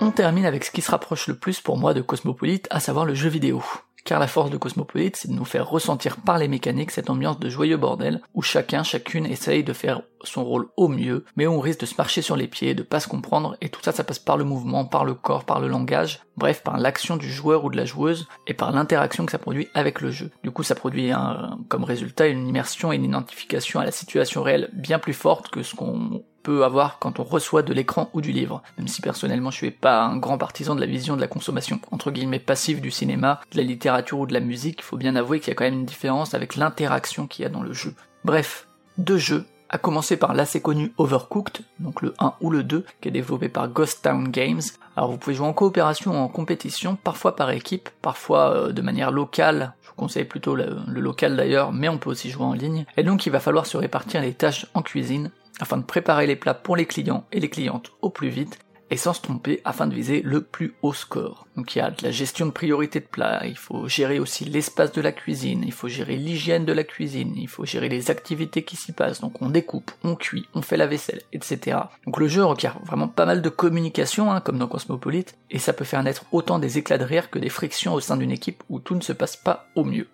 On 0.00 0.10
termine 0.10 0.44
avec 0.44 0.64
ce 0.64 0.70
qui 0.70 0.82
se 0.82 0.90
rapproche 0.90 1.28
le 1.28 1.34
plus 1.34 1.60
pour 1.60 1.78
moi 1.78 1.94
de 1.94 2.02
Cosmopolite, 2.02 2.68
à 2.70 2.78
savoir 2.78 3.06
le 3.06 3.14
jeu 3.14 3.30
vidéo 3.30 3.62
car 4.04 4.20
la 4.20 4.26
force 4.26 4.50
de 4.50 4.56
Cosmopolite, 4.56 5.16
c'est 5.16 5.28
de 5.28 5.34
nous 5.34 5.44
faire 5.44 5.68
ressentir 5.68 6.18
par 6.18 6.38
les 6.38 6.48
mécaniques 6.48 6.90
cette 6.90 7.10
ambiance 7.10 7.38
de 7.40 7.48
joyeux 7.48 7.76
bordel, 7.76 8.20
où 8.34 8.42
chacun, 8.42 8.82
chacune 8.82 9.26
essaye 9.26 9.64
de 9.64 9.72
faire 9.72 10.02
son 10.22 10.44
rôle 10.44 10.68
au 10.76 10.88
mieux, 10.88 11.24
mais 11.36 11.46
où 11.46 11.52
on 11.52 11.60
risque 11.60 11.80
de 11.80 11.86
se 11.86 11.96
marcher 11.96 12.22
sur 12.22 12.36
les 12.36 12.46
pieds, 12.46 12.74
de 12.74 12.82
pas 12.82 13.00
se 13.00 13.08
comprendre, 13.08 13.56
et 13.60 13.68
tout 13.68 13.80
ça, 13.82 13.92
ça 13.92 14.04
passe 14.04 14.18
par 14.18 14.36
le 14.36 14.44
mouvement, 14.44 14.84
par 14.84 15.04
le 15.04 15.14
corps, 15.14 15.44
par 15.44 15.60
le 15.60 15.68
langage, 15.68 16.20
bref, 16.36 16.62
par 16.62 16.78
l'action 16.78 17.16
du 17.16 17.30
joueur 17.30 17.64
ou 17.64 17.70
de 17.70 17.76
la 17.76 17.84
joueuse, 17.84 18.28
et 18.46 18.54
par 18.54 18.72
l'interaction 18.72 19.26
que 19.26 19.32
ça 19.32 19.38
produit 19.38 19.68
avec 19.74 20.00
le 20.00 20.10
jeu. 20.10 20.30
Du 20.42 20.50
coup, 20.50 20.62
ça 20.62 20.74
produit 20.74 21.10
un, 21.10 21.58
comme 21.68 21.84
résultat 21.84 22.26
une 22.26 22.46
immersion 22.46 22.92
et 22.92 22.96
une 22.96 23.04
identification 23.04 23.80
à 23.80 23.84
la 23.84 23.92
situation 23.92 24.42
réelle 24.42 24.70
bien 24.72 24.98
plus 24.98 25.14
forte 25.14 25.48
que 25.48 25.62
ce 25.62 25.74
qu'on 25.74 26.22
avoir 26.50 26.98
quand 26.98 27.18
on 27.20 27.24
reçoit 27.24 27.62
de 27.62 27.72
l'écran 27.72 28.10
ou 28.12 28.20
du 28.20 28.32
livre. 28.32 28.62
Même 28.78 28.88
si 28.88 29.00
personnellement 29.00 29.50
je 29.50 29.56
suis 29.56 29.70
pas 29.70 30.02
un 30.02 30.16
grand 30.16 30.38
partisan 30.38 30.74
de 30.74 30.80
la 30.80 30.86
vision 30.86 31.16
de 31.16 31.20
la 31.20 31.26
consommation, 31.26 31.80
entre 31.90 32.10
guillemets 32.10 32.38
passive 32.38 32.80
du 32.80 32.90
cinéma, 32.90 33.40
de 33.52 33.56
la 33.56 33.62
littérature 33.62 34.18
ou 34.20 34.26
de 34.26 34.34
la 34.34 34.40
musique, 34.40 34.80
il 34.80 34.84
faut 34.84 34.96
bien 34.96 35.16
avouer 35.16 35.40
qu'il 35.40 35.48
y 35.48 35.52
a 35.52 35.54
quand 35.54 35.64
même 35.64 35.74
une 35.74 35.84
différence 35.84 36.34
avec 36.34 36.56
l'interaction 36.56 37.26
qu'il 37.26 37.42
y 37.42 37.46
a 37.46 37.50
dans 37.50 37.62
le 37.62 37.72
jeu. 37.72 37.94
Bref, 38.24 38.66
deux 38.98 39.18
jeux, 39.18 39.46
à 39.68 39.78
commencer 39.78 40.16
par 40.16 40.34
l'assez 40.34 40.60
connu 40.60 40.92
Overcooked, 40.98 41.64
donc 41.80 42.00
le 42.02 42.14
1 42.18 42.34
ou 42.40 42.50
le 42.50 42.62
2, 42.62 42.84
qui 43.00 43.08
est 43.08 43.10
développé 43.10 43.48
par 43.48 43.68
Ghost 43.68 44.04
Town 44.04 44.28
Games. 44.28 44.60
Alors 44.96 45.10
vous 45.10 45.18
pouvez 45.18 45.34
jouer 45.34 45.46
en 45.46 45.52
coopération 45.52 46.12
ou 46.12 46.16
en 46.16 46.28
compétition, 46.28 46.96
parfois 46.96 47.34
par 47.34 47.50
équipe, 47.50 47.88
parfois 48.00 48.54
euh, 48.54 48.72
de 48.72 48.82
manière 48.82 49.10
locale, 49.10 49.74
je 49.82 49.88
vous 49.88 49.94
conseille 49.96 50.24
plutôt 50.24 50.54
le 50.54 50.84
local 50.86 51.36
d'ailleurs, 51.36 51.72
mais 51.72 51.88
on 51.88 51.98
peut 51.98 52.10
aussi 52.10 52.30
jouer 52.30 52.44
en 52.44 52.52
ligne. 52.52 52.86
Et 52.96 53.02
donc 53.02 53.26
il 53.26 53.30
va 53.30 53.40
falloir 53.40 53.66
se 53.66 53.76
répartir 53.76 54.20
les 54.20 54.32
tâches 54.32 54.66
en 54.74 54.82
cuisine, 54.82 55.30
afin 55.60 55.76
de 55.76 55.84
préparer 55.84 56.26
les 56.26 56.36
plats 56.36 56.54
pour 56.54 56.76
les 56.76 56.86
clients 56.86 57.26
et 57.32 57.40
les 57.40 57.50
clientes 57.50 57.92
au 58.02 58.10
plus 58.10 58.28
vite, 58.28 58.58
et 58.90 58.96
sans 58.96 59.12
se 59.12 59.22
tromper 59.22 59.60
afin 59.64 59.86
de 59.86 59.94
viser 59.94 60.22
le 60.22 60.42
plus 60.42 60.74
haut 60.82 60.92
score. 60.92 61.46
Donc 61.56 61.74
il 61.74 61.78
y 61.78 61.82
a 61.82 61.90
de 61.90 62.02
la 62.02 62.10
gestion 62.10 62.46
de 62.46 62.50
priorité 62.50 63.00
de 63.00 63.06
plats, 63.06 63.46
il 63.46 63.56
faut 63.56 63.88
gérer 63.88 64.18
aussi 64.18 64.44
l'espace 64.44 64.92
de 64.92 65.00
la 65.00 65.12
cuisine, 65.12 65.64
il 65.64 65.72
faut 65.72 65.88
gérer 65.88 66.16
l'hygiène 66.16 66.64
de 66.64 66.72
la 66.72 66.84
cuisine, 66.84 67.34
il 67.36 67.48
faut 67.48 67.64
gérer 67.64 67.88
les 67.88 68.10
activités 68.10 68.62
qui 68.62 68.76
s'y 68.76 68.92
passent, 68.92 69.20
donc 69.20 69.40
on 69.42 69.50
découpe, 69.50 69.90
on 70.02 70.14
cuit, 70.14 70.46
on 70.54 70.62
fait 70.62 70.76
la 70.76 70.86
vaisselle, 70.86 71.22
etc. 71.32 71.78
Donc 72.06 72.20
le 72.20 72.28
jeu 72.28 72.44
requiert 72.44 72.78
vraiment 72.84 73.08
pas 73.08 73.26
mal 73.26 73.42
de 73.42 73.48
communication, 73.48 74.30
hein, 74.30 74.40
comme 74.40 74.58
dans 74.58 74.68
Cosmopolite, 74.68 75.36
et 75.50 75.58
ça 75.58 75.72
peut 75.72 75.84
faire 75.84 76.02
naître 76.02 76.24
autant 76.32 76.58
des 76.58 76.78
éclats 76.78 76.98
de 76.98 77.04
rire 77.04 77.30
que 77.30 77.38
des 77.38 77.48
frictions 77.48 77.94
au 77.94 78.00
sein 78.00 78.16
d'une 78.16 78.32
équipe 78.32 78.62
où 78.68 78.80
tout 78.80 78.94
ne 78.94 79.00
se 79.00 79.12
passe 79.12 79.36
pas 79.36 79.66
au 79.74 79.84
mieux. 79.84 80.06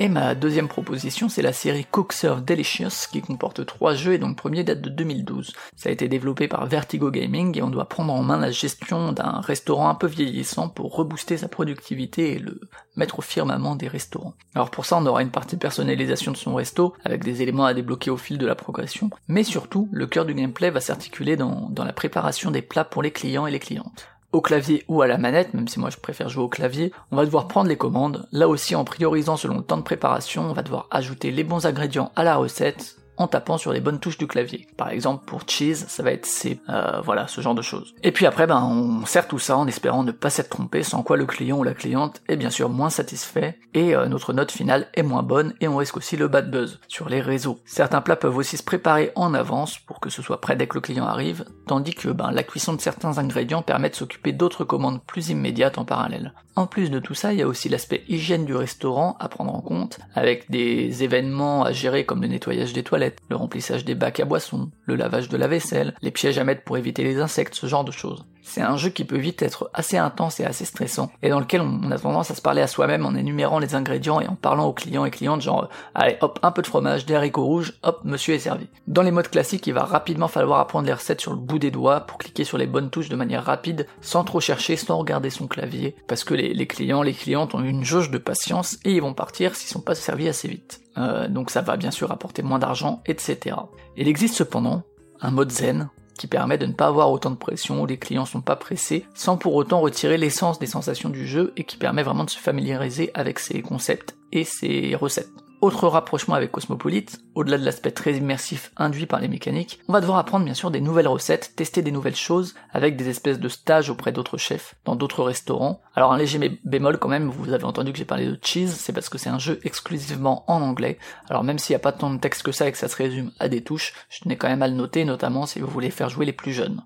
Et 0.00 0.08
ma 0.08 0.34
deuxième 0.34 0.66
proposition, 0.66 1.28
c'est 1.28 1.40
la 1.40 1.52
série 1.52 1.86
Cook 1.88 2.12
Serve 2.12 2.44
Delicious, 2.44 3.08
qui 3.12 3.22
comporte 3.22 3.64
trois 3.64 3.94
jeux 3.94 4.14
et 4.14 4.18
dont 4.18 4.28
le 4.28 4.34
premier 4.34 4.64
date 4.64 4.80
de 4.80 4.90
2012. 4.90 5.52
Ça 5.76 5.88
a 5.88 5.92
été 5.92 6.08
développé 6.08 6.48
par 6.48 6.66
Vertigo 6.66 7.12
Gaming 7.12 7.56
et 7.56 7.62
on 7.62 7.70
doit 7.70 7.88
prendre 7.88 8.12
en 8.12 8.22
main 8.24 8.36
la 8.36 8.50
gestion 8.50 9.12
d'un 9.12 9.40
restaurant 9.40 9.88
un 9.88 9.94
peu 9.94 10.08
vieillissant 10.08 10.68
pour 10.68 10.96
rebooster 10.96 11.36
sa 11.36 11.46
productivité 11.46 12.32
et 12.32 12.38
le 12.40 12.60
mettre 12.96 13.20
au 13.20 13.22
firmament 13.22 13.76
des 13.76 13.86
restaurants. 13.86 14.34
Alors 14.56 14.72
pour 14.72 14.84
ça, 14.84 14.96
on 14.96 15.06
aura 15.06 15.22
une 15.22 15.30
partie 15.30 15.56
personnalisation 15.56 16.32
de 16.32 16.36
son 16.36 16.56
resto, 16.56 16.94
avec 17.04 17.22
des 17.22 17.42
éléments 17.42 17.64
à 17.64 17.74
débloquer 17.74 18.10
au 18.10 18.16
fil 18.16 18.36
de 18.36 18.46
la 18.46 18.56
progression, 18.56 19.10
mais 19.28 19.44
surtout, 19.44 19.88
le 19.92 20.08
cœur 20.08 20.24
du 20.24 20.34
gameplay 20.34 20.70
va 20.70 20.80
s'articuler 20.80 21.36
dans, 21.36 21.68
dans 21.70 21.84
la 21.84 21.92
préparation 21.92 22.50
des 22.50 22.62
plats 22.62 22.84
pour 22.84 23.02
les 23.02 23.12
clients 23.12 23.46
et 23.46 23.52
les 23.52 23.60
clientes 23.60 24.08
au 24.34 24.40
clavier 24.40 24.84
ou 24.88 25.00
à 25.00 25.06
la 25.06 25.16
manette, 25.16 25.54
même 25.54 25.68
si 25.68 25.78
moi 25.78 25.90
je 25.90 25.96
préfère 25.96 26.28
jouer 26.28 26.42
au 26.42 26.48
clavier, 26.48 26.92
on 27.10 27.16
va 27.16 27.24
devoir 27.24 27.48
prendre 27.48 27.68
les 27.68 27.76
commandes. 27.76 28.28
Là 28.32 28.48
aussi, 28.48 28.74
en 28.74 28.84
priorisant 28.84 29.36
selon 29.36 29.58
le 29.58 29.62
temps 29.62 29.76
de 29.76 29.82
préparation, 29.82 30.42
on 30.42 30.52
va 30.52 30.62
devoir 30.62 30.88
ajouter 30.90 31.30
les 31.30 31.44
bons 31.44 31.66
ingrédients 31.66 32.10
à 32.16 32.24
la 32.24 32.36
recette, 32.36 32.96
en 33.16 33.28
tapant 33.28 33.58
sur 33.58 33.72
les 33.72 33.80
bonnes 33.80 34.00
touches 34.00 34.18
du 34.18 34.26
clavier. 34.26 34.66
Par 34.76 34.88
exemple, 34.88 35.24
pour 35.24 35.42
cheese, 35.46 35.86
ça 35.88 36.02
va 36.02 36.12
être 36.12 36.26
C, 36.26 36.60
euh, 36.68 37.00
voilà, 37.02 37.26
ce 37.26 37.40
genre 37.40 37.54
de 37.54 37.62
choses. 37.62 37.94
Et 38.02 38.12
puis 38.12 38.26
après, 38.26 38.46
ben, 38.46 38.62
on 38.62 39.06
sert 39.06 39.28
tout 39.28 39.38
ça 39.38 39.56
en 39.56 39.66
espérant 39.66 40.02
ne 40.02 40.12
pas 40.12 40.30
s'être 40.30 40.50
trompé, 40.50 40.82
sans 40.82 41.02
quoi 41.02 41.16
le 41.16 41.26
client 41.26 41.58
ou 41.58 41.62
la 41.62 41.74
cliente 41.74 42.22
est 42.28 42.36
bien 42.36 42.50
sûr 42.50 42.68
moins 42.68 42.90
satisfait, 42.90 43.58
et 43.74 43.94
euh, 43.94 44.06
notre 44.06 44.32
note 44.32 44.50
finale 44.50 44.88
est 44.94 45.02
moins 45.02 45.22
bonne, 45.22 45.54
et 45.60 45.68
on 45.68 45.76
risque 45.76 45.96
aussi 45.96 46.16
le 46.16 46.28
bad 46.28 46.50
buzz 46.50 46.80
sur 46.88 47.08
les 47.08 47.20
réseaux. 47.20 47.58
Certains 47.64 48.00
plats 48.00 48.16
peuvent 48.16 48.36
aussi 48.36 48.56
se 48.56 48.62
préparer 48.62 49.12
en 49.14 49.34
avance 49.34 49.78
pour 49.78 50.00
que 50.00 50.10
ce 50.10 50.22
soit 50.22 50.40
prêt 50.40 50.56
dès 50.56 50.66
que 50.66 50.74
le 50.74 50.80
client 50.80 51.06
arrive, 51.06 51.44
tandis 51.66 51.94
que 51.94 52.08
ben, 52.08 52.30
la 52.30 52.42
cuisson 52.42 52.72
de 52.72 52.80
certains 52.80 53.18
ingrédients 53.18 53.62
permet 53.62 53.90
de 53.90 53.94
s'occuper 53.94 54.32
d'autres 54.32 54.64
commandes 54.64 55.02
plus 55.02 55.30
immédiates 55.30 55.78
en 55.78 55.84
parallèle. 55.84 56.32
En 56.56 56.66
plus 56.66 56.88
de 56.88 57.00
tout 57.00 57.14
ça, 57.14 57.32
il 57.32 57.40
y 57.40 57.42
a 57.42 57.48
aussi 57.48 57.68
l'aspect 57.68 58.04
hygiène 58.08 58.44
du 58.44 58.54
restaurant 58.54 59.16
à 59.18 59.28
prendre 59.28 59.52
en 59.52 59.60
compte, 59.60 59.98
avec 60.14 60.50
des 60.50 61.02
événements 61.02 61.64
à 61.64 61.72
gérer 61.72 62.06
comme 62.06 62.22
le 62.22 62.28
nettoyage 62.28 62.72
des 62.72 62.84
toilettes, 62.84 63.03
le 63.28 63.36
remplissage 63.36 63.84
des 63.84 63.94
bacs 63.94 64.20
à 64.20 64.24
boissons, 64.24 64.70
le 64.84 64.96
lavage 64.96 65.28
de 65.28 65.36
la 65.36 65.48
vaisselle, 65.48 65.94
les 66.02 66.10
pièges 66.10 66.38
à 66.38 66.44
mettre 66.44 66.62
pour 66.62 66.76
éviter 66.76 67.04
les 67.04 67.20
insectes, 67.20 67.54
ce 67.54 67.66
genre 67.66 67.84
de 67.84 67.92
choses. 67.92 68.24
C'est 68.46 68.60
un 68.60 68.76
jeu 68.76 68.90
qui 68.90 69.04
peut 69.04 69.18
vite 69.18 69.40
être 69.40 69.70
assez 69.72 69.96
intense 69.96 70.38
et 70.38 70.44
assez 70.44 70.66
stressant, 70.66 71.10
et 71.22 71.30
dans 71.30 71.40
lequel 71.40 71.62
on 71.62 71.90
a 71.90 71.98
tendance 71.98 72.30
à 72.30 72.34
se 72.34 72.42
parler 72.42 72.60
à 72.60 72.66
soi-même 72.66 73.06
en 73.06 73.14
énumérant 73.14 73.58
les 73.58 73.74
ingrédients 73.74 74.20
et 74.20 74.28
en 74.28 74.34
parlant 74.34 74.66
aux 74.66 74.74
clients 74.74 75.06
et 75.06 75.10
clientes 75.10 75.40
genre 75.40 75.70
allez 75.94 76.18
hop 76.20 76.38
un 76.42 76.50
peu 76.50 76.60
de 76.60 76.66
fromage, 76.66 77.06
des 77.06 77.14
haricots 77.14 77.44
rouges, 77.44 77.72
hop 77.82 78.00
monsieur 78.04 78.34
est 78.34 78.38
servi. 78.38 78.68
Dans 78.86 79.02
les 79.02 79.10
modes 79.10 79.30
classiques, 79.30 79.66
il 79.66 79.72
va 79.72 79.84
rapidement 79.84 80.28
falloir 80.28 80.60
apprendre 80.60 80.86
les 80.86 80.92
recettes 80.92 81.22
sur 81.22 81.32
le 81.32 81.38
bout 81.38 81.58
des 81.58 81.70
doigts 81.70 82.00
pour 82.00 82.18
cliquer 82.18 82.44
sur 82.44 82.58
les 82.58 82.66
bonnes 82.66 82.90
touches 82.90 83.08
de 83.08 83.16
manière 83.16 83.44
rapide, 83.44 83.86
sans 84.02 84.24
trop 84.24 84.40
chercher, 84.40 84.76
sans 84.76 84.98
regarder 84.98 85.30
son 85.30 85.46
clavier, 85.46 85.96
parce 86.06 86.22
que 86.22 86.34
les, 86.34 86.52
les 86.52 86.66
clients, 86.66 87.02
les 87.02 87.14
clientes 87.14 87.54
ont 87.54 87.64
une 87.64 87.84
jauge 87.84 88.10
de 88.10 88.18
patience 88.18 88.78
et 88.84 88.92
ils 88.92 89.02
vont 89.02 89.14
partir 89.14 89.56
s'ils 89.56 89.70
sont 89.70 89.80
pas 89.80 89.94
servis 89.94 90.28
assez 90.28 90.48
vite. 90.48 90.83
Euh, 90.98 91.28
donc 91.28 91.50
ça 91.50 91.60
va 91.60 91.76
bien 91.76 91.90
sûr 91.90 92.10
apporter 92.12 92.42
moins 92.42 92.58
d'argent, 92.58 93.02
etc. 93.06 93.56
Il 93.96 94.08
existe 94.08 94.34
cependant 94.34 94.82
un 95.20 95.30
mode 95.30 95.50
zen 95.50 95.88
qui 96.18 96.26
permet 96.26 96.58
de 96.58 96.66
ne 96.66 96.72
pas 96.72 96.86
avoir 96.86 97.10
autant 97.10 97.30
de 97.30 97.36
pression, 97.36 97.82
où 97.82 97.86
les 97.86 97.98
clients 97.98 98.24
sont 98.24 98.40
pas 98.40 98.56
pressés, 98.56 99.04
sans 99.14 99.36
pour 99.36 99.54
autant 99.54 99.80
retirer 99.80 100.16
l'essence 100.16 100.58
des 100.58 100.66
sensations 100.66 101.08
du 101.08 101.26
jeu 101.26 101.52
et 101.56 101.64
qui 101.64 101.76
permet 101.76 102.02
vraiment 102.02 102.24
de 102.24 102.30
se 102.30 102.38
familiariser 102.38 103.10
avec 103.14 103.38
ses 103.38 103.62
concepts 103.62 104.16
et 104.30 104.44
ses 104.44 104.94
recettes. 104.94 105.43
Autre 105.64 105.88
rapprochement 105.88 106.34
avec 106.34 106.52
Cosmopolite, 106.52 107.22
au-delà 107.34 107.56
de 107.56 107.64
l'aspect 107.64 107.90
très 107.90 108.18
immersif 108.18 108.70
induit 108.76 109.06
par 109.06 109.18
les 109.22 109.28
mécaniques, 109.28 109.80
on 109.88 109.94
va 109.94 110.02
devoir 110.02 110.18
apprendre 110.18 110.44
bien 110.44 110.52
sûr 110.52 110.70
des 110.70 110.82
nouvelles 110.82 111.08
recettes, 111.08 111.54
tester 111.56 111.80
des 111.80 111.90
nouvelles 111.90 112.14
choses, 112.14 112.54
avec 112.74 112.98
des 112.98 113.08
espèces 113.08 113.40
de 113.40 113.48
stages 113.48 113.88
auprès 113.88 114.12
d'autres 114.12 114.36
chefs, 114.36 114.74
dans 114.84 114.94
d'autres 114.94 115.24
restaurants. 115.24 115.80
Alors 115.94 116.12
un 116.12 116.18
léger 116.18 116.60
bémol 116.66 116.98
quand 116.98 117.08
même, 117.08 117.30
vous 117.30 117.54
avez 117.54 117.64
entendu 117.64 117.92
que 117.92 117.98
j'ai 117.98 118.04
parlé 118.04 118.26
de 118.26 118.38
Cheese, 118.42 118.72
c'est 118.76 118.92
parce 118.92 119.08
que 119.08 119.16
c'est 119.16 119.30
un 119.30 119.38
jeu 119.38 119.58
exclusivement 119.64 120.44
en 120.48 120.60
anglais. 120.60 120.98
Alors 121.30 121.44
même 121.44 121.58
s'il 121.58 121.72
n'y 121.72 121.76
a 121.76 121.78
pas 121.78 121.92
tant 121.92 122.10
de 122.10 122.20
texte 122.20 122.42
que 122.42 122.52
ça 122.52 122.68
et 122.68 122.72
que 122.72 122.76
ça 122.76 122.88
se 122.88 122.96
résume 122.96 123.32
à 123.38 123.48
des 123.48 123.64
touches, 123.64 123.94
je 124.10 124.20
tenais 124.20 124.36
quand 124.36 124.48
même 124.48 124.62
à 124.62 124.68
le 124.68 124.74
noter, 124.74 125.06
notamment 125.06 125.46
si 125.46 125.60
vous 125.60 125.66
voulez 125.66 125.90
faire 125.90 126.10
jouer 126.10 126.26
les 126.26 126.34
plus 126.34 126.52
jeunes. 126.52 126.82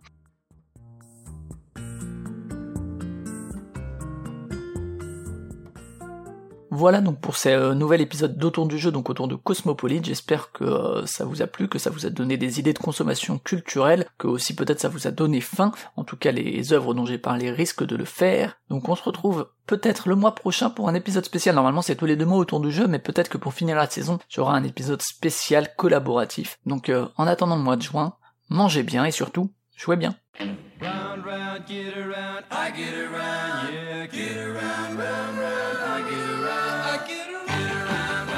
Voilà 6.78 7.00
donc 7.00 7.18
pour 7.18 7.36
ce 7.36 7.72
nouvel 7.72 8.00
épisode 8.00 8.38
d'Autour 8.38 8.68
du 8.68 8.78
jeu, 8.78 8.92
donc 8.92 9.10
autour 9.10 9.26
de 9.26 9.34
Cosmopolite. 9.34 10.04
J'espère 10.04 10.52
que 10.52 10.62
euh, 10.62 11.06
ça 11.06 11.24
vous 11.24 11.42
a 11.42 11.48
plu, 11.48 11.66
que 11.66 11.80
ça 11.80 11.90
vous 11.90 12.06
a 12.06 12.10
donné 12.10 12.36
des 12.36 12.60
idées 12.60 12.72
de 12.72 12.78
consommation 12.78 13.40
culturelle, 13.40 14.06
que 14.16 14.28
aussi 14.28 14.54
peut-être 14.54 14.78
ça 14.78 14.88
vous 14.88 15.08
a 15.08 15.10
donné 15.10 15.40
faim. 15.40 15.72
En 15.96 16.04
tout 16.04 16.16
cas, 16.16 16.30
les 16.30 16.72
œuvres 16.72 16.94
dont 16.94 17.04
j'ai 17.04 17.18
parlé 17.18 17.50
risquent 17.50 17.84
de 17.84 17.96
le 17.96 18.04
faire. 18.04 18.58
Donc 18.70 18.88
on 18.88 18.94
se 18.94 19.02
retrouve 19.02 19.48
peut-être 19.66 20.08
le 20.08 20.14
mois 20.14 20.36
prochain 20.36 20.70
pour 20.70 20.88
un 20.88 20.94
épisode 20.94 21.24
spécial. 21.24 21.56
Normalement, 21.56 21.82
c'est 21.82 21.96
tous 21.96 22.06
les 22.06 22.14
deux 22.14 22.26
mois 22.26 22.38
autour 22.38 22.60
du 22.60 22.70
jeu, 22.70 22.86
mais 22.86 23.00
peut-être 23.00 23.28
que 23.28 23.38
pour 23.38 23.54
finir 23.54 23.74
la 23.74 23.90
saison, 23.90 24.20
j'aurai 24.28 24.54
un 24.54 24.62
épisode 24.62 25.02
spécial 25.02 25.74
collaboratif. 25.74 26.60
Donc 26.64 26.90
euh, 26.90 27.08
en 27.16 27.26
attendant 27.26 27.56
le 27.56 27.62
mois 27.62 27.74
de 27.74 27.82
juin, 27.82 28.14
mangez 28.50 28.84
bien 28.84 29.04
et 29.04 29.10
surtout, 29.10 29.50
jouez 29.74 29.96
bien. 29.96 30.14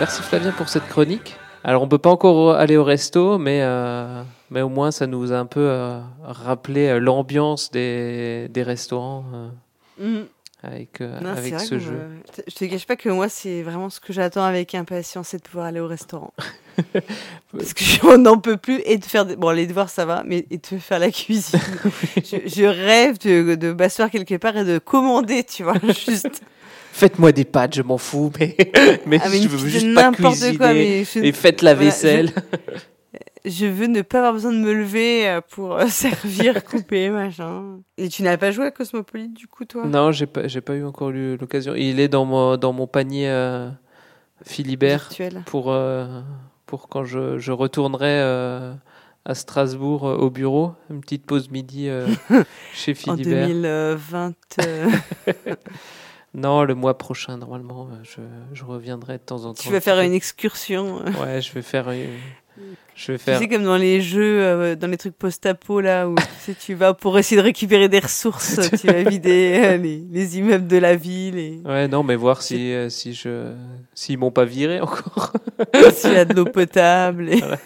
Merci 0.01 0.23
Flavien 0.23 0.53
pour 0.53 0.69
cette 0.69 0.87
chronique. 0.89 1.37
Alors 1.63 1.83
on 1.83 1.89
peut 1.89 1.99
pas 1.99 2.11
encore 2.11 2.55
aller 2.55 2.77
au 2.79 2.85
resto, 2.85 3.37
mais, 3.39 3.61
euh, 3.63 4.23
mais 4.51 4.63
au 4.63 4.69
moins 4.71 4.91
ça 4.91 5.07
nous 5.07 5.33
a 5.33 5.37
un 5.37 5.45
peu 5.47 5.61
euh, 5.61 6.01
rappelé 6.25 6.87
euh, 6.89 6.99
l'ambiance 6.99 7.71
des, 7.71 8.49
des 8.49 8.63
restaurants 8.63 9.25
euh, 9.35 9.49
Mhm. 10.03 10.25
avec, 10.63 11.01
Non, 11.01 11.29
avec 11.37 11.61
ce 11.61 11.79
jeu. 11.79 12.01
Je 12.49 12.55
te 12.55 12.65
cache 12.65 12.87
pas 12.87 12.97
que 12.97 13.11
moi, 13.11 13.29
c'est 13.29 13.61
vraiment 13.63 13.91
ce 13.91 14.01
que 14.01 14.15
j'attends 14.15 14.45
avec 14.45 14.75
impatience, 14.75 15.29
c'est 15.29 15.37
de 15.37 15.43
pouvoir 15.43 15.67
aller 15.67 15.81
au 15.81 15.87
restaurant. 15.87 16.33
Parce 17.53 17.75
que 17.75 17.85
je 17.85 18.17
n'en 18.17 18.39
peux 18.39 18.57
plus 18.57 18.81
et 18.87 18.97
de 18.97 19.05
faire. 19.05 19.27
des- 19.27 19.37
Bon, 19.37 19.51
les 19.51 19.67
devoirs, 19.67 19.91
ça 19.91 20.07
va, 20.07 20.23
mais 20.25 20.47
et 20.51 20.57
de 20.57 20.79
faire 20.79 20.99
la 21.01 21.11
cuisine. 21.11 21.61
je, 22.17 22.37
je 22.47 22.65
rêve 22.65 23.19
de, 23.19 23.55
de 23.57 23.73
m'asseoir 23.73 24.09
quelque 24.11 24.37
part 24.37 24.57
et 24.57 24.65
de 24.65 24.79
commander, 24.79 25.45
tu 25.45 25.65
vois, 25.65 25.75
juste. 25.83 26.41
Faites-moi 27.01 27.33
des 27.33 27.47
pâtes, 27.47 27.75
je 27.75 27.81
m'en 27.83 27.97
fous, 27.97 28.31
mais, 28.39 28.55
mais 29.07 29.19
Ah, 29.23 29.29
mais 29.31 29.41
je 29.41 29.49
veux 29.49 29.69
juste 29.69 29.95
pas 29.95 30.13
cuisiner 30.13 30.57
quoi, 30.59 30.75
mais 30.75 31.03
je- 31.05 31.21
et 31.21 31.33
faites 31.33 31.63
la 31.63 31.75
voilà, 31.75 31.89
je- 31.89 31.95
vaisselle. 31.95 32.33
Je 33.47 33.65
veux 33.65 33.87
ne 33.87 34.03
pas 34.03 34.19
avoir 34.19 34.35
besoin 34.35 34.53
de 34.53 34.59
me 34.59 34.75
lever 34.75 35.27
euh, 35.27 35.41
pour 35.41 35.79
euh, 35.79 35.87
servir, 35.89 36.63
couper, 36.71 37.09
machin. 37.09 37.79
Et 37.97 38.11
tu 38.11 38.23
n'as 38.23 38.37
pas 38.37 38.51
joué 38.51 38.67
à 38.67 38.71
Cosmopolite, 38.71 39.33
du 39.33 39.47
coup, 39.47 39.65
toi? 39.65 39.87
Non, 39.87 40.13
j'ai 40.13 40.27
pas, 40.27 40.47
j'ai 40.47 40.61
pas 40.61 40.75
eu 40.75 40.85
encore 40.85 41.09
eu 41.09 41.39
l'occasion. 41.39 41.75
Il 41.75 42.01
est 42.01 42.09
dans 42.09 42.27
mon, 42.27 42.59
dans 42.59 42.75
mon 42.75 42.87
panier 42.87 43.31
euh, 43.31 43.71
Philibert 44.45 45.07
Virtuel. 45.09 45.43
pour, 45.47 45.73
euh, 45.73 46.21
pour 46.67 46.91
quand 46.91 47.05
je, 47.05 47.39
je 47.39 47.51
retournerai 47.53 48.21
euh, 48.21 48.75
à 49.25 49.35
Strasbourg 49.35 50.07
euh, 50.07 50.17
au 50.17 50.29
bureau. 50.29 50.75
Une 50.91 51.01
petite 51.01 51.25
pause 51.25 51.51
midi 51.51 51.89
euh, 51.89 52.09
chez 52.75 52.93
En 52.93 53.17
Philibert. 53.17 53.47
2020. 53.49 54.35
euh, 54.61 54.91
Non, 56.35 56.62
le 56.65 56.74
mois 56.74 56.97
prochain, 56.97 57.36
normalement, 57.36 57.89
euh, 57.90 57.97
je, 58.02 58.20
je 58.52 58.65
reviendrai 58.65 59.15
de 59.19 59.23
temps 59.23 59.44
en 59.44 59.52
temps. 59.55 59.62
tu 59.62 59.70
vas 59.70 59.81
faire 59.81 60.01
une 60.01 60.12
excursion. 60.12 61.01
euh. 61.05 61.11
Ouais, 61.23 61.40
je 61.43 61.52
vais 61.52 61.62
faire. 61.62 61.90
une- 61.90 62.07
Je 62.94 63.12
vais 63.12 63.19
Tu 63.19 63.24
faire. 63.24 63.39
sais, 63.39 63.48
comme 63.48 63.65
dans 63.65 63.77
les 63.78 64.01
jeux, 64.02 64.43
euh, 64.43 64.77
dans 64.77 64.86
les 64.89 64.97
trucs 64.98 65.16
post-apo, 65.16 65.81
là, 65.81 66.07
où 66.09 66.15
tu, 66.15 66.23
sais, 66.40 66.55
tu 66.55 66.74
vas 66.74 66.93
pour 66.94 67.19
essayer 67.19 67.36
de 67.40 67.43
récupérer 67.44 67.89
des 67.89 67.98
ressources, 68.01 68.61
tu 68.81 68.86
vas 68.89 69.02
vider 69.02 69.61
euh, 69.65 69.77
les, 69.78 70.05
les 70.11 70.39
immeubles 70.39 70.66
de 70.66 70.77
la 70.77 70.94
ville 70.94 71.39
et 71.39 71.61
Ouais, 71.65 71.89
non, 71.89 72.02
mais 72.05 72.15
voir 72.16 72.43
si, 72.43 72.73
euh, 72.74 72.90
si 72.90 73.15
je, 73.15 73.52
s'ils 73.94 74.19
m'ont 74.19 74.31
pas 74.31 74.44
viré 74.44 74.81
encore. 74.81 75.32
s'il 75.94 76.12
y 76.12 76.16
a 76.16 76.24
de 76.27 76.35
l'eau 76.35 76.44
potable. 76.44 77.31
Et... 77.31 77.39
Voilà. 77.39 77.59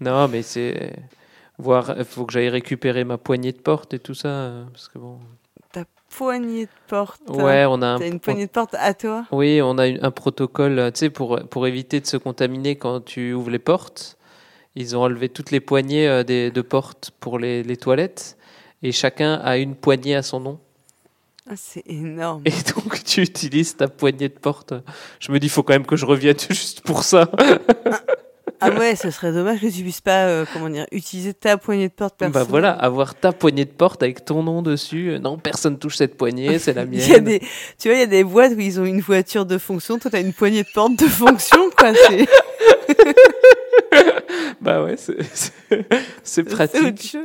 non, 0.00 0.28
mais 0.28 0.42
c'est 0.42 0.92
voir. 1.58 1.94
Il 1.98 2.04
faut 2.04 2.24
que 2.24 2.32
j'aille 2.32 2.48
récupérer 2.48 3.04
ma 3.04 3.18
poignée 3.18 3.52
de 3.52 3.58
porte 3.60 3.92
et 3.94 3.98
tout 3.98 4.14
ça, 4.14 4.52
parce 4.72 4.88
que 4.88 4.98
bon. 4.98 5.18
Poignée 6.16 6.66
de 6.66 6.70
porte. 6.88 7.20
Ouais, 7.28 7.64
on 7.68 7.80
a 7.82 7.86
un 7.86 7.98
une 8.00 8.20
poignée 8.20 8.46
de 8.46 8.50
porte 8.50 8.74
à 8.78 8.94
toi? 8.94 9.24
Oui, 9.32 9.60
on 9.62 9.78
a 9.78 9.86
une- 9.86 10.04
un 10.04 10.10
protocole, 10.10 10.78
euh, 10.78 10.90
tu 10.90 10.98
sais, 11.00 11.10
pour, 11.10 11.38
pour 11.48 11.66
éviter 11.66 12.00
de 12.00 12.06
se 12.06 12.16
contaminer 12.16 12.76
quand 12.76 13.00
tu 13.04 13.32
ouvres 13.32 13.50
les 13.50 13.58
portes. 13.60 14.18
Ils 14.76 14.96
ont 14.96 15.02
enlevé 15.02 15.28
toutes 15.28 15.50
les 15.50 15.60
poignées 15.60 16.06
euh, 16.08 16.22
des, 16.24 16.50
de 16.50 16.60
portes 16.62 17.10
pour 17.20 17.38
les, 17.38 17.62
les 17.62 17.76
toilettes. 17.76 18.36
Et 18.82 18.92
chacun 18.92 19.34
a 19.34 19.56
une 19.56 19.74
poignée 19.76 20.16
à 20.16 20.22
son 20.22 20.40
nom. 20.40 20.58
Ah, 21.48 21.54
C'est 21.56 21.82
énorme. 21.86 22.42
Et 22.44 22.50
donc, 22.74 23.02
tu 23.04 23.22
utilises 23.22 23.76
ta 23.76 23.88
poignée 23.88 24.28
de 24.28 24.38
porte. 24.38 24.74
Je 25.20 25.32
me 25.32 25.38
dis, 25.40 25.46
il 25.46 25.50
faut 25.50 25.62
quand 25.62 25.72
même 25.72 25.86
que 25.86 25.96
je 25.96 26.06
revienne 26.06 26.38
juste 26.50 26.80
pour 26.82 27.02
ça. 27.04 27.30
Ah 28.60 28.70
ouais, 28.70 28.94
ce 28.96 29.10
serait 29.10 29.32
dommage 29.32 29.60
que 29.60 29.66
tu 29.66 29.82
puisses 29.82 30.00
pas, 30.00 30.26
euh, 30.26 30.44
comment 30.52 30.68
dire, 30.68 30.86
utiliser 30.92 31.32
ta 31.34 31.56
poignée 31.56 31.88
de 31.88 31.92
porte 31.94 32.16
personnelle. 32.16 32.44
Bah 32.44 32.48
voilà, 32.48 32.72
avoir 32.72 33.14
ta 33.14 33.32
poignée 33.32 33.64
de 33.64 33.70
porte 33.70 34.02
avec 34.02 34.24
ton 34.24 34.42
nom 34.42 34.62
dessus. 34.62 35.10
Euh, 35.12 35.18
Non, 35.18 35.38
personne 35.38 35.78
touche 35.78 35.96
cette 35.96 36.16
poignée, 36.16 36.58
c'est 36.58 36.74
la 36.74 36.84
mienne. 36.86 37.00
Y 37.08 37.14
a 37.14 37.18
des, 37.20 37.40
tu 37.78 37.88
vois, 37.88 37.94
il 37.94 38.00
y 38.00 38.02
a 38.02 38.06
des 38.06 38.24
boîtes 38.24 38.52
où 38.56 38.60
ils 38.60 38.78
ont 38.80 38.84
une 38.84 39.00
voiture 39.00 39.46
de 39.46 39.58
fonction, 39.58 39.98
toi 39.98 40.10
t'as 40.10 40.20
une 40.20 40.32
poignée 40.32 40.62
de 40.62 40.68
porte 40.74 40.96
de 40.96 41.06
fonction, 41.06 41.70
quoi. 41.76 41.92
C'est 41.94 42.26
Bah 44.60 44.82
ouais, 44.84 44.96
c'est- 46.22 46.42
pratique. 46.44 47.16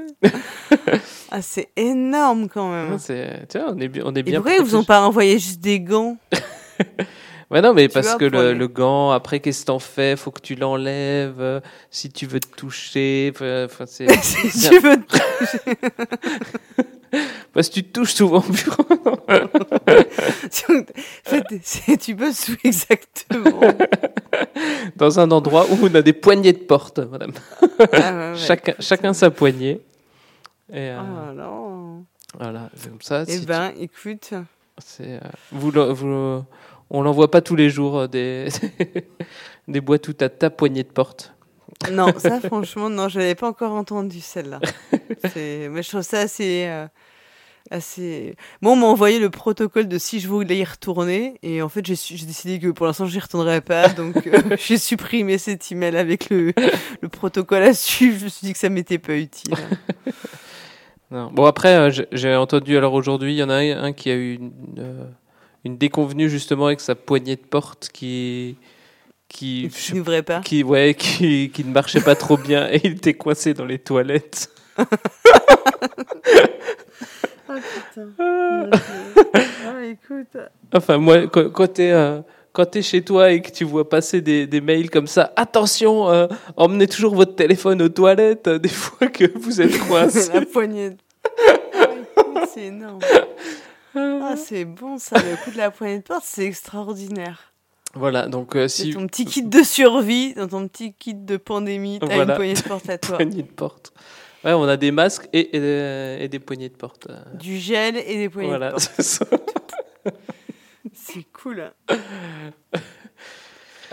Ah, 1.32 1.42
c'est 1.42 1.68
énorme 1.76 2.48
quand 2.48 2.72
même. 2.72 2.98
Tu 2.98 3.14
vois, 3.60 3.74
on 3.74 3.80
est, 3.80 3.92
on 4.04 4.16
est 4.16 4.20
Et 4.20 4.24
bien 4.24 4.40
pourquoi 4.42 4.56
ils 4.58 4.64
vous 4.64 4.76
ont 4.76 4.84
pas 4.84 5.02
envoyé 5.02 5.38
juste 5.38 5.60
des 5.60 5.80
gants? 5.80 6.18
Ouais, 7.52 7.62
non, 7.62 7.74
mais 7.74 7.88
Tu 7.88 7.94
parce 7.94 8.08
vois, 8.08 8.18
que 8.18 8.26
le, 8.26 8.54
le 8.54 8.68
gant, 8.68 9.12
après, 9.12 9.40
qu'est-ce 9.40 9.62
que 9.62 9.66
t'en 9.68 9.78
fais? 9.80 10.16
Faut 10.16 10.32
que 10.32 10.42
tu 10.42 10.56
l'enlèves 10.56 11.40
euh, 11.40 11.60
si 11.92 12.10
tu 12.12 12.26
veux 12.26 12.40
te 12.40 12.48
toucher. 12.56 13.32
enfin, 13.36 13.86
c'est- 13.86 14.08
Si 14.24 14.70
tu 14.70 14.80
veux 14.80 14.98
te 14.98 15.18
toucher. 15.18 15.60
Parce 17.54 17.70
que 17.70 17.76
tu 17.76 17.84
te 17.84 17.92
touches 18.00 18.14
souvent 18.16 18.42
fait, 21.24 21.44
c'est- 21.64 21.98
tu 21.98 22.16
peux 22.16 22.32
sous 22.34 22.56
exactement? 22.64 23.62
Dans 24.96 25.20
un 25.20 25.30
endroit 25.32 25.66
où 25.70 25.78
on 25.82 25.96
a 25.96 26.02
des 26.02 26.14
poignées 26.14 26.54
de 26.54 26.60
porte, 26.60 27.00
madame. 27.00 27.32
Ah 27.80 28.12
ouais, 28.14 28.32
ouais. 28.32 28.38
chacun, 28.38 28.74
chacun 28.80 29.14
sa 29.14 29.30
poignée. 29.32 29.82
Et, 30.72 30.90
euh, 30.90 31.00
Oh 31.00 31.34
non. 31.34 32.06
Voilà, 32.40 32.70
c'est 32.76 32.90
comme 32.90 33.02
ça. 33.02 33.24
Eh 33.28 33.32
si 33.32 33.40
tu- 33.42 33.46
ben, 33.46 33.72
écoute. 33.80 34.32
c'est, 34.80 35.14
euh, 35.14 35.20
vous, 35.52 35.72
vous 35.72 36.44
on 36.90 37.02
l'envoie 37.02 37.32
pas 37.32 37.42
tous 37.42 37.56
les 37.56 37.70
jours 37.70 37.98
euh, 38.00 38.08
des, 38.08 38.48
des 39.68 39.82
boîtes 39.82 40.08
où 40.08 40.14
t'as 40.14 40.30
ta 40.30 40.50
poignée 40.50 40.84
de 40.84 40.90
porte. 40.90 41.34
Non, 41.92 42.08
ça, 42.18 42.40
franchement, 42.44 42.90
non, 42.90 43.10
je 43.10 43.20
l'avais 43.20 43.36
pas 43.36 43.50
encore 43.50 43.74
entendu 43.74 44.22
celle-là. 44.22 44.60
Mais 45.36 45.82
je 45.84 45.90
trouve 45.90 46.02
ça 46.02 46.20
assez. 46.20 46.66
euh, 46.68 46.88
assez... 47.72 48.36
Moi, 48.62 48.74
on 48.74 48.76
m'a 48.76 48.86
envoyé 48.86 49.20
le 49.20 49.30
protocole 49.32 49.88
de 49.88 49.98
si 49.98 50.20
je 50.20 50.28
voulais 50.28 50.58
y 50.58 50.64
retourner. 50.64 51.38
Et 51.42 51.62
en 51.64 51.70
fait, 51.70 51.86
j'ai 51.86 51.96
décidé 52.26 52.60
que 52.60 52.70
pour 52.70 52.86
l'instant, 52.86 53.08
j'y 53.08 53.20
retournerai 53.20 53.62
pas. 53.62 53.90
Donc, 53.90 54.26
euh, 54.28 54.40
j'ai 54.58 54.78
supprimé 54.78 55.38
cet 55.40 55.72
email 55.72 55.98
avec 55.98 56.30
le, 56.30 56.54
le 57.02 57.10
protocole 57.10 57.64
à 57.64 57.74
suivre. 57.74 58.20
Je 58.20 58.24
me 58.26 58.30
suis 58.30 58.46
dit 58.48 58.54
que 58.54 58.60
ça 58.60 58.70
m'était 58.70 59.00
pas 59.00 59.16
utile. 59.18 59.56
Non. 61.12 61.30
Bon, 61.34 61.46
après, 61.46 61.76
euh, 61.76 62.04
j'ai- 62.12 62.36
entendu, 62.36 62.78
alors 62.78 62.94
aujourd'hui, 62.94 63.34
il 63.34 63.38
y 63.38 63.44
en 63.44 63.50
a 63.50 63.58
un, 63.58 63.94
qui 63.94 64.10
a 64.12 64.16
eu 64.16 64.36
une, 64.36 64.52
une 65.66 65.78
déconvenue 65.78 66.30
justement 66.30 66.68
avec 66.68 66.80
sa 66.80 66.96
poignée 66.96 67.36
de 67.36 67.42
porte 67.42 67.90
qui. 67.92 68.56
Qui, 69.28 69.70
Qui 69.74 69.96
n'ouvrait 69.96 70.22
pas. 70.22 70.40
qui, 70.42 70.64
ouais, 70.64 70.94
qui, 70.94 71.50
qui 71.52 71.66
ne 71.66 71.72
marchait 71.74 72.00
pas 72.00 72.16
trop 72.16 72.38
bien 72.38 72.70
et 72.72 72.80
il 72.84 72.92
était 72.94 73.16
coincé 73.16 73.54
dans 73.56 73.66
les 73.66 73.80
toilettes. 73.80 74.50
Ah 77.48 77.56
putain. 77.94 78.70
ah, 79.68 79.86
écoute. 79.86 80.38
Enfin, 80.74 80.98
moi, 80.98 81.28
quand, 81.28 81.50
quand 81.52 81.68
t'es 81.68 81.92
euh, 81.92 82.22
quand 82.52 82.66
t'es 82.66 82.82
chez 82.82 83.02
toi 83.04 83.32
et 83.32 83.42
que 83.42 83.52
tu 83.52 83.64
vois 83.64 83.88
passer 83.88 84.20
des, 84.22 84.48
des 84.48 84.62
mails 84.62 84.90
comme 84.90 85.08
ça, 85.08 85.32
attention, 85.36 86.10
euh, 86.10 86.28
emmenez 86.58 86.88
toujours 86.88 87.14
votre 87.16 87.36
téléphone 87.36 87.82
aux 87.84 87.90
toilettes, 87.90 88.48
euh, 88.48 88.58
des 88.60 88.70
fois 88.70 89.08
que 89.08 89.26
vous 89.38 89.62
êtes 89.62 89.78
coincé. 89.88 90.32
La 90.34 90.42
poignée. 90.42 90.90
de- 90.92 90.98
c'est 92.54 92.66
énorme. 92.66 93.00
Ah, 93.96 94.36
c'est 94.38 94.66
bon 94.66 94.98
ça, 94.98 95.18
le 95.18 95.44
coup 95.44 95.52
de 95.52 95.58
la 95.58 95.72
poignée 95.72 95.98
de 96.00 96.04
porte, 96.04 96.24
c'est 96.26 96.46
extraordinaire. 96.46 97.54
Voilà, 97.94 98.28
donc 98.28 98.56
euh, 98.58 98.68
si. 98.68 98.92
ton 98.92 99.08
petit 99.08 99.24
kit 99.26 99.44
de 99.44 99.64
survie, 99.64 100.34
dans 100.34 100.48
ton 100.50 100.68
petit 100.68 100.94
kit 100.94 101.14
de 101.14 101.38
pandémie, 101.38 102.00
t'as 102.00 102.08
Voilà. 102.08 102.34
une 102.34 102.38
poignée 102.38 102.54
de 102.56 102.62
porte 102.62 102.90
à 102.90 102.98
toi. 103.00 103.16
Poignée 103.18 103.44
de 103.44 103.48
porte. 103.48 103.94
Ouais, 104.44 104.52
on 104.54 104.64
a 104.64 104.76
des 104.78 104.92
masques 104.92 105.28
et, 105.34 105.56
et, 105.58 106.24
et 106.24 106.28
des 106.28 106.40
poignées 106.40 106.70
de 106.70 106.76
porte. 106.76 107.08
euh. 107.10 107.18
Du 107.36 107.58
gel 107.58 107.96
et 107.98 108.18
des 108.18 108.30
poignées 108.30 108.50
Voilà, 108.50 108.68
de 108.68 108.72
porte. 108.74 108.92
c'est 108.98 109.02
ça. 109.04 109.26
C'est 110.94 111.26
cool. 111.34 111.62
hein. 111.90 111.98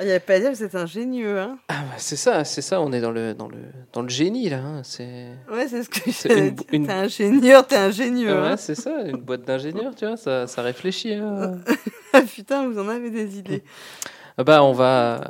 Il 0.01 0.06
n'y 0.06 0.12
a 0.12 0.20
pas 0.20 0.35
à 0.35 0.39
dire 0.40 0.51
que 0.51 0.56
c'est 0.56 0.74
ingénieux, 0.74 1.39
hein. 1.39 1.59
Ah 1.69 1.74
bah, 1.82 1.94
c'est 1.98 2.16
ça, 2.16 2.44
c'est 2.44 2.62
ça, 2.62 2.81
on 2.81 2.93
est 2.93 3.01
dans 3.01 3.10
le, 3.10 3.35
dans 3.35 3.48
le, 3.48 3.59
dans 3.93 4.02
le 4.02 4.09
génie 4.09 4.48
là. 4.48 4.59
hein, 4.59 4.81
C'est. 4.85 5.27
Ouais, 5.51 5.69
c'est 5.69 5.82
ce 5.82 5.89
que 5.90 6.10
j'allais 6.10 6.48
une- 6.48 6.56
une- 6.73 6.86
T'es 6.86 6.93
ingénieur, 6.93 7.66
t'es 7.66 7.77
ingénieux. 7.77 8.40
Ouais, 8.40 8.48
hein. 8.48 8.56
c'est 8.56 8.74
ça, 8.74 9.02
une 9.05 9.19
boîte 9.20 9.43
d'ingénieur, 9.44 9.94
tu 9.94 10.06
vois, 10.06 10.16
ça, 10.16 10.47
ça 10.47 10.62
réfléchit. 10.62 11.14
hein. 11.14 11.56
Ah 12.14 12.20
putain, 12.23 12.69
vous 12.69 12.78
en 12.78 12.89
avez 12.89 13.10
des 13.10 13.39
idées. 13.39 13.62
Ah 14.39 14.44
bah, 14.44 14.62
on 14.64 14.73
va, 14.73 15.20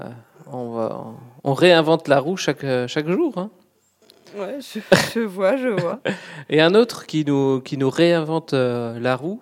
on 0.46 0.70
va, 0.70 1.04
on 1.42 1.54
réinvente 1.54 2.06
la 2.06 2.20
roue 2.20 2.36
chaque, 2.36 2.64
chaque 2.86 3.08
jour. 3.08 3.36
hein. 3.36 3.50
Ouais, 4.38 4.58
je, 4.60 4.78
je 5.14 5.20
vois, 5.20 5.56
je 5.56 5.68
vois. 5.68 6.00
Et 6.48 6.60
un 6.60 6.74
autre 6.76 7.04
qui 7.06 7.24
nous, 7.24 7.60
qui 7.60 7.76
nous 7.76 7.90
réinvente 7.90 8.54
euh, 8.54 8.98
la 9.00 9.16
roue, 9.16 9.40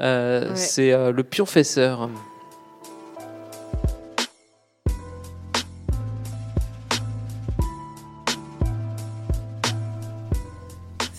euh, 0.00 0.50
Ouais. 0.50 0.56
c'est 0.56 0.92
euh, 0.92 1.12
le 1.12 1.22
pionfesseur. 1.22 2.10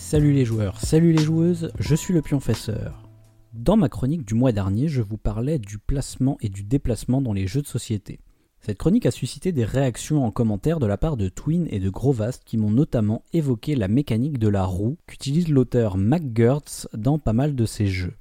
Salut 0.09 0.33
les 0.33 0.43
joueurs, 0.43 0.79
salut 0.79 1.13
les 1.13 1.23
joueuses, 1.23 1.71
je 1.77 1.93
suis 1.93 2.15
le 2.15 2.23
pionfesseur. 2.23 3.07
Dans 3.53 3.77
ma 3.77 3.89
chronique 3.89 4.25
du 4.25 4.33
mois 4.33 4.51
dernier, 4.51 4.87
je 4.87 5.03
vous 5.03 5.19
parlais 5.19 5.59
du 5.59 5.77
placement 5.77 6.35
et 6.41 6.49
du 6.49 6.63
déplacement 6.63 7.21
dans 7.21 7.31
les 7.31 7.45
jeux 7.45 7.61
de 7.61 7.67
société. 7.67 8.19
Cette 8.59 8.79
chronique 8.79 9.05
a 9.05 9.11
suscité 9.11 9.51
des 9.51 9.65
réactions 9.65 10.25
en 10.25 10.31
commentaire 10.31 10.79
de 10.79 10.87
la 10.87 10.97
part 10.97 11.15
de 11.15 11.29
Twin 11.29 11.67
et 11.69 11.79
de 11.79 11.91
Grovast 11.91 12.41
qui 12.43 12.57
m'ont 12.57 12.71
notamment 12.71 13.23
évoqué 13.33 13.75
la 13.75 13.87
mécanique 13.87 14.39
de 14.39 14.47
la 14.47 14.65
roue 14.65 14.97
qu'utilise 15.05 15.47
l'auteur 15.47 15.95
McGurtz 15.95 16.87
dans 16.95 17.19
pas 17.19 17.33
mal 17.33 17.53
de 17.53 17.67
ses 17.67 17.85
jeux. 17.85 18.15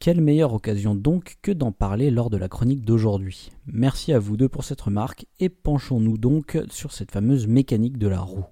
Quelle 0.00 0.20
meilleure 0.20 0.54
occasion 0.54 0.96
donc 0.96 1.36
que 1.40 1.52
d'en 1.52 1.70
parler 1.70 2.10
lors 2.10 2.30
de 2.30 2.36
la 2.36 2.48
chronique 2.48 2.84
d'aujourd'hui. 2.84 3.52
Merci 3.68 4.12
à 4.12 4.18
vous 4.18 4.36
deux 4.36 4.48
pour 4.48 4.64
cette 4.64 4.80
remarque 4.80 5.26
et 5.38 5.50
penchons-nous 5.50 6.18
donc 6.18 6.58
sur 6.70 6.90
cette 6.90 7.12
fameuse 7.12 7.46
mécanique 7.46 7.96
de 7.96 8.08
la 8.08 8.18
roue. 8.18 8.46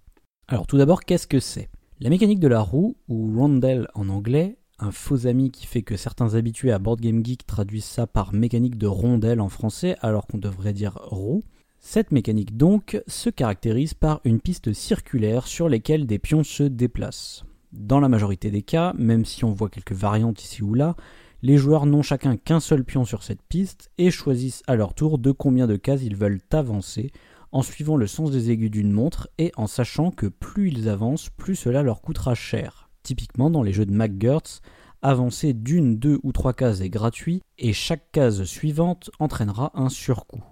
Alors 0.46 0.68
tout 0.68 0.78
d'abord, 0.78 1.02
qu'est-ce 1.02 1.26
que 1.26 1.40
c'est? 1.40 1.68
La 1.98 2.10
mécanique 2.10 2.40
de 2.40 2.48
la 2.48 2.60
roue, 2.60 2.94
ou 3.09 3.35
rondelle 3.39 3.89
en 3.94 4.10
anglais, 4.10 4.59
un 4.78 4.90
faux 4.90 5.27
ami 5.27 5.51
qui 5.51 5.66
fait 5.66 5.81
que 5.81 5.97
certains 5.97 6.35
habitués 6.35 6.70
à 6.70 6.78
Board 6.78 7.01
Game 7.01 7.24
Geek 7.24 7.47
traduisent 7.47 7.86
ça 7.86 8.06
par 8.06 8.35
mécanique 8.35 8.77
de 8.77 8.86
rondelle 8.86 9.40
en 9.40 9.48
français 9.48 9.97
alors 10.02 10.27
qu'on 10.27 10.36
devrait 10.36 10.74
dire 10.74 10.98
roue. 11.05 11.43
Cette 11.78 12.12
mécanique 12.12 12.55
donc 12.55 13.01
se 13.06 13.31
caractérise 13.31 13.94
par 13.94 14.20
une 14.24 14.40
piste 14.40 14.74
circulaire 14.74 15.47
sur 15.47 15.70
lesquelles 15.70 16.06
des 16.06 16.18
pions 16.18 16.44
se 16.44 16.64
déplacent. 16.64 17.47
Dans 17.73 18.01
la 18.01 18.10
majorité 18.10 18.51
des 18.51 18.62
cas, 18.62 18.93
même 18.98 19.24
si 19.24 19.47
on 19.47 19.55
voit 19.55 19.70
quelques 19.70 19.93
variantes 19.93 20.44
ici 20.44 20.62
ou 20.62 20.74
là, 20.74 20.97
les 21.40 21.56
joueurs 21.56 21.86
n'ont 21.86 22.02
chacun 22.02 22.36
qu'un 22.36 22.60
seul 22.60 22.85
pion 22.85 23.06
sur 23.06 23.23
cette 23.23 23.43
piste 23.43 23.90
et 23.97 24.10
choisissent 24.10 24.62
à 24.66 24.77
leur 24.77 24.93
tour 24.93 25.18
de 25.18 25.31
combien 25.32 25.66
de 25.66 25.77
cases 25.77 26.02
ils 26.02 26.16
veulent 26.16 26.40
avancer 26.51 27.10
en 27.56 27.62
suivant 27.62 27.96
le 27.96 28.06
sens 28.06 28.30
des 28.30 28.50
aiguilles 28.50 28.68
d'une 28.68 28.92
montre 28.92 29.30
et 29.38 29.50
en 29.56 29.66
sachant 29.66 30.10
que 30.10 30.26
plus 30.26 30.68
ils 30.68 30.90
avancent, 30.90 31.30
plus 31.30 31.56
cela 31.56 31.82
leur 31.82 32.02
coûtera 32.02 32.34
cher. 32.34 32.90
Typiquement 33.02 33.48
dans 33.48 33.62
les 33.62 33.72
jeux 33.72 33.86
de 33.86 33.94
McGurts, 33.94 34.60
avancer 35.00 35.54
d'une, 35.54 35.96
deux 35.96 36.20
ou 36.22 36.32
trois 36.32 36.52
cases 36.52 36.82
est 36.82 36.90
gratuit 36.90 37.40
et 37.56 37.72
chaque 37.72 38.12
case 38.12 38.44
suivante 38.44 39.10
entraînera 39.20 39.70
un 39.72 39.88
surcoût. 39.88 40.44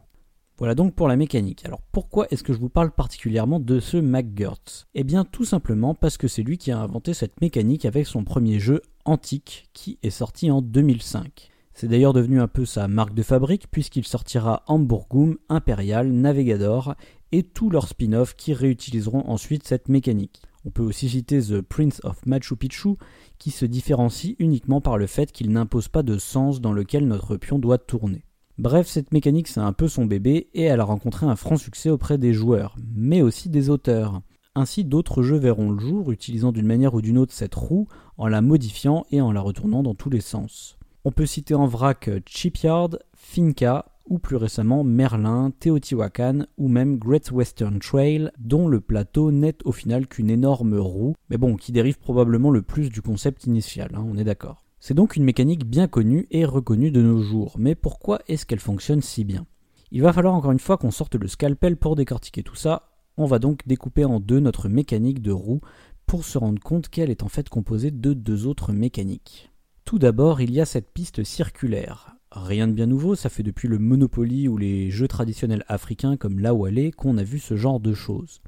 Voilà 0.57 0.75
donc 0.75 0.95
pour 0.95 1.07
la 1.07 1.17
mécanique. 1.17 1.67
Alors 1.67 1.83
pourquoi 1.93 2.27
est-ce 2.31 2.43
que 2.43 2.55
je 2.55 2.59
vous 2.59 2.71
parle 2.71 2.91
particulièrement 2.91 3.61
de 3.61 3.81
ce 3.81 3.99
McGurts 3.99 4.87
Eh 4.95 5.05
bien 5.05 5.27
tout 5.27 5.45
simplement 5.45 5.95
parce 5.95 6.17
que 6.17 6.27
c'est 6.27 6.43
lui 6.43 6.57
qui 6.57 6.71
a 6.71 6.79
inventé 6.79 7.13
cette 7.13 7.39
mécanique 7.43 7.85
avec 7.85 8.07
son 8.07 8.25
premier 8.25 8.59
jeu 8.61 8.81
Antique 9.05 9.69
qui 9.75 9.99
est 10.03 10.09
sorti 10.09 10.51
en 10.51 10.63
2005. 10.63 11.51
C'est 11.75 11.89
d'ailleurs 11.89 12.13
devenu 12.13 12.41
un 12.41 12.47
peu 12.47 12.65
sa 12.65 12.87
marque 12.87 13.15
de 13.15 13.25
fabrique 13.25 13.67
puisqu'il 13.69 14.07
sortira 14.07 14.63
Hamburgum, 14.69 15.39
Imperial, 15.49 16.11
Navigador 16.13 16.95
et 17.33 17.43
tous 17.43 17.69
leurs 17.69 17.89
spin-offs 17.89 18.37
qui 18.37 18.55
réutiliseront 18.55 19.29
ensuite 19.29 19.67
cette 19.67 19.89
mécanique. 19.89 20.41
On 20.65 20.71
peut 20.71 20.85
aussi 20.85 21.09
citer 21.09 21.43
The 21.43 21.61
Prince 21.61 22.01
of 22.05 22.25
Machu 22.27 22.55
Picchu 22.55 22.91
qui 23.39 23.51
se 23.51 23.67
différencie 23.67 24.37
uniquement 24.39 24.81
par 24.81 24.99
le 24.99 25.09
fait 25.09 25.33
qu'il 25.33 25.51
n'impose 25.51 25.89
pas 25.89 26.05
de 26.05 26.17
sens 26.17 26.61
dans 26.61 26.73
lequel 26.73 27.09
notre 27.09 27.37
pion 27.37 27.59
doit 27.59 27.79
tourner. 27.79 28.25
Bref, 28.57 28.87
cette 28.87 29.13
mécanique 29.13 29.49
c'est 29.49 29.59
un 29.59 29.73
peu 29.73 29.89
son 29.89 30.07
bébé 30.07 30.49
et 30.55 30.63
elle 30.63 30.79
a 30.79 30.85
rencontré 30.85 31.27
un 31.27 31.35
franc 31.35 31.57
succès 31.57 31.91
auprès 31.91 32.19
des 32.19 32.33
joueurs, 32.33 32.77
mais 32.95 33.21
aussi 33.21 33.49
des 33.49 33.69
auteurs. 33.69 34.23
Ainsi, 34.55 34.85
d'autres 34.85 35.23
jeux 35.23 35.37
verront 35.37 35.73
le 35.73 35.81
jour 35.81 36.13
utilisant 36.13 36.53
d'une 36.53 36.67
manière 36.67 36.95
ou 36.95 37.03
d'une 37.03 37.19
autre 37.19 37.33
cette 37.33 37.57
roue 37.57 37.89
en 38.17 38.29
la 38.29 38.41
modifiant 38.41 39.05
et 39.11 39.21
en 39.21 39.33
la 39.33 39.41
retournant 39.41 39.83
dans 39.83 39.97
tous 39.97 40.11
les 40.11 40.21
sens. 40.21 40.74
On 41.07 41.13
peut 41.13 41.27
citer 41.27 41.55
en 41.55 41.67
vrac 41.67 42.09
Chipyard, 42.25 42.89
Finca 43.15 43.85
ou 44.09 44.19
plus 44.19 44.37
récemment 44.37 44.85
Merlin, 44.85 45.53
Teotihuacan 45.61 46.47
ou 46.57 46.69
même 46.69 46.97
Great 46.97 47.31
Western 47.31 47.79
Trail, 47.79 48.31
dont 48.39 48.69
le 48.69 48.81
plateau 48.81 49.31
n'est 49.31 49.59
au 49.67 49.73
final 49.73 50.07
qu'une 50.07 50.31
énorme 50.31 50.79
roue, 50.79 51.15
mais 51.29 51.37
bon, 51.37 51.57
qui 51.57 51.73
dérive 51.73 51.99
probablement 51.99 52.51
le 52.51 52.63
plus 52.63 52.89
du 52.89 53.03
concept 53.03 53.45
initial, 53.45 53.91
hein, 53.95 54.03
on 54.09 54.17
est 54.17 54.25
d'accord. 54.25 54.65
C'est 54.81 54.95
donc 54.95 55.17
une 55.17 55.25
mécanique 55.25 55.67
bien 55.67 55.89
connue 55.89 56.27
et 56.31 56.47
reconnue 56.47 56.91
de 56.91 57.03
nos 57.03 57.21
jours, 57.21 57.57
mais 57.59 57.75
pourquoi 57.75 58.21
est-ce 58.27 58.47
qu'elle 58.47 58.59
fonctionne 58.59 59.03
si 59.03 59.25
bien? 59.25 59.45
Il 59.91 60.01
va 60.01 60.15
falloir 60.15 60.35
encore 60.35 60.53
une 60.53 60.59
fois 60.59 60.79
qu'on 60.79 60.91
sorte 60.91 61.17
le 61.17 61.29
scalpel 61.29 61.77
pour 61.77 61.97
décortiquer 61.97 62.43
tout 62.43 62.57
ça, 62.57 62.95
on 63.19 63.27
va 63.27 63.39
donc 63.39 63.61
découper 63.67 64.07
en 64.07 64.21
deux 64.21 64.41
notre 64.41 64.71
mécanique 64.71 65.21
de 65.21 65.33
roue 65.33 65.61
pour 66.07 66.25
se 66.25 66.39
rendre 66.39 66.63
compte 66.63 66.89
qu'elle 66.89 67.11
est 67.11 67.23
en 67.23 67.29
fait 67.29 67.51
composée 67.51 67.91
de 67.91 68.15
deux 68.15 68.47
autres 68.47 68.73
mécaniques. 68.73 69.51
Tout 69.85 69.99
d'abord, 69.99 70.41
il 70.41 70.51
y 70.51 70.63
a 70.63 70.65
cette 70.65 70.91
piste 70.91 71.25
circulaire. 71.25 72.17
Rien 72.33 72.69
de 72.69 72.73
bien 72.73 72.87
nouveau, 72.87 73.15
ça 73.15 73.29
fait 73.29 73.43
depuis 73.43 73.69
le 73.69 73.79
Monopoly 73.79 74.49
ou 74.49 74.57
les 74.57 74.91
jeux 74.91 75.09
traditionnels 75.09 75.65
africains 75.69 76.17
comme 76.17 76.39
la 76.39 76.55
Wallé 76.55 76.91
qu'on 76.91 77.19
a 77.19 77.23
vu 77.23 77.39
ce 77.39 77.57
genre 77.57 77.81
de 77.81 77.93
choses. 77.93 78.41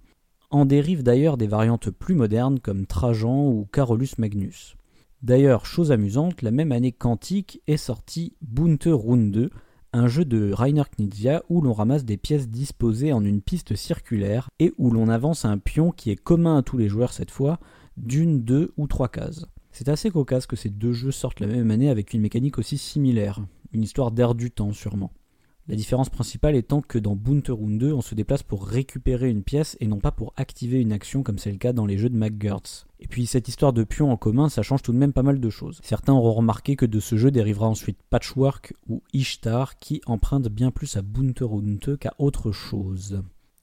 En 0.51 0.65
dérivent 0.65 1.03
d'ailleurs 1.03 1.37
des 1.37 1.47
variantes 1.47 1.91
plus 1.91 2.15
modernes 2.15 2.59
comme 2.59 2.87
Trajan 2.87 3.49
ou 3.49 3.69
Carolus 3.71 4.13
Magnus. 4.17 4.77
D'ailleurs, 5.21 5.67
chose 5.67 5.93
amusante, 5.93 6.41
la 6.41 6.51
même 6.51 6.73
année 6.73 6.93
qu'Antique 6.93 7.61
est 7.67 7.77
sorti 7.77 8.35
Bunte 8.41 8.89
Runde, 8.89 9.51
un 9.93 10.09
jeu 10.09 10.25
de 10.25 10.53
Rainer 10.53 10.85
Knizia 10.97 11.43
où 11.51 11.61
l'on 11.61 11.75
ramasse 11.75 12.07
des 12.07 12.17
pièces 12.17 12.49
disposées 12.49 13.13
en 13.13 13.23
une 13.23 13.43
piste 13.43 13.77
circulaire 13.77 14.49
et 14.59 14.73
où 14.79 14.91
l'on 14.91 15.09
avance 15.11 15.45
un 15.45 15.59
pion 15.59 15.91
qui 15.91 16.11
est 16.11 16.17
commun 16.17 16.57
à 16.57 16.63
tous 16.63 16.79
les 16.79 16.89
joueurs 16.89 17.13
cette 17.13 17.31
fois, 17.31 17.61
d'une, 17.99 18.43
deux 18.43 18.73
ou 18.79 18.87
trois 18.87 19.09
cases. 19.09 19.47
C'est 19.79 19.91
assez 19.91 20.11
cocasse 20.11 20.47
que 20.47 20.57
ces 20.57 20.71
deux 20.71 20.95
jeux 20.95 21.11
sortent 21.11 21.41
la 21.41 21.47
même 21.47 21.71
année 21.71 21.91
avec 21.91 22.15
une 22.15 22.23
mécanique 22.23 22.57
aussi 22.57 22.79
similaire, 22.79 23.45
une 23.73 23.83
histoire 23.83 24.11
d'air 24.11 24.35
du 24.35 24.51
temps 24.51 24.73
sûrement. 24.73 25.13
La 25.69 25.77
différence 25.77 26.09
principale 26.09 26.57
étant 26.57 26.81
que 26.81 26.99
dans 26.99 27.15
Bunterun 27.15 27.77
2, 27.77 27.93
on 27.93 28.01
se 28.01 28.15
déplace 28.15 28.43
pour 28.43 28.67
récupérer 28.67 29.29
une 29.29 29.43
pièce 29.43 29.77
et 29.81 29.87
non 29.87 29.99
pas 29.99 30.13
pour 30.13 30.33
activer 30.39 30.81
une 30.81 30.93
action 30.93 31.23
comme 31.23 31.37
c'est 31.37 31.53
le 31.53 31.59
cas 31.59 31.75
dans 31.75 31.85
les 31.85 31.99
jeux 31.99 32.09
de 32.09 32.17
McGurts. 32.17 32.87
Et 33.01 33.07
puis 33.07 33.27
cette 33.27 33.49
histoire 33.49 33.75
de 33.75 33.85
pion 33.85 34.11
en 34.11 34.17
commun, 34.17 34.49
ça 34.49 34.63
change 34.63 34.81
tout 34.81 34.95
de 34.95 34.99
même 34.99 35.13
pas 35.13 35.23
mal 35.23 35.41
de 35.41 35.51
choses. 35.51 35.81
Certains 35.83 36.15
auront 36.15 36.33
remarqué 36.33 36.75
que 36.75 36.87
de 36.87 36.99
ce 36.99 37.19
jeu 37.19 37.31
dérivera 37.31 37.69
ensuite 37.69 37.99
Patchwork 38.09 38.73
ou 38.89 39.03
Ishtar 39.13 39.77
qui 39.77 40.01
empruntent 40.07 40.49
bien 40.49 40.71
plus 40.71 40.97
à 40.97 41.03
Bunterun 41.03 41.77
2 41.85 41.99
qu'à 41.99 42.15
autre 42.19 42.51
chose. 42.51 43.21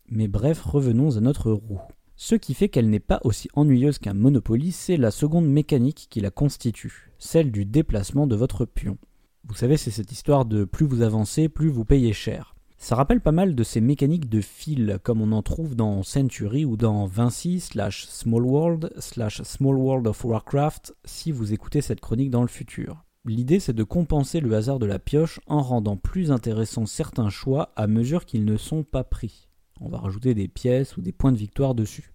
Mais 0.10 0.27
bref, 0.27 0.61
revenons 0.61 1.18
à 1.18 1.22
notre 1.22 1.52
roue. 1.52 1.81
Ce 2.15 2.35
qui 2.35 2.53
fait 2.53 2.69
qu'elle 2.69 2.90
n'est 2.90 2.99
pas 2.99 3.19
aussi 3.23 3.49
ennuyeuse 3.53 3.98
qu'un 3.98 4.14
Monopoly, 4.14 4.72
c'est 4.72 4.98
la 4.98 5.11
seconde 5.11 5.48
mécanique 5.48 6.07
qui 6.10 6.22
la 6.22 6.31
constitue, 6.31 7.11
celle 7.18 7.52
du 7.52 7.65
déplacement 7.65 8.27
de 8.27 8.35
votre 8.35 8.65
pion. 8.65 8.98
Vous 9.45 9.56
savez, 9.56 9.77
c'est 9.77 9.91
cette 9.91 10.11
histoire 10.11 10.45
de 10.45 10.64
plus 10.64 10.85
vous 10.85 11.02
avancez, 11.02 11.49
plus 11.49 11.69
vous 11.69 11.85
payez 11.85 12.14
cher. 12.14 12.53
Ça 12.77 12.95
rappelle 12.95 13.22
pas 13.22 13.31
mal 13.31 13.56
de 13.56 13.64
ces 13.64 13.80
mécaniques 13.80 14.30
de 14.30 14.41
fil 14.41 14.99
comme 15.03 15.22
on 15.22 15.31
en 15.31 15.41
trouve 15.41 15.73
dans 15.73 16.03
Century 16.03 16.65
ou 16.65 16.76
dans 16.76 17.06
Vinci 17.06 17.61
slash 17.61 18.07
Small 18.07 18.44
World 18.44 18.94
slash 18.99 19.41
Small 19.44 19.77
World 19.77 20.06
of 20.06 20.26
Warcraft 20.26 20.94
si 21.06 21.31
vous 21.31 21.53
écoutez 21.53 21.80
cette 21.80 22.02
chronique 22.02 22.30
dans 22.30 22.41
le 22.41 22.49
futur. 22.49 23.06
L'idée 23.26 23.61
c'est 23.61 23.72
de 23.72 23.84
compenser 23.84 24.41
le 24.41 24.53
hasard 24.53 24.80
de 24.80 24.85
la 24.85 24.99
pioche 24.99 25.40
en 25.48 25.61
rendant 25.61 25.95
plus 25.95 26.30
intéressants 26.30 26.85
certains 26.85 27.30
choix 27.30 27.72
à 27.77 27.88
mesure 27.88 28.26
qu'ils 28.26 28.44
ne 28.44 28.57
sont 28.57 28.84
pas 28.84 29.06
pris. 29.06 29.48
On 29.86 29.90
va 29.90 29.98
rajouter 29.98 30.34
des 30.34 30.48
pièces 30.48 30.96
ou 30.96 31.02
des 31.02 31.12
points 31.12 31.34
de 31.34 31.38
victoire 31.38 31.76
dessus. 31.76 32.14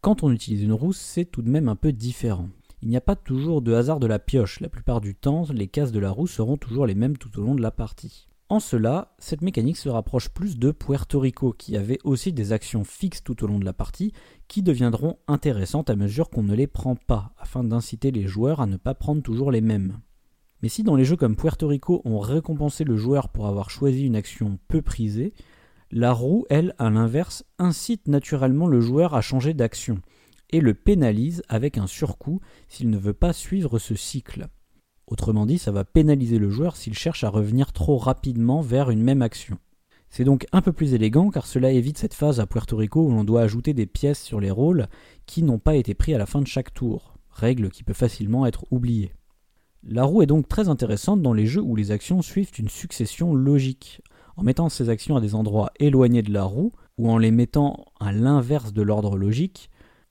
Quand 0.00 0.22
on 0.22 0.32
utilise 0.32 0.62
une 0.62 0.72
roue, 0.72 0.94
c'est 0.94 1.26
tout 1.26 1.42
de 1.42 1.50
même 1.50 1.68
un 1.68 1.76
peu 1.76 1.92
différent. 1.92 2.48
Il 2.80 2.88
n'y 2.88 2.96
a 2.96 3.02
pas 3.02 3.16
toujours 3.16 3.60
de 3.60 3.74
hasard 3.74 4.00
de 4.00 4.06
la 4.06 4.18
pioche, 4.18 4.60
la 4.60 4.70
plupart 4.70 5.02
du 5.02 5.14
temps, 5.14 5.44
les 5.52 5.68
cases 5.68 5.92
de 5.92 6.00
la 6.00 6.10
roue 6.10 6.26
seront 6.26 6.56
toujours 6.56 6.86
les 6.86 6.94
mêmes 6.94 7.18
tout 7.18 7.38
au 7.38 7.42
long 7.42 7.54
de 7.54 7.60
la 7.60 7.70
partie. 7.70 8.28
En 8.48 8.60
cela, 8.60 9.14
cette 9.18 9.42
mécanique 9.42 9.76
se 9.76 9.90
rapproche 9.90 10.30
plus 10.30 10.58
de 10.58 10.70
Puerto 10.70 11.20
Rico, 11.20 11.52
qui 11.52 11.76
avait 11.76 11.98
aussi 12.02 12.32
des 12.32 12.52
actions 12.52 12.82
fixes 12.82 13.22
tout 13.22 13.44
au 13.44 13.46
long 13.46 13.58
de 13.58 13.66
la 13.66 13.74
partie, 13.74 14.14
qui 14.48 14.62
deviendront 14.62 15.18
intéressantes 15.28 15.90
à 15.90 15.96
mesure 15.96 16.30
qu'on 16.30 16.42
ne 16.42 16.54
les 16.54 16.66
prend 16.66 16.96
pas, 16.96 17.34
afin 17.36 17.62
d'inciter 17.62 18.10
les 18.10 18.26
joueurs 18.26 18.62
à 18.62 18.66
ne 18.66 18.78
pas 18.78 18.94
prendre 18.94 19.22
toujours 19.22 19.50
les 19.50 19.60
mêmes. 19.60 19.98
Mais 20.62 20.70
si 20.70 20.82
dans 20.82 20.96
les 20.96 21.04
jeux 21.04 21.16
comme 21.16 21.36
Puerto 21.36 21.66
Rico 21.66 22.00
on 22.06 22.18
récompensait 22.20 22.84
le 22.84 22.96
joueur 22.96 23.28
pour 23.28 23.48
avoir 23.48 23.68
choisi 23.68 24.06
une 24.06 24.16
action 24.16 24.58
peu 24.68 24.80
prisée, 24.80 25.34
la 25.92 26.12
roue, 26.12 26.46
elle, 26.48 26.74
à 26.78 26.88
l'inverse, 26.88 27.44
incite 27.58 28.08
naturellement 28.08 28.66
le 28.66 28.80
joueur 28.80 29.14
à 29.14 29.20
changer 29.20 29.52
d'action, 29.52 30.00
et 30.50 30.60
le 30.60 30.72
pénalise 30.72 31.42
avec 31.48 31.76
un 31.76 31.86
surcoût 31.86 32.40
s'il 32.68 32.88
ne 32.88 32.96
veut 32.96 33.12
pas 33.12 33.34
suivre 33.34 33.78
ce 33.78 33.94
cycle. 33.94 34.48
Autrement 35.06 35.44
dit, 35.44 35.58
ça 35.58 35.70
va 35.70 35.84
pénaliser 35.84 36.38
le 36.38 36.48
joueur 36.48 36.76
s'il 36.76 36.94
cherche 36.94 37.24
à 37.24 37.28
revenir 37.28 37.74
trop 37.74 37.98
rapidement 37.98 38.62
vers 38.62 38.88
une 38.88 39.02
même 39.02 39.20
action. 39.20 39.58
C'est 40.08 40.24
donc 40.24 40.46
un 40.52 40.62
peu 40.62 40.72
plus 40.72 40.94
élégant 40.94 41.30
car 41.30 41.46
cela 41.46 41.70
évite 41.70 41.98
cette 41.98 42.14
phase 42.14 42.40
à 42.40 42.46
Puerto 42.46 42.76
Rico 42.76 43.04
où 43.04 43.10
l'on 43.10 43.24
doit 43.24 43.42
ajouter 43.42 43.74
des 43.74 43.86
pièces 43.86 44.22
sur 44.22 44.40
les 44.40 44.50
rôles 44.50 44.88
qui 45.26 45.42
n'ont 45.42 45.58
pas 45.58 45.74
été 45.74 45.94
pris 45.94 46.14
à 46.14 46.18
la 46.18 46.26
fin 46.26 46.40
de 46.40 46.46
chaque 46.46 46.72
tour, 46.72 47.14
règle 47.30 47.70
qui 47.70 47.82
peut 47.82 47.92
facilement 47.92 48.46
être 48.46 48.64
oubliée. 48.70 49.12
La 49.82 50.04
roue 50.04 50.22
est 50.22 50.26
donc 50.26 50.48
très 50.48 50.68
intéressante 50.68 51.22
dans 51.22 51.32
les 51.32 51.46
jeux 51.46 51.62
où 51.62 51.76
les 51.76 51.90
actions 51.90 52.22
suivent 52.22 52.52
une 52.58 52.68
succession 52.68 53.34
logique. 53.34 54.00
En 54.36 54.42
mettant 54.42 54.68
ces 54.68 54.88
actions 54.88 55.16
à 55.16 55.20
des 55.20 55.34
endroits 55.34 55.72
éloignés 55.78 56.22
de 56.22 56.32
la 56.32 56.44
roue, 56.44 56.72
ou 56.98 57.10
en 57.10 57.18
les 57.18 57.30
mettant 57.30 57.84
à 58.00 58.12
l'inverse 58.12 58.72
de 58.72 58.82
l'ordre 58.82 59.16
logique, 59.16 59.70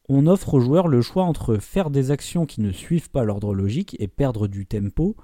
on 0.10 0.28
offre 0.28 0.56
aux 0.56 0.60
joueurs 0.60 0.88
le 0.88 1.02
choix 1.02 1.24
entre 1.24 1.58
faire 1.58 1.90
des 1.90 2.12
actions 2.12 2.46
qui 2.46 2.62
ne 2.62 2.72
suivent 2.72 3.10
pas 3.10 3.24
l'ordre 3.24 3.54
logique 3.54 3.96
et 4.00 4.08
perdre 4.08 4.48
du 4.48 4.66
tempo, 4.66 5.16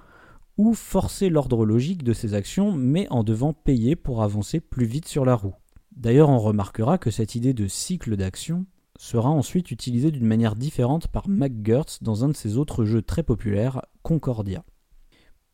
ou 0.56 0.74
forcer 0.74 1.28
l'ordre 1.28 1.64
logique 1.64 2.02
de 2.02 2.12
ces 2.12 2.34
actions 2.34 2.72
mais 2.72 3.06
en 3.10 3.22
devant 3.22 3.52
payer 3.52 3.96
pour 3.96 4.22
avancer 4.22 4.60
plus 4.60 4.86
vite 4.86 5.06
sur 5.06 5.24
la 5.24 5.34
roue. 5.34 5.54
D'ailleurs, 5.94 6.28
on 6.28 6.38
remarquera 6.38 6.98
que 6.98 7.10
cette 7.10 7.34
idée 7.34 7.54
de 7.54 7.66
cycle 7.66 8.16
d'action 8.16 8.66
sera 8.98 9.28
ensuite 9.28 9.70
utilisée 9.70 10.10
d'une 10.10 10.26
manière 10.26 10.56
différente 10.56 11.08
par 11.08 11.28
McGurts 11.28 11.98
dans 12.02 12.24
un 12.24 12.28
de 12.28 12.36
ses 12.36 12.56
autres 12.56 12.84
jeux 12.84 13.02
très 13.02 13.22
populaires, 13.22 13.82
Concordia. 14.02 14.64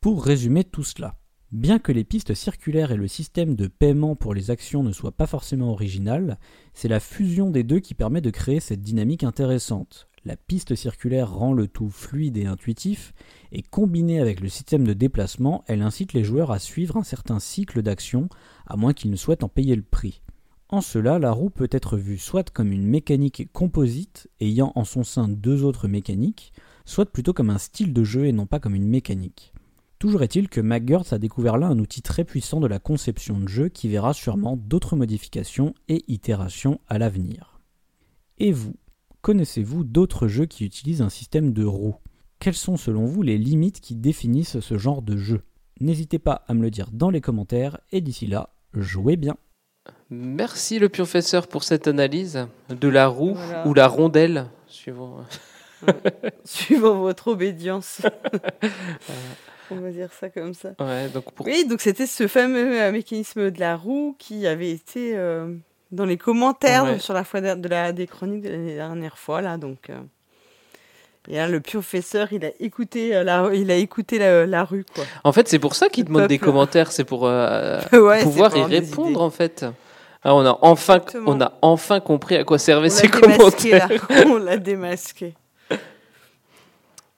Pour 0.01 0.23
résumer 0.23 0.63
tout 0.63 0.83
cela, 0.83 1.15
Bien 1.51 1.77
que 1.77 1.91
les 1.91 2.03
pistes 2.03 2.33
circulaires 2.33 2.91
et 2.91 2.97
le 2.97 3.07
système 3.07 3.55
de 3.55 3.67
paiement 3.67 4.15
pour 4.15 4.33
les 4.33 4.49
actions 4.49 4.81
ne 4.81 4.91
soient 4.91 5.11
pas 5.11 5.27
forcément 5.27 5.71
originales, 5.71 6.39
c'est 6.73 6.87
la 6.87 6.99
fusion 6.99 7.51
des 7.51 7.63
deux 7.63 7.79
qui 7.79 7.93
permet 7.93 8.21
de 8.21 8.31
créer 8.31 8.59
cette 8.59 8.81
dynamique 8.81 9.23
intéressante. 9.23 10.07
La 10.25 10.35
piste 10.35 10.73
circulaire 10.73 11.31
rend 11.31 11.53
le 11.53 11.67
tout 11.67 11.91
fluide 11.91 12.37
et 12.37 12.47
intuitif, 12.47 13.13
et 13.51 13.61
combinée 13.61 14.19
avec 14.19 14.39
le 14.39 14.49
système 14.49 14.87
de 14.87 14.93
déplacement, 14.93 15.63
elle 15.67 15.83
incite 15.83 16.13
les 16.13 16.23
joueurs 16.23 16.49
à 16.49 16.57
suivre 16.57 16.97
un 16.97 17.03
certain 17.03 17.39
cycle 17.39 17.83
d'action, 17.83 18.27
à 18.65 18.75
moins 18.75 18.93
qu'ils 18.93 19.11
ne 19.11 19.15
souhaitent 19.15 19.43
en 19.43 19.49
payer 19.49 19.75
le 19.75 19.83
prix. 19.83 20.23
En 20.69 20.81
cela, 20.81 21.19
la 21.19 21.31
roue 21.31 21.51
peut 21.51 21.69
être 21.69 21.95
vue 21.95 22.17
soit 22.17 22.49
comme 22.49 22.71
une 22.71 22.87
mécanique 22.87 23.47
composite, 23.53 24.27
ayant 24.41 24.71
en 24.73 24.83
son 24.83 25.03
sein 25.03 25.27
deux 25.27 25.63
autres 25.63 25.87
mécaniques, 25.87 26.53
soit 26.85 27.05
plutôt 27.05 27.33
comme 27.33 27.51
un 27.51 27.59
style 27.59 27.93
de 27.93 28.03
jeu 28.03 28.25
et 28.25 28.33
non 28.33 28.47
pas 28.47 28.59
comme 28.59 28.73
une 28.73 28.87
mécanique. 28.87 29.53
Toujours 30.05 30.21
est-il 30.21 30.49
que 30.49 30.61
McGurts 30.61 31.13
a 31.13 31.17
découvert 31.17 31.57
là 31.57 31.65
un 31.65 31.79
outil 31.79 32.03
très 32.03 32.23
puissant 32.23 32.59
de 32.59 32.67
la 32.67 32.77
conception 32.77 33.39
de 33.39 33.47
jeu 33.47 33.69
qui 33.69 33.89
verra 33.89 34.13
sûrement 34.13 34.55
d'autres 34.55 34.95
modifications 34.95 35.73
et 35.87 36.03
itérations 36.07 36.79
à 36.87 36.99
l'avenir. 36.99 37.59
Et 38.37 38.51
vous, 38.51 38.75
connaissez-vous 39.23 39.83
d'autres 39.83 40.27
jeux 40.27 40.45
qui 40.45 40.63
utilisent 40.63 41.01
un 41.01 41.09
système 41.09 41.53
de 41.53 41.65
roues 41.65 41.95
Quelles 42.37 42.53
sont 42.53 42.77
selon 42.77 43.05
vous 43.05 43.23
les 43.23 43.39
limites 43.39 43.79
qui 43.79 43.95
définissent 43.95 44.59
ce 44.59 44.77
genre 44.77 45.01
de 45.01 45.17
jeu? 45.17 45.41
N'hésitez 45.79 46.19
pas 46.19 46.43
à 46.47 46.53
me 46.53 46.61
le 46.61 46.69
dire 46.69 46.91
dans 46.93 47.09
les 47.09 47.19
commentaires 47.19 47.79
et 47.91 47.99
d'ici 47.99 48.27
là, 48.27 48.53
jouez 48.75 49.15
bien. 49.15 49.37
Merci 50.11 50.77
le 50.77 50.89
professeur 50.89 51.47
pour 51.47 51.63
cette 51.63 51.87
analyse 51.87 52.45
de 52.69 52.87
la 52.87 53.07
roue 53.07 53.33
voilà. 53.33 53.67
ou 53.67 53.73
la 53.73 53.87
rondelle, 53.87 54.51
suivant, 54.67 55.25
suivant 56.43 56.99
votre 56.99 57.29
obédience. 57.29 58.03
On 59.71 59.75
va 59.75 59.89
dire 59.91 60.09
ça 60.19 60.29
comme 60.29 60.53
ça. 60.53 60.69
Ouais, 60.79 61.07
donc 61.13 61.31
pour... 61.33 61.45
Oui, 61.45 61.65
donc 61.67 61.81
c'était 61.81 62.05
ce 62.07 62.27
fameux 62.27 62.79
euh, 62.81 62.91
mécanisme 62.91 63.49
de 63.51 63.59
la 63.59 63.75
roue 63.75 64.15
qui 64.19 64.45
avait 64.47 64.71
été 64.71 65.13
euh, 65.15 65.53
dans 65.91 66.05
les 66.05 66.17
commentaires 66.17 66.83
Ouais. 66.85 66.99
sur 66.99 67.13
la 67.13 67.23
fois 67.23 67.41
de, 67.41 67.67
la, 67.67 67.91
des 67.91 68.07
chroniques 68.07 68.43
de 68.43 68.49
la 68.49 68.75
dernière 68.75 69.17
fois. 69.17 69.41
Là, 69.41 69.57
donc, 69.57 69.89
euh, 69.89 69.99
et 71.27 71.35
là, 71.37 71.47
le 71.47 71.59
professeur, 71.59 72.31
il 72.31 72.45
a 72.45 72.49
écouté, 72.59 73.23
la, 73.23 73.49
il 73.53 73.71
a 73.71 73.75
écouté 73.75 74.19
la, 74.19 74.45
la 74.45 74.63
rue. 74.63 74.85
Quoi. 74.93 75.03
En 75.23 75.31
fait, 75.31 75.47
c'est 75.47 75.57
pour 75.59 75.73
ça 75.73 75.89
qu'il 75.89 76.05
demande 76.05 76.27
des 76.27 76.37
commentaires, 76.37 76.91
c'est 76.91 77.03
pour 77.03 77.25
euh, 77.25 77.79
Ouais, 77.93 78.21
pouvoir 78.21 78.55
y 78.55 78.63
répondre 78.63 79.21
en 79.21 79.31
fait. 79.31 79.65
Ah, 80.27 80.33
on 80.35 80.43
a 80.45 80.57
enfin, 80.61 80.95
Exactement. 80.95 81.31
on 81.31 81.41
a 81.41 81.53
enfin 81.61 81.99
compris 81.99 82.35
à 82.35 82.43
quoi 82.43 82.57
servaient 82.57 82.87
On 82.87 82.91
ces 82.91 83.07
là. 83.07 83.19
commentaires. 83.19 83.89
On 84.27 84.37
l'a 84.37 84.57
démasqué. 84.57 85.33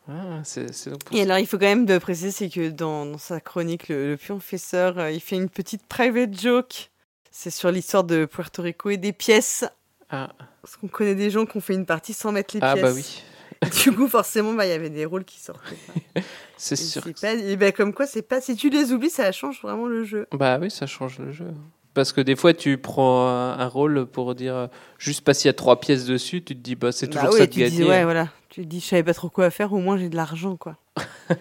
Ah, 0.09 0.39
c'est 0.43 0.73
c'est 0.73 0.89
donc 0.89 1.03
pour 1.03 1.15
Et 1.17 1.21
alors, 1.21 1.37
il 1.39 1.47
faut 1.47 1.57
quand 1.57 1.65
même 1.65 1.85
de 1.85 1.97
préciser, 1.97 2.31
c'est 2.31 2.49
que 2.49 2.69
dans, 2.69 3.05
dans 3.05 3.17
sa 3.17 3.39
chronique, 3.41 3.89
le, 3.89 4.11
le 4.11 4.17
professeur, 4.17 4.97
euh, 4.97 5.11
il 5.11 5.19
fait 5.19 5.35
une 5.35 5.49
petite 5.49 5.85
private 5.87 6.39
joke. 6.39 6.89
C'est 7.31 7.49
sur 7.51 7.71
l'histoire 7.71 8.03
de 8.03 8.25
Puerto 8.25 8.61
Rico 8.61 8.89
et 8.89 8.97
des 8.97 9.13
pièces. 9.13 9.65
Ah. 10.09 10.29
Parce 10.61 10.77
qu'on 10.77 10.87
connaît 10.87 11.15
des 11.15 11.29
gens 11.29 11.45
qui 11.45 11.57
ont 11.57 11.61
fait 11.61 11.73
une 11.73 11.85
partie 11.85 12.13
sans 12.13 12.31
mettre 12.31 12.55
les 12.55 12.61
Ah, 12.63 12.73
pièces. 12.73 12.83
bah 12.83 12.91
oui. 12.93 13.23
Du 13.83 13.91
coup, 13.91 14.07
forcément, 14.07 14.53
bah, 14.53 14.65
il 14.65 14.69
y 14.69 14.73
avait 14.73 14.89
des 14.91 15.05
rôles 15.05 15.25
qui 15.25 15.39
sortaient. 15.39 15.75
C'est 16.57 16.73
Et 16.79 16.83
sûr. 16.83 17.03
c'est 17.03 17.19
Pas, 17.19 17.33
et 17.33 17.55
ben, 17.55 17.71
comme 17.71 17.93
quoi, 17.93 18.07
c'est 18.07 18.21
pas. 18.23 18.39
Si 18.41 18.55
tu 18.55 18.69
les 18.69 18.91
oublies, 18.91 19.09
ça 19.11 19.31
change 19.31 19.61
vraiment 19.61 19.85
le 19.85 20.03
jeu. 20.03 20.27
Bah 20.31 20.57
oui, 20.61 20.71
ça 20.71 20.87
change 20.87 21.19
le 21.19 21.31
jeu. 21.31 21.47
Parce 21.93 22.11
que 22.13 22.21
des 22.21 22.35
fois, 22.35 22.53
tu 22.53 22.77
prends 22.79 23.27
un, 23.27 23.57
un 23.59 23.67
rôle 23.67 24.05
pour 24.07 24.33
dire 24.35 24.55
euh, 24.55 24.67
juste 24.99 25.21
parce 25.21 25.39
qu'il 25.39 25.49
y 25.49 25.49
a 25.49 25.53
trois 25.53 25.79
pièces 25.79 26.05
dessus, 26.05 26.43
tu 26.43 26.55
te 26.55 26.61
dis 26.61 26.75
bah 26.75 26.91
c'est 26.91 27.07
Bah 27.07 27.19
toujours 27.21 27.33
oui, 27.33 27.39
ça 27.39 27.45
de 27.47 27.51
tu 27.51 27.63
dis, 27.69 27.83
ouais, 27.83 28.03
voilà. 28.03 28.29
Tu 28.57 28.65
dis, 28.65 28.79
je 28.79 28.85
savais 28.87 29.03
pas 29.03 29.13
trop 29.13 29.29
quoi 29.29 29.51
faire, 29.51 29.71
au 29.71 29.77
moins 29.77 29.97
j'ai 29.99 30.09
de 30.09 30.15
l'argent, 30.15 30.57
quoi. 30.57 30.77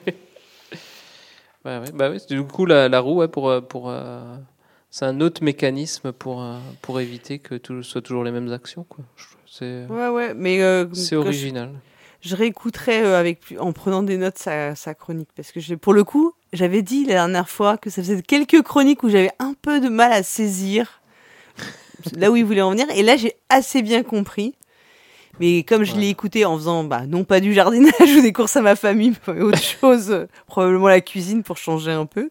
Bah 1.64 1.80
ouais, 1.80 1.90
bah 1.94 2.10
ouais. 2.10 2.18
Du 2.28 2.42
coup, 2.44 2.66
la, 2.66 2.90
la 2.90 3.00
roue, 3.00 3.14
ouais, 3.20 3.26
pour, 3.28 3.48
euh, 3.48 3.62
pour, 3.62 3.88
euh, 3.88 4.36
c'est 4.90 5.06
un 5.06 5.22
autre 5.22 5.42
mécanisme 5.42 6.12
pour, 6.12 6.42
euh, 6.42 6.58
pour 6.82 7.00
éviter 7.00 7.38
que 7.38 7.54
tout 7.54 7.82
soit 7.82 8.02
toujours 8.02 8.22
les 8.22 8.32
mêmes 8.32 8.52
actions. 8.52 8.84
Quoi. 8.84 9.02
C'est 9.50 9.86
Ouais, 9.88 10.08
ouais, 10.08 10.34
mais. 10.34 10.60
euh, 10.62 10.84
c'est 10.92 11.16
quand 11.16 11.22
je- 11.22 11.28
original. 11.28 11.70
Je 12.20 12.36
réécouterai 12.36 12.98
avec, 13.14 13.40
en 13.58 13.72
prenant 13.72 14.02
des 14.02 14.18
notes 14.18 14.36
sa, 14.36 14.74
sa 14.74 14.92
chronique. 14.94 15.30
Parce 15.34 15.52
que 15.52 15.74
pour 15.76 15.94
le 15.94 16.04
coup, 16.04 16.34
j'avais 16.52 16.82
dit 16.82 17.06
la 17.06 17.14
dernière 17.14 17.48
fois 17.48 17.78
que 17.78 17.88
ça 17.88 18.02
faisait 18.02 18.20
quelques 18.20 18.60
chroniques 18.60 19.02
où 19.04 19.08
j'avais 19.08 19.30
un 19.38 19.54
peu 19.54 19.80
de 19.80 19.88
mal 19.88 20.12
à 20.12 20.22
saisir 20.22 21.00
là 22.14 22.30
où 22.30 22.36
il 22.36 22.44
voulait 22.44 22.60
en 22.60 22.72
venir. 22.72 22.86
Et 22.94 23.02
là, 23.02 23.16
j'ai 23.16 23.36
assez 23.48 23.80
bien 23.80 24.02
compris. 24.02 24.54
Mais 25.40 25.62
comme 25.62 25.84
je 25.84 25.94
l'ai 25.96 26.08
écouté 26.08 26.44
en 26.44 26.56
faisant, 26.56 26.84
bah, 26.84 27.06
non 27.06 27.24
pas 27.24 27.40
du 27.40 27.52
jardinage 27.52 28.16
ou 28.16 28.22
des 28.22 28.32
courses 28.32 28.56
à 28.56 28.62
ma 28.62 28.76
famille, 28.76 29.14
mais 29.26 29.40
autre 29.42 29.62
chose, 29.62 30.26
probablement 30.46 30.88
la 30.88 31.00
cuisine 31.00 31.42
pour 31.42 31.56
changer 31.56 31.92
un 31.92 32.06
peu. 32.06 32.30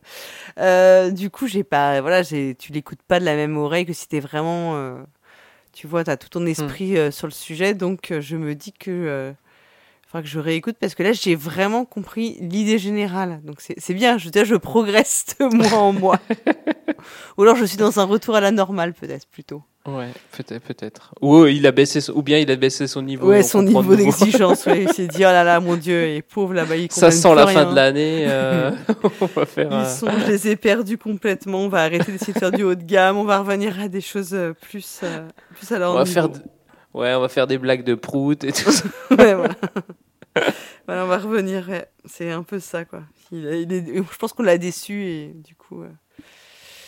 Euh, 0.60 1.12
du 1.12 1.30
coup, 1.30 1.48
j'ai 1.48 1.64
pas, 1.64 2.02
voilà, 2.02 2.24
j'ai, 2.24 2.56
tu 2.56 2.72
l'écoutes 2.72 3.02
pas 3.08 3.20
de 3.20 3.26
la 3.26 3.36
même 3.36 3.58
oreille 3.58 3.86
que 3.86 3.94
si 3.94 4.08
t'es 4.08 4.20
vraiment, 4.20 4.76
euh, 4.76 4.96
tu 5.74 5.88
vois, 5.88 6.04
t'as 6.04 6.18
tout 6.18 6.30
ton 6.30 6.46
esprit 6.46 6.98
euh, 6.98 7.12
sur 7.12 7.28
le 7.28 7.34
sujet, 7.34 7.74
donc 7.74 8.14
je 8.20 8.36
me 8.38 8.56
dis 8.56 8.74
que, 8.74 9.34
faudra 10.16 10.22
que 10.24 10.28
je 10.30 10.40
réécoute 10.40 10.76
parce 10.80 10.96
que 10.96 11.04
là, 11.04 11.12
j'ai 11.14 11.36
vraiment 11.36 11.86
compris 11.86 12.38
l'idée 12.42 12.78
générale. 12.80 13.42
Donc 13.44 13.58
c'est, 13.60 13.94
bien, 13.94 14.18
je 14.18 14.26
veux 14.26 14.32
dire, 14.32 14.46
je 14.46 14.56
progresse 14.56 15.26
de 15.40 15.46
mois 15.56 15.74
en 15.80 15.92
mois. 15.94 16.20
ou 17.38 17.44
alors 17.44 17.56
je 17.56 17.66
suis 17.66 17.78
dans 17.78 18.00
un 18.00 18.04
retour 18.06 18.36
à 18.36 18.42
la 18.42 18.52
normale, 18.52 18.94
peut-être 18.94 19.28
plutôt. 19.28 19.62
Ouais, 19.88 20.08
peut-être, 20.32 20.64
peut-être. 20.64 21.14
Ou 21.22 21.46
il 21.46 21.68
a 21.68 21.72
baissé, 21.72 22.02
son- 22.02 22.14
ou 22.14 22.24
bien 22.24 22.40
il 22.40 22.50
a 22.50 22.56
baissé 22.56 22.88
son 22.88 23.04
niveau. 23.04 23.28
Ouais, 23.30 23.42
on 23.44 23.48
son 23.48 23.62
niveau 23.62 23.96
d'exigence, 23.96 24.66
ouais. 24.66 24.82
Il 24.84 24.90
s'est 24.94 25.06
dit, 25.08 25.18
oh 25.20 25.22
là 25.30 25.44
là, 25.44 25.60
mon 25.60 25.76
Dieu, 25.76 26.08
et 26.08 26.24
pauvre 26.24 26.56
là-bas, 26.56 26.76
ils 26.76 26.92
Ça 26.92 27.12
sent 27.12 27.36
la 27.36 27.46
fin 27.46 27.70
de 27.70 27.76
l'année. 27.76 28.26
euh, 28.28 28.72
on 29.22 29.26
va 29.28 29.46
faire. 29.46 29.68
Ils 29.70 29.74
un- 29.76 29.86
sont, 29.86 30.08
je 30.26 30.26
les 30.32 30.48
ai 30.48 30.56
perdus 30.56 30.98
complètement. 30.98 31.60
On 31.60 31.70
va 31.70 31.84
arrêter 31.84 32.12
d'essayer 32.12 32.34
de 32.34 32.40
faire 32.40 32.52
du 32.52 32.64
haut 32.64 32.74
de 32.74 32.82
gamme. 32.84 33.18
On 33.18 33.26
va 33.26 33.38
revenir 33.40 33.80
à 33.80 33.88
des 33.88 34.02
choses 34.02 34.34
euh, 34.34 34.54
plus, 34.60 35.02
euh, 35.04 35.28
plus 35.56 35.72
à 35.72 35.78
leur 35.78 35.92
on 35.92 35.96
va 35.96 36.06
faire. 36.06 36.30
d- 36.30 36.40
Ouais, 36.96 37.14
on 37.14 37.20
va 37.22 37.28
faire 37.28 37.46
des 37.46 37.58
blagues 37.60 37.84
de 37.84 37.94
prout 37.94 38.42
et 38.44 38.54
tout 38.54 38.72
ça. 38.72 38.86
ouais, 39.12 39.36
voilà. 39.36 39.54
Voilà, 40.88 41.04
on 41.06 41.08
va 41.08 41.18
revenir. 41.18 41.68
ouais. 41.70 41.88
C'est 42.06 42.32
un 42.32 42.44
peu 42.44 42.60
ça, 42.60 42.86
quoi. 42.86 43.02
Il, 43.32 43.48
a- 43.48 43.56
il 43.56 43.74
est- 43.74 43.96
je 43.96 44.18
pense 44.18 44.34
qu'on 44.34 44.44
l'a 44.44 44.58
déçu 44.60 45.04
et 45.06 45.28
du 45.34 45.56
coup, 45.56 45.82
euh, 45.82 45.90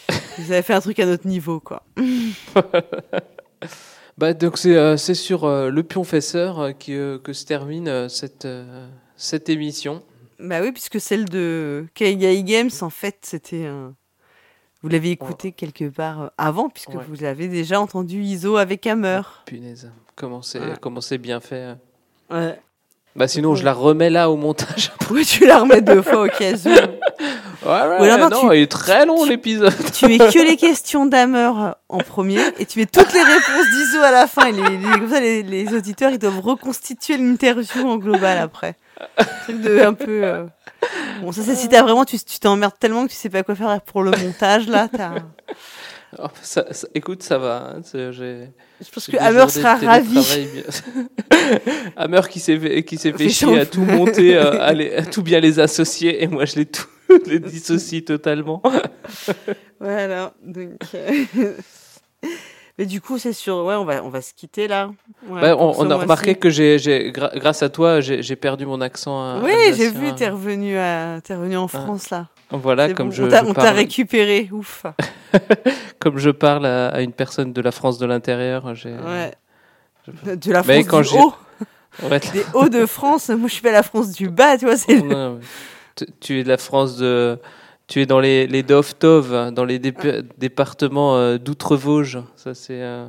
vous 0.38 0.52
avez 0.52 0.62
fait 0.62 0.74
un 0.74 0.82
truc 0.82 1.00
à 1.00 1.06
notre 1.06 1.28
niveau, 1.28 1.60
quoi. 1.60 1.84
Bah, 4.18 4.34
donc 4.34 4.58
c'est 4.58 4.76
euh, 4.76 4.98
sur 4.98 5.46
euh, 5.46 5.70
le 5.70 5.84
pionfesseur 5.84 6.60
euh, 6.60 6.72
qui, 6.72 6.96
euh, 6.96 7.20
que 7.20 7.34
se 7.34 7.46
termine 7.46 7.88
euh, 7.88 8.10
cette, 8.10 8.46
euh, 8.46 8.88
cette 9.16 9.48
émission. 9.48 10.04
Bah 10.40 10.60
oui, 10.62 10.72
puisque 10.72 11.00
celle 11.00 11.26
de 11.26 11.86
Kaigai 11.94 12.42
Games, 12.44 12.72
en 12.82 12.90
fait, 12.90 13.18
c'était 13.22 13.66
un. 13.68 13.94
Vous 14.82 14.90
l'avez 14.90 15.12
écouté 15.12 15.52
quelque 15.52 15.86
part 15.90 16.22
euh, 16.22 16.28
avant, 16.40 16.70
puisque 16.70 16.90
Ouais. 16.96 17.04
vous 17.08 17.24
avez 17.26 17.48
déjà 17.48 17.80
entendu 17.80 18.22
ISO 18.24 18.58
avec 18.58 18.88
Hammer. 18.88 19.22
Punaise, 19.46 19.92
comment 20.16 20.42
c'est 20.42 20.60
Ouais. 20.62 21.18
bien 21.20 21.40
fait. 21.40 21.62
hein. 21.64 21.80
Ouais. 22.32 22.60
Bah 23.18 23.28
sinon 23.28 23.56
je 23.56 23.64
la 23.66 23.74
remets 23.74 24.10
là 24.12 24.30
au 24.30 24.36
montage. 24.38 24.92
Oui, 25.10 25.26
tu 25.26 25.46
la 25.48 25.60
remets 25.60 25.80
deux 25.82 26.02
fois 26.02 26.24
au 26.24 26.28
cas 26.28 26.52
où. 26.52 26.68
Ouais, 26.68 26.82
ouais, 27.66 28.00
Ou 28.00 28.04
alors, 28.04 28.30
non, 28.30 28.30
non, 28.44 28.50
tu- 28.50 28.58
il 28.58 28.62
est 28.64 28.72
très 28.72 29.06
long 29.06 29.24
l'épisode. 29.24 29.74
Tu 29.94 30.06
mets 30.08 30.18
que 30.18 30.46
les 30.46 30.58
questions 30.58 31.06
d'Hammer 31.06 31.50
en 31.90 31.98
premier 32.00 32.40
et 32.60 32.66
tu 32.66 32.80
mets 32.80 32.86
toutes 32.86 33.14
les 33.14 33.24
réponses 33.24 33.66
d'ISO 33.74 34.02
à 34.04 34.12
la 34.12 34.28
fin. 34.28 34.48
Et 34.48 34.52
les, 34.52 34.62
les- 34.78 34.92
comme 35.00 35.10
ça, 35.10 35.20
les, 35.22 35.44
les 35.44 35.74
auditeurs, 35.74 36.12
ils 36.12 36.20
doivent 36.20 36.42
reconstituer 36.42 37.16
l'interview 37.18 37.88
en 37.88 37.96
global 37.98 38.38
après. 38.38 38.76
Un 39.18 39.24
truc 39.44 39.62
de 39.62 39.80
un 39.80 39.94
peu. 39.94 40.24
euh, 40.26 40.44
Bon, 41.22 41.32
ça, 41.32 41.42
c'est 41.42 41.56
si 41.56 41.70
t'as 41.70 41.82
vraiment, 41.84 42.04
tu 42.06 42.20
tu 42.20 42.40
t'emmerdes 42.40 42.78
tellement 42.80 43.06
que 43.06 43.12
tu 43.12 43.16
sais 43.18 43.30
pas 43.30 43.44
quoi 43.44 43.56
faire 43.56 43.80
pour 43.82 44.04
le 44.04 44.12
montage, 44.12 44.68
là. 44.68 44.90
T'as... 44.96 45.12
Oh, 46.20 46.28
ça- 46.42 46.72
ça- 46.74 46.88
écoute, 46.94 47.22
ça 47.22 47.38
va. 47.38 47.74
hein, 47.76 47.82
Je 47.94 48.46
pense 48.94 49.08
que 49.08 49.18
Hammer 49.18 49.50
sera 49.50 49.76
ravi. 49.76 50.18
Hammer 51.98 52.22
qui 52.30 52.40
s'est 52.40 52.58
fait, 52.58 52.84
qui 52.84 52.98
s'est 52.98 53.14
fait 53.18 53.30
chier 53.30 53.60
à 53.60 53.66
tout 53.66 53.82
monter, 53.82 54.38
euh, 54.38 54.62
à, 54.62 54.74
les- 54.74 54.94
à 54.96 55.04
tout 55.06 55.22
bien 55.22 55.40
les 55.40 55.60
associer, 55.60 56.24
et 56.24 56.28
moi 56.28 56.46
je 56.46 56.56
les, 56.56 56.66
tout, 56.66 56.86
les 57.26 57.40
dissocie 57.40 58.04
totalement. 58.06 58.62
Voilà. 59.80 60.34
Donc. 60.44 60.80
euh, 60.96 61.54
Mais 62.78 62.86
du 62.86 63.02
coup, 63.02 63.18
c'est 63.18 63.34
sûr. 63.34 63.58
Ouais, 63.66 63.76
on 63.76 63.86
va, 63.86 64.04
on 64.04 64.10
va 64.10 64.22
se 64.22 64.34
quitter 64.34 64.68
là. 64.68 64.92
Ouais, 65.28 65.42
Bah, 65.42 65.56
on, 65.58 65.90
a 65.90 65.96
remarqué 65.96 66.36
que 66.36 66.50
j'ai, 66.50 67.12
grâce 67.12 67.64
à 67.64 67.70
toi, 67.70 68.02
j'ai, 68.02 68.36
perdu 68.36 68.66
mon 68.66 68.82
accent. 68.82 69.24
euh, 69.24 69.42
Oui, 69.44 69.54
j'ai 69.76 69.90
vu, 69.90 70.14
t'es 70.16 70.30
revenu, 70.30 70.78
à... 70.78 71.20
t'es 71.24 71.36
revenu 71.36 71.58
en 71.58 71.68
France 71.68 72.10
là. 72.12 72.28
Voilà, 72.52 72.94
comme 72.94 73.10
bon, 73.10 73.16
je, 73.16 73.24
on 73.24 73.28
t'a- 73.28 73.44
parle- 73.54 73.76
récupéré, 73.76 74.50
ouf. 74.52 74.86
comme 76.00 76.18
je 76.18 76.30
parle 76.30 76.66
à, 76.66 76.88
à 76.90 77.02
une 77.02 77.12
personne 77.12 77.52
de 77.54 77.62
la 77.62 77.72
France 77.72 77.98
de 77.98 78.06
l'intérieur, 78.06 78.74
j'ai. 78.76 78.94
Ouais. 78.94 79.34
je- 80.08 80.36
De 80.36 80.52
la 80.54 80.64
France 80.64 80.86
quand 80.88 81.02
du 81.02 81.08
haut. 81.18 81.34
Ouais. 82.04 82.20
Des 82.32 82.44
hauts 82.54 82.70
de 82.70 82.86
France. 82.86 83.30
Moi, 83.30 83.48
je 83.48 83.54
suis 83.54 83.62
pas 83.64 83.72
la 83.72 83.82
France 83.82 84.12
du 84.12 84.30
bas, 84.30 84.56
tu 84.58 84.66
vois. 84.66 84.78
C'est... 84.78 85.02
Non, 85.02 85.40
tu- 85.96 86.06
tu 86.20 86.40
es 86.40 86.44
de 86.44 86.48
la 86.50 86.58
France 86.58 86.96
de. 86.98 87.40
Tu 87.88 88.02
es 88.02 88.06
dans 88.06 88.20
les, 88.20 88.46
les 88.46 88.62
Dov-Tov, 88.62 89.52
dans 89.52 89.66
les 89.66 89.80
dép- 89.80 90.24
départements 90.38 91.16
euh, 91.18 91.38
d'Outre-Vosges. 91.40 92.20
Ça, 92.36 92.54
c'est. 92.54 92.82
euh, 92.84 93.08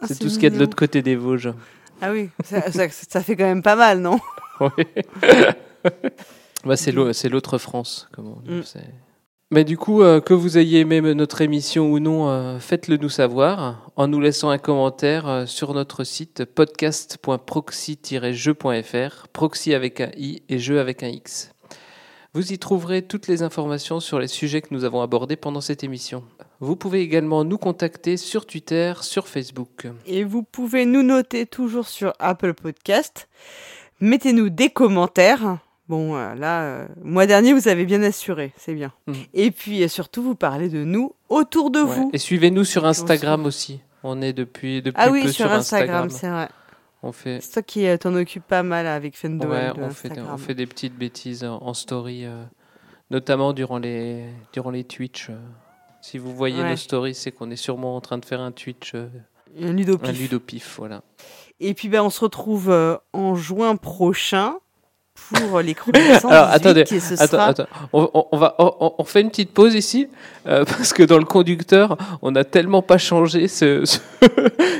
Ah, 0.00 0.06
c'est 0.08 0.14
c'est 0.14 0.20
tout 0.24 0.28
ce 0.28 0.34
qu'il 0.34 0.44
y 0.44 0.46
a 0.46 0.50
de 0.50 0.58
l'autre 0.58 0.74
côté 0.74 1.02
des 1.02 1.14
Vosges. 1.14 1.52
Ah 2.02 2.10
oui, 2.10 2.30
ça, 2.44 2.70
ça- 2.72 2.88
ça 2.90 3.22
fait 3.22 3.36
quand 3.36 3.44
même 3.44 3.62
pas 3.62 3.76
mal, 3.76 4.00
non? 4.00 4.18
Oui. 4.60 4.84
Bah, 6.64 6.76
c'est, 6.76 6.92
l'au- 6.92 7.12
c'est 7.12 7.28
l'autre 7.28 7.58
France, 7.58 8.08
comme 8.12 8.28
on 8.28 8.40
dit. 8.40 8.50
Mm. 8.50 8.62
Mais 9.52 9.62
du 9.62 9.78
coup, 9.78 10.02
euh, 10.02 10.20
que 10.20 10.34
vous 10.34 10.58
ayez 10.58 10.80
aimé 10.80 11.00
notre 11.14 11.40
émission 11.40 11.92
ou 11.92 12.00
non, 12.00 12.28
euh, 12.28 12.58
faites-le 12.58 12.96
nous 12.96 13.08
savoir 13.08 13.88
en 13.94 14.08
nous 14.08 14.18
laissant 14.18 14.50
un 14.50 14.58
commentaire 14.58 15.28
euh, 15.28 15.46
sur 15.46 15.72
notre 15.72 16.02
site 16.02 16.44
podcast.proxy-jeu.fr, 16.44 19.28
proxy 19.32 19.72
avec 19.74 20.00
un 20.00 20.10
i 20.16 20.42
et 20.48 20.58
jeu 20.58 20.80
avec 20.80 21.04
un 21.04 21.08
x. 21.08 21.52
Vous 22.34 22.52
y 22.52 22.58
trouverez 22.58 23.02
toutes 23.02 23.28
les 23.28 23.42
informations 23.42 24.00
sur 24.00 24.18
les 24.18 24.26
sujets 24.26 24.60
que 24.62 24.74
nous 24.74 24.82
avons 24.84 25.00
abordés 25.00 25.36
pendant 25.36 25.60
cette 25.60 25.84
émission. 25.84 26.24
Vous 26.60 26.74
pouvez 26.76 27.00
également 27.00 27.44
nous 27.44 27.56
contacter 27.56 28.16
sur 28.16 28.46
Twitter, 28.46 28.94
sur 29.00 29.28
Facebook. 29.28 29.86
Et 30.06 30.24
vous 30.24 30.42
pouvez 30.42 30.84
nous 30.86 31.02
noter 31.02 31.46
toujours 31.46 31.86
sur 31.86 32.12
Apple 32.18 32.52
Podcast. 32.54 33.28
Mettez-nous 34.00 34.50
des 34.50 34.70
commentaires. 34.70 35.58
Bon, 35.88 36.16
euh, 36.16 36.34
là, 36.34 36.62
euh, 36.62 36.88
mois 37.02 37.26
dernier, 37.26 37.52
vous 37.52 37.68
avez 37.68 37.84
bien 37.84 38.02
assuré, 38.02 38.52
c'est 38.56 38.74
bien. 38.74 38.92
Mm. 39.06 39.12
Et 39.34 39.50
puis, 39.52 39.82
euh, 39.84 39.88
surtout, 39.88 40.22
vous 40.22 40.34
parlez 40.34 40.68
de 40.68 40.82
nous 40.84 41.14
autour 41.28 41.70
de 41.70 41.80
Ouais. 41.80 41.94
vous. 41.94 42.10
Et 42.12 42.18
suivez-nous 42.18 42.64
sur 42.64 42.84
Instagram 42.86 43.44
aussi. 43.46 43.80
On 44.02 44.20
est 44.20 44.32
depuis, 44.32 44.82
depuis 44.82 45.00
Ah 45.00 45.10
oui, 45.10 45.22
peu 45.22 45.28
sur 45.32 45.50
Instagram, 45.50 46.10
c'est 46.10 46.28
vrai. 46.28 46.48
On 47.02 47.12
fait, 47.12 47.40
C'est 47.40 47.52
toi 47.52 47.62
qui 47.62 47.86
euh, 47.86 47.96
t'en 47.96 48.14
occupes 48.16 48.46
pas 48.46 48.64
mal 48.64 48.86
avec 48.86 49.16
Fendo. 49.16 49.46
ouais, 49.48 49.70
on, 49.76 49.90
fait, 49.90 50.08
Instagram. 50.10 50.34
on 50.34 50.38
fait 50.38 50.54
des 50.54 50.66
petites 50.66 50.96
bêtises 50.96 51.44
en, 51.44 51.58
en 51.62 51.72
story, 51.74 52.24
notamment 53.10 53.52
durant 53.52 53.78
les, 53.78 54.24
durant 54.52 54.70
les 54.70 54.82
Twitch. 54.84 55.30
Si 56.00 56.18
vous 56.18 56.34
voyez 56.34 56.62
Ouais. 56.62 56.70
nos 56.70 56.76
stories, 56.76 57.14
c'est 57.14 57.30
qu'on 57.32 57.50
est 57.50 57.56
sûrement 57.56 57.96
en 57.96 58.00
train 58.00 58.18
de 58.18 58.24
faire 58.24 58.40
un 58.40 58.50
Twitch. 58.52 58.94
Un 59.60 59.72
ludopif. 59.72 60.08
Un 60.08 60.12
ludopif, 60.12 60.74
voilà. 60.78 61.02
Et 61.60 61.74
puis, 61.74 61.88
ben, 61.88 62.02
on 62.02 62.10
se 62.10 62.20
retrouve 62.20 62.74
en 63.12 63.34
juin 63.36 63.76
prochain 63.76 64.56
pour 65.34 65.60
les 65.60 65.74
chroniques 65.74 66.02
118, 66.02 66.28
Alors 66.30 66.48
attendez, 66.50 66.84
et 66.90 67.00
ce 67.00 67.14
attends, 67.14 67.26
sera- 67.26 67.44
attends. 67.46 67.66
On, 67.92 68.08
on- 68.14 68.26
on 68.32 68.36
va, 68.38 68.54
on, 68.58 68.94
on 68.98 69.04
fait 69.04 69.20
une 69.22 69.30
petite 69.30 69.52
pause 69.52 69.74
ici 69.74 70.08
euh, 70.46 70.64
parce 70.68 70.92
que 70.92 71.02
dans 71.02 71.18
le 71.18 71.24
conducteur, 71.24 71.96
on 72.22 72.30
n'a 72.30 72.44
tellement 72.44 72.82
pas 72.82 72.98
changé 72.98 73.48
ce, 73.48 73.84
ce, 73.84 73.98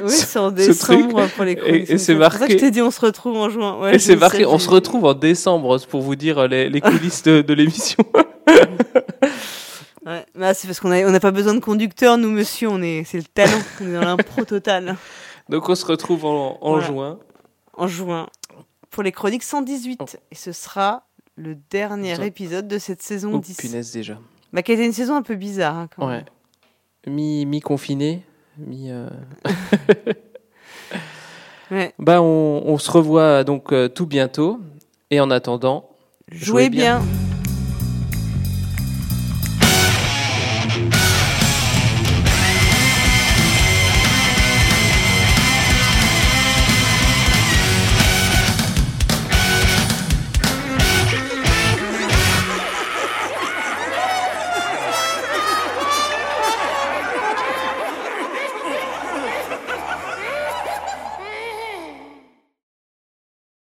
Oui, 0.02 0.10
ce- 0.10 0.26
c'est 0.26 0.38
en 0.38 0.50
ce 0.50 0.54
décembre 0.54 1.20
truc. 1.22 1.34
pour 1.34 1.44
les 1.44 1.52
Et- 1.52 1.56
chroniques. 1.56 1.90
Et, 1.90 1.98
c'est 1.98 2.14
pour 2.14 2.24
ça 2.24 2.30
que 2.30 2.38
marqué. 2.40 2.52
je 2.54 2.58
t'ai 2.64 2.70
dit 2.70 2.82
on 2.82 2.90
se 2.90 3.00
retrouve 3.00 3.36
en 3.36 3.50
juin. 3.50 3.78
Ouais, 3.80 3.96
et 3.96 3.98
c'est 3.98 4.12
sais, 4.12 4.16
marqué, 4.16 4.46
on 4.46 4.58
se 4.58 4.68
retrouve 4.70 5.04
en 5.04 5.14
décembre 5.14 5.78
pour 5.88 6.02
vous 6.02 6.14
dire 6.16 6.38
euh, 6.38 6.46
les, 6.48 6.68
les 6.70 6.80
coulisses 6.82 7.22
de, 7.22 7.42
de 7.42 7.54
l'émission. 7.54 8.04
Ouais, 10.06 10.24
bah, 10.36 10.54
c'est 10.54 10.68
parce 10.68 10.78
qu'on 10.78 10.92
a- 10.92 11.04
on 11.04 11.10
n'a 11.10 11.18
pas 11.20 11.32
besoin 11.32 11.54
de 11.54 11.60
conducteur, 11.60 12.16
nous, 12.16 12.30
monsieur, 12.30 12.68
on 12.68 12.80
est, 12.80 13.02
c'est 13.04 13.16
le 13.18 13.24
talent, 13.24 13.58
on 13.80 13.88
est 13.88 13.92
dans 13.94 14.00
l'impro 14.04 14.44
total. 14.44 14.96
Donc 15.48 15.68
on 15.68 15.74
se 15.74 15.84
retrouve 15.84 16.24
en, 16.24 16.58
en 16.60 16.70
Voilà. 16.72 16.86
juin. 16.86 17.18
En 17.76 17.88
juin, 17.88 18.26
pour 18.96 19.02
les 19.02 19.12
chroniques 19.12 19.42
118. 19.42 20.16
Et 20.30 20.34
ce 20.34 20.52
sera 20.52 21.02
le 21.36 21.54
dernier 21.70 22.24
épisode 22.24 22.66
de 22.66 22.78
cette 22.78 23.02
saison 23.02 23.32
Oh, 23.34 23.38
10. 23.40 23.56
punaise 23.58 23.92
déjà. 23.92 24.18
Bah, 24.54 24.62
qui 24.62 24.70
a 24.70 24.74
été 24.74 24.86
une 24.86 24.94
saison 24.94 25.16
un 25.16 25.22
peu 25.22 25.34
bizarre. 25.34 25.76
hein, 25.76 25.88
quand 25.94 26.08
Ouais. 26.08 26.24
Mi, 27.06 27.44
mi-confiné. 27.44 28.22
Mi, 28.56 28.90
euh, 28.90 29.10
Ouais. 31.70 31.92
bah, 31.98 32.22
on, 32.22 32.62
on 32.64 32.78
se 32.78 32.90
revoit 32.90 33.44
donc 33.44 33.70
euh, 33.74 33.88
tout 33.88 34.06
bientôt. 34.06 34.60
Et 35.10 35.20
en 35.20 35.30
attendant, 35.30 35.90
Jouez 36.32 36.70
bien. 36.70 37.02